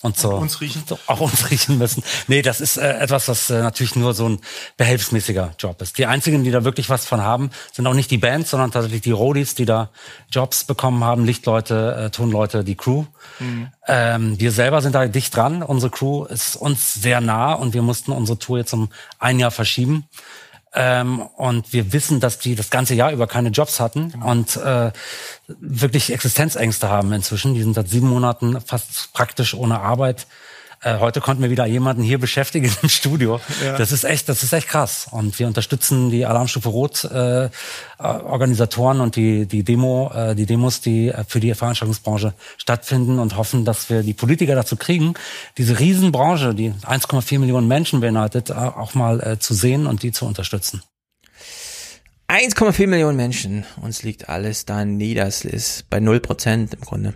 und 0.04 0.16
so. 0.16 0.30
Und 0.30 0.44
uns 0.44 0.62
riechen. 0.62 0.84
So, 0.86 1.00
auch 1.08 1.22
uns 1.22 1.50
riechen 1.50 1.80
müssen. 1.80 2.04
Nee, 2.28 2.44
das 2.44 2.62
ist 2.62 2.78
äh, 2.78 3.00
etwas, 3.00 3.28
was 3.28 3.50
äh, 3.50 3.62
natürlich 3.62 3.96
nur 3.96 4.14
so 4.14 4.30
ein 4.30 4.40
behelfsmäßiger 4.78 5.56
Job 5.58 5.82
ist. 5.82 5.98
Die 5.98 6.06
einzigen, 6.06 6.44
die 6.44 6.52
da 6.52 6.64
wirklich 6.64 6.90
was 6.90 7.06
von 7.06 7.22
haben, 7.22 7.50
sind 7.74 7.88
auch 7.88 7.96
nicht 7.96 8.12
die 8.12 8.20
Bands, 8.20 8.52
sondern 8.52 8.72
tatsächlich 8.72 9.02
die 9.02 9.12
Roadies, 9.12 9.56
die 9.56 9.66
da 9.66 9.90
Jobs 10.30 10.66
bekommen 10.66 11.04
haben, 11.04 11.26
Lichtleute, 11.26 12.06
äh, 12.06 12.10
Tonleute, 12.12 12.64
die 12.64 12.76
Crew. 12.76 13.06
Mhm. 13.40 13.72
Ähm, 13.88 14.40
wir 14.40 14.52
selber 14.52 14.82
sind 14.82 14.94
da 14.94 15.08
dicht 15.08 15.36
dran. 15.36 15.64
Unsere 15.64 15.90
Crew 15.90 16.26
ist 16.26 16.56
uns 16.56 16.94
sehr 16.94 17.20
nah 17.20 17.54
und 17.54 17.74
wir 17.74 17.82
mussten 17.82 18.12
unsere 18.12 18.38
Tour 18.38 18.60
jetzt 18.60 18.74
um 18.74 18.90
ein 19.18 19.40
Jahr 19.40 19.52
verschieben. 19.52 20.06
Ähm, 20.74 21.22
und 21.22 21.74
wir 21.74 21.94
wissen, 21.94 22.20
dass 22.20 22.40
die 22.40 22.56
das 22.56 22.70
ganze 22.70 22.94
Jahr 22.94 23.12
über 23.12 23.28
keine 23.28 23.50
Jobs 23.50 23.80
hatten 23.80 24.12
genau. 24.12 24.32
und 24.32 24.58
äh, 24.58 24.92
wirklich 25.48 26.12
Existenzängste 26.12 26.90
haben 26.90 27.14
inzwischen. 27.14 27.54
Die 27.54 27.64
sind 27.64 27.74
seit 27.74 27.90
sieben 27.90 28.10
Monaten 28.10 28.60
fast 28.62 29.14
praktisch 29.14 29.54
ohne 29.54 29.80
Arbeit. 29.80 30.28
Äh, 30.82 31.00
heute 31.00 31.22
konnten 31.22 31.42
wir 31.42 31.50
wieder 31.50 31.66
jemanden 31.66 32.04
hier 32.04 32.20
beschäftigen 32.20 32.72
im 32.82 32.90
Studio. 32.90 33.40
Ja. 33.64 33.78
Das 33.78 33.92
ist 33.92 34.04
echt, 34.04 34.30
das 34.30 34.44
ist 34.44 34.54
echt 34.54 34.68
krass. 34.68 35.08
Und 35.10 35.40
wir 35.40 35.48
unterstützen 35.48 36.12
die 36.12 36.26
Alarmstufe 36.26 36.70
Rot 36.70 37.04
äh, 37.06 37.50
Organisatoren 37.98 39.02
und 39.02 39.16
die 39.16 39.48
die 39.48 39.64
Demo, 39.64 40.12
äh, 40.14 40.36
die 40.36 40.46
Demos, 40.46 40.82
die 40.82 41.10
äh, 41.10 41.24
für 41.28 41.40
die 41.40 41.54
Veranstaltungsbranche 41.54 42.34
stattfinden 42.58 43.20
und 43.20 43.38
hoffen, 43.38 43.66
dass 43.66 43.90
wir 43.90 44.04
die 44.04 44.14
Politiker 44.14 44.56
dazu 44.56 44.76
kriegen, 44.76 45.16
diese 45.58 45.80
Riesenbranche, 45.80 46.54
die 46.54 46.72
1,4 46.72 47.40
Millionen 47.40 47.68
Menschen 47.68 48.00
beinhaltet, 48.00 48.52
äh, 48.52 48.54
auch 48.54 48.94
mal 48.94 49.20
äh, 49.22 49.40
zu 49.40 49.54
sehen 49.54 49.88
und 49.88 50.04
die 50.04 50.12
zu 50.12 50.26
unterstützen. 50.26 50.84
1,4 52.28 52.88
Millionen 52.88 53.16
Menschen. 53.16 53.66
Uns 53.82 54.04
liegt 54.04 54.28
alles 54.28 54.66
da 54.66 54.84
nieder. 54.84 55.26
Es 55.26 55.46
ist 55.46 55.90
bei 55.90 56.00
0 56.02 56.20
Prozent 56.20 56.74
im 56.74 56.82
Grunde. 56.82 57.14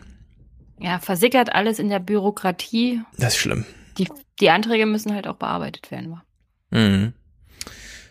Ja, 0.82 1.00
versickert 1.00 1.54
alles 1.54 1.78
in 1.78 1.90
der 1.90 2.00
Bürokratie. 2.00 3.02
Das 3.18 3.34
ist 3.34 3.40
schlimm. 3.40 3.66
Die, 4.00 4.08
die 4.40 4.50
Anträge 4.50 4.88
müssen 4.88 5.14
halt 5.14 5.28
auch 5.28 5.36
bearbeitet 5.36 5.92
werden. 5.92 6.20
Mhm. 6.72 7.14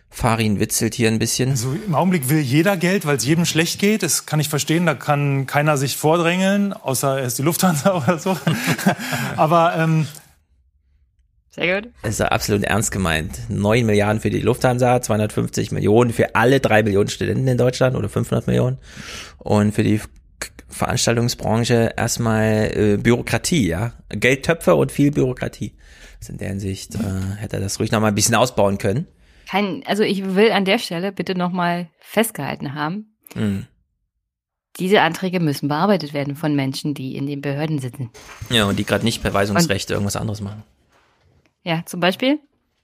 Farin 0.08 0.60
witzelt 0.60 0.94
hier 0.94 1.08
ein 1.08 1.18
bisschen. 1.18 1.50
Also 1.50 1.72
im 1.72 1.94
Augenblick 1.94 2.28
will 2.28 2.40
jeder 2.40 2.76
Geld, 2.76 3.06
weil 3.06 3.16
es 3.16 3.24
jedem 3.24 3.44
schlecht 3.44 3.80
geht. 3.80 4.02
Das 4.02 4.26
kann 4.26 4.38
ich 4.38 4.48
verstehen. 4.48 4.86
Da 4.86 4.94
kann 4.94 5.46
keiner 5.46 5.76
sich 5.76 5.96
vordrängeln, 5.96 6.72
außer 6.72 7.18
er 7.18 7.26
ist 7.26 7.38
die 7.38 7.42
Lufthansa 7.42 7.96
oder 8.02 8.18
so. 8.18 8.36
Aber 9.36 9.74
ähm, 9.76 10.06
sehr 11.50 11.80
gut. 11.80 11.92
Das 12.02 12.14
ist 12.14 12.20
absolut 12.20 12.62
ernst 12.62 12.92
gemeint. 12.92 13.40
9 13.48 13.84
Milliarden 13.84 14.20
für 14.20 14.30
die 14.30 14.40
Lufthansa, 14.40 15.02
250 15.02 15.72
Millionen 15.72 16.12
für 16.12 16.36
alle 16.36 16.60
drei 16.60 16.84
Millionen 16.84 17.08
Studenten 17.08 17.48
in 17.48 17.58
Deutschland 17.58 17.96
oder 17.96 18.08
500 18.08 18.46
Millionen. 18.46 18.78
Und 19.38 19.72
für 19.72 19.82
die 19.82 20.00
Veranstaltungsbranche 20.70 21.92
erstmal 21.96 22.70
äh, 22.74 22.96
Bürokratie, 22.96 23.68
ja. 23.68 23.92
Geldtöpfe 24.08 24.74
und 24.74 24.92
viel 24.92 25.10
Bürokratie. 25.10 25.74
Also 26.20 26.32
in 26.32 26.38
der 26.38 26.48
Hinsicht 26.48 26.94
äh, 26.94 27.36
hätte 27.38 27.56
er 27.56 27.62
das 27.62 27.78
ruhig 27.80 27.92
noch 27.92 28.00
mal 28.00 28.08
ein 28.08 28.14
bisschen 28.14 28.34
ausbauen 28.34 28.78
können. 28.78 29.06
Kein, 29.48 29.82
also 29.86 30.02
ich 30.02 30.34
will 30.34 30.52
an 30.52 30.64
der 30.64 30.78
Stelle 30.78 31.12
bitte 31.12 31.34
noch 31.34 31.50
mal 31.50 31.88
festgehalten 31.98 32.74
haben. 32.74 33.16
Mhm. 33.34 33.66
Diese 34.78 35.02
Anträge 35.02 35.40
müssen 35.40 35.68
bearbeitet 35.68 36.14
werden 36.14 36.36
von 36.36 36.54
Menschen, 36.54 36.94
die 36.94 37.16
in 37.16 37.26
den 37.26 37.40
Behörden 37.40 37.78
sitzen. 37.78 38.10
Ja, 38.48 38.66
und 38.66 38.78
die 38.78 38.84
gerade 38.84 39.04
nicht 39.04 39.22
per 39.22 39.34
Weisungsrechte 39.34 39.92
irgendwas 39.92 40.16
anderes 40.16 40.40
machen. 40.40 40.62
Ja, 41.64 41.82
zum 41.86 42.00
Beispiel. 42.00 42.38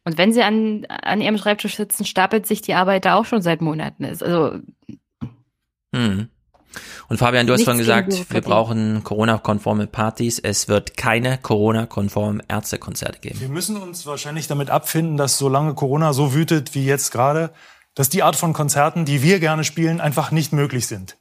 Und 0.05 0.19
wenn 0.19 0.33
sie 0.33 0.43
an, 0.43 0.85
an 0.87 1.21
ihrem 1.21 1.39
Schreibtisch 1.39 1.77
sitzen, 1.77 2.05
stapelt 2.05 2.47
sich 2.47 2.63
die 2.63 2.75
Arbeit 2.75 3.05
da 3.05 3.17
auch 3.17 3.25
schon 3.25 3.43
seit 3.43 3.61
Monaten. 3.61 4.05
Also. 4.05 4.59
Mhm. 5.93 6.29
Und 7.09 7.19
Fabian, 7.19 7.47
du 7.47 7.53
hast 7.53 7.65
vorhin 7.65 7.79
gesagt, 7.79 8.27
wir 8.31 8.41
brauchen 8.41 9.05
Corona-konforme 9.05 9.87
Partys. 9.87 10.39
Es 10.39 10.69
wird 10.69 10.97
keine 10.97 11.39
Corona-konformen 11.39 12.43
Ärztekonzerte 12.49 13.21
geben. 13.21 13.41
Wir 13.41 13.49
müssen 13.49 13.77
uns 13.77 14.07
wahrscheinlich 14.07 14.47
damit 14.47 14.71
abfinden, 14.71 15.17
dass 15.17 15.39
solange 15.39 15.75
Corona 15.75 16.13
so 16.13 16.35
wütet 16.35 16.75
wie 16.75 16.85
jetzt 16.85 17.13
gerade, 17.13 17.51
dass 17.95 18.09
die 18.09 18.23
Art 18.23 18.37
von 18.37 18.53
Konzerten, 18.53 19.05
die 19.05 19.23
wir 19.23 19.41
gerne 19.41 19.65
spielen, 19.65 20.01
einfach 20.01 20.31
nicht 20.31 20.53
möglich 20.53 20.87
sind. 20.87 21.17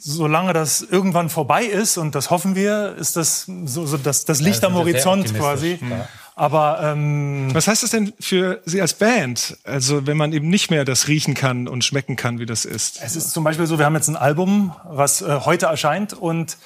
Solange 0.00 0.52
das 0.52 0.80
irgendwann 0.80 1.28
vorbei 1.28 1.64
ist, 1.64 1.98
und 1.98 2.14
das 2.14 2.30
hoffen 2.30 2.54
wir, 2.54 2.94
ist 2.98 3.16
das 3.16 3.50
so, 3.64 3.84
so 3.84 3.96
das, 3.96 4.24
das 4.24 4.40
Licht 4.40 4.64
am 4.64 4.74
Horizont 4.74 5.34
quasi. 5.34 5.78
Ja. 5.80 6.08
Aber 6.38 6.78
ähm, 6.82 7.52
was 7.52 7.66
heißt 7.66 7.82
das 7.82 7.90
denn 7.90 8.12
für 8.20 8.62
Sie 8.64 8.80
als 8.80 8.94
Band? 8.94 9.58
Also 9.64 10.06
wenn 10.06 10.16
man 10.16 10.32
eben 10.32 10.48
nicht 10.48 10.70
mehr 10.70 10.84
das 10.84 11.08
riechen 11.08 11.34
kann 11.34 11.66
und 11.66 11.84
schmecken 11.84 12.14
kann, 12.14 12.38
wie 12.38 12.46
das 12.46 12.64
ist. 12.64 13.00
Es 13.02 13.16
ist 13.16 13.32
zum 13.32 13.42
Beispiel 13.42 13.66
so, 13.66 13.78
wir 13.78 13.84
haben 13.84 13.96
jetzt 13.96 14.06
ein 14.06 14.14
Album, 14.14 14.72
was 14.84 15.20
äh, 15.20 15.40
heute 15.44 15.66
erscheint 15.66 16.12
und 16.12 16.56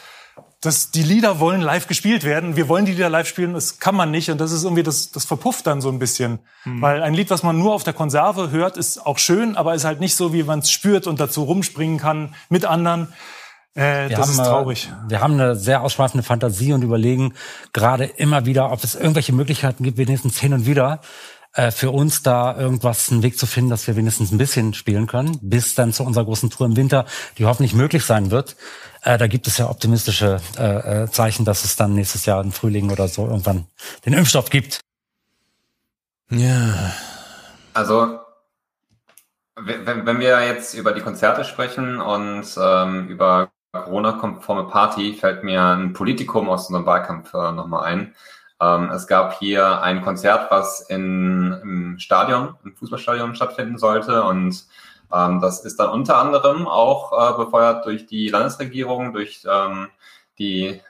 das, 0.60 0.90
die 0.90 1.02
Lieder 1.02 1.40
wollen 1.40 1.62
live 1.62 1.88
gespielt 1.88 2.22
werden. 2.22 2.54
Wir 2.54 2.68
wollen 2.68 2.84
die 2.84 2.92
Lieder 2.92 3.08
live 3.08 3.26
spielen, 3.26 3.54
das 3.54 3.78
kann 3.80 3.94
man 3.94 4.10
nicht. 4.10 4.30
Und 4.30 4.42
das 4.42 4.52
ist 4.52 4.62
irgendwie, 4.62 4.82
das, 4.82 5.10
das 5.10 5.24
verpufft 5.24 5.66
dann 5.66 5.80
so 5.80 5.88
ein 5.88 5.98
bisschen. 5.98 6.38
Mhm. 6.64 6.82
Weil 6.82 7.02
ein 7.02 7.14
Lied, 7.14 7.30
was 7.30 7.42
man 7.42 7.58
nur 7.58 7.72
auf 7.72 7.82
der 7.82 7.94
Konserve 7.94 8.50
hört, 8.50 8.76
ist 8.76 9.04
auch 9.04 9.18
schön, 9.18 9.56
aber 9.56 9.74
ist 9.74 9.84
halt 9.84 10.00
nicht 10.00 10.14
so, 10.14 10.34
wie 10.34 10.42
man 10.42 10.58
es 10.58 10.70
spürt 10.70 11.06
und 11.06 11.18
dazu 11.18 11.44
rumspringen 11.44 11.96
kann 11.98 12.34
mit 12.50 12.66
anderen. 12.66 13.08
Äh, 13.74 14.08
das 14.10 14.20
haben, 14.20 14.30
ist 14.30 14.36
traurig. 14.36 14.92
Wir 15.08 15.20
haben 15.20 15.34
eine 15.34 15.56
sehr 15.56 15.82
ausschweifende 15.82 16.22
Fantasie 16.22 16.72
und 16.72 16.82
überlegen 16.82 17.34
gerade 17.72 18.04
immer 18.04 18.44
wieder, 18.44 18.70
ob 18.70 18.84
es 18.84 18.94
irgendwelche 18.94 19.32
Möglichkeiten 19.32 19.82
gibt, 19.82 19.96
wenigstens 19.96 20.38
hin 20.38 20.52
und 20.52 20.66
wieder 20.66 21.00
äh, 21.54 21.70
für 21.70 21.90
uns 21.90 22.22
da 22.22 22.56
irgendwas 22.56 23.10
einen 23.10 23.22
Weg 23.22 23.38
zu 23.38 23.46
finden, 23.46 23.70
dass 23.70 23.86
wir 23.86 23.96
wenigstens 23.96 24.30
ein 24.30 24.38
bisschen 24.38 24.74
spielen 24.74 25.06
können, 25.06 25.38
bis 25.42 25.74
dann 25.74 25.92
zu 25.92 26.04
unserer 26.04 26.24
großen 26.24 26.50
Tour 26.50 26.66
im 26.66 26.76
Winter, 26.76 27.06
die 27.38 27.46
hoffentlich 27.46 27.74
möglich 27.74 28.04
sein 28.04 28.30
wird. 28.30 28.56
Äh, 29.02 29.16
da 29.18 29.26
gibt 29.26 29.46
es 29.46 29.58
ja 29.58 29.68
optimistische 29.68 30.40
äh, 30.58 31.02
äh 31.04 31.10
Zeichen, 31.10 31.44
dass 31.44 31.64
es 31.64 31.76
dann 31.76 31.94
nächstes 31.94 32.26
Jahr 32.26 32.42
im 32.42 32.52
Frühling 32.52 32.90
oder 32.90 33.08
so 33.08 33.26
irgendwann 33.26 33.66
den 34.04 34.12
Impfstoff 34.12 34.50
gibt. 34.50 34.80
Ja. 36.30 36.92
Also 37.74 38.18
wenn, 39.56 40.06
wenn 40.06 40.20
wir 40.20 40.46
jetzt 40.46 40.74
über 40.74 40.92
die 40.92 41.00
Konzerte 41.00 41.44
sprechen 41.44 42.00
und 42.00 42.46
ähm, 42.58 43.08
über 43.08 43.50
Corona-konforme 43.72 44.64
Party 44.64 45.14
fällt 45.14 45.44
mir 45.44 45.62
ein 45.62 45.94
Politikum 45.94 46.48
aus 46.50 46.68
unserem 46.68 46.84
Wahlkampf 46.84 47.32
äh, 47.32 47.52
nochmal 47.52 47.84
ein. 47.84 48.14
Ähm, 48.60 48.90
es 48.90 49.06
gab 49.06 49.38
hier 49.38 49.80
ein 49.82 50.02
Konzert, 50.02 50.50
was 50.50 50.80
in, 50.90 51.58
im 51.62 51.98
Stadion, 51.98 52.54
im 52.64 52.76
Fußballstadion 52.76 53.34
stattfinden 53.34 53.78
sollte 53.78 54.24
und 54.24 54.66
ähm, 55.12 55.40
das 55.40 55.64
ist 55.64 55.80
dann 55.80 55.88
unter 55.88 56.18
anderem 56.18 56.68
auch 56.68 57.12
äh, 57.12 57.36
befeuert 57.36 57.86
durch 57.86 58.06
die 58.06 58.28
Landesregierung, 58.28 59.14
durch 59.14 59.42
ähm, 59.50 59.88
die 60.38 60.80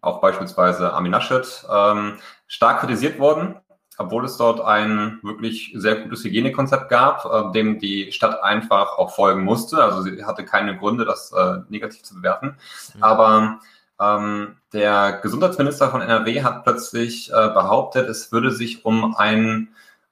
auch 0.00 0.20
beispielsweise 0.20 0.92
Armin 0.92 1.12
Laschet 1.12 1.66
ähm, 1.70 2.18
stark 2.46 2.80
kritisiert 2.80 3.18
worden 3.18 3.56
obwohl 4.00 4.24
es 4.24 4.38
dort 4.38 4.62
ein 4.62 5.18
wirklich 5.22 5.72
sehr 5.76 5.96
gutes 5.96 6.24
Hygienekonzept 6.24 6.88
gab, 6.88 7.26
äh, 7.26 7.52
dem 7.52 7.78
die 7.78 8.12
Stadt 8.12 8.42
einfach 8.42 8.96
auch 8.98 9.14
folgen 9.14 9.44
musste. 9.44 9.84
Also 9.84 10.00
sie 10.00 10.24
hatte 10.24 10.44
keine 10.44 10.76
Gründe, 10.76 11.04
das 11.04 11.32
äh, 11.32 11.58
negativ 11.68 12.02
zu 12.02 12.14
bewerten. 12.14 12.56
Mhm. 12.94 13.02
Aber 13.02 13.60
ähm, 14.00 14.56
der 14.72 15.20
Gesundheitsminister 15.22 15.90
von 15.90 16.00
NRW 16.00 16.42
hat 16.42 16.64
plötzlich 16.64 17.30
äh, 17.30 17.48
behauptet, 17.48 18.08
es 18.08 18.32
würde 18.32 18.50
sich 18.52 18.86
um 18.86 19.14
ein, 19.16 19.68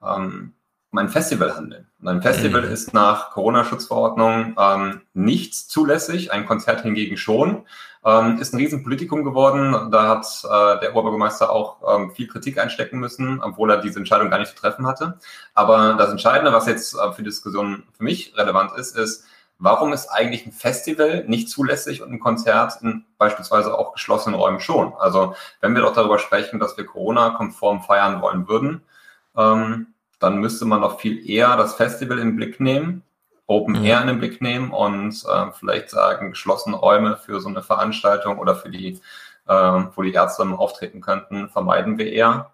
ähm, 0.06 0.52
um 0.92 0.98
ein 0.98 1.08
Festival 1.08 1.56
handeln. 1.56 1.86
Und 2.02 2.08
ein 2.08 2.20
Festival 2.20 2.66
mhm. 2.66 2.72
ist 2.72 2.92
nach 2.92 3.30
Corona-Schutzverordnung 3.30 4.54
ähm, 4.58 5.00
nicht 5.14 5.54
zulässig, 5.54 6.30
ein 6.30 6.44
Konzert 6.44 6.82
hingegen 6.82 7.16
schon. 7.16 7.64
Ähm, 8.04 8.38
ist 8.38 8.54
ein 8.54 8.58
Riesenpolitikum 8.58 9.24
geworden. 9.24 9.90
Da 9.90 10.08
hat 10.08 10.26
äh, 10.44 10.80
der 10.80 10.92
Oberbürgermeister 10.92 11.50
auch 11.50 11.78
ähm, 11.96 12.10
viel 12.12 12.28
Kritik 12.28 12.58
einstecken 12.58 12.98
müssen, 12.98 13.40
obwohl 13.42 13.70
er 13.70 13.78
diese 13.78 13.98
Entscheidung 13.98 14.30
gar 14.30 14.38
nicht 14.38 14.50
zu 14.50 14.56
treffen 14.56 14.86
hatte. 14.86 15.18
Aber 15.54 15.94
das 15.94 16.10
Entscheidende, 16.10 16.52
was 16.52 16.66
jetzt 16.66 16.94
äh, 16.94 17.12
für 17.12 17.22
die 17.22 17.28
Diskussion 17.30 17.84
für 17.92 18.04
mich 18.04 18.36
relevant 18.36 18.72
ist, 18.76 18.96
ist, 18.96 19.24
warum 19.58 19.92
ist 19.92 20.08
eigentlich 20.08 20.46
ein 20.46 20.52
Festival 20.52 21.24
nicht 21.26 21.50
zulässig 21.50 22.02
und 22.02 22.12
ein 22.12 22.20
Konzert 22.20 22.80
in 22.82 23.04
beispielsweise 23.18 23.76
auch 23.76 23.92
geschlossenen 23.92 24.38
Räumen 24.38 24.60
schon? 24.60 24.92
Also 24.98 25.34
wenn 25.60 25.74
wir 25.74 25.82
doch 25.82 25.94
darüber 25.94 26.18
sprechen, 26.18 26.60
dass 26.60 26.76
wir 26.76 26.86
Corona-konform 26.86 27.82
feiern 27.82 28.22
wollen 28.22 28.48
würden, 28.48 28.82
ähm, 29.36 29.88
dann 30.20 30.38
müsste 30.38 30.64
man 30.64 30.82
doch 30.82 31.00
viel 31.00 31.28
eher 31.28 31.56
das 31.56 31.74
Festival 31.74 32.18
im 32.18 32.36
Blick 32.36 32.60
nehmen, 32.60 33.02
Open 33.48 33.78
mhm. 33.78 33.84
Air 33.84 34.02
in 34.02 34.06
den 34.06 34.18
Blick 34.18 34.40
nehmen 34.40 34.70
und 34.70 35.24
äh, 35.24 35.52
vielleicht 35.52 35.90
sagen, 35.90 36.30
geschlossene 36.30 36.76
Räume 36.76 37.16
für 37.16 37.40
so 37.40 37.48
eine 37.48 37.62
Veranstaltung 37.62 38.38
oder 38.38 38.54
für 38.54 38.68
die, 38.68 39.00
äh, 39.48 39.82
wo 39.94 40.02
die 40.02 40.12
Ärzte 40.12 40.44
auftreten 40.44 41.00
könnten, 41.00 41.48
vermeiden 41.48 41.98
wir 41.98 42.12
eher. 42.12 42.50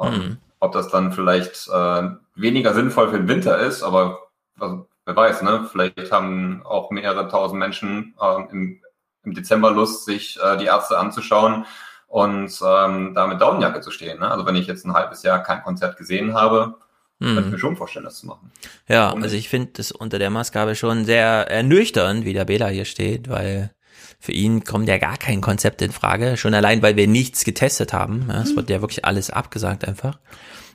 Ähm, 0.00 0.12
mhm. 0.12 0.38
Ob 0.60 0.72
das 0.72 0.88
dann 0.88 1.12
vielleicht 1.12 1.68
äh, 1.68 2.10
weniger 2.36 2.74
sinnvoll 2.74 3.10
für 3.10 3.18
den 3.18 3.28
Winter 3.28 3.58
ist, 3.58 3.82
aber 3.82 4.20
also, 4.58 4.86
wer 5.04 5.16
weiß, 5.16 5.42
ne? 5.42 5.66
Vielleicht 5.70 6.12
haben 6.12 6.62
auch 6.64 6.90
mehrere 6.90 7.28
tausend 7.28 7.58
Menschen 7.58 8.14
ähm, 8.22 8.48
im, 8.52 8.80
im 9.24 9.34
Dezember 9.34 9.72
Lust, 9.72 10.04
sich 10.04 10.38
äh, 10.40 10.58
die 10.58 10.66
Ärzte 10.66 10.96
anzuschauen 10.96 11.66
und 12.06 12.60
ähm, 12.64 13.14
da 13.14 13.26
mit 13.26 13.40
Daunenjacke 13.40 13.80
zu 13.80 13.90
stehen. 13.90 14.20
Ne? 14.20 14.30
Also 14.30 14.46
wenn 14.46 14.56
ich 14.56 14.66
jetzt 14.66 14.84
ein 14.84 14.94
halbes 14.94 15.22
Jahr 15.22 15.42
kein 15.42 15.62
Konzert 15.62 15.96
gesehen 15.96 16.34
habe, 16.34 16.76
hm. 17.20 17.34
Könnte 17.34 17.48
ich 17.48 17.52
mir 17.52 17.58
schon 17.58 17.76
vorstellen, 17.76 18.04
das 18.06 18.18
zu 18.18 18.26
machen. 18.26 18.50
Ja, 18.88 19.08
Warum 19.08 19.22
also 19.22 19.36
ich 19.36 19.48
finde 19.48 19.72
das 19.74 19.92
unter 19.92 20.18
der 20.18 20.30
Maßgabe 20.30 20.74
schon 20.74 21.04
sehr 21.04 21.50
ernüchternd, 21.50 22.24
wie 22.24 22.32
der 22.32 22.46
Bela 22.46 22.68
hier 22.68 22.86
steht, 22.86 23.28
weil 23.28 23.70
für 24.18 24.32
ihn 24.32 24.64
kommt 24.64 24.88
ja 24.88 24.98
gar 24.98 25.16
kein 25.16 25.40
Konzept 25.40 25.82
in 25.82 25.92
Frage. 25.92 26.36
Schon 26.36 26.54
allein, 26.54 26.82
weil 26.82 26.96
wir 26.96 27.06
nichts 27.06 27.44
getestet 27.44 27.92
haben. 27.92 28.26
Ja, 28.28 28.42
es 28.42 28.52
mhm. 28.52 28.56
wird 28.56 28.70
ja 28.70 28.80
wirklich 28.80 29.04
alles 29.04 29.30
abgesagt 29.30 29.86
einfach. 29.86 30.18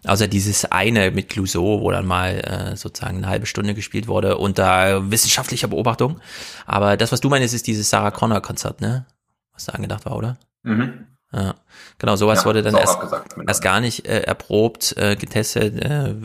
Außer 0.06 0.28
dieses 0.28 0.66
eine 0.66 1.10
mit 1.10 1.30
Clouseau, 1.30 1.82
wo 1.82 1.90
dann 1.90 2.06
mal 2.06 2.40
äh, 2.40 2.76
sozusagen 2.76 3.18
eine 3.18 3.28
halbe 3.28 3.48
Stunde 3.48 3.74
gespielt 3.74 4.08
wurde 4.08 4.38
unter 4.38 5.10
wissenschaftlicher 5.10 5.68
Beobachtung. 5.68 6.20
Aber 6.68 6.96
das, 6.96 7.12
was 7.12 7.22
du 7.22 7.30
meinst, 7.30 7.56
ist 7.56 7.66
dieses 7.66 7.90
Sarah 7.90 8.12
Connor 8.12 8.42
Konzert, 8.42 8.82
ne? 8.82 9.08
Was 9.54 9.66
da 9.66 9.74
angedacht 9.74 10.06
war, 10.06 10.16
oder? 10.16 10.38
Mhm. 10.64 11.08
Ja, 11.34 11.56
genau, 11.98 12.16
sowas 12.16 12.40
ja, 12.40 12.46
wurde 12.46 12.62
dann 12.62 12.76
erst, 12.76 12.98
erst 13.46 13.62
gar 13.62 13.82
nicht 13.82 14.08
äh, 14.08 14.22
erprobt, 14.22 14.96
äh, 14.98 15.16
getestet, 15.18 15.84
äh, 15.84 16.16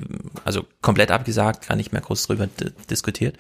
also 0.45 0.65
komplett 0.83 1.11
abgesagt, 1.11 1.69
gar 1.69 1.75
nicht 1.75 1.93
mehr 1.93 2.01
groß 2.01 2.27
drüber 2.27 2.49
diskutiert. 2.89 3.37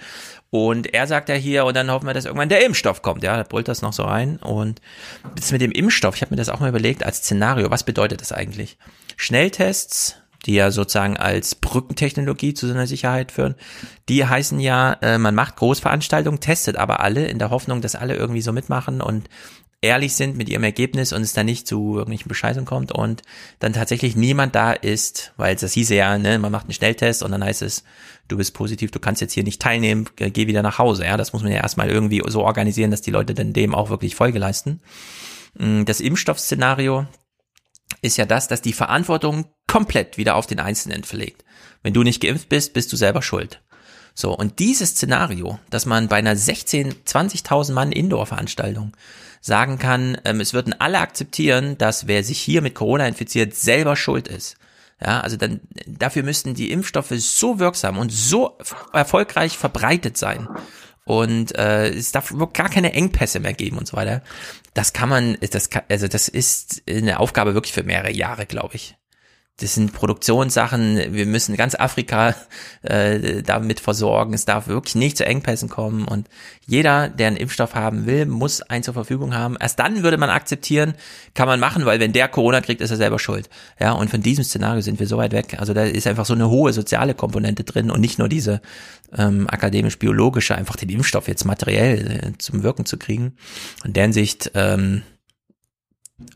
Und 0.50 0.92
er 0.92 1.06
sagt 1.06 1.28
ja 1.28 1.36
hier, 1.36 1.64
und 1.64 1.76
dann 1.76 1.90
hoffen 1.90 2.06
wir, 2.06 2.14
dass 2.14 2.24
irgendwann 2.24 2.48
der 2.48 2.64
Impfstoff 2.64 3.02
kommt, 3.02 3.22
ja, 3.22 3.36
da 3.36 3.44
brüllt 3.44 3.68
das 3.68 3.82
noch 3.82 3.92
so 3.92 4.02
rein. 4.02 4.38
Und 4.38 4.80
das 5.36 5.52
mit 5.52 5.60
dem 5.60 5.70
Impfstoff, 5.70 6.16
ich 6.16 6.22
habe 6.22 6.32
mir 6.32 6.38
das 6.38 6.48
auch 6.48 6.58
mal 6.58 6.70
überlegt 6.70 7.04
als 7.04 7.18
Szenario, 7.18 7.70
was 7.70 7.84
bedeutet 7.84 8.20
das 8.20 8.32
eigentlich? 8.32 8.76
Schnelltests, 9.16 10.16
die 10.46 10.54
ja 10.54 10.70
sozusagen 10.70 11.18
als 11.18 11.54
Brückentechnologie 11.54 12.54
zu 12.54 12.66
so 12.66 12.72
einer 12.72 12.86
Sicherheit 12.86 13.30
führen, 13.30 13.54
die 14.08 14.26
heißen 14.26 14.58
ja, 14.58 14.94
äh, 15.02 15.18
man 15.18 15.34
macht 15.34 15.56
Großveranstaltungen, 15.56 16.40
testet 16.40 16.76
aber 16.76 17.00
alle 17.00 17.26
in 17.26 17.38
der 17.38 17.50
Hoffnung, 17.50 17.80
dass 17.80 17.94
alle 17.94 18.16
irgendwie 18.16 18.42
so 18.42 18.52
mitmachen 18.52 19.00
und 19.00 19.28
ehrlich 19.82 20.14
sind 20.14 20.36
mit 20.36 20.48
ihrem 20.48 20.64
Ergebnis 20.64 21.12
und 21.12 21.22
es 21.22 21.32
dann 21.32 21.46
nicht 21.46 21.66
zu 21.66 21.96
irgendwelchen 21.96 22.28
Bescheißungen 22.28 22.66
kommt 22.66 22.92
und 22.92 23.22
dann 23.60 23.72
tatsächlich 23.72 24.14
niemand 24.14 24.54
da 24.54 24.72
ist, 24.72 25.32
weil 25.36 25.56
das 25.56 25.72
hieße 25.72 25.94
ja, 25.94 26.18
ne, 26.18 26.38
man 26.38 26.52
macht 26.52 26.64
einen 26.64 26.74
Schnelltest 26.74 27.22
und 27.22 27.32
dann 27.32 27.42
heißt 27.42 27.62
es, 27.62 27.84
du 28.28 28.36
bist 28.36 28.52
positiv, 28.54 28.90
du 28.90 29.00
kannst 29.00 29.20
jetzt 29.20 29.32
hier 29.32 29.44
nicht 29.44 29.60
teilnehmen, 29.60 30.08
geh 30.16 30.46
wieder 30.46 30.62
nach 30.62 30.78
Hause. 30.78 31.04
Ja, 31.04 31.16
das 31.16 31.32
muss 31.32 31.42
man 31.42 31.52
ja 31.52 31.62
erstmal 31.62 31.88
irgendwie 31.88 32.22
so 32.26 32.42
organisieren, 32.42 32.90
dass 32.90 33.00
die 33.00 33.10
Leute 33.10 33.34
dann 33.34 33.52
dem 33.52 33.74
auch 33.74 33.90
wirklich 33.90 34.14
Folge 34.14 34.38
leisten. 34.38 34.80
Mm, 35.54 35.84
das 35.84 36.00
Impfstoffszenario 36.00 37.06
ist 38.02 38.18
ja 38.18 38.26
das, 38.26 38.48
dass 38.48 38.62
die 38.62 38.72
Verantwortung 38.72 39.46
komplett 39.66 40.18
wieder 40.18 40.36
auf 40.36 40.46
den 40.46 40.60
Einzelnen 40.60 41.04
verlegt. 41.04 41.44
Wenn 41.82 41.94
du 41.94 42.02
nicht 42.02 42.20
geimpft 42.20 42.48
bist, 42.48 42.74
bist 42.74 42.92
du 42.92 42.96
selber 42.96 43.22
schuld. 43.22 43.62
So, 44.14 44.36
und 44.36 44.58
dieses 44.58 44.90
Szenario, 44.90 45.58
dass 45.70 45.86
man 45.86 46.08
bei 46.08 46.16
einer 46.16 46.36
16, 46.36 47.04
20.000 47.04 47.72
Mann 47.72 47.92
Indoor-Veranstaltung 47.92 48.92
sagen 49.40 49.78
kann, 49.78 50.18
ähm, 50.24 50.40
es 50.40 50.52
würden 50.54 50.78
alle 50.78 50.98
akzeptieren, 50.98 51.78
dass 51.78 52.06
wer 52.06 52.22
sich 52.22 52.40
hier 52.40 52.62
mit 52.62 52.74
Corona 52.74 53.06
infiziert, 53.06 53.54
selber 53.54 53.96
schuld 53.96 54.28
ist. 54.28 54.56
Ja, 55.02 55.20
also 55.20 55.36
dann, 55.36 55.60
dafür 55.86 56.22
müssten 56.22 56.54
die 56.54 56.70
Impfstoffe 56.70 57.12
so 57.16 57.58
wirksam 57.58 57.96
und 57.96 58.12
so 58.12 58.58
erfolgreich 58.92 59.56
verbreitet 59.56 60.18
sein. 60.18 60.46
Und 61.04 61.56
äh, 61.56 61.88
es 61.88 62.12
darf 62.12 62.34
gar 62.52 62.68
keine 62.68 62.92
Engpässe 62.92 63.40
mehr 63.40 63.54
geben 63.54 63.78
und 63.78 63.86
so 63.88 63.96
weiter. 63.96 64.22
Das 64.74 64.92
kann 64.92 65.08
man, 65.08 65.38
das 65.50 65.70
kann, 65.70 65.82
also 65.88 66.06
das 66.06 66.28
ist 66.28 66.82
eine 66.88 67.18
Aufgabe 67.18 67.54
wirklich 67.54 67.72
für 67.72 67.82
mehrere 67.82 68.12
Jahre, 68.12 68.44
glaube 68.44 68.76
ich 68.76 68.96
das 69.60 69.74
sind 69.74 69.92
Produktionssachen, 69.92 71.12
wir 71.12 71.26
müssen 71.26 71.56
ganz 71.56 71.74
Afrika 71.74 72.34
äh, 72.82 73.42
damit 73.42 73.78
versorgen, 73.80 74.32
es 74.32 74.46
darf 74.46 74.68
wirklich 74.68 74.94
nicht 74.94 75.18
zu 75.18 75.26
Engpässen 75.26 75.68
kommen 75.68 76.08
und 76.08 76.28
jeder, 76.66 77.08
der 77.08 77.26
einen 77.26 77.36
Impfstoff 77.36 77.74
haben 77.74 78.06
will, 78.06 78.26
muss 78.26 78.62
einen 78.62 78.82
zur 78.82 78.94
Verfügung 78.94 79.34
haben. 79.34 79.56
Erst 79.60 79.78
dann 79.78 80.02
würde 80.02 80.16
man 80.16 80.30
akzeptieren, 80.30 80.94
kann 81.34 81.48
man 81.48 81.60
machen, 81.60 81.84
weil 81.84 82.00
wenn 82.00 82.12
der 82.12 82.28
Corona 82.28 82.60
kriegt, 82.60 82.80
ist 82.80 82.90
er 82.90 82.96
selber 82.96 83.18
schuld. 83.18 83.50
Ja, 83.78 83.92
und 83.92 84.08
von 84.08 84.22
diesem 84.22 84.44
Szenario 84.44 84.80
sind 84.80 85.00
wir 85.00 85.06
so 85.06 85.18
weit 85.18 85.32
weg. 85.32 85.56
Also 85.58 85.74
da 85.74 85.84
ist 85.84 86.06
einfach 86.06 86.26
so 86.26 86.34
eine 86.34 86.48
hohe 86.48 86.72
soziale 86.72 87.14
Komponente 87.14 87.64
drin 87.64 87.90
und 87.90 88.00
nicht 88.00 88.18
nur 88.18 88.28
diese 88.28 88.62
ähm, 89.16 89.46
akademisch-biologische, 89.50 90.54
einfach 90.54 90.76
den 90.76 90.88
Impfstoff 90.88 91.28
jetzt 91.28 91.44
materiell 91.44 92.32
äh, 92.34 92.38
zum 92.38 92.62
Wirken 92.62 92.86
zu 92.86 92.96
kriegen. 92.96 93.36
In 93.84 93.92
der 93.92 94.04
Hinsicht 94.04 94.52
ähm, 94.54 95.02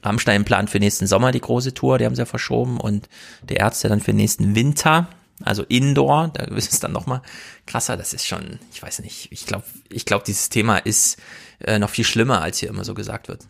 Rammstein 0.03 0.45
plant 0.45 0.71
für 0.71 0.79
nächsten 0.79 1.07
Sommer 1.07 1.33
die 1.33 1.41
große 1.41 1.75
Tour, 1.75 1.99
die 1.99 2.05
haben 2.05 2.15
sie 2.15 2.23
ja 2.23 2.27
verschoben 2.27 2.81
und 2.81 3.09
die 3.49 3.55
Ärzte 3.55 3.89
dann 3.89 4.01
für 4.01 4.13
nächsten 4.13 4.55
Winter, 4.55 5.09
also 5.43 5.65
Indoor, 5.65 6.29
da 6.29 6.45
ist 6.45 6.73
es 6.73 6.81
dann 6.81 6.93
nochmal 6.93 7.23
krasser, 7.67 7.97
das 7.97 8.13
ist 8.13 8.27
schon, 8.27 8.59
ich 8.73 8.83
weiß 8.83 9.01
nicht, 9.01 9.33
ich 9.33 9.47
glaube, 9.47 9.65
ich 9.91 10.05
glaube, 10.05 10.25
dieses 10.27 10.49
Thema 10.49 10.79
ist 10.79 11.19
äh, 11.61 11.79
noch 11.79 11.91
viel 11.91 12.05
schlimmer, 12.05 12.41
als 12.41 12.59
hier 12.59 12.69
immer 12.69 12.85
so 12.85 12.95
gesagt 12.95 13.29
wird. 13.29 13.47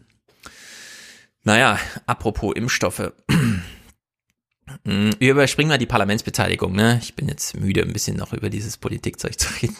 Naja, 1.42 1.78
apropos 2.06 2.54
Impfstoffe. 2.56 3.12
Wir 4.84 5.32
überspringen 5.32 5.68
mal 5.68 5.76
die 5.76 5.84
Parlamentsbeteiligung, 5.84 6.72
ne? 6.72 6.98
Ich 7.02 7.14
bin 7.14 7.28
jetzt 7.28 7.54
müde, 7.54 7.82
ein 7.82 7.92
bisschen 7.92 8.16
noch 8.16 8.32
über 8.32 8.48
dieses 8.48 8.78
Politikzeug 8.78 9.38
zu 9.38 9.48
reden. 9.60 9.76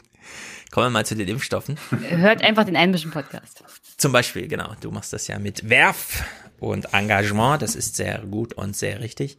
Kommen 0.70 0.86
wir 0.86 0.90
mal 0.90 1.06
zu 1.06 1.14
den 1.14 1.28
Impfstoffen. 1.28 1.78
Hört 2.08 2.42
einfach 2.42 2.64
den 2.64 2.76
einmischen 2.76 3.12
Podcast. 3.12 3.62
Zum 3.96 4.12
Beispiel, 4.12 4.48
genau. 4.48 4.74
Du 4.80 4.90
machst 4.90 5.12
das 5.12 5.26
ja 5.26 5.38
mit 5.38 5.70
Werf 5.70 6.22
und 6.60 6.92
Engagement. 6.92 7.62
Das 7.62 7.74
ist 7.74 7.96
sehr 7.96 8.18
gut 8.20 8.54
und 8.54 8.76
sehr 8.76 9.00
richtig. 9.00 9.38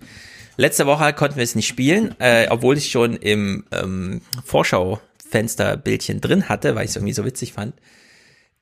Letzte 0.58 0.85
Woche 0.85 1.11
konnten 1.14 1.35
wir 1.35 1.44
es 1.44 1.56
nicht 1.56 1.68
spielen, 1.68 2.16
äh, 2.19 2.48
obwohl 2.50 2.77
ich 2.77 2.90
schon 2.90 3.16
im 3.18 3.66
ähm, 3.72 4.22
Vorschau-Fensterbildchen 4.45 6.22
drin 6.22 6.48
hatte, 6.48 6.76
weil 6.76 6.85
ich 6.85 6.92
es 6.92 6.95
irgendwie 6.95 7.14
so 7.14 7.26
witzig 7.26 7.53
fand. 7.53 7.74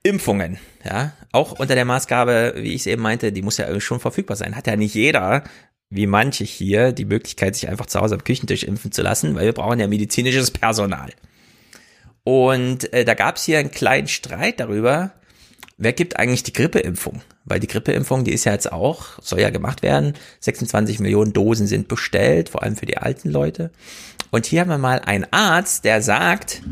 Impfungen, 0.02 0.58
ja, 0.84 1.14
auch 1.32 1.54
unter 1.60 1.76
der 1.76 1.86
Maßgabe, 1.86 2.56
wie 2.58 2.74
ich 2.74 2.82
es 2.82 2.88
eben 2.88 3.02
meinte, 3.02 3.32
die 3.32 3.42
muss 3.42 3.58
ja 3.58 3.66
irgendwie 3.66 3.82
schon 3.82 4.00
verfügbar 4.02 4.36
sein. 4.36 4.56
Hat 4.56 4.68
ja 4.68 4.76
nicht 4.76 4.96
jeder, 4.96 5.44
wie 5.90 6.08
manche 6.08 6.44
hier, 6.44 6.92
die 6.92 7.06
Möglichkeit, 7.06 7.56
sich 7.56 7.70
einfach 7.70 7.86
zu 7.86 8.02
Hause 8.02 8.16
am 8.16 8.24
Küchentisch 8.24 8.64
impfen 8.64 8.92
zu 8.92 9.02
lassen, 9.02 9.36
weil 9.36 9.46
wir 9.46 9.54
brauchen 9.54 9.80
ja 9.80 9.88
medizinisches 9.88 10.52
Personal. 10.52 11.12
Und 12.24 12.92
äh, 12.92 13.06
da 13.06 13.14
gab 13.14 13.36
es 13.36 13.44
hier 13.44 13.60
einen 13.60 13.72
kleinen 13.72 14.08
Streit 14.08 14.60
darüber, 14.60 15.12
wer 15.78 15.94
gibt 15.94 16.18
eigentlich 16.18 16.44
die 16.44 16.54
Grippeimpfung? 16.54 17.22
Weil 17.46 17.60
die 17.60 17.68
Grippeimpfung, 17.68 18.24
die 18.24 18.32
ist 18.32 18.46
ja 18.46 18.54
jetzt 18.54 18.72
auch, 18.72 19.22
soll 19.22 19.42
ja 19.42 19.50
gemacht 19.50 19.82
werden. 19.82 20.14
26 20.40 21.00
Millionen 21.00 21.34
Dosen 21.34 21.68
sind 21.68 21.88
bestellt, 21.88 22.50
vor 22.50 22.64
allem 22.64 22.76
für 22.76 22.86
die 22.86 22.98
alten 22.98 23.30
Leute. 23.30 23.72
Und 24.32 24.46
hier 24.46 24.62
haben 24.62 24.70
wir 24.70 24.78
mal 24.78 25.00
einen 25.00 25.28
Arzt, 25.32 25.84
der 25.84 26.02
sagt, 26.02 26.64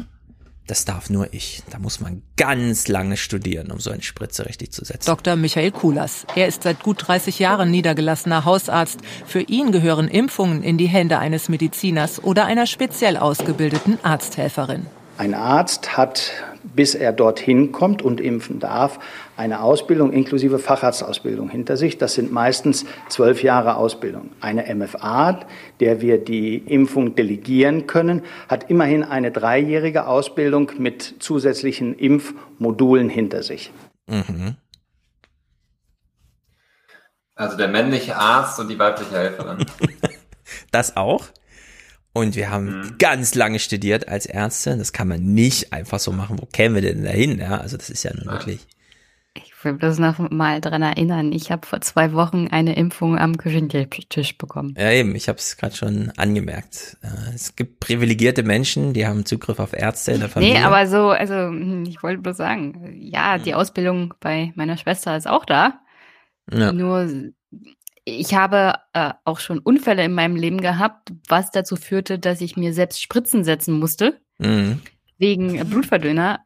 das 0.71 0.85
darf 0.85 1.09
nur 1.09 1.33
ich. 1.33 1.63
Da 1.69 1.79
muss 1.79 1.99
man 1.99 2.21
ganz 2.37 2.87
lange 2.87 3.17
studieren, 3.17 3.71
um 3.71 3.79
so 3.79 3.91
eine 3.91 4.01
Spritze 4.03 4.45
richtig 4.45 4.71
zu 4.71 4.85
setzen. 4.85 5.05
Dr. 5.05 5.35
Michael 5.35 5.71
Kulas. 5.71 6.25
Er 6.35 6.47
ist 6.47 6.63
seit 6.63 6.81
gut 6.81 7.07
30 7.07 7.39
Jahren 7.39 7.71
niedergelassener 7.71 8.45
Hausarzt. 8.45 8.99
Für 9.25 9.41
ihn 9.41 9.73
gehören 9.73 10.07
Impfungen 10.07 10.63
in 10.63 10.77
die 10.77 10.87
Hände 10.87 11.19
eines 11.19 11.49
Mediziners 11.49 12.23
oder 12.23 12.45
einer 12.45 12.67
speziell 12.67 13.17
ausgebildeten 13.17 13.99
Arzthelferin. 14.03 14.85
Ein 15.21 15.35
Arzt 15.35 15.97
hat, 15.97 16.31
bis 16.63 16.95
er 16.95 17.13
dorthin 17.13 17.71
kommt 17.71 18.01
und 18.01 18.19
impfen 18.19 18.59
darf, 18.59 18.97
eine 19.37 19.61
Ausbildung 19.61 20.11
inklusive 20.11 20.57
Facharztausbildung 20.57 21.47
hinter 21.47 21.77
sich. 21.77 21.99
Das 21.99 22.15
sind 22.15 22.31
meistens 22.31 22.85
zwölf 23.07 23.43
Jahre 23.43 23.75
Ausbildung. 23.75 24.31
Eine 24.41 24.73
MFA, 24.73 25.41
der 25.79 26.01
wir 26.01 26.17
die 26.17 26.57
Impfung 26.57 27.13
delegieren 27.13 27.85
können, 27.85 28.23
hat 28.47 28.71
immerhin 28.71 29.03
eine 29.03 29.29
dreijährige 29.29 30.07
Ausbildung 30.07 30.71
mit 30.79 31.17
zusätzlichen 31.19 31.93
Impfmodulen 31.93 33.07
hinter 33.07 33.43
sich. 33.43 33.71
Mhm. 34.07 34.55
Also 37.35 37.57
der 37.57 37.67
männliche 37.67 38.15
Arzt 38.15 38.59
und 38.59 38.69
die 38.69 38.79
weibliche 38.79 39.13
Helferin. 39.13 39.67
das 40.71 40.97
auch? 40.97 41.27
Und 42.13 42.35
wir 42.35 42.49
haben 42.49 42.79
mhm. 42.79 42.97
ganz 42.97 43.35
lange 43.35 43.59
studiert 43.59 44.07
als 44.09 44.25
Ärzte. 44.25 44.77
Das 44.77 44.91
kann 44.91 45.07
man 45.07 45.21
nicht 45.21 45.71
einfach 45.71 45.99
so 45.99 46.11
machen. 46.11 46.39
Wo 46.41 46.45
kämen 46.45 46.75
wir 46.75 46.81
denn 46.81 47.03
dahin? 47.03 47.39
Ja, 47.39 47.57
also 47.57 47.77
das 47.77 47.89
ist 47.89 48.03
ja 48.03 48.11
nun 48.13 48.25
wirklich 48.25 48.67
Ich 49.33 49.53
will 49.63 49.73
bloß 49.73 49.99
noch 49.99 50.17
mal 50.29 50.59
dran 50.59 50.81
erinnern, 50.81 51.31
ich 51.31 51.51
habe 51.51 51.65
vor 51.65 51.79
zwei 51.79 52.11
Wochen 52.11 52.47
eine 52.47 52.75
Impfung 52.75 53.17
am 53.17 53.37
Küchentisch 53.37 54.37
bekommen. 54.37 54.73
Ja, 54.77 54.91
eben, 54.91 55.15
ich 55.15 55.29
habe 55.29 55.37
es 55.37 55.55
gerade 55.55 55.75
schon 55.75 56.11
angemerkt. 56.17 56.97
Äh, 57.01 57.33
Es 57.33 57.55
gibt 57.55 57.79
privilegierte 57.79 58.43
Menschen, 58.43 58.93
die 58.93 59.07
haben 59.07 59.25
Zugriff 59.25 59.59
auf 59.59 59.71
Ärzte 59.71 60.11
in 60.11 60.19
der 60.19 60.29
Familie. 60.29 60.55
Nee, 60.55 60.63
aber 60.63 60.87
so, 60.87 61.09
also 61.11 61.33
hm, 61.33 61.85
ich 61.87 62.03
wollte 62.03 62.21
bloß 62.21 62.35
sagen, 62.35 62.93
ja, 62.99 63.37
die 63.37 63.53
Ausbildung 63.53 64.13
bei 64.19 64.51
meiner 64.55 64.75
Schwester 64.75 65.15
ist 65.15 65.27
auch 65.27 65.45
da. 65.45 65.79
Ja. 66.51 66.73
Nur 66.73 67.07
ich 68.19 68.33
habe 68.33 68.75
äh, 68.93 69.11
auch 69.25 69.39
schon 69.39 69.59
Unfälle 69.59 70.03
in 70.03 70.13
meinem 70.13 70.35
Leben 70.35 70.61
gehabt, 70.61 71.11
was 71.27 71.51
dazu 71.51 71.75
führte, 71.75 72.19
dass 72.19 72.41
ich 72.41 72.57
mir 72.57 72.73
selbst 72.73 73.01
Spritzen 73.01 73.43
setzen 73.43 73.79
musste 73.79 74.19
Mhm. 74.39 74.81
wegen 75.17 75.59
äh, 75.59 75.63
Blutverdünner. 75.63 76.39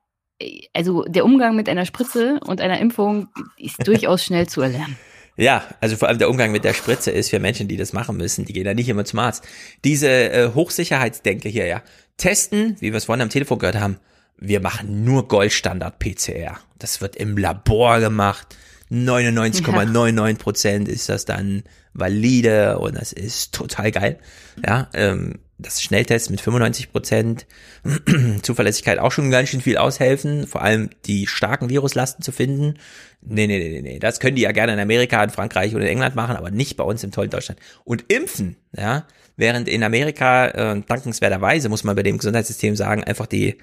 Also 0.73 1.03
der 1.03 1.23
Umgang 1.23 1.55
mit 1.55 1.69
einer 1.69 1.85
Spritze 1.85 2.39
und 2.45 2.59
einer 2.59 2.79
Impfung 2.79 3.29
ist 3.57 3.87
durchaus 3.87 4.23
schnell 4.25 4.47
zu 4.47 4.61
erlernen. 4.61 4.97
Ja, 5.37 5.63
also 5.81 5.95
vor 5.97 6.07
allem 6.07 6.17
der 6.19 6.29
Umgang 6.29 6.51
mit 6.51 6.63
der 6.63 6.73
Spritze 6.73 7.11
ist 7.11 7.29
für 7.29 7.39
Menschen, 7.39 7.67
die 7.67 7.77
das 7.77 7.93
machen 7.93 8.17
müssen, 8.17 8.45
die 8.45 8.53
gehen 8.53 8.65
da 8.65 8.73
nicht 8.73 8.87
immer 8.89 9.05
zum 9.05 9.19
Arzt. 9.19 9.45
Diese 9.83 10.09
äh, 10.09 10.51
Hochsicherheitsdenke 10.53 11.49
hier, 11.49 11.65
ja. 11.65 11.81
Testen, 12.17 12.77
wie 12.79 12.91
wir 12.91 12.97
es 12.97 13.05
vorhin 13.05 13.21
am 13.21 13.29
Telefon 13.29 13.59
gehört 13.59 13.79
haben, 13.79 13.97
wir 14.37 14.61
machen 14.61 15.03
nur 15.03 15.27
Goldstandard 15.27 15.99
PCR. 15.99 16.59
Das 16.79 17.01
wird 17.01 17.15
im 17.15 17.37
Labor 17.37 17.99
gemacht. 17.99 18.55
99,99 18.91 20.37
Prozent 20.37 20.87
ist 20.87 21.09
das 21.09 21.25
dann 21.25 21.63
valide 21.93 22.77
und 22.79 22.95
das 22.95 23.13
ist 23.13 23.53
total 23.53 23.91
geil. 23.91 24.19
Ja, 24.65 24.89
ähm, 24.93 25.39
das 25.57 25.81
Schnelltest 25.81 26.29
mit 26.29 26.41
95 26.41 26.91
Prozent 26.91 27.45
Zuverlässigkeit 28.41 28.99
auch 28.99 29.11
schon 29.11 29.31
ganz 29.31 29.49
schön 29.49 29.61
viel 29.61 29.77
aushelfen, 29.77 30.47
vor 30.47 30.61
allem 30.61 30.89
die 31.05 31.27
starken 31.27 31.69
Viruslasten 31.69 32.23
zu 32.23 32.31
finden. 32.31 32.77
Nee, 33.21 33.47
nee, 33.47 33.57
nee, 33.57 33.81
nee, 33.81 33.99
das 33.99 34.19
können 34.19 34.35
die 34.35 34.41
ja 34.41 34.51
gerne 34.51 34.73
in 34.73 34.79
Amerika, 34.79 35.23
in 35.23 35.29
Frankreich 35.29 35.73
oder 35.73 35.85
in 35.85 35.91
England 35.91 36.15
machen, 36.15 36.35
aber 36.35 36.51
nicht 36.51 36.75
bei 36.75 36.83
uns 36.83 37.03
im 37.03 37.11
tollen 37.11 37.29
Deutschland. 37.29 37.59
Und 37.85 38.05
impfen, 38.09 38.57
ja, 38.75 39.07
während 39.37 39.67
in 39.67 39.83
Amerika 39.83 40.47
äh, 40.47 40.81
dankenswerterweise, 40.87 41.69
muss 41.69 41.83
man 41.83 41.95
bei 41.95 42.03
dem 42.03 42.17
Gesundheitssystem 42.17 42.75
sagen, 42.75 43.03
einfach 43.03 43.25
die 43.25 43.57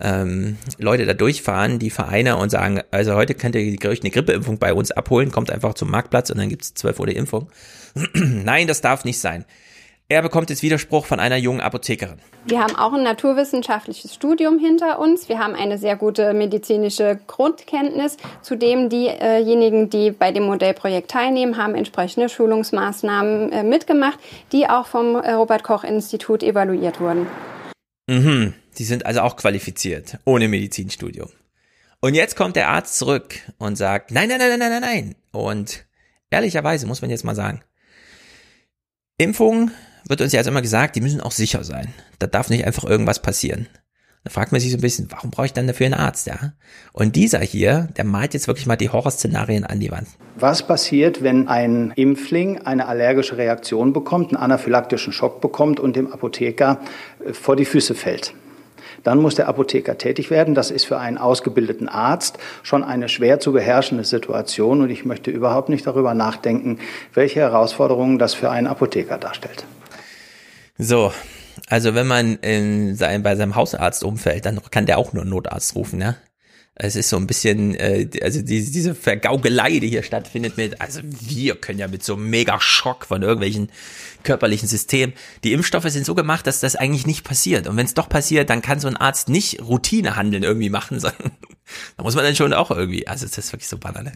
ähm, 0.00 0.56
Leute 0.78 1.04
da 1.06 1.14
durchfahren, 1.14 1.78
die 1.78 1.90
Vereine 1.90 2.36
und 2.36 2.50
sagen, 2.50 2.80
also 2.90 3.14
heute 3.14 3.34
könnt 3.34 3.54
ihr 3.54 3.88
euch 3.88 4.00
eine 4.00 4.10
Grippeimpfung 4.10 4.58
bei 4.58 4.72
uns 4.72 4.90
abholen, 4.90 5.30
kommt 5.30 5.50
einfach 5.50 5.74
zum 5.74 5.90
Marktplatz 5.90 6.30
und 6.30 6.38
dann 6.38 6.48
gibt's 6.48 6.74
12 6.74 7.00
Uhr 7.00 7.06
die 7.06 7.16
Impfung. 7.16 7.48
Nein, 8.14 8.66
das 8.66 8.80
darf 8.80 9.04
nicht 9.04 9.18
sein. 9.18 9.44
Er 10.12 10.20
bekommt 10.20 10.50
jetzt 10.50 10.62
Widerspruch 10.62 11.06
von 11.06 11.20
einer 11.20 11.38
jungen 11.38 11.62
Apothekerin. 11.62 12.18
Wir 12.44 12.60
haben 12.60 12.76
auch 12.76 12.92
ein 12.92 13.02
naturwissenschaftliches 13.02 14.12
Studium 14.12 14.58
hinter 14.58 14.98
uns. 14.98 15.30
Wir 15.30 15.38
haben 15.38 15.54
eine 15.54 15.78
sehr 15.78 15.96
gute 15.96 16.34
medizinische 16.34 17.18
Grundkenntnis. 17.26 18.18
Zudem 18.42 18.90
diejenigen, 18.90 19.88
die 19.88 20.10
bei 20.10 20.30
dem 20.30 20.42
Modellprojekt 20.42 21.10
teilnehmen, 21.10 21.56
haben 21.56 21.74
entsprechende 21.74 22.28
Schulungsmaßnahmen 22.28 23.52
äh, 23.52 23.62
mitgemacht, 23.62 24.18
die 24.52 24.68
auch 24.68 24.86
vom 24.86 25.14
äh, 25.14 25.32
Robert 25.32 25.62
Koch 25.62 25.82
Institut 25.82 26.42
evaluiert 26.42 27.00
wurden. 27.00 27.26
Mhm. 28.06 28.52
Die 28.76 28.84
sind 28.84 29.06
also 29.06 29.22
auch 29.22 29.36
qualifiziert, 29.36 30.18
ohne 30.26 30.46
Medizinstudium. 30.46 31.30
Und 32.02 32.12
jetzt 32.12 32.36
kommt 32.36 32.56
der 32.56 32.68
Arzt 32.68 32.98
zurück 32.98 33.36
und 33.56 33.76
sagt, 33.76 34.10
nein, 34.10 34.28
nein, 34.28 34.40
nein, 34.40 34.58
nein, 34.58 34.70
nein, 34.72 34.82
nein. 34.82 35.14
Und 35.30 35.86
ehrlicherweise 36.28 36.86
muss 36.86 37.00
man 37.00 37.10
jetzt 37.10 37.24
mal 37.24 37.34
sagen, 37.34 37.62
Impfungen 39.16 39.70
wird 40.08 40.20
uns 40.20 40.32
ja 40.32 40.38
also 40.38 40.50
immer 40.50 40.62
gesagt, 40.62 40.96
die 40.96 41.00
müssen 41.00 41.20
auch 41.20 41.32
sicher 41.32 41.64
sein. 41.64 41.88
Da 42.18 42.26
darf 42.26 42.50
nicht 42.50 42.66
einfach 42.66 42.84
irgendwas 42.84 43.22
passieren. 43.22 43.68
Da 44.24 44.30
fragt 44.30 44.52
man 44.52 44.60
sich 44.60 44.70
so 44.70 44.78
ein 44.78 44.80
bisschen, 44.80 45.10
warum 45.10 45.30
brauche 45.30 45.46
ich 45.46 45.52
dann 45.52 45.66
dafür 45.66 45.86
einen 45.86 45.94
Arzt, 45.94 46.28
ja? 46.28 46.52
Und 46.92 47.16
dieser 47.16 47.40
hier, 47.40 47.88
der 47.96 48.04
malt 48.04 48.34
jetzt 48.34 48.46
wirklich 48.46 48.66
mal 48.66 48.76
die 48.76 48.88
Horrorszenarien 48.88 49.64
an 49.64 49.80
die 49.80 49.90
Wand. 49.90 50.06
Was 50.36 50.64
passiert, 50.64 51.24
wenn 51.24 51.48
ein 51.48 51.92
Impfling 51.96 52.58
eine 52.58 52.86
allergische 52.86 53.36
Reaktion 53.36 53.92
bekommt, 53.92 54.28
einen 54.28 54.42
anaphylaktischen 54.42 55.12
Schock 55.12 55.40
bekommt 55.40 55.80
und 55.80 55.96
dem 55.96 56.12
Apotheker 56.12 56.80
äh, 57.26 57.32
vor 57.32 57.56
die 57.56 57.64
Füße 57.64 57.96
fällt? 57.96 58.32
Dann 59.02 59.18
muss 59.18 59.34
der 59.34 59.48
Apotheker 59.48 59.98
tätig 59.98 60.30
werden. 60.30 60.54
Das 60.54 60.70
ist 60.70 60.84
für 60.84 60.98
einen 60.98 61.18
ausgebildeten 61.18 61.88
Arzt 61.88 62.38
schon 62.62 62.84
eine 62.84 63.08
schwer 63.08 63.40
zu 63.40 63.52
beherrschende 63.52 64.04
Situation. 64.04 64.82
Und 64.82 64.90
ich 64.90 65.04
möchte 65.04 65.32
überhaupt 65.32 65.68
nicht 65.68 65.84
darüber 65.84 66.14
nachdenken, 66.14 66.78
welche 67.12 67.40
Herausforderungen 67.40 68.20
das 68.20 68.34
für 68.34 68.50
einen 68.50 68.68
Apotheker 68.68 69.18
darstellt. 69.18 69.64
So, 70.78 71.12
also 71.68 71.94
wenn 71.94 72.06
man 72.06 72.36
in 72.36 72.96
sein, 72.96 73.22
bei 73.22 73.36
seinem 73.36 73.54
Hausarzt 73.54 74.04
umfällt, 74.04 74.46
dann 74.46 74.60
kann 74.70 74.86
der 74.86 74.98
auch 74.98 75.12
nur 75.12 75.22
einen 75.22 75.30
Notarzt 75.30 75.74
rufen, 75.74 75.98
ne? 75.98 76.16
Es 76.74 76.96
ist 76.96 77.10
so 77.10 77.18
ein 77.18 77.26
bisschen, 77.26 77.74
äh, 77.74 78.08
also 78.22 78.40
diese, 78.40 78.72
diese 78.72 78.94
Vergaugelei, 78.94 79.78
die 79.78 79.88
hier 79.88 80.02
stattfindet 80.02 80.56
mit, 80.56 80.80
also 80.80 81.00
wir 81.02 81.54
können 81.56 81.78
ja 81.78 81.86
mit 81.86 82.02
so 82.02 82.14
einem 82.14 82.30
Mega-Schock 82.30 83.04
von 83.04 83.20
irgendwelchen 83.22 83.70
körperlichen 84.22 84.66
Systemen, 84.66 85.14
die 85.44 85.52
Impfstoffe 85.52 85.90
sind 85.90 86.06
so 86.06 86.14
gemacht, 86.14 86.46
dass 86.46 86.60
das 86.60 86.74
eigentlich 86.74 87.06
nicht 87.06 87.24
passiert. 87.24 87.66
Und 87.66 87.76
wenn 87.76 87.84
es 87.84 87.92
doch 87.92 88.08
passiert, 88.08 88.48
dann 88.48 88.62
kann 88.62 88.80
so 88.80 88.88
ein 88.88 88.96
Arzt 88.96 89.28
nicht 89.28 89.60
Routinehandeln 89.60 90.42
irgendwie 90.42 90.70
machen, 90.70 90.98
sondern 91.00 91.32
da 91.98 92.04
muss 92.04 92.14
man 92.14 92.24
dann 92.24 92.36
schon 92.36 92.54
auch 92.54 92.70
irgendwie, 92.70 93.06
also 93.06 93.26
das 93.26 93.36
ist 93.36 93.52
wirklich 93.52 93.68
so 93.68 93.76
banal. 93.76 94.10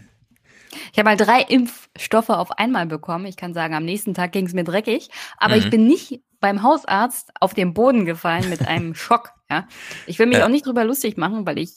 Ich 0.93 0.99
habe 0.99 1.11
mal 1.11 1.17
drei 1.17 1.43
Impfstoffe 1.43 2.31
auf 2.31 2.53
einmal 2.53 2.87
bekommen. 2.87 3.27
Ich 3.27 3.37
kann 3.37 3.53
sagen, 3.55 3.75
am 3.75 3.85
nächsten 3.85 4.15
Tag 4.15 4.33
ging 4.33 4.47
es 4.47 4.55
mir 4.55 4.65
dreckig. 4.65 5.11
Aber 5.37 5.57
Mhm. 5.57 5.63
ich 5.63 5.71
bin 5.71 5.87
nicht 5.87 6.21
beim 6.41 6.63
Hausarzt 6.63 7.31
auf 7.41 7.55
den 7.55 7.75
Boden 7.75 8.05
gefallen 8.05 8.49
mit 8.51 8.67
einem 8.67 8.95
Schock. 8.95 9.33
Ja? 9.51 9.67
Ich 10.07 10.19
will 10.19 10.27
mich 10.27 10.39
Ja. 10.39 10.45
auch 10.45 10.51
nicht 10.51 10.67
drüber 10.67 10.85
lustig 10.85 11.17
machen, 11.17 11.47
weil 11.47 11.59
ich 11.59 11.73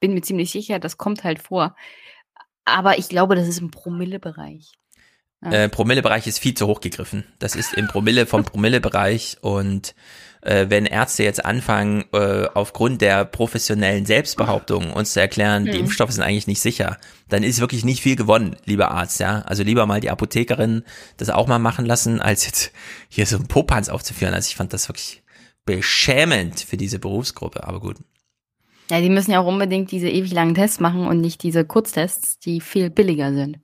bin 0.00 0.14
mir 0.14 0.22
ziemlich 0.22 0.50
sicher, 0.50 0.78
das 0.78 0.96
kommt 0.96 1.24
halt 1.24 1.40
vor. 1.40 1.74
Aber 2.64 2.98
ich 2.98 3.08
glaube, 3.08 3.34
das 3.34 3.48
ist 3.48 3.60
im 3.60 3.70
Promillebereich. 3.70 4.72
Ja. 5.42 5.50
Äh, 5.52 5.68
Promillebereich 5.68 6.26
ist 6.26 6.38
viel 6.38 6.54
zu 6.54 6.66
hoch 6.66 6.80
gegriffen. 6.80 7.24
Das 7.38 7.56
ist 7.56 7.74
im 7.74 7.86
Promille 7.88 8.26
vom 8.26 8.44
Promillebereich 8.44 9.38
und 9.40 9.94
äh, 10.42 10.66
wenn 10.68 10.86
Ärzte 10.86 11.22
jetzt 11.22 11.44
anfangen, 11.44 12.04
äh, 12.12 12.46
aufgrund 12.54 13.00
der 13.02 13.24
professionellen 13.24 14.06
Selbstbehauptung 14.06 14.92
uns 14.92 15.12
zu 15.12 15.20
erklären, 15.20 15.64
die 15.64 15.72
Mhm. 15.72 15.80
Impfstoffe 15.80 16.12
sind 16.12 16.22
eigentlich 16.22 16.46
nicht 16.46 16.60
sicher, 16.60 16.96
dann 17.28 17.42
ist 17.42 17.60
wirklich 17.60 17.84
nicht 17.84 18.02
viel 18.02 18.16
gewonnen, 18.16 18.56
lieber 18.64 18.90
Arzt, 18.90 19.20
ja. 19.20 19.40
Also 19.42 19.62
lieber 19.62 19.86
mal 19.86 20.00
die 20.00 20.10
Apothekerin 20.10 20.84
das 21.16 21.30
auch 21.30 21.46
mal 21.46 21.58
machen 21.58 21.86
lassen, 21.86 22.20
als 22.20 22.46
jetzt 22.46 22.72
hier 23.08 23.26
so 23.26 23.36
einen 23.36 23.48
Popanz 23.48 23.88
aufzuführen. 23.88 24.34
Also 24.34 24.48
ich 24.48 24.56
fand 24.56 24.72
das 24.72 24.88
wirklich 24.88 25.22
beschämend 25.66 26.60
für 26.60 26.76
diese 26.76 26.98
Berufsgruppe, 26.98 27.64
aber 27.64 27.80
gut. 27.80 27.96
Ja, 28.90 29.00
die 29.00 29.08
müssen 29.08 29.30
ja 29.30 29.40
auch 29.40 29.46
unbedingt 29.46 29.92
diese 29.92 30.08
ewig 30.08 30.32
langen 30.32 30.54
Tests 30.54 30.80
machen 30.80 31.06
und 31.06 31.20
nicht 31.20 31.42
diese 31.44 31.64
Kurztests, 31.64 32.38
die 32.40 32.60
viel 32.60 32.90
billiger 32.90 33.32
sind. 33.32 33.58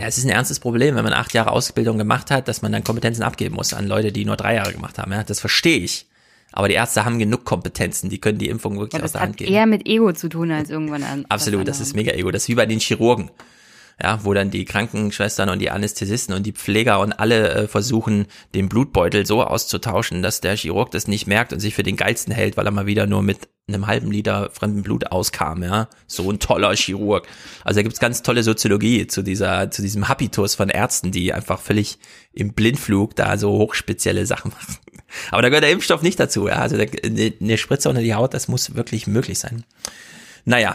Ja, 0.00 0.06
es 0.06 0.16
ist 0.18 0.24
ein 0.24 0.30
ernstes 0.30 0.60
Problem, 0.60 0.94
wenn 0.96 1.04
man 1.04 1.12
acht 1.12 1.34
Jahre 1.34 1.52
Ausbildung 1.52 1.98
gemacht 1.98 2.30
hat, 2.30 2.48
dass 2.48 2.62
man 2.62 2.72
dann 2.72 2.82
Kompetenzen 2.84 3.22
abgeben 3.22 3.54
muss 3.54 3.74
an 3.74 3.86
Leute, 3.86 4.12
die 4.12 4.24
nur 4.24 4.36
drei 4.36 4.54
Jahre 4.54 4.72
gemacht 4.72 4.98
haben. 4.98 5.12
Ja, 5.12 5.22
das 5.22 5.40
verstehe 5.40 5.78
ich. 5.78 6.06
Aber 6.52 6.68
die 6.68 6.74
Ärzte 6.74 7.04
haben 7.04 7.18
genug 7.18 7.44
Kompetenzen, 7.44 8.08
die 8.10 8.18
können 8.18 8.38
die 8.38 8.48
Impfung 8.48 8.78
wirklich 8.78 8.98
Ja, 8.98 9.04
aus 9.04 9.12
das 9.12 9.12
der 9.12 9.20
Hand 9.20 9.30
hat 9.32 9.36
geben. 9.36 9.52
eher 9.52 9.66
mit 9.66 9.86
Ego 9.86 10.12
zu 10.12 10.28
tun 10.28 10.50
als 10.50 10.70
irgendwann 10.70 11.04
an. 11.04 11.24
Absolut, 11.28 11.68
das 11.68 11.80
ist 11.80 11.94
mega 11.94 12.12
ego. 12.12 12.30
Das 12.30 12.42
ist 12.42 12.48
wie 12.48 12.54
bei 12.56 12.66
den 12.66 12.80
Chirurgen. 12.80 13.30
Ja, 14.02 14.20
wo 14.24 14.32
dann 14.32 14.50
die 14.50 14.64
Krankenschwestern 14.64 15.50
und 15.50 15.58
die 15.58 15.70
Anästhesisten 15.70 16.34
und 16.34 16.44
die 16.44 16.52
Pfleger 16.52 17.00
und 17.00 17.12
alle 17.12 17.50
äh, 17.50 17.68
versuchen, 17.68 18.26
den 18.54 18.68
Blutbeutel 18.68 19.26
so 19.26 19.42
auszutauschen, 19.42 20.22
dass 20.22 20.40
der 20.40 20.56
Chirurg 20.56 20.90
das 20.90 21.06
nicht 21.06 21.26
merkt 21.26 21.52
und 21.52 21.60
sich 21.60 21.74
für 21.74 21.82
den 21.82 21.96
geilsten 21.96 22.32
hält, 22.32 22.56
weil 22.56 22.66
er 22.66 22.70
mal 22.70 22.86
wieder 22.86 23.06
nur 23.06 23.22
mit 23.22 23.48
einem 23.68 23.86
halben 23.86 24.10
Liter 24.10 24.50
fremden 24.52 24.82
Blut 24.82 25.12
auskam, 25.12 25.62
ja. 25.62 25.88
So 26.06 26.30
ein 26.30 26.38
toller 26.38 26.74
Chirurg. 26.74 27.26
Also 27.62 27.78
da 27.78 27.82
gibt's 27.82 28.00
ganz 28.00 28.22
tolle 28.22 28.42
Soziologie 28.42 29.06
zu 29.06 29.22
dieser, 29.22 29.70
zu 29.70 29.82
diesem 29.82 30.08
Habitus 30.08 30.54
von 30.54 30.70
Ärzten, 30.70 31.12
die 31.12 31.32
einfach 31.32 31.60
völlig 31.60 31.98
im 32.32 32.54
Blindflug 32.54 33.14
da 33.16 33.36
so 33.36 33.50
hochspezielle 33.52 34.24
Sachen 34.26 34.50
machen. 34.58 34.78
Aber 35.30 35.42
da 35.42 35.48
gehört 35.48 35.64
der 35.64 35.72
Impfstoff 35.72 36.02
nicht 36.02 36.18
dazu, 36.18 36.48
ja. 36.48 36.54
Also 36.54 36.76
eine 36.76 37.58
Spritze 37.58 37.88
unter 37.88 38.02
die 38.02 38.14
Haut, 38.14 38.32
das 38.32 38.48
muss 38.48 38.74
wirklich 38.74 39.06
möglich 39.06 39.38
sein. 39.38 39.64
Naja, 40.44 40.74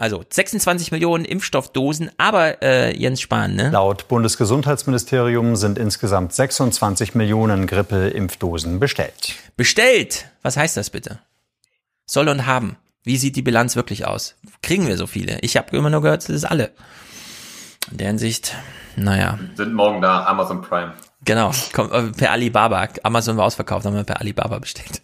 also 0.00 0.24
26 0.28 0.92
Millionen 0.92 1.24
Impfstoffdosen, 1.24 2.10
aber 2.16 2.62
äh, 2.62 2.96
Jens 2.96 3.20
Spahn, 3.20 3.54
ne? 3.54 3.70
Laut 3.70 4.08
Bundesgesundheitsministerium 4.08 5.56
sind 5.56 5.78
insgesamt 5.78 6.32
26 6.32 7.14
Millionen 7.14 7.66
Grippeimpfdosen 7.66 8.80
bestellt. 8.80 9.34
Bestellt! 9.56 10.26
Was 10.42 10.56
heißt 10.56 10.76
das 10.76 10.90
bitte? 10.90 11.18
Soll 12.06 12.28
und 12.28 12.46
haben. 12.46 12.76
Wie 13.04 13.18
sieht 13.18 13.36
die 13.36 13.42
Bilanz 13.42 13.76
wirklich 13.76 14.06
aus? 14.06 14.36
Kriegen 14.62 14.86
wir 14.86 14.96
so 14.96 15.06
viele? 15.06 15.38
Ich 15.40 15.56
habe 15.56 15.76
immer 15.76 15.90
nur 15.90 16.02
gehört, 16.02 16.22
das 16.22 16.36
ist 16.36 16.44
alle. 16.44 16.70
In 17.90 17.98
der 17.98 18.08
Hinsicht, 18.08 18.56
naja. 18.96 19.38
Sind 19.54 19.74
morgen 19.74 20.00
da, 20.00 20.24
Amazon 20.24 20.62
Prime. 20.62 20.94
Genau, 21.24 21.50
kommt, 21.74 21.92
äh, 21.92 22.04
per 22.04 22.30
Alibaba. 22.30 22.88
Amazon 23.02 23.36
war 23.36 23.44
ausverkauft, 23.44 23.84
haben 23.84 23.96
wir 23.96 24.04
per 24.04 24.20
Alibaba 24.20 24.58
bestellt. 24.58 25.02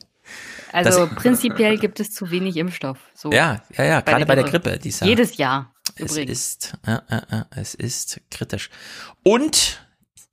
Also 0.76 1.06
Das- 1.06 1.14
prinzipiell 1.16 1.78
gibt 1.78 1.98
es 2.00 2.12
zu 2.12 2.30
wenig 2.30 2.56
Impfstoff. 2.56 2.98
So 3.14 3.30
Ja, 3.32 3.62
ja, 3.76 3.84
ja, 3.84 4.00
bei 4.00 4.12
gerade 4.12 4.26
bei 4.26 4.34
der 4.34 4.44
Grippe. 4.44 4.78
Die 4.78 4.88
ist 4.90 5.00
ja- 5.00 5.06
Jedes 5.06 5.36
Jahr 5.36 5.72
Es 5.96 6.12
übrigens. 6.12 6.30
ist, 6.32 6.72
ja, 6.86 7.02
ja, 7.10 7.22
ja, 7.30 7.46
es 7.56 7.74
ist 7.74 8.20
kritisch. 8.30 8.70
Und 9.22 9.82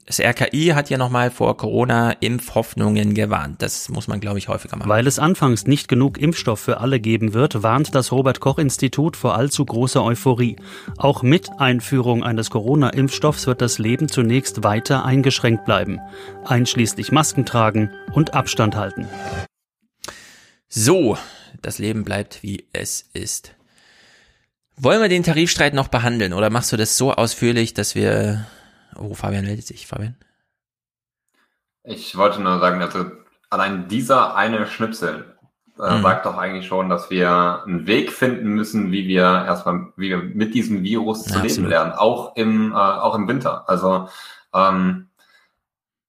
Das 0.06 0.20
RKI 0.20 0.74
hat 0.76 0.90
ja 0.90 0.98
nochmal 0.98 1.32
vor 1.32 1.56
Corona-Impfhoffnungen 1.56 3.14
gewarnt. 3.14 3.62
Das 3.62 3.88
muss 3.88 4.10
man, 4.10 4.20
glaube 4.20 4.38
ich, 4.38 4.50
häufiger 4.50 4.76
machen. 4.76 4.90
Weil 4.90 5.08
es 5.08 5.18
anfangs 5.18 5.66
nicht 5.66 5.88
genug 5.88 6.18
Impfstoff 6.18 6.60
für 6.60 6.82
alle 6.82 7.00
geben 7.00 7.34
wird, 7.34 7.64
warnt 7.64 7.96
das 7.96 8.12
Robert-Koch-Institut 8.12 9.16
vor 9.16 9.36
allzu 9.36 9.64
großer 9.66 10.04
Euphorie. 10.04 10.58
Auch 10.98 11.24
mit 11.24 11.50
Einführung 11.58 12.22
eines 12.22 12.50
Corona-Impfstoffs 12.50 13.48
wird 13.48 13.62
das 13.62 13.78
Leben 13.80 14.10
zunächst 14.10 14.64
weiter 14.66 15.06
eingeschränkt 15.06 15.64
bleiben. 15.64 16.02
Einschließlich 16.44 17.14
Masken 17.14 17.46
tragen 17.46 17.90
und 18.12 18.34
Abstand 18.34 18.76
halten. 18.76 19.08
So, 20.76 21.18
das 21.62 21.78
Leben 21.78 22.04
bleibt, 22.04 22.42
wie 22.42 22.68
es 22.74 23.10
ist. 23.14 23.54
Wollen 24.76 25.02
wir 25.02 25.10
den 25.10 25.22
Tarifstreit 25.22 25.76
noch 25.76 25.88
behandeln 25.88 26.34
oder 26.34 26.50
machst 26.50 26.72
du 26.72 26.78
das 26.78 26.98
so 26.98 27.14
ausführlich, 27.14 27.76
dass 27.76 27.94
wir 27.94 28.48
Oh, 28.96 29.14
Fabian 29.14 29.46
meldet 29.46 29.66
sich. 29.66 29.88
Fabian? 29.88 30.16
Ich 31.84 32.16
wollte 32.16 32.42
nur 32.42 32.60
sagen, 32.60 32.82
also 32.82 33.06
allein 33.50 33.88
dieser 33.88 34.36
eine 34.36 34.68
Schnipsel 34.68 35.36
äh, 35.80 35.98
mhm. 35.98 36.02
sagt 36.02 36.26
doch 36.26 36.38
eigentlich 36.38 36.68
schon, 36.68 36.90
dass 36.90 37.10
wir 37.10 37.64
einen 37.66 37.88
Weg 37.88 38.12
finden 38.12 38.50
müssen, 38.50 38.92
wie 38.92 39.08
wir 39.08 39.24
erstmal, 39.24 39.92
wie 39.98 40.10
wir 40.10 40.18
mit 40.18 40.54
diesem 40.54 40.84
Virus 40.84 41.24
zu 41.26 41.40
leben 41.42 41.66
lernen, 41.66 41.92
auch 41.92 42.36
im, 42.36 42.72
äh, 42.72 42.76
auch 42.76 43.16
im 43.16 43.28
Winter. 43.28 43.68
Also 43.68 44.08
ähm, 44.54 45.10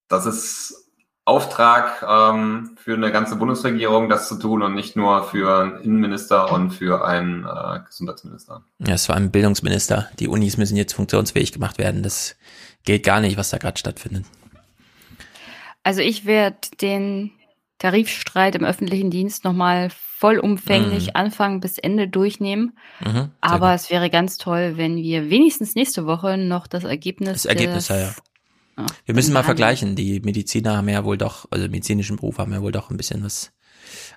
das 0.08 0.26
ist 0.26 0.83
Auftrag 1.26 2.04
ähm, 2.06 2.76
für 2.76 2.94
eine 2.94 3.10
ganze 3.10 3.36
Bundesregierung, 3.36 4.10
das 4.10 4.28
zu 4.28 4.38
tun 4.38 4.62
und 4.62 4.74
nicht 4.74 4.94
nur 4.94 5.24
für 5.24 5.58
einen 5.58 5.80
Innenminister 5.80 6.52
und 6.52 6.70
für 6.70 7.06
einen 7.06 7.44
äh, 7.44 7.80
Gesundheitsminister. 7.86 8.62
Ja, 8.78 8.94
es 8.94 9.08
war 9.08 9.16
ein 9.16 9.30
Bildungsminister. 9.30 10.10
Die 10.18 10.28
Unis 10.28 10.58
müssen 10.58 10.76
jetzt 10.76 10.92
funktionsfähig 10.92 11.52
gemacht 11.52 11.78
werden. 11.78 12.02
Das 12.02 12.36
geht 12.84 13.04
gar 13.04 13.20
nicht, 13.20 13.38
was 13.38 13.50
da 13.50 13.56
gerade 13.56 13.78
stattfindet. 13.78 14.26
Also 15.82 16.02
ich 16.02 16.26
werde 16.26 16.58
den 16.80 17.30
Tarifstreit 17.78 18.54
im 18.54 18.64
öffentlichen 18.64 19.10
Dienst 19.10 19.44
nochmal 19.44 19.90
vollumfänglich 19.90 21.08
mhm. 21.08 21.12
Anfang 21.14 21.60
bis 21.60 21.78
Ende 21.78 22.08
durchnehmen. 22.08 22.78
Mhm, 23.00 23.30
Aber 23.40 23.70
gut. 23.70 23.80
es 23.80 23.90
wäre 23.90 24.10
ganz 24.10 24.38
toll, 24.38 24.74
wenn 24.76 24.96
wir 24.96 25.28
wenigstens 25.30 25.74
nächste 25.74 26.06
Woche 26.06 26.36
noch 26.36 26.66
das 26.66 26.84
Ergebnis. 26.84 27.42
Das 27.42 27.44
Ergebnis, 27.46 27.88
ja, 27.88 27.98
ja. 27.98 28.14
Oh, 28.76 28.86
wir 29.04 29.14
müssen 29.14 29.32
mal 29.32 29.44
vergleichen. 29.44 29.94
Die 29.96 30.20
Mediziner 30.20 30.76
haben 30.78 30.88
ja 30.88 31.04
wohl 31.04 31.16
doch, 31.16 31.46
also 31.50 31.64
medizinischen 31.66 32.16
Beruf 32.16 32.38
haben 32.38 32.52
ja 32.52 32.62
wohl 32.62 32.72
doch 32.72 32.90
ein 32.90 32.96
bisschen 32.96 33.24
was 33.24 33.52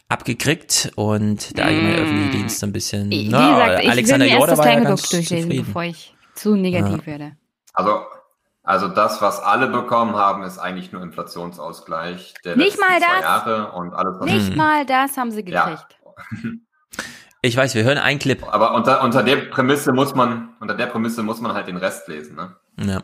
abgekriegt 0.09 0.91
und 0.95 1.57
der 1.57 1.65
allgemeine 1.65 1.97
mm. 1.97 2.03
öffentliche 2.03 2.31
Dienst 2.31 2.63
ein 2.63 2.71
bisschen. 2.71 3.09
Wie 3.09 3.27
na, 3.29 3.51
gesagt, 3.51 3.83
ich 3.83 3.91
Alexander 3.91 4.25
will 4.25 4.33
mir 4.33 4.39
erst 4.39 4.51
das 4.51 4.61
Kleingedruck 4.61 4.99
ja 4.99 5.09
durchlesen, 5.09 5.49
zufrieden. 5.49 5.65
bevor 5.65 5.83
ich 5.83 6.15
zu 6.33 6.55
negativ 6.55 6.99
ja. 6.99 7.05
werde. 7.05 7.37
Also 7.73 7.99
also 8.67 8.89
das, 8.89 9.21
was 9.21 9.39
alle 9.39 9.67
bekommen 9.67 10.17
haben, 10.17 10.43
ist 10.43 10.57
eigentlich 10.57 10.91
nur 10.91 11.01
Inflationsausgleich 11.01 12.33
der 12.43 12.57
Nicht 12.57 12.77
mal 12.77 12.99
das. 12.99 13.21
Jahre 13.21 13.71
und 13.71 13.93
alles, 13.93 14.19
was 14.19 14.29
Nicht 14.29 14.57
mal 14.57 14.85
das 14.85 15.15
haben 15.15 15.31
sie 15.31 15.45
gekriegt. 15.45 15.97
Ja. 16.03 16.51
Ich 17.41 17.55
weiß, 17.55 17.75
wir 17.75 17.83
hören 17.83 17.97
einen 17.97 18.19
Clip. 18.19 18.43
Aber 18.51 18.73
unter, 18.73 19.03
unter 19.03 19.23
der 19.23 19.37
Prämisse 19.37 19.93
muss 19.93 20.15
man, 20.15 20.49
unter 20.59 20.73
der 20.73 20.87
Prämisse 20.87 21.23
muss 21.23 21.39
man 21.39 21.53
halt 21.53 21.67
den 21.67 21.77
Rest 21.77 22.09
lesen, 22.09 22.35
ne? 22.35 22.55
Ja. 22.77 23.03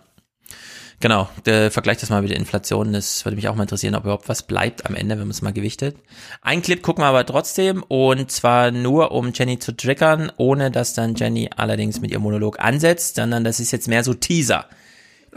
Genau, 1.03 1.27
der, 1.45 1.69
vergleich 1.69 1.97
das 1.97 2.09
mal 2.09 2.21
mit 2.21 2.31
der 2.31 2.37
Inflation. 2.37 2.93
Das 2.93 3.25
würde 3.25 3.35
mich 3.35 3.49
auch 3.49 3.55
mal 3.55 3.63
interessieren, 3.63 3.93
ob 3.93 4.05
überhaupt 4.05 4.29
was 4.29 4.43
bleibt 4.43 4.85
am 4.85 4.95
Ende, 4.95 5.15
wenn 5.15 5.27
man 5.27 5.31
es 5.31 5.41
mal 5.41 5.51
gewichtet. 5.51 5.97
Ein 6.41 6.61
Clip 6.61 6.81
gucken 6.81 7.03
wir 7.03 7.07
aber 7.07 7.25
trotzdem 7.25 7.83
und 7.85 8.31
zwar 8.31 8.71
nur, 8.71 9.11
um 9.11 9.33
Jenny 9.33 9.59
zu 9.59 9.75
triggern, 9.75 10.31
ohne 10.37 10.71
dass 10.71 10.93
dann 10.93 11.15
Jenny 11.15 11.49
allerdings 11.57 11.99
mit 11.99 12.11
ihrem 12.11 12.21
Monolog 12.21 12.57
ansetzt, 12.61 13.17
sondern 13.17 13.43
das 13.43 13.59
ist 13.59 13.71
jetzt 13.71 13.89
mehr 13.89 14.05
so 14.05 14.13
Teaser. 14.13 14.69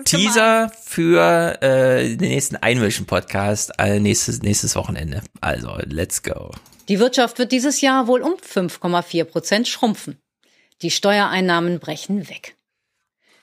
Teaser 0.04 0.70
für 0.84 1.60
äh, 1.60 2.14
den 2.14 2.28
nächsten 2.30 2.54
Einmischen-Podcast 2.54 3.72
äh, 3.78 3.98
nächstes, 3.98 4.42
nächstes 4.42 4.76
Wochenende. 4.76 5.22
Also, 5.40 5.76
let's 5.82 6.22
go. 6.22 6.52
Die 6.88 7.00
Wirtschaft 7.00 7.40
wird 7.40 7.50
dieses 7.50 7.80
Jahr 7.80 8.06
wohl 8.06 8.22
um 8.22 8.34
5,4 8.34 9.24
Prozent 9.24 9.66
schrumpfen. 9.66 10.16
Die 10.82 10.92
Steuereinnahmen 10.92 11.80
brechen 11.80 12.28
weg. 12.28 12.55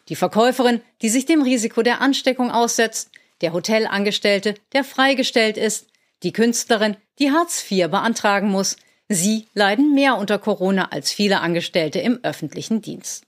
Die 0.10 0.16
Verkäuferin, 0.16 0.82
die 1.02 1.10
sich 1.10 1.26
dem 1.26 1.42
Risiko 1.42 1.82
der 1.82 2.02
Ansteckung 2.02 2.52
aussetzt, 2.52 3.10
der 3.42 3.54
Hotelangestellte, 3.54 4.56
der 4.74 4.84
freigestellt 4.84 5.58
ist, 5.58 5.88
die 6.24 6.34
Künstlerin, 6.34 6.98
die 7.20 7.32
Hartz 7.32 7.70
IV 7.70 7.90
beantragen 7.90 8.50
muss, 8.50 8.78
sie 9.10 9.48
leiden 9.54 9.94
mehr 9.94 10.16
unter 10.16 10.40
Corona 10.40 10.90
als 10.92 11.12
viele 11.12 11.42
Angestellte 11.42 12.00
im 12.00 12.20
öffentlichen 12.24 12.82
Dienst. 12.82 13.26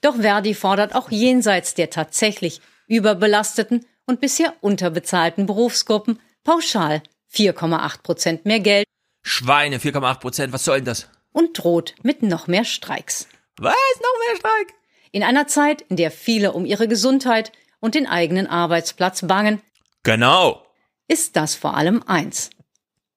Doch 0.00 0.16
Verdi 0.16 0.54
fordert 0.54 0.94
auch 0.94 1.10
jenseits 1.10 1.74
der 1.74 1.90
tatsächlich 1.90 2.60
überbelasteten 2.86 3.86
und 4.06 4.20
bisher 4.20 4.54
unterbezahlten 4.60 5.46
Berufsgruppen 5.46 6.20
pauschal 6.44 7.02
4,8 7.32 8.02
Prozent 8.02 8.46
mehr 8.46 8.60
Geld. 8.60 8.86
Schweine, 9.22 9.78
4,8 9.78 10.20
Prozent, 10.20 10.52
was 10.52 10.64
soll 10.64 10.78
denn 10.78 10.86
das? 10.86 11.08
Und 11.32 11.58
droht 11.58 11.94
mit 12.02 12.22
noch 12.22 12.46
mehr 12.46 12.64
Streiks. 12.64 13.28
Was? 13.58 13.74
Noch 13.74 14.28
mehr 14.28 14.36
Streik? 14.36 14.74
In 15.12 15.22
einer 15.22 15.46
Zeit, 15.46 15.82
in 15.82 15.96
der 15.96 16.10
viele 16.10 16.52
um 16.52 16.64
ihre 16.64 16.88
Gesundheit 16.88 17.52
und 17.80 17.94
den 17.94 18.06
eigenen 18.06 18.46
Arbeitsplatz 18.46 19.26
bangen. 19.26 19.60
Genau. 20.02 20.64
Ist 21.06 21.36
das 21.36 21.54
vor 21.54 21.76
allem 21.76 22.02
eins. 22.06 22.50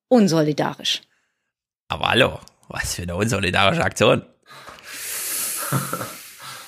Unsolidarisch. 0.07 1.01
Aber 1.87 2.09
hallo, 2.09 2.39
was 2.69 2.95
für 2.95 3.03
eine 3.03 3.15
unsolidarische 3.15 3.83
Aktion. 3.83 4.25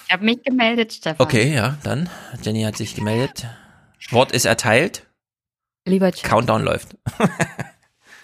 Ich 0.07 0.13
habe 0.13 0.25
mich 0.25 0.43
gemeldet, 0.43 0.93
Stefan. 0.93 1.25
Okay, 1.25 1.53
ja, 1.53 1.77
dann. 1.83 2.09
Jenny 2.41 2.63
hat 2.63 2.77
sich 2.77 2.95
gemeldet. 2.95 3.47
Wort 4.11 4.31
ist 4.31 4.45
erteilt. 4.45 5.07
Lieber 5.85 6.11
Chat. 6.11 6.29
Countdown 6.29 6.63
läuft. 6.63 6.95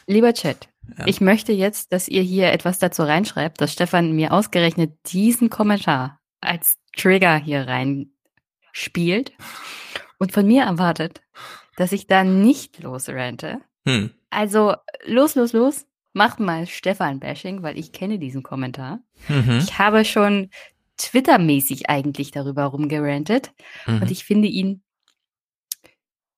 Lieber 0.08 0.34
Chat, 0.34 0.70
ja. 0.98 1.06
ich 1.06 1.22
möchte 1.22 1.52
jetzt, 1.52 1.92
dass 1.94 2.08
ihr 2.08 2.22
hier 2.22 2.52
etwas 2.52 2.80
dazu 2.80 3.04
reinschreibt, 3.04 3.62
dass 3.62 3.74
Stefan 3.74 4.14
mir 4.14 4.34
ausgerechnet 4.34 4.94
diesen 5.08 5.50
Kommentar 5.50 6.20
als 6.42 6.79
Trigger 6.98 7.38
hier 7.38 7.68
rein 7.68 8.12
spielt 8.72 9.34
und 10.18 10.32
von 10.32 10.46
mir 10.46 10.64
erwartet, 10.64 11.22
dass 11.78 11.92
ich 11.92 12.08
da 12.08 12.24
nicht 12.24 12.82
losrente. 12.82 13.60
Hm. 13.88 14.12
Also 14.30 14.76
los, 15.06 15.36
los, 15.36 15.54
los. 15.54 15.86
Mach 16.14 16.40
mal 16.40 16.66
Stefan-Bashing, 16.66 17.62
weil 17.62 17.78
ich 17.78 17.92
kenne 17.92 18.18
diesen 18.18 18.42
Kommentar. 18.42 19.00
Mhm. 19.28 19.60
Ich 19.60 19.78
habe 19.78 20.04
schon 20.04 20.50
Twitter-mäßig 20.98 21.90
eigentlich 21.90 22.32
darüber 22.32 22.66
rumgerantet. 22.66 23.52
Mhm. 23.86 24.02
Und 24.02 24.12
ich 24.12 24.26
finde 24.26 24.48
ihn 24.48 24.82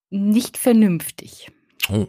nicht 0.10 0.58
vernünftig. 0.58 1.52
Oh. 1.90 2.08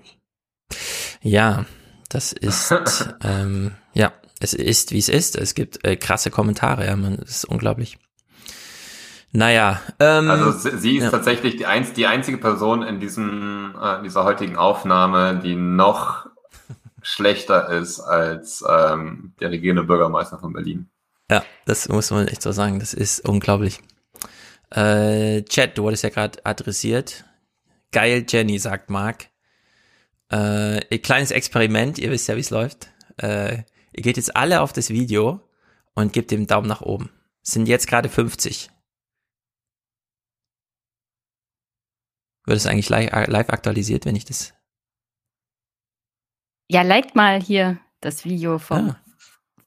Ja, 1.22 1.66
das 2.08 2.32
ist, 2.32 2.74
ähm, 3.22 3.74
ja, 3.94 4.12
es 4.40 4.54
ist, 4.54 4.90
wie 4.90 4.98
es 4.98 5.08
ist. 5.08 5.36
Es 5.36 5.54
gibt 5.54 5.84
äh, 5.84 5.96
krasse 5.96 6.30
Kommentare, 6.30 6.86
ja, 6.86 6.96
man, 6.96 7.14
ist 7.14 7.44
unglaublich. 7.44 7.98
Naja, 9.32 9.80
ähm, 9.98 10.30
Also 10.30 10.52
sie 10.76 10.98
ist 10.98 11.04
ja. 11.04 11.10
tatsächlich 11.10 11.56
die, 11.56 11.64
einz 11.64 11.94
die 11.94 12.06
einzige 12.06 12.36
Person 12.36 12.82
in 12.82 13.00
diesem, 13.00 13.74
äh, 13.80 13.96
in 13.96 14.04
dieser 14.04 14.24
heutigen 14.24 14.56
Aufnahme, 14.56 15.40
die 15.42 15.54
noch 15.54 16.26
schlechter 17.02 17.70
ist 17.70 17.98
als 18.00 18.62
ähm, 18.68 19.32
der 19.40 19.50
regierende 19.50 19.84
Bürgermeister 19.84 20.38
von 20.38 20.52
Berlin. 20.52 20.88
Ja, 21.30 21.42
das 21.64 21.88
muss 21.88 22.10
man 22.10 22.28
echt 22.28 22.42
so 22.42 22.52
sagen. 22.52 22.78
Das 22.78 22.92
ist 22.92 23.26
unglaublich. 23.26 23.80
Äh, 24.70 25.42
Chat, 25.44 25.78
du 25.78 25.84
wurdest 25.84 26.04
ja 26.04 26.10
gerade 26.10 26.44
adressiert. 26.44 27.24
Geil, 27.90 28.26
Jenny, 28.28 28.58
sagt 28.58 28.90
Marc. 28.90 29.28
Äh, 30.30 30.98
kleines 30.98 31.30
Experiment, 31.30 31.98
ihr 31.98 32.10
wisst 32.10 32.28
ja, 32.28 32.36
wie 32.36 32.40
es 32.40 32.50
läuft. 32.50 32.88
Äh, 33.16 33.64
ihr 33.92 34.02
geht 34.02 34.16
jetzt 34.16 34.36
alle 34.36 34.60
auf 34.60 34.72
das 34.72 34.90
Video 34.90 35.40
und 35.94 36.12
gebt 36.12 36.30
dem 36.30 36.46
Daumen 36.46 36.68
nach 36.68 36.82
oben. 36.82 37.10
Es 37.42 37.52
sind 37.52 37.66
jetzt 37.66 37.86
gerade 37.86 38.08
50. 38.08 38.70
Wird 42.44 42.56
es 42.56 42.66
eigentlich 42.66 42.88
live, 42.88 43.10
live 43.28 43.50
aktualisiert, 43.50 44.04
wenn 44.04 44.16
ich 44.16 44.24
das. 44.24 44.52
Ja, 46.68 46.82
liked 46.82 47.14
mal 47.14 47.40
hier 47.40 47.78
das 48.00 48.24
Video 48.24 48.58
vom 48.58 48.90
ah. 48.90 49.00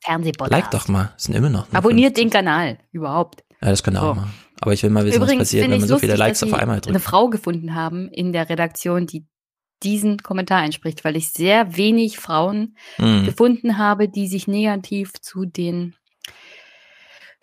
Fernsehpodcast. 0.02 0.52
Like 0.52 0.72
doch 0.72 0.88
mal, 0.88 1.14
es 1.18 1.24
sind 1.24 1.36
immer 1.36 1.50
noch. 1.50 1.72
Abonniert 1.74 2.16
50. 2.16 2.24
den 2.24 2.30
Kanal, 2.30 2.80
überhaupt. 2.92 3.44
Ja, 3.62 3.70
das 3.70 3.84
könnt 3.84 3.98
ihr 3.98 4.02
so. 4.02 4.08
auch 4.08 4.16
machen. 4.16 4.34
Aber 4.62 4.74
ich 4.74 4.84
will 4.84 4.90
mal 4.90 5.06
wissen, 5.06 5.18
Übrigens 5.18 5.42
was 5.42 5.48
passiert, 5.48 5.70
wenn 5.70 5.80
man 5.80 5.88
so 5.88 6.00
viele 6.00 6.16
Likes 6.16 6.44
auf 6.44 6.54
einmal 6.54 6.78
drückt. 6.78 6.90
eine 6.90 7.00
Frau 7.00 7.30
gefunden 7.30 7.76
haben 7.76 8.10
in 8.10 8.32
der 8.34 8.50
Redaktion, 8.50 9.06
die 9.06 9.28
diesen 9.84 10.20
Kommentar 10.20 10.64
entspricht, 10.64 11.04
weil 11.04 11.16
ich 11.16 11.30
sehr 11.30 11.76
wenig 11.76 12.18
Frauen 12.18 12.78
mhm. 12.98 13.26
gefunden 13.26 13.78
habe, 13.78 14.08
die 14.08 14.28
sich 14.28 14.48
negativ 14.48 15.14
zu 15.22 15.46
den 15.46 15.96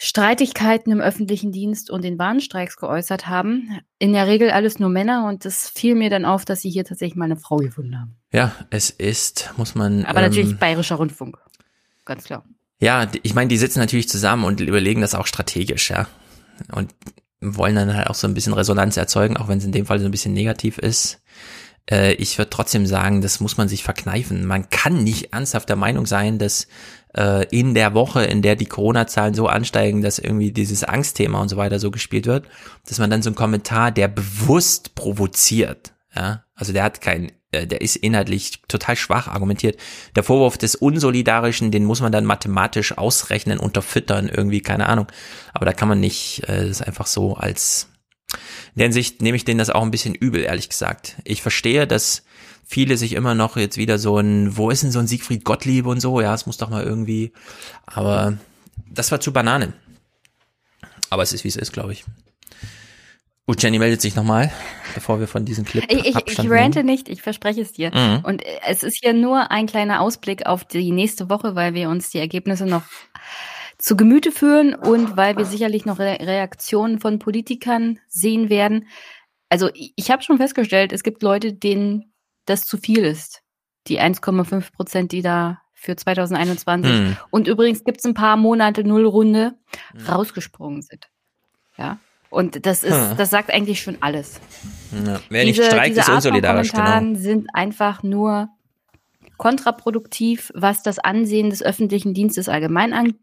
Streitigkeiten 0.04 0.90
im 0.90 1.00
öffentlichen 1.00 1.52
Dienst 1.52 1.88
und 1.88 2.02
den 2.02 2.18
Warnstreiks 2.18 2.76
geäußert 2.76 3.28
haben. 3.28 3.78
In 4.00 4.12
der 4.12 4.26
Regel 4.26 4.50
alles 4.50 4.80
nur 4.80 4.88
Männer 4.88 5.28
und 5.28 5.46
es 5.46 5.68
fiel 5.68 5.94
mir 5.94 6.10
dann 6.10 6.24
auf, 6.24 6.44
dass 6.44 6.60
sie 6.60 6.70
hier 6.70 6.84
tatsächlich 6.84 7.14
mal 7.14 7.26
eine 7.26 7.36
Frau 7.36 7.58
gefunden 7.58 7.96
haben. 7.96 8.16
Ja, 8.32 8.50
es 8.70 8.90
ist, 8.90 9.54
muss 9.56 9.76
man. 9.76 10.04
Aber 10.04 10.18
ähm, 10.18 10.28
natürlich 10.28 10.58
bayerischer 10.58 10.96
Rundfunk. 10.96 11.38
Ganz 12.04 12.24
klar. 12.24 12.44
Ja, 12.80 13.06
ich 13.22 13.34
meine, 13.34 13.46
die 13.46 13.56
sitzen 13.56 13.78
natürlich 13.78 14.08
zusammen 14.08 14.42
und 14.42 14.60
überlegen 14.60 15.02
das 15.02 15.14
auch 15.14 15.28
strategisch, 15.28 15.90
ja. 15.90 16.08
Und 16.72 16.92
wollen 17.40 17.76
dann 17.76 17.96
halt 17.96 18.08
auch 18.08 18.16
so 18.16 18.26
ein 18.26 18.34
bisschen 18.34 18.54
Resonanz 18.54 18.96
erzeugen, 18.96 19.36
auch 19.36 19.46
wenn 19.46 19.58
es 19.58 19.64
in 19.64 19.70
dem 19.70 19.86
Fall 19.86 20.00
so 20.00 20.06
ein 20.06 20.10
bisschen 20.10 20.34
negativ 20.34 20.78
ist. 20.78 21.21
Äh, 21.90 22.14
ich 22.14 22.38
würde 22.38 22.50
trotzdem 22.50 22.86
sagen, 22.86 23.20
das 23.20 23.40
muss 23.40 23.56
man 23.56 23.68
sich 23.68 23.82
verkneifen. 23.82 24.44
Man 24.46 24.70
kann 24.70 25.02
nicht 25.02 25.32
ernsthaft 25.32 25.68
der 25.68 25.76
Meinung 25.76 26.06
sein, 26.06 26.38
dass 26.38 26.66
äh, 27.16 27.46
in 27.48 27.74
der 27.74 27.94
Woche, 27.94 28.24
in 28.24 28.42
der 28.42 28.56
die 28.56 28.66
Corona-Zahlen 28.66 29.34
so 29.34 29.46
ansteigen, 29.46 30.02
dass 30.02 30.18
irgendwie 30.18 30.52
dieses 30.52 30.84
Angstthema 30.84 31.40
und 31.40 31.48
so 31.48 31.56
weiter 31.56 31.78
so 31.78 31.90
gespielt 31.90 32.26
wird, 32.26 32.46
dass 32.86 32.98
man 32.98 33.10
dann 33.10 33.22
so 33.22 33.30
einen 33.30 33.36
Kommentar, 33.36 33.90
der 33.90 34.08
bewusst 34.08 34.94
provoziert, 34.94 35.92
ja, 36.14 36.44
also 36.54 36.72
der 36.72 36.84
hat 36.84 37.00
kein, 37.00 37.32
äh, 37.50 37.66
der 37.66 37.80
ist 37.80 37.96
inhaltlich 37.96 38.62
total 38.68 38.96
schwach 38.96 39.28
argumentiert. 39.28 39.78
Der 40.14 40.22
Vorwurf 40.22 40.58
des 40.58 40.74
Unsolidarischen, 40.74 41.70
den 41.70 41.84
muss 41.84 42.00
man 42.00 42.12
dann 42.12 42.24
mathematisch 42.24 42.96
ausrechnen, 42.96 43.58
unterfüttern, 43.58 44.28
irgendwie, 44.28 44.60
keine 44.60 44.88
Ahnung. 44.88 45.06
Aber 45.54 45.64
da 45.64 45.72
kann 45.72 45.88
man 45.88 46.00
nicht 46.00 46.46
äh, 46.48 46.68
das 46.68 46.82
einfach 46.82 47.06
so 47.06 47.34
als 47.34 47.88
in 48.74 48.78
der 48.78 48.86
Hinsicht 48.86 49.22
nehme 49.22 49.36
ich 49.36 49.44
denen 49.44 49.58
das 49.58 49.70
auch 49.70 49.82
ein 49.82 49.90
bisschen 49.90 50.14
übel, 50.14 50.42
ehrlich 50.42 50.68
gesagt. 50.68 51.16
Ich 51.24 51.42
verstehe, 51.42 51.86
dass 51.86 52.24
viele 52.64 52.96
sich 52.96 53.12
immer 53.12 53.34
noch 53.34 53.56
jetzt 53.56 53.76
wieder 53.76 53.98
so 53.98 54.18
ein, 54.18 54.56
wo 54.56 54.70
ist 54.70 54.82
denn 54.82 54.92
so 54.92 54.98
ein 54.98 55.06
Siegfried 55.06 55.44
Gottlieb 55.44 55.86
und 55.86 56.00
so, 56.00 56.20
ja, 56.20 56.34
es 56.34 56.46
muss 56.46 56.56
doch 56.56 56.70
mal 56.70 56.82
irgendwie, 56.82 57.32
aber 57.86 58.38
das 58.90 59.10
war 59.10 59.20
zu 59.20 59.32
Banane. 59.32 59.74
Aber 61.10 61.22
es 61.22 61.32
ist, 61.32 61.44
wie 61.44 61.48
es 61.48 61.56
ist, 61.56 61.72
glaube 61.72 61.92
ich. 61.92 62.04
Gut, 63.46 63.62
Jenny 63.62 63.78
meldet 63.78 64.00
sich 64.00 64.14
nochmal, 64.14 64.52
bevor 64.94 65.18
wir 65.18 65.26
von 65.26 65.44
diesem 65.44 65.64
Clip 65.64 65.84
Ich, 65.88 66.06
ich, 66.06 66.16
ich 66.26 66.50
rante 66.50 66.84
nicht, 66.84 67.08
ich 67.08 67.22
verspreche 67.22 67.60
es 67.60 67.72
dir. 67.72 67.90
Mhm. 67.92 68.24
Und 68.24 68.42
es 68.66 68.82
ist 68.82 68.98
hier 69.02 69.12
nur 69.12 69.50
ein 69.50 69.66
kleiner 69.66 70.00
Ausblick 70.00 70.46
auf 70.46 70.64
die 70.64 70.92
nächste 70.92 71.28
Woche, 71.28 71.54
weil 71.56 71.74
wir 71.74 71.90
uns 71.90 72.10
die 72.10 72.18
Ergebnisse 72.18 72.66
noch 72.66 72.84
zu 73.82 73.96
Gemüte 73.96 74.30
führen 74.30 74.76
und 74.76 75.16
weil 75.16 75.36
wir 75.36 75.44
sicherlich 75.44 75.84
noch 75.84 75.98
Re 75.98 76.18
Reaktionen 76.20 77.00
von 77.00 77.18
Politikern 77.18 77.98
sehen 78.06 78.48
werden. 78.48 78.86
Also 79.48 79.70
ich 79.74 80.10
habe 80.10 80.22
schon 80.22 80.36
festgestellt, 80.38 80.92
es 80.92 81.02
gibt 81.02 81.20
Leute, 81.22 81.52
denen 81.52 82.12
das 82.46 82.64
zu 82.64 82.76
viel 82.78 83.04
ist. 83.04 83.42
Die 83.88 84.00
1,5 84.00 84.72
Prozent, 84.72 85.10
die 85.10 85.20
da 85.20 85.60
für 85.74 85.96
2021 85.96 86.92
Hm. 86.92 87.16
und 87.30 87.48
übrigens 87.48 87.82
gibt 87.82 87.98
es 87.98 88.04
ein 88.04 88.14
paar 88.14 88.36
Monate 88.36 88.84
Nullrunde 88.84 89.54
Hm. 89.96 90.06
rausgesprungen 90.06 90.82
sind. 90.82 91.08
Ja. 91.76 91.98
Und 92.30 92.64
das 92.64 92.84
ist, 92.84 92.94
Hm. 92.94 93.16
das 93.16 93.30
sagt 93.30 93.52
eigentlich 93.52 93.82
schon 93.82 93.96
alles. 94.00 94.40
Ja, 95.04 95.20
wer 95.28 95.44
nicht 95.44 95.62
streikt, 95.62 95.96
ist 95.96 96.08
Art 96.08 96.18
unsolidarisch, 96.18 96.70
genau. 96.70 97.14
Sind 97.16 97.48
einfach 97.52 98.04
nur 98.04 98.48
kontraproduktiv, 99.38 100.52
was 100.54 100.84
das 100.84 101.00
Ansehen 101.00 101.50
des 101.50 101.64
öffentlichen 101.64 102.14
Dienstes 102.14 102.48
allgemein 102.48 102.92
angeht, 102.92 103.16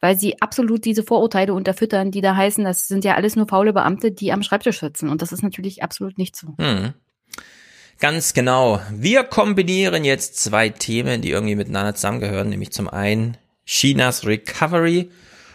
weil 0.00 0.18
sie 0.18 0.42
absolut 0.42 0.84
diese 0.84 1.04
Vorurteile 1.04 1.54
unterfüttern, 1.54 2.10
die 2.10 2.20
da 2.20 2.34
heißen, 2.34 2.64
das 2.64 2.88
sind 2.88 3.04
ja 3.04 3.14
alles 3.14 3.36
nur 3.36 3.46
faule 3.46 3.72
Beamte, 3.72 4.10
die 4.10 4.32
am 4.32 4.42
Schreibtisch 4.42 4.80
sitzen. 4.80 5.08
Und 5.08 5.22
das 5.22 5.32
ist 5.32 5.42
natürlich 5.42 5.82
absolut 5.82 6.18
nicht 6.18 6.36
so. 6.36 6.54
Hm. 6.58 6.92
Ganz 8.00 8.34
genau. 8.34 8.80
Wir 8.90 9.22
kombinieren 9.22 10.04
jetzt 10.04 10.36
zwei 10.42 10.70
Themen, 10.70 11.22
die 11.22 11.30
irgendwie 11.30 11.54
miteinander 11.54 11.94
zusammengehören, 11.94 12.48
nämlich 12.48 12.72
zum 12.72 12.88
einen 12.88 13.36
Chinas 13.64 14.26
Recovery 14.26 15.08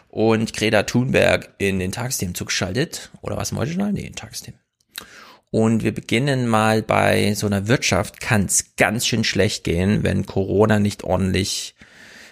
und 0.08 0.54
Greta 0.54 0.84
Thunberg 0.84 1.54
in 1.58 1.80
den 1.80 1.92
Tagesthemen 1.92 2.34
zugeschaltet. 2.34 3.12
Oder 3.22 3.36
was 3.36 3.52
im 3.52 3.58
Original? 3.58 3.92
Nee, 3.92 4.00
in 4.00 4.06
den 4.08 4.16
Tagesthemen. 4.16 4.60
Und 5.52 5.84
wir 5.84 5.94
beginnen 5.94 6.48
mal 6.48 6.84
bei 6.84 7.34
so 7.34 7.48
einer 7.48 7.68
Wirtschaft 7.68 8.22
kann 8.22 8.46
es 8.46 8.76
ganz 8.78 9.06
schön 9.06 9.26
schlecht 9.26 9.66
gehen, 9.66 10.04
wenn 10.04 10.26
Corona 10.26 10.80
nicht 10.80 11.04
ordentlich 11.04 11.76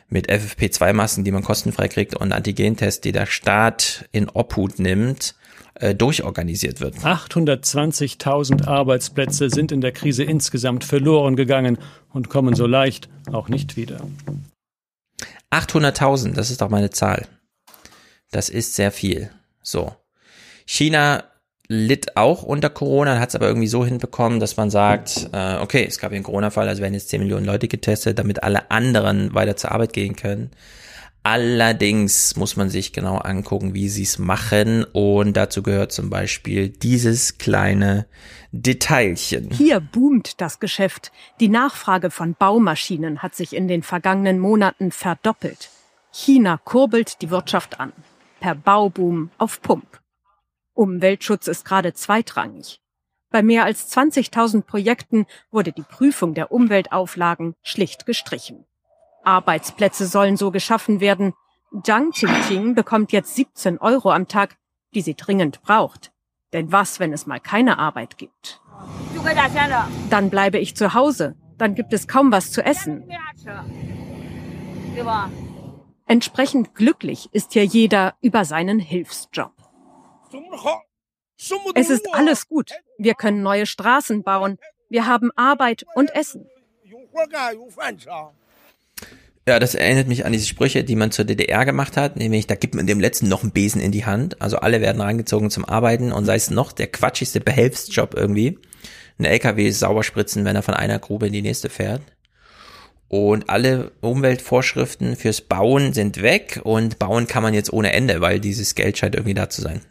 mit 0.10 0.30
FFP2-Masken, 0.30 1.24
die 1.24 1.32
man 1.32 1.44
kostenfrei 1.44 1.88
kriegt 1.88 2.16
und 2.16 2.32
Antigentests, 2.32 3.02
die 3.02 3.12
der 3.12 3.26
Staat 3.26 4.08
in 4.12 4.30
Obhut 4.30 4.80
nimmt, 4.80 5.36
äh, 5.76 5.94
durchorganisiert 5.94 6.80
wird. 6.80 6.98
820.000 7.00 8.68
Arbeitsplätze 8.68 9.50
sind 9.50 9.72
in 9.72 9.82
der 9.82 9.92
Krise 9.92 10.24
insgesamt 10.24 10.84
verloren 10.84 11.36
gegangen 11.36 11.78
und 12.14 12.30
kommen 12.30 12.56
so 12.56 12.66
leicht 12.66 13.10
auch 13.32 13.50
nicht 13.50 13.76
wieder. 13.76 14.00
800.000, 15.52 16.34
das 16.34 16.52
ist 16.52 16.62
doch 16.62 16.70
meine 16.70 16.92
Zahl. 16.92 17.28
Das 18.32 18.50
ist 18.50 18.76
sehr 18.76 18.92
viel. 18.92 19.32
So. 19.62 19.96
China 20.66 21.24
litt 21.68 22.18
auch 22.18 22.44
unter 22.44 22.70
Corona, 22.70 23.20
hat 23.20 23.30
es 23.30 23.36
aber 23.36 23.48
irgendwie 23.48 23.68
so 23.68 23.86
hinbekommen, 23.86 24.40
dass 24.40 24.58
man 24.58 24.70
sagt, 24.70 25.30
äh, 25.34 25.58
okay, 25.58 25.86
es 25.88 26.00
gab 26.00 26.12
hier 26.12 26.18
einen 26.18 26.24
Corona-Fall, 26.24 26.68
also 26.68 26.82
werden 26.82 26.94
jetzt 26.94 27.10
10 27.10 27.22
Millionen 27.22 27.46
Leute 27.46 27.68
getestet, 27.68 28.20
damit 28.20 28.44
alle 28.44 28.72
anderen 28.72 29.34
weiter 29.34 29.56
zur 29.56 29.72
Arbeit 29.72 29.94
gehen 29.94 30.16
können. 30.16 30.52
Allerdings 31.24 32.36
muss 32.36 32.56
man 32.56 32.70
sich 32.70 32.94
genau 32.94 33.18
angucken, 33.18 33.74
wie 33.74 33.90
sie 33.90 34.04
es 34.04 34.20
machen 34.20 34.84
und 34.84 35.36
dazu 35.36 35.64
gehört 35.64 35.92
zum 35.92 36.12
Beispiel 36.12 36.70
dieses 36.70 37.40
kleine 37.40 38.06
Detailchen. 38.52 39.50
Hier 39.50 39.80
boomt 39.80 40.40
das 40.40 40.60
Geschäft. 40.60 41.12
Die 41.40 41.50
Nachfrage 41.50 42.12
von 42.12 42.36
Baumaschinen 42.36 43.24
hat 43.24 43.34
sich 43.34 43.56
in 43.56 43.68
den 43.68 43.82
vergangenen 43.82 44.38
Monaten 44.38 44.92
verdoppelt. 44.92 45.72
China 46.12 46.60
kurbelt 46.64 47.24
die 47.24 47.32
Wirtschaft 47.32 47.80
an. 47.80 47.92
Per 48.40 48.54
Bauboom 48.54 49.32
auf 49.40 49.64
Pump. 49.64 50.00
Umweltschutz 50.76 51.48
ist 51.48 51.66
gerade 51.66 51.94
zweitrangig. 51.94 52.82
Bei 53.32 53.42
mehr 53.42 53.66
als 53.66 53.92
20.000 53.96 54.62
Projekten 54.62 55.26
wurde 55.52 55.72
die 55.72 55.84
Prüfung 55.84 56.34
der 56.34 56.52
Umweltauflagen 56.52 57.56
schlicht 57.64 58.06
gestrichen. 58.06 58.66
Arbeitsplätze 59.24 60.06
sollen 60.06 60.38
so 60.38 60.52
geschaffen 60.52 61.00
werden. 61.00 61.34
Zhang 61.84 62.12
Qingqing 62.12 62.76
bekommt 62.76 63.12
jetzt 63.12 63.36
17 63.36 63.80
Euro 63.80 64.12
am 64.12 64.28
Tag, 64.28 64.58
die 64.94 65.02
sie 65.02 65.16
dringend 65.16 65.62
braucht. 65.64 66.12
Denn 66.54 66.72
was, 66.72 67.00
wenn 67.00 67.12
es 67.12 67.26
mal 67.26 67.40
keine 67.40 67.80
Arbeit 67.80 68.18
gibt? 68.18 68.62
Dann 70.10 70.30
bleibe 70.30 70.60
ich 70.60 70.76
zu 70.76 70.94
Hause. 70.94 71.36
Dann 71.58 71.76
gibt 71.76 71.92
es 71.94 72.08
kaum 72.08 72.32
was 72.32 72.52
zu 72.52 72.64
essen. 72.64 73.10
Entsprechend 76.06 76.76
glücklich 76.76 77.30
ist 77.32 77.54
hier 77.54 77.66
jeder 77.66 78.16
über 78.22 78.46
seinen 78.46 78.80
Hilfsjob. 78.80 79.55
Es 81.76 81.90
ist 81.90 82.08
alles 82.14 82.48
gut. 82.48 82.72
Wir 82.98 83.14
können 83.14 83.42
neue 83.42 83.66
Straßen 83.66 84.24
bauen. 84.24 84.58
Wir 84.90 85.06
haben 85.06 85.32
Arbeit 85.36 85.86
und 85.96 86.16
Essen. 86.16 86.48
Ja, 89.48 89.60
das 89.60 89.76
erinnert 89.76 90.08
mich 90.08 90.26
an 90.26 90.32
diese 90.32 90.48
Sprüche, 90.48 90.84
die 90.84 90.96
man 90.96 91.12
zur 91.12 91.26
DDR 91.26 91.66
gemacht 91.66 91.98
hat, 91.98 92.16
nämlich 92.16 92.48
da 92.48 92.56
gibt 92.56 92.74
man 92.74 92.88
dem 92.88 93.00
Letzten 93.00 93.28
noch 93.28 93.44
einen 93.44 93.52
Besen 93.52 93.80
in 93.80 93.92
die 93.92 94.06
Hand. 94.06 94.42
Also 94.42 94.58
alle 94.58 94.82
werden 94.82 95.02
reingezogen 95.02 95.52
zum 95.52 95.66
Arbeiten 95.66 96.12
und 96.12 96.26
sei 96.26 96.36
es 96.36 96.50
noch 96.50 96.72
der 96.72 96.88
quatschigste 96.88 97.42
Behelfsjob 97.42 98.16
irgendwie. 98.16 98.58
Ein 99.20 99.26
LKW 99.26 99.70
sauber 99.70 100.04
spritzen, 100.04 100.46
wenn 100.46 100.56
er 100.56 100.64
von 100.64 100.74
einer 100.74 100.98
Grube 100.98 101.28
in 101.28 101.34
die 101.34 101.44
nächste 101.44 101.70
fährt. 101.70 102.02
Und 103.08 103.50
alle 103.50 103.92
Umweltvorschriften 104.02 105.16
fürs 105.16 105.42
Bauen 105.42 105.94
sind 105.94 106.24
weg 106.24 106.60
und 106.64 106.98
bauen 106.98 107.28
kann 107.28 107.44
man 107.44 107.54
jetzt 107.54 107.72
ohne 107.72 107.94
Ende, 107.94 108.20
weil 108.22 108.40
dieses 108.40 108.74
Geld 108.74 108.98
scheint 108.98 109.14
irgendwie 109.14 109.36
da 109.36 109.48
zu 109.48 109.62
sein. 109.62 109.82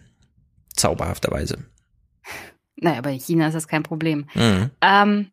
Zauberhafterweise. 0.74 1.64
Naja, 2.76 3.00
bei 3.00 3.18
China 3.18 3.46
ist 3.46 3.54
das 3.54 3.68
kein 3.68 3.82
Problem. 3.82 4.26
Mhm. 4.34 4.70
Ähm, 4.80 5.30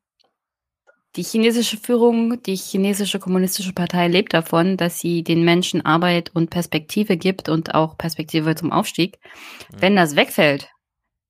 die 1.16 1.24
chinesische 1.24 1.78
Führung, 1.78 2.42
die 2.44 2.56
chinesische 2.56 3.20
kommunistische 3.20 3.74
Partei 3.74 4.08
lebt 4.08 4.34
davon, 4.34 4.78
dass 4.78 5.00
sie 5.00 5.24
den 5.24 5.44
Menschen 5.44 5.86
Arbeit 5.86 6.32
und 6.34 6.50
Perspektive 6.50 7.18
gibt 7.18 7.50
und 7.50 7.76
auch 7.76 7.98
Perspektive 7.98 8.56
zum 8.56 8.72
Aufstieg. 8.72 9.20
Mhm. 9.72 9.82
Wenn 9.82 9.96
das 9.96 10.16
wegfällt, 10.16 10.70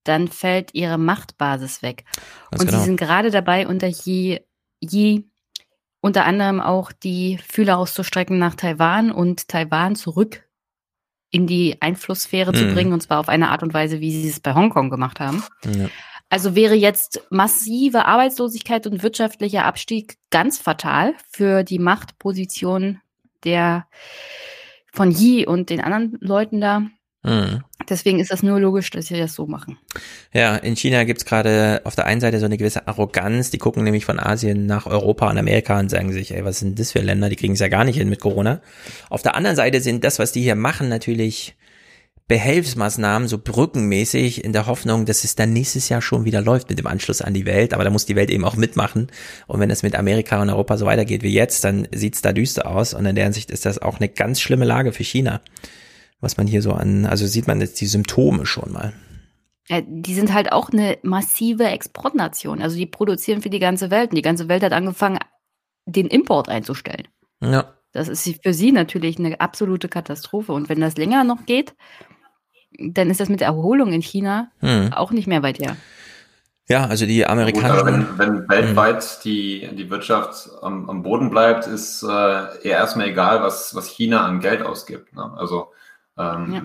dann 0.03 0.27
fällt 0.27 0.73
ihre 0.73 0.97
Machtbasis 0.97 1.81
weg. 1.81 2.05
Ganz 2.51 2.61
und 2.61 2.67
genau. 2.67 2.79
sie 2.79 2.85
sind 2.85 2.97
gerade 2.97 3.31
dabei, 3.31 3.67
unter 3.67 3.87
Yi, 3.87 4.41
Yi 4.81 5.27
unter 6.01 6.25
anderem 6.25 6.59
auch 6.59 6.91
die 6.91 7.39
Fühler 7.47 7.77
auszustrecken 7.77 8.37
nach 8.39 8.55
Taiwan 8.55 9.11
und 9.11 9.47
Taiwan 9.47 9.95
zurück 9.95 10.47
in 11.31 11.47
die 11.47 11.77
Einflusssphäre 11.81 12.53
zu 12.53 12.65
Mhm. 12.65 12.73
bringen, 12.73 12.93
und 12.93 13.01
zwar 13.01 13.19
auf 13.19 13.29
eine 13.29 13.49
Art 13.49 13.63
und 13.63 13.73
Weise, 13.73 13.99
wie 14.01 14.11
sie 14.11 14.29
es 14.29 14.39
bei 14.39 14.53
Hongkong 14.53 14.89
gemacht 14.89 15.19
haben. 15.19 15.43
Ja. 15.65 15.89
Also 16.29 16.55
wäre 16.55 16.75
jetzt 16.75 17.21
massive 17.29 18.05
Arbeitslosigkeit 18.05 18.87
und 18.87 19.03
wirtschaftlicher 19.03 19.65
Abstieg 19.65 20.17
ganz 20.29 20.57
fatal 20.59 21.13
für 21.31 21.63
die 21.63 21.79
Machtposition 21.79 23.01
der 23.43 23.87
von 24.93 25.11
Yi 25.11 25.45
und 25.45 25.69
den 25.69 25.81
anderen 25.81 26.17
Leuten 26.21 26.61
da. 26.61 26.81
Mhm. 27.23 27.63
Deswegen 27.89 28.19
ist 28.19 28.31
das 28.31 28.43
nur 28.43 28.59
logisch, 28.59 28.89
dass 28.89 29.07
sie 29.07 29.17
das 29.17 29.33
so 29.33 29.47
machen. 29.47 29.77
Ja, 30.33 30.55
in 30.55 30.75
China 30.75 31.03
gibt's 31.03 31.25
gerade 31.25 31.81
auf 31.83 31.95
der 31.95 32.05
einen 32.05 32.21
Seite 32.21 32.39
so 32.39 32.45
eine 32.45 32.57
gewisse 32.57 32.87
Arroganz. 32.87 33.49
Die 33.49 33.57
gucken 33.57 33.83
nämlich 33.83 34.05
von 34.05 34.19
Asien 34.19 34.65
nach 34.65 34.85
Europa 34.85 35.29
und 35.29 35.37
Amerika 35.37 35.79
und 35.79 35.89
sagen 35.89 36.11
sich, 36.11 36.33
ey, 36.33 36.45
was 36.45 36.59
sind 36.59 36.79
das 36.79 36.91
für 36.91 36.99
Länder? 36.99 37.29
Die 37.29 37.35
kriegen 37.35 37.53
es 37.53 37.59
ja 37.59 37.67
gar 37.67 37.83
nicht 37.83 37.97
hin 37.97 38.09
mit 38.09 38.19
Corona. 38.19 38.61
Auf 39.09 39.21
der 39.21 39.35
anderen 39.35 39.55
Seite 39.55 39.81
sind 39.81 40.03
das, 40.03 40.19
was 40.19 40.31
die 40.31 40.41
hier 40.41 40.55
machen, 40.55 40.89
natürlich 40.89 41.55
Behelfsmaßnahmen, 42.31 43.27
so 43.27 43.39
brückenmäßig, 43.39 44.45
in 44.45 44.53
der 44.53 44.65
Hoffnung, 44.65 45.05
dass 45.05 45.25
es 45.25 45.35
dann 45.35 45.51
nächstes 45.51 45.89
Jahr 45.89 46.01
schon 46.01 46.23
wieder 46.23 46.41
läuft 46.41 46.69
mit 46.69 46.79
dem 46.79 46.87
Anschluss 46.87 47.21
an 47.21 47.33
die 47.33 47.45
Welt. 47.45 47.73
Aber 47.73 47.83
da 47.83 47.89
muss 47.89 48.05
die 48.05 48.15
Welt 48.15 48.29
eben 48.29 48.45
auch 48.45 48.55
mitmachen. 48.55 49.07
Und 49.47 49.59
wenn 49.59 49.69
es 49.69 49.83
mit 49.83 49.95
Amerika 49.95 50.41
und 50.41 50.49
Europa 50.49 50.77
so 50.77 50.85
weitergeht 50.85 51.23
wie 51.23 51.33
jetzt, 51.33 51.65
dann 51.65 51.89
sieht's 51.91 52.21
da 52.21 52.31
düster 52.31 52.67
aus. 52.67 52.93
Und 52.93 53.05
in 53.05 53.15
der 53.15 53.25
Hinsicht 53.25 53.51
ist 53.51 53.65
das 53.65 53.79
auch 53.79 53.97
eine 53.99 54.07
ganz 54.07 54.39
schlimme 54.39 54.63
Lage 54.63 54.93
für 54.93 55.03
China. 55.03 55.41
Was 56.21 56.37
man 56.37 56.47
hier 56.47 56.61
so 56.61 56.71
an, 56.71 57.05
also 57.05 57.25
sieht 57.25 57.47
man 57.47 57.59
jetzt 57.59 57.81
die 57.81 57.87
Symptome 57.87 58.45
schon 58.45 58.71
mal. 58.71 58.93
Ja, 59.67 59.81
die 59.81 60.13
sind 60.13 60.33
halt 60.33 60.51
auch 60.51 60.69
eine 60.69 60.97
massive 61.01 61.65
Exportnation. 61.65 62.61
Also 62.61 62.77
die 62.77 62.85
produzieren 62.85 63.41
für 63.41 63.49
die 63.49 63.59
ganze 63.59 63.91
Welt. 63.91 64.11
Und 64.11 64.17
die 64.17 64.21
ganze 64.21 64.47
Welt 64.47 64.63
hat 64.63 64.73
angefangen, 64.73 65.19
den 65.85 66.07
Import 66.07 66.49
einzustellen. 66.49 67.07
Ja. 67.41 67.73
Das 67.91 68.07
ist 68.07 68.43
für 68.43 68.53
sie 68.53 68.71
natürlich 68.71 69.19
eine 69.19 69.39
absolute 69.41 69.89
Katastrophe. 69.89 70.53
Und 70.53 70.69
wenn 70.69 70.79
das 70.79 70.97
länger 70.97 71.23
noch 71.23 71.45
geht, 71.45 71.73
dann 72.79 73.09
ist 73.09 73.19
das 73.19 73.29
mit 73.29 73.41
der 73.41 73.47
Erholung 73.47 73.91
in 73.91 74.01
China 74.01 74.51
hm. 74.59 74.93
auch 74.93 75.11
nicht 75.11 75.27
mehr 75.27 75.43
weit 75.43 75.59
her. 75.59 75.75
Ja, 76.67 76.85
also 76.85 77.05
die 77.05 77.25
Amerikaner. 77.25 77.85
wenn, 77.85 78.17
wenn 78.17 78.49
weltweit 78.49 79.25
die, 79.25 79.69
die 79.73 79.89
Wirtschaft 79.89 80.49
am, 80.61 80.89
am 80.89 81.03
Boden 81.03 81.29
bleibt, 81.29 81.67
ist 81.67 82.01
äh, 82.03 82.07
eher 82.07 82.77
erstmal 82.77 83.07
egal, 83.07 83.41
was, 83.41 83.75
was 83.75 83.87
China 83.87 84.25
an 84.25 84.39
Geld 84.39 84.61
ausgibt. 84.61 85.13
Ne? 85.13 85.33
Also 85.35 85.71
ähm, 86.17 86.53
ja. 86.53 86.59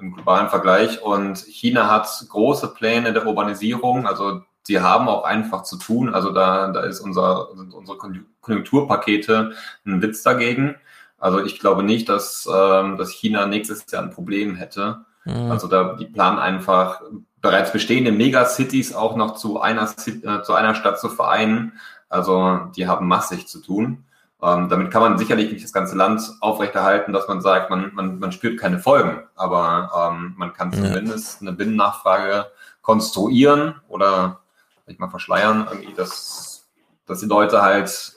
im 0.00 0.12
globalen 0.14 0.48
Vergleich. 0.48 1.02
Und 1.02 1.38
China 1.38 1.90
hat 1.90 2.08
große 2.28 2.68
Pläne 2.74 3.12
der 3.12 3.26
Urbanisierung. 3.26 4.06
Also 4.06 4.42
sie 4.62 4.80
haben 4.80 5.08
auch 5.08 5.24
einfach 5.24 5.62
zu 5.62 5.78
tun. 5.78 6.12
Also 6.12 6.32
da, 6.32 6.68
da 6.68 6.80
ist 6.80 7.00
unser, 7.00 7.48
sind 7.54 7.72
unsere 7.72 7.98
Konjunkturpakete 8.40 9.52
ein 9.84 10.02
Witz 10.02 10.22
dagegen. 10.22 10.76
Also 11.18 11.42
ich 11.42 11.60
glaube 11.60 11.82
nicht, 11.82 12.08
dass, 12.08 12.48
ähm, 12.52 12.98
dass 12.98 13.10
China 13.10 13.46
nächstes 13.46 13.90
Jahr 13.90 14.02
ein 14.02 14.10
Problem 14.10 14.56
hätte. 14.56 15.04
Mhm. 15.24 15.50
Also 15.50 15.66
da 15.68 15.94
die 15.94 16.06
planen 16.06 16.38
einfach 16.38 17.00
bereits 17.40 17.72
bestehende 17.72 18.12
Megacities 18.12 18.94
auch 18.94 19.16
noch 19.16 19.34
zu 19.34 19.60
einer, 19.60 19.88
äh, 20.06 20.42
zu 20.42 20.54
einer 20.54 20.74
Stadt 20.74 21.00
zu 21.00 21.08
vereinen. 21.08 21.72
Also 22.08 22.60
die 22.76 22.86
haben 22.86 23.06
massig 23.06 23.46
zu 23.48 23.60
tun. 23.60 24.04
Ähm, 24.42 24.68
damit 24.68 24.90
kann 24.90 25.00
man 25.00 25.16
sicherlich 25.16 25.50
nicht 25.50 25.64
das 25.64 25.72
ganze 25.72 25.96
Land 25.96 26.20
aufrechterhalten, 26.40 27.12
dass 27.12 27.26
man 27.26 27.40
sagt, 27.40 27.70
man, 27.70 27.94
man, 27.94 28.18
man 28.18 28.32
spürt 28.32 28.60
keine 28.60 28.78
Folgen, 28.78 29.22
aber 29.34 30.12
ähm, 30.12 30.34
man 30.36 30.52
kann 30.52 30.72
zumindest 30.72 31.40
ja. 31.40 31.48
eine 31.48 31.56
Binnennachfrage 31.56 32.46
konstruieren 32.82 33.80
oder 33.88 34.40
nicht 34.86 35.00
mal 35.00 35.10
verschleiern, 35.10 35.66
irgendwie, 35.70 35.94
dass, 35.94 36.68
dass 37.06 37.20
die 37.20 37.26
Leute 37.26 37.62
halt 37.62 38.12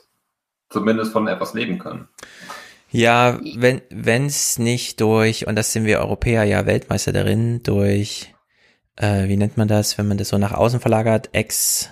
zumindest 0.69 1.11
von 1.11 1.27
etwas 1.27 1.53
leben 1.53 1.79
können. 1.79 2.07
Ja, 2.91 3.39
wenn 3.41 4.25
es 4.25 4.57
nicht 4.57 4.99
durch, 4.99 5.47
und 5.47 5.55
das 5.55 5.73
sind 5.73 5.85
wir 5.85 5.99
Europäer 5.99 6.43
ja 6.43 6.65
Weltmeister 6.65 7.11
darin, 7.11 7.61
durch, 7.63 8.33
äh, 8.95 9.27
wie 9.27 9.37
nennt 9.37 9.57
man 9.57 9.67
das, 9.67 9.97
wenn 9.97 10.07
man 10.07 10.17
das 10.17 10.29
so 10.29 10.37
nach 10.37 10.53
außen 10.53 10.79
verlagert, 10.79 11.29
ex, 11.33 11.89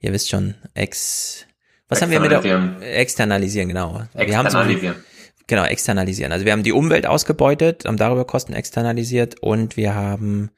ihr 0.00 0.12
wisst 0.12 0.30
schon, 0.30 0.54
ex, 0.74 1.46
was 1.92 2.02
haben 2.02 2.10
wir 2.10 2.20
mit 2.20 2.30
der 2.30 2.42
externalisieren, 2.80 3.68
genau. 3.68 4.02
Externalisieren. 4.14 4.96
So, 4.96 5.00
genau, 5.46 5.64
externalisieren. 5.64 6.32
Also 6.32 6.44
wir 6.44 6.52
haben 6.52 6.62
die 6.62 6.72
Umwelt 6.72 7.06
ausgebeutet, 7.06 7.84
haben 7.86 7.96
darüber 7.96 8.24
Kosten 8.24 8.52
externalisiert 8.52 9.40
und 9.40 9.76
wir 9.76 9.94
haben 9.94 10.50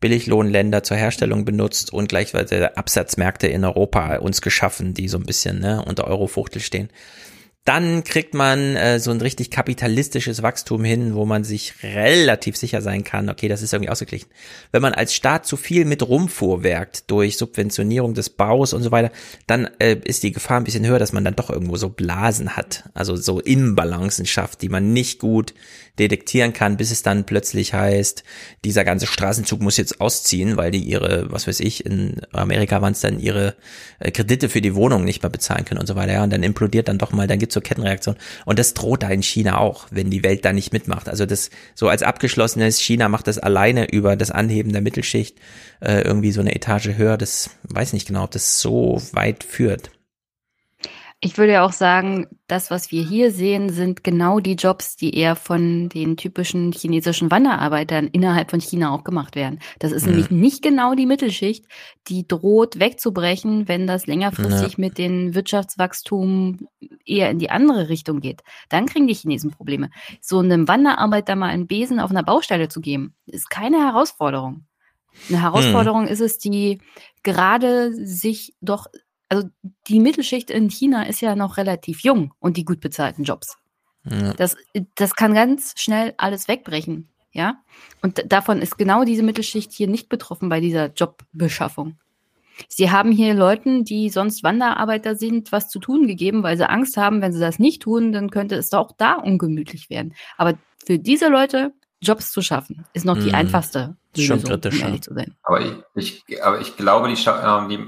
Billiglohnländer 0.00 0.82
zur 0.82 0.96
Herstellung 0.96 1.44
benutzt 1.44 1.92
und 1.92 2.08
gleichzeitig 2.08 2.76
Absatzmärkte 2.76 3.46
in 3.46 3.64
Europa 3.64 4.16
uns 4.16 4.42
geschaffen, 4.42 4.94
die 4.94 5.08
so 5.08 5.18
ein 5.18 5.24
bisschen 5.24 5.60
ne, 5.60 5.84
unter 5.84 6.06
Eurofuchtel 6.06 6.60
stehen 6.60 6.90
dann 7.64 8.02
kriegt 8.02 8.34
man 8.34 8.74
äh, 8.74 8.98
so 8.98 9.12
ein 9.12 9.20
richtig 9.20 9.50
kapitalistisches 9.50 10.42
Wachstum 10.42 10.82
hin, 10.82 11.14
wo 11.14 11.24
man 11.24 11.44
sich 11.44 11.74
relativ 11.84 12.56
sicher 12.56 12.82
sein 12.82 13.04
kann, 13.04 13.30
okay, 13.30 13.46
das 13.46 13.62
ist 13.62 13.72
irgendwie 13.72 13.90
ausgeglichen. 13.90 14.28
Wenn 14.72 14.82
man 14.82 14.94
als 14.94 15.14
Staat 15.14 15.46
zu 15.46 15.56
viel 15.56 15.84
mit 15.84 16.06
rumfuhrwerkt 16.06 17.08
durch 17.08 17.36
Subventionierung 17.36 18.14
des 18.14 18.30
Baus 18.30 18.72
und 18.72 18.82
so 18.82 18.90
weiter, 18.90 19.12
dann 19.46 19.70
äh, 19.78 19.96
ist 20.02 20.24
die 20.24 20.32
Gefahr 20.32 20.56
ein 20.56 20.64
bisschen 20.64 20.86
höher, 20.86 20.98
dass 20.98 21.12
man 21.12 21.24
dann 21.24 21.36
doch 21.36 21.50
irgendwo 21.50 21.76
so 21.76 21.88
Blasen 21.88 22.56
hat, 22.56 22.90
also 22.94 23.14
so 23.14 23.38
Imbalancen 23.38 24.26
schafft, 24.26 24.62
die 24.62 24.68
man 24.68 24.92
nicht 24.92 25.20
gut 25.20 25.54
detektieren 25.98 26.54
kann, 26.54 26.78
bis 26.78 26.90
es 26.90 27.02
dann 27.02 27.24
plötzlich 27.24 27.74
heißt, 27.74 28.24
dieser 28.64 28.84
ganze 28.84 29.06
Straßenzug 29.06 29.60
muss 29.60 29.76
jetzt 29.76 30.00
ausziehen, 30.00 30.56
weil 30.56 30.70
die 30.70 30.80
ihre, 30.80 31.30
was 31.30 31.46
weiß 31.46 31.60
ich, 31.60 31.84
in 31.84 32.22
Amerika 32.32 32.80
waren 32.80 32.92
es 32.92 33.00
dann 33.00 33.20
ihre 33.20 33.54
äh, 33.98 34.10
Kredite 34.10 34.48
für 34.48 34.62
die 34.62 34.74
Wohnung 34.74 35.04
nicht 35.04 35.22
mehr 35.22 35.30
bezahlen 35.30 35.66
können 35.66 35.80
und 35.80 35.86
so 35.86 35.94
weiter. 35.94 36.14
Ja, 36.14 36.22
und 36.22 36.32
dann 36.32 36.42
implodiert 36.42 36.88
dann 36.88 36.98
doch 36.98 37.12
mal, 37.12 37.26
dann 37.26 37.38
gibt's 37.38 37.54
so 37.54 37.60
Kettenreaktion. 37.60 38.16
Und 38.46 38.58
das 38.58 38.72
droht 38.72 39.02
da 39.02 39.10
in 39.10 39.22
China 39.22 39.58
auch, 39.58 39.86
wenn 39.90 40.10
die 40.10 40.22
Welt 40.22 40.44
da 40.46 40.52
nicht 40.54 40.72
mitmacht. 40.72 41.10
Also 41.10 41.26
das 41.26 41.50
so 41.74 41.88
als 41.88 42.02
abgeschlossenes 42.02 42.80
China 42.80 43.08
macht 43.08 43.26
das 43.26 43.38
alleine 43.38 43.90
über 43.90 44.16
das 44.16 44.30
Anheben 44.30 44.72
der 44.72 44.80
Mittelschicht 44.80 45.38
äh, 45.80 46.00
irgendwie 46.00 46.32
so 46.32 46.40
eine 46.40 46.54
Etage 46.54 46.96
höher. 46.96 47.18
Das 47.18 47.50
weiß 47.64 47.92
nicht 47.92 48.06
genau, 48.06 48.24
ob 48.24 48.30
das 48.30 48.60
so 48.60 49.02
weit 49.12 49.44
führt. 49.44 49.90
Ich 51.24 51.38
würde 51.38 51.52
ja 51.52 51.64
auch 51.64 51.72
sagen, 51.72 52.26
das, 52.48 52.72
was 52.72 52.90
wir 52.90 53.04
hier 53.04 53.30
sehen, 53.30 53.70
sind 53.70 54.02
genau 54.02 54.40
die 54.40 54.56
Jobs, 54.56 54.96
die 54.96 55.16
eher 55.16 55.36
von 55.36 55.88
den 55.88 56.16
typischen 56.16 56.72
chinesischen 56.72 57.30
Wanderarbeitern 57.30 58.08
innerhalb 58.08 58.50
von 58.50 58.60
China 58.60 58.92
auch 58.92 59.04
gemacht 59.04 59.36
werden. 59.36 59.60
Das 59.78 59.92
ist 59.92 60.04
ja. 60.04 60.10
nämlich 60.10 60.32
nicht 60.32 60.62
genau 60.62 60.96
die 60.96 61.06
Mittelschicht, 61.06 61.66
die 62.08 62.26
droht 62.26 62.80
wegzubrechen, 62.80 63.68
wenn 63.68 63.86
das 63.86 64.08
längerfristig 64.08 64.72
ja. 64.72 64.78
mit 64.78 64.98
dem 64.98 65.32
Wirtschaftswachstum 65.32 66.66
eher 67.06 67.30
in 67.30 67.38
die 67.38 67.50
andere 67.50 67.88
Richtung 67.88 68.18
geht. 68.18 68.42
Dann 68.68 68.86
kriegen 68.86 69.06
die 69.06 69.14
Chinesen 69.14 69.52
Probleme. 69.52 69.90
So 70.20 70.40
einem 70.40 70.66
Wanderarbeiter 70.66 71.36
mal 71.36 71.50
einen 71.50 71.68
Besen 71.68 72.00
auf 72.00 72.10
einer 72.10 72.24
Baustelle 72.24 72.68
zu 72.68 72.80
geben, 72.80 73.14
ist 73.26 73.48
keine 73.48 73.78
Herausforderung. 73.78 74.66
Eine 75.28 75.42
Herausforderung 75.42 76.06
hm. 76.06 76.12
ist 76.12 76.20
es, 76.20 76.38
die 76.38 76.80
gerade 77.22 77.94
sich 77.94 78.54
doch 78.60 78.86
also 79.32 79.48
die 79.88 79.98
Mittelschicht 79.98 80.50
in 80.50 80.68
China 80.68 81.04
ist 81.04 81.22
ja 81.22 81.34
noch 81.34 81.56
relativ 81.56 82.00
jung 82.00 82.34
und 82.38 82.58
die 82.58 82.66
gut 82.66 82.80
bezahlten 82.80 83.24
Jobs. 83.24 83.56
Ja. 84.04 84.34
Das, 84.34 84.56
das 84.96 85.14
kann 85.14 85.32
ganz 85.32 85.72
schnell 85.78 86.12
alles 86.18 86.48
wegbrechen, 86.48 87.08
ja. 87.32 87.62
Und 88.02 88.30
davon 88.30 88.60
ist 88.60 88.76
genau 88.76 89.04
diese 89.04 89.22
Mittelschicht 89.22 89.72
hier 89.72 89.88
nicht 89.88 90.10
betroffen 90.10 90.50
bei 90.50 90.60
dieser 90.60 90.92
Jobbeschaffung. 90.92 91.96
Sie 92.68 92.90
haben 92.90 93.10
hier 93.10 93.32
Leuten, 93.32 93.84
die 93.84 94.10
sonst 94.10 94.42
Wanderarbeiter 94.42 95.16
sind, 95.16 95.50
was 95.50 95.70
zu 95.70 95.78
tun 95.78 96.06
gegeben, 96.06 96.42
weil 96.42 96.58
sie 96.58 96.68
Angst 96.68 96.98
haben, 96.98 97.22
wenn 97.22 97.32
sie 97.32 97.40
das 97.40 97.58
nicht 97.58 97.80
tun, 97.80 98.12
dann 98.12 98.28
könnte 98.28 98.56
es 98.56 98.70
auch 98.74 98.92
da 98.98 99.14
ungemütlich 99.14 99.88
werden. 99.88 100.14
Aber 100.36 100.58
für 100.84 100.98
diese 100.98 101.28
Leute 101.28 101.72
Jobs 102.02 102.32
zu 102.32 102.42
schaffen, 102.42 102.84
ist 102.92 103.06
noch 103.06 103.16
die 103.16 103.28
mhm. 103.28 103.36
einfachste 103.36 103.96
Lösung, 104.14 104.40
Schon 104.40 104.48
kritisch, 104.48 104.74
um 104.74 104.88
ehrlich 104.88 105.02
zu 105.02 105.14
sein. 105.14 105.34
Aber 105.44 105.60
ich, 105.94 106.22
ich, 106.26 106.44
aber 106.44 106.60
ich 106.60 106.76
glaube, 106.76 107.08
die, 107.08 107.14
äh, 107.14 107.68
die, 107.68 107.78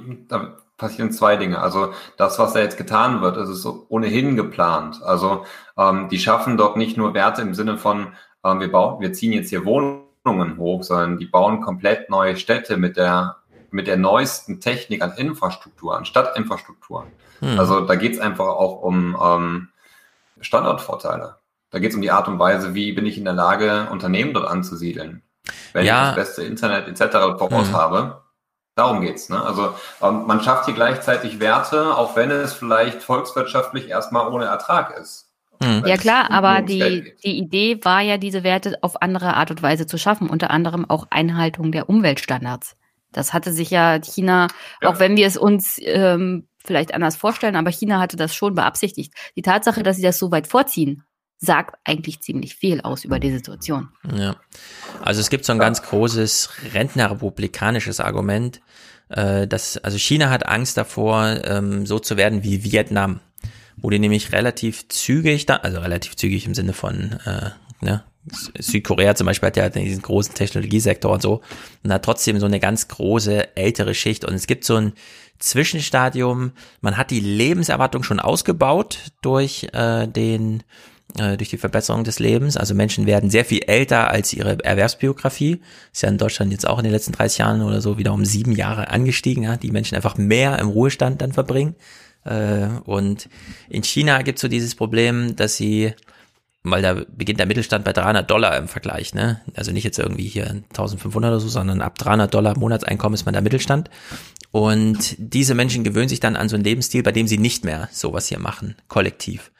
passieren 0.84 1.12
zwei 1.12 1.36
Dinge. 1.36 1.60
Also 1.60 1.94
das, 2.18 2.38
was 2.38 2.52
da 2.52 2.60
jetzt 2.60 2.76
getan 2.76 3.22
wird, 3.22 3.38
ist 3.38 3.48
es 3.48 3.66
ohnehin 3.66 4.36
geplant. 4.36 5.02
Also 5.02 5.46
ähm, 5.78 6.10
die 6.10 6.18
schaffen 6.18 6.58
dort 6.58 6.76
nicht 6.76 6.98
nur 6.98 7.14
Werte 7.14 7.40
im 7.40 7.54
Sinne 7.54 7.78
von, 7.78 8.08
ähm, 8.44 8.60
wir 8.60 8.70
bauen, 8.70 9.00
wir 9.00 9.14
ziehen 9.14 9.32
jetzt 9.32 9.48
hier 9.48 9.64
Wohnungen 9.64 10.58
hoch, 10.58 10.82
sondern 10.82 11.16
die 11.16 11.24
bauen 11.24 11.62
komplett 11.62 12.10
neue 12.10 12.36
Städte 12.36 12.76
mit 12.76 12.98
der 12.98 13.36
mit 13.70 13.88
der 13.88 13.96
neuesten 13.96 14.60
Technik 14.60 15.02
an 15.02 15.14
Infrastruktur, 15.16 15.96
an 15.96 16.04
Stadtinfrastruktur. 16.04 17.06
Hm. 17.40 17.58
Also 17.58 17.80
da 17.80 17.96
geht 17.96 18.12
es 18.12 18.20
einfach 18.20 18.46
auch 18.46 18.82
um 18.82 19.16
ähm, 19.20 19.68
Standortvorteile. 20.40 21.36
Da 21.70 21.78
geht 21.80 21.90
es 21.90 21.96
um 21.96 22.02
die 22.02 22.12
Art 22.12 22.28
und 22.28 22.38
Weise, 22.38 22.74
wie 22.74 22.92
bin 22.92 23.04
ich 23.04 23.18
in 23.18 23.24
der 23.24 23.32
Lage, 23.32 23.88
Unternehmen 23.90 24.32
dort 24.32 24.46
anzusiedeln. 24.46 25.22
Wenn 25.72 25.86
ja. 25.86 26.10
ich 26.10 26.14
das 26.14 26.26
beste 26.26 26.42
Internet 26.44 26.86
etc. 26.86 27.16
vor 27.36 27.50
Ort 27.50 27.66
hm. 27.68 27.72
habe, 27.72 28.23
Darum 28.76 29.00
geht's. 29.00 29.28
Ne? 29.28 29.40
Also 29.40 29.74
ähm, 30.02 30.26
man 30.26 30.40
schafft 30.42 30.66
hier 30.66 30.74
gleichzeitig 30.74 31.38
Werte, 31.38 31.96
auch 31.96 32.16
wenn 32.16 32.30
es 32.30 32.52
vielleicht 32.52 33.02
volkswirtschaftlich 33.02 33.88
erstmal 33.88 34.28
ohne 34.32 34.46
Ertrag 34.46 34.98
ist. 34.98 35.30
Mhm. 35.60 35.84
Ja 35.86 35.96
klar, 35.96 36.30
aber 36.30 36.62
die, 36.62 37.14
die 37.24 37.38
Idee 37.38 37.78
war 37.84 38.00
ja, 38.00 38.18
diese 38.18 38.42
Werte 38.42 38.76
auf 38.82 39.00
andere 39.00 39.34
Art 39.34 39.50
und 39.50 39.62
Weise 39.62 39.86
zu 39.86 39.98
schaffen, 39.98 40.28
unter 40.28 40.50
anderem 40.50 40.88
auch 40.88 41.06
Einhaltung 41.10 41.70
der 41.70 41.88
Umweltstandards. 41.88 42.76
Das 43.12 43.32
hatte 43.32 43.52
sich 43.52 43.70
ja 43.70 44.00
China, 44.00 44.48
ja. 44.82 44.88
auch 44.88 44.98
wenn 44.98 45.16
wir 45.16 45.26
es 45.28 45.36
uns 45.36 45.78
ähm, 45.80 46.48
vielleicht 46.64 46.92
anders 46.94 47.14
vorstellen, 47.14 47.54
aber 47.54 47.70
China 47.70 48.00
hatte 48.00 48.16
das 48.16 48.34
schon 48.34 48.54
beabsichtigt. 48.54 49.14
Die 49.36 49.42
Tatsache, 49.42 49.84
dass 49.84 49.96
sie 49.96 50.02
das 50.02 50.18
so 50.18 50.32
weit 50.32 50.48
vorziehen, 50.48 51.04
sagt 51.38 51.76
eigentlich 51.84 52.20
ziemlich 52.20 52.56
viel 52.56 52.80
aus 52.80 53.04
über 53.04 53.18
die 53.18 53.32
Situation. 53.32 53.88
Ja. 54.16 54.36
Also 55.02 55.20
es 55.20 55.30
gibt 55.30 55.44
so 55.44 55.52
ein 55.52 55.58
ganz 55.58 55.82
großes 55.82 56.50
rentnerrepublikanisches 56.72 58.00
Argument, 58.00 58.60
äh, 59.08 59.46
dass, 59.46 59.76
also 59.78 59.98
China 59.98 60.30
hat 60.30 60.46
Angst 60.46 60.76
davor, 60.76 61.40
ähm, 61.44 61.86
so 61.86 61.98
zu 61.98 62.16
werden 62.16 62.42
wie 62.42 62.64
Vietnam, 62.64 63.20
wo 63.76 63.90
die 63.90 63.98
nämlich 63.98 64.32
relativ 64.32 64.88
zügig, 64.88 65.46
da, 65.46 65.56
also 65.56 65.80
relativ 65.80 66.16
zügig 66.16 66.46
im 66.46 66.54
Sinne 66.54 66.72
von, 66.72 67.18
äh, 67.24 67.50
ne, 67.80 68.04
Südkorea 68.58 69.14
zum 69.14 69.26
Beispiel 69.26 69.48
hat 69.48 69.56
ja 69.56 69.68
diesen 69.68 70.02
großen 70.02 70.34
Technologiesektor 70.34 71.12
und 71.12 71.20
so 71.20 71.42
und 71.82 71.92
hat 71.92 72.04
trotzdem 72.04 72.40
so 72.40 72.46
eine 72.46 72.58
ganz 72.58 72.88
große 72.88 73.54
ältere 73.56 73.94
Schicht 73.94 74.24
und 74.24 74.34
es 74.34 74.46
gibt 74.46 74.64
so 74.64 74.76
ein 74.76 74.94
Zwischenstadium, 75.38 76.52
man 76.80 76.96
hat 76.96 77.10
die 77.10 77.20
Lebenserwartung 77.20 78.02
schon 78.02 78.20
ausgebaut 78.20 78.98
durch 79.20 79.68
äh, 79.72 80.06
den 80.06 80.62
äh, 81.18 81.36
durch 81.36 81.50
die 81.50 81.58
Verbesserung 81.58 82.02
des 82.04 82.18
Lebens. 82.18 82.56
Also 82.56 82.74
Menschen 82.74 83.06
werden 83.06 83.30
sehr 83.30 83.44
viel 83.44 83.62
älter 83.66 84.10
als 84.10 84.32
ihre 84.32 84.58
Erwerbsbiografie. 84.64 85.60
Ist 85.92 86.02
ja 86.02 86.08
in 86.08 86.18
Deutschland 86.18 86.50
jetzt 86.52 86.66
auch 86.66 86.78
in 86.78 86.84
den 86.84 86.92
letzten 86.92 87.12
30 87.12 87.38
Jahren 87.38 87.62
oder 87.62 87.80
so 87.80 87.98
wieder 87.98 88.12
um 88.12 88.24
sieben 88.24 88.52
Jahre 88.52 88.88
angestiegen, 88.88 89.44
ja, 89.44 89.56
die 89.56 89.70
Menschen 89.70 89.94
einfach 89.94 90.16
mehr 90.16 90.58
im 90.58 90.68
Ruhestand 90.68 91.22
dann 91.22 91.32
verbringen. 91.32 91.76
Äh, 92.24 92.66
und 92.84 93.28
in 93.68 93.84
China 93.84 94.22
gibt 94.22 94.38
es 94.38 94.42
so 94.42 94.48
dieses 94.48 94.74
Problem, 94.74 95.36
dass 95.36 95.56
sie 95.56 95.94
weil 96.66 96.80
da 96.80 96.94
beginnt 96.94 97.38
der 97.38 97.46
Mittelstand 97.46 97.84
bei 97.84 97.92
300 97.92 98.28
Dollar 98.28 98.56
im 98.56 98.68
Vergleich, 98.68 99.12
ne? 99.12 99.42
Also 99.54 99.70
nicht 99.70 99.84
jetzt 99.84 99.98
irgendwie 99.98 100.26
hier 100.26 100.46
1500 100.46 101.30
oder 101.30 101.38
so, 101.38 101.48
sondern 101.48 101.82
ab 101.82 101.98
300 101.98 102.32
Dollar 102.32 102.58
Monatseinkommen 102.58 103.12
ist 103.12 103.26
man 103.26 103.34
der 103.34 103.42
Mittelstand. 103.42 103.90
Und 104.50 105.16
diese 105.18 105.54
Menschen 105.54 105.84
gewöhnen 105.84 106.08
sich 106.08 106.20
dann 106.20 106.36
an 106.36 106.48
so 106.48 106.56
einen 106.56 106.64
Lebensstil, 106.64 107.02
bei 107.02 107.12
dem 107.12 107.28
sie 107.28 107.36
nicht 107.36 107.66
mehr 107.66 107.90
sowas 107.92 108.28
hier 108.28 108.38
machen, 108.38 108.76
kollektiv 108.88 109.52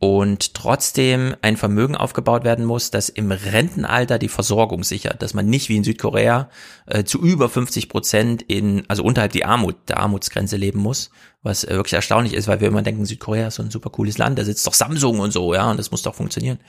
und 0.00 0.54
trotzdem 0.54 1.34
ein 1.42 1.56
Vermögen 1.56 1.96
aufgebaut 1.96 2.44
werden 2.44 2.64
muss, 2.64 2.92
das 2.92 3.08
im 3.08 3.32
Rentenalter 3.32 4.20
die 4.20 4.28
Versorgung 4.28 4.84
sichert, 4.84 5.22
dass 5.22 5.34
man 5.34 5.46
nicht 5.46 5.68
wie 5.68 5.76
in 5.76 5.82
Südkorea 5.82 6.48
äh, 6.86 7.02
zu 7.02 7.20
über 7.20 7.48
50 7.48 7.88
Prozent 7.88 8.42
in, 8.42 8.84
also 8.86 9.02
unterhalb 9.02 9.32
die 9.32 9.44
Armut, 9.44 9.76
der 9.88 9.98
Armutsgrenze 9.98 10.56
leben 10.56 10.78
muss, 10.78 11.10
was 11.42 11.64
äh, 11.64 11.70
wirklich 11.74 11.94
erstaunlich 11.94 12.34
ist, 12.34 12.46
weil 12.46 12.60
wir 12.60 12.68
immer 12.68 12.82
denken, 12.82 13.06
Südkorea 13.06 13.48
ist 13.48 13.56
so 13.56 13.62
ein 13.64 13.72
super 13.72 13.90
cooles 13.90 14.18
Land, 14.18 14.38
da 14.38 14.44
sitzt 14.44 14.66
doch 14.68 14.74
Samsung 14.74 15.18
und 15.18 15.32
so, 15.32 15.52
ja, 15.52 15.68
und 15.68 15.78
das 15.78 15.90
muss 15.90 16.02
doch 16.02 16.14
funktionieren. 16.14 16.60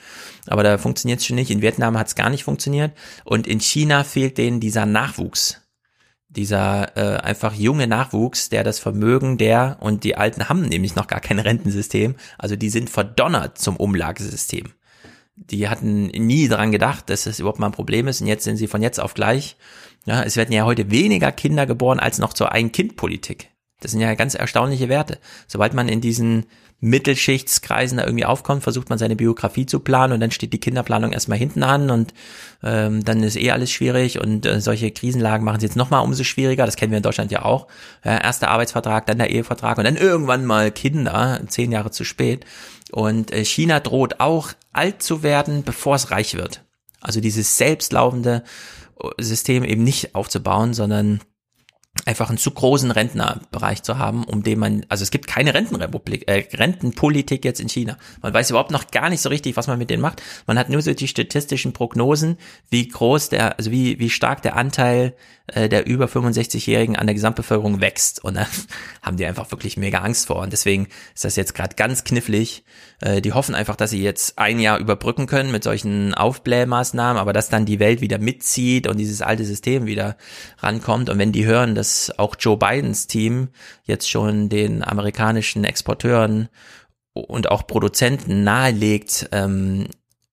Aber 0.48 0.64
da 0.64 0.76
funktioniert 0.76 1.20
es 1.20 1.26
schon 1.26 1.36
nicht. 1.36 1.52
In 1.52 1.62
Vietnam 1.62 1.96
hat 1.96 2.08
es 2.08 2.16
gar 2.16 2.30
nicht 2.30 2.42
funktioniert 2.42 2.92
und 3.22 3.46
in 3.46 3.60
China 3.60 4.02
fehlt 4.02 4.38
denen 4.38 4.58
dieser 4.58 4.86
Nachwuchs 4.86 5.60
dieser 6.30 6.96
äh, 6.96 7.20
einfach 7.20 7.54
junge 7.54 7.86
Nachwuchs, 7.86 8.48
der 8.48 8.62
das 8.62 8.78
Vermögen 8.78 9.36
der 9.36 9.78
und 9.80 10.04
die 10.04 10.16
Alten 10.16 10.48
haben 10.48 10.62
nämlich 10.62 10.94
noch 10.94 11.08
gar 11.08 11.20
kein 11.20 11.40
Rentensystem, 11.40 12.14
also 12.38 12.56
die 12.56 12.70
sind 12.70 12.88
verdonnert 12.88 13.58
zum 13.58 13.76
Umlagesystem. 13.76 14.72
Die 15.34 15.68
hatten 15.68 16.06
nie 16.06 16.48
daran 16.48 16.70
gedacht, 16.70 17.10
dass 17.10 17.24
das 17.24 17.40
überhaupt 17.40 17.58
mal 17.58 17.66
ein 17.66 17.72
Problem 17.72 18.06
ist 18.08 18.20
und 18.20 18.26
jetzt 18.26 18.44
sind 18.44 18.56
sie 18.56 18.68
von 18.68 18.82
jetzt 18.82 19.00
auf 19.00 19.14
gleich. 19.14 19.56
Ja, 20.06 20.22
es 20.22 20.36
werden 20.36 20.52
ja 20.52 20.64
heute 20.64 20.90
weniger 20.90 21.32
Kinder 21.32 21.66
geboren 21.66 21.98
als 21.98 22.18
noch 22.18 22.32
zur 22.32 22.52
Ein-Kind-Politik. 22.52 23.50
Das 23.80 23.90
sind 23.90 24.00
ja 24.00 24.14
ganz 24.14 24.34
erstaunliche 24.34 24.88
Werte. 24.88 25.18
Sobald 25.46 25.74
man 25.74 25.88
in 25.88 26.00
diesen 26.00 26.46
Mittelschichtskreisen 26.80 27.98
da 27.98 28.04
irgendwie 28.04 28.24
aufkommt, 28.24 28.62
versucht 28.62 28.88
man 28.88 28.98
seine 28.98 29.16
Biografie 29.16 29.66
zu 29.66 29.80
planen 29.80 30.14
und 30.14 30.20
dann 30.20 30.30
steht 30.30 30.52
die 30.52 30.60
Kinderplanung 30.60 31.12
erstmal 31.12 31.38
hinten 31.38 31.62
an 31.62 31.90
und 31.90 32.14
ähm, 32.62 33.04
dann 33.04 33.22
ist 33.22 33.36
eh 33.36 33.50
alles 33.50 33.70
schwierig 33.70 34.18
und 34.18 34.46
äh, 34.46 34.60
solche 34.60 34.90
Krisenlagen 34.90 35.44
machen 35.44 35.58
es 35.58 35.62
jetzt 35.62 35.76
nochmal 35.76 36.02
umso 36.02 36.24
schwieriger. 36.24 36.64
Das 36.64 36.76
kennen 36.76 36.92
wir 36.92 36.96
in 36.96 37.02
Deutschland 37.02 37.30
ja 37.30 37.44
auch. 37.44 37.66
Ja, 38.04 38.18
erster 38.18 38.48
Arbeitsvertrag, 38.48 39.06
dann 39.06 39.18
der 39.18 39.30
Ehevertrag 39.30 39.76
und 39.76 39.84
dann 39.84 39.96
irgendwann 39.96 40.46
mal 40.46 40.70
Kinder, 40.70 41.40
zehn 41.48 41.70
Jahre 41.70 41.90
zu 41.90 42.04
spät. 42.04 42.46
Und 42.90 43.32
äh, 43.32 43.44
China 43.44 43.80
droht 43.80 44.20
auch 44.20 44.52
alt 44.72 45.02
zu 45.02 45.22
werden, 45.22 45.62
bevor 45.64 45.96
es 45.96 46.10
reich 46.10 46.34
wird. 46.34 46.64
Also 47.00 47.20
dieses 47.20 47.56
selbstlaufende 47.56 48.42
äh, 49.02 49.22
System 49.22 49.64
eben 49.64 49.84
nicht 49.84 50.14
aufzubauen, 50.14 50.74
sondern 50.74 51.20
einfach 52.06 52.28
einen 52.28 52.38
zu 52.38 52.50
großen 52.50 52.90
Rentnerbereich 52.90 53.82
zu 53.82 53.98
haben, 53.98 54.24
um 54.24 54.42
den 54.42 54.58
man, 54.58 54.86
also 54.88 55.02
es 55.02 55.10
gibt 55.10 55.26
keine 55.26 55.54
Rentenrepublik, 55.54 56.28
äh, 56.28 56.46
Rentenpolitik 56.54 57.44
jetzt 57.44 57.60
in 57.60 57.68
China. 57.68 57.98
Man 58.22 58.32
weiß 58.32 58.50
überhaupt 58.50 58.70
noch 58.70 58.90
gar 58.90 59.10
nicht 59.10 59.20
so 59.20 59.28
richtig, 59.28 59.56
was 59.56 59.66
man 59.66 59.78
mit 59.78 59.90
denen 59.90 60.02
macht. 60.02 60.22
Man 60.46 60.58
hat 60.58 60.70
nur 60.70 60.80
so 60.82 60.94
die 60.94 61.08
statistischen 61.08 61.72
Prognosen, 61.72 62.38
wie 62.70 62.88
groß 62.88 63.30
der, 63.30 63.58
also 63.58 63.70
wie, 63.70 63.98
wie 63.98 64.10
stark 64.10 64.42
der 64.42 64.56
Anteil 64.56 65.14
äh, 65.54 65.68
der 65.68 65.86
über 65.86 66.06
65-Jährigen 66.06 66.96
an 66.96 67.06
der 67.06 67.14
Gesamtbevölkerung 67.14 67.80
wächst. 67.80 68.24
Und 68.24 68.34
da 68.34 68.46
haben 69.02 69.16
die 69.16 69.26
einfach 69.26 69.50
wirklich 69.50 69.76
mega 69.76 69.98
Angst 69.98 70.26
vor. 70.26 70.36
Und 70.36 70.52
deswegen 70.52 70.88
ist 71.14 71.24
das 71.24 71.36
jetzt 71.36 71.54
gerade 71.54 71.76
ganz 71.76 72.04
knifflig. 72.04 72.64
Äh, 73.00 73.20
die 73.20 73.32
hoffen 73.32 73.54
einfach, 73.54 73.76
dass 73.76 73.90
sie 73.90 74.02
jetzt 74.02 74.38
ein 74.38 74.60
Jahr 74.60 74.78
überbrücken 74.78 75.26
können 75.26 75.52
mit 75.52 75.64
solchen 75.64 76.14
Aufblähmaßnahmen, 76.14 77.20
aber 77.20 77.32
dass 77.32 77.48
dann 77.48 77.66
die 77.66 77.80
Welt 77.80 78.00
wieder 78.00 78.18
mitzieht 78.18 78.86
und 78.86 78.98
dieses 78.98 79.22
alte 79.22 79.44
System 79.44 79.86
wieder 79.86 80.16
rankommt. 80.58 81.08
Und 81.10 81.18
wenn 81.18 81.32
die 81.32 81.46
hören, 81.46 81.74
dass 81.74 82.12
auch 82.18 82.36
Joe 82.38 82.56
Bidens 82.56 83.06
Team 83.06 83.48
jetzt 83.84 84.08
schon 84.08 84.48
den 84.48 84.82
amerikanischen 84.82 85.64
Exporteuren 85.64 86.48
und 87.12 87.50
auch 87.50 87.66
Produzenten 87.66 88.44
nahelegt, 88.44 89.28
ähm, 89.32 89.86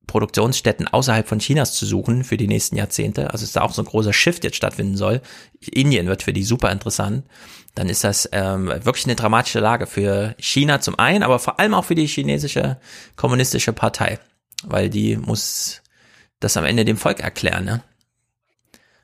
Produktionsstätten 0.08 0.88
außerhalb 0.88 1.28
von 1.28 1.40
Chinas 1.40 1.74
zu 1.74 1.86
suchen 1.86 2.24
für 2.24 2.38
die 2.38 2.48
nächsten 2.48 2.78
Jahrzehnte, 2.78 3.32
also 3.32 3.44
dass 3.44 3.52
da 3.52 3.62
auch 3.62 3.74
so 3.74 3.82
ein 3.82 3.88
großer 3.88 4.14
Shift 4.14 4.44
jetzt 4.44 4.56
stattfinden 4.56 4.98
soll, 4.98 5.22
Indien 5.60 6.08
wird 6.08 6.24
für 6.24 6.34
die 6.34 6.44
super 6.44 6.72
interessant, 6.72 7.26
dann 7.76 7.90
ist 7.90 8.04
das 8.04 8.28
ähm, 8.32 8.68
wirklich 8.68 9.06
eine 9.06 9.16
dramatische 9.16 9.60
Lage 9.60 9.86
für 9.86 10.34
China 10.40 10.80
zum 10.80 10.98
einen, 10.98 11.24
aber 11.24 11.40
vor 11.40 11.60
allem 11.60 11.74
auch 11.74 11.86
für 11.86 11.96
die 11.96 12.08
chinesische 12.08 12.80
kommunistische 13.16 13.74
Partei, 13.74 14.20
weil 14.64 14.90
die 14.90 15.18
muss 15.18 15.82
das 16.40 16.58
am 16.58 16.66
Ende 16.66 16.86
dem 16.86 16.98
Volk 16.98 17.20
erklären. 17.20 17.66
Ne? 17.66 17.84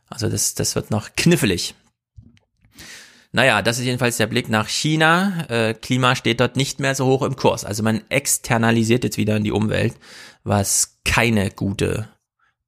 Also 0.08 0.30
das, 0.30 0.56
das 0.56 0.76
wird 0.76 0.90
noch 0.90 1.10
knifflig. 1.16 1.76
Naja, 3.36 3.64
das 3.64 3.80
ist 3.80 3.86
jedenfalls 3.86 4.18
der 4.18 4.28
Blick 4.28 4.48
nach 4.48 4.68
China. 4.68 5.46
Äh, 5.50 5.74
Klima 5.74 6.16
steht 6.16 6.40
dort 6.40 6.56
nicht 6.56 6.80
mehr 6.80 6.94
so 6.94 7.08
hoch 7.08 7.24
im 7.24 7.36
Kurs. 7.36 7.66
Also 7.66 7.82
man 7.82 8.02
externalisiert 8.10 9.04
jetzt 9.04 9.18
wieder 9.18 9.36
in 9.36 9.44
die 9.44 9.52
Umwelt, 9.52 9.96
was 10.44 11.00
keine 11.06 11.50
gute, 11.50 12.10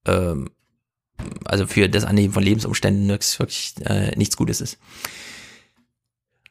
ähm, 0.06 0.50
also 1.46 1.68
für 1.68 1.90
das 1.90 2.06
Annehmen 2.06 2.34
von 2.34 2.44
Lebensumständen 2.44 3.08
wirklich 3.10 3.74
äh, 3.86 4.16
nichts 4.18 4.38
Gutes 4.38 4.62
ist. 4.62 4.78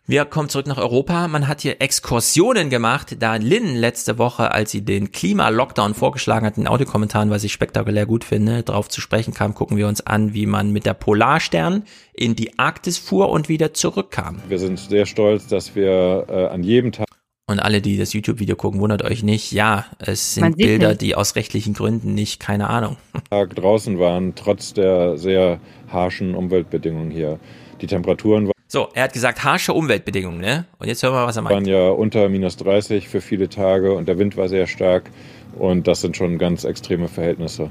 Wir 0.06 0.26
kommen 0.26 0.50
zurück 0.50 0.66
nach 0.66 0.76
Europa. 0.76 1.28
Man 1.28 1.48
hat 1.48 1.62
hier 1.62 1.80
Exkursionen 1.80 2.68
gemacht, 2.68 3.16
da 3.20 3.36
Lynn 3.36 3.74
letzte 3.74 4.18
Woche, 4.18 4.52
als 4.52 4.70
sie 4.70 4.82
den 4.82 5.12
Klima-Lockdown 5.12 5.94
vorgeschlagen 5.94 6.44
hat, 6.44 6.58
in 6.58 6.66
Audiokommentaren, 6.66 7.30
was 7.30 7.42
ich 7.42 7.54
spektakulär 7.54 8.04
gut 8.04 8.22
finde, 8.22 8.62
darauf 8.62 8.90
zu 8.90 9.00
sprechen 9.00 9.32
kam, 9.32 9.54
gucken 9.54 9.78
wir 9.78 9.88
uns 9.88 10.06
an, 10.06 10.34
wie 10.34 10.44
man 10.44 10.72
mit 10.72 10.84
der 10.84 10.92
Polarstern 10.92 11.84
in 12.12 12.36
die 12.36 12.58
Arktis 12.58 12.98
fuhr 12.98 13.30
und 13.30 13.48
wieder 13.48 13.72
zurückkam. 13.72 14.42
Wir 14.46 14.58
sind 14.58 14.78
sehr 14.78 15.06
stolz, 15.06 15.46
dass 15.46 15.74
wir 15.74 16.26
äh, 16.28 16.48
an 16.48 16.62
jedem 16.62 16.92
Tag 16.92 17.08
und 17.54 17.60
alle, 17.60 17.80
die 17.80 17.96
das 17.96 18.12
YouTube-Video 18.12 18.56
gucken, 18.56 18.80
wundert 18.80 19.02
euch 19.02 19.22
nicht. 19.22 19.52
Ja, 19.52 19.86
es 19.98 20.34
sind 20.34 20.56
Bilder, 20.56 20.90
nicht. 20.90 21.02
die 21.02 21.14
aus 21.14 21.36
rechtlichen 21.36 21.72
Gründen 21.72 22.12
nicht, 22.12 22.40
keine 22.40 22.68
Ahnung. 22.68 22.96
Tag 23.30 23.54
draußen 23.54 24.00
waren, 24.00 24.34
trotz 24.34 24.74
der 24.74 25.16
sehr 25.16 25.60
harschen 25.88 26.34
Umweltbedingungen 26.34 27.12
hier. 27.12 27.38
Die 27.80 27.86
Temperaturen 27.86 28.46
waren 28.46 28.54
so, 28.66 28.88
er 28.92 29.04
hat 29.04 29.12
gesagt, 29.12 29.44
harsche 29.44 29.72
Umweltbedingungen, 29.72 30.40
ne? 30.40 30.64
Und 30.78 30.88
jetzt 30.88 31.00
hören 31.04 31.12
wir 31.12 31.20
mal, 31.20 31.26
was 31.28 31.36
er 31.36 31.42
meint. 31.42 31.54
waren 31.54 31.66
ja 31.66 31.90
unter 31.90 32.28
minus 32.28 32.56
30 32.56 33.08
für 33.08 33.20
viele 33.20 33.48
Tage 33.48 33.92
und 33.92 34.08
der 34.08 34.18
Wind 34.18 34.36
war 34.36 34.48
sehr 34.48 34.66
stark 34.66 35.10
und 35.56 35.86
das 35.86 36.00
sind 36.00 36.16
schon 36.16 36.38
ganz 36.38 36.64
extreme 36.64 37.06
Verhältnisse. 37.06 37.70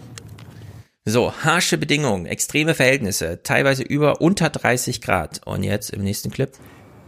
So, 1.04 1.34
harsche 1.34 1.78
Bedingungen, 1.78 2.26
extreme 2.26 2.74
Verhältnisse, 2.74 3.42
teilweise 3.44 3.84
über 3.84 4.22
unter 4.22 4.50
30 4.50 5.02
Grad. 5.02 5.42
Und 5.44 5.64
jetzt 5.64 5.90
im 5.90 6.02
nächsten 6.02 6.32
Clip. 6.32 6.50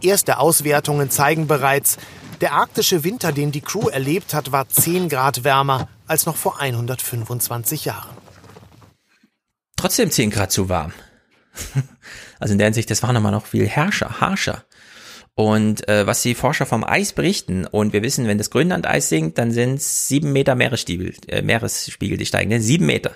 Erste 0.02 0.38
Auswertungen 0.38 1.08
zeigen 1.08 1.46
bereits, 1.46 1.96
der 2.40 2.52
arktische 2.52 3.04
Winter, 3.04 3.32
den 3.32 3.52
die 3.52 3.60
Crew 3.60 3.88
erlebt 3.88 4.34
hat, 4.34 4.52
war 4.52 4.68
10 4.68 5.08
Grad 5.08 5.44
wärmer 5.44 5.88
als 6.06 6.26
noch 6.26 6.36
vor 6.36 6.60
125 6.60 7.84
Jahren. 7.84 8.16
Trotzdem 9.76 10.10
10 10.10 10.30
Grad 10.30 10.52
zu 10.52 10.68
warm. 10.68 10.92
Also 12.38 12.52
in 12.52 12.58
der 12.58 12.66
Hinsicht, 12.66 12.90
das 12.90 13.02
war 13.02 13.14
nochmal 13.14 13.32
noch 13.32 13.46
viel 13.46 13.66
herrscher, 13.66 14.20
harscher. 14.20 14.66
Und 15.34 15.88
äh, 15.88 16.06
was 16.06 16.20
die 16.20 16.34
Forscher 16.34 16.66
vom 16.66 16.84
Eis 16.84 17.12
berichten, 17.12 17.66
und 17.66 17.92
wir 17.92 18.02
wissen, 18.02 18.26
wenn 18.26 18.38
das 18.38 18.50
Grönland-Eis 18.50 19.08
sinkt, 19.08 19.38
dann 19.38 19.52
sind 19.52 19.76
es 19.76 20.06
sieben 20.06 20.32
Meter 20.32 20.54
Meeresspiegel, 20.54 21.14
äh, 21.28 21.42
Meeresspiegel, 21.42 22.18
die 22.18 22.26
steigen, 22.26 22.50
ne? 22.50 22.60
sieben 22.60 22.86
Meter. 22.86 23.12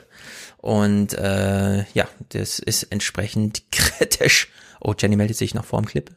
Und 0.59 1.15
äh, 1.15 1.85
ja, 1.95 2.09
das 2.31 2.59
ist 2.59 2.85
entsprechend 2.85 3.65
kritisch. 3.73 4.49
Oh, 4.81 4.95
Jenny 4.99 5.17
meldet 5.17 5.37
sich 5.37 5.55
noch 5.55 5.65
vor 5.65 5.81
dem 5.81 5.87
Clip. 5.87 6.11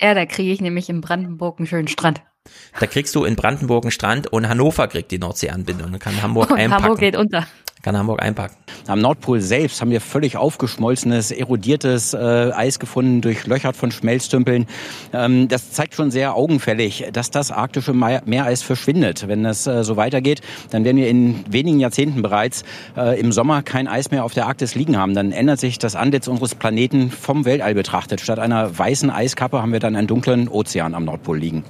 Ja, 0.00 0.14
da 0.14 0.26
kriege 0.26 0.52
ich 0.52 0.60
nämlich 0.60 0.88
in 0.88 1.00
Brandenburg 1.00 1.58
einen 1.58 1.66
schönen 1.66 1.88
Strand. 1.88 2.22
Da 2.78 2.86
kriegst 2.86 3.14
du 3.14 3.24
in 3.24 3.36
Brandenburg 3.36 3.84
einen 3.84 3.90
Strand 3.90 4.26
und 4.32 4.48
Hannover 4.48 4.86
kriegt 4.88 5.10
die 5.10 5.18
Nordseeanbindung. 5.18 5.92
Dann 5.92 6.00
kann 6.00 6.22
Hamburg 6.22 6.50
und 6.50 6.58
einpacken. 6.58 6.84
Hamburg 6.84 7.00
geht 7.00 7.16
unter 7.16 7.46
kann 7.84 7.96
Hamburg 7.96 8.22
einpacken. 8.22 8.56
Am 8.88 9.00
Nordpol 9.00 9.40
selbst 9.40 9.80
haben 9.80 9.90
wir 9.90 10.00
völlig 10.00 10.36
aufgeschmolzenes, 10.36 11.30
erodiertes 11.30 12.14
äh, 12.14 12.16
Eis 12.16 12.78
gefunden, 12.78 13.20
durchlöchert 13.20 13.76
von 13.76 13.92
Schmelztümpeln. 13.92 14.66
Ähm, 15.12 15.48
das 15.48 15.70
zeigt 15.70 15.94
schon 15.94 16.10
sehr 16.10 16.34
augenfällig, 16.34 17.06
dass 17.12 17.30
das 17.30 17.52
arktische 17.52 17.92
Meereis 17.92 18.62
verschwindet. 18.62 19.28
Wenn 19.28 19.44
das 19.44 19.66
äh, 19.66 19.84
so 19.84 19.96
weitergeht, 19.96 20.40
dann 20.70 20.84
werden 20.84 20.96
wir 20.96 21.08
in 21.08 21.44
wenigen 21.48 21.78
Jahrzehnten 21.78 22.22
bereits 22.22 22.64
äh, 22.96 23.20
im 23.20 23.32
Sommer 23.32 23.62
kein 23.62 23.86
Eis 23.86 24.10
mehr 24.10 24.24
auf 24.24 24.34
der 24.34 24.46
Arktis 24.46 24.74
liegen 24.74 24.96
haben. 24.96 25.14
Dann 25.14 25.32
ändert 25.32 25.60
sich 25.60 25.78
das 25.78 25.94
Antlitz 25.94 26.26
unseres 26.26 26.54
Planeten 26.54 27.10
vom 27.10 27.44
Weltall 27.44 27.74
betrachtet. 27.74 28.20
Statt 28.20 28.38
einer 28.38 28.76
weißen 28.76 29.10
Eiskappe 29.10 29.60
haben 29.60 29.72
wir 29.72 29.80
dann 29.80 29.94
einen 29.94 30.06
dunklen 30.06 30.48
Ozean 30.48 30.94
am 30.94 31.04
Nordpol 31.04 31.38
liegen. 31.38 31.64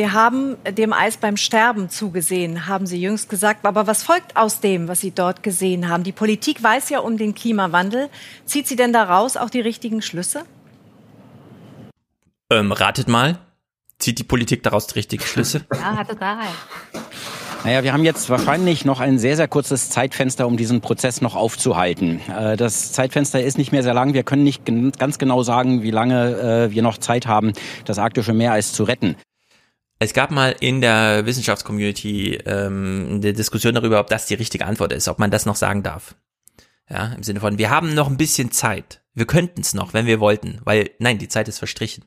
Wir 0.00 0.14
haben 0.14 0.56
dem 0.64 0.94
Eis 0.94 1.18
beim 1.18 1.36
Sterben 1.36 1.90
zugesehen, 1.90 2.66
haben 2.66 2.86
Sie 2.86 2.98
jüngst 2.98 3.28
gesagt. 3.28 3.66
Aber 3.66 3.86
was 3.86 4.02
folgt 4.02 4.34
aus 4.34 4.60
dem, 4.60 4.88
was 4.88 5.02
Sie 5.02 5.10
dort 5.10 5.42
gesehen 5.42 5.90
haben? 5.90 6.04
Die 6.04 6.12
Politik 6.12 6.62
weiß 6.62 6.88
ja 6.88 7.00
um 7.00 7.18
den 7.18 7.34
Klimawandel. 7.34 8.08
Zieht 8.46 8.66
sie 8.66 8.76
denn 8.76 8.94
daraus 8.94 9.36
auch 9.36 9.50
die 9.50 9.60
richtigen 9.60 10.00
Schlüsse? 10.00 10.46
Ähm, 12.50 12.72
ratet 12.72 13.08
mal. 13.08 13.40
Zieht 13.98 14.18
die 14.18 14.24
Politik 14.24 14.62
daraus 14.62 14.86
die 14.86 14.94
richtigen 14.94 15.22
Schlüsse? 15.22 15.66
ja, 15.74 16.02
total. 16.02 16.46
Naja, 17.64 17.84
wir 17.84 17.92
haben 17.92 18.04
jetzt 18.04 18.30
wahrscheinlich 18.30 18.86
noch 18.86 19.00
ein 19.00 19.18
sehr, 19.18 19.36
sehr 19.36 19.48
kurzes 19.48 19.90
Zeitfenster, 19.90 20.46
um 20.46 20.56
diesen 20.56 20.80
Prozess 20.80 21.20
noch 21.20 21.36
aufzuhalten. 21.36 22.22
Äh, 22.30 22.56
das 22.56 22.92
Zeitfenster 22.92 23.42
ist 23.42 23.58
nicht 23.58 23.70
mehr 23.70 23.82
sehr 23.82 23.92
lang. 23.92 24.14
Wir 24.14 24.22
können 24.22 24.44
nicht 24.44 24.62
ganz 24.98 25.18
genau 25.18 25.42
sagen, 25.42 25.82
wie 25.82 25.90
lange 25.90 26.68
äh, 26.70 26.70
wir 26.70 26.80
noch 26.80 26.96
Zeit 26.96 27.26
haben, 27.26 27.52
das 27.84 27.98
arktische 27.98 28.32
Meereis 28.32 28.72
zu 28.72 28.84
retten. 28.84 29.16
Es 30.00 30.14
gab 30.14 30.30
mal 30.30 30.56
in 30.60 30.80
der 30.80 31.26
Wissenschaftscommunity 31.26 32.38
ähm, 32.46 33.20
eine 33.22 33.34
Diskussion 33.34 33.74
darüber, 33.74 34.00
ob 34.00 34.08
das 34.08 34.26
die 34.26 34.34
richtige 34.34 34.64
Antwort 34.64 34.92
ist, 34.92 35.08
ob 35.08 35.18
man 35.18 35.30
das 35.30 35.44
noch 35.44 35.56
sagen 35.56 35.82
darf. 35.82 36.16
Ja, 36.88 37.12
im 37.12 37.22
Sinne 37.22 37.40
von, 37.40 37.58
wir 37.58 37.70
haben 37.70 37.94
noch 37.94 38.08
ein 38.08 38.16
bisschen 38.16 38.50
Zeit. 38.50 39.02
Wir 39.14 39.26
könnten 39.26 39.60
es 39.60 39.74
noch, 39.74 39.92
wenn 39.92 40.06
wir 40.06 40.18
wollten, 40.18 40.58
weil 40.64 40.90
nein, 40.98 41.18
die 41.18 41.28
Zeit 41.28 41.48
ist 41.48 41.58
verstrichen. 41.58 42.04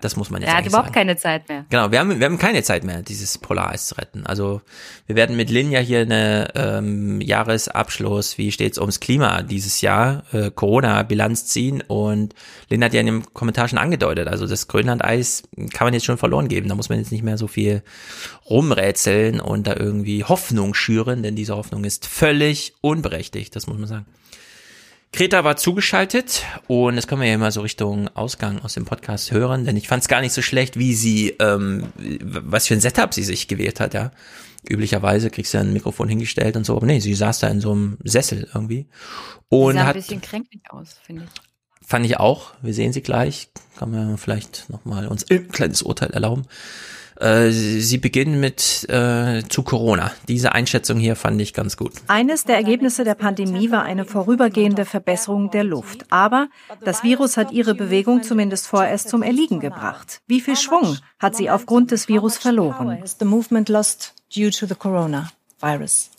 Das 0.00 0.16
muss 0.16 0.30
man 0.30 0.42
jetzt 0.42 0.50
Er 0.50 0.58
hat 0.58 0.66
überhaupt 0.66 0.88
sagen. 0.88 0.94
keine 0.94 1.16
Zeit 1.16 1.48
mehr. 1.48 1.64
Genau, 1.70 1.90
wir 1.90 1.98
haben, 1.98 2.18
wir 2.18 2.26
haben 2.26 2.38
keine 2.38 2.62
Zeit 2.62 2.84
mehr, 2.84 3.02
dieses 3.02 3.38
Polareis 3.38 3.86
zu 3.86 3.96
retten. 3.96 4.26
Also 4.26 4.60
wir 5.06 5.16
werden 5.16 5.36
mit 5.36 5.50
Lin 5.50 5.70
ja 5.70 5.80
hier 5.80 6.00
eine 6.00 6.48
ähm, 6.54 7.20
Jahresabschluss, 7.20 8.38
wie 8.38 8.52
steht's 8.52 8.78
ums 8.78 9.00
Klima 9.00 9.42
dieses 9.42 9.80
Jahr, 9.80 10.24
äh, 10.32 10.50
Corona-Bilanz 10.50 11.46
ziehen 11.46 11.82
und 11.86 12.34
Lin 12.68 12.84
hat 12.84 12.94
ja 12.94 13.00
in 13.00 13.06
dem 13.06 13.34
Kommentar 13.34 13.68
schon 13.68 13.78
angedeutet, 13.78 14.28
also 14.28 14.46
das 14.46 14.68
Grönland-Eis 14.68 15.44
kann 15.72 15.86
man 15.86 15.94
jetzt 15.94 16.04
schon 16.04 16.18
verloren 16.18 16.48
geben, 16.48 16.68
da 16.68 16.74
muss 16.74 16.88
man 16.88 16.98
jetzt 16.98 17.12
nicht 17.12 17.24
mehr 17.24 17.38
so 17.38 17.46
viel 17.46 17.82
rumrätseln 18.48 19.40
und 19.40 19.66
da 19.66 19.74
irgendwie 19.76 20.24
Hoffnung 20.24 20.74
schüren, 20.74 21.22
denn 21.22 21.36
diese 21.36 21.56
Hoffnung 21.56 21.84
ist 21.84 22.06
völlig 22.06 22.74
unberechtigt, 22.80 23.56
das 23.56 23.66
muss 23.66 23.78
man 23.78 23.86
sagen. 23.86 24.06
Greta 25.14 25.44
war 25.44 25.56
zugeschaltet 25.56 26.44
und 26.66 26.96
das 26.96 27.06
können 27.06 27.20
wir 27.20 27.28
ja 27.28 27.34
immer 27.34 27.52
so 27.52 27.60
Richtung 27.60 28.08
Ausgang 28.16 28.58
aus 28.58 28.74
dem 28.74 28.84
Podcast 28.84 29.30
hören, 29.30 29.64
denn 29.64 29.76
ich 29.76 29.86
fand 29.86 30.02
es 30.02 30.08
gar 30.08 30.20
nicht 30.20 30.32
so 30.32 30.42
schlecht, 30.42 30.76
wie 30.76 30.92
sie, 30.92 31.36
ähm, 31.38 31.86
was 31.96 32.66
für 32.66 32.74
ein 32.74 32.80
Setup 32.80 33.14
sie 33.14 33.22
sich 33.22 33.46
gewählt 33.46 33.78
hat, 33.78 33.94
ja. 33.94 34.10
Üblicherweise 34.68 35.30
kriegst 35.30 35.54
du 35.54 35.58
ein 35.58 35.72
Mikrofon 35.72 36.08
hingestellt 36.08 36.56
und 36.56 36.64
so, 36.64 36.76
aber 36.76 36.86
nee, 36.86 36.98
sie 36.98 37.14
saß 37.14 37.38
da 37.38 37.48
in 37.48 37.60
so 37.60 37.70
einem 37.70 37.98
Sessel 38.02 38.48
irgendwie. 38.52 38.88
Und 39.50 39.74
sah 39.74 39.82
ein 39.82 39.86
hat, 39.86 39.94
bisschen 39.94 40.20
kränklich 40.20 40.62
aus, 40.70 40.96
finde 41.04 41.24
ich. 41.24 41.86
fand 41.86 42.06
ich 42.06 42.18
auch, 42.18 42.52
wir 42.60 42.74
sehen 42.74 42.92
sie 42.92 43.02
gleich, 43.02 43.50
kann 43.78 43.92
man 43.92 44.18
vielleicht 44.18 44.68
nochmal 44.68 45.06
uns 45.06 45.30
ein 45.30 45.48
kleines 45.48 45.82
Urteil 45.82 46.10
erlauben. 46.10 46.46
Äh, 47.20 47.50
sie 47.50 47.98
beginnen 47.98 48.40
mit 48.40 48.88
äh, 48.88 49.42
zu 49.48 49.62
Corona. 49.62 50.10
Diese 50.26 50.52
Einschätzung 50.52 50.98
hier 50.98 51.14
fand 51.14 51.40
ich 51.40 51.54
ganz 51.54 51.76
gut. 51.76 51.92
Eines 52.08 52.44
der 52.44 52.56
Ergebnisse 52.56 53.04
der 53.04 53.14
Pandemie 53.14 53.70
war 53.70 53.82
eine 53.82 54.04
vorübergehende 54.04 54.84
Verbesserung 54.84 55.50
der 55.50 55.64
Luft. 55.64 56.06
Aber 56.10 56.48
das 56.84 57.02
Virus 57.04 57.36
hat 57.36 57.52
ihre 57.52 57.74
Bewegung 57.74 58.22
zumindest 58.22 58.66
vorerst 58.66 59.08
zum 59.08 59.22
Erliegen 59.22 59.60
gebracht. 59.60 60.22
Wie 60.26 60.40
viel 60.40 60.56
Schwung 60.56 60.98
hat 61.18 61.36
sie 61.36 61.50
aufgrund 61.50 61.92
des 61.92 62.08
Virus 62.08 62.36
verloren? 62.36 62.98
The 63.04 63.24
movement 63.24 63.68
lost 63.68 64.14
due 64.34 64.50
to 64.50 64.66
the 64.66 64.74
coronavirus. 64.74 66.10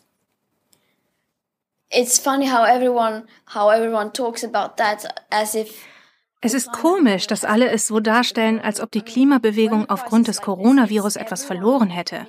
It's 1.89 2.19
funny 2.19 2.47
how 2.47 2.65
everyone 2.65 3.23
how 3.53 3.69
everyone 3.69 4.11
talks 4.11 4.43
about 4.43 4.75
that 4.77 5.07
as 5.29 5.55
if 5.55 5.69
Es 6.45 6.53
ist 6.53 6.71
komisch, 6.71 7.25
dass 7.25 7.43
alle 7.43 7.71
es 7.71 7.87
so 7.87 7.99
darstellen, 7.99 8.59
als 8.59 8.79
ob 8.79 8.91
die 8.91 9.01
Klimabewegung 9.01 9.89
aufgrund 9.89 10.27
des 10.27 10.41
Coronavirus 10.41 11.15
etwas 11.15 11.43
verloren 11.43 11.89
hätte. 11.89 12.27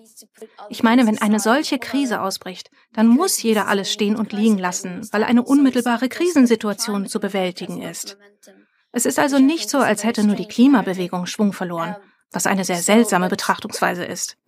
Ich 0.70 0.82
meine, 0.82 1.06
wenn 1.06 1.20
eine 1.20 1.38
solche 1.38 1.78
Krise 1.78 2.22
ausbricht, 2.22 2.70
dann 2.94 3.08
muss 3.08 3.42
jeder 3.42 3.68
alles 3.68 3.92
stehen 3.92 4.16
und 4.16 4.32
liegen 4.32 4.56
lassen, 4.56 5.06
weil 5.12 5.22
eine 5.22 5.42
unmittelbare 5.42 6.08
Krisensituation 6.08 7.08
zu 7.08 7.20
bewältigen 7.20 7.82
ist. 7.82 8.16
Es 8.90 9.04
ist 9.04 9.18
also 9.18 9.38
nicht 9.38 9.68
so, 9.68 9.80
als 9.80 10.02
hätte 10.02 10.24
nur 10.24 10.36
die 10.36 10.48
Klimabewegung 10.48 11.26
Schwung 11.26 11.52
verloren, 11.52 11.94
was 12.32 12.46
eine 12.46 12.64
sehr 12.64 12.80
seltsame 12.80 13.28
Betrachtungsweise 13.28 14.06
ist. 14.06 14.38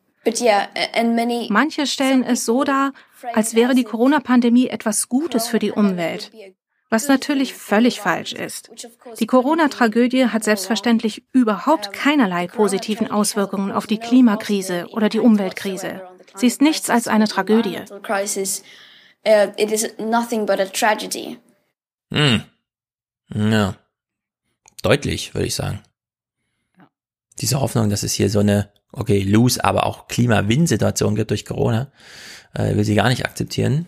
Manche 1.50 1.86
stellen 1.86 2.24
es 2.24 2.46
so 2.46 2.64
dar, 2.64 2.94
als 3.34 3.54
wäre 3.54 3.74
die 3.74 3.84
Corona-Pandemie 3.84 4.68
etwas 4.68 5.10
Gutes 5.10 5.46
für 5.46 5.58
die 5.58 5.72
Umwelt, 5.72 6.30
was 6.90 7.08
natürlich 7.08 7.54
völlig 7.54 8.00
falsch 8.00 8.32
ist. 8.32 8.70
Die 9.20 9.26
Corona-Tragödie 9.26 10.26
hat 10.26 10.44
selbstverständlich 10.44 11.24
überhaupt 11.32 11.92
keinerlei 11.92 12.46
positiven 12.46 13.10
Auswirkungen 13.10 13.72
auf 13.72 13.86
die 13.86 13.98
Klimakrise 13.98 14.86
oder 14.90 15.08
die 15.08 15.20
Umweltkrise. 15.20 16.02
Sie 16.34 16.46
ist 16.46 16.62
nichts 16.62 16.88
als 16.88 17.08
eine 17.08 17.28
Tragödie. 17.28 17.80
uh, 19.26 19.52
it 19.56 19.70
is 19.70 19.88
nothing 19.98 20.46
but 20.46 20.60
a 20.60 20.66
tragedy. 20.66 21.38
Hm. 22.10 22.42
Ja. 23.34 23.76
Deutlich, 24.82 25.34
würde 25.34 25.46
ich 25.46 25.54
sagen. 25.54 25.82
Diese 27.40 27.60
Hoffnung, 27.60 27.90
dass 27.90 28.02
es 28.02 28.14
hier 28.14 28.30
so 28.30 28.38
eine, 28.38 28.72
okay, 28.92 29.20
Lose, 29.20 29.62
aber 29.62 29.84
auch 29.84 30.08
Klima-Win-Situation 30.08 31.14
gibt 31.14 31.30
durch 31.30 31.44
Corona, 31.44 31.90
äh, 32.54 32.74
will 32.76 32.84
sie 32.84 32.94
gar 32.94 33.08
nicht 33.08 33.26
akzeptieren. 33.26 33.86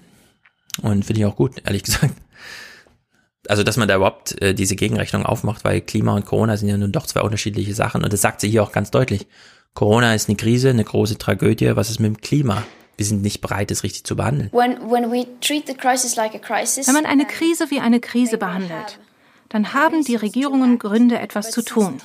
Und 0.82 1.04
finde 1.04 1.20
ich 1.20 1.26
auch 1.26 1.36
gut, 1.36 1.62
ehrlich 1.64 1.82
gesagt. 1.84 2.14
Also, 3.50 3.64
dass 3.64 3.76
man 3.76 3.88
da 3.88 3.96
überhaupt 3.96 4.40
äh, 4.40 4.54
diese 4.54 4.76
Gegenrechnung 4.76 5.26
aufmacht, 5.26 5.64
weil 5.64 5.80
Klima 5.80 6.14
und 6.14 6.24
Corona 6.24 6.56
sind 6.56 6.68
ja 6.68 6.76
nun 6.76 6.92
doch 6.92 7.04
zwei 7.04 7.22
unterschiedliche 7.22 7.74
Sachen. 7.74 8.04
Und 8.04 8.12
das 8.12 8.20
sagt 8.20 8.40
sie 8.40 8.48
hier 8.48 8.62
auch 8.62 8.70
ganz 8.70 8.92
deutlich. 8.92 9.26
Corona 9.74 10.14
ist 10.14 10.28
eine 10.28 10.36
Krise, 10.36 10.70
eine 10.70 10.84
große 10.84 11.18
Tragödie. 11.18 11.74
Was 11.74 11.90
ist 11.90 11.98
mit 11.98 12.14
dem 12.14 12.20
Klima? 12.20 12.62
Wir 12.96 13.06
sind 13.06 13.22
nicht 13.22 13.40
bereit, 13.40 13.72
es 13.72 13.82
richtig 13.82 14.04
zu 14.04 14.14
behandeln. 14.14 14.50
When 14.52 14.88
when 14.88 15.10
we 15.10 15.26
treat 15.40 15.66
the 15.66 15.74
crisis 15.74 16.14
like 16.14 16.32
a 16.36 16.38
crisis, 16.38 16.86
Wenn 16.86 16.94
man 16.94 17.06
eine 17.06 17.26
Krise 17.26 17.72
wie 17.72 17.80
eine 17.80 17.98
Krise 17.98 18.38
behandelt, 18.38 19.00
dann 19.48 19.74
haben 19.74 20.04
die 20.04 20.14
Regierungen 20.14 20.78
Gründe, 20.78 21.18
etwas 21.18 21.50
zu 21.50 21.64
tun. 21.64 22.00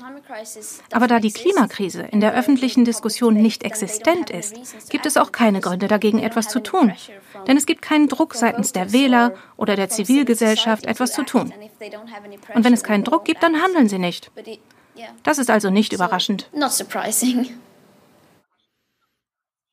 Aber 0.91 1.07
da 1.07 1.19
die 1.19 1.31
Klimakrise 1.31 2.03
in 2.03 2.19
der 2.19 2.33
öffentlichen 2.33 2.85
Diskussion 2.85 3.35
nicht 3.35 3.63
existent 3.63 4.29
ist, 4.29 4.55
gibt 4.89 5.05
es 5.05 5.17
auch 5.17 5.31
keine 5.31 5.61
Gründe 5.61 5.87
dagegen, 5.87 6.19
etwas 6.19 6.47
zu 6.47 6.61
tun. 6.61 6.93
Denn 7.47 7.57
es 7.57 7.65
gibt 7.65 7.81
keinen 7.81 8.07
Druck 8.07 8.33
seitens 8.33 8.73
der 8.73 8.91
Wähler 8.91 9.33
oder 9.57 9.75
der 9.75 9.89
Zivilgesellschaft, 9.89 10.85
etwas 10.85 11.13
zu 11.13 11.23
tun. 11.23 11.53
Und 12.53 12.63
wenn 12.63 12.73
es 12.73 12.83
keinen 12.83 13.03
Druck 13.03 13.25
gibt, 13.25 13.43
dann 13.43 13.61
handeln 13.61 13.89
sie 13.89 13.99
nicht. 13.99 14.31
Das 15.23 15.37
ist 15.37 15.49
also 15.49 15.69
nicht 15.69 15.93
überraschend. 15.93 16.49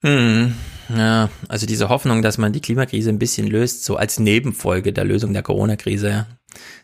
Hm, 0.04 0.56
ja, 0.88 1.28
also 1.48 1.66
diese 1.66 1.88
Hoffnung, 1.88 2.22
dass 2.22 2.36
man 2.36 2.52
die 2.52 2.60
Klimakrise 2.60 3.08
ein 3.10 3.20
bisschen 3.20 3.46
löst, 3.46 3.84
so 3.84 3.96
als 3.96 4.18
Nebenfolge 4.18 4.92
der 4.92 5.04
Lösung 5.04 5.32
der 5.32 5.42
Corona-Krise. 5.42 6.26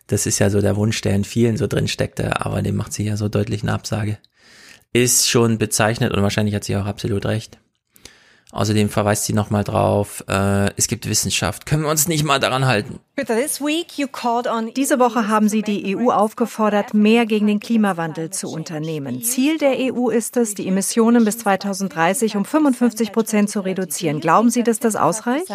Das 0.06 0.26
ist 0.26 0.38
ja 0.38 0.50
so 0.50 0.60
der 0.60 0.76
Wunsch, 0.76 1.00
der 1.00 1.14
in 1.14 1.24
vielen 1.24 1.56
so 1.56 1.66
drin 1.66 1.88
steckte, 1.88 2.44
aber 2.44 2.62
dem 2.62 2.76
macht 2.76 2.92
sie 2.92 3.04
ja 3.04 3.16
so 3.16 3.28
deutlich 3.28 3.62
eine 3.62 3.72
Absage. 3.72 4.18
Ist 4.92 5.28
schon 5.28 5.58
bezeichnet 5.58 6.12
und 6.12 6.22
wahrscheinlich 6.22 6.54
hat 6.54 6.64
sie 6.64 6.76
auch 6.76 6.86
absolut 6.86 7.26
recht. 7.26 7.58
Außerdem 8.50 8.88
verweist 8.88 9.26
sie 9.26 9.34
nochmal 9.34 9.62
drauf, 9.62 10.24
äh, 10.26 10.70
es 10.76 10.88
gibt 10.88 11.06
Wissenschaft. 11.06 11.66
Können 11.66 11.82
wir 11.82 11.90
uns 11.90 12.08
nicht 12.08 12.24
mal 12.24 12.40
daran 12.40 12.64
halten? 12.64 12.98
Diese 14.74 14.98
Woche 14.98 15.28
haben 15.28 15.50
Sie 15.50 15.60
die 15.60 15.94
EU 15.94 16.10
aufgefordert, 16.10 16.94
mehr 16.94 17.26
gegen 17.26 17.46
den 17.46 17.60
Klimawandel 17.60 18.30
zu 18.30 18.48
unternehmen. 18.48 19.22
Ziel 19.22 19.58
der 19.58 19.76
EU 19.94 20.08
ist 20.08 20.38
es, 20.38 20.54
die 20.54 20.66
Emissionen 20.66 21.26
bis 21.26 21.38
2030 21.38 22.36
um 22.36 22.46
55 22.46 23.12
Prozent 23.12 23.50
zu 23.50 23.60
reduzieren. 23.60 24.20
Glauben 24.20 24.48
Sie, 24.48 24.62
dass 24.62 24.80
das 24.80 24.96
ausreicht? 24.96 25.48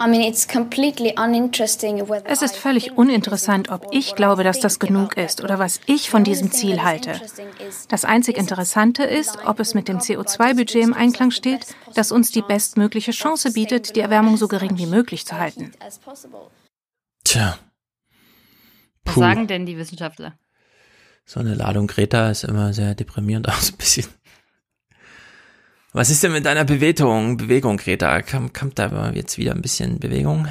I 0.00 0.08
mean, 0.08 0.22
it's 0.22 0.46
completely 0.46 1.14
uninteresting 1.16 2.08
whether 2.08 2.28
Es 2.28 2.42
ist 2.42 2.56
völlig 2.56 2.96
uninteressant, 2.96 3.68
ob 3.70 3.86
ich 3.92 4.14
glaube, 4.14 4.44
dass 4.44 4.60
das 4.60 4.78
genug 4.78 5.16
ist 5.16 5.42
oder 5.42 5.58
was 5.58 5.80
ich 5.86 6.10
von 6.10 6.24
diesem 6.24 6.50
Ziel 6.50 6.82
halte. 6.82 7.20
Das 7.88 8.04
einzig 8.04 8.36
Interessante 8.36 9.04
ist, 9.04 9.38
ob 9.44 9.60
es 9.60 9.74
mit 9.74 9.88
dem 9.88 9.98
CO2-Budget 9.98 10.82
im 10.82 10.94
Einklang 10.94 11.30
steht, 11.30 11.66
das 11.94 12.12
uns 12.12 12.30
die 12.30 12.42
bestmögliche 12.42 13.12
Chance 13.12 13.52
bietet, 13.52 13.94
die 13.96 14.00
Erwärmung 14.00 14.36
so 14.36 14.48
gering 14.48 14.76
wie 14.78 14.86
möglich 14.86 15.26
zu 15.26 15.38
halten. 15.38 15.72
as 15.80 15.98
possible. 15.98 16.50
Tja. 17.24 17.58
Was 19.04 19.14
Puh. 19.14 19.20
sagen 19.20 19.46
denn 19.46 19.66
die 19.66 19.76
Wissenschaftler? 19.76 20.34
So 21.24 21.40
eine 21.40 21.54
Ladung 21.54 21.86
Greta 21.86 22.30
ist 22.30 22.44
immer 22.44 22.72
sehr 22.72 22.94
deprimierend 22.94 23.48
auch 23.48 23.60
so 23.60 23.72
ein 23.72 23.76
bisschen. 23.76 24.06
Was 25.94 26.08
ist 26.08 26.22
denn 26.22 26.32
mit 26.32 26.46
deiner 26.46 26.64
Bewegung, 26.64 27.36
Bewegung, 27.36 27.76
Greta? 27.76 28.22
Kommt, 28.22 28.54
kommt 28.54 28.78
da 28.78 29.10
jetzt 29.10 29.36
wieder 29.36 29.52
ein 29.52 29.60
bisschen 29.60 29.98
Bewegung? 29.98 30.48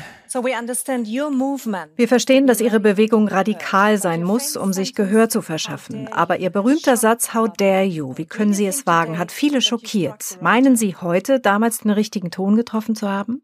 Wir 1.95 2.07
verstehen, 2.07 2.45
dass 2.45 2.61
Ihre 2.61 2.79
Bewegung 2.79 3.27
radikal 3.27 3.97
sein 3.97 4.23
muss, 4.23 4.55
um 4.55 4.71
sich 4.71 4.93
Gehör 4.93 5.29
zu 5.29 5.41
verschaffen. 5.41 6.07
Aber 6.09 6.37
Ihr 6.37 6.51
berühmter 6.51 6.95
Satz 6.95 7.33
How 7.33 7.49
dare 7.57 7.81
you? 7.81 8.15
Wie 8.17 8.27
können 8.27 8.53
Sie 8.53 8.67
es 8.67 8.85
wagen? 8.85 9.17
hat 9.17 9.31
viele 9.31 9.61
schockiert. 9.61 10.37
Meinen 10.41 10.75
Sie 10.75 10.95
heute, 10.95 11.39
damals 11.39 11.79
den 11.79 11.89
richtigen 11.89 12.29
Ton 12.29 12.55
getroffen 12.55 12.95
zu 12.95 13.09
haben? 13.09 13.41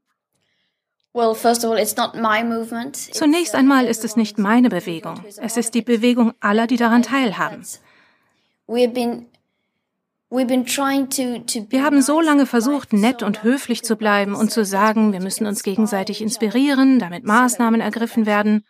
Well, 1.13 1.33
first 1.33 1.65
of 1.65 1.71
all, 1.71 1.79
it's 1.79 1.97
not 1.97 2.13
my 2.13 2.43
movement. 2.43 2.95
Zunächst 2.95 3.55
einmal 3.55 3.87
ist 3.87 4.05
es 4.05 4.15
nicht 4.15 4.37
meine 4.37 4.69
Bewegung. 4.69 5.23
Es 5.41 5.57
ist 5.57 5.73
die 5.73 5.81
Bewegung 5.81 6.33
aller, 6.41 6.67
die 6.67 6.77
daran 6.77 7.01
teilhaben. 7.01 7.65
Wir 10.29 11.83
haben 11.83 12.01
so 12.01 12.19
lange 12.19 12.45
versucht, 12.45 12.91
nett 12.91 13.23
und 13.23 13.43
höflich 13.43 13.83
zu 13.83 13.95
bleiben 13.95 14.35
und 14.35 14.51
zu 14.51 14.65
sagen, 14.65 15.13
wir 15.13 15.21
müssen 15.21 15.47
uns 15.47 15.63
gegenseitig 15.63 16.21
inspirieren, 16.21 16.99
damit 16.99 17.23
Maßnahmen 17.23 17.79
ergriffen 17.79 18.25
werden. 18.25 18.65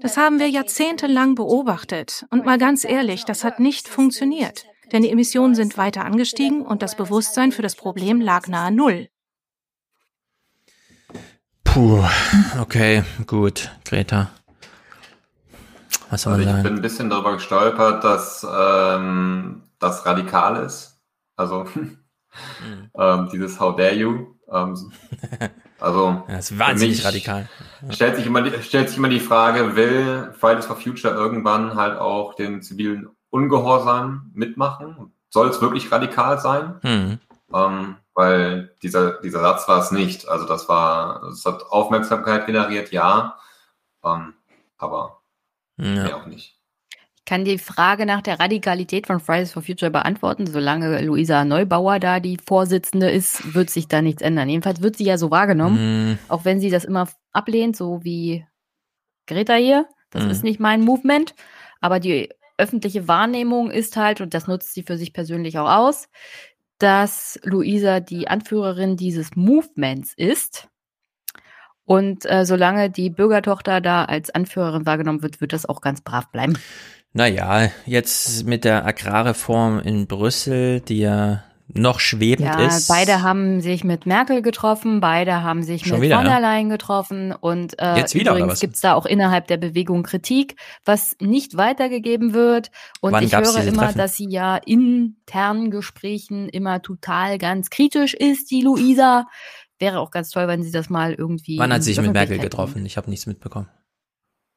Das 0.00 0.16
haben 0.16 0.38
wir 0.38 0.48
jahrzehntelang 0.48 1.34
beobachtet. 1.34 2.24
Und 2.30 2.44
mal 2.44 2.58
ganz 2.58 2.84
ehrlich, 2.84 3.24
das 3.24 3.42
hat 3.44 3.58
nicht 3.58 3.88
funktioniert. 3.88 4.64
Denn 4.92 5.02
die 5.02 5.10
Emissionen 5.10 5.54
sind 5.54 5.76
weiter 5.76 6.04
angestiegen 6.04 6.62
und 6.62 6.82
das 6.82 6.96
Bewusstsein 6.96 7.50
für 7.52 7.62
das 7.62 7.74
Problem 7.74 8.20
lag 8.20 8.46
nahe 8.46 8.70
Null. 8.70 9.08
Puh, 11.64 12.04
okay, 12.60 13.02
gut, 13.26 13.72
Greta. 13.84 14.30
Was 16.10 16.22
soll 16.22 16.32
man 16.32 16.40
Also 16.40 16.50
ich 16.50 16.54
sagen? 16.54 16.62
bin 16.62 16.74
ein 16.76 16.82
bisschen 16.82 17.10
darüber 17.10 17.32
gestolpert, 17.34 18.04
dass 18.04 18.46
ähm, 18.48 19.63
das 19.84 20.06
radikal 20.06 20.56
ist. 20.64 21.00
Also 21.36 21.64
mhm. 21.74 21.98
ähm, 22.98 23.28
dieses 23.32 23.60
How 23.60 23.76
dare 23.76 23.94
you. 23.94 24.34
Ähm, 24.50 24.92
also 25.80 26.22
das 26.28 26.50
ist 26.50 26.58
wahnsinnig 26.58 27.04
radikal. 27.04 27.48
Ja. 27.82 27.92
Stellt 27.92 28.16
sich 28.16 28.26
immer 28.26 28.42
die, 28.42 28.62
stellt 28.62 28.88
sich 28.88 28.98
immer 28.98 29.08
die 29.08 29.20
Frage, 29.20 29.76
will 29.76 30.32
Fridays 30.38 30.66
for 30.66 30.76
Future 30.76 31.14
irgendwann 31.14 31.74
halt 31.74 31.98
auch 31.98 32.34
den 32.34 32.62
zivilen 32.62 33.08
Ungehorsam 33.30 34.30
mitmachen? 34.34 35.12
Soll 35.30 35.48
es 35.48 35.60
wirklich 35.60 35.90
radikal 35.90 36.38
sein? 36.38 36.78
Mhm. 36.82 37.18
Ähm, 37.52 37.96
weil 38.14 38.74
dieser, 38.82 39.20
dieser 39.20 39.40
Satz 39.40 39.68
war 39.68 39.80
es 39.80 39.90
nicht. 39.90 40.28
Also 40.28 40.46
das 40.46 40.68
war, 40.68 41.24
es 41.24 41.44
hat 41.44 41.64
Aufmerksamkeit 41.64 42.46
generiert, 42.46 42.92
ja, 42.92 43.36
ähm, 44.04 44.34
aber 44.78 45.20
ja. 45.76 46.16
auch 46.16 46.26
nicht. 46.26 46.53
Ich 47.24 47.30
kann 47.30 47.46
die 47.46 47.56
Frage 47.56 48.04
nach 48.04 48.20
der 48.20 48.38
Radikalität 48.38 49.06
von 49.06 49.18
Fridays 49.18 49.50
for 49.50 49.62
Future 49.62 49.90
beantworten. 49.90 50.46
Solange 50.46 51.00
Luisa 51.00 51.46
Neubauer 51.46 51.98
da 51.98 52.20
die 52.20 52.36
Vorsitzende 52.36 53.08
ist, 53.08 53.54
wird 53.54 53.70
sich 53.70 53.88
da 53.88 54.02
nichts 54.02 54.20
ändern. 54.20 54.50
Jedenfalls 54.50 54.82
wird 54.82 54.96
sie 54.98 55.04
ja 55.04 55.16
so 55.16 55.30
wahrgenommen, 55.30 56.12
mm. 56.12 56.18
auch 56.28 56.44
wenn 56.44 56.60
sie 56.60 56.68
das 56.68 56.84
immer 56.84 57.08
ablehnt, 57.32 57.78
so 57.78 58.04
wie 58.04 58.44
Greta 59.26 59.54
hier. 59.54 59.88
Das 60.10 60.26
mm. 60.26 60.30
ist 60.30 60.44
nicht 60.44 60.60
mein 60.60 60.82
Movement, 60.82 61.34
aber 61.80 61.98
die 61.98 62.28
öffentliche 62.58 63.08
Wahrnehmung 63.08 63.70
ist 63.70 63.96
halt, 63.96 64.20
und 64.20 64.34
das 64.34 64.46
nutzt 64.46 64.74
sie 64.74 64.82
für 64.82 64.98
sich 64.98 65.14
persönlich 65.14 65.58
auch 65.58 65.70
aus, 65.70 66.10
dass 66.76 67.40
Luisa 67.42 68.00
die 68.00 68.28
Anführerin 68.28 68.98
dieses 68.98 69.34
Movements 69.34 70.12
ist. 70.14 70.68
Und 71.86 72.24
äh, 72.30 72.44
solange 72.44 72.90
die 72.90 73.08
Bürgertochter 73.08 73.80
da 73.80 74.04
als 74.04 74.28
Anführerin 74.30 74.84
wahrgenommen 74.84 75.22
wird, 75.22 75.40
wird 75.40 75.54
das 75.54 75.66
auch 75.66 75.80
ganz 75.80 76.02
brav 76.02 76.30
bleiben. 76.30 76.58
Naja, 77.14 77.70
jetzt 77.86 78.44
mit 78.44 78.64
der 78.64 78.84
Agrarreform 78.84 79.78
in 79.78 80.06
Brüssel, 80.08 80.80
die 80.80 80.98
ja 80.98 81.44
noch 81.68 82.00
schwebend 82.00 82.48
ja, 82.48 82.66
ist. 82.66 82.88
Beide 82.88 83.22
haben 83.22 83.60
sich 83.60 83.84
mit 83.84 84.04
Merkel 84.04 84.42
getroffen, 84.42 85.00
beide 85.00 85.42
haben 85.42 85.62
sich 85.62 85.86
Schon 85.86 86.00
mit 86.00 86.02
wieder, 86.06 86.16
von 86.16 86.26
der 86.26 86.40
Leyen 86.40 86.68
getroffen 86.68 87.32
und 87.32 87.78
äh, 87.80 87.96
Jetzt 87.96 88.14
wieder, 88.14 88.32
übrigens 88.32 88.60
gibt 88.60 88.74
es 88.74 88.80
da 88.80 88.94
auch 88.94 89.06
innerhalb 89.06 89.46
der 89.46 89.56
Bewegung 89.56 90.02
Kritik, 90.02 90.56
was 90.84 91.16
nicht 91.20 91.56
weitergegeben 91.56 92.34
wird. 92.34 92.70
Und 93.00 93.12
Wann 93.12 93.24
ich 93.24 93.34
höre 93.34 93.62
immer, 93.64 93.84
Treffen? 93.84 93.98
dass 93.98 94.16
sie 94.16 94.28
ja 94.28 94.56
in 94.56 95.16
internen 95.26 95.70
Gesprächen 95.70 96.48
immer 96.48 96.82
total 96.82 97.38
ganz 97.38 97.70
kritisch 97.70 98.14
ist, 98.14 98.50
die 98.50 98.60
Luisa. 98.60 99.26
Wäre 99.78 100.00
auch 100.00 100.10
ganz 100.10 100.30
toll, 100.30 100.48
wenn 100.48 100.62
sie 100.62 100.70
das 100.70 100.90
mal 100.90 101.14
irgendwie. 101.14 101.58
Wann 101.58 101.72
hat 101.72 101.82
sie 101.82 101.94
sich 101.94 102.02
mit 102.02 102.12
Merkel 102.12 102.38
getroffen? 102.38 102.84
Ich 102.84 102.96
habe 102.96 103.08
nichts 103.08 103.26
mitbekommen. 103.26 103.68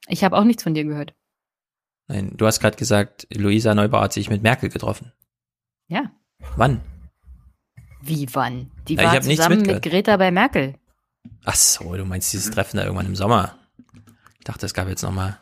Ich 0.08 0.24
habe 0.24 0.38
auch 0.38 0.44
nichts 0.44 0.64
von 0.64 0.74
dir 0.74 0.84
gehört. 0.84 1.14
Nein, 2.08 2.34
du 2.36 2.46
hast 2.46 2.60
gerade 2.60 2.78
gesagt, 2.78 3.28
Luisa 3.34 3.76
Neubauer 3.76 4.04
hat 4.04 4.14
sich 4.14 4.30
mit 4.30 4.44
Merkel 4.44 4.70
getroffen. 4.70 5.12
Ja. 5.88 6.12
Wann? 6.56 6.82
Wie 8.02 8.28
wann? 8.34 8.72
Die 8.88 8.96
ja, 8.96 9.04
war 9.04 9.22
zusammen 9.22 9.64
mit 9.64 9.82
Greta 9.82 10.16
bei 10.18 10.32
Merkel. 10.32 10.76
Ach 11.44 11.56
so, 11.56 11.96
du 11.96 12.06
meinst 12.06 12.32
dieses 12.32 12.52
Treffen 12.52 12.78
da 12.78 12.84
irgendwann 12.84 13.08
im 13.08 13.16
Sommer. 13.16 13.56
Ich 14.38 14.46
dachte, 14.46 14.66
es 14.66 14.74
gab 14.74 14.88
jetzt 14.88 15.02
nochmal. 15.02 15.38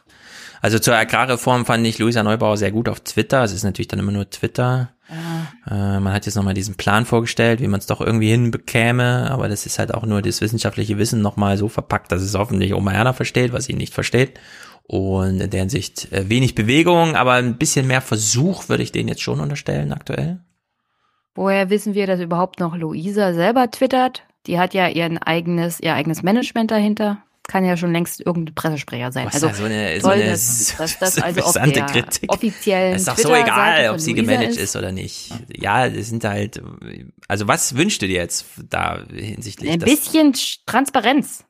Also 0.62 0.80
zur 0.80 0.96
Agrarreform 0.96 1.66
fand 1.66 1.86
ich 1.86 2.00
Luisa 2.00 2.24
Neubauer 2.24 2.58
sehr 2.58 2.72
gut 2.72 2.90
auf 2.90 3.02
Twitter. 3.02 3.44
Es 3.44 3.52
ist 3.52 3.64
natürlich 3.64 3.88
dann 3.88 4.00
immer 4.00 4.12
nur 4.12 4.30
Twitter. 4.30 4.96
Ah. 5.08 5.96
Äh, 5.96 6.00
man 6.00 6.14
hat 6.14 6.26
jetzt 6.26 6.36
nochmal 6.36 6.56
diesen 6.56 6.76
Plan 6.76 7.06
vorgestellt, 7.06 7.62
wie 7.62 7.68
man 7.68 7.80
es 7.80 7.86
doch 7.86 8.02
irgendwie 8.02 8.30
hinbekäme, 8.30 9.30
aber 9.30 9.48
das 9.48 9.68
ist 9.68 9.78
halt 9.78 9.94
auch 9.94 10.06
nur 10.06 10.24
das 10.24 10.42
wissenschaftliche 10.42 10.98
Wissen 10.98 11.22
nochmal 11.22 11.58
so 11.58 11.70
verpackt, 11.70 12.12
dass 12.12 12.24
es 12.24 12.34
hoffentlich 12.34 12.74
Oma 12.74 12.94
Erna 12.94 13.14
versteht, 13.14 13.54
was 13.54 13.66
sie 13.66 13.74
nicht 13.74 13.94
versteht. 13.94 14.40
Und 14.88 15.42
in 15.42 15.50
der 15.50 15.62
Hinsicht 15.62 16.12
äh, 16.12 16.30
wenig 16.30 16.54
Bewegung, 16.54 17.16
aber 17.16 17.34
ein 17.34 17.58
bisschen 17.58 17.88
mehr 17.88 18.02
Versuch 18.02 18.70
würde 18.70 18.84
ich 18.84 18.92
denen 18.92 19.10
jetzt 19.10 19.22
schon 19.22 19.40
unterstellen 19.40 19.92
aktuell. 19.92 20.42
Woher 21.34 21.70
wissen 21.70 21.96
wir, 21.96 22.08
dass 22.08 22.20
überhaupt 22.20 22.60
noch 22.60 22.78
Luisa 22.78 23.34
selber 23.34 23.70
twittert? 23.72 24.24
Die 24.46 24.60
hat 24.60 24.74
ja 24.74 24.88
ihren 24.88 25.18
eigenes, 25.18 25.80
ihr 25.80 25.96
eigenes 25.96 26.22
Management 26.22 26.70
dahinter. 26.70 27.24
Kann 27.48 27.66
ja 27.66 27.78
schon 27.78 27.92
längst 27.92 28.22
irgendein 28.26 28.56
Pressesprecher 28.56 29.12
sein. 29.12 29.28
Was 29.28 29.44
also 29.44 29.50
so 29.50 29.66
eine, 29.66 30.00
toll, 30.00 30.02
so 30.02 30.10
eine 30.10 30.32
dass, 30.32 30.76
dass 30.78 30.98
das 30.98 31.22
also 31.22 31.42
auf 31.42 31.54
der 31.54 31.86
Kritik. 31.86 32.32
offiziellen 32.32 32.96
ist 32.96 33.08
doch 33.08 33.18
so 33.18 33.36
egal, 33.36 33.90
ob 33.90 34.00
sie 34.00 34.14
gemanagt 34.14 34.52
ist. 34.52 34.58
ist. 34.58 34.76
oder 34.76 34.92
nicht. 34.92 35.32
Ja, 35.56 35.90
das 35.90 36.08
sind 36.08 36.24
halt. 36.24 36.62
Also 37.28 37.48
was 37.48 37.76
wünschst 37.76 38.02
du 38.02 38.08
dir 38.08 38.16
jetzt 38.16 38.46
da 38.70 39.04
hinsichtlich? 39.12 39.72
Ein 39.72 39.80
bisschen 39.80 40.34
Transparenz, 40.66 41.44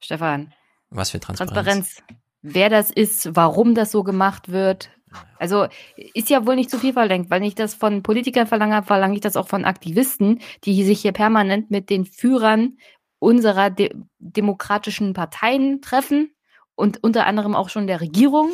Stefan. 0.00 0.52
Was 0.90 1.10
für 1.10 1.20
Transparenz? 1.20 1.54
Transparenz. 1.54 2.02
Wer 2.42 2.70
das 2.70 2.90
ist, 2.90 3.34
warum 3.34 3.74
das 3.74 3.90
so 3.90 4.04
gemacht 4.04 4.50
wird, 4.50 4.90
also 5.38 5.66
ist 6.14 6.30
ja 6.30 6.46
wohl 6.46 6.56
nicht 6.56 6.70
zu 6.70 6.78
viel 6.78 6.92
verlangt, 6.92 7.30
weil 7.30 7.42
ich 7.42 7.54
das 7.54 7.74
von 7.74 8.02
Politikern 8.02 8.46
verlange, 8.46 8.82
verlange 8.82 9.14
ich 9.14 9.20
das 9.20 9.36
auch 9.36 9.48
von 9.48 9.64
Aktivisten, 9.64 10.40
die 10.64 10.84
sich 10.84 11.00
hier 11.00 11.12
permanent 11.12 11.70
mit 11.70 11.90
den 11.90 12.04
Führern 12.04 12.78
unserer 13.18 13.70
de 13.70 13.94
demokratischen 14.18 15.12
Parteien 15.12 15.80
treffen 15.80 16.30
und 16.74 17.02
unter 17.02 17.26
anderem 17.26 17.56
auch 17.56 17.68
schon 17.68 17.86
der 17.86 18.00
Regierung. 18.00 18.50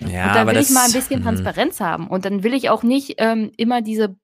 Ja, 0.00 0.28
und 0.28 0.34
dann 0.34 0.46
will 0.46 0.54
das, 0.54 0.68
ich 0.68 0.74
mal 0.74 0.84
ein 0.84 0.92
bisschen 0.92 1.16
hm. 1.16 1.22
Transparenz 1.22 1.80
haben. 1.80 2.08
Und 2.08 2.24
dann 2.24 2.42
will 2.42 2.52
ich 2.52 2.68
auch 2.68 2.82
nicht 2.82 3.14
ähm, 3.18 3.52
immer 3.56 3.80
diese, 3.80 4.16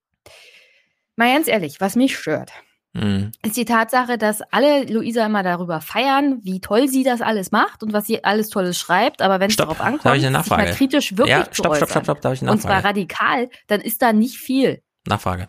mal 1.16 1.32
ganz 1.32 1.48
ehrlich, 1.48 1.80
was 1.80 1.96
mich 1.96 2.18
stört 2.18 2.52
mhm. 2.92 3.32
ist 3.44 3.56
die 3.56 3.64
Tatsache, 3.64 4.18
dass 4.18 4.40
alle 4.50 4.84
Luisa 4.84 5.26
immer 5.26 5.42
darüber 5.42 5.80
feiern, 5.80 6.40
wie 6.42 6.60
toll 6.60 6.88
sie 6.88 7.04
das 7.04 7.20
alles 7.20 7.50
macht 7.50 7.82
und 7.82 7.92
was 7.92 8.06
sie 8.06 8.24
alles 8.24 8.48
Tolles 8.48 8.78
schreibt. 8.78 9.22
Aber 9.22 9.40
wenn 9.40 9.50
es 9.50 9.56
darauf 9.56 9.80
ankommt, 9.80 10.20
sich 10.20 10.30
mal 10.30 10.70
kritisch 10.72 11.16
wirklich 11.16 11.36
ja, 11.36 11.44
stopp, 11.50 11.76
stopp, 11.76 11.90
stopp, 11.90 12.04
stopp, 12.04 12.20
da 12.20 12.32
ich 12.32 12.40
eine 12.40 12.50
Nachfrage. 12.50 12.74
Und 12.74 12.82
zwar 12.82 12.84
radikal, 12.84 13.48
dann 13.66 13.80
ist 13.80 14.02
da 14.02 14.12
nicht 14.12 14.38
viel. 14.38 14.82
Nachfrage. 15.06 15.48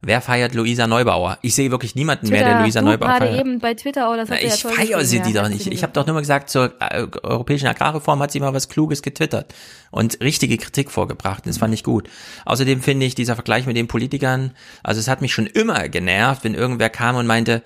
Wer 0.00 0.20
feiert 0.20 0.54
Luisa 0.54 0.86
Neubauer? 0.86 1.38
Ich 1.42 1.56
sehe 1.56 1.72
wirklich 1.72 1.96
niemanden 1.96 2.28
Twitter, 2.28 2.44
mehr, 2.44 2.54
der 2.54 2.62
Luisa 2.62 2.80
Neubauer 2.80 3.08
feiert. 3.08 3.20
gerade 3.20 3.40
eben 3.40 3.58
bei 3.58 3.74
Twitter, 3.74 4.08
oh, 4.12 4.16
das 4.16 4.30
hat 4.30 4.38
Na, 4.40 4.46
Ich 4.46 4.62
ja 4.62 4.70
feiere 4.70 5.04
sie 5.04 5.20
die 5.20 5.32
doch 5.32 5.48
nicht. 5.48 5.66
Ich 5.66 5.82
habe 5.82 5.92
doch 5.92 6.06
nur 6.06 6.14
mal 6.14 6.20
gesagt, 6.20 6.50
zur 6.50 6.72
äh, 6.80 7.04
europäischen 7.24 7.66
Agrarreform 7.66 8.20
hat 8.20 8.30
sie 8.30 8.38
mal 8.38 8.54
was 8.54 8.68
Kluges 8.68 9.02
getwittert 9.02 9.52
und 9.90 10.20
richtige 10.20 10.56
Kritik 10.56 10.92
vorgebracht. 10.92 11.46
Das 11.46 11.58
fand 11.58 11.74
ich 11.74 11.82
gut. 11.82 12.08
Außerdem 12.44 12.80
finde 12.80 13.06
ich 13.06 13.16
dieser 13.16 13.34
Vergleich 13.34 13.66
mit 13.66 13.76
den 13.76 13.88
Politikern, 13.88 14.52
also 14.84 15.00
es 15.00 15.08
hat 15.08 15.20
mich 15.20 15.34
schon 15.34 15.48
immer 15.48 15.88
genervt, 15.88 16.44
wenn 16.44 16.54
irgendwer 16.54 16.90
kam 16.90 17.16
und 17.16 17.26
meinte, 17.26 17.62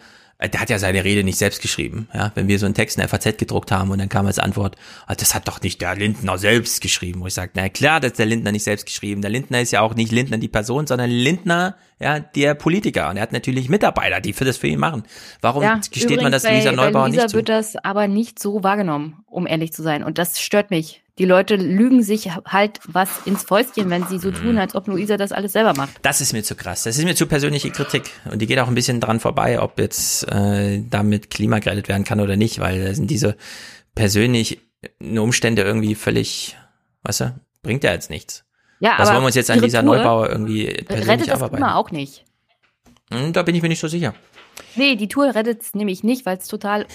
der 0.49 0.61
hat 0.61 0.71
ja 0.71 0.79
seine 0.79 1.05
Rede 1.05 1.25
nicht 1.25 1.39
selbst 1.39 1.63
geschrieben. 1.63 2.09
Ja, 2.15 2.33
wenn 2.35 2.49
wir 2.49 2.59
so 2.59 2.67
einen 2.67 2.75
Text 2.75 2.99
in 2.99 3.07
FAZ 3.07 3.37
gedruckt 3.39 3.71
haben 3.71 3.91
und 3.91 3.99
dann 3.99 4.09
kam 4.09 4.27
als 4.27 4.39
Antwort, 4.39 4.77
ah, 5.07 5.15
das 5.15 5.35
hat 5.35 5.49
doch 5.49 5.61
nicht 5.61 5.81
der 5.81 5.95
Lindner 5.95 6.39
selbst 6.39 6.81
geschrieben. 6.81 7.21
Wo 7.21 7.27
ich 7.27 7.35
sage, 7.35 7.53
na 7.55 7.69
klar, 7.69 8.01
das 8.01 8.13
ist 8.13 8.19
der 8.19 8.27
Lindner 8.27 8.53
nicht 8.53 8.65
selbst 8.65 8.87
geschrieben. 8.87 9.23
Der 9.23 9.31
Lindner 9.31 9.61
ist 9.61 9.71
ja 9.73 9.81
auch 9.81 9.95
nicht 9.95 10.13
Lindner 10.13 10.39
die 10.39 10.49
Person, 10.49 10.87
sondern 10.87 11.11
Lindner, 11.11 11.77
ja, 11.99 12.21
der 12.21 12.55
Politiker. 12.55 13.11
Und 13.11 13.17
er 13.17 13.23
hat 13.23 13.33
natürlich 13.33 13.69
Mitarbeiter, 13.69 14.21
die 14.21 14.33
für 14.33 14.45
das 14.45 14.57
für 14.57 14.69
ihn 14.69 14.79
machen. 14.79 15.05
Warum 15.41 15.63
ja, 15.63 15.81
gesteht 15.91 16.23
man 16.23 16.33
das 16.33 16.49
Lisa 16.49 16.73
Neubauer 16.73 17.09
Lisa 17.09 17.23
nicht 17.23 17.31
zu? 17.31 17.37
wird 17.37 17.49
das 17.49 17.77
aber 17.77 18.09
nicht 18.09 18.39
so 18.39 18.63
wahrgenommen, 18.63 19.25
um 19.27 19.47
ehrlich 19.47 19.73
zu 19.73 19.83
sein. 19.83 20.03
Und 20.03 20.19
das 20.19 20.41
stört 20.41 20.71
mich. 20.71 21.02
Die 21.19 21.27
Leute 21.27 21.57
lügen 21.57 22.03
sich 22.03 22.31
halt 22.47 22.81
was 22.87 23.27
ins 23.27 23.43
Fäustchen, 23.43 23.91
wenn 23.91 24.07
sie 24.07 24.19
so 24.19 24.31
mhm. 24.31 24.35
tun, 24.35 24.59
als 24.59 24.75
ob 24.75 24.87
Luisa 24.87 25.19
das 25.19 25.33
alles 25.33 25.53
selber 25.53 25.75
macht. 25.77 25.99
Das 26.03 26.23
ist 26.23 26.33
mir 26.33 26.43
zu 26.43 26.55
krass. 26.55 26.85
Das 26.85 26.97
ist 26.97 27.05
mir 27.05 27.15
zu 27.15 27.27
persönliche 27.27 27.71
Kritik. 27.71 28.11
Und 28.31 28.41
die 28.41 28.47
geht 28.47 28.59
auch 28.59 28.69
ein 28.69 28.75
bisschen 28.75 29.01
dran 29.01 29.21
vorbei, 29.21 29.61
ob 29.61 29.79
jetzt 29.79 30.27
äh, 30.33 30.83
damit 30.89 31.31
Klima 31.31 31.59
gerettet 31.59 31.89
werden 31.89 32.05
kann 32.05 32.21
oder 32.21 32.37
nicht, 32.37 32.61
weil 32.61 32.83
da 32.83 32.95
sind 32.95 33.11
diese 33.11 33.37
persönlichen 33.95 34.59
Umstände 35.01 35.63
irgendwie 35.63 35.95
völlig, 35.95 36.57
weißt 37.03 37.21
du, 37.21 37.41
bringt 37.63 37.85
ja 37.85 37.93
jetzt 37.93 38.09
nichts. 38.09 38.45
Ja, 38.81 38.95
Was 38.99 39.09
aber 39.09 39.17
wollen 39.17 39.23
wir 39.25 39.27
uns 39.27 39.37
jetzt 39.37 39.51
an 39.51 39.61
dieser 39.61 39.83
Neubauer 39.83 40.31
irgendwie 40.31 40.67
persönlich 40.67 41.09
rettet 41.09 41.29
das 41.29 41.35
abarbeiten? 41.37 41.57
Klima 41.63 41.77
auch 41.77 41.91
nicht. 41.91 42.25
Hm, 43.13 43.33
da 43.33 43.43
bin 43.43 43.55
ich 43.55 43.63
mir 43.63 43.69
nicht 43.69 43.81
so 43.81 43.87
sicher. 43.87 44.15
Nee, 44.75 44.97
die 44.97 45.09
Tour 45.09 45.35
rettet 45.35 45.63
es 45.63 45.75
nämlich 45.75 46.03
nicht, 46.03 46.27
weil 46.27 46.39
es 46.39 46.49
total 46.49 46.87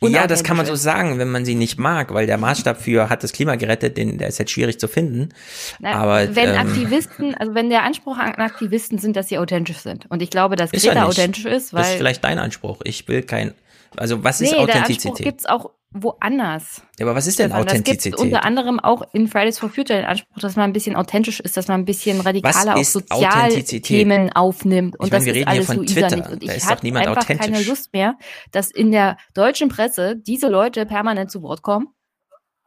ja, 0.00 0.26
das 0.26 0.44
kann 0.44 0.56
man 0.56 0.66
so 0.66 0.74
sagen, 0.74 1.18
wenn 1.18 1.30
man 1.30 1.44
sie 1.44 1.54
nicht 1.54 1.78
mag, 1.78 2.12
weil 2.12 2.26
der 2.26 2.36
Maßstab 2.38 2.80
für 2.80 3.08
hat 3.08 3.22
das 3.22 3.32
Klima 3.32 3.56
gerettet, 3.56 3.96
den 3.96 4.18
der 4.18 4.28
ist 4.28 4.38
jetzt 4.38 4.50
schwierig 4.50 4.78
zu 4.78 4.88
finden. 4.88 5.30
Na, 5.78 5.94
aber 5.94 6.36
wenn 6.36 6.50
ähm, 6.50 6.56
Aktivisten, 6.56 7.34
also 7.34 7.54
wenn 7.54 7.70
der 7.70 7.82
Anspruch 7.82 8.18
an 8.18 8.34
Aktivisten 8.34 8.98
sind, 8.98 9.16
dass 9.16 9.28
sie 9.28 9.38
authentisch 9.38 9.78
sind. 9.78 10.06
Und 10.10 10.22
ich 10.22 10.30
glaube, 10.30 10.56
dass 10.56 10.70
Greta 10.70 10.94
ja 10.94 11.04
authentisch 11.06 11.46
ist, 11.46 11.72
weil 11.72 11.82
das 11.82 11.90
ist 11.92 11.96
vielleicht 11.96 12.24
dein 12.24 12.38
Anspruch. 12.38 12.80
Ich 12.84 13.08
will 13.08 13.22
kein, 13.22 13.54
also 13.96 14.22
was 14.22 14.40
nee, 14.40 14.48
ist 14.48 14.54
Authentizität? 14.54 15.04
Der 15.04 15.10
Anspruch 15.10 15.24
gibt's 15.24 15.46
auch 15.46 15.70
woanders. 15.92 16.82
Ja, 16.98 17.06
aber 17.06 17.14
was 17.14 17.26
ist 17.26 17.38
denn 17.38 17.52
Authentizität? 17.52 17.96
Es 17.96 18.04
gibt 18.04 18.20
unter 18.20 18.44
anderem 18.44 18.80
auch 18.80 19.02
in 19.12 19.28
Fridays 19.28 19.58
for 19.58 19.68
Future 19.68 19.98
den 20.00 20.06
Anspruch, 20.06 20.38
dass 20.38 20.56
man 20.56 20.70
ein 20.70 20.72
bisschen 20.72 20.96
authentisch 20.96 21.40
ist, 21.40 21.56
dass 21.56 21.68
man 21.68 21.80
ein 21.80 21.84
bisschen 21.84 22.20
radikaler 22.20 22.76
auf 22.76 22.84
Sozialthemen 22.84 24.32
aufnimmt. 24.32 24.98
Und 24.98 25.06
ich 25.06 25.12
meine, 25.12 25.24
das 25.24 25.26
wir 25.26 25.34
reden 25.34 25.48
alles 25.48 25.66
hier 25.66 25.76
von 25.76 25.86
Twitter. 25.86 26.16
nicht. 26.16 26.30
Und 26.30 26.42
da 26.42 26.52
ich 26.52 26.58
ist 26.58 26.70
doch 26.70 26.82
niemand 26.82 27.06
einfach 27.06 27.22
authentisch. 27.22 27.46
keine 27.46 27.62
Lust 27.62 27.92
mehr, 27.92 28.16
dass 28.52 28.70
in 28.70 28.92
der 28.92 29.16
deutschen 29.34 29.68
Presse 29.68 30.16
diese 30.16 30.48
Leute 30.48 30.86
permanent 30.86 31.30
zu 31.30 31.42
Wort 31.42 31.62
kommen 31.62 31.88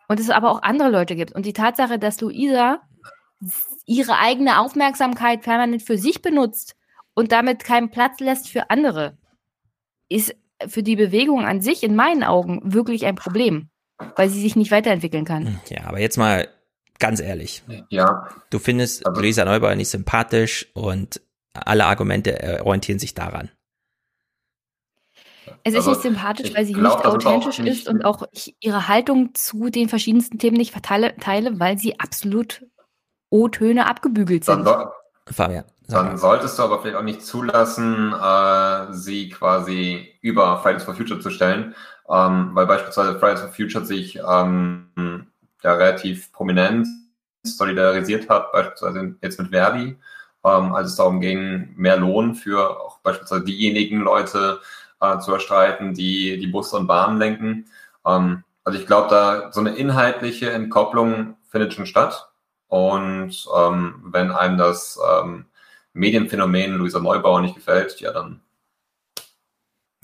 und 0.07 0.19
es 0.19 0.29
aber 0.29 0.51
auch 0.51 0.61
andere 0.63 0.89
Leute 0.89 1.15
gibt. 1.15 1.33
Und 1.33 1.45
die 1.45 1.53
Tatsache, 1.53 1.99
dass 1.99 2.21
Luisa 2.21 2.81
ihre 3.85 4.17
eigene 4.17 4.59
Aufmerksamkeit 4.59 5.41
permanent 5.41 5.83
für 5.83 5.97
sich 5.97 6.21
benutzt 6.21 6.75
und 7.13 7.31
damit 7.31 7.63
keinen 7.63 7.89
Platz 7.89 8.19
lässt 8.19 8.49
für 8.49 8.69
andere, 8.69 9.17
ist 10.09 10.35
für 10.67 10.83
die 10.83 10.95
Bewegung 10.95 11.45
an 11.45 11.61
sich 11.61 11.83
in 11.83 11.95
meinen 11.95 12.23
Augen 12.23 12.61
wirklich 12.63 13.05
ein 13.05 13.15
Problem, 13.15 13.69
weil 14.15 14.29
sie 14.29 14.41
sich 14.41 14.55
nicht 14.55 14.71
weiterentwickeln 14.71 15.25
kann. 15.25 15.59
Ja, 15.69 15.85
aber 15.85 15.99
jetzt 15.99 16.17
mal 16.17 16.47
ganz 16.99 17.19
ehrlich. 17.21 17.63
Ja. 17.89 18.27
Du 18.49 18.59
findest 18.59 19.05
Also- 19.05 19.21
Luisa 19.21 19.45
Neubauer 19.45 19.75
nicht 19.75 19.89
sympathisch 19.89 20.67
und 20.73 21.21
alle 21.53 21.85
Argumente 21.85 22.41
äh, 22.41 22.61
orientieren 22.61 22.99
sich 22.99 23.13
daran. 23.13 23.49
Es 25.63 25.73
ist 25.73 25.77
Also, 25.77 25.91
nicht 25.91 26.01
sympathisch, 26.03 26.53
weil 26.55 26.65
sie 26.65 26.73
glaub, 26.73 26.97
nicht 26.97 27.05
authentisch 27.05 27.59
nicht- 27.59 27.71
ist 27.81 27.87
und 27.89 28.05
auch 28.05 28.23
ihre 28.59 28.87
Haltung 28.87 29.33
zu 29.33 29.69
den 29.69 29.89
verschiedensten 29.89 30.37
Themen 30.37 30.57
nicht 30.57 30.71
verteile, 30.71 31.15
teile, 31.17 31.59
weil 31.59 31.77
sie 31.77 31.99
absolut 31.99 32.65
O-Töne 33.31 33.87
abgebügelt 33.87 34.45
sind. 34.45 34.67
Fabian. 35.31 35.65
Dann 35.89 36.17
solltest 36.17 36.59
du 36.59 36.63
aber 36.63 36.81
vielleicht 36.81 36.97
auch 36.97 37.03
nicht 37.03 37.25
zulassen, 37.25 38.13
äh, 38.13 38.93
sie 38.93 39.29
quasi 39.29 40.13
über 40.21 40.59
Fridays 40.59 40.83
for 40.83 40.95
Future 40.95 41.19
zu 41.19 41.29
stellen, 41.29 41.75
ähm, 42.09 42.51
weil 42.53 42.67
beispielsweise 42.67 43.19
Fridays 43.19 43.41
for 43.41 43.49
Future 43.49 43.85
sich 43.85 44.17
ähm, 44.17 45.27
ja 45.63 45.73
relativ 45.73 46.31
prominent 46.31 46.87
solidarisiert 47.43 48.29
hat, 48.29 48.51
beispielsweise 48.51 49.15
jetzt 49.21 49.39
mit 49.39 49.49
Verdi, 49.49 49.97
ähm, 50.45 50.73
als 50.73 50.91
es 50.91 50.95
darum 50.95 51.21
ging, 51.21 51.73
mehr 51.75 51.97
Lohn 51.97 52.35
für 52.35 52.81
auch 52.81 52.99
beispielsweise 52.99 53.45
diejenigen 53.45 54.01
Leute 54.01 54.59
äh, 55.01 55.17
zu 55.19 55.33
erstreiten, 55.33 55.93
die 55.93 56.37
die 56.37 56.47
Busse 56.47 56.77
und 56.77 56.87
Bahnen 56.87 57.17
lenken. 57.17 57.65
Ähm, 58.05 58.43
also 58.63 58.77
ich 58.77 58.85
glaube, 58.85 59.07
da 59.09 59.51
so 59.51 59.59
eine 59.61 59.75
inhaltliche 59.75 60.51
Entkopplung 60.51 61.37
findet 61.49 61.73
schon 61.73 61.85
statt. 61.85 62.29
Und 62.67 63.47
ähm, 63.57 64.03
wenn 64.05 64.31
einem 64.31 64.57
das 64.59 64.99
ähm, 65.03 65.45
Medienphänomen 65.99 66.75
Luisa 66.75 66.99
Neubauer 66.99 67.41
nicht 67.41 67.55
gefällt, 67.55 67.99
ja 67.99 68.11
dann. 68.11 68.41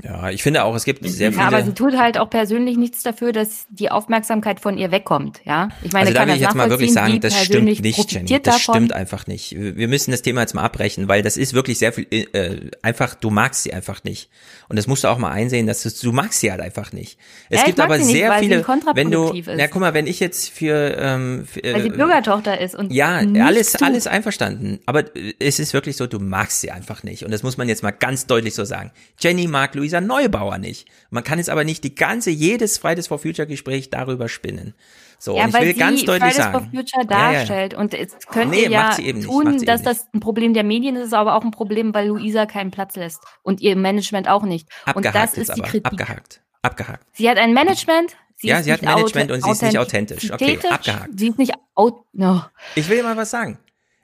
Ja, 0.05 0.29
ich 0.29 0.43
finde 0.43 0.63
auch, 0.63 0.75
es 0.75 0.85
gibt 0.85 1.03
sehr 1.07 1.31
Ja, 1.31 1.47
aber 1.47 1.57
sie 1.57 1.63
viele. 1.63 1.73
tut 1.73 1.97
halt 1.97 2.19
auch 2.19 2.29
persönlich 2.29 2.77
nichts 2.77 3.01
dafür, 3.01 3.31
dass 3.31 3.65
die 3.69 3.89
Aufmerksamkeit 3.89 4.59
von 4.59 4.77
ihr 4.77 4.91
wegkommt, 4.91 5.41
ja. 5.45 5.69
Ich 5.81 5.93
meine, 5.93 6.05
Also 6.09 6.19
da 6.19 6.27
will 6.27 6.35
ich 6.35 6.41
jetzt 6.41 6.53
mal 6.53 6.69
wirklich 6.69 6.93
sagen, 6.93 7.19
das 7.21 7.43
stimmt 7.43 7.65
nicht, 7.81 8.11
Jenny. 8.11 8.39
Das 8.39 8.43
davon. 8.57 8.75
stimmt 8.75 8.93
einfach 8.93 9.25
nicht. 9.25 9.55
Wir 9.57 9.87
müssen 9.87 10.11
das 10.11 10.21
Thema 10.21 10.41
jetzt 10.41 10.53
mal 10.53 10.61
abbrechen, 10.61 11.07
weil 11.07 11.23
das 11.23 11.37
ist 11.37 11.53
wirklich 11.55 11.79
sehr 11.79 11.91
viel, 11.91 12.05
äh, 12.11 12.69
einfach, 12.83 13.15
du 13.15 13.31
magst 13.31 13.63
sie 13.63 13.73
einfach 13.73 14.03
nicht. 14.03 14.29
Und 14.69 14.75
das 14.77 14.85
musst 14.85 15.03
du 15.03 15.07
auch 15.07 15.17
mal 15.17 15.31
einsehen, 15.31 15.65
dass 15.65 15.81
du, 15.81 15.89
du 15.89 16.11
magst 16.11 16.39
sie 16.39 16.51
halt 16.51 16.61
einfach 16.61 16.91
nicht. 16.93 17.17
Es 17.49 17.61
Ja, 17.61 17.65
gibt 17.65 17.79
aber 17.79 17.97
nicht, 17.97 18.05
sehr 18.07 18.31
viele, 18.33 18.63
wenn 18.93 19.09
du, 19.09 19.31
ist. 19.33 19.49
na 19.57 19.65
guck 19.67 19.81
mal, 19.81 19.95
wenn 19.95 20.05
ich 20.05 20.19
jetzt 20.19 20.49
für, 20.49 20.95
ähm, 20.99 21.47
für 21.51 21.63
Weil 21.63 21.81
sie 21.81 21.87
äh, 21.89 21.91
Bürgertochter 21.97 22.59
ist 22.61 22.75
und 22.75 22.91
ja, 22.91 23.21
alles, 23.43 23.71
tut. 23.71 23.81
alles 23.81 24.05
einverstanden. 24.05 24.79
Aber 24.85 25.15
äh, 25.15 25.33
es 25.39 25.57
ist 25.59 25.73
wirklich 25.73 25.97
so, 25.97 26.05
du 26.05 26.19
magst 26.19 26.61
sie 26.61 26.69
einfach 26.69 27.01
nicht. 27.01 27.23
Und 27.25 27.31
das 27.31 27.41
muss 27.41 27.57
man 27.57 27.67
jetzt 27.69 27.81
mal 27.81 27.91
ganz 27.91 28.27
deutlich 28.27 28.53
so 28.53 28.65
sagen. 28.65 28.91
Jenny 29.19 29.47
mag 29.47 29.73
Luisa 29.73 29.94
Neubauer 30.01 30.57
nicht. 30.57 30.87
Man 31.09 31.23
kann 31.23 31.37
jetzt 31.39 31.49
aber 31.49 31.63
nicht 31.63 31.83
die 31.83 31.95
ganze, 31.95 32.29
jedes 32.31 32.77
Fridays 32.77 33.07
for 33.07 33.19
Future 33.19 33.47
Gespräch 33.47 33.89
darüber 33.89 34.29
spinnen. 34.29 34.75
So, 35.19 35.35
ja, 35.37 35.43
und 35.43 35.49
ich 35.49 35.53
weil 35.55 35.65
will 35.67 35.73
ganz 35.73 36.03
deutlich 36.03 36.33
Fridays 36.33 36.35
sagen. 36.37 36.51
for 36.53 36.61
Future 36.61 37.05
Ja, 37.09 37.31
ja. 37.31 37.37
darstellt. 37.37 37.73
Und 37.73 37.93
es 37.93 38.17
könnte 38.27 38.49
Nee, 38.55 38.67
ja 38.67 38.97
nicht, 38.97 39.25
tun, 39.25 39.59
sie 39.59 39.65
dass 39.65 39.81
das 39.81 40.07
ein 40.13 40.19
Problem 40.19 40.53
der 40.53 40.63
Medien 40.63 40.95
ist, 40.95 41.13
aber 41.13 41.35
auch 41.35 41.43
ein 41.43 41.51
Problem, 41.51 41.93
weil 41.93 42.07
Luisa 42.07 42.45
keinen 42.45 42.71
Platz 42.71 42.95
lässt. 42.95 43.19
Und 43.41 43.61
ihr 43.61 43.75
Management 43.75 44.27
auch 44.29 44.43
nicht. 44.43 44.67
und 44.93 45.05
das 45.05 45.13
Abgehakt 45.15 45.37
ist 45.37 45.47
jetzt 45.47 45.57
die 45.57 45.61
aber. 45.61 45.69
Kritik. 45.69 45.85
Abgehakt. 45.85 46.41
Abgehakt. 46.61 47.05
Sie 47.13 47.29
hat 47.29 47.37
ein 47.37 47.53
Management. 47.53 48.15
Sie 48.37 48.47
Ja, 48.47 48.57
ist 48.59 48.65
sie 48.65 48.73
hat 48.73 48.81
nicht 48.81 48.93
Management 48.95 49.31
und 49.31 49.43
sie 49.43 49.51
ist 49.51 49.61
nicht 49.61 49.77
authentisch. 49.77 50.31
Okay, 50.31 50.59
abgehakt. 50.69 51.09
Sie 51.17 51.29
ist 51.29 51.37
nicht 51.37 51.53
au 51.75 52.05
no. 52.11 52.43
Ich 52.75 52.89
will 52.89 53.01
mal 53.03 53.15
was 53.15 53.29
sagen. 53.29 53.57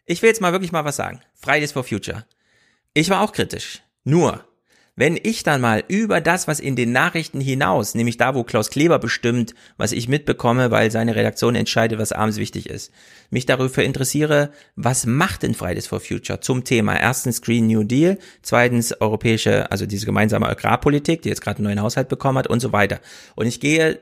Ich 0.05 0.21
will 0.21 0.29
jetzt 0.29 0.41
mal 0.41 0.51
wirklich 0.53 0.71
mal 0.71 0.85
was 0.85 0.95
sagen. 0.95 1.21
Fridays 1.35 1.73
for 1.73 1.83
Future. 1.83 2.25
Ich 2.93 3.09
war 3.09 3.21
auch 3.21 3.31
kritisch. 3.33 3.81
Nur, 4.03 4.43
wenn 5.01 5.19
ich 5.19 5.41
dann 5.41 5.61
mal 5.61 5.83
über 5.87 6.21
das, 6.21 6.47
was 6.47 6.59
in 6.59 6.75
den 6.75 6.91
Nachrichten 6.91 7.41
hinaus, 7.41 7.95
nämlich 7.95 8.17
da, 8.17 8.35
wo 8.35 8.43
Klaus 8.43 8.69
Kleber 8.69 8.99
bestimmt, 8.99 9.55
was 9.75 9.93
ich 9.93 10.07
mitbekomme, 10.07 10.69
weil 10.69 10.91
seine 10.91 11.15
Redaktion 11.15 11.55
entscheidet, 11.55 11.97
was 11.97 12.11
abends 12.11 12.37
wichtig 12.37 12.69
ist, 12.69 12.91
mich 13.31 13.47
darüber 13.47 13.83
interessiere, 13.83 14.51
was 14.75 15.07
macht 15.07 15.41
denn 15.41 15.55
Fridays 15.55 15.87
for 15.87 16.01
Future 16.01 16.39
zum 16.39 16.65
Thema 16.65 16.99
erstens 16.99 17.41
Green 17.41 17.65
New 17.65 17.83
Deal, 17.83 18.19
zweitens 18.43 18.93
europäische, 19.01 19.71
also 19.71 19.87
diese 19.87 20.05
gemeinsame 20.05 20.47
Agrarpolitik, 20.47 21.23
die 21.23 21.29
jetzt 21.29 21.41
gerade 21.41 21.57
einen 21.57 21.65
neuen 21.65 21.81
Haushalt 21.81 22.07
bekommen 22.07 22.37
hat 22.37 22.45
und 22.45 22.59
so 22.59 22.71
weiter. 22.71 22.99
Und 23.35 23.47
ich 23.47 23.59
gehe 23.59 23.99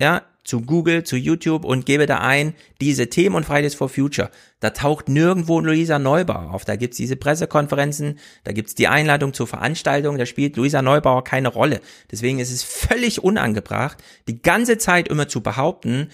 ja, 0.00 0.22
zu 0.48 0.62
Google, 0.62 1.04
zu 1.04 1.16
YouTube 1.16 1.66
und 1.66 1.84
gebe 1.84 2.06
da 2.06 2.20
ein, 2.20 2.54
diese 2.80 3.10
Themen 3.10 3.36
und 3.36 3.44
Fridays 3.44 3.74
for 3.74 3.90
Future. 3.90 4.30
Da 4.60 4.70
taucht 4.70 5.10
nirgendwo 5.10 5.60
Luisa 5.60 5.98
Neubauer 5.98 6.54
auf. 6.54 6.64
Da 6.64 6.76
gibt's 6.76 6.96
diese 6.96 7.16
Pressekonferenzen, 7.16 8.18
da 8.44 8.52
gibt's 8.52 8.74
die 8.74 8.88
Einladung 8.88 9.34
zur 9.34 9.46
Veranstaltung, 9.46 10.16
da 10.16 10.24
spielt 10.24 10.56
Luisa 10.56 10.80
Neubauer 10.80 11.22
keine 11.22 11.48
Rolle. 11.48 11.82
Deswegen 12.10 12.38
ist 12.38 12.50
es 12.50 12.62
völlig 12.62 13.22
unangebracht, 13.22 13.98
die 14.26 14.40
ganze 14.40 14.78
Zeit 14.78 15.08
immer 15.08 15.28
zu 15.28 15.42
behaupten, 15.42 16.08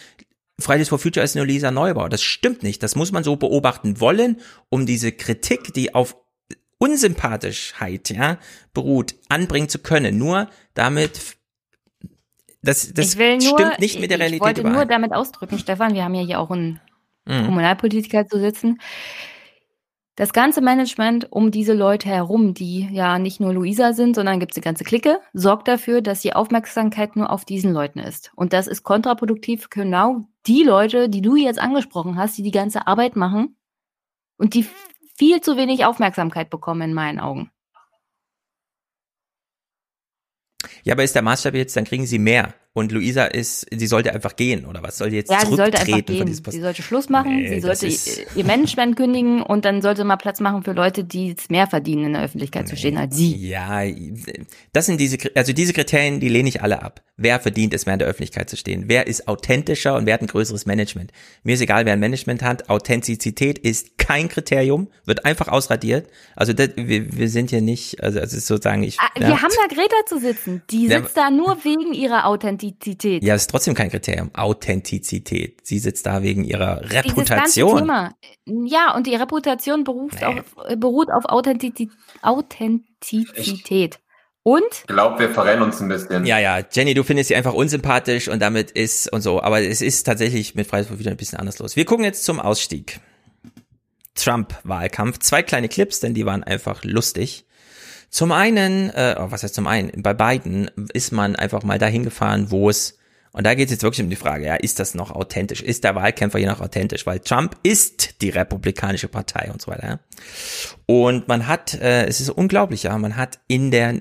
Fridays 0.58 0.88
for 0.88 0.98
Future 0.98 1.22
ist 1.22 1.36
nur 1.36 1.46
Luisa 1.46 1.70
Neubauer. 1.70 2.08
Das 2.08 2.22
stimmt 2.22 2.62
nicht. 2.64 2.82
Das 2.82 2.96
muss 2.96 3.12
man 3.12 3.24
so 3.24 3.36
beobachten 3.36 4.00
wollen, 4.00 4.40
um 4.68 4.84
diese 4.86 5.12
Kritik, 5.12 5.72
die 5.74 5.94
auf 5.94 6.16
Unsympathischheit, 6.78 8.10
ja, 8.10 8.38
beruht, 8.72 9.14
anbringen 9.28 9.68
zu 9.68 9.78
können. 9.78 10.18
Nur 10.18 10.48
damit 10.74 11.36
das, 12.64 12.92
das 12.92 13.12
ich 13.12 13.18
will 13.18 13.38
nur, 13.38 13.58
stimmt 13.58 13.78
nicht 13.78 14.00
mit 14.00 14.10
der 14.10 14.18
ich 14.18 14.22
Realität 14.22 14.40
wollte 14.40 14.62
nur 14.64 14.82
überein. 14.82 14.88
damit 14.88 15.12
ausdrücken, 15.12 15.58
Stefan, 15.58 15.94
wir 15.94 16.04
haben 16.04 16.14
ja 16.14 16.22
hier 16.22 16.40
auch 16.40 16.50
einen 16.50 16.80
Mhm. 17.26 17.46
Kommunalpolitiker 17.46 18.26
zu 18.26 18.38
sitzen. 18.38 18.80
Das 20.16 20.32
ganze 20.32 20.60
Management 20.60 21.32
um 21.32 21.50
diese 21.50 21.72
Leute 21.72 22.08
herum, 22.08 22.54
die 22.54 22.88
ja 22.92 23.18
nicht 23.18 23.40
nur 23.40 23.52
Luisa 23.52 23.92
sind, 23.94 24.14
sondern 24.14 24.38
gibt 24.38 24.52
es 24.52 24.58
eine 24.58 24.64
ganze 24.64 24.84
Clique, 24.84 25.18
sorgt 25.32 25.66
dafür, 25.66 26.02
dass 26.02 26.20
die 26.20 26.34
Aufmerksamkeit 26.34 27.16
nur 27.16 27.30
auf 27.30 27.44
diesen 27.44 27.72
Leuten 27.72 27.98
ist. 27.98 28.30
Und 28.36 28.52
das 28.52 28.68
ist 28.68 28.84
kontraproduktiv 28.84 29.70
genau 29.70 30.20
die 30.46 30.62
Leute, 30.62 31.08
die 31.08 31.22
du 31.22 31.34
jetzt 31.34 31.58
angesprochen 31.58 32.16
hast, 32.16 32.38
die 32.38 32.42
die 32.44 32.52
ganze 32.52 32.86
Arbeit 32.86 33.16
machen 33.16 33.56
und 34.36 34.54
die 34.54 34.66
viel 35.16 35.40
zu 35.40 35.56
wenig 35.56 35.84
Aufmerksamkeit 35.84 36.48
bekommen 36.48 36.82
in 36.82 36.94
meinen 36.94 37.18
Augen. 37.18 37.50
Ja, 40.84 40.94
aber 40.94 41.04
ist 41.04 41.14
der 41.14 41.22
Maßstab 41.22 41.54
jetzt, 41.54 41.76
dann 41.76 41.84
kriegen 41.84 42.06
sie 42.06 42.18
mehr. 42.18 42.54
Und 42.76 42.90
Luisa 42.90 43.26
ist, 43.26 43.66
sie 43.72 43.86
sollte 43.86 44.12
einfach 44.12 44.34
gehen, 44.34 44.66
oder 44.66 44.82
was? 44.82 44.98
Soll 44.98 45.10
die 45.10 45.16
jetzt 45.16 45.30
Ja, 45.30 45.46
sie 45.46 45.54
sollte 45.54 45.78
einfach 45.78 46.04
gehen. 46.04 46.34
Sie 46.34 46.60
sollte 46.60 46.82
Schluss 46.82 47.08
machen, 47.08 47.36
Nee, 47.36 47.54
sie 47.54 47.60
sollte 47.60 47.86
ihr 48.34 48.44
Management 48.44 48.96
kündigen 48.96 49.42
und 49.42 49.64
dann 49.64 49.80
sollte 49.80 50.02
mal 50.02 50.16
Platz 50.16 50.40
machen 50.40 50.64
für 50.64 50.72
Leute, 50.72 51.04
die 51.04 51.36
es 51.38 51.50
mehr 51.50 51.68
verdienen, 51.68 52.06
in 52.06 52.12
der 52.14 52.22
Öffentlichkeit 52.24 52.66
zu 52.66 52.76
stehen 52.76 52.98
als 52.98 53.16
sie. 53.16 53.36
Ja, 53.36 53.82
das 54.72 54.86
sind 54.86 55.00
diese, 55.00 55.18
also 55.36 55.52
diese 55.52 55.72
Kriterien, 55.72 56.18
die 56.18 56.28
lehne 56.28 56.48
ich 56.48 56.62
alle 56.62 56.82
ab. 56.82 57.00
Wer 57.16 57.38
verdient 57.38 57.72
es, 57.74 57.86
mehr 57.86 57.92
in 57.92 58.00
der 58.00 58.08
Öffentlichkeit 58.08 58.50
zu 58.50 58.56
stehen? 58.56 58.86
Wer 58.88 59.06
ist 59.06 59.28
authentischer 59.28 59.94
und 59.94 60.04
wer 60.06 60.14
hat 60.14 60.22
ein 60.22 60.26
größeres 60.26 60.66
Management? 60.66 61.12
Mir 61.44 61.54
ist 61.54 61.60
egal, 61.60 61.86
wer 61.86 61.92
ein 61.92 62.00
Management 62.00 62.42
hat. 62.42 62.68
Authentizität 62.68 63.56
ist 63.60 63.98
kein 63.98 64.28
Kriterium, 64.28 64.88
wird 65.04 65.24
einfach 65.24 65.46
ausradiert. 65.46 66.08
Also 66.34 66.52
das, 66.52 66.70
wir, 66.74 67.16
wir 67.16 67.28
sind 67.28 67.50
hier 67.50 67.60
nicht, 67.62 68.02
also 68.02 68.18
es 68.18 68.32
ist 68.32 68.48
sozusagen, 68.48 68.82
ich, 68.82 68.98
Ah, 68.98 69.10
ja. 69.16 69.28
Wir 69.28 69.42
haben 69.42 69.52
da 69.62 69.72
Greta 69.72 69.94
zu 70.06 70.18
sitzen. 70.18 70.62
Die 70.70 70.88
Ja, 70.88 70.98
sitzt 70.98 71.16
da 71.16 71.30
nur 71.30 71.64
wegen 71.64 71.94
ihrer 71.94 72.26
Authentizität. 72.26 72.63
Ja, 73.22 73.34
ist 73.34 73.50
trotzdem 73.50 73.74
kein 73.74 73.90
Kriterium. 73.90 74.30
Authentizität. 74.34 75.66
Sie 75.66 75.78
sitzt 75.78 76.06
da 76.06 76.22
wegen 76.22 76.44
ihrer 76.44 76.80
Reputation. 76.90 77.78
Thema. 77.80 78.14
Ja, 78.46 78.94
und 78.94 79.06
die 79.06 79.14
Reputation 79.14 79.84
beruft 79.84 80.22
auf, 80.24 80.44
äh, 80.66 80.76
beruht 80.76 81.10
auf 81.10 81.24
Authentizi 81.26 81.90
Authentizität. 82.22 83.98
Und? 84.42 84.62
Ich 84.70 84.86
glaube, 84.86 85.18
wir 85.18 85.30
verrennen 85.30 85.62
uns 85.62 85.80
ein 85.80 85.88
bisschen. 85.88 86.26
Ja, 86.26 86.38
ja, 86.38 86.62
Jenny, 86.70 86.92
du 86.92 87.02
findest 87.02 87.28
sie 87.28 87.36
einfach 87.36 87.54
unsympathisch 87.54 88.28
und 88.28 88.40
damit 88.40 88.70
ist 88.70 89.10
und 89.10 89.22
so. 89.22 89.42
Aber 89.42 89.62
es 89.62 89.80
ist 89.80 90.04
tatsächlich 90.04 90.54
mit 90.54 90.66
for 90.66 90.84
Future 90.84 91.10
ein 91.10 91.16
bisschen 91.16 91.38
anders 91.38 91.58
los. 91.58 91.76
Wir 91.76 91.86
gucken 91.86 92.04
jetzt 92.04 92.24
zum 92.24 92.40
Ausstieg. 92.40 93.00
Trump-Wahlkampf. 94.14 95.18
Zwei 95.18 95.42
kleine 95.42 95.68
Clips, 95.68 96.00
denn 96.00 96.14
die 96.14 96.26
waren 96.26 96.44
einfach 96.44 96.84
lustig. 96.84 97.46
Zum 98.14 98.30
einen, 98.30 98.90
äh, 98.90 99.16
oh, 99.18 99.32
was 99.32 99.42
heißt 99.42 99.56
zum 99.56 99.66
einen? 99.66 99.90
Bei 100.00 100.14
beiden 100.14 100.70
ist 100.92 101.10
man 101.10 101.34
einfach 101.34 101.64
mal 101.64 101.80
dahin 101.80 102.04
gefahren, 102.04 102.52
wo 102.52 102.70
es 102.70 102.96
und 103.32 103.44
da 103.44 103.54
geht 103.54 103.64
es 103.66 103.72
jetzt 103.72 103.82
wirklich 103.82 104.04
um 104.04 104.08
die 104.08 104.14
Frage, 104.14 104.46
ja, 104.46 104.54
ist 104.54 104.78
das 104.78 104.94
noch 104.94 105.10
authentisch? 105.10 105.60
Ist 105.60 105.82
der 105.82 105.96
Wahlkämpfer 105.96 106.38
hier 106.38 106.46
noch 106.46 106.60
authentisch? 106.60 107.06
Weil 107.06 107.18
Trump 107.18 107.56
ist 107.64 108.22
die 108.22 108.28
republikanische 108.28 109.08
Partei 109.08 109.50
und 109.50 109.60
so 109.60 109.72
weiter. 109.72 109.84
Ja? 109.88 110.00
Und 110.86 111.26
man 111.26 111.48
hat, 111.48 111.74
äh, 111.74 112.06
es 112.06 112.20
ist 112.20 112.30
unglaublich, 112.30 112.84
ja, 112.84 112.96
man 112.96 113.16
hat 113.16 113.40
in 113.48 113.72
der, 113.72 114.00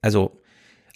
also 0.00 0.40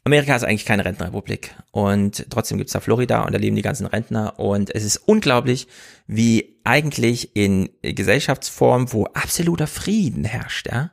Amerika 0.04 0.34
ist 0.34 0.44
eigentlich 0.44 0.64
keine 0.64 0.86
Rentenrepublik 0.86 1.54
und 1.72 2.24
trotzdem 2.30 2.56
gibt's 2.56 2.72
da 2.72 2.80
Florida 2.80 3.20
und 3.20 3.34
da 3.34 3.38
leben 3.38 3.54
die 3.54 3.60
ganzen 3.60 3.84
Rentner 3.84 4.40
und 4.40 4.74
es 4.74 4.82
ist 4.82 4.96
unglaublich, 4.96 5.68
wie 6.06 6.58
eigentlich 6.64 7.36
in 7.36 7.68
Gesellschaftsform, 7.82 8.94
wo 8.94 9.04
absoluter 9.04 9.66
Frieden 9.66 10.24
herrscht, 10.24 10.68
ja, 10.72 10.92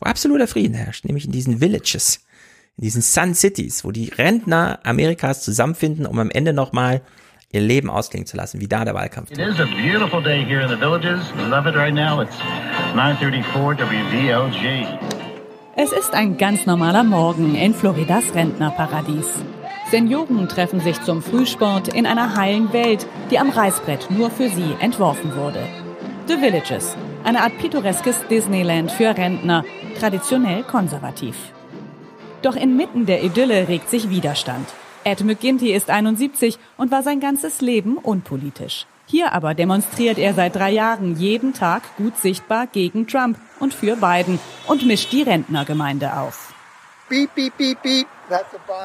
wo 0.00 0.08
absoluter 0.08 0.46
Frieden 0.46 0.74
herrscht, 0.74 1.04
nämlich 1.04 1.24
in 1.24 1.32
diesen 1.32 1.60
Villages, 1.60 2.20
in 2.76 2.84
diesen 2.84 3.02
Sun 3.02 3.34
Cities, 3.34 3.84
wo 3.84 3.90
die 3.90 4.08
Rentner 4.08 4.80
Amerikas 4.84 5.42
zusammenfinden, 5.42 6.06
um 6.06 6.18
am 6.18 6.30
Ende 6.30 6.52
nochmal 6.52 7.02
ihr 7.50 7.60
Leben 7.60 7.90
ausklingen 7.90 8.26
zu 8.26 8.36
lassen, 8.36 8.60
wie 8.60 8.68
da 8.68 8.84
der 8.84 8.94
Wahlkampf. 8.94 9.30
It 9.30 9.38
is 9.38 9.60
a 9.60 9.66
beautiful 9.66 10.22
day 10.22 10.44
here 10.44 10.62
in 10.62 10.68
the 10.68 10.76
villages. 10.76 11.20
Love 11.50 11.68
it 11.68 11.74
right 11.74 11.94
now. 11.94 12.20
It's 12.20 12.36
934 12.94 13.86
WVLG. 13.88 14.86
Es 15.76 15.92
ist 15.92 16.12
ein 16.12 16.36
ganz 16.36 16.66
normaler 16.66 17.04
Morgen 17.04 17.54
in 17.54 17.72
Floridas 17.72 18.34
Rentnerparadies. 18.34 19.26
Senioren 19.90 20.48
treffen 20.48 20.80
sich 20.80 21.00
zum 21.02 21.22
Frühsport 21.22 21.88
in 21.88 22.04
einer 22.04 22.36
heilen 22.36 22.72
Welt, 22.72 23.06
die 23.30 23.38
am 23.38 23.48
Reißbrett 23.48 24.10
nur 24.10 24.30
für 24.30 24.50
sie 24.50 24.74
entworfen 24.80 25.34
wurde. 25.34 25.66
The 26.26 26.36
Villages, 26.36 26.94
Eine 27.28 27.42
Art 27.42 27.58
pittoreskes 27.58 28.26
Disneyland 28.30 28.90
für 28.90 29.14
Rentner, 29.14 29.62
traditionell 30.00 30.62
konservativ. 30.62 31.36
Doch 32.40 32.56
inmitten 32.56 33.04
der 33.04 33.22
Idylle 33.22 33.68
regt 33.68 33.90
sich 33.90 34.08
Widerstand. 34.08 34.66
Ed 35.04 35.22
McGinty 35.22 35.74
ist 35.74 35.90
71 35.90 36.58
und 36.78 36.90
war 36.90 37.02
sein 37.02 37.20
ganzes 37.20 37.60
Leben 37.60 37.98
unpolitisch. 37.98 38.86
Hier 39.04 39.34
aber 39.34 39.52
demonstriert 39.52 40.16
er 40.16 40.32
seit 40.32 40.56
drei 40.56 40.70
Jahren 40.70 41.16
jeden 41.16 41.52
Tag 41.52 41.82
gut 41.98 42.16
sichtbar 42.16 42.66
gegen 42.66 43.06
Trump 43.06 43.38
und 43.60 43.74
für 43.74 43.96
Biden 43.96 44.38
und 44.66 44.86
mischt 44.86 45.12
die 45.12 45.20
Rentnergemeinde 45.20 46.16
auf. 46.16 46.54
Beep, 47.10 47.34
beep, 47.34 47.52
beep, 47.58 47.82
beep. 47.82 48.06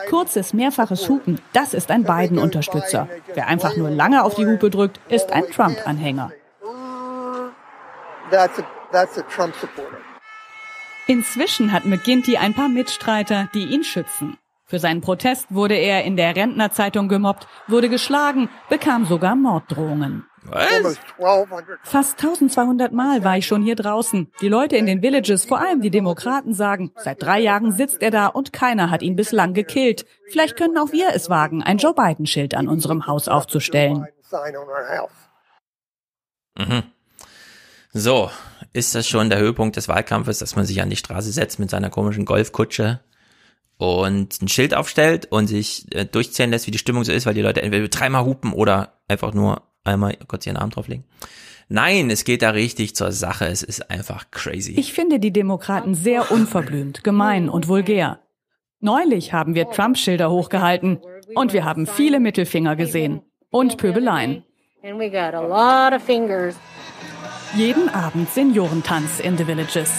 Kurzes, 0.09 0.53
mehrfaches 0.53 1.07
Hupen, 1.07 1.39
das 1.53 1.73
ist 1.73 1.89
ein 1.89 2.03
Biden-Unterstützer. 2.03 3.07
Wer 3.33 3.47
einfach 3.47 3.77
nur 3.77 3.89
lange 3.89 4.21
auf 4.21 4.35
die 4.35 4.45
Hupe 4.45 4.69
drückt, 4.69 4.99
ist 5.09 5.31
ein 5.31 5.45
Trump-Anhänger. 5.49 6.33
Inzwischen 11.07 11.71
hat 11.71 11.85
McGinty 11.85 12.37
ein 12.37 12.53
paar 12.53 12.69
Mitstreiter, 12.69 13.49
die 13.53 13.65
ihn 13.65 13.83
schützen. 13.83 14.37
Für 14.65 14.79
seinen 14.79 15.01
Protest 15.01 15.53
wurde 15.53 15.75
er 15.75 16.03
in 16.03 16.15
der 16.15 16.35
Rentnerzeitung 16.35 17.09
gemobbt, 17.09 17.47
wurde 17.67 17.89
geschlagen, 17.89 18.49
bekam 18.69 19.05
sogar 19.05 19.35
Morddrohungen. 19.35 20.25
Was? 20.45 20.97
Fast 21.83 22.19
1200 22.19 22.91
Mal 22.91 23.23
war 23.23 23.37
ich 23.37 23.45
schon 23.45 23.63
hier 23.63 23.75
draußen. 23.75 24.31
Die 24.41 24.49
Leute 24.49 24.75
in 24.75 24.85
den 24.85 25.01
Villages, 25.01 25.45
vor 25.45 25.59
allem 25.59 25.81
die 25.81 25.89
Demokraten, 25.89 26.53
sagen, 26.53 26.91
seit 26.95 27.21
drei 27.21 27.39
Jahren 27.39 27.71
sitzt 27.71 28.01
er 28.01 28.11
da 28.11 28.27
und 28.27 28.51
keiner 28.51 28.89
hat 28.89 29.01
ihn 29.01 29.15
bislang 29.15 29.53
gekillt. 29.53 30.05
Vielleicht 30.29 30.57
können 30.57 30.77
auch 30.77 30.91
wir 30.91 31.09
es 31.13 31.29
wagen, 31.29 31.63
ein 31.63 31.77
Joe 31.77 31.93
Biden-Schild 31.93 32.55
an 32.55 32.67
unserem 32.67 33.07
Haus 33.07 33.27
aufzustellen. 33.27 34.05
Mhm. 36.57 36.92
So, 37.95 38.31
ist 38.73 38.95
das 38.95 39.07
schon 39.07 39.29
der 39.29 39.37
Höhepunkt 39.37 39.75
des 39.75 39.87
Wahlkampfes, 39.87 40.39
dass 40.39 40.55
man 40.55 40.65
sich 40.65 40.81
an 40.81 40.89
die 40.89 40.95
Straße 40.95 41.31
setzt 41.31 41.59
mit 41.59 41.69
seiner 41.69 41.91
komischen 41.91 42.25
Golfkutsche 42.25 43.01
und 43.77 44.41
ein 44.41 44.47
Schild 44.47 44.73
aufstellt 44.73 45.27
und 45.31 45.45
sich 45.45 45.85
äh, 45.95 46.03
durchzählen 46.03 46.49
lässt, 46.49 46.65
wie 46.65 46.71
die 46.71 46.79
Stimmung 46.79 47.03
so 47.03 47.11
ist, 47.11 47.27
weil 47.27 47.35
die 47.35 47.41
Leute 47.41 47.61
entweder 47.61 47.87
dreimal 47.87 48.25
hupen 48.25 48.51
oder 48.51 48.99
einfach 49.07 49.33
nur 49.33 49.61
einmal 49.83 50.17
kurz 50.27 50.47
ihren 50.47 50.57
Arm 50.57 50.71
drauflegen. 50.71 51.03
Nein, 51.69 52.09
es 52.09 52.23
geht 52.23 52.41
da 52.41 52.49
richtig 52.49 52.95
zur 52.95 53.11
Sache. 53.11 53.45
Es 53.45 53.61
ist 53.61 53.91
einfach 53.91 54.31
crazy. 54.31 54.73
Ich 54.77 54.91
finde 54.93 55.19
die 55.19 55.31
Demokraten 55.31 55.93
sehr 55.93 56.31
unverblümt, 56.31 57.03
gemein 57.03 57.47
und 57.47 57.67
vulgär. 57.67 58.19
Neulich 58.79 59.33
haben 59.33 59.53
wir 59.53 59.69
Trump-Schilder 59.69 60.31
hochgehalten 60.31 60.99
und 61.35 61.53
wir 61.53 61.63
haben 61.63 61.85
viele 61.87 62.19
Mittelfinger 62.19 62.75
gesehen 62.75 63.21
und 63.49 63.77
Pöbeleien. 63.77 64.43
Jeden 67.55 67.87
Abend 67.93 68.33
Seniorentanz 68.33 69.19
in 69.19 69.37
the 69.37 69.45
Villages. 69.45 69.91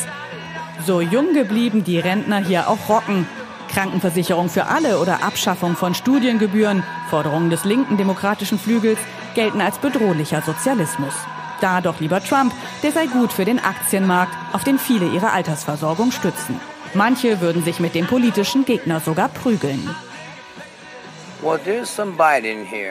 So 0.84 1.00
jung 1.00 1.34
geblieben 1.34 1.84
die 1.84 2.00
Rentner 2.00 2.39
hier 2.39 2.68
auch 2.68 2.89
rocken. 2.89 3.28
Krankenversicherung 3.73 4.49
für 4.49 4.66
alle 4.66 4.99
oder 4.99 5.23
Abschaffung 5.23 5.76
von 5.76 5.94
Studiengebühren, 5.94 6.83
Forderungen 7.10 7.50
des 7.50 7.65
linken 7.65 7.97
demokratischen 7.97 8.58
Flügels, 8.58 8.99
gelten 9.36 9.60
als 9.60 9.78
bedrohlicher 9.78 10.42
Sozialismus. 10.42 11.15
Da 11.60 11.81
doch 11.81 12.00
lieber 12.00 12.20
Trump, 12.20 12.52
der 12.83 12.91
sei 12.91 13.07
gut 13.07 13.33
für 13.33 13.44
den 13.44 13.60
Aktienmarkt, 13.60 14.34
auf 14.52 14.65
den 14.65 14.81
viele 14.81 15.07
ihre 15.07 15.31
Altersversorgung 15.31 16.10
stützen. 16.10 16.60
Manche 16.92 17.41
würden 17.41 17.62
sich 17.62 17.78
mit 17.78 17.94
dem 17.94 18.07
politischen 18.07 18.65
Gegner 18.65 18.99
sogar 18.99 19.28
prügeln. 19.28 19.89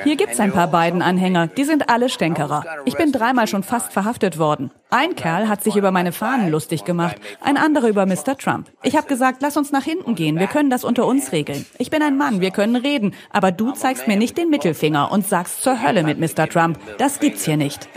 Hier 0.04 0.16
gibt's 0.16 0.40
ein 0.40 0.52
paar 0.52 0.68
Biden-Anhänger, 0.68 1.48
die 1.48 1.64
sind 1.64 1.90
alle 1.90 2.08
Stänkerer. 2.08 2.64
Ich 2.86 2.96
bin 2.96 3.12
dreimal 3.12 3.48
schon 3.48 3.64
fast 3.64 3.92
verhaftet 3.92 4.38
worden. 4.38 4.70
Ein 4.92 5.16
Kerl 5.16 5.50
hat 5.50 5.64
sich 5.64 5.76
über 5.76 5.90
meine 5.90 6.12
Fahnen 6.12 6.52
lustig 6.52 6.86
gemacht, 6.86 7.16
ein 7.42 7.58
anderer 7.58 7.88
über 7.88 8.06
Mr. 8.06 8.38
Trump. 8.38 8.70
Ich 8.84 8.96
habe 8.96 9.08
gesagt, 9.08 9.42
lass 9.42 9.58
uns 9.58 9.72
nach 9.72 9.84
hinten 9.84 10.14
gehen, 10.14 10.38
wir 10.38 10.46
können 10.46 10.70
das 10.70 10.84
unter 10.84 11.08
uns 11.08 11.32
regeln. 11.32 11.66
Ich 11.80 11.90
bin 11.90 12.04
ein 12.04 12.16
Mann, 12.16 12.42
wir 12.42 12.52
können 12.52 12.76
reden, 12.76 13.16
aber 13.32 13.52
du 13.52 13.72
zeigst 13.72 14.08
mir 14.08 14.18
nicht 14.18 14.38
den 14.38 14.52
Mittelfinger 14.52 15.12
und 15.12 15.28
sagst 15.28 15.64
zur 15.64 15.82
Hölle 15.82 16.04
mit 16.04 16.20
Mr. 16.20 16.48
Trump. 16.48 16.78
Das 17.00 17.20
gibt's 17.20 17.46
hier 17.46 17.58
nicht. 17.58 17.90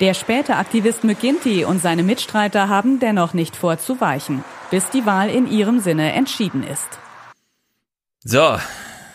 Der 0.00 0.14
späte 0.14 0.56
Aktivist 0.56 1.04
McGinty 1.04 1.64
und 1.64 1.80
seine 1.80 2.02
Mitstreiter 2.02 2.68
haben 2.68 2.98
dennoch 2.98 3.32
nicht 3.32 3.56
vor 3.56 3.78
zu 3.78 4.00
weichen, 4.00 4.44
bis 4.72 4.88
die 4.88 5.04
Wahl 5.04 5.28
in 5.28 5.46
ihrem 5.46 5.80
Sinne 5.80 6.12
entschieden 6.14 6.62
ist. 6.62 6.98
So, 8.24 8.58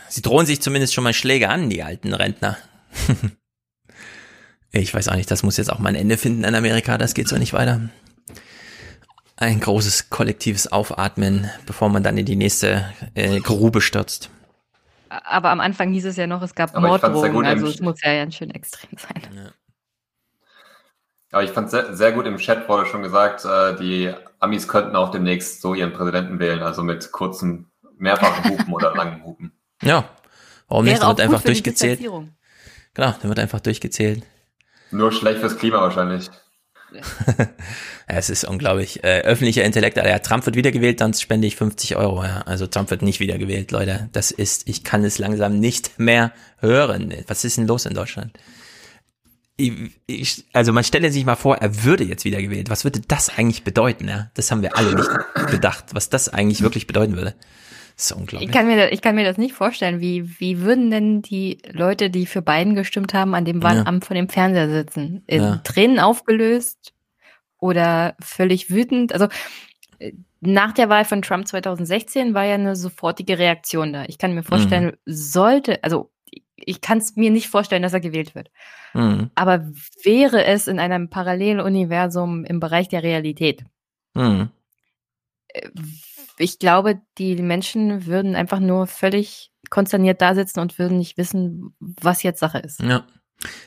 sie 0.07 0.21
drohen 0.21 0.45
sich 0.45 0.61
zumindest 0.61 0.93
schon 0.93 1.03
mal 1.03 1.13
Schläge 1.13 1.49
an, 1.49 1.71
die 1.71 1.81
alten 1.81 2.13
Rentner. 2.13 2.57
ich 4.71 4.93
weiß 4.93 5.07
auch 5.07 5.15
nicht, 5.15 5.31
das 5.31 5.41
muss 5.41 5.57
jetzt 5.57 5.73
auch 5.73 5.79
mal 5.79 5.89
ein 5.89 5.95
Ende 5.95 6.17
finden 6.17 6.43
in 6.43 6.53
Amerika, 6.53 6.99
das 6.99 7.15
geht 7.15 7.27
so 7.27 7.37
nicht 7.37 7.53
weiter. 7.53 7.89
Ein 9.35 9.59
großes 9.59 10.11
kollektives 10.11 10.71
Aufatmen, 10.71 11.49
bevor 11.65 11.89
man 11.89 12.03
dann 12.03 12.19
in 12.19 12.27
die 12.27 12.35
nächste 12.35 12.93
äh, 13.15 13.39
Grube 13.39 13.81
stürzt. 13.81 14.29
Aber 15.09 15.49
am 15.49 15.59
Anfang 15.59 15.91
hieß 15.91 16.05
es 16.05 16.17
ja 16.17 16.27
noch, 16.27 16.43
es 16.43 16.53
gab 16.53 16.77
Morddrohungen, 16.79 17.47
also 17.47 17.65
es 17.65 17.81
muss 17.81 17.99
ja 18.03 18.13
ganz 18.13 18.35
schön 18.35 18.51
extrem 18.51 18.95
sein. 18.95 19.23
Ja. 19.35 19.51
Aber 21.31 21.43
ich 21.43 21.51
fand 21.51 21.69
sehr, 21.69 21.95
sehr 21.95 22.13
gut 22.13 22.25
im 22.25 22.37
Chat 22.37 22.69
wurde 22.69 22.85
schon 22.85 23.03
gesagt, 23.03 23.43
äh, 23.45 23.75
die 23.75 24.13
Amis 24.39 24.67
könnten 24.67 24.95
auch 24.95 25.11
demnächst 25.11 25.61
so 25.61 25.73
ihren 25.73 25.93
Präsidenten 25.93 26.39
wählen, 26.39 26.61
also 26.61 26.83
mit 26.83 27.11
kurzen, 27.11 27.69
mehrfachen 27.97 28.51
Hupen 28.51 28.73
oder 28.73 28.93
langen 28.95 29.23
Hupen. 29.23 29.51
Ja, 29.81 30.09
warum 30.67 30.85
nicht? 30.85 31.01
Da 31.01 31.09
wird 31.09 31.21
einfach 31.21 31.41
durchgezählt. 31.41 31.99
Genau, 31.99 33.13
da 33.21 33.23
wird 33.23 33.39
einfach 33.39 33.59
durchgezählt. 33.59 34.23
Nur 34.91 35.11
schlecht 35.11 35.39
fürs 35.39 35.57
Klima 35.57 35.81
wahrscheinlich. 35.81 36.29
es 38.07 38.29
ist 38.29 38.45
unglaublich. 38.45 39.03
Äh, 39.03 39.21
öffentlicher 39.21 39.63
Intellekt, 39.63 39.97
ja, 39.97 40.19
Trump 40.19 40.45
wird 40.45 40.55
wiedergewählt, 40.55 41.01
dann 41.01 41.13
spende 41.13 41.47
ich 41.47 41.57
50 41.57 41.97
Euro. 41.97 42.23
Ja. 42.23 42.43
Also 42.45 42.67
Trump 42.67 42.89
wird 42.89 43.01
nicht 43.01 43.19
wiedergewählt, 43.19 43.71
Leute. 43.71 44.09
Das 44.13 44.31
ist, 44.31 44.67
ich 44.69 44.83
kann 44.83 45.03
es 45.03 45.19
langsam 45.19 45.59
nicht 45.59 45.99
mehr 45.99 46.31
hören. 46.59 47.13
Was 47.27 47.43
ist 47.43 47.57
denn 47.57 47.67
los 47.67 47.85
in 47.85 47.93
Deutschland? 47.93 48.31
Ich, 49.57 50.45
also 50.53 50.71
man 50.71 50.83
stelle 50.83 51.11
sich 51.11 51.25
mal 51.25 51.35
vor, 51.35 51.57
er 51.57 51.83
würde 51.83 52.03
jetzt 52.03 52.25
wieder 52.25 52.41
gewählt. 52.41 52.69
Was 52.69 52.83
würde 52.83 53.01
das 53.07 53.35
eigentlich 53.35 53.63
bedeuten? 53.63 54.07
Ja? 54.07 54.29
Das 54.35 54.51
haben 54.51 54.61
wir 54.61 54.77
alle 54.77 54.95
nicht 54.95 55.09
bedacht, 55.51 55.85
was 55.93 56.09
das 56.09 56.29
eigentlich 56.29 56.61
wirklich 56.61 56.85
bedeuten 56.85 57.15
würde. 57.15 57.33
Das 57.95 58.11
ist 58.11 58.11
unglaublich. 58.11 58.49
Ich 58.49 58.55
kann 58.55 58.67
mir, 58.67 58.77
das, 58.77 58.91
ich 58.91 59.01
kann 59.01 59.15
mir 59.15 59.25
das 59.25 59.39
nicht 59.39 59.55
vorstellen. 59.55 59.99
Wie, 59.99 60.39
wie 60.39 60.61
würden 60.61 60.91
denn 60.91 61.23
die 61.23 61.57
Leute, 61.71 62.11
die 62.11 62.27
für 62.27 62.43
Biden 62.43 62.75
gestimmt 62.75 63.15
haben, 63.15 63.33
an 63.33 63.45
dem 63.45 63.63
Wahlamt 63.63 64.03
ja. 64.03 64.07
vor 64.07 64.13
dem 64.13 64.29
Fernseher 64.29 64.69
sitzen? 64.69 65.23
In 65.25 65.41
ja. 65.41 65.61
Tränen 65.63 65.99
aufgelöst 65.99 66.93
oder 67.57 68.15
völlig 68.21 68.69
wütend? 68.69 69.13
Also 69.13 69.27
äh, 69.97 70.13
nach 70.39 70.73
der 70.73 70.89
Wahl 70.89 71.05
von 71.05 71.23
Trump 71.23 71.47
2016 71.47 72.35
war 72.35 72.45
ja 72.45 72.53
eine 72.53 72.75
sofortige 72.75 73.39
Reaktion 73.39 73.93
da. 73.93 74.05
Ich 74.05 74.19
kann 74.19 74.35
mir 74.35 74.43
vorstellen, 74.43 74.85
mhm. 74.85 74.97
sollte, 75.05 75.83
also 75.83 76.11
ich 76.55 76.81
kann 76.81 76.99
es 76.99 77.15
mir 77.15 77.31
nicht 77.31 77.47
vorstellen, 77.47 77.81
dass 77.81 77.93
er 77.93 77.99
gewählt 77.99 78.35
wird. 78.35 78.51
Mhm. 78.97 79.29
Aber 79.35 79.71
wäre 80.03 80.43
es 80.45 80.67
in 80.67 80.79
einem 80.79 81.09
Paralleluniversum 81.09 82.45
im 82.45 82.59
Bereich 82.59 82.89
der 82.89 83.03
Realität? 83.03 83.63
Mhm. 84.15 84.49
Äh, 85.49 85.69
ich 86.39 86.57
glaube, 86.57 86.99
die 87.17 87.35
Menschen 87.35 88.07
würden 88.07 88.35
einfach 88.35 88.59
nur 88.59 88.87
völlig 88.87 89.51
konsterniert 89.69 90.21
da 90.21 90.33
sitzen 90.33 90.59
und 90.59 90.79
würden 90.79 90.97
nicht 90.97 91.17
wissen, 91.17 91.75
was 91.79 92.23
jetzt 92.23 92.39
Sache 92.39 92.59
ist. 92.59 92.81
Ja. 92.81 93.05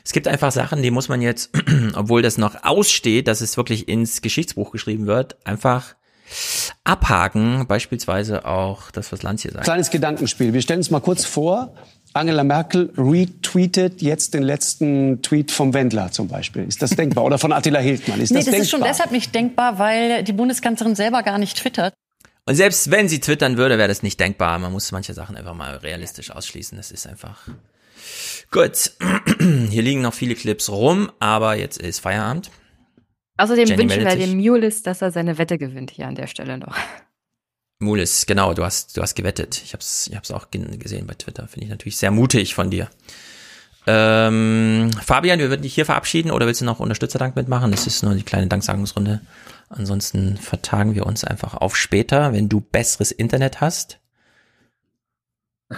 Es 0.03 0.11
gibt 0.11 0.27
einfach 0.27 0.51
Sachen, 0.51 0.81
die 0.83 0.91
muss 0.91 1.07
man 1.07 1.21
jetzt, 1.21 1.51
obwohl 1.95 2.21
das 2.21 2.37
noch 2.37 2.63
aussteht, 2.63 3.29
dass 3.29 3.39
es 3.39 3.55
wirklich 3.55 3.87
ins 3.87 4.21
Geschichtsbuch 4.21 4.71
geschrieben 4.71 5.05
wird, 5.05 5.45
einfach 5.47 5.95
abhaken. 6.83 7.67
Beispielsweise 7.67 8.45
auch 8.45 8.91
das, 8.91 9.11
was 9.13 9.23
Lanz 9.23 9.43
hier 9.43 9.51
sagt. 9.51 9.63
Kleines 9.63 9.89
Gedankenspiel. 9.89 10.53
Wir 10.53 10.61
stellen 10.61 10.79
uns 10.79 10.91
mal 10.91 10.99
kurz 10.99 11.23
vor, 11.23 11.73
Angela 12.13 12.43
Merkel 12.43 12.91
retweetet 12.97 14.01
jetzt 14.01 14.33
den 14.33 14.43
letzten 14.43 15.21
Tweet 15.21 15.51
vom 15.51 15.73
Wendler 15.73 16.11
zum 16.11 16.27
Beispiel. 16.27 16.63
Ist 16.63 16.81
das 16.81 16.91
denkbar? 16.91 17.23
Oder 17.23 17.37
von 17.37 17.53
Attila 17.53 17.79
Hildmann? 17.79 18.19
Ist 18.19 18.31
nee, 18.31 18.37
das, 18.37 18.45
das 18.45 18.51
denkbar? 18.51 18.63
ist 18.63 18.69
schon 18.69 18.83
deshalb 18.83 19.11
nicht 19.11 19.33
denkbar, 19.33 19.79
weil 19.79 20.23
die 20.23 20.33
Bundeskanzlerin 20.33 20.95
selber 20.95 21.23
gar 21.23 21.37
nicht 21.37 21.57
twittert. 21.57 21.93
Und 22.45 22.55
selbst 22.55 22.91
wenn 22.91 23.07
sie 23.07 23.19
twittern 23.19 23.57
würde, 23.57 23.77
wäre 23.77 23.87
das 23.87 24.03
nicht 24.03 24.19
denkbar. 24.19 24.57
Man 24.59 24.71
muss 24.71 24.91
manche 24.91 25.13
Sachen 25.13 25.37
einfach 25.37 25.53
mal 25.53 25.77
realistisch 25.77 26.31
ausschließen. 26.31 26.77
Das 26.77 26.91
ist 26.91 27.07
einfach 27.07 27.47
gut. 28.51 28.91
Hier 29.39 29.81
liegen 29.81 30.01
noch 30.01 30.13
viele 30.13 30.35
Clips 30.35 30.69
rum, 30.69 31.11
aber 31.19 31.55
jetzt 31.55 31.77
ist 31.77 31.99
Feierabend. 31.99 32.51
Außerdem 33.37 33.67
Jenny 33.67 33.83
wünschen 33.83 34.05
wir 34.05 34.15
dem 34.15 34.37
Mulis, 34.37 34.83
dass 34.83 35.01
er 35.01 35.11
seine 35.11 35.37
Wette 35.37 35.57
gewinnt 35.57 35.91
hier 35.91 36.07
an 36.07 36.15
der 36.15 36.27
Stelle 36.27 36.57
noch. 36.57 36.75
Mulis, 37.81 38.25
genau, 38.25 38.53
du 38.53 38.63
hast, 38.63 38.95
du 38.95 39.01
hast 39.01 39.15
gewettet. 39.15 39.61
Ich 39.63 39.73
hab's, 39.73 40.07
ich 40.07 40.15
hab's 40.15 40.31
auch 40.31 40.47
gesehen 40.51 41.07
bei 41.07 41.13
Twitter. 41.15 41.47
Finde 41.47 41.65
ich 41.65 41.71
natürlich 41.71 41.97
sehr 41.97 42.11
mutig 42.11 42.53
von 42.55 42.69
dir. 42.69 42.89
Ähm, 43.87 44.91
Fabian, 45.03 45.39
wir 45.39 45.49
würden 45.49 45.63
dich 45.63 45.73
hier 45.73 45.85
verabschieden 45.85 46.31
oder 46.31 46.45
willst 46.45 46.61
du 46.61 46.65
noch 46.65 46.79
Unterstützerdank 46.79 47.35
mitmachen? 47.35 47.71
Das 47.71 47.87
ist 47.87 48.03
nur 48.03 48.13
die 48.13 48.23
kleine 48.23 48.47
Danksagungsrunde. 48.47 49.21
Ansonsten 49.69 50.37
vertagen 50.37 50.93
wir 50.95 51.05
uns 51.05 51.23
einfach 51.23 51.55
auf 51.55 51.75
später, 51.75 52.33
wenn 52.33 52.49
du 52.49 52.61
besseres 52.61 53.11
Internet 53.11 53.61
hast. 53.61 53.99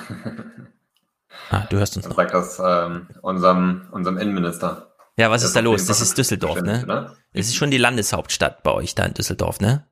Ah, 1.49 1.65
du 1.69 1.77
hörst 1.77 1.97
uns 1.97 2.07
noch. 2.07 2.15
Sagt 2.15 2.33
das 2.33 2.59
ähm, 2.63 3.07
unserem, 3.21 3.87
unserem 3.91 4.17
Innenminister. 4.17 4.93
Ja, 5.17 5.29
was 5.29 5.43
ist 5.43 5.55
da 5.55 5.59
los? 5.59 5.85
Das 5.85 6.01
ist 6.01 6.17
Düsseldorf, 6.17 6.61
ne? 6.61 6.85
ne? 6.85 7.15
Das 7.33 7.47
ist 7.47 7.55
schon 7.55 7.71
die 7.71 7.77
Landeshauptstadt 7.77 8.63
bei 8.63 8.71
euch 8.71 8.95
da 8.95 9.03
in 9.05 9.13
Düsseldorf, 9.13 9.59
ne? 9.59 9.85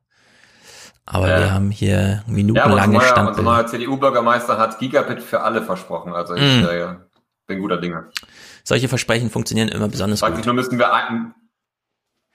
Aber 1.04 1.28
ja. 1.28 1.40
wir 1.40 1.52
haben 1.52 1.70
hier 1.70 2.22
minutenlange 2.26 2.94
ja, 2.94 3.00
Standbilder. 3.00 3.28
Unser 3.30 3.42
neuer 3.42 3.66
CDU-Bürgermeister 3.66 4.58
hat 4.58 4.78
Gigabit 4.78 5.22
für 5.22 5.40
alle 5.40 5.62
versprochen. 5.62 6.12
Also 6.12 6.34
ich 6.34 6.62
mm. 6.62 6.64
äh, 6.64 6.94
bin 7.46 7.60
guter 7.60 7.78
Dinge. 7.78 8.10
Solche 8.62 8.88
Versprechen 8.88 9.30
funktionieren 9.30 9.68
immer 9.68 9.88
besonders 9.88 10.20
Sag 10.20 10.36
gut. 10.36 10.46
Nur 10.46 10.54
müssten 10.54 10.78
wir 10.78 10.92
ein, 10.92 11.34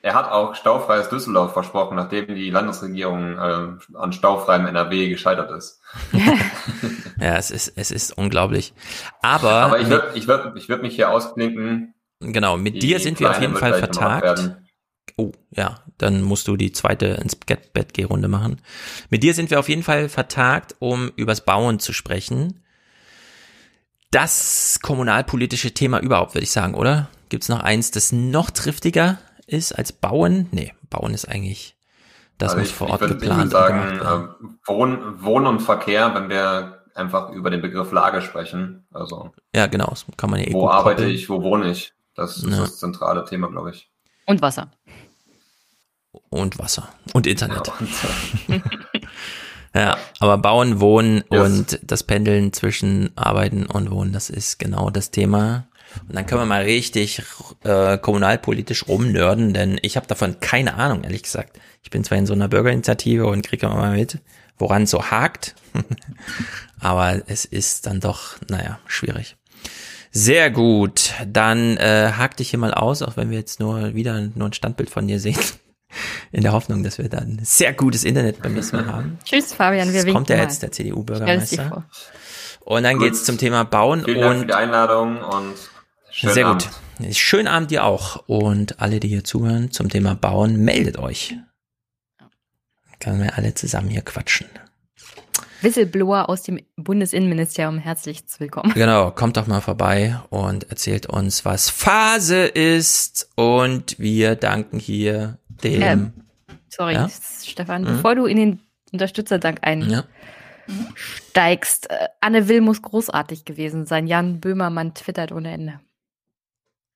er 0.01 0.13
hat 0.13 0.29
auch 0.29 0.55
staufreies 0.55 1.09
Düsseldorf 1.09 1.53
versprochen, 1.53 1.95
nachdem 1.95 2.35
die 2.35 2.49
Landesregierung 2.49 3.37
äh, 3.37 3.97
an 3.97 4.11
staufreiem 4.11 4.67
NRW 4.67 5.09
gescheitert 5.09 5.51
ist. 5.51 5.81
ja, 7.19 7.37
es 7.37 7.51
ist, 7.51 7.73
es 7.77 7.91
ist 7.91 8.17
unglaublich. 8.17 8.73
Aber, 9.21 9.51
Aber 9.51 9.79
ich 9.79 9.89
würde 9.89 10.11
ich 10.15 10.27
würd, 10.27 10.57
ich 10.57 10.67
würd 10.67 10.81
mich 10.81 10.95
hier 10.95 11.09
ausklinken. 11.09 11.93
Genau, 12.19 12.57
mit 12.57 12.83
dir 12.83 12.99
sind 12.99 13.19
wir 13.19 13.29
auf 13.29 13.39
jeden 13.39 13.55
Fall 13.55 13.75
vertagt. 13.75 14.57
Oh, 15.19 15.31
ja, 15.49 15.79
dann 15.97 16.21
musst 16.21 16.47
du 16.47 16.57
die 16.57 16.71
zweite 16.71 17.07
ins 17.07 17.35
Bett 17.35 17.93
geh 17.93 18.03
Runde 18.03 18.27
machen. 18.27 18.61
Mit 19.09 19.23
dir 19.23 19.33
sind 19.33 19.49
wir 19.49 19.59
auf 19.59 19.67
jeden 19.67 19.81
Fall 19.81 20.09
vertagt, 20.09 20.75
um 20.77 21.11
übers 21.15 21.43
Bauen 21.43 21.79
zu 21.79 21.91
sprechen. 21.91 22.63
Das 24.11 24.79
kommunalpolitische 24.81 25.73
Thema 25.73 25.99
überhaupt, 25.99 26.35
würde 26.35 26.43
ich 26.43 26.51
sagen, 26.51 26.75
oder? 26.75 27.09
Gibt's 27.29 27.49
noch 27.49 27.61
eins, 27.61 27.89
das 27.89 28.11
noch 28.11 28.51
triftiger 28.51 29.17
ist 29.47 29.71
als 29.71 29.91
Bauen? 29.91 30.47
Nee, 30.51 30.73
Bauen 30.91 31.15
ist 31.15 31.27
eigentlich, 31.27 31.75
das 32.37 32.51
also 32.51 32.59
muss 32.59 32.69
ich, 32.69 32.75
vor 32.75 32.89
Ort 32.91 33.01
ich 33.01 33.07
geplant 33.07 33.47
ich 33.47 33.53
würde 33.53 33.99
sagen, 33.99 34.37
äh, 34.39 34.47
Wohn, 34.67 35.23
Wohn 35.23 35.47
und 35.47 35.61
Verkehr, 35.61 36.13
wenn 36.13 36.29
wir 36.29 36.83
einfach 36.93 37.31
über 37.31 37.49
den 37.49 37.61
Begriff 37.61 37.91
Lage 37.91 38.21
sprechen. 38.21 38.85
Also 38.91 39.31
ja, 39.55 39.65
genau, 39.65 39.87
das 39.87 40.05
kann 40.15 40.29
man 40.29 40.39
ja 40.39 40.47
eh 40.47 40.53
Wo 40.53 40.69
arbeite 40.69 41.01
koppeln. 41.01 41.15
ich, 41.15 41.27
wo 41.27 41.41
wohne 41.41 41.71
ich? 41.71 41.93
Das 42.13 42.37
ist 42.37 42.47
ja. 42.47 42.59
das 42.59 42.77
zentrale 42.77 43.25
Thema, 43.25 43.49
glaube 43.49 43.71
ich. 43.71 43.89
Und 44.25 44.41
Wasser 44.41 44.71
und 46.29 46.59
Wasser 46.59 46.89
und 47.13 47.27
Internet. 47.27 47.71
ja, 49.73 49.97
aber 50.19 50.37
Bauen, 50.37 50.79
Wohnen 50.79 51.23
yes. 51.31 51.45
und 51.45 51.79
das 51.83 52.03
Pendeln 52.03 52.53
zwischen 52.53 53.11
Arbeiten 53.15 53.65
und 53.65 53.91
Wohnen, 53.91 54.13
das 54.13 54.29
ist 54.29 54.59
genau 54.59 54.89
das 54.89 55.11
Thema. 55.11 55.67
Und 56.07 56.15
dann 56.15 56.25
können 56.25 56.41
wir 56.41 56.45
mal 56.45 56.63
richtig 56.63 57.21
äh, 57.63 57.97
kommunalpolitisch 57.97 58.87
rumnörden, 58.87 59.53
denn 59.53 59.79
ich 59.81 59.95
habe 59.95 60.05
davon 60.05 60.39
keine 60.39 60.75
Ahnung, 60.75 61.03
ehrlich 61.03 61.23
gesagt. 61.23 61.59
Ich 61.81 61.89
bin 61.89 62.03
zwar 62.03 62.17
in 62.17 62.25
so 62.25 62.33
einer 62.33 62.49
Bürgerinitiative 62.49 63.25
und 63.25 63.47
kriege 63.47 63.65
immer 63.65 63.77
mal 63.77 63.95
mit, 63.95 64.19
woran 64.57 64.83
es 64.83 64.91
so 64.91 65.05
hakt, 65.05 65.55
aber 66.79 67.21
es 67.27 67.45
ist 67.45 67.85
dann 67.85 68.01
doch, 68.01 68.35
naja, 68.49 68.79
schwierig. 68.85 69.37
Sehr 70.11 70.51
gut, 70.51 71.13
dann 71.25 71.77
äh, 71.77 72.11
hak 72.17 72.37
dich 72.37 72.49
hier 72.49 72.59
mal 72.59 72.73
aus, 72.73 73.01
auch 73.01 73.17
wenn 73.17 73.29
wir 73.29 73.37
jetzt 73.37 73.59
nur 73.59 73.93
wieder 73.95 74.19
nur 74.35 74.49
ein 74.49 74.53
Standbild 74.53 74.89
von 74.89 75.07
dir 75.07 75.19
sehen 75.19 75.39
in 76.31 76.43
der 76.43 76.51
Hoffnung, 76.51 76.83
dass 76.83 76.97
wir 76.97 77.09
dann 77.09 77.39
sehr 77.43 77.73
gutes 77.73 78.03
Internet 78.03 78.41
beim 78.41 78.53
nächsten 78.53 78.77
Mal 78.77 78.87
haben. 78.87 79.19
Tschüss, 79.23 79.53
Fabian. 79.53 79.91
Wir 79.93 80.11
kommt 80.11 80.29
ja 80.29 80.37
jetzt 80.37 80.61
der 80.61 80.71
CDU-Bürgermeister. 80.71 81.85
Und 82.61 82.83
dann 82.83 82.99
geht's 82.99 83.23
zum 83.23 83.37
Thema 83.37 83.63
Bauen. 83.63 84.03
Vielen 84.03 84.19
Dank 84.21 84.39
für 84.41 84.45
die 84.47 84.53
Einladung 84.53 85.21
und 85.21 85.53
schönen 86.11 86.33
Sehr 86.33 86.47
Abend. 86.47 86.69
gut. 86.99 87.15
Schönen 87.15 87.47
Abend 87.47 87.71
dir 87.71 87.85
auch. 87.85 88.23
Und 88.27 88.81
alle, 88.81 88.99
die 88.99 89.07
hier 89.07 89.23
zuhören 89.23 89.71
zum 89.71 89.87
Thema 89.89 90.15
Bauen, 90.15 90.57
meldet 90.57 90.97
euch. 90.97 91.35
Können 92.99 93.21
wir 93.21 93.37
alle 93.37 93.53
zusammen 93.53 93.89
hier 93.89 94.01
quatschen. 94.01 94.47
Whistleblower 95.61 96.29
aus 96.29 96.43
dem 96.43 96.59
Bundesinnenministerium, 96.75 97.79
herzlich 97.79 98.23
willkommen. 98.37 98.73
Genau, 98.73 99.09
kommt 99.11 99.37
doch 99.37 99.47
mal 99.47 99.61
vorbei 99.61 100.19
und 100.29 100.69
erzählt 100.69 101.07
uns, 101.07 101.45
was 101.45 101.69
Phase 101.69 102.45
ist. 102.45 103.29
Und 103.35 103.97
wir 103.97 104.35
danken 104.35 104.77
hier 104.77 105.39
dem. 105.63 105.81
Ähm, 105.81 106.13
sorry, 106.69 106.93
ja? 106.93 107.09
Stefan, 107.43 107.83
mhm. 107.83 107.87
bevor 107.87 108.15
du 108.15 108.25
in 108.25 108.37
den 108.37 108.59
Unterstützerdank 108.91 109.59
einsteigst, 109.61 111.87
ja. 111.89 111.97
Äh, 111.97 112.07
Anne 112.21 112.47
Will 112.47 112.61
muss 112.61 112.81
großartig 112.81 113.45
gewesen 113.45 113.85
sein. 113.85 114.07
Jan 114.07 114.39
Böhmermann 114.39 114.93
twittert 114.93 115.31
ohne 115.31 115.51
Ende. 115.51 115.79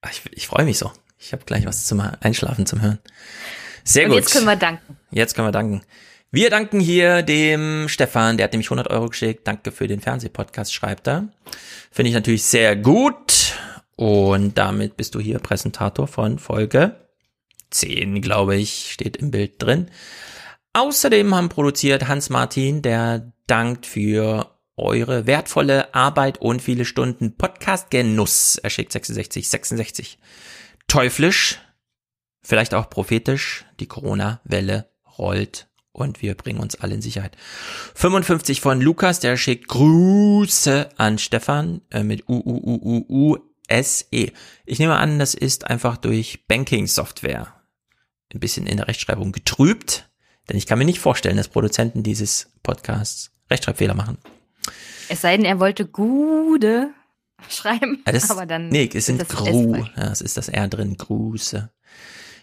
Ich, 0.09 0.21
ich 0.31 0.47
freue 0.47 0.65
mich 0.65 0.77
so. 0.77 0.91
Ich 1.19 1.33
habe 1.33 1.43
gleich 1.45 1.65
was 1.65 1.85
zum 1.85 1.99
Einschlafen 1.99 2.65
zum 2.65 2.81
Hören. 2.81 2.99
Sehr 3.83 4.05
Und 4.05 4.11
gut. 4.11 4.19
Jetzt 4.19 4.33
können 4.33 4.45
wir 4.45 4.55
danken. 4.55 4.97
Jetzt 5.11 5.35
können 5.35 5.47
wir 5.47 5.51
danken. 5.51 5.81
Wir 6.31 6.49
danken 6.49 6.79
hier 6.79 7.23
dem 7.23 7.89
Stefan, 7.89 8.37
der 8.37 8.45
hat 8.45 8.53
nämlich 8.53 8.67
100 8.67 8.89
Euro 8.89 9.09
geschickt. 9.09 9.45
Danke 9.45 9.71
für 9.71 9.87
den 9.87 9.99
Fernsehpodcast, 9.99 10.73
schreibt 10.73 11.07
er. 11.07 11.27
Finde 11.91 12.09
ich 12.09 12.15
natürlich 12.15 12.43
sehr 12.43 12.77
gut. 12.77 13.53
Und 13.97 14.57
damit 14.57 14.95
bist 14.95 15.13
du 15.13 15.19
hier 15.19 15.39
Präsentator 15.39 16.07
von 16.07 16.39
Folge 16.39 16.95
10, 17.71 18.21
glaube 18.21 18.55
ich, 18.55 18.91
steht 18.91 19.17
im 19.17 19.31
Bild 19.31 19.61
drin. 19.61 19.89
Außerdem 20.73 21.35
haben 21.35 21.49
produziert 21.49 22.07
Hans 22.07 22.29
Martin, 22.29 22.81
der 22.81 23.33
dankt 23.47 23.85
für 23.85 24.57
eure 24.77 25.27
wertvolle 25.27 25.93
Arbeit 25.93 26.39
und 26.39 26.61
viele 26.61 26.85
Stunden 26.85 27.35
Podcast-Genuss. 27.37 28.57
Er 28.57 28.69
schickt 28.69 28.91
66, 28.91 29.49
66. 29.49 30.17
Teuflisch, 30.87 31.59
vielleicht 32.41 32.73
auch 32.73 32.89
prophetisch, 32.89 33.65
die 33.79 33.87
Corona-Welle 33.87 34.89
rollt 35.17 35.67
und 35.91 36.21
wir 36.21 36.35
bringen 36.35 36.59
uns 36.59 36.75
alle 36.75 36.95
in 36.95 37.01
Sicherheit. 37.01 37.35
55 37.95 38.61
von 38.61 38.81
Lukas, 38.81 39.19
der 39.19 39.37
schickt 39.37 39.67
Grüße 39.67 40.89
an 40.97 41.17
Stefan 41.17 41.81
äh, 41.91 42.03
mit 42.03 42.27
U 42.29 42.35
U 42.35 42.57
U 42.63 42.79
U 42.81 43.05
U 43.09 43.37
S 43.67 44.07
E. 44.11 44.31
Ich 44.65 44.79
nehme 44.79 44.97
an, 44.97 45.19
das 45.19 45.33
ist 45.33 45.67
einfach 45.67 45.97
durch 45.97 46.47
Banking 46.47 46.87
Software 46.87 47.60
ein 48.33 48.39
bisschen 48.39 48.67
in 48.67 48.77
der 48.77 48.87
Rechtschreibung 48.87 49.31
getrübt, 49.31 50.09
denn 50.49 50.57
ich 50.57 50.65
kann 50.65 50.79
mir 50.79 50.85
nicht 50.85 50.99
vorstellen, 50.99 51.37
dass 51.37 51.47
Produzenten 51.47 52.03
dieses 52.03 52.51
Podcasts 52.63 53.31
Rechtschreibfehler 53.49 53.93
machen. 53.93 54.17
Es 55.09 55.21
sei 55.21 55.35
denn, 55.35 55.45
er 55.45 55.59
wollte 55.59 55.85
Gude 55.85 56.91
schreiben, 57.49 58.01
ja, 58.05 58.13
das, 58.13 58.31
aber 58.31 58.45
dann. 58.45 58.69
Nee, 58.69 58.89
es 58.93 59.05
sind 59.05 59.27
Gru. 59.27 59.75
Ja, 59.97 60.11
es 60.11 60.21
ist 60.21 60.37
das 60.37 60.49
R 60.49 60.67
drin, 60.67 60.97
Grüße. 60.97 61.69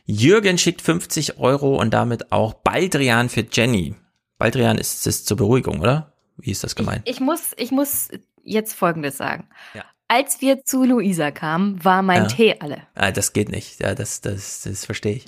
Jürgen 0.04 0.56
schickt 0.56 0.80
50 0.80 1.38
Euro 1.38 1.78
und 1.78 1.92
damit 1.92 2.32
auch 2.32 2.54
Baldrian 2.54 3.28
für 3.28 3.46
Jenny. 3.50 3.94
Baldrian 4.38 4.78
ist 4.78 5.06
es 5.06 5.24
zur 5.24 5.36
Beruhigung, 5.36 5.80
oder? 5.80 6.14
Wie 6.38 6.50
ist 6.50 6.64
das 6.64 6.76
gemeint? 6.76 7.02
Ich, 7.04 7.16
ich 7.16 7.20
muss, 7.20 7.52
ich 7.56 7.70
muss 7.72 8.08
jetzt 8.42 8.72
Folgendes 8.72 9.18
sagen. 9.18 9.48
Ja. 9.74 9.84
Als 10.06 10.40
wir 10.40 10.64
zu 10.64 10.84
Luisa 10.84 11.30
kamen, 11.30 11.84
war 11.84 12.00
mein 12.00 12.22
ja. 12.22 12.28
Tee 12.28 12.56
alle. 12.60 12.86
Ah, 12.94 13.10
das 13.10 13.34
geht 13.34 13.50
nicht. 13.50 13.80
Ja, 13.80 13.94
das, 13.94 14.22
das, 14.22 14.62
das 14.62 14.86
verstehe 14.86 15.16
ich. 15.16 15.26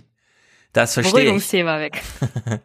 Das 0.72 0.94
verstehe 0.94 1.12
Beruhigungsthema 1.12 1.80
weg. 1.80 2.02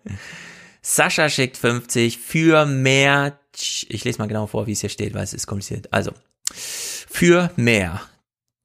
Sascha 0.82 1.30
schickt 1.30 1.58
50 1.58 2.19
für 2.19 2.66
mehr. 2.66 3.40
Ich 3.88 4.03
lese 4.03 4.19
mal 4.19 4.27
genau 4.27 4.45
vor, 4.45 4.67
wie 4.67 4.74
es 4.74 4.82
hier 4.82 4.90
steht, 4.90 5.14
weil 5.14 5.24
es 5.24 5.34
ist 5.34 5.48
kompliziert. 5.48 5.92
Also, 5.92 6.11
für 6.51 7.51
mehr. 7.56 8.01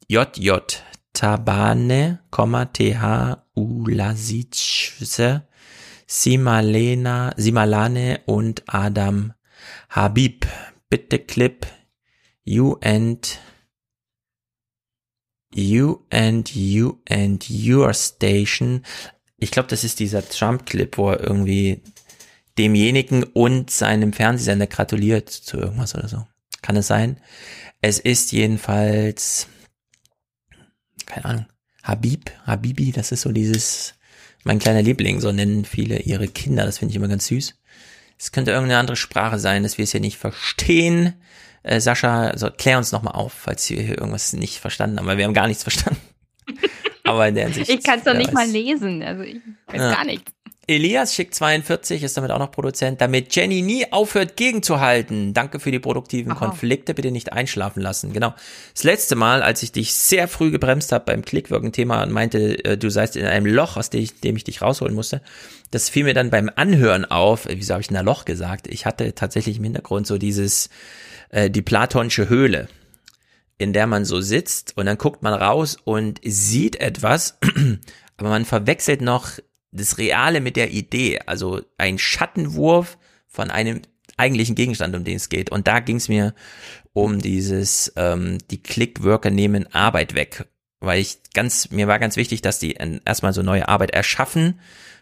JJ 0.09 0.51
Tabane, 1.12 2.20
TH 2.31 3.39
Ulasice, 3.55 5.43
Simalena, 6.07 7.33
Simalane 7.36 8.20
und 8.27 8.62
Adam 8.67 9.33
Habib. 9.89 10.47
Bitte 10.89 11.20
Clip 11.20 11.67
You 12.44 12.77
and 12.83 13.39
You 15.55 16.05
and 16.10 16.55
You 16.55 17.01
and 17.09 17.49
Your 17.49 17.94
Station 17.94 18.85
ich 19.41 19.51
glaube, 19.51 19.69
das 19.69 19.85
ist 19.85 19.99
dieser 19.99 20.27
Trump-Clip, 20.27 20.97
wo 20.97 21.10
er 21.10 21.20
irgendwie 21.20 21.83
demjenigen 22.59 23.25
und 23.25 23.70
seinem 23.70 24.12
Fernsehsender 24.12 24.67
gratuliert 24.67 25.31
zu 25.31 25.57
irgendwas 25.57 25.94
oder 25.94 26.09
so. 26.09 26.27
Kann 26.62 26.77
es 26.77 26.86
sein? 26.86 27.19
Es 27.81 27.99
ist 27.99 28.33
jedenfalls, 28.33 29.47
keine 31.07 31.25
Ahnung, 31.25 31.47
Habib, 31.83 32.31
Habibi, 32.44 32.93
das 32.93 33.12
ist 33.12 33.23
so 33.23 33.33
dieses, 33.33 33.94
mein 34.44 34.59
kleiner 34.59 34.83
Liebling, 34.83 35.20
so 35.20 35.33
nennen 35.33 35.65
viele 35.65 36.01
ihre 36.01 36.28
Kinder, 36.28 36.67
das 36.67 36.78
finde 36.78 36.93
ich 36.93 36.97
immer 36.97 37.09
ganz 37.09 37.27
süß. 37.27 37.55
Es 38.19 38.33
könnte 38.33 38.51
irgendeine 38.51 38.78
andere 38.78 38.97
Sprache 38.97 39.39
sein, 39.39 39.62
dass 39.62 39.78
wir 39.78 39.85
es 39.85 39.93
hier 39.93 40.01
nicht 40.01 40.19
verstehen. 40.19 41.15
Äh, 41.62 41.81
Sascha, 41.81 42.27
also 42.27 42.51
klär 42.51 42.77
uns 42.77 42.93
nochmal 42.93 43.15
auf, 43.15 43.33
falls 43.33 43.70
wir 43.70 43.81
hier 43.81 43.97
irgendwas 43.97 44.35
nicht 44.35 44.59
verstanden 44.59 44.99
haben, 44.99 45.07
weil 45.07 45.17
wir 45.17 45.25
haben 45.25 45.33
gar 45.33 45.49
nichts 45.49 45.62
verstanden. 45.62 46.01
Aber 47.10 47.28
in 47.28 47.34
der 47.34 47.44
Hinsicht. 47.47 47.70
Ich 47.70 47.82
kann 47.82 47.98
es 47.98 48.05
doch 48.05 48.14
nicht 48.14 48.28
weiß. 48.28 48.34
mal 48.34 48.48
lesen. 48.48 49.02
Also 49.02 49.22
ich 49.22 49.36
weiß 49.66 49.80
ja. 49.80 49.92
gar 49.92 50.05
nichts. 50.05 50.32
Elias 50.70 51.14
schickt 51.16 51.34
42, 51.34 52.05
ist 52.05 52.16
damit 52.16 52.30
auch 52.30 52.39
noch 52.39 52.52
Produzent, 52.52 53.00
damit 53.00 53.34
Jenny 53.34 53.60
nie 53.60 53.90
aufhört 53.90 54.36
gegenzuhalten. 54.36 55.34
Danke 55.34 55.58
für 55.58 55.72
die 55.72 55.80
produktiven 55.80 56.30
Aha. 56.30 56.47
Konflikte, 56.47 56.94
bitte 56.94 57.10
nicht 57.10 57.32
einschlafen 57.32 57.82
lassen. 57.82 58.12
Genau. 58.12 58.34
Das 58.72 58.84
letzte 58.84 59.16
Mal, 59.16 59.42
als 59.42 59.64
ich 59.64 59.72
dich 59.72 59.92
sehr 59.94 60.28
früh 60.28 60.52
gebremst 60.52 60.92
habe 60.92 61.06
beim 61.06 61.24
Klickwirken-Thema 61.24 62.05
und 62.05 62.12
meinte, 62.12 62.64
äh, 62.64 62.78
du 62.78 62.89
seist 62.89 63.16
in 63.16 63.26
einem 63.26 63.47
Loch, 63.47 63.76
aus 63.76 63.90
dem 63.90 64.00
ich, 64.00 64.20
dem 64.20 64.36
ich 64.36 64.44
dich 64.44 64.62
rausholen 64.62 64.94
musste, 64.94 65.22
das 65.72 65.89
fiel 65.89 66.05
mir 66.05 66.14
dann 66.14 66.30
beim 66.30 66.48
Anhören 66.55 67.05
auf. 67.05 67.48
Wieso 67.50 67.74
habe 67.74 67.82
ich 67.82 67.90
in 67.90 67.97
ein 67.97 68.05
Loch 68.05 68.24
gesagt? 68.24 68.68
Ich 68.68 68.86
hatte 68.86 69.12
tatsächlich 69.14 69.56
im 69.56 69.64
Hintergrund 69.64 70.06
so 70.06 70.18
dieses, 70.18 70.70
äh, 71.30 71.50
die 71.50 71.62
platonische 71.62 72.28
Höhle 72.28 72.68
in 73.60 73.74
der 73.74 73.86
man 73.86 74.06
so 74.06 74.22
sitzt 74.22 74.76
und 74.78 74.86
dann 74.86 74.97
guckt 74.97 75.22
man 75.22 75.34
raus 75.34 75.76
und 75.84 76.18
sieht 76.24 76.76
etwas, 76.76 77.39
aber 78.16 78.30
man 78.30 78.47
verwechselt 78.47 79.02
noch 79.02 79.32
das 79.70 79.98
Reale 79.98 80.40
mit 80.40 80.56
der 80.56 80.70
Idee, 80.70 81.20
also 81.26 81.60
ein 81.76 81.98
Schattenwurf 81.98 82.97
von 83.26 83.50
einem 83.50 83.82
eigentlichen 84.16 84.55
Gegenstand, 84.55 84.97
um 84.97 85.05
den 85.05 85.16
es 85.16 85.28
geht. 85.28 85.50
Und 85.50 85.68
da 85.68 85.80
ging 85.80 85.97
es 85.97 86.08
mir 86.08 86.34
um 86.94 87.20
dieses, 87.20 87.92
ähm, 87.97 88.39
die 88.50 88.62
Clickworker 88.62 89.30
nehmen 89.30 89.72
Arbeit 89.74 90.14
weg. 90.14 90.47
Weil 90.80 91.00
ich 91.00 91.18
ganz, 91.34 91.70
mir 91.70 91.86
war 91.86 91.98
ganz 91.98 92.16
wichtig, 92.16 92.40
dass 92.40 92.58
die 92.58 92.72
erstmal 93.05 93.34
so 93.34 93.42
neue 93.42 93.68
Arbeit 93.68 93.90
erschaffen, 93.90 94.58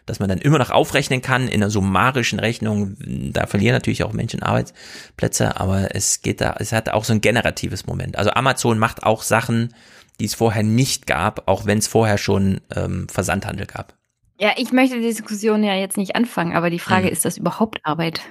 dass 0.09 0.19
man 0.19 0.27
dann 0.27 0.39
immer 0.39 0.57
noch 0.57 0.71
aufrechnen 0.71 1.21
kann 1.21 1.47
in 1.47 1.61
einer 1.61 1.69
summarischen 1.69 2.39
Rechnung. 2.39 2.97
Da 3.31 3.45
verlieren 3.45 3.73
natürlich 3.73 4.03
auch 4.03 4.11
Menschen 4.11 4.41
Arbeitsplätze, 4.41 5.59
aber 5.59 5.95
es 5.95 6.21
geht 6.21 6.41
da, 6.41 6.55
es 6.59 6.71
hat 6.71 6.89
auch 6.89 7.03
so 7.03 7.13
ein 7.13 7.21
generatives 7.21 7.85
Moment. 7.85 8.17
Also 8.17 8.31
Amazon 8.31 8.79
macht 8.79 9.03
auch 9.03 9.21
Sachen, 9.21 9.73
die 10.19 10.25
es 10.25 10.33
vorher 10.33 10.63
nicht 10.63 11.05
gab, 11.05 11.47
auch 11.47 11.65
wenn 11.67 11.77
es 11.77 11.87
vorher 11.87 12.17
schon 12.17 12.59
ähm, 12.75 13.07
Versandhandel 13.07 13.67
gab. 13.67 13.93
Ja, 14.39 14.53
ich 14.57 14.71
möchte 14.71 14.95
die 14.95 15.05
Diskussion 15.05 15.63
ja 15.63 15.75
jetzt 15.75 15.97
nicht 15.97 16.15
anfangen, 16.15 16.55
aber 16.55 16.69
die 16.69 16.79
Frage, 16.79 17.05
mhm. 17.05 17.13
ist 17.13 17.25
das 17.25 17.37
überhaupt 17.37 17.79
Arbeit? 17.83 18.21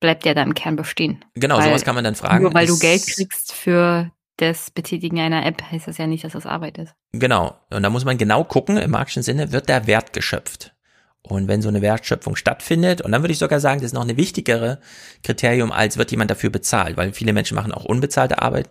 Bleibt 0.00 0.26
ja 0.26 0.34
dann 0.34 0.48
im 0.48 0.54
Kern 0.54 0.74
bestehen. 0.74 1.24
Genau, 1.34 1.58
weil, 1.58 1.64
sowas 1.64 1.84
kann 1.84 1.94
man 1.94 2.02
dann 2.02 2.16
fragen. 2.16 2.42
Nur 2.42 2.54
weil 2.54 2.66
du 2.66 2.76
Geld 2.78 3.06
kriegst 3.06 3.52
für 3.52 4.10
das 4.38 4.72
Betätigen 4.72 5.20
einer 5.20 5.46
App, 5.46 5.62
heißt 5.70 5.86
das 5.86 5.98
ja 5.98 6.08
nicht, 6.08 6.24
dass 6.24 6.32
das 6.32 6.46
Arbeit 6.46 6.78
ist. 6.78 6.94
Genau. 7.12 7.56
Und 7.70 7.84
da 7.84 7.90
muss 7.90 8.04
man 8.04 8.18
genau 8.18 8.42
gucken, 8.42 8.76
im 8.76 8.90
marxischen 8.90 9.22
Sinne, 9.22 9.52
wird 9.52 9.68
der 9.68 9.86
Wert 9.86 10.12
geschöpft? 10.12 10.74
Und 11.22 11.46
wenn 11.46 11.62
so 11.62 11.68
eine 11.68 11.82
Wertschöpfung 11.82 12.34
stattfindet, 12.34 13.00
und 13.00 13.12
dann 13.12 13.22
würde 13.22 13.32
ich 13.32 13.38
sogar 13.38 13.60
sagen, 13.60 13.80
das 13.80 13.86
ist 13.86 13.94
noch 13.94 14.02
eine 14.02 14.16
wichtigere 14.16 14.80
Kriterium, 15.22 15.70
als 15.70 15.96
wird 15.96 16.10
jemand 16.10 16.30
dafür 16.30 16.50
bezahlt, 16.50 16.96
weil 16.96 17.12
viele 17.12 17.32
Menschen 17.32 17.54
machen 17.54 17.72
auch 17.72 17.84
unbezahlte 17.84 18.42
Arbeit. 18.42 18.68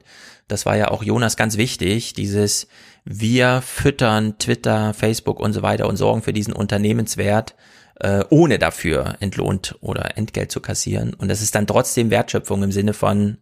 Das 0.48 0.66
war 0.66 0.76
ja 0.76 0.90
auch 0.90 1.02
Jonas 1.02 1.38
ganz 1.38 1.56
wichtig, 1.56 2.14
dieses 2.14 2.68
wir 3.06 3.62
füttern 3.62 4.38
Twitter, 4.38 4.94
Facebook 4.94 5.40
und 5.40 5.54
so 5.54 5.62
weiter 5.62 5.88
und 5.88 5.96
sorgen 5.96 6.22
für 6.22 6.34
diesen 6.34 6.54
Unternehmenswert, 6.54 7.56
äh, 8.00 8.26
ohne 8.30 8.60
dafür 8.60 9.16
entlohnt 9.22 9.76
oder 9.80 10.18
Entgelt 10.18 10.52
zu 10.52 10.60
kassieren. 10.60 11.14
Und 11.14 11.30
das 11.30 11.42
ist 11.42 11.56
dann 11.56 11.68
trotzdem 11.68 12.10
Wertschöpfung 12.10 12.64
im 12.64 12.72
Sinne 12.72 12.94
von 12.94 13.38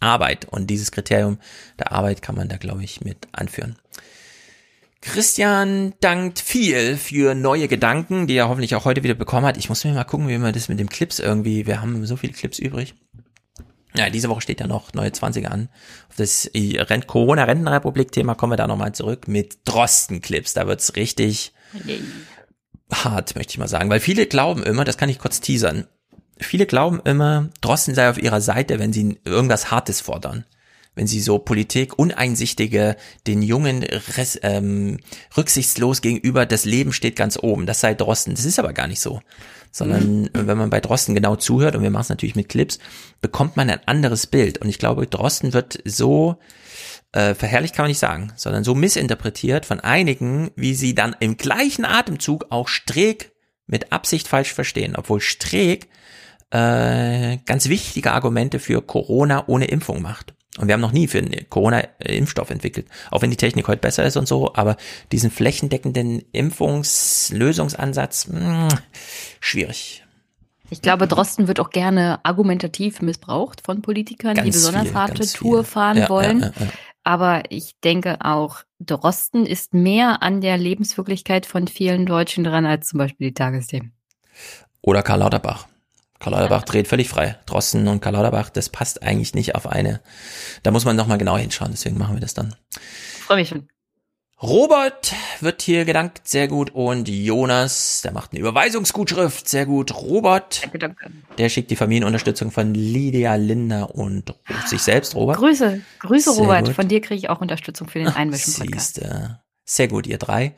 Arbeit. 0.00 0.46
Und 0.50 0.68
dieses 0.68 0.92
Kriterium 0.92 1.38
der 1.78 1.92
Arbeit 1.92 2.22
kann 2.22 2.34
man 2.36 2.48
da, 2.48 2.56
glaube 2.56 2.84
ich, 2.84 3.00
mit 3.00 3.26
anführen. 3.32 3.76
Christian 5.02 5.94
dankt 6.00 6.40
viel 6.40 6.96
für 6.96 7.34
neue 7.34 7.68
Gedanken, 7.68 8.26
die 8.26 8.34
er 8.34 8.48
hoffentlich 8.48 8.74
auch 8.74 8.84
heute 8.84 9.02
wieder 9.02 9.14
bekommen 9.14 9.46
hat. 9.46 9.56
Ich 9.56 9.68
muss 9.68 9.84
mir 9.84 9.94
mal 9.94 10.04
gucken, 10.04 10.28
wie 10.28 10.38
wir 10.38 10.52
das 10.52 10.68
mit 10.68 10.78
dem 10.78 10.90
Clips 10.90 11.18
irgendwie, 11.18 11.66
wir 11.66 11.80
haben 11.80 12.04
so 12.04 12.16
viele 12.16 12.34
Clips 12.34 12.58
übrig. 12.58 12.94
Ja, 13.94 14.10
diese 14.10 14.28
Woche 14.28 14.42
steht 14.42 14.60
ja 14.60 14.66
noch 14.66 14.92
neue 14.92 15.10
20 15.10 15.50
an. 15.50 15.68
Auf 16.10 16.16
das 16.16 16.50
Corona-Rentenrepublik-Thema 17.06 18.34
kommen 18.34 18.52
wir 18.52 18.56
da 18.56 18.66
nochmal 18.66 18.92
zurück 18.94 19.26
mit 19.26 19.58
Drosten-Clips. 19.64 20.52
Da 20.52 20.66
wird's 20.66 20.94
richtig 20.96 21.52
okay. 21.74 22.00
hart, 22.92 23.34
möchte 23.34 23.52
ich 23.52 23.58
mal 23.58 23.68
sagen. 23.68 23.90
Weil 23.90 24.00
viele 24.00 24.26
glauben 24.26 24.62
immer, 24.62 24.84
das 24.84 24.98
kann 24.98 25.08
ich 25.08 25.18
kurz 25.18 25.40
teasern, 25.40 25.86
viele 26.38 26.66
glauben 26.66 27.00
immer, 27.04 27.48
Drosten 27.62 27.94
sei 27.94 28.10
auf 28.10 28.22
ihrer 28.22 28.42
Seite, 28.42 28.78
wenn 28.78 28.92
sie 28.92 29.18
irgendwas 29.24 29.70
Hartes 29.70 30.00
fordern 30.02 30.44
wenn 31.00 31.06
sie 31.06 31.22
so 31.22 31.38
Politik 31.38 31.98
uneinsichtige, 31.98 32.94
den 33.26 33.40
Jungen 33.40 33.82
res, 34.18 34.38
ähm, 34.42 34.98
rücksichtslos 35.34 36.02
gegenüber, 36.02 36.44
das 36.44 36.66
Leben 36.66 36.92
steht 36.92 37.16
ganz 37.16 37.38
oben. 37.40 37.64
Das 37.64 37.80
sei 37.80 37.94
Drosten. 37.94 38.34
Das 38.34 38.44
ist 38.44 38.58
aber 38.58 38.74
gar 38.74 38.86
nicht 38.86 39.00
so. 39.00 39.22
Sondern 39.72 40.24
mhm. 40.24 40.30
wenn 40.34 40.58
man 40.58 40.68
bei 40.68 40.80
Drosten 40.80 41.14
genau 41.14 41.36
zuhört, 41.36 41.74
und 41.74 41.82
wir 41.82 41.88
machen 41.88 42.02
es 42.02 42.08
natürlich 42.10 42.36
mit 42.36 42.50
Clips, 42.50 42.80
bekommt 43.22 43.56
man 43.56 43.70
ein 43.70 43.80
anderes 43.86 44.26
Bild. 44.26 44.58
Und 44.58 44.68
ich 44.68 44.78
glaube, 44.78 45.06
Drosten 45.06 45.54
wird 45.54 45.80
so 45.86 46.36
äh, 47.12 47.34
verherrlicht 47.34 47.74
kann 47.74 47.84
man 47.84 47.90
nicht 47.90 47.98
sagen, 47.98 48.34
sondern 48.36 48.62
so 48.62 48.74
missinterpretiert 48.74 49.64
von 49.64 49.80
einigen, 49.80 50.50
wie 50.54 50.74
sie 50.74 50.94
dann 50.94 51.16
im 51.18 51.38
gleichen 51.38 51.86
Atemzug 51.86 52.44
auch 52.50 52.68
Streeck 52.68 53.32
mit 53.66 53.90
Absicht 53.90 54.28
falsch 54.28 54.52
verstehen, 54.52 54.96
obwohl 54.96 55.22
Streeck 55.22 55.88
äh, 56.50 57.38
ganz 57.46 57.70
wichtige 57.70 58.12
Argumente 58.12 58.58
für 58.58 58.82
Corona 58.82 59.44
ohne 59.46 59.64
Impfung 59.64 60.02
macht. 60.02 60.34
Und 60.60 60.68
wir 60.68 60.74
haben 60.74 60.80
noch 60.80 60.92
nie 60.92 61.08
für 61.08 61.18
einen 61.18 61.48
Corona-Impfstoff 61.48 62.50
entwickelt. 62.50 62.86
Auch 63.10 63.22
wenn 63.22 63.30
die 63.30 63.36
Technik 63.36 63.66
heute 63.66 63.80
besser 63.80 64.04
ist 64.04 64.16
und 64.16 64.28
so, 64.28 64.54
aber 64.54 64.76
diesen 65.10 65.30
flächendeckenden 65.30 66.22
Impfungslösungsansatz, 66.32 68.28
mh, 68.28 68.68
hm, 68.68 68.78
schwierig. 69.40 70.04
Ich 70.68 70.82
glaube, 70.82 71.08
Drosten 71.08 71.48
wird 71.48 71.58
auch 71.58 71.70
gerne 71.70 72.20
argumentativ 72.22 73.02
missbraucht 73.02 73.62
von 73.64 73.82
Politikern, 73.82 74.34
ganz 74.34 74.44
die 74.44 74.52
besonders 74.52 74.88
viel, 74.88 74.94
harte 74.94 75.26
Tour 75.26 75.64
fahren 75.64 75.96
ja, 75.96 76.08
wollen. 76.08 76.40
Ja, 76.40 76.46
ja, 76.46 76.66
aber 77.02 77.42
ich 77.48 77.74
denke 77.82 78.18
auch, 78.20 78.58
Drosten 78.78 79.46
ist 79.46 79.74
mehr 79.74 80.22
an 80.22 80.40
der 80.40 80.58
Lebenswirklichkeit 80.58 81.46
von 81.46 81.66
vielen 81.66 82.06
Deutschen 82.06 82.44
dran 82.44 82.66
als 82.66 82.88
zum 82.88 82.98
Beispiel 82.98 83.28
die 83.28 83.34
Tagesthemen. 83.34 83.92
Oder 84.82 85.02
Karl 85.02 85.20
Lauterbach. 85.20 85.66
Karl 86.20 86.34
Lauterbach 86.34 86.64
dreht 86.64 86.86
völlig 86.86 87.08
frei. 87.08 87.36
Drossen 87.46 87.88
und 87.88 88.00
Karl 88.00 88.12
Lauterbach, 88.12 88.50
das 88.50 88.68
passt 88.68 89.02
eigentlich 89.02 89.34
nicht 89.34 89.54
auf 89.54 89.66
eine. 89.66 90.00
Da 90.62 90.70
muss 90.70 90.84
man 90.84 90.94
nochmal 90.94 91.18
genau 91.18 91.36
hinschauen, 91.36 91.72
deswegen 91.72 91.98
machen 91.98 92.14
wir 92.14 92.20
das 92.20 92.34
dann. 92.34 92.54
Freue 93.26 93.38
mich 93.38 93.48
schon. 93.48 93.68
Robert 94.42 95.14
wird 95.40 95.60
hier 95.60 95.84
gedankt, 95.84 96.26
sehr 96.26 96.48
gut. 96.48 96.70
Und 96.70 97.08
Jonas, 97.08 98.00
der 98.02 98.12
macht 98.12 98.32
eine 98.32 98.40
Überweisungsgutschrift, 98.40 99.48
sehr 99.48 99.66
gut. 99.66 99.94
Robert, 99.94 100.62
danke, 100.62 100.78
danke. 100.78 101.10
der 101.36 101.48
schickt 101.50 101.70
die 101.70 101.76
Familienunterstützung 101.76 102.50
von 102.50 102.74
Lydia, 102.74 103.34
Linda 103.34 103.84
und 103.84 104.34
sich 104.66 104.82
selbst, 104.82 105.14
Robert. 105.14 105.36
Grüße, 105.36 105.80
Grüße 106.00 106.32
sehr 106.32 106.42
Robert. 106.42 106.66
Gut. 106.66 106.74
Von 106.74 106.88
dir 106.88 107.00
kriege 107.00 107.18
ich 107.18 107.28
auch 107.28 107.40
Unterstützung 107.40 107.88
für 107.88 107.98
den 107.98 108.08
Einmischen-Podcast. 108.08 109.00
Sehr 109.64 109.88
gut, 109.88 110.06
ihr 110.06 110.18
drei. 110.18 110.54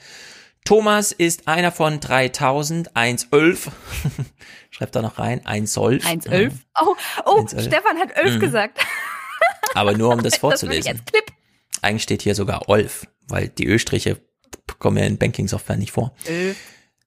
Thomas 0.65 1.11
ist 1.11 1.49
einer 1.49 1.73
von 1.73 1.99
3000, 1.99 2.95
111. 2.95 3.71
Schreibt 4.73 4.97
da 4.97 5.03
noch 5.03 5.19
rein, 5.19 5.45
1 5.47 5.73
Solf. 5.73 6.05
111. 6.05 6.55
Oh, 6.81 6.97
oh, 7.27 7.41
1, 7.41 7.67
Stefan 7.67 7.99
hat 7.99 8.17
11 8.17 8.35
mhm. 8.35 8.41
gesagt. 8.41 8.79
Aber 9.75 9.97
nur 9.97 10.13
um 10.13 10.23
das 10.23 10.37
vorzulesen. 10.39 10.97
Das 10.97 11.05
Clip. 11.05 11.25
Eigentlich 11.83 12.03
steht 12.03 12.23
hier 12.23 12.35
sogar 12.35 12.69
Olf, 12.69 13.07
weil 13.29 13.49
die 13.49 13.67
Ölstriche 13.67 14.19
kommen 14.79 14.97
ja 14.97 15.05
in 15.05 15.19
Banking-Software 15.19 15.77
nicht 15.77 15.93
vor. 15.93 16.15
11. 16.25 16.57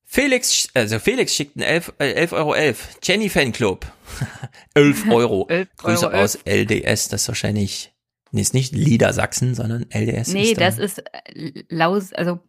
Felix, 0.06 0.70
also 0.74 1.00
Felix 1.00 1.34
schickt 1.34 1.58
ein 1.58 1.62
11, 1.62 1.94
äh, 2.00 2.14
11 2.14 2.34
Euro 2.34 2.54
11. 2.54 3.00
Jenny 3.04 3.30
Fanclub. 3.30 3.86
11 4.76 5.08
Euro. 5.10 5.48
11 5.50 5.68
Grüße 5.78 6.08
Euro 6.08 6.24
aus 6.24 6.36
11. 6.36 6.70
LDS, 6.70 7.08
das 7.10 7.24
ist 7.24 7.28
wahrscheinlich, 7.28 7.94
nee, 8.32 8.42
ist 8.42 8.54
nicht 8.54 8.74
Lieder 8.74 9.12
Sachsen, 9.12 9.56
sondern 9.56 9.88
LDS. 9.90 10.30
Nee, 10.30 10.52
ist 10.52 10.62
das 10.62 10.78
ist 10.78 11.00
äh, 11.00 11.64
Laus, 11.70 12.14
also 12.14 12.40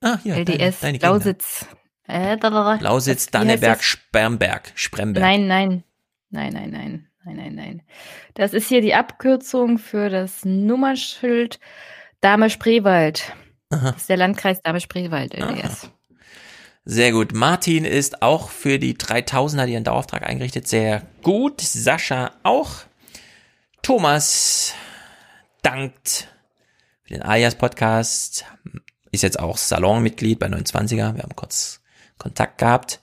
Ah, 0.00 0.18
hier, 0.22 0.36
LDS, 0.36 0.80
deine, 0.80 0.98
deine 0.98 1.14
Lausitz. 1.14 1.66
Äh, 2.08 2.36
da, 2.36 2.50
da, 2.50 2.76
da. 2.76 2.78
Lausitz, 2.80 3.26
Danneberg, 3.26 3.82
Spermberg, 3.82 4.72
Spremberg. 4.74 5.24
Nein, 5.24 5.46
nein. 5.46 5.84
Nein, 6.30 6.52
nein, 6.52 6.70
nein. 6.70 7.08
Nein, 7.24 7.36
nein, 7.36 7.54
nein. 7.54 7.82
Das 8.34 8.52
ist 8.52 8.68
hier 8.68 8.80
die 8.80 8.94
Abkürzung 8.94 9.78
für 9.78 10.08
das 10.08 10.44
Nummernschild 10.44 11.58
Dame 12.20 12.50
Spreewald. 12.50 13.32
Aha. 13.70 13.92
Das 13.92 14.02
ist 14.02 14.08
der 14.08 14.16
Landkreis 14.16 14.62
Dame 14.62 14.80
Spreewald, 14.80 15.34
LDS. 15.34 15.84
Aha. 15.84 15.92
Sehr 16.84 17.10
gut. 17.10 17.32
Martin 17.34 17.84
ist 17.84 18.22
auch 18.22 18.50
für 18.50 18.78
die 18.78 18.94
3000er, 18.94 19.66
die 19.66 19.72
ihren 19.72 19.82
Dauerauftrag 19.82 20.22
eingerichtet, 20.24 20.68
sehr 20.68 21.02
gut. 21.22 21.60
Sascha 21.60 22.30
auch. 22.44 22.70
Thomas 23.82 24.72
dankt 25.62 26.28
für 27.02 27.14
den 27.14 27.22
Alias 27.22 27.56
Podcast 27.56 28.44
ist 29.12 29.22
jetzt 29.22 29.38
auch 29.38 29.56
Salonmitglied 29.56 30.38
bei 30.38 30.46
29er. 30.46 31.14
Wir 31.14 31.22
haben 31.22 31.36
kurz 31.36 31.80
Kontakt 32.18 32.58
gehabt. 32.58 33.00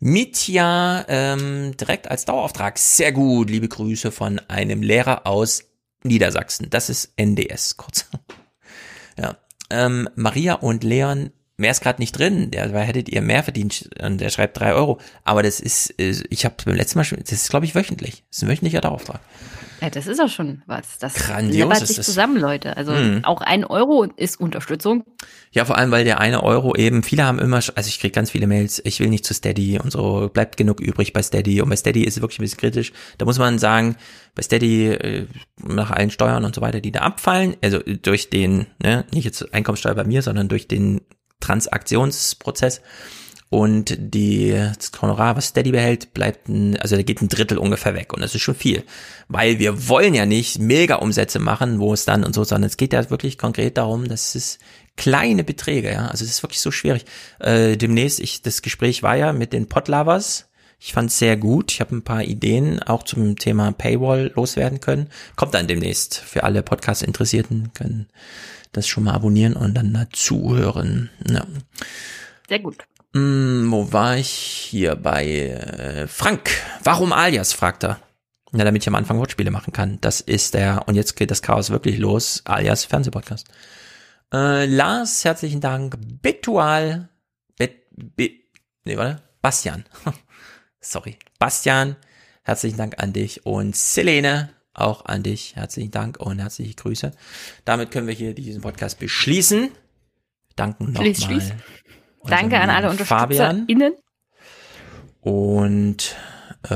Mitya 0.00 1.04
ähm, 1.08 1.76
direkt 1.76 2.10
als 2.10 2.24
Dauerauftrag. 2.24 2.78
Sehr 2.78 3.12
gut. 3.12 3.50
Liebe 3.50 3.68
Grüße 3.68 4.10
von 4.10 4.38
einem 4.48 4.82
Lehrer 4.82 5.26
aus 5.26 5.64
Niedersachsen. 6.02 6.70
Das 6.70 6.88
ist 6.88 7.12
NDS, 7.16 7.76
kurz. 7.76 8.06
ja. 9.18 9.36
Ähm, 9.68 10.08
Maria 10.16 10.54
und 10.54 10.82
Leon, 10.84 11.30
mehr 11.58 11.70
ist 11.70 11.82
gerade 11.82 12.00
nicht 12.00 12.18
drin. 12.18 12.50
Der 12.50 12.70
hättet 12.80 13.08
ihr 13.10 13.20
mehr 13.20 13.42
verdient. 13.42 13.90
Und 14.02 14.18
der 14.18 14.30
schreibt 14.30 14.58
drei 14.58 14.72
Euro. 14.72 14.98
Aber 15.22 15.42
das 15.42 15.60
ist, 15.60 15.94
ich 15.98 16.44
habe 16.44 16.56
beim 16.64 16.74
letzten 16.74 16.98
Mal 16.98 17.04
schon, 17.04 17.18
das 17.20 17.32
ist 17.32 17.50
glaube 17.50 17.66
ich 17.66 17.74
wöchentlich. 17.74 18.24
Das 18.28 18.38
ist 18.38 18.42
ein 18.44 18.48
wöchentlicher 18.48 18.80
Dauerauftrag. 18.80 19.20
Ja, 19.80 19.90
das 19.90 20.06
ist 20.06 20.20
auch 20.20 20.28
schon 20.28 20.62
was. 20.66 20.98
Das 20.98 21.14
Grandios 21.14 21.78
sich 21.80 21.96
das. 21.96 22.06
zusammen, 22.06 22.36
Leute. 22.36 22.76
Also 22.76 22.92
mhm. 22.92 23.24
auch 23.24 23.40
ein 23.40 23.64
Euro 23.64 24.04
ist 24.04 24.38
Unterstützung. 24.38 25.04
Ja, 25.52 25.64
vor 25.64 25.78
allem, 25.78 25.90
weil 25.90 26.04
der 26.04 26.20
eine 26.20 26.42
Euro 26.42 26.76
eben, 26.76 27.02
viele 27.02 27.24
haben 27.24 27.38
immer, 27.38 27.56
also 27.56 27.88
ich 27.88 27.98
kriege 27.98 28.12
ganz 28.12 28.30
viele 28.30 28.46
Mails, 28.46 28.80
ich 28.84 29.00
will 29.00 29.08
nicht 29.08 29.24
zu 29.24 29.32
Steady 29.32 29.78
und 29.78 29.90
so, 29.90 30.28
bleibt 30.32 30.56
genug 30.56 30.80
übrig 30.80 31.12
bei 31.12 31.22
Steady. 31.22 31.62
Und 31.62 31.70
bei 31.70 31.76
Steady 31.76 32.04
ist 32.04 32.16
es 32.16 32.22
wirklich 32.22 32.38
ein 32.38 32.42
bisschen 32.42 32.58
kritisch. 32.58 32.92
Da 33.18 33.24
muss 33.24 33.38
man 33.38 33.58
sagen, 33.58 33.96
bei 34.34 34.42
Steady, 34.42 34.88
äh, 34.88 35.26
nach 35.62 35.90
allen 35.90 36.10
Steuern 36.10 36.44
und 36.44 36.54
so 36.54 36.60
weiter, 36.60 36.80
die 36.80 36.92
da 36.92 37.00
abfallen, 37.00 37.56
also 37.62 37.78
durch 37.78 38.30
den, 38.30 38.66
ne, 38.82 39.04
nicht 39.12 39.24
jetzt 39.24 39.52
Einkommenssteuer 39.54 39.94
bei 39.94 40.04
mir, 40.04 40.22
sondern 40.22 40.48
durch 40.48 40.68
den 40.68 41.00
Transaktionsprozess, 41.40 42.82
und 43.50 43.96
die 43.98 44.52
das 44.52 44.90
Honorar, 45.02 45.36
was 45.36 45.48
Steady 45.48 45.72
behält, 45.72 46.14
bleibt 46.14 46.48
ein, 46.48 46.76
also 46.78 46.96
da 46.96 47.02
geht 47.02 47.20
ein 47.20 47.28
Drittel 47.28 47.58
ungefähr 47.58 47.94
weg 47.94 48.12
und 48.12 48.22
das 48.22 48.34
ist 48.34 48.42
schon 48.42 48.54
viel, 48.54 48.84
weil 49.28 49.58
wir 49.58 49.88
wollen 49.88 50.14
ja 50.14 50.24
nicht 50.24 50.60
mega 50.60 50.96
Umsätze 50.96 51.40
machen, 51.40 51.80
wo 51.80 51.92
es 51.92 52.04
dann 52.04 52.24
und 52.24 52.34
so, 52.34 52.44
sondern 52.44 52.68
es 52.68 52.76
geht 52.76 52.92
ja 52.92 53.10
wirklich 53.10 53.36
konkret 53.36 53.76
darum, 53.76 54.08
dass 54.08 54.36
es 54.36 54.58
kleine 54.96 55.44
Beträge, 55.44 55.92
ja, 55.92 56.06
also 56.06 56.24
es 56.24 56.30
ist 56.30 56.42
wirklich 56.42 56.60
so 56.60 56.70
schwierig. 56.70 57.04
Äh, 57.40 57.76
demnächst, 57.76 58.20
ich 58.20 58.42
das 58.42 58.62
Gespräch 58.62 59.02
war 59.02 59.16
ja 59.16 59.32
mit 59.32 59.52
den 59.52 59.68
Podlovers, 59.68 60.46
ich 60.82 60.94
fand 60.94 61.10
es 61.10 61.18
sehr 61.18 61.36
gut. 61.36 61.72
Ich 61.72 61.80
habe 61.80 61.94
ein 61.94 62.02
paar 62.02 62.22
Ideen 62.24 62.82
auch 62.82 63.02
zum 63.02 63.36
Thema 63.36 63.70
Paywall 63.70 64.32
loswerden 64.34 64.80
können. 64.80 65.10
Kommt 65.36 65.52
dann 65.52 65.66
demnächst. 65.66 66.16
Für 66.16 66.42
alle 66.42 66.62
Podcast-Interessierten 66.62 67.72
können 67.74 68.08
das 68.72 68.88
schon 68.88 69.04
mal 69.04 69.12
abonnieren 69.12 69.56
und 69.56 69.74
dann 69.74 69.92
dazu 69.92 70.56
hören. 70.56 71.10
Ja. 71.28 71.46
Sehr 72.48 72.60
gut. 72.60 72.78
Hm, 73.14 73.66
wo 73.70 73.92
war 73.92 74.16
ich 74.16 74.28
hier 74.28 74.94
bei 74.94 75.26
äh, 75.26 76.06
Frank? 76.06 76.50
Warum 76.84 77.12
Alias? 77.12 77.52
fragt 77.52 77.84
er. 77.84 78.00
Ja, 78.52 78.64
damit 78.64 78.82
ich 78.82 78.88
am 78.88 78.94
Anfang 78.94 79.18
Wortspiele 79.18 79.50
machen 79.50 79.72
kann. 79.72 80.00
Das 80.00 80.20
ist 80.20 80.54
der, 80.54 80.84
und 80.86 80.96
jetzt 80.96 81.14
geht 81.14 81.30
das 81.30 81.42
Chaos 81.42 81.70
wirklich 81.70 81.98
los, 81.98 82.42
alias 82.44 82.84
Fernsehpodcast. 82.84 83.48
Äh, 84.32 84.66
Lars, 84.66 85.24
herzlichen 85.24 85.60
Dank. 85.60 85.96
Bitual, 86.22 87.08
Bet, 87.56 87.86
Bet, 87.92 88.32
nee, 88.84 88.96
warte, 88.96 89.22
Bastian. 89.40 89.84
sorry, 90.80 91.16
Bastian, 91.38 91.96
herzlichen 92.42 92.76
Dank 92.76 93.00
an 93.00 93.12
dich 93.12 93.46
und 93.46 93.76
Selene, 93.76 94.50
auch 94.74 95.04
an 95.04 95.22
dich, 95.22 95.54
herzlichen 95.54 95.92
Dank 95.92 96.18
und 96.18 96.40
herzliche 96.40 96.74
Grüße. 96.74 97.12
Damit 97.64 97.92
können 97.92 98.08
wir 98.08 98.14
hier 98.14 98.34
diesen 98.34 98.62
Podcast 98.62 98.98
beschließen. 98.98 99.70
Danken 100.56 100.92
nochmal. 100.92 101.60
Danke 102.24 102.60
an 102.60 102.70
alle 102.70 102.90
UnterstützerInnen. 102.90 103.94
Und 105.20 106.16
äh, 106.68 106.74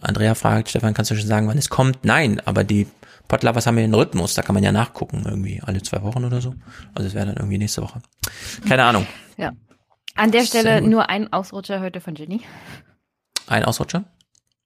Andrea 0.00 0.34
fragt, 0.34 0.70
Stefan, 0.70 0.94
kannst 0.94 1.10
du 1.10 1.16
schon 1.16 1.26
sagen, 1.26 1.48
wann 1.48 1.58
es 1.58 1.68
kommt? 1.68 2.04
Nein, 2.04 2.40
aber 2.44 2.64
die 2.64 2.86
Podlovers 3.28 3.66
haben 3.66 3.78
ja 3.78 3.84
einen 3.84 3.94
Rhythmus, 3.94 4.34
da 4.34 4.42
kann 4.42 4.54
man 4.54 4.62
ja 4.62 4.72
nachgucken, 4.72 5.24
irgendwie 5.24 5.60
alle 5.64 5.82
zwei 5.82 6.02
Wochen 6.02 6.24
oder 6.24 6.40
so. 6.40 6.54
Also 6.94 7.08
es 7.08 7.14
wäre 7.14 7.26
dann 7.26 7.36
irgendwie 7.36 7.58
nächste 7.58 7.82
Woche. 7.82 8.00
Keine 8.68 8.84
Ahnung. 8.84 9.06
Ja. 9.36 9.52
An 10.14 10.30
der 10.30 10.44
Stelle 10.44 10.80
nur 10.80 11.08
ein 11.10 11.32
Ausrutscher 11.32 11.80
heute 11.80 12.00
von 12.00 12.14
Jenny. 12.14 12.42
Ein 13.46 13.64
Ausrutscher? 13.64 14.04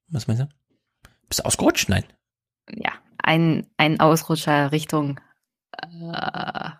Was 0.08 0.26
meinst 0.26 0.42
du? 0.42 0.48
Bist 1.28 1.40
du 1.40 1.44
ausgerutscht? 1.44 1.88
Nein. 1.88 2.04
Ja, 2.72 2.92
ein, 3.18 3.66
ein 3.76 3.98
Ausrutscher 3.98 4.72
Richtung 4.72 5.20
äh, 5.76 6.70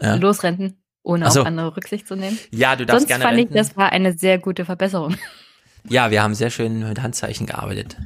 ja. 0.00 0.14
Losrennen, 0.16 0.81
ohne 1.02 1.30
so. 1.30 1.40
auf 1.40 1.46
andere 1.46 1.76
Rücksicht 1.76 2.06
zu 2.06 2.16
nehmen. 2.16 2.38
Ja, 2.50 2.76
du 2.76 2.86
darfst 2.86 3.00
Sonst 3.02 3.08
gerne 3.08 3.24
fand 3.24 3.38
renten. 3.38 3.54
ich, 3.54 3.58
das 3.58 3.76
war 3.76 3.92
eine 3.92 4.16
sehr 4.16 4.38
gute 4.38 4.64
Verbesserung. 4.64 5.16
Ja, 5.88 6.12
wir 6.12 6.22
haben 6.22 6.36
sehr 6.36 6.50
schön 6.50 6.88
mit 6.88 7.02
Handzeichen 7.02 7.44
gearbeitet. 7.44 7.96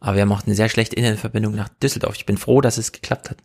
Aber 0.00 0.14
wir 0.14 0.22
haben 0.22 0.32
auch 0.32 0.46
eine 0.46 0.54
sehr 0.54 0.70
schlechte 0.70 0.96
Internetverbindung 0.96 1.54
nach 1.54 1.68
Düsseldorf. 1.68 2.16
Ich 2.16 2.24
bin 2.24 2.38
froh, 2.38 2.62
dass 2.62 2.78
es 2.78 2.90
geklappt 2.90 3.28
hat. 3.28 3.36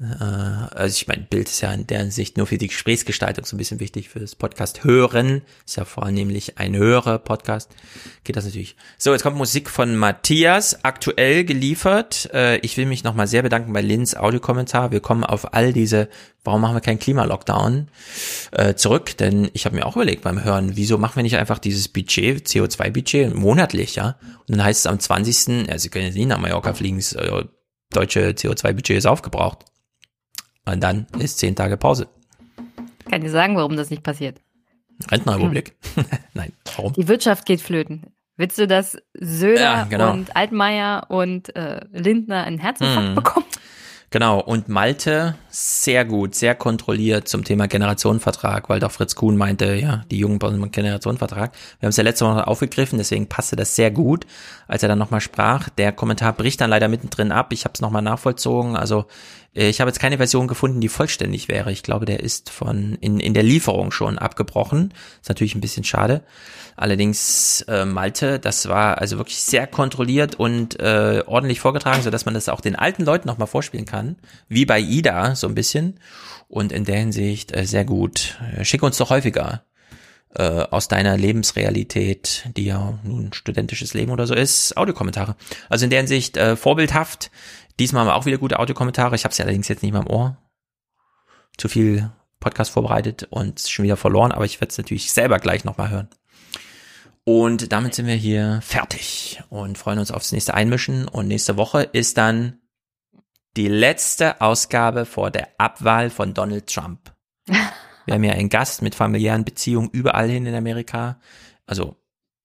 Äh, 0.00 0.04
also 0.04 0.94
ich 0.94 1.08
meine, 1.08 1.22
Bild 1.22 1.48
ist 1.48 1.60
ja 1.60 1.72
in 1.72 1.86
der 1.86 2.10
Sicht 2.10 2.36
nur 2.36 2.46
für 2.46 2.58
die 2.58 2.68
Gesprächsgestaltung 2.68 3.44
so 3.44 3.56
ein 3.56 3.58
bisschen 3.58 3.80
wichtig 3.80 4.08
für 4.08 4.20
das 4.20 4.36
Podcast 4.36 4.84
hören. 4.84 5.42
Ist 5.66 5.76
ja 5.76 5.84
vornehmlich 5.84 6.58
ein 6.58 6.76
höherer 6.76 7.18
Podcast. 7.18 7.70
Geht 8.24 8.36
das 8.36 8.44
natürlich. 8.44 8.76
So, 8.96 9.12
jetzt 9.12 9.22
kommt 9.22 9.36
Musik 9.36 9.68
von 9.68 9.96
Matthias, 9.96 10.84
aktuell 10.84 11.44
geliefert. 11.44 12.30
Äh, 12.32 12.58
ich 12.58 12.76
will 12.76 12.86
mich 12.86 13.04
nochmal 13.04 13.26
sehr 13.26 13.42
bedanken 13.42 13.72
bei 13.72 13.80
Lins 13.80 14.14
Audiokommentar. 14.14 14.92
Wir 14.92 15.00
kommen 15.00 15.24
auf 15.24 15.52
all 15.52 15.72
diese, 15.72 16.08
warum 16.44 16.60
machen 16.60 16.76
wir 16.76 16.80
keinen 16.80 17.00
Klimalockdown, 17.00 17.88
äh, 18.52 18.74
zurück. 18.74 19.16
Denn 19.16 19.50
ich 19.52 19.64
habe 19.64 19.74
mir 19.74 19.86
auch 19.86 19.96
überlegt 19.96 20.22
beim 20.22 20.44
Hören, 20.44 20.76
wieso 20.76 20.98
machen 20.98 21.16
wir 21.16 21.22
nicht 21.24 21.38
einfach 21.38 21.58
dieses 21.58 21.88
Budget, 21.88 22.46
CO2-Budget, 22.46 23.34
monatlich, 23.34 23.96
ja? 23.96 24.16
Und 24.46 24.56
dann 24.56 24.64
heißt 24.64 24.80
es 24.80 24.86
am 24.86 25.00
20., 25.00 25.68
also 25.68 25.82
Sie 25.82 25.88
können 25.88 26.06
jetzt 26.06 26.14
nie 26.14 26.26
nach 26.26 26.38
Mallorca 26.38 26.72
fliegen, 26.72 26.98
das 26.98 27.16
deutsche 27.90 28.30
CO2-Budget 28.30 28.98
ist 28.98 29.06
aufgebraucht. 29.06 29.64
Und 30.72 30.80
dann 30.80 31.06
ist 31.18 31.38
zehn 31.38 31.56
Tage 31.56 31.76
Pause. 31.76 32.08
Kann 33.10 33.22
dir 33.22 33.30
sagen, 33.30 33.56
warum 33.56 33.76
das 33.76 33.90
nicht 33.90 34.02
passiert. 34.02 34.40
Rentenrepublik? 35.10 35.74
Hm. 35.94 36.04
Nein, 36.34 36.52
warum? 36.76 36.92
Die 36.92 37.08
Wirtschaft 37.08 37.46
geht 37.46 37.60
flöten. 37.60 38.06
Willst 38.36 38.58
du, 38.58 38.66
dass 38.66 38.96
Söder 39.14 39.60
Ja, 39.60 39.84
genau. 39.84 40.12
und 40.12 40.36
Altmaier 40.36 41.06
und 41.08 41.54
äh, 41.56 41.80
Lindner 41.92 42.44
einen 42.44 42.58
Herzinfarkt 42.58 43.08
Hm. 43.08 43.14
bekommen? 43.14 43.46
Genau, 44.10 44.40
und 44.40 44.70
Malte 44.70 45.34
sehr 45.50 46.06
gut, 46.06 46.34
sehr 46.34 46.54
kontrolliert 46.54 47.28
zum 47.28 47.44
Thema 47.44 47.68
Generationenvertrag, 47.68 48.70
weil 48.70 48.80
doch 48.80 48.90
Fritz 48.90 49.14
Kuhn 49.16 49.36
meinte, 49.36 49.74
ja, 49.74 50.02
die 50.10 50.18
Jungen 50.18 50.38
brauchen 50.38 50.54
einen 50.62 50.70
Generationenvertrag. 50.70 51.52
Wir 51.78 51.86
haben 51.86 51.90
es 51.90 51.98
ja 51.98 52.04
letzte 52.04 52.24
Woche 52.24 52.46
aufgegriffen, 52.46 52.96
deswegen 52.96 53.28
passte 53.28 53.54
das 53.56 53.76
sehr 53.76 53.90
gut, 53.90 54.24
als 54.66 54.82
er 54.82 54.88
dann 54.88 54.98
nochmal 54.98 55.20
sprach. 55.20 55.68
Der 55.68 55.92
Kommentar 55.92 56.32
bricht 56.32 56.62
dann 56.62 56.70
leider 56.70 56.88
mittendrin 56.88 57.32
ab. 57.32 57.52
Ich 57.52 57.64
habe 57.64 57.74
es 57.74 57.82
nochmal 57.82 58.00
nachvollzogen. 58.00 58.76
Also 58.76 59.04
ich 59.66 59.80
habe 59.80 59.88
jetzt 59.88 59.98
keine 59.98 60.18
Version 60.18 60.46
gefunden, 60.46 60.80
die 60.80 60.88
vollständig 60.88 61.48
wäre. 61.48 61.72
Ich 61.72 61.82
glaube, 61.82 62.04
der 62.06 62.20
ist 62.20 62.50
von 62.50 62.96
in, 63.00 63.18
in 63.18 63.34
der 63.34 63.42
Lieferung 63.42 63.90
schon 63.90 64.18
abgebrochen. 64.18 64.94
Ist 65.20 65.28
natürlich 65.28 65.54
ein 65.54 65.60
bisschen 65.60 65.84
schade. 65.84 66.22
Allerdings 66.76 67.62
äh, 67.62 67.84
Malte, 67.84 68.38
das 68.38 68.68
war 68.68 68.98
also 68.98 69.18
wirklich 69.18 69.42
sehr 69.42 69.66
kontrolliert 69.66 70.36
und 70.36 70.78
äh, 70.78 71.24
ordentlich 71.26 71.58
vorgetragen, 71.58 72.02
so 72.02 72.10
dass 72.10 72.24
man 72.24 72.34
das 72.34 72.48
auch 72.48 72.60
den 72.60 72.76
alten 72.76 73.04
Leuten 73.04 73.26
nochmal 73.26 73.48
vorspielen 73.48 73.84
kann, 73.84 74.16
wie 74.48 74.64
bei 74.64 74.78
Ida 74.78 75.34
so 75.34 75.48
ein 75.48 75.56
bisschen. 75.56 75.98
Und 76.46 76.70
in 76.70 76.84
der 76.84 76.98
Hinsicht 76.98 77.54
äh, 77.56 77.66
sehr 77.66 77.84
gut. 77.84 78.38
Äh, 78.56 78.64
Schick 78.64 78.82
uns 78.84 78.96
doch 78.96 79.10
häufiger 79.10 79.64
äh, 80.34 80.42
aus 80.42 80.88
deiner 80.88 81.16
Lebensrealität, 81.16 82.44
die 82.56 82.66
ja 82.66 82.98
nun 83.02 83.32
studentisches 83.32 83.94
Leben 83.94 84.12
oder 84.12 84.26
so 84.26 84.34
ist, 84.34 84.76
Audiokommentare. 84.76 85.36
Also 85.68 85.84
in 85.84 85.90
der 85.90 86.00
Hinsicht 86.00 86.36
äh, 86.36 86.54
vorbildhaft. 86.54 87.30
Diesmal 87.78 88.00
haben 88.00 88.08
wir 88.08 88.16
auch 88.16 88.26
wieder 88.26 88.38
gute 88.38 88.58
Audiokommentare. 88.58 89.14
Ich 89.14 89.24
habe 89.24 89.34
sie 89.34 89.42
allerdings 89.42 89.68
jetzt 89.68 89.82
nicht 89.82 89.92
mehr 89.92 90.02
im 90.02 90.10
Ohr. 90.10 90.36
Zu 91.56 91.68
viel 91.68 92.10
Podcast 92.40 92.70
vorbereitet 92.70 93.26
und 93.30 93.60
schon 93.60 93.84
wieder 93.84 93.96
verloren, 93.96 94.32
aber 94.32 94.44
ich 94.44 94.60
werde 94.60 94.70
es 94.70 94.78
natürlich 94.78 95.12
selber 95.12 95.38
gleich 95.38 95.64
nochmal 95.64 95.90
hören. 95.90 96.08
Und 97.24 97.72
damit 97.72 97.94
sind 97.94 98.06
wir 98.06 98.14
hier 98.14 98.60
fertig 98.62 99.42
und 99.50 99.76
freuen 99.76 99.98
uns 99.98 100.10
aufs 100.10 100.32
nächste 100.32 100.54
Einmischen. 100.54 101.06
Und 101.06 101.28
nächste 101.28 101.56
Woche 101.56 101.82
ist 101.82 102.16
dann 102.16 102.58
die 103.56 103.68
letzte 103.68 104.40
Ausgabe 104.40 105.04
vor 105.04 105.30
der 105.30 105.48
Abwahl 105.58 106.10
von 106.10 106.32
Donald 106.32 106.72
Trump. 106.72 107.12
Wir 108.06 108.14
haben 108.14 108.24
ja 108.24 108.32
einen 108.32 108.48
Gast 108.48 108.80
mit 108.80 108.94
familiären 108.94 109.44
Beziehungen 109.44 109.90
überall 109.90 110.30
hin 110.30 110.46
in 110.46 110.54
Amerika. 110.54 111.20
Also 111.66 111.96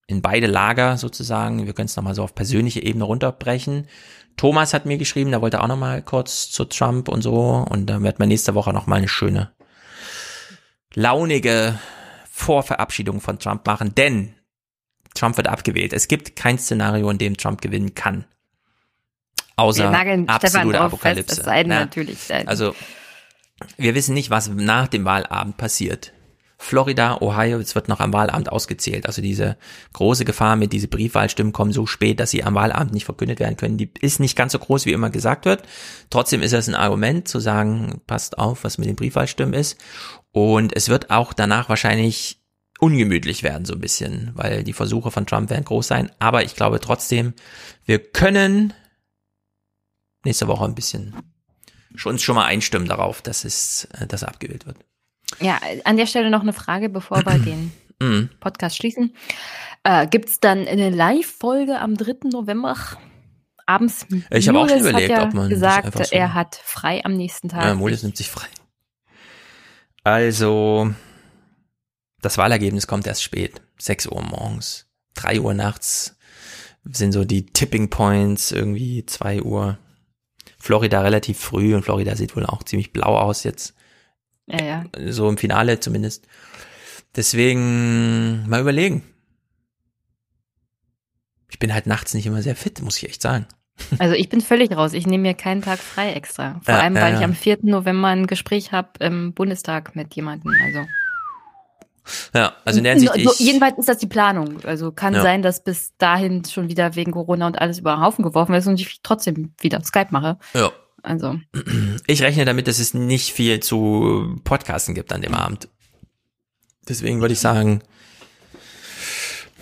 in 0.08 0.22
beide 0.22 0.48
Lager 0.48 0.98
sozusagen. 0.98 1.66
Wir 1.66 1.74
können 1.74 1.86
es 1.86 1.96
nochmal 1.96 2.16
so 2.16 2.24
auf 2.24 2.36
persönliche 2.36 2.84
Ebene 2.84 3.06
runterbrechen. 3.06 3.88
Thomas 4.38 4.74
hat 4.74 4.86
mir 4.86 4.98
geschrieben, 4.98 5.32
der 5.32 5.42
wollte 5.42 5.62
auch 5.62 5.68
nochmal 5.68 6.02
kurz 6.02 6.50
zu 6.52 6.66
Trump 6.66 7.08
und 7.08 7.22
so. 7.22 7.66
Und 7.70 7.88
dann 7.88 8.04
wird 8.04 8.20
man 8.20 8.28
nächste 8.30 8.56
Woche 8.56 8.74
nochmal 8.74 8.98
eine 9.00 9.08
schöne, 9.08 9.52
launige 10.94 11.80
Vorverabschiedung 12.32 13.22
von 13.22 13.40
Trump 13.40 13.66
machen. 13.66 13.96
Denn 13.96 14.34
Trump 15.16 15.38
wird 15.38 15.48
abgewählt. 15.48 15.94
Es 15.94 16.08
gibt 16.08 16.36
kein 16.36 16.58
Szenario, 16.58 17.10
in 17.10 17.18
dem 17.18 17.38
Trump 17.38 17.62
gewinnen 17.62 17.94
kann. 17.96 18.26
Außer 19.56 19.92
absolute 20.28 20.78
drauf 20.78 20.92
fest, 20.92 20.94
Apokalypse. 21.04 21.40
es 21.40 21.46
sei 21.46 21.64
denn 21.64 21.72
Ja. 21.72 21.80
natürlich. 21.82 22.30
Äh, 22.30 22.44
Also, 22.48 22.76
wir 23.78 23.94
wissen 23.94 24.16
nicht, 24.16 24.30
was 24.32 24.50
nach 24.50 24.88
dem 24.88 25.06
Wahlabend 25.06 25.58
passiert. 25.58 26.12
Florida, 26.64 27.18
Ohio, 27.20 27.60
es 27.60 27.76
wird 27.76 27.90
noch 27.90 28.00
am 28.00 28.14
Wahlabend 28.14 28.50
ausgezählt. 28.50 29.06
Also 29.06 29.22
diese 29.22 29.58
große 29.92 30.24
Gefahr 30.24 30.56
mit 30.56 30.72
diese 30.72 30.88
Briefwahlstimmen 30.88 31.52
kommen 31.52 31.74
so 31.74 31.86
spät, 31.86 32.22
dass 32.22 32.32
sie 32.32 32.44
am 32.46 32.56
Wahlabend 32.56 32.94
nicht 32.94 33.04
verkündet 33.04 33.42
werden 33.42 33.58
können. 33.58 33.78
Die 33.78 33.92
ist 34.00 34.22
nicht 34.22 34.38
ganz 34.38 34.54
so 34.54 34.60
groß, 34.60 34.86
wie 34.86 34.94
immer 34.94 35.10
gesagt 35.10 35.44
wird. 35.44 35.64
Trotzdem 36.10 36.42
ist 36.42 36.54
es 36.54 36.70
ein 36.70 36.76
Argument 36.76 37.28
zu 37.28 37.42
sagen, 37.42 38.02
passt 38.08 38.38
auf, 38.38 38.64
was 38.64 38.78
mit 38.78 38.88
den 38.88 38.96
Briefwahlstimmen 38.96 39.54
ist. 39.54 39.78
Und 40.32 40.74
es 40.74 40.88
wird 40.88 41.12
auch 41.12 41.34
danach 41.34 41.68
wahrscheinlich 41.68 42.40
ungemütlich 42.80 43.44
werden, 43.44 43.66
so 43.66 43.74
ein 43.74 43.82
bisschen, 43.82 44.32
weil 44.36 44.64
die 44.64 44.74
Versuche 44.74 45.12
von 45.12 45.26
Trump 45.26 45.50
werden 45.50 45.66
groß 45.66 45.86
sein. 45.88 46.12
Aber 46.20 46.46
ich 46.46 46.56
glaube 46.56 46.80
trotzdem, 46.80 47.34
wir 47.86 48.00
können 48.00 48.74
nächste 50.24 50.48
Woche 50.48 50.64
ein 50.64 50.76
bisschen 50.76 51.14
schon- 51.94 52.14
uns 52.14 52.24
schon 52.24 52.36
mal 52.36 52.46
einstimmen 52.46 52.88
darauf, 52.88 53.22
dass 53.22 53.44
es, 53.44 53.90
äh, 54.00 54.08
dass 54.08 54.22
er 54.22 54.30
abgewählt 54.30 54.66
wird. 54.66 54.78
Ja, 55.40 55.60
an 55.86 55.98
der 55.98 56.06
Stelle 56.06 56.30
noch 56.30 56.42
eine 56.42 56.54
Frage, 56.54 56.90
bevor 56.90 57.26
wir 57.26 57.40
den 57.40 57.72
Mhm. 58.02 58.30
Podcast 58.40 58.76
schließen. 58.76 59.16
Äh, 59.84 60.08
Gibt 60.08 60.28
es 60.30 60.40
dann 60.40 60.68
eine 60.68 60.90
Live-Folge 60.90 61.80
am 61.80 61.96
3. 61.96 62.30
November 62.32 62.76
abends? 63.66 64.06
Ich 64.32 64.48
habe 64.50 64.60
auch 64.60 64.68
schon 64.68 64.80
überlegt, 64.80 65.10
ja 65.10 65.24
ob 65.24 65.34
man 65.34 65.50
gesagt, 65.50 65.96
so- 65.98 66.04
er 66.16 66.34
hat 66.34 66.56
frei 66.64 67.06
am 67.06 67.14
nächsten 67.14 67.50
Tag. 67.50 67.64
Ja, 67.64 67.76
Molis 67.76 68.04
nimmt 68.04 68.18
sich 68.18 68.30
frei. 68.30 68.48
Also, 70.04 70.94
das 72.22 72.38
Wahlergebnis 72.38 72.88
kommt 72.88 73.08
erst 73.08 73.24
spät. 73.24 73.62
6 73.80 74.08
Uhr 74.08 74.22
morgens, 74.22 74.88
3 75.16 75.40
Uhr 75.40 75.54
nachts 75.54 76.18
sind 76.86 77.14
so 77.14 77.24
die 77.24 77.46
Tipping 77.46 77.90
Points, 77.90 78.52
irgendwie 78.52 79.06
2 79.06 79.42
Uhr. 79.44 79.78
Florida 80.60 81.02
relativ 81.02 81.40
früh 81.40 81.76
und 81.76 81.84
Florida 81.84 82.16
sieht 82.16 82.36
wohl 82.36 82.46
auch 82.46 82.64
ziemlich 82.64 82.92
blau 82.92 83.18
aus 83.18 83.44
jetzt. 83.44 83.74
Ja, 84.48 84.64
ja. 84.64 84.84
So 85.12 85.30
im 85.30 85.38
Finale 85.38 85.80
zumindest. 85.80 86.28
Deswegen 87.16 88.48
mal 88.48 88.62
überlegen. 88.62 89.04
Ich 91.50 91.60
bin 91.60 91.74
halt 91.74 91.86
nachts 91.86 92.14
nicht 92.14 92.26
immer 92.26 92.42
sehr 92.42 92.56
fit, 92.56 92.82
muss 92.82 92.98
ich 92.98 93.08
echt 93.08 93.22
sagen. 93.22 93.46
Also 94.00 94.16
ich 94.16 94.30
bin 94.30 94.42
völlig 94.42 94.76
raus. 94.76 94.94
Ich 94.94 95.08
nehme 95.08 95.24
mir 95.24 95.34
keinen 95.34 95.62
Tag 95.62 95.80
frei 95.80 96.14
extra. 96.14 96.60
Vor 96.64 96.76
ja, 96.76 96.82
allem, 96.82 96.96
weil 96.96 97.04
ja, 97.04 97.10
ja. 97.10 97.18
ich 97.20 97.24
am 97.24 97.34
4. 97.34 97.60
November 97.64 98.08
ein 98.10 98.28
Gespräch 98.28 98.72
habe 98.72 98.90
im 99.00 99.34
Bundestag 99.34 99.96
mit 99.96 100.16
jemandem. 100.16 100.54
Also. 100.64 100.88
Ja, 102.34 102.54
also 102.66 102.80
in 102.80 102.84
der 102.84 102.94
Hinsicht. 102.94 103.16
Ich, 103.16 103.40
jedenfalls 103.40 103.78
ist 103.78 103.90
das 103.90 103.98
die 103.98 104.08
Planung. 104.08 104.64
Also 104.66 104.92
kann 104.92 105.14
sein, 105.14 105.42
dass 105.42 105.64
bis 105.64 105.96
dahin 105.98 106.44
schon 106.46 106.70
wieder 106.70 106.96
wegen 106.96 107.12
Corona 107.12 107.48
und 107.48 107.60
alles 107.60 107.80
über 107.80 107.96
den 107.96 108.02
Haufen 108.02 108.24
geworfen 108.24 108.54
ist 108.56 108.68
und 108.68 108.80
ich 108.80 109.02
trotzdem 109.04 109.54
wieder 109.60 109.82
Skype 109.84 110.10
mache. 110.12 110.38
Ja. 110.54 110.72
Also. 111.04 111.40
Ich 112.08 112.22
rechne 112.22 112.46
damit, 112.46 112.68
dass 112.68 112.80
es 112.80 112.94
nicht 112.94 113.34
viel 113.34 113.60
zu 113.60 114.40
Podcasten 114.44 114.96
gibt 114.96 115.14
an 115.14 115.22
dem 115.22 115.36
Abend. 115.36 115.68
Deswegen 116.88 117.22
würde 117.22 117.34
ich 117.34 117.40
sagen, 117.40 117.82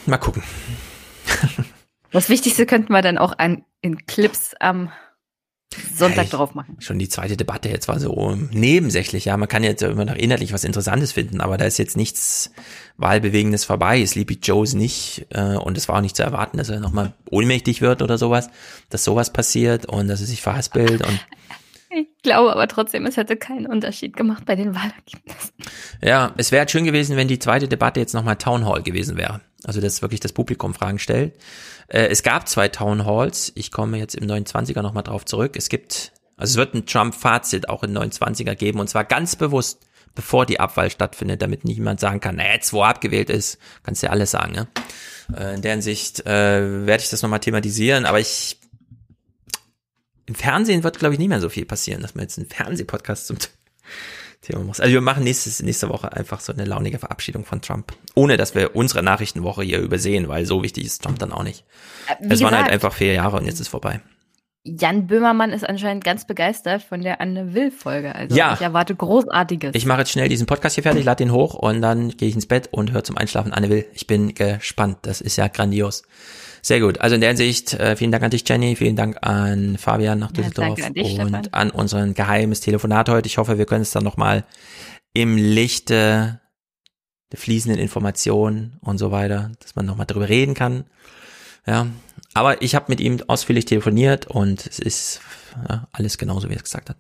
mal 0.06 0.18
gucken. 0.18 0.44
Das 2.12 2.30
Wichtigste 2.30 2.66
könnten 2.66 2.94
wir 2.94 3.02
dann 3.02 3.18
auch 3.18 3.38
an, 3.38 3.64
in 3.82 4.06
Clips 4.06 4.54
am 4.60 4.92
Sonntag 5.96 6.26
ja, 6.32 6.38
drauf 6.38 6.54
machen. 6.54 6.76
Schon 6.80 7.00
die 7.00 7.10
zweite 7.10 7.38
Debatte 7.38 7.70
jetzt 7.70 7.88
war 7.88 8.00
so 8.00 8.36
nebensächlich, 8.52 9.26
ja. 9.26 9.38
Man 9.38 9.48
kann 9.48 9.64
jetzt 9.64 9.82
immer 9.82 10.06
noch 10.06 10.16
inhaltlich 10.16 10.54
was 10.54 10.64
Interessantes 10.64 11.14
finden, 11.14 11.42
aber 11.42 11.58
da 11.58 11.66
ist 11.66 11.78
jetzt 11.78 11.96
nichts 11.96 12.52
Wahlbewegendes 12.98 13.64
vorbei. 13.64 14.06
Sleepy 14.06 14.40
Joe's 14.42 14.74
nicht 14.74 15.28
äh, 15.30 15.56
und 15.56 15.78
es 15.78 15.88
war 15.88 15.98
auch 15.98 16.02
nicht 16.02 16.16
zu 16.16 16.24
erwarten, 16.24 16.58
dass 16.58 16.70
er 16.70 16.80
nochmal 16.80 17.14
ohnmächtig 17.30 17.82
wird 17.82 18.02
oder 18.02 18.18
sowas, 18.18 18.50
dass 18.90 19.04
sowas 19.04 19.32
passiert 19.32 19.86
und 19.86 20.08
dass 20.08 20.22
er 20.22 20.28
sich 20.28 20.42
verhaspelt 20.42 21.06
und 21.06 21.20
ich 21.94 22.08
glaube 22.24 22.54
aber 22.54 22.68
trotzdem, 22.70 23.06
es 23.06 23.18
hätte 23.18 23.36
keinen 23.36 23.66
Unterschied 23.66 24.16
gemacht 24.16 24.46
bei 24.46 24.56
den 24.56 24.74
Wahlergebnissen. 24.74 25.52
Ja, 26.02 26.34
es 26.38 26.52
wäre 26.52 26.62
halt 26.62 26.72
schön 26.72 26.86
gewesen, 26.86 27.18
wenn 27.18 27.28
die 27.28 27.40
zweite 27.40 27.68
Debatte 27.68 28.00
jetzt 28.00 28.14
nochmal 28.14 28.38
Town 28.38 28.66
Hall 28.66 28.82
gewesen 28.82 29.18
wäre. 29.18 29.42
Also, 29.66 29.82
dass 29.82 30.02
wirklich 30.02 30.22
das 30.22 30.32
Publikum 30.32 30.74
Fragen 30.74 31.00
stellt. 31.00 31.36
Äh, 31.92 32.08
es 32.08 32.24
gab 32.24 32.48
zwei 32.48 32.70
Town 32.70 33.06
Halls. 33.06 33.52
Ich 33.56 33.72
komme 33.72 33.98
jetzt 33.98 34.16
im 34.16 34.26
29er 34.26 34.82
nochmal 34.82 35.04
drauf 35.04 35.26
zurück. 35.26 35.56
Es 35.56 35.70
gibt, 35.70 36.14
also 36.38 36.52
es 36.54 36.58
wird 36.58 36.74
ein 36.74 36.86
Trump-Fazit 36.86 37.70
auch 37.70 37.84
im 37.84 37.92
29er 37.92 38.56
geben 38.56 38.80
und 38.80 38.90
zwar 38.90 39.04
ganz 39.04 39.36
bewusst, 39.36 39.86
bevor 40.16 40.46
die 40.46 40.60
Abwahl 40.60 40.90
stattfindet, 40.90 41.42
damit 41.42 41.66
niemand 41.66 42.00
sagen 42.00 42.20
kann, 42.20 42.36
na, 42.38 42.54
jetzt 42.54 42.74
wo 42.74 42.82
er 42.82 42.90
abgewählt 42.90 43.30
ist, 43.30 43.58
kannst 43.84 44.02
du 44.02 44.08
ja 44.08 44.12
alles 44.12 44.32
sagen, 44.32 44.54
ne? 44.54 44.68
Äh, 45.36 45.56
in 45.56 45.62
der 45.62 45.72
Hinsicht 45.72 46.26
äh, 46.26 46.86
werde 46.86 47.04
ich 47.04 47.10
das 47.10 47.22
nochmal 47.22 47.40
thematisieren, 47.40 48.06
aber 48.06 48.20
ich 48.20 48.58
im 50.26 50.36
Fernsehen 50.36 50.84
wird, 50.84 51.00
glaube 51.00 51.14
ich, 51.14 51.20
nicht 51.20 51.30
mehr 51.30 51.42
so 51.42 51.50
viel 51.50 51.66
passieren, 51.66 52.02
dass 52.02 52.16
man 52.16 52.24
jetzt 52.24 52.38
einen 52.38 52.48
Fernsehpodcast 52.48 53.28
zum 53.28 53.38
Thema 54.42 54.64
muss. 54.64 54.80
Also 54.80 54.94
wir 54.94 55.02
machen 55.02 55.24
nächstes, 55.24 55.62
nächste 55.62 55.90
Woche 55.90 56.12
einfach 56.14 56.40
so 56.40 56.52
eine 56.52 56.66
launige 56.66 57.00
Verabschiedung 57.00 57.46
von 57.46 57.62
Trump. 57.62 57.94
Ohne, 58.16 58.38
dass 58.38 58.56
wir 58.56 58.76
unsere 58.76 59.04
Nachrichtenwoche 59.04 59.64
hier 59.64 59.80
übersehen, 59.80 60.28
weil 60.28 60.46
so 60.46 60.64
wichtig 60.64 60.86
ist 60.86 61.04
Trump 61.04 61.20
dann 61.20 61.32
auch 61.32 61.44
nicht. 61.44 61.64
Äh, 62.08 62.16
wie 62.20 62.24
es 62.26 62.30
gesagt, 62.30 62.52
waren 62.52 62.62
halt 62.64 62.72
einfach 62.72 62.94
vier 62.94 63.14
Jahre 63.14 63.38
und 63.38 63.46
jetzt 63.46 63.60
ist 63.60 63.68
vorbei. 63.68 64.02
Jan 64.64 65.08
Böhmermann 65.08 65.52
ist 65.52 65.68
anscheinend 65.68 66.04
ganz 66.04 66.26
begeistert 66.26 66.84
von 66.84 67.02
der 67.02 67.20
Anne 67.20 67.56
Will-Folge. 67.56 68.14
Also 68.14 68.36
ja. 68.36 68.54
ich 68.54 68.62
erwarte 68.62 68.94
Großartiges. 68.94 69.72
Ich 69.74 69.88
mache 69.88 70.02
jetzt 70.02 70.12
schnell 70.12 70.30
diesen 70.30 70.46
Podcast 70.46 70.76
hier 70.76 70.84
fertig, 70.84 71.04
lade 71.04 71.24
den 71.24 71.32
hoch 71.32 71.56
und 71.56 71.82
dann 71.82 72.10
gehe 72.10 72.30
ich 72.30 72.36
ins 72.36 72.46
Bett 72.46 72.70
und 72.72 72.92
höre 72.92 73.04
zum 73.04 73.18
Einschlafen 73.18 73.54
Anne 73.54 73.70
Will. 73.70 73.88
Ich 73.94 74.06
bin 74.06 74.36
gespannt. 74.36 75.00
Das 75.02 75.20
ist 75.20 75.36
ja 75.36 75.48
grandios. 75.48 76.04
Sehr 76.62 76.80
gut. 76.80 77.02
Also 77.02 77.16
in 77.16 77.22
der 77.22 77.30
Hinsicht, 77.32 77.74
äh, 77.74 77.96
vielen 77.96 78.12
Dank 78.12 78.24
an 78.24 78.32
dich, 78.32 78.48
Jenny. 78.48 78.76
Vielen 78.76 78.96
Dank 78.96 79.18
an 79.22 79.78
Fabian 79.78 80.20
nach 80.20 80.32
Düsseldorf 80.32 80.80
ja, 80.80 80.86
an 80.86 80.94
dich, 80.94 81.20
und 81.20 81.30
Stefan. 81.30 81.48
an 81.52 81.72
unseren 81.72 82.14
geheimes 82.14 82.62
Telefonat 82.62 83.10
heute. 83.10 83.28
Ich 83.28 83.38
hoffe, 83.38 83.58
wir 83.58 83.66
können 83.66 83.82
es 83.82 83.92
dann 83.92 84.04
nochmal 84.04 84.46
im 85.14 85.38
Lichte 85.38 86.40
der 87.32 87.40
fließenden 87.40 87.80
Informationen 87.80 88.78
und 88.82 88.98
so 88.98 89.12
weiter, 89.12 89.52
dass 89.60 89.76
man 89.76 89.86
nochmal 89.86 90.06
drüber 90.06 90.30
reden 90.30 90.54
kann. 90.54 90.86
Ja, 91.66 91.88
aber 92.34 92.62
ich 92.62 92.76
habe 92.76 92.86
mit 92.90 93.00
ihm 93.00 93.22
ausführlich 93.28 93.66
telefoniert 93.66 94.28
und 94.28 94.66
es 94.66 94.80
ist 94.80 95.22
ja, 95.70 95.88
alles 95.92 96.18
genauso, 96.18 96.50
wie 96.50 96.54
er 96.54 96.58
es 96.58 96.64
gesagt 96.64 96.90
hat. 96.90 96.98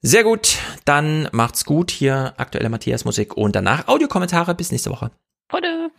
Sehr 0.00 0.24
gut, 0.24 0.58
dann 0.84 1.28
macht's 1.32 1.64
gut. 1.64 1.90
Hier 1.90 2.34
aktuelle 2.36 2.68
Matthias 2.68 3.04
Musik 3.04 3.36
und 3.36 3.54
danach 3.54 3.86
Audiokommentare. 3.86 4.54
Bis 4.54 4.72
nächste 4.72 4.90
Woche. 4.90 5.12
Oder. 5.52 5.90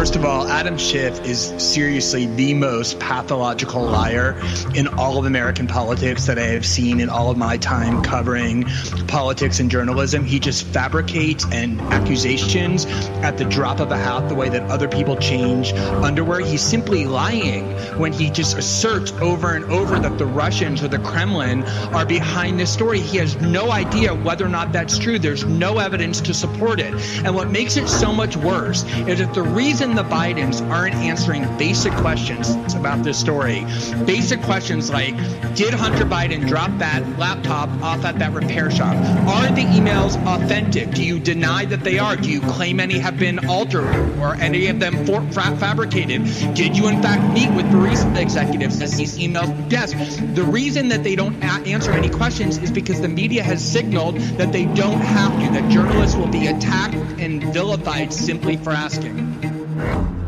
First 0.00 0.16
of 0.16 0.24
all, 0.24 0.48
Adam 0.48 0.78
Schiff 0.78 1.26
is 1.26 1.52
seriously 1.58 2.24
the 2.24 2.54
most 2.54 2.98
pathological 3.00 3.84
liar 3.84 4.34
in 4.74 4.88
all 4.88 5.18
of 5.18 5.26
American 5.26 5.66
politics 5.66 6.24
that 6.24 6.38
I 6.38 6.46
have 6.46 6.64
seen 6.64 7.00
in 7.00 7.10
all 7.10 7.30
of 7.30 7.36
my 7.36 7.58
time 7.58 8.02
covering 8.02 8.64
politics 9.08 9.60
and 9.60 9.70
journalism. 9.70 10.24
He 10.24 10.40
just 10.40 10.64
fabricates 10.64 11.44
and 11.52 11.78
accusations 11.92 12.86
at 13.20 13.36
the 13.36 13.44
drop 13.44 13.78
of 13.78 13.90
a 13.90 13.98
hat, 13.98 14.30
the 14.30 14.34
way 14.34 14.48
that 14.48 14.62
other 14.70 14.88
people 14.88 15.18
change 15.18 15.74
underwear. 15.74 16.40
He's 16.40 16.62
simply 16.62 17.04
lying 17.04 17.66
when 17.98 18.14
he 18.14 18.30
just 18.30 18.56
asserts 18.56 19.12
over 19.20 19.54
and 19.54 19.66
over 19.66 19.98
that 19.98 20.16
the 20.16 20.24
Russians 20.24 20.82
or 20.82 20.88
the 20.88 21.00
Kremlin 21.00 21.62
are 21.92 22.06
behind 22.06 22.58
this 22.58 22.72
story. 22.72 23.00
He 23.00 23.18
has 23.18 23.36
no 23.42 23.70
idea 23.70 24.14
whether 24.14 24.46
or 24.46 24.48
not 24.48 24.72
that's 24.72 24.96
true. 24.96 25.18
There's 25.18 25.44
no 25.44 25.76
evidence 25.76 26.22
to 26.22 26.32
support 26.32 26.80
it. 26.80 26.94
And 27.22 27.34
what 27.34 27.50
makes 27.50 27.76
it 27.76 27.86
so 27.86 28.14
much 28.14 28.34
worse 28.38 28.84
is 29.06 29.18
that 29.18 29.34
the 29.34 29.42
reason 29.42 29.89
reason 29.90 30.08
the 30.08 30.14
Bidens 30.14 30.70
aren't 30.70 30.94
answering 30.94 31.42
basic 31.56 31.92
questions 31.94 32.50
about 32.74 33.02
this 33.02 33.18
story, 33.18 33.64
basic 34.04 34.40
questions 34.42 34.88
like, 34.90 35.16
did 35.56 35.74
Hunter 35.74 36.04
Biden 36.04 36.46
drop 36.46 36.70
that 36.78 37.18
laptop 37.18 37.68
off 37.82 38.04
at 38.04 38.18
that 38.20 38.32
repair 38.32 38.70
shop? 38.70 38.94
Are 39.26 39.48
the 39.48 39.62
emails 39.62 40.16
authentic? 40.26 40.92
Do 40.92 41.04
you 41.04 41.18
deny 41.18 41.64
that 41.64 41.82
they 41.82 41.98
are? 41.98 42.16
Do 42.16 42.30
you 42.30 42.40
claim 42.40 42.78
any 42.78 42.98
have 42.98 43.18
been 43.18 43.48
altered 43.48 43.84
or 44.20 44.34
any 44.34 44.68
of 44.68 44.78
them 44.78 45.06
for, 45.06 45.22
fabricated? 45.32 46.24
Did 46.54 46.76
you 46.76 46.88
in 46.88 47.02
fact 47.02 47.32
meet 47.32 47.50
with 47.50 47.66
Barista 47.66 48.16
executives 48.20 48.80
as 48.80 48.96
these 48.96 49.18
emails? 49.18 49.72
Yes. 49.72 49.92
The 50.34 50.44
reason 50.44 50.88
that 50.88 51.02
they 51.02 51.16
don't 51.16 51.42
answer 51.42 51.90
any 51.90 52.10
questions 52.10 52.58
is 52.58 52.70
because 52.70 53.00
the 53.00 53.08
media 53.08 53.42
has 53.42 53.64
signaled 53.64 54.16
that 54.38 54.52
they 54.52 54.66
don't 54.66 55.00
have 55.00 55.32
to, 55.40 55.60
that 55.60 55.70
journalists 55.70 56.16
will 56.16 56.28
be 56.28 56.46
attacked 56.46 56.94
and 56.94 57.42
vilified 57.52 58.12
simply 58.12 58.56
for 58.56 58.70
asking. 58.70 59.50
Thank 59.80 60.10
you. 60.14 60.19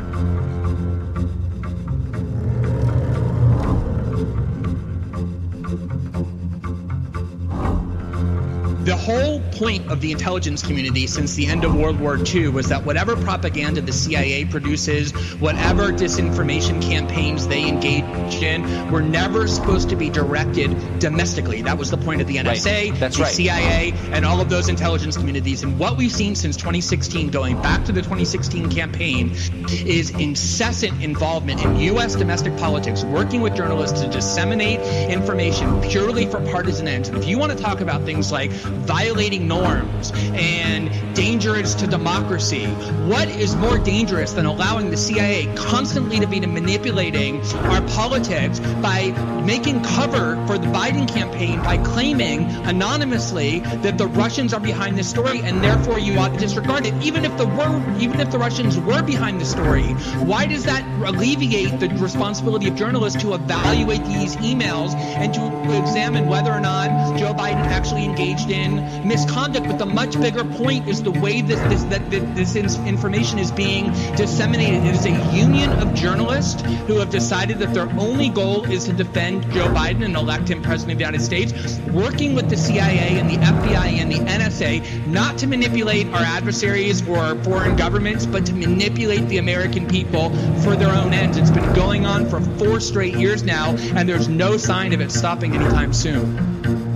The 8.85 8.97
whole 8.97 9.39
point 9.53 9.89
of 9.93 10.01
the 10.01 10.11
intelligence 10.11 10.61
community 10.61 11.07
since 11.07 11.37
the 11.37 11.47
end 11.47 11.63
of 11.63 11.73
World 11.77 12.01
War 12.01 12.19
II 12.19 12.49
was 12.49 12.69
that 12.71 12.85
whatever 12.85 13.15
propaganda 13.15 13.81
the 13.81 13.93
CIA 13.93 14.45
produces, 14.45 15.13
whatever 15.39 15.93
disinformation 15.93 16.83
campaigns 16.83 17.47
they 17.47 17.69
engaged 17.69 18.43
in, 18.43 18.91
were 18.91 19.01
never 19.01 19.47
supposed 19.47 19.89
to 19.91 19.95
be 19.95 20.11
directed 20.11 20.99
domestically. 20.99 21.63
That 21.63 21.79
was 21.79 21.93
the 21.93 21.97
point 21.97 22.23
of 22.23 22.27
the 22.27 22.39
NSA, 22.39 22.91
right. 22.91 22.99
That's 22.99 23.17
the 23.19 23.23
right. 23.23 23.33
CIA, 23.33 23.93
and 24.11 24.27
all 24.27 24.41
of 24.41 24.51
those 24.51 24.69
intelligence 24.69 25.17
communities. 25.17 25.63
And 25.63 25.79
what 25.79 25.97
we've 25.97 26.11
seen 26.11 26.35
since 26.35 26.57
2016, 26.57 27.31
going 27.31 27.63
back 27.63 27.85
to 27.85 27.93
the 27.93 28.03
2016 28.03 28.69
campaign, 28.69 29.31
is 29.71 30.11
incessant 30.11 31.01
involvement 31.01 31.65
in 31.65 31.77
U.S. 31.77 32.17
domestic 32.17 32.57
politics, 32.57 33.05
working 33.05 33.43
with 33.43 33.55
journalists 33.55 34.01
to 34.01 34.09
disseminate 34.09 34.81
information 35.09 35.81
purely 35.83 36.27
for 36.27 36.41
partisan 36.51 36.89
ends. 36.89 37.09
And 37.09 37.17
if 37.17 37.29
you 37.29 37.39
want 37.39 37.53
to 37.53 37.59
talk 37.59 37.81
about 37.81 38.03
things 38.03 38.33
like 38.33 38.51
violating 38.81 39.47
norms 39.49 40.13
and 40.35 40.91
dangerous 41.15 41.75
to 41.75 41.87
democracy. 41.87 42.67
What 43.07 43.29
is 43.29 43.55
more 43.57 43.79
dangerous 43.79 44.33
than 44.33 44.47
allowing 44.47 44.91
the 44.91 44.97
CIA 44.97 45.53
constantly 45.55 46.21
to 46.21 46.27
be 46.27 46.41
manipulating 46.41 47.41
our 47.55 47.83
politics 47.89 48.61
by 48.61 49.11
making 49.45 49.83
cover 49.83 50.45
for 50.47 50.59
the 50.59 50.67
Biden 50.69 51.09
campaign 51.09 51.63
by 51.63 51.79
claiming 51.79 52.45
anonymously 52.67 53.61
that 53.61 53.99
the 53.99 54.07
Russians 54.07 54.55
are 54.55 54.61
behind 54.61 54.97
this 54.97 55.09
story 55.09 55.41
and 55.43 55.63
therefore 55.63 55.99
you 55.99 56.19
ought 56.19 56.33
to 56.33 56.39
disregard 56.39 56.87
it, 56.87 56.95
even 57.03 57.25
if 57.25 57.37
the 57.37 57.47
were, 57.47 57.99
even 57.99 58.21
if 58.21 58.31
the 58.31 58.39
Russians 58.39 58.79
were 58.79 59.03
behind 59.03 59.41
the 59.41 59.45
story. 59.45 59.93
Why 60.25 60.47
does 60.47 60.65
that 60.65 60.85
alleviate 61.07 61.81
the 61.81 61.89
responsibility 61.89 62.69
of 62.69 62.77
journalists 62.77 63.21
to 63.23 63.35
evaluate 63.35 64.05
these 64.05 64.37
emails 64.37 64.95
and 64.95 65.35
to 65.35 65.79
examine 65.79 66.29
whether 66.29 66.53
or 66.53 66.61
not 66.61 67.19
Joe 67.19 67.35
Biden 67.35 67.67
actually 67.67 68.05
engaged 68.05 68.51
in 68.51 68.62
in 68.63 69.07
misconduct. 69.07 69.67
But 69.67 69.79
the 69.79 69.87
much 69.87 70.19
bigger 70.21 70.45
point 70.45 70.89
is 70.89 71.03
the 71.03 71.11
way 71.11 71.43
this 71.43 71.61
this 71.63 71.83
that, 71.85 72.11
that 72.11 72.35
this 72.35 72.57
information 72.57 73.39
is 73.39 73.51
being 73.51 73.93
disseminated. 74.17 74.85
It 74.85 74.95
is 74.95 75.07
a 75.07 75.37
union 75.37 75.71
of 75.73 75.95
journalists 75.95 76.63
who 76.87 76.99
have 76.99 77.11
decided 77.11 77.59
that 77.59 77.75
their 77.75 77.91
only 77.99 78.29
goal 78.29 78.65
is 78.65 78.85
to 78.85 78.93
defend 78.93 79.43
Joe 79.53 79.69
Biden 79.69 80.05
and 80.05 80.17
elect 80.17 80.49
him 80.49 80.63
president 80.63 80.93
of 80.93 80.99
the 80.99 81.05
United 81.05 81.23
States, 81.23 81.79
working 81.91 82.35
with 82.35 82.49
the 82.49 82.57
CIA 82.57 83.19
and 83.19 83.29
the 83.29 83.37
FBI 83.37 84.01
and 84.01 84.11
the 84.11 84.19
NSA 84.19 85.07
not 85.07 85.39
to 85.39 85.47
manipulate 85.47 86.07
our 86.09 86.23
adversaries 86.23 87.07
or 87.09 87.19
our 87.19 87.35
foreign 87.45 87.77
governments, 87.77 88.27
but 88.27 88.47
to 88.47 88.53
manipulate 88.53 89.27
the 89.29 89.39
American 89.39 89.87
people 89.89 90.31
for 90.63 90.77
their 90.77 90.93
own 90.93 91.13
ends. 91.13 91.37
It's 91.37 91.51
been 91.51 91.73
going 91.75 92.07
on 92.07 92.29
for 92.29 92.41
four 92.59 92.81
straight 92.81 93.17
years 93.17 93.43
now, 93.43 93.71
and 93.95 94.09
there's 94.09 94.29
no 94.29 94.57
sign 94.57 94.93
of 94.93 95.01
it 95.01 95.11
stopping 95.11 95.55
anytime 95.55 95.93
soon. 95.93 96.92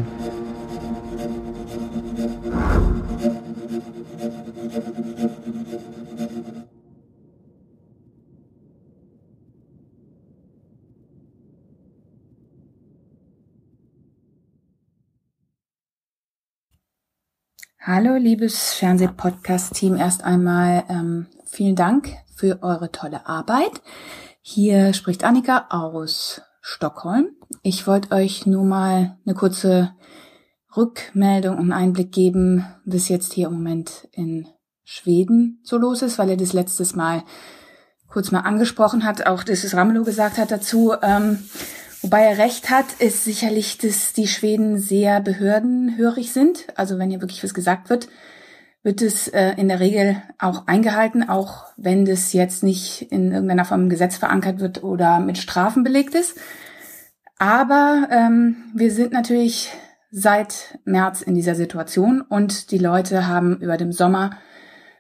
Hallo, 17.89 18.16
liebes 18.16 18.73
Fernsehpodcast-Team. 18.74 19.94
Erst 19.94 20.24
einmal 20.24 20.82
ähm, 20.89 21.28
vielen 21.44 21.76
Dank 21.76 22.16
für 22.34 22.60
eure 22.60 22.90
tolle 22.90 23.28
Arbeit. 23.28 23.81
Hier 24.40 24.92
spricht 24.92 25.23
Annika 25.23 25.66
aus 25.70 26.42
Stockholm. 26.60 27.28
Ich 27.62 27.86
wollte 27.86 28.10
euch 28.10 28.44
nur 28.44 28.65
mal 28.65 29.16
eine 29.24 29.36
kurze 29.36 29.92
Rückmeldung 30.76 31.58
und 31.58 31.70
Einblick 31.70 32.10
geben, 32.10 32.66
was 32.84 33.08
jetzt 33.08 33.34
hier 33.34 33.47
im 33.47 33.52
Moment 33.52 34.08
in 34.10 34.48
Schweden 34.82 35.60
so 35.62 35.78
los 35.78 36.02
ist, 36.02 36.18
weil 36.18 36.31
er 36.31 36.36
das 36.36 36.52
letztes 36.52 36.97
Mal 36.97 37.23
kurz 38.08 38.32
mal 38.32 38.40
angesprochen 38.40 39.05
hat, 39.05 39.28
auch 39.28 39.44
das 39.44 39.73
Ramelow 39.73 40.02
gesagt 40.02 40.39
hat 40.39 40.50
dazu. 40.50 40.92
Ähm, 41.02 41.39
Wobei 42.06 42.22
er 42.22 42.38
recht 42.38 42.70
hat, 42.70 42.86
ist 43.00 43.24
sicherlich, 43.24 43.78
dass 43.78 44.12
die 44.12 44.28
Schweden 44.28 44.78
sehr 44.78 45.20
behördenhörig 45.20 46.32
sind. 46.32 46.64
Also 46.76 47.00
wenn 47.00 47.10
hier 47.10 47.20
wirklich 47.20 47.42
was 47.42 47.52
gesagt 47.52 47.90
wird, 47.90 48.06
wird 48.84 49.02
es 49.02 49.26
äh, 49.26 49.54
in 49.56 49.66
der 49.66 49.80
Regel 49.80 50.22
auch 50.38 50.68
eingehalten, 50.68 51.28
auch 51.28 51.64
wenn 51.76 52.04
das 52.04 52.32
jetzt 52.32 52.62
nicht 52.62 53.10
in 53.10 53.32
irgendeiner 53.32 53.64
Form 53.64 53.80
im 53.80 53.88
Gesetz 53.88 54.18
verankert 54.18 54.60
wird 54.60 54.84
oder 54.84 55.18
mit 55.18 55.36
Strafen 55.36 55.82
belegt 55.82 56.14
ist. 56.14 56.38
Aber 57.38 58.06
ähm, 58.12 58.70
wir 58.72 58.92
sind 58.92 59.10
natürlich 59.12 59.72
seit 60.12 60.78
März 60.84 61.22
in 61.22 61.34
dieser 61.34 61.56
Situation 61.56 62.20
und 62.20 62.70
die 62.70 62.78
Leute 62.78 63.26
haben 63.26 63.56
über 63.56 63.76
dem 63.76 63.90
Sommer 63.90 64.38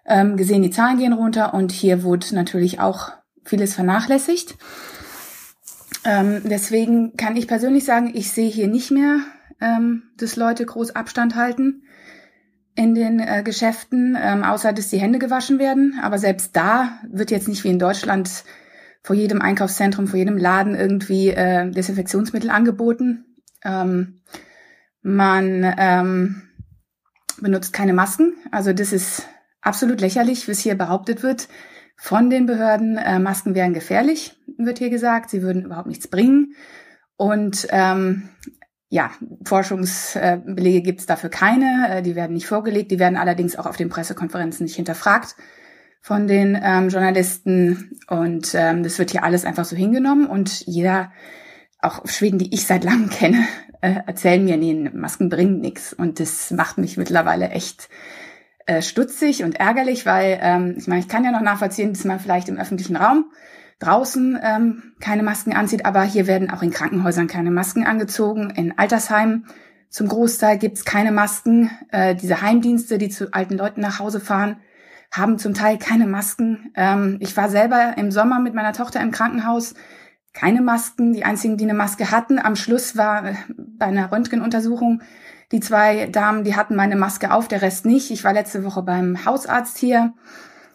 ähm, 0.06 0.36
gesehen, 0.36 0.62
die 0.62 0.72
Zahlen 0.72 0.98
gehen 0.98 1.12
runter 1.12 1.54
und 1.54 1.70
hier 1.70 2.02
wurde 2.02 2.34
natürlich 2.34 2.80
auch 2.80 3.12
vieles 3.44 3.74
vernachlässigt. 3.76 4.56
Ähm, 6.06 6.42
deswegen 6.44 7.16
kann 7.16 7.36
ich 7.36 7.48
persönlich 7.48 7.84
sagen, 7.84 8.12
ich 8.14 8.30
sehe 8.30 8.48
hier 8.48 8.68
nicht 8.68 8.92
mehr, 8.92 9.18
ähm, 9.60 10.04
dass 10.16 10.36
Leute 10.36 10.64
groß 10.64 10.94
Abstand 10.94 11.34
halten 11.34 11.82
in 12.76 12.94
den 12.94 13.18
äh, 13.18 13.42
Geschäften, 13.42 14.16
ähm, 14.20 14.44
außer 14.44 14.72
dass 14.72 14.88
die 14.88 15.00
Hände 15.00 15.18
gewaschen 15.18 15.58
werden. 15.58 15.98
Aber 16.00 16.18
selbst 16.18 16.54
da 16.54 17.00
wird 17.10 17.32
jetzt 17.32 17.48
nicht 17.48 17.64
wie 17.64 17.70
in 17.70 17.80
Deutschland 17.80 18.44
vor 19.02 19.16
jedem 19.16 19.42
Einkaufszentrum, 19.42 20.06
vor 20.06 20.18
jedem 20.18 20.38
Laden 20.38 20.76
irgendwie 20.76 21.30
äh, 21.30 21.68
Desinfektionsmittel 21.72 22.50
angeboten. 22.50 23.24
Ähm, 23.64 24.20
man 25.02 25.74
ähm, 25.76 26.42
benutzt 27.40 27.72
keine 27.72 27.94
Masken. 27.94 28.36
Also 28.52 28.72
das 28.72 28.92
ist 28.92 29.26
absolut 29.60 30.00
lächerlich, 30.00 30.48
was 30.48 30.60
hier 30.60 30.76
behauptet 30.76 31.24
wird 31.24 31.48
von 31.96 32.30
den 32.30 32.46
Behörden. 32.46 32.98
Äh, 32.98 33.18
Masken 33.18 33.54
wären 33.54 33.74
gefährlich, 33.74 34.36
wird 34.58 34.78
hier 34.78 34.90
gesagt. 34.90 35.30
Sie 35.30 35.42
würden 35.42 35.64
überhaupt 35.64 35.88
nichts 35.88 36.08
bringen. 36.08 36.54
Und 37.16 37.66
ähm, 37.70 38.28
ja, 38.88 39.10
Forschungsbelege 39.44 40.82
gibt 40.82 41.00
es 41.00 41.06
dafür 41.06 41.30
keine. 41.30 41.88
Äh, 41.88 42.02
die 42.02 42.14
werden 42.14 42.34
nicht 42.34 42.46
vorgelegt. 42.46 42.90
Die 42.90 42.98
werden 42.98 43.16
allerdings 43.16 43.56
auch 43.56 43.66
auf 43.66 43.76
den 43.76 43.88
Pressekonferenzen 43.88 44.64
nicht 44.64 44.76
hinterfragt 44.76 45.34
von 46.00 46.28
den 46.28 46.58
ähm, 46.62 46.88
Journalisten. 46.88 47.98
Und 48.08 48.54
ähm, 48.54 48.82
das 48.82 48.98
wird 48.98 49.10
hier 49.10 49.24
alles 49.24 49.44
einfach 49.44 49.64
so 49.64 49.74
hingenommen. 49.74 50.26
Und 50.26 50.64
jeder, 50.66 51.10
auch 51.80 52.06
Schweden, 52.06 52.38
die 52.38 52.54
ich 52.54 52.66
seit 52.66 52.84
langem 52.84 53.10
kenne, 53.10 53.44
äh, 53.80 53.96
erzählen 54.06 54.44
mir, 54.44 54.56
nee, 54.56 54.90
Masken 54.92 55.28
bringen 55.30 55.60
nichts. 55.60 55.92
Und 55.92 56.20
das 56.20 56.50
macht 56.50 56.78
mich 56.78 56.96
mittlerweile 56.96 57.48
echt 57.48 57.88
äh, 58.66 58.82
stutzig 58.82 59.42
und 59.44 59.58
ärgerlich, 59.58 60.06
weil 60.06 60.38
ähm, 60.42 60.74
ich 60.76 60.86
meine, 60.86 61.00
ich 61.00 61.08
kann 61.08 61.24
ja 61.24 61.30
noch 61.30 61.40
nachvollziehen, 61.40 61.92
dass 61.92 62.04
man 62.04 62.20
vielleicht 62.20 62.48
im 62.48 62.58
öffentlichen 62.58 62.96
Raum 62.96 63.30
draußen 63.78 64.38
ähm, 64.42 64.94
keine 65.00 65.22
Masken 65.22 65.54
anzieht, 65.54 65.84
aber 65.86 66.02
hier 66.02 66.26
werden 66.26 66.50
auch 66.50 66.62
in 66.62 66.70
Krankenhäusern 66.70 67.26
keine 67.26 67.50
Masken 67.50 67.84
angezogen, 67.84 68.50
in 68.50 68.78
Altersheimen 68.78 69.46
zum 69.88 70.08
Großteil 70.08 70.58
gibt's 70.58 70.84
keine 70.84 71.12
Masken. 71.12 71.70
Äh, 71.90 72.14
diese 72.14 72.42
Heimdienste, 72.42 72.98
die 72.98 73.08
zu 73.08 73.32
alten 73.32 73.56
Leuten 73.56 73.80
nach 73.80 73.98
Hause 73.98 74.20
fahren, 74.20 74.58
haben 75.12 75.38
zum 75.38 75.54
Teil 75.54 75.78
keine 75.78 76.06
Masken. 76.06 76.72
Ähm, 76.74 77.16
ich 77.20 77.36
war 77.36 77.48
selber 77.48 77.94
im 77.96 78.10
Sommer 78.10 78.40
mit 78.40 78.54
meiner 78.54 78.72
Tochter 78.72 79.00
im 79.00 79.10
Krankenhaus, 79.10 79.74
keine 80.32 80.60
Masken. 80.60 81.12
Die 81.12 81.24
einzigen, 81.24 81.56
die 81.56 81.64
eine 81.64 81.74
Maske 81.74 82.10
hatten, 82.10 82.38
am 82.38 82.56
Schluss 82.56 82.96
war 82.96 83.26
äh, 83.26 83.34
bei 83.56 83.86
einer 83.86 84.10
Röntgenuntersuchung 84.12 85.02
die 85.52 85.60
zwei 85.60 86.06
Damen, 86.06 86.44
die 86.44 86.56
hatten 86.56 86.74
meine 86.74 86.96
Maske 86.96 87.32
auf, 87.32 87.48
der 87.48 87.62
Rest 87.62 87.86
nicht. 87.86 88.10
Ich 88.10 88.24
war 88.24 88.32
letzte 88.32 88.64
Woche 88.64 88.82
beim 88.82 89.24
Hausarzt 89.24 89.78
hier. 89.78 90.14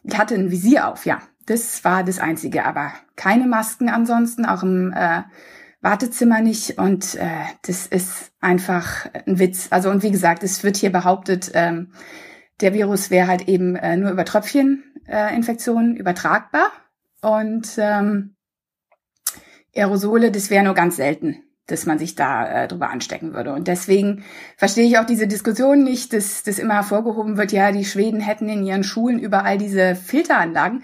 Die 0.03 0.17
hatte 0.17 0.35
ein 0.35 0.51
Visier 0.51 0.87
auf, 0.87 1.05
ja. 1.05 1.19
Das 1.45 1.83
war 1.83 2.03
das 2.03 2.19
Einzige, 2.19 2.65
aber 2.65 2.93
keine 3.15 3.47
Masken 3.47 3.89
ansonsten, 3.89 4.45
auch 4.45 4.63
im 4.63 4.93
äh, 4.93 5.23
Wartezimmer 5.81 6.39
nicht. 6.39 6.77
Und 6.77 7.15
äh, 7.15 7.27
das 7.63 7.87
ist 7.87 8.31
einfach 8.39 9.07
ein 9.25 9.39
Witz. 9.39 9.67
Also 9.71 9.89
und 9.89 10.03
wie 10.03 10.11
gesagt, 10.11 10.43
es 10.43 10.63
wird 10.63 10.77
hier 10.77 10.91
behauptet, 10.91 11.51
ähm, 11.53 11.91
der 12.61 12.73
Virus 12.73 13.09
wäre 13.09 13.27
halt 13.27 13.47
eben 13.47 13.75
äh, 13.75 13.97
nur 13.97 14.11
über 14.11 14.23
Tröpfcheninfektionen 14.23 15.95
äh, 15.95 15.99
übertragbar. 15.99 16.71
Und 17.21 17.75
ähm, 17.77 18.35
Aerosole, 19.75 20.31
das 20.31 20.49
wäre 20.49 20.63
nur 20.63 20.73
ganz 20.73 20.95
selten 20.95 21.43
dass 21.67 21.85
man 21.85 21.99
sich 21.99 22.15
da 22.15 22.63
äh, 22.63 22.67
drüber 22.67 22.89
anstecken 22.89 23.33
würde. 23.33 23.53
Und 23.53 23.67
deswegen 23.67 24.23
verstehe 24.57 24.87
ich 24.87 24.97
auch 24.97 25.05
diese 25.05 25.27
Diskussion 25.27 25.83
nicht, 25.83 26.13
dass 26.13 26.43
das 26.43 26.59
immer 26.59 26.75
hervorgehoben 26.75 27.37
wird, 27.37 27.51
ja, 27.51 27.71
die 27.71 27.85
Schweden 27.85 28.19
hätten 28.19 28.49
in 28.49 28.65
ihren 28.65 28.83
Schulen 28.83 29.19
überall 29.19 29.57
diese 29.57 29.95
Filteranlagen. 29.95 30.83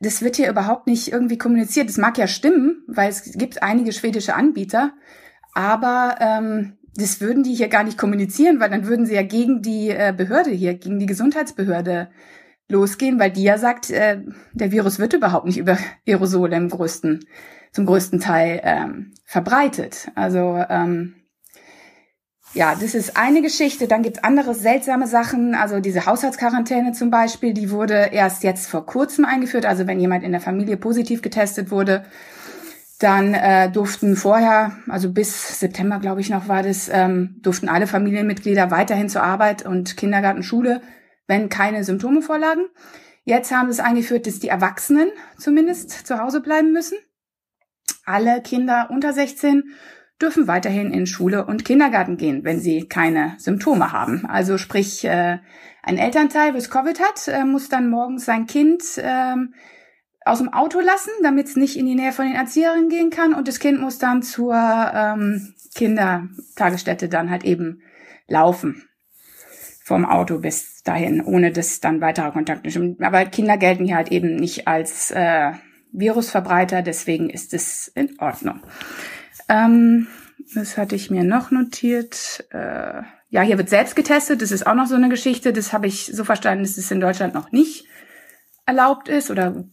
Das 0.00 0.22
wird 0.22 0.36
hier 0.36 0.48
überhaupt 0.48 0.86
nicht 0.86 1.12
irgendwie 1.12 1.38
kommuniziert. 1.38 1.88
Das 1.88 1.98
mag 1.98 2.16
ja 2.16 2.26
stimmen, 2.26 2.84
weil 2.86 3.10
es 3.10 3.32
gibt 3.32 3.62
einige 3.62 3.92
schwedische 3.92 4.34
Anbieter, 4.34 4.92
aber 5.52 6.16
ähm, 6.20 6.78
das 6.96 7.20
würden 7.20 7.42
die 7.42 7.54
hier 7.54 7.68
gar 7.68 7.84
nicht 7.84 7.98
kommunizieren, 7.98 8.60
weil 8.60 8.70
dann 8.70 8.86
würden 8.86 9.06
sie 9.06 9.14
ja 9.14 9.22
gegen 9.22 9.62
die 9.62 9.90
äh, 9.90 10.14
Behörde 10.16 10.50
hier, 10.50 10.74
gegen 10.74 10.98
die 10.98 11.06
Gesundheitsbehörde 11.06 12.08
losgehen, 12.68 13.18
weil 13.18 13.30
die 13.30 13.42
ja 13.42 13.58
sagt, 13.58 13.90
äh, 13.90 14.20
der 14.52 14.72
Virus 14.72 14.98
wird 14.98 15.12
überhaupt 15.12 15.46
nicht 15.46 15.58
über 15.58 15.78
Aerosole 16.06 16.56
im 16.56 16.68
größten 16.68 17.26
zum 17.74 17.86
größten 17.86 18.20
Teil 18.20 18.60
ähm, 18.62 19.12
verbreitet. 19.24 20.08
Also 20.14 20.64
ähm, 20.68 21.16
ja, 22.54 22.76
das 22.80 22.94
ist 22.94 23.16
eine 23.16 23.42
Geschichte. 23.42 23.88
Dann 23.88 24.04
gibt 24.04 24.18
es 24.18 24.24
andere 24.24 24.54
seltsame 24.54 25.08
Sachen. 25.08 25.56
Also 25.56 25.80
diese 25.80 26.06
Haushaltsquarantäne 26.06 26.92
zum 26.92 27.10
Beispiel, 27.10 27.52
die 27.52 27.72
wurde 27.72 28.10
erst 28.12 28.44
jetzt 28.44 28.68
vor 28.68 28.86
kurzem 28.86 29.24
eingeführt. 29.24 29.66
Also 29.66 29.88
wenn 29.88 29.98
jemand 29.98 30.22
in 30.22 30.30
der 30.30 30.40
Familie 30.40 30.76
positiv 30.76 31.20
getestet 31.20 31.72
wurde, 31.72 32.04
dann 33.00 33.34
äh, 33.34 33.68
durften 33.72 34.14
vorher, 34.14 34.76
also 34.88 35.12
bis 35.12 35.58
September 35.58 35.98
glaube 35.98 36.20
ich 36.20 36.30
noch 36.30 36.46
war 36.46 36.62
das, 36.62 36.88
ähm, 36.92 37.40
durften 37.42 37.68
alle 37.68 37.88
Familienmitglieder 37.88 38.70
weiterhin 38.70 39.08
zur 39.08 39.24
Arbeit 39.24 39.66
und 39.66 39.96
Kindergarten, 39.96 40.44
Schule, 40.44 40.80
wenn 41.26 41.48
keine 41.48 41.84
Symptome 41.84 42.22
vorlagen. 42.22 42.66
Jetzt 43.24 43.50
haben 43.50 43.72
sie 43.72 43.80
es 43.80 43.84
eingeführt, 43.84 44.26
dass 44.26 44.40
die 44.40 44.48
Erwachsenen 44.48 45.10
zumindest 45.38 46.06
zu 46.06 46.18
Hause 46.18 46.40
bleiben 46.40 46.72
müssen. 46.72 46.98
Alle 48.04 48.42
Kinder 48.42 48.88
unter 48.90 49.12
16 49.12 49.64
dürfen 50.20 50.46
weiterhin 50.46 50.92
in 50.92 51.06
Schule 51.06 51.46
und 51.46 51.64
Kindergarten 51.64 52.16
gehen, 52.16 52.44
wenn 52.44 52.60
sie 52.60 52.86
keine 52.86 53.34
Symptome 53.38 53.92
haben. 53.92 54.26
Also 54.26 54.58
sprich, 54.58 55.04
äh, 55.04 55.38
ein 55.82 55.98
Elternteil, 55.98 56.54
was 56.54 56.70
Covid 56.70 57.00
hat, 57.00 57.28
äh, 57.28 57.44
muss 57.44 57.68
dann 57.68 57.88
morgens 57.88 58.24
sein 58.24 58.46
Kind 58.46 58.82
äh, 58.98 59.34
aus 60.24 60.38
dem 60.38 60.52
Auto 60.52 60.80
lassen, 60.80 61.10
damit 61.22 61.48
es 61.48 61.56
nicht 61.56 61.76
in 61.76 61.86
die 61.86 61.94
Nähe 61.94 62.12
von 62.12 62.26
den 62.26 62.34
Erzieherinnen 62.34 62.88
gehen 62.88 63.10
kann. 63.10 63.34
Und 63.34 63.48
das 63.48 63.58
Kind 63.58 63.80
muss 63.80 63.98
dann 63.98 64.22
zur 64.22 64.54
ähm, 64.54 65.54
Kindertagesstätte 65.74 67.08
dann 67.08 67.30
halt 67.30 67.44
eben 67.44 67.82
laufen. 68.26 68.88
Vom 69.86 70.06
Auto 70.06 70.38
bis 70.38 70.82
dahin, 70.82 71.20
ohne 71.20 71.52
dass 71.52 71.78
dann 71.78 72.00
weiterer 72.00 72.32
Kontakt 72.32 72.66
ist. 72.66 72.80
Aber 73.00 73.26
Kinder 73.26 73.58
gelten 73.58 73.84
hier 73.84 73.96
halt 73.96 74.10
eben 74.10 74.36
nicht 74.36 74.66
als 74.66 75.10
äh, 75.10 75.52
Virusverbreiter, 75.92 76.80
deswegen 76.80 77.28
ist 77.28 77.52
es 77.52 77.88
in 77.88 78.18
Ordnung. 78.18 78.62
Ähm, 79.48 80.06
das 80.54 80.78
hatte 80.78 80.96
ich 80.96 81.10
mir 81.10 81.22
noch 81.22 81.50
notiert. 81.50 82.46
Äh, 82.50 83.02
ja, 83.28 83.42
hier 83.42 83.58
wird 83.58 83.68
selbst 83.68 83.94
getestet. 83.94 84.40
Das 84.40 84.52
ist 84.52 84.66
auch 84.66 84.74
noch 84.74 84.86
so 84.86 84.94
eine 84.94 85.10
Geschichte. 85.10 85.52
Das 85.52 85.72
habe 85.72 85.86
ich 85.86 86.06
so 86.06 86.24
verstanden, 86.24 86.64
dass 86.64 86.78
es 86.78 86.90
in 86.90 87.00
Deutschland 87.00 87.34
noch 87.34 87.52
nicht 87.52 87.86
erlaubt 88.66 89.08
ist 89.08 89.30
oder 89.30 89.64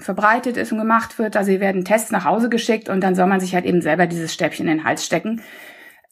verbreitet 0.00 0.56
ist 0.56 0.72
und 0.72 0.78
gemacht 0.78 1.18
wird. 1.18 1.36
Also 1.36 1.50
hier 1.50 1.60
werden 1.60 1.84
Tests 1.84 2.10
nach 2.10 2.24
Hause 2.24 2.48
geschickt 2.48 2.88
und 2.88 3.00
dann 3.00 3.14
soll 3.14 3.26
man 3.26 3.40
sich 3.40 3.54
halt 3.54 3.64
eben 3.64 3.80
selber 3.80 4.06
dieses 4.06 4.34
Stäbchen 4.34 4.66
in 4.66 4.78
den 4.78 4.84
Hals 4.84 5.06
stecken. 5.06 5.42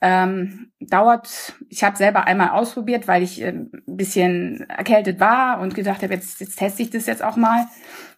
Ähm, 0.00 0.70
dauert, 0.78 1.54
ich 1.68 1.82
habe 1.82 1.96
selber 1.96 2.26
einmal 2.26 2.50
ausprobiert, 2.50 3.08
weil 3.08 3.22
ich 3.22 3.42
äh, 3.42 3.48
ein 3.48 3.70
bisschen 3.86 4.60
erkältet 4.70 5.18
war 5.18 5.60
und 5.60 5.74
gedacht 5.74 6.02
habe, 6.02 6.14
jetzt, 6.14 6.40
jetzt 6.40 6.56
teste 6.56 6.82
ich 6.82 6.90
das 6.90 7.06
jetzt 7.06 7.22
auch 7.22 7.36
mal. 7.36 7.66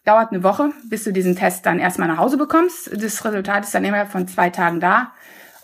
Dauert 0.05 0.31
eine 0.31 0.43
Woche, 0.43 0.71
bis 0.89 1.03
du 1.03 1.11
diesen 1.11 1.35
Test 1.35 1.65
dann 1.65 1.79
erstmal 1.79 2.07
nach 2.07 2.17
Hause 2.17 2.37
bekommst. 2.37 2.91
Das 2.93 3.25
Resultat 3.25 3.65
ist 3.65 3.73
dann 3.73 3.85
immer 3.85 4.05
von 4.05 4.27
zwei 4.27 4.49
Tagen 4.51 4.79
da. 4.79 5.11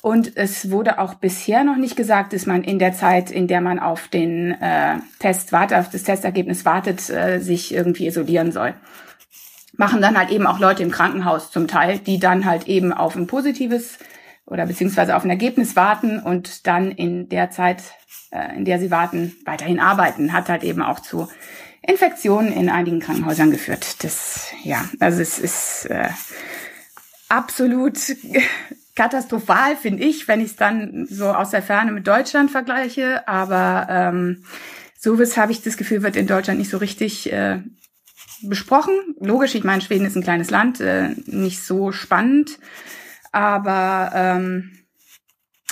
Und 0.02 0.38
es 0.38 0.72
wurde 0.72 1.00
auch 1.00 1.16
bisher 1.16 1.64
noch 1.64 1.76
nicht 1.76 1.96
gesagt, 1.96 2.34
dass 2.34 2.46
man 2.46 2.64
in 2.64 2.80
der 2.80 2.94
Zeit, 2.94 3.30
in 3.30 3.48
der 3.48 3.62
man 3.62 3.80
auf 3.80 4.08
den 4.08 4.52
äh, 4.62 5.00
Test 5.20 5.52
wartet, 5.52 5.78
auf 5.78 5.90
das 5.90 6.04
Testergebnis 6.04 6.66
wartet, 6.66 7.10
äh, 7.10 7.40
sich 7.40 7.74
irgendwie 7.74 8.08
isolieren 8.08 8.52
soll. 8.52 8.74
Machen 9.76 10.02
dann 10.02 10.18
halt 10.18 10.32
eben 10.32 10.48
auch 10.48 10.60
Leute 10.60 10.82
im 10.82 10.92
Krankenhaus 10.92 11.52
zum 11.52 11.68
Teil, 11.68 12.00
die 12.00 12.20
dann 12.20 12.46
halt 12.46 12.68
eben 12.68 12.94
auf 12.94 13.16
ein 13.16 13.28
positives 13.28 14.00
oder 14.48 14.66
beziehungsweise 14.66 15.16
auf 15.16 15.24
ein 15.24 15.30
Ergebnis 15.30 15.76
warten 15.76 16.20
und 16.20 16.66
dann 16.66 16.92
in 16.92 17.30
der 17.30 17.52
Zeit, 17.52 17.84
äh, 18.32 18.56
in 18.56 18.66
der 18.66 18.80
sie 18.80 18.90
warten, 18.90 19.36
weiterhin 19.46 19.80
arbeiten. 19.80 20.34
Hat 20.34 20.50
halt 20.50 20.64
eben 20.64 20.82
auch 20.82 21.02
zu 21.02 21.28
Infektionen 21.82 22.52
in 22.52 22.70
einigen 22.70 23.00
Krankenhäusern 23.00 23.52
geführt. 23.52 24.04
Das, 24.04 24.48
ja, 24.64 24.86
also 25.00 25.22
es 25.22 25.38
ist 25.38 25.86
äh, 25.90 26.10
absolut 27.30 27.98
katastrophal, 28.96 29.76
finde 29.76 30.04
ich, 30.04 30.28
wenn 30.28 30.40
ich 30.40 30.52
es 30.52 30.56
dann 30.56 31.08
so 31.10 31.28
aus 31.28 31.52
der 31.52 31.62
Ferne 31.62 31.92
mit 31.92 32.08
Deutschland 32.08 32.50
vergleiche. 32.50 33.28
Aber 33.28 33.88
ähm, 33.90 34.46
sowas 34.98 35.36
habe 35.36 35.52
ich 35.52 35.62
das 35.62 35.76
Gefühl, 35.78 36.04
wird 36.04 36.16
in 36.16 36.26
Deutschland 36.26 36.58
nicht 36.58 36.72
so 36.72 36.78
richtig 36.78 37.32
äh, 37.34 37.60
besprochen. 38.42 38.94
Logisch, 39.20 39.56
ich 39.56 39.66
meine, 39.66 39.82
Schweden 39.82 40.06
ist 40.06 40.16
ein 40.16 40.24
kleines 40.24 40.50
Land, 40.50 40.80
äh, 40.80 41.10
nicht 41.26 41.64
so 41.64 41.92
spannend. 41.92 42.60
Aber 43.32 44.12
ähm, 44.14 44.72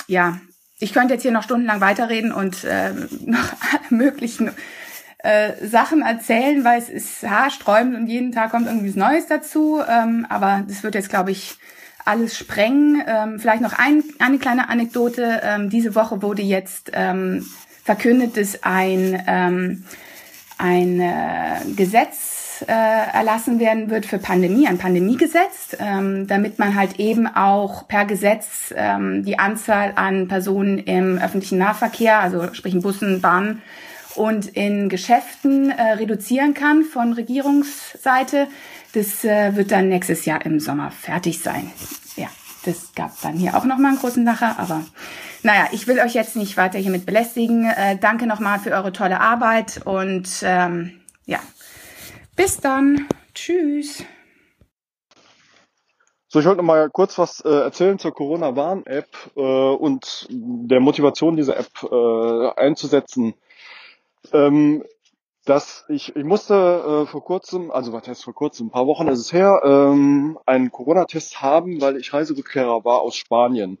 ja, 0.06 0.38
ich 0.78 0.92
könnte 0.92 1.14
jetzt 1.14 1.22
hier 1.22 1.32
noch 1.32 1.42
stundenlang 1.42 1.80
weiterreden 1.80 2.32
und 2.32 2.64
äh, 2.64 2.92
noch 3.24 3.52
alle 3.72 3.90
möglichen 3.90 4.50
äh, 5.18 5.52
Sachen 5.66 6.02
erzählen, 6.02 6.64
weil 6.64 6.78
es 6.78 6.88
ist 6.88 7.22
haarsträubend 7.22 7.96
und 7.96 8.06
jeden 8.06 8.32
Tag 8.32 8.50
kommt 8.50 8.66
irgendwie 8.66 8.90
was 8.90 8.96
Neues 8.96 9.26
dazu. 9.26 9.80
Ähm, 9.88 10.26
aber 10.28 10.62
das 10.68 10.82
wird 10.82 10.94
jetzt, 10.94 11.08
glaube 11.08 11.30
ich, 11.30 11.56
alles 12.04 12.38
sprengen. 12.38 13.02
Ähm, 13.06 13.40
vielleicht 13.40 13.62
noch 13.62 13.72
ein, 13.78 14.04
eine 14.18 14.38
kleine 14.38 14.68
Anekdote. 14.68 15.40
Ähm, 15.42 15.70
diese 15.70 15.94
Woche 15.94 16.22
wurde 16.22 16.42
jetzt 16.42 16.92
ähm, 16.94 17.44
verkündet, 17.84 18.36
dass 18.36 18.62
ein, 18.62 19.22
ähm, 19.26 19.84
ein 20.58 21.00
äh, 21.00 21.60
Gesetz 21.74 22.35
äh, 22.62 22.72
erlassen 22.72 23.58
werden 23.60 23.90
wird 23.90 24.06
für 24.06 24.18
Pandemie, 24.18 24.66
ein 24.66 24.78
Pandemiegesetz, 24.78 25.76
ähm, 25.78 26.26
damit 26.26 26.58
man 26.58 26.74
halt 26.74 26.98
eben 26.98 27.26
auch 27.26 27.88
per 27.88 28.04
Gesetz 28.04 28.72
ähm, 28.76 29.24
die 29.24 29.38
Anzahl 29.38 29.92
an 29.96 30.28
Personen 30.28 30.78
im 30.78 31.18
öffentlichen 31.18 31.58
Nahverkehr, 31.58 32.20
also 32.20 32.52
sprich 32.52 32.74
in 32.74 32.82
Bussen, 32.82 33.20
Bahnen 33.20 33.62
und 34.14 34.46
in 34.46 34.88
Geschäften 34.88 35.70
äh, 35.70 35.92
reduzieren 35.92 36.54
kann 36.54 36.82
von 36.82 37.12
Regierungsseite. 37.12 38.48
Das 38.92 39.24
äh, 39.24 39.56
wird 39.56 39.70
dann 39.72 39.88
nächstes 39.88 40.24
Jahr 40.24 40.44
im 40.44 40.58
Sommer 40.58 40.90
fertig 40.90 41.40
sein. 41.40 41.70
Ja, 42.16 42.28
das 42.64 42.94
gab 42.94 43.20
dann 43.20 43.34
hier 43.34 43.56
auch 43.56 43.64
nochmal 43.64 43.92
einen 43.92 44.00
großen 44.00 44.24
Lacher, 44.24 44.58
aber 44.58 44.84
naja, 45.42 45.68
ich 45.70 45.86
will 45.86 46.00
euch 46.00 46.14
jetzt 46.14 46.34
nicht 46.34 46.56
weiter 46.56 46.78
hiermit 46.78 47.06
belästigen. 47.06 47.66
Äh, 47.66 47.98
danke 47.98 48.26
nochmal 48.26 48.58
für 48.58 48.72
eure 48.72 48.92
tolle 48.92 49.20
Arbeit 49.20 49.82
und 49.84 50.28
ähm, 50.42 50.92
ja, 51.26 51.40
bis 52.36 52.60
dann. 52.60 53.08
Tschüss. 53.34 54.04
So, 56.28 56.40
ich 56.40 56.46
wollte 56.46 56.58
noch 56.58 56.64
mal 56.64 56.90
kurz 56.90 57.18
was 57.18 57.40
äh, 57.40 57.48
erzählen 57.48 57.98
zur 57.98 58.12
Corona-Warn-App 58.12 59.08
äh, 59.36 59.40
und 59.40 60.26
der 60.28 60.80
Motivation, 60.80 61.36
diese 61.36 61.56
App 61.56 61.82
äh, 61.82 62.60
einzusetzen. 62.60 63.34
Ähm, 64.32 64.84
dass 65.44 65.84
ich, 65.88 66.14
ich 66.16 66.24
musste 66.24 67.04
äh, 67.04 67.06
vor 67.06 67.24
kurzem, 67.24 67.70
also 67.70 67.92
was 67.92 68.08
heißt 68.08 68.24
vor 68.24 68.34
kurzem, 68.34 68.66
ein 68.66 68.70
paar 68.70 68.88
Wochen 68.88 69.06
ist 69.06 69.20
es 69.20 69.32
her, 69.32 69.62
ähm, 69.64 70.38
einen 70.44 70.72
Corona-Test 70.72 71.40
haben, 71.40 71.80
weil 71.80 71.96
ich 71.96 72.12
Reiserückkehrer 72.12 72.84
war 72.84 73.00
aus 73.00 73.14
Spanien. 73.14 73.78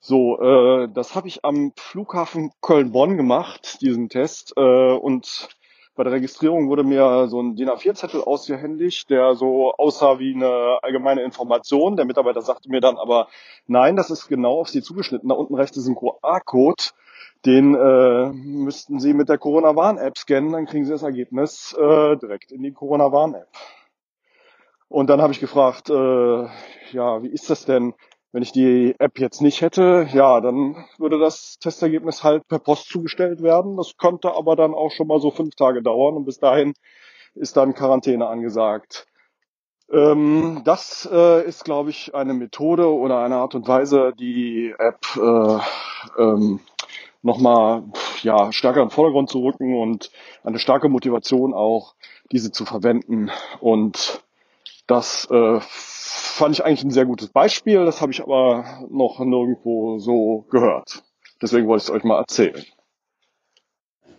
So, 0.00 0.40
äh, 0.40 0.88
das 0.92 1.14
habe 1.14 1.28
ich 1.28 1.44
am 1.44 1.72
Flughafen 1.76 2.50
Köln-Bonn 2.60 3.16
gemacht, 3.16 3.78
diesen 3.80 4.08
Test. 4.08 4.52
Äh, 4.56 4.92
und 4.92 5.48
bei 5.98 6.04
der 6.04 6.12
Registrierung 6.12 6.68
wurde 6.68 6.84
mir 6.84 7.26
so 7.26 7.42
ein 7.42 7.56
DIN 7.56 7.68
A4-Zettel 7.68 8.22
ausgehändigt, 8.22 9.10
der 9.10 9.34
so 9.34 9.72
aussah 9.72 10.20
wie 10.20 10.32
eine 10.32 10.78
allgemeine 10.82 11.22
Information. 11.22 11.96
Der 11.96 12.04
Mitarbeiter 12.04 12.40
sagte 12.40 12.70
mir 12.70 12.80
dann 12.80 12.96
aber, 12.96 13.26
nein, 13.66 13.96
das 13.96 14.08
ist 14.08 14.28
genau 14.28 14.60
auf 14.60 14.68
Sie 14.68 14.80
zugeschnitten. 14.80 15.28
Da 15.28 15.34
unten 15.34 15.56
rechts 15.56 15.76
ist 15.76 15.88
ein 15.88 15.96
QR-Code 15.96 16.84
den 17.46 17.74
äh, 17.74 18.32
müssten 18.32 18.98
Sie 18.98 19.12
mit 19.12 19.28
der 19.28 19.38
Corona-Warn-App 19.38 20.18
scannen, 20.18 20.52
dann 20.52 20.66
kriegen 20.66 20.84
Sie 20.84 20.90
das 20.90 21.04
Ergebnis 21.04 21.72
äh, 21.78 22.16
direkt 22.16 22.50
in 22.50 22.62
die 22.62 22.72
Corona-Warn-App. 22.72 23.48
Und 24.88 25.08
dann 25.08 25.22
habe 25.22 25.32
ich 25.32 25.40
gefragt, 25.40 25.88
äh, 25.88 26.46
ja, 26.92 27.22
wie 27.22 27.28
ist 27.28 27.48
das 27.48 27.64
denn, 27.64 27.94
wenn 28.32 28.42
ich 28.42 28.52
die 28.52 28.94
App 28.98 29.18
jetzt 29.18 29.40
nicht 29.40 29.60
hätte? 29.62 30.06
Ja, 30.12 30.40
dann 30.40 30.84
würde 30.98 31.18
das 31.18 31.58
Testergebnis 31.60 32.22
halt 32.22 32.46
per 32.48 32.58
Post 32.58 32.88
zugestellt 32.88 33.42
werden. 33.42 33.76
Das 33.76 33.96
könnte 33.96 34.34
aber 34.34 34.56
dann 34.56 34.74
auch 34.74 34.90
schon 34.90 35.06
mal 35.06 35.20
so 35.20 35.30
fünf 35.30 35.54
Tage 35.54 35.82
dauern 35.82 36.16
und 36.16 36.24
bis 36.24 36.38
dahin 36.38 36.74
ist 37.34 37.56
dann 37.56 37.74
Quarantäne 37.74 38.26
angesagt. 38.26 39.06
Ähm, 39.90 40.60
das 40.64 41.08
äh, 41.10 41.46
ist, 41.46 41.64
glaube 41.64 41.90
ich, 41.90 42.14
eine 42.14 42.34
Methode 42.34 42.92
oder 42.92 43.20
eine 43.20 43.36
Art 43.36 43.54
und 43.54 43.66
Weise, 43.66 44.12
die 44.18 44.74
App 44.78 45.00
äh, 45.16 46.22
ähm, 46.22 46.60
nochmal 47.22 47.84
ja, 48.22 48.52
stärker 48.52 48.82
in 48.82 48.88
den 48.88 48.94
Vordergrund 48.94 49.30
zu 49.30 49.42
rücken 49.42 49.78
und 49.78 50.10
eine 50.44 50.58
starke 50.58 50.88
Motivation 50.88 51.54
auch, 51.54 51.94
diese 52.30 52.52
zu 52.52 52.66
verwenden. 52.66 53.30
Und 53.60 54.22
das 54.86 55.28
äh, 55.30 55.60
fand 56.08 56.54
ich 56.54 56.64
eigentlich 56.64 56.84
ein 56.84 56.90
sehr 56.90 57.06
gutes 57.06 57.28
Beispiel. 57.28 57.84
Das 57.84 58.00
habe 58.00 58.12
ich 58.12 58.22
aber 58.22 58.86
noch 58.90 59.18
nirgendwo 59.20 59.98
so 59.98 60.46
gehört. 60.50 61.02
Deswegen 61.40 61.68
wollte 61.68 61.82
ich 61.82 61.88
es 61.88 61.94
euch 61.94 62.04
mal 62.04 62.18
erzählen. 62.18 62.64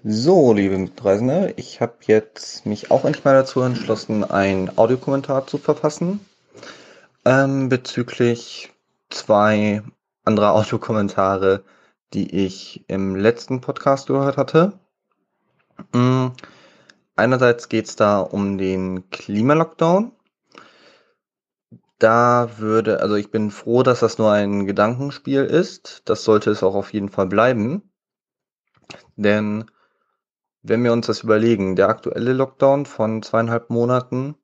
So, 0.04 0.54
liebe 0.54 0.78
Mitreisende, 0.78 1.54
ich 1.58 1.82
habe 1.82 1.96
jetzt 2.06 2.66
mich 2.66 2.90
auch 2.90 3.04
endlich 3.04 3.26
mal 3.26 3.34
dazu 3.34 3.60
entschlossen, 3.62 4.24
einen 4.24 4.78
Audiokommentar 4.78 5.46
zu 5.46 5.58
verfassen 5.58 6.22
ähm, 7.26 7.70
bezüglich 7.70 8.72
zwei 9.10 9.84
anderer 10.24 10.54
Audiokommentare, 10.56 11.64
die 12.14 12.46
ich 12.46 12.86
im 12.88 13.16
letzten 13.16 13.62
Podcast 13.62 14.08
gehört 14.08 14.38
hatte. 14.38 14.80
Mm, 15.94 16.28
einerseits 17.16 17.70
geht 17.70 17.88
es 17.88 17.96
da 17.96 18.20
um 18.20 18.58
den 18.58 19.10
Klimalockdown. 19.10 20.12
Da 22.00 22.58
würde, 22.58 23.02
also 23.02 23.16
ich 23.16 23.30
bin 23.32 23.52
froh, 23.52 23.84
dass 23.84 24.00
das 24.00 24.18
nur 24.18 24.32
ein 24.32 24.66
Gedankenspiel 24.66 25.44
ist. 25.44 26.02
Das 26.06 26.24
sollte 26.24 26.50
es 26.52 26.64
auch 26.64 26.76
auf 26.76 26.94
jeden 26.94 27.10
Fall 27.10 27.28
bleiben. 27.28 27.92
Denn 29.16 29.70
wenn 30.62 30.84
wir 30.84 30.94
uns 30.94 31.08
das 31.08 31.24
überlegen, 31.24 31.76
der 31.76 31.90
aktuelle 31.90 32.34
Lockdown 32.34 32.86
von 32.86 33.22
zweieinhalb 33.22 33.70
Monaten, 33.70 34.36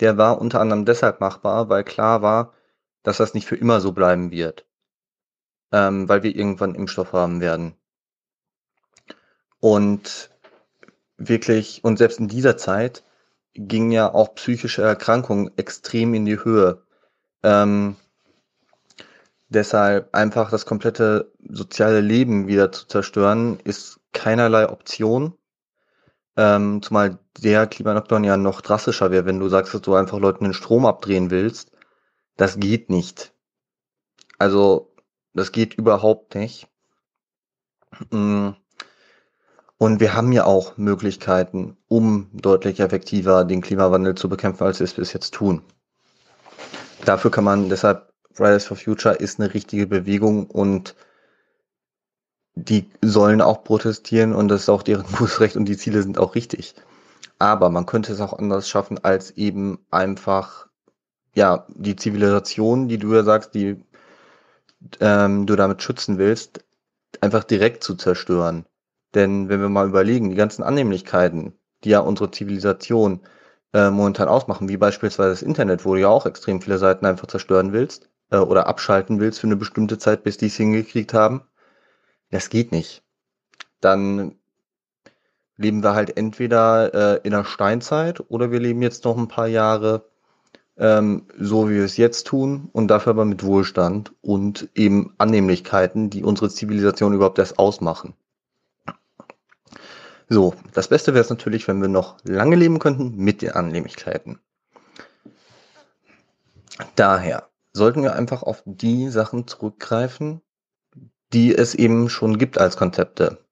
der 0.00 0.18
war 0.18 0.40
unter 0.40 0.60
anderem 0.60 0.84
deshalb 0.84 1.20
machbar, 1.20 1.68
weil 1.68 1.84
klar 1.84 2.22
war, 2.22 2.52
dass 3.02 3.18
das 3.18 3.34
nicht 3.34 3.46
für 3.46 3.56
immer 3.56 3.80
so 3.80 3.92
bleiben 3.92 4.30
wird 4.30 4.66
ähm, 5.74 6.08
weil 6.08 6.22
wir 6.22 6.34
irgendwann 6.36 6.76
Impfstoff 6.76 7.12
haben 7.12 7.40
werden. 7.40 7.74
Und 9.58 10.30
wirklich, 11.16 11.82
und 11.82 11.96
selbst 11.96 12.20
in 12.20 12.28
dieser 12.28 12.56
Zeit 12.56 13.02
ging 13.54 13.90
ja 13.90 14.12
auch 14.14 14.36
psychische 14.36 14.82
Erkrankungen 14.82 15.50
extrem 15.56 16.14
in 16.14 16.26
die 16.26 16.44
Höhe. 16.44 16.83
Ähm, 17.44 17.96
deshalb 19.48 20.14
einfach 20.14 20.50
das 20.50 20.66
komplette 20.66 21.30
soziale 21.48 22.00
Leben 22.00 22.48
wieder 22.48 22.72
zu 22.72 22.86
zerstören, 22.88 23.60
ist 23.64 24.00
keinerlei 24.12 24.68
Option. 24.68 25.34
Ähm, 26.36 26.82
zumal 26.82 27.18
der 27.38 27.66
Klimalockdown 27.66 28.24
ja 28.24 28.36
noch 28.36 28.60
drastischer 28.62 29.10
wäre, 29.10 29.26
wenn 29.26 29.38
du 29.38 29.48
sagst, 29.48 29.74
dass 29.74 29.82
du 29.82 29.94
einfach 29.94 30.18
Leuten 30.18 30.44
den 30.44 30.54
Strom 30.54 30.86
abdrehen 30.86 31.30
willst. 31.30 31.70
Das 32.36 32.58
geht 32.58 32.90
nicht. 32.90 33.32
Also 34.38 34.94
das 35.34 35.52
geht 35.52 35.74
überhaupt 35.74 36.34
nicht. 36.34 36.66
Mm. 38.10 38.50
Und 39.76 40.00
wir 40.00 40.14
haben 40.14 40.32
ja 40.32 40.44
auch 40.44 40.76
Möglichkeiten, 40.78 41.76
um 41.88 42.30
deutlich 42.32 42.80
effektiver 42.80 43.44
den 43.44 43.60
Klimawandel 43.60 44.14
zu 44.14 44.28
bekämpfen, 44.28 44.64
als 44.64 44.80
wir 44.80 44.84
es 44.84 44.94
bis 44.94 45.12
jetzt 45.12 45.34
tun. 45.34 45.62
Dafür 47.04 47.30
kann 47.30 47.44
man 47.44 47.68
deshalb 47.68 48.12
Fridays 48.32 48.66
for 48.66 48.76
Future 48.76 49.14
ist 49.14 49.38
eine 49.38 49.54
richtige 49.54 49.86
Bewegung 49.86 50.46
und 50.46 50.94
die 52.56 52.90
sollen 53.02 53.40
auch 53.40 53.64
protestieren 53.64 54.32
und 54.32 54.48
das 54.48 54.62
ist 54.62 54.68
auch 54.68 54.82
deren 54.82 55.06
gutes 55.12 55.40
Recht 55.40 55.56
und 55.56 55.66
die 55.66 55.76
Ziele 55.76 56.02
sind 56.02 56.18
auch 56.18 56.34
richtig. 56.34 56.74
Aber 57.38 57.70
man 57.70 57.86
könnte 57.86 58.12
es 58.12 58.20
auch 58.20 58.32
anders 58.32 58.68
schaffen, 58.68 59.02
als 59.02 59.32
eben 59.32 59.78
einfach, 59.90 60.68
ja, 61.34 61.66
die 61.68 61.96
Zivilisation, 61.96 62.88
die 62.88 62.98
du 62.98 63.14
ja 63.14 63.24
sagst, 63.24 63.54
die 63.54 63.82
ähm, 65.00 65.46
du 65.46 65.56
damit 65.56 65.82
schützen 65.82 66.18
willst, 66.18 66.64
einfach 67.20 67.44
direkt 67.44 67.82
zu 67.82 67.94
zerstören. 67.96 68.66
Denn 69.14 69.48
wenn 69.48 69.60
wir 69.60 69.68
mal 69.68 69.88
überlegen, 69.88 70.30
die 70.30 70.36
ganzen 70.36 70.62
Annehmlichkeiten, 70.62 71.52
die 71.84 71.90
ja 71.90 72.00
unsere 72.00 72.30
Zivilisation 72.30 73.20
äh, 73.74 73.90
momentan 73.90 74.28
ausmachen, 74.28 74.68
wie 74.68 74.76
beispielsweise 74.76 75.30
das 75.30 75.42
Internet, 75.42 75.84
wo 75.84 75.94
du 75.94 76.00
ja 76.00 76.08
auch 76.08 76.26
extrem 76.26 76.62
viele 76.62 76.78
Seiten 76.78 77.04
einfach 77.04 77.26
zerstören 77.26 77.72
willst 77.72 78.08
äh, 78.30 78.38
oder 78.38 78.66
abschalten 78.68 79.20
willst 79.20 79.40
für 79.40 79.48
eine 79.48 79.56
bestimmte 79.56 79.98
Zeit, 79.98 80.22
bis 80.22 80.38
die 80.38 80.46
es 80.46 80.56
hingekriegt 80.56 81.12
haben, 81.12 81.42
das 82.30 82.48
geht 82.48 82.72
nicht. 82.72 83.02
Dann 83.80 84.36
leben 85.56 85.82
wir 85.82 85.94
halt 85.94 86.16
entweder 86.16 86.94
äh, 86.94 87.20
in 87.24 87.32
der 87.32 87.44
Steinzeit 87.44 88.22
oder 88.28 88.50
wir 88.50 88.60
leben 88.60 88.80
jetzt 88.80 89.04
noch 89.04 89.18
ein 89.18 89.28
paar 89.28 89.48
Jahre 89.48 90.08
ähm, 90.76 91.26
so, 91.38 91.68
wie 91.68 91.74
wir 91.74 91.84
es 91.84 91.96
jetzt 91.96 92.26
tun 92.26 92.68
und 92.72 92.88
dafür 92.88 93.10
aber 93.10 93.24
mit 93.24 93.44
Wohlstand 93.44 94.12
und 94.20 94.68
eben 94.74 95.14
Annehmlichkeiten, 95.18 96.10
die 96.10 96.24
unsere 96.24 96.48
Zivilisation 96.48 97.12
überhaupt 97.12 97.38
erst 97.38 97.58
ausmachen. 97.58 98.14
So, 100.28 100.54
das 100.72 100.88
Beste 100.88 101.12
wäre 101.14 101.22
es 101.22 101.30
natürlich, 101.30 101.68
wenn 101.68 101.82
wir 101.82 101.88
noch 101.88 102.16
lange 102.24 102.56
leben 102.56 102.78
könnten 102.78 103.16
mit 103.16 103.42
den 103.42 103.52
Annehmlichkeiten. 103.52 104.40
Daher 106.96 107.48
sollten 107.72 108.02
wir 108.02 108.14
einfach 108.14 108.42
auf 108.42 108.62
die 108.64 109.08
Sachen 109.10 109.46
zurückgreifen, 109.46 110.40
die 111.32 111.54
es 111.54 111.74
eben 111.74 112.08
schon 112.08 112.38
gibt 112.38 112.58
als 112.58 112.76
Konzepte. 112.76 113.44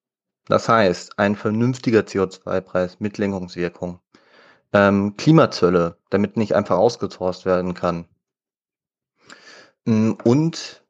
Das 0.47 0.67
heißt, 0.67 1.19
ein 1.19 1.35
vernünftiger 1.35 2.01
CO2-Preis 2.01 2.99
mit 2.99 3.17
Lenkungswirkung. 3.17 3.99
Ähm, 4.73 5.15
Klimazölle, 5.17 5.97
damit 6.09 6.35
nicht 6.35 6.55
einfach 6.55 6.77
ausgetauscht 6.77 7.45
werden 7.45 7.73
kann. 7.73 8.05
Mm, 9.85 10.11
und 10.23 10.83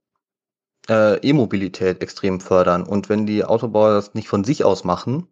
äh, 0.90 1.18
E-Mobilität 1.18 2.02
extrem 2.02 2.40
fördern. 2.40 2.84
Und 2.84 3.10
wenn 3.10 3.26
die 3.26 3.44
Autobauer 3.44 3.92
das 3.94 4.14
nicht 4.14 4.30
von 4.30 4.44
sich 4.44 4.64
aus 4.64 4.84
machen, 4.84 5.28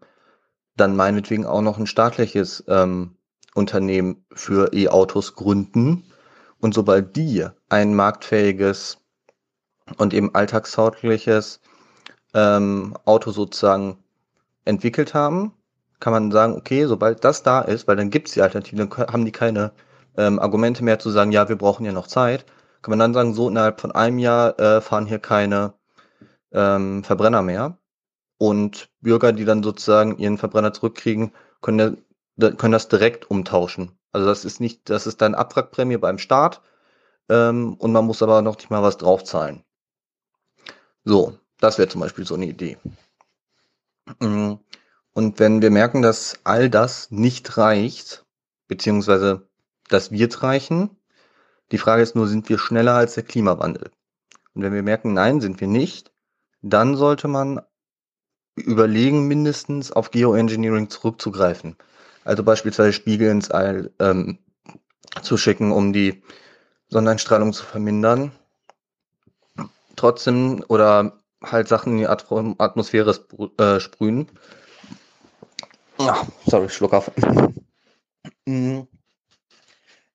dann 0.75 0.95
meinetwegen 0.95 1.45
auch 1.45 1.61
noch 1.61 1.77
ein 1.77 1.87
staatliches 1.87 2.63
ähm, 2.67 3.15
Unternehmen 3.53 4.25
für 4.33 4.73
E-Autos 4.73 5.35
gründen. 5.35 6.03
Und 6.59 6.73
sobald 6.73 7.15
die 7.15 7.45
ein 7.69 7.95
marktfähiges 7.95 8.97
und 9.97 10.13
eben 10.13 10.33
alltagstaugliches 10.35 11.59
ähm, 12.33 12.95
Auto 13.05 13.31
sozusagen 13.31 13.97
entwickelt 14.65 15.13
haben, 15.13 15.53
kann 15.99 16.13
man 16.13 16.31
sagen, 16.31 16.55
okay, 16.55 16.85
sobald 16.85 17.23
das 17.23 17.43
da 17.43 17.61
ist, 17.61 17.87
weil 17.87 17.95
dann 17.95 18.09
gibt 18.09 18.27
es 18.27 18.33
die 18.33 18.41
Alternative, 18.41 18.85
dann 18.85 19.07
haben 19.07 19.25
die 19.25 19.31
keine 19.31 19.71
ähm, 20.17 20.39
Argumente 20.39 20.83
mehr 20.83 20.99
zu 20.99 21.09
sagen, 21.09 21.31
ja, 21.31 21.49
wir 21.49 21.57
brauchen 21.57 21.85
ja 21.85 21.91
noch 21.91 22.07
Zeit, 22.07 22.45
kann 22.81 22.91
man 22.91 22.99
dann 22.99 23.13
sagen, 23.13 23.33
so 23.33 23.49
innerhalb 23.49 23.79
von 23.79 23.91
einem 23.91 24.19
Jahr 24.19 24.59
äh, 24.59 24.81
fahren 24.81 25.05
hier 25.05 25.19
keine 25.19 25.73
ähm, 26.51 27.03
Verbrenner 27.03 27.41
mehr. 27.41 27.77
Und 28.41 28.89
Bürger, 29.01 29.33
die 29.33 29.45
dann 29.45 29.61
sozusagen 29.61 30.17
ihren 30.17 30.39
Verbrenner 30.39 30.73
zurückkriegen, 30.73 31.31
können, 31.61 32.03
können 32.39 32.71
das 32.71 32.87
direkt 32.87 33.29
umtauschen. 33.29 33.91
Also 34.11 34.25
das 34.25 34.45
ist 34.45 34.59
nicht, 34.59 34.89
das 34.89 35.05
ist 35.05 35.21
dann 35.21 35.35
Abwrackprämie 35.35 35.97
beim 35.97 36.17
Staat 36.17 36.59
ähm, 37.29 37.75
und 37.75 37.91
man 37.91 38.03
muss 38.03 38.23
aber 38.23 38.41
noch 38.41 38.57
nicht 38.57 38.71
mal 38.71 38.81
was 38.81 38.97
draufzahlen. 38.97 39.63
So, 41.03 41.37
das 41.59 41.77
wäre 41.77 41.87
zum 41.87 42.01
Beispiel 42.01 42.25
so 42.25 42.33
eine 42.33 42.47
Idee. 42.47 42.79
Mm, 44.19 44.53
und 45.13 45.39
wenn 45.39 45.61
wir 45.61 45.69
merken, 45.69 46.01
dass 46.01 46.39
all 46.43 46.71
das 46.71 47.11
nicht 47.11 47.59
reicht, 47.59 48.25
beziehungsweise 48.67 49.47
das 49.87 50.09
wird 50.09 50.41
reichen, 50.41 50.89
die 51.71 51.77
Frage 51.77 52.01
ist 52.01 52.15
nur, 52.15 52.25
sind 52.25 52.49
wir 52.49 52.57
schneller 52.57 52.95
als 52.95 53.13
der 53.13 53.23
Klimawandel? 53.23 53.91
Und 54.55 54.63
wenn 54.63 54.73
wir 54.73 54.81
merken, 54.81 55.13
nein, 55.13 55.41
sind 55.41 55.61
wir 55.61 55.67
nicht, 55.67 56.11
dann 56.63 56.97
sollte 56.97 57.27
man 57.27 57.61
überlegen, 58.55 59.27
mindestens 59.27 59.91
auf 59.91 60.11
Geoengineering 60.11 60.89
zurückzugreifen. 60.89 61.75
Also 62.23 62.43
beispielsweise 62.43 62.93
Spiegel 62.93 63.29
ins 63.31 63.49
All 63.49 63.91
ähm, 63.99 64.37
zu 65.21 65.37
schicken, 65.37 65.71
um 65.71 65.93
die 65.93 66.21
Sonneneinstrahlung 66.89 67.53
zu 67.53 67.65
vermindern. 67.65 68.31
Trotzdem 69.95 70.63
oder 70.67 71.21
halt 71.43 71.67
Sachen 71.67 71.93
in 71.93 71.99
die 71.99 72.07
Atmosphäre 72.07 73.17
äh, 73.57 73.79
sprühen. 73.79 74.27
Ach, 75.97 76.25
sorry, 76.45 76.69
Schluck 76.69 76.93
auf. 76.93 77.11
Mm. 78.45 78.81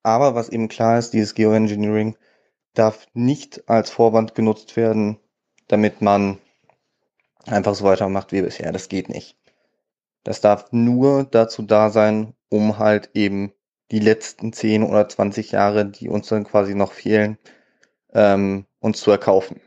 Aber 0.02 0.34
was 0.34 0.48
eben 0.48 0.66
klar 0.66 0.98
ist, 0.98 1.12
dieses 1.12 1.34
Geoengineering 1.34 2.16
darf 2.74 3.06
nicht 3.14 3.68
als 3.68 3.90
Vorwand 3.90 4.34
genutzt 4.34 4.76
werden, 4.76 5.18
damit 5.68 6.02
man 6.02 6.38
einfach 7.46 7.74
so 7.74 7.84
weitermacht 7.84 8.32
wie 8.32 8.42
bisher. 8.42 8.72
Das 8.72 8.88
geht 8.88 9.08
nicht. 9.08 9.36
Das 10.24 10.40
darf 10.40 10.72
nur 10.72 11.24
dazu 11.24 11.62
da 11.62 11.90
sein, 11.90 12.34
um 12.48 12.78
halt 12.78 13.10
eben 13.14 13.52
die 13.90 14.00
letzten 14.00 14.52
10 14.52 14.82
oder 14.82 15.08
20 15.08 15.52
Jahre, 15.52 15.86
die 15.86 16.08
uns 16.08 16.28
dann 16.28 16.44
quasi 16.44 16.74
noch 16.74 16.92
fehlen, 16.92 17.38
ähm, 18.12 18.66
uns 18.80 19.00
zu 19.00 19.10
erkaufen. 19.10 19.60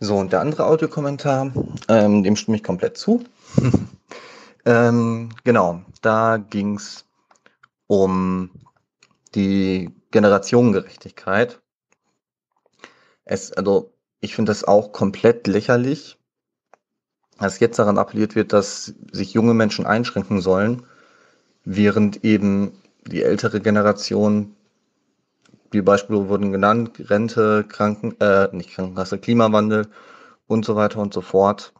So, 0.00 0.16
und 0.16 0.32
der 0.32 0.40
andere 0.40 0.66
Audiokommentar, 0.66 1.52
ähm, 1.88 2.24
dem 2.24 2.36
stimme 2.36 2.56
ich 2.56 2.64
komplett 2.64 2.96
zu. 2.96 3.24
ähm, 4.64 5.28
genau, 5.44 5.82
da 6.00 6.38
ging's 6.38 7.04
um 7.86 8.50
die 9.34 9.94
Generationengerechtigkeit. 10.10 11.60
Es, 13.24 13.52
also 13.52 13.91
ich 14.22 14.36
finde 14.36 14.50
das 14.50 14.64
auch 14.64 14.92
komplett 14.92 15.48
lächerlich, 15.48 16.16
dass 17.38 17.58
jetzt 17.58 17.78
daran 17.78 17.98
appelliert 17.98 18.36
wird, 18.36 18.52
dass 18.52 18.94
sich 19.10 19.34
junge 19.34 19.52
Menschen 19.52 19.84
einschränken 19.84 20.40
sollen, 20.40 20.86
während 21.64 22.24
eben 22.24 22.80
die 23.04 23.24
ältere 23.24 23.60
Generation, 23.60 24.54
die 25.72 25.82
Beispiele 25.82 26.28
wurden 26.28 26.52
genannt, 26.52 26.92
Rente, 27.10 27.64
Kranken, 27.64 28.18
äh, 28.20 28.48
nicht 28.54 28.70
Krankenkasse, 28.70 29.18
Klimawandel 29.18 29.88
und 30.46 30.64
so 30.64 30.76
weiter 30.76 31.00
und 31.00 31.12
so 31.12 31.20
fort, 31.20 31.72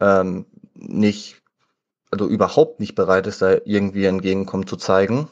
ähm, 0.00 0.46
nicht, 0.74 1.40
also 2.10 2.26
überhaupt 2.26 2.80
nicht 2.80 2.96
bereit 2.96 3.28
ist, 3.28 3.40
da 3.40 3.56
irgendwie 3.64 4.06
entgegenkommen 4.06 4.66
zu 4.66 4.76
zeigen. 4.76 5.28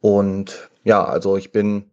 Und 0.00 0.70
ja, 0.82 1.04
also 1.04 1.36
ich 1.36 1.52
bin 1.52 1.90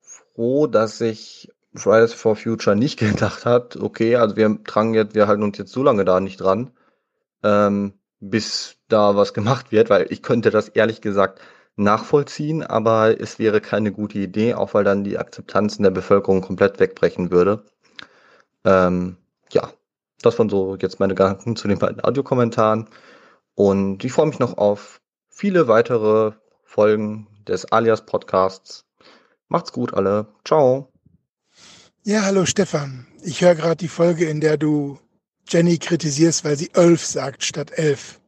froh, 0.00 0.68
dass 0.68 0.98
sich 0.98 1.50
Fridays 1.74 2.12
for 2.14 2.36
Future 2.36 2.76
nicht 2.76 2.98
gedacht 2.98 3.44
hat, 3.46 3.76
okay, 3.76 4.16
also 4.16 4.36
wir 4.36 4.62
tragen 4.64 4.94
jetzt, 4.94 5.14
wir 5.14 5.26
halten 5.26 5.42
uns 5.42 5.58
jetzt 5.58 5.72
so 5.72 5.82
lange 5.82 6.04
da 6.04 6.20
nicht 6.20 6.40
dran, 6.40 6.70
ähm, 7.42 7.94
bis 8.20 8.76
da 8.88 9.16
was 9.16 9.34
gemacht 9.34 9.72
wird, 9.72 9.90
weil 9.90 10.06
ich 10.10 10.22
könnte 10.22 10.50
das 10.50 10.68
ehrlich 10.68 11.00
gesagt 11.00 11.40
nachvollziehen, 11.76 12.62
aber 12.62 13.20
es 13.20 13.38
wäre 13.38 13.60
keine 13.60 13.92
gute 13.92 14.18
Idee, 14.18 14.54
auch 14.54 14.74
weil 14.74 14.84
dann 14.84 15.04
die 15.04 15.18
Akzeptanz 15.18 15.76
in 15.76 15.82
der 15.82 15.90
Bevölkerung 15.90 16.40
komplett 16.40 16.78
wegbrechen 16.78 17.30
würde. 17.32 17.64
Ähm, 18.64 19.16
ja, 19.52 19.70
das 20.22 20.38
waren 20.38 20.48
so 20.48 20.76
jetzt 20.76 21.00
meine 21.00 21.14
Gedanken 21.14 21.56
zu 21.56 21.68
den 21.68 21.78
beiden 21.78 22.02
Audiokommentaren 22.02 22.88
und 23.54 24.04
ich 24.04 24.12
freue 24.12 24.26
mich 24.26 24.38
noch 24.38 24.56
auf 24.58 25.00
viele 25.28 25.68
weitere 25.68 26.32
Folgen 26.64 27.26
des 27.46 27.70
Alias 27.72 28.06
Podcasts. 28.06 28.86
Macht's 29.48 29.72
gut 29.72 29.94
alle. 29.94 30.26
Ciao. 30.44 30.93
Ja, 32.06 32.24
hallo 32.24 32.44
Stefan. 32.44 33.06
Ich 33.22 33.40
höre 33.40 33.54
gerade 33.54 33.76
die 33.76 33.88
Folge, 33.88 34.26
in 34.26 34.42
der 34.42 34.58
du 34.58 34.98
Jenny 35.48 35.78
kritisierst, 35.78 36.44
weil 36.44 36.54
sie 36.54 36.68
elf 36.74 37.02
sagt 37.02 37.42
statt 37.42 37.70
elf. 37.78 38.20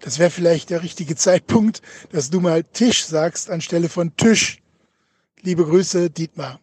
Das 0.00 0.18
wäre 0.18 0.28
vielleicht 0.28 0.68
der 0.68 0.82
richtige 0.82 1.16
Zeitpunkt, 1.16 1.80
dass 2.12 2.28
du 2.28 2.40
mal 2.40 2.62
Tisch 2.62 3.06
sagst 3.06 3.48
anstelle 3.48 3.88
von 3.88 4.14
Tisch. 4.16 4.58
Liebe 5.40 5.64
Grüße, 5.64 6.10
Dietmar. 6.10 6.60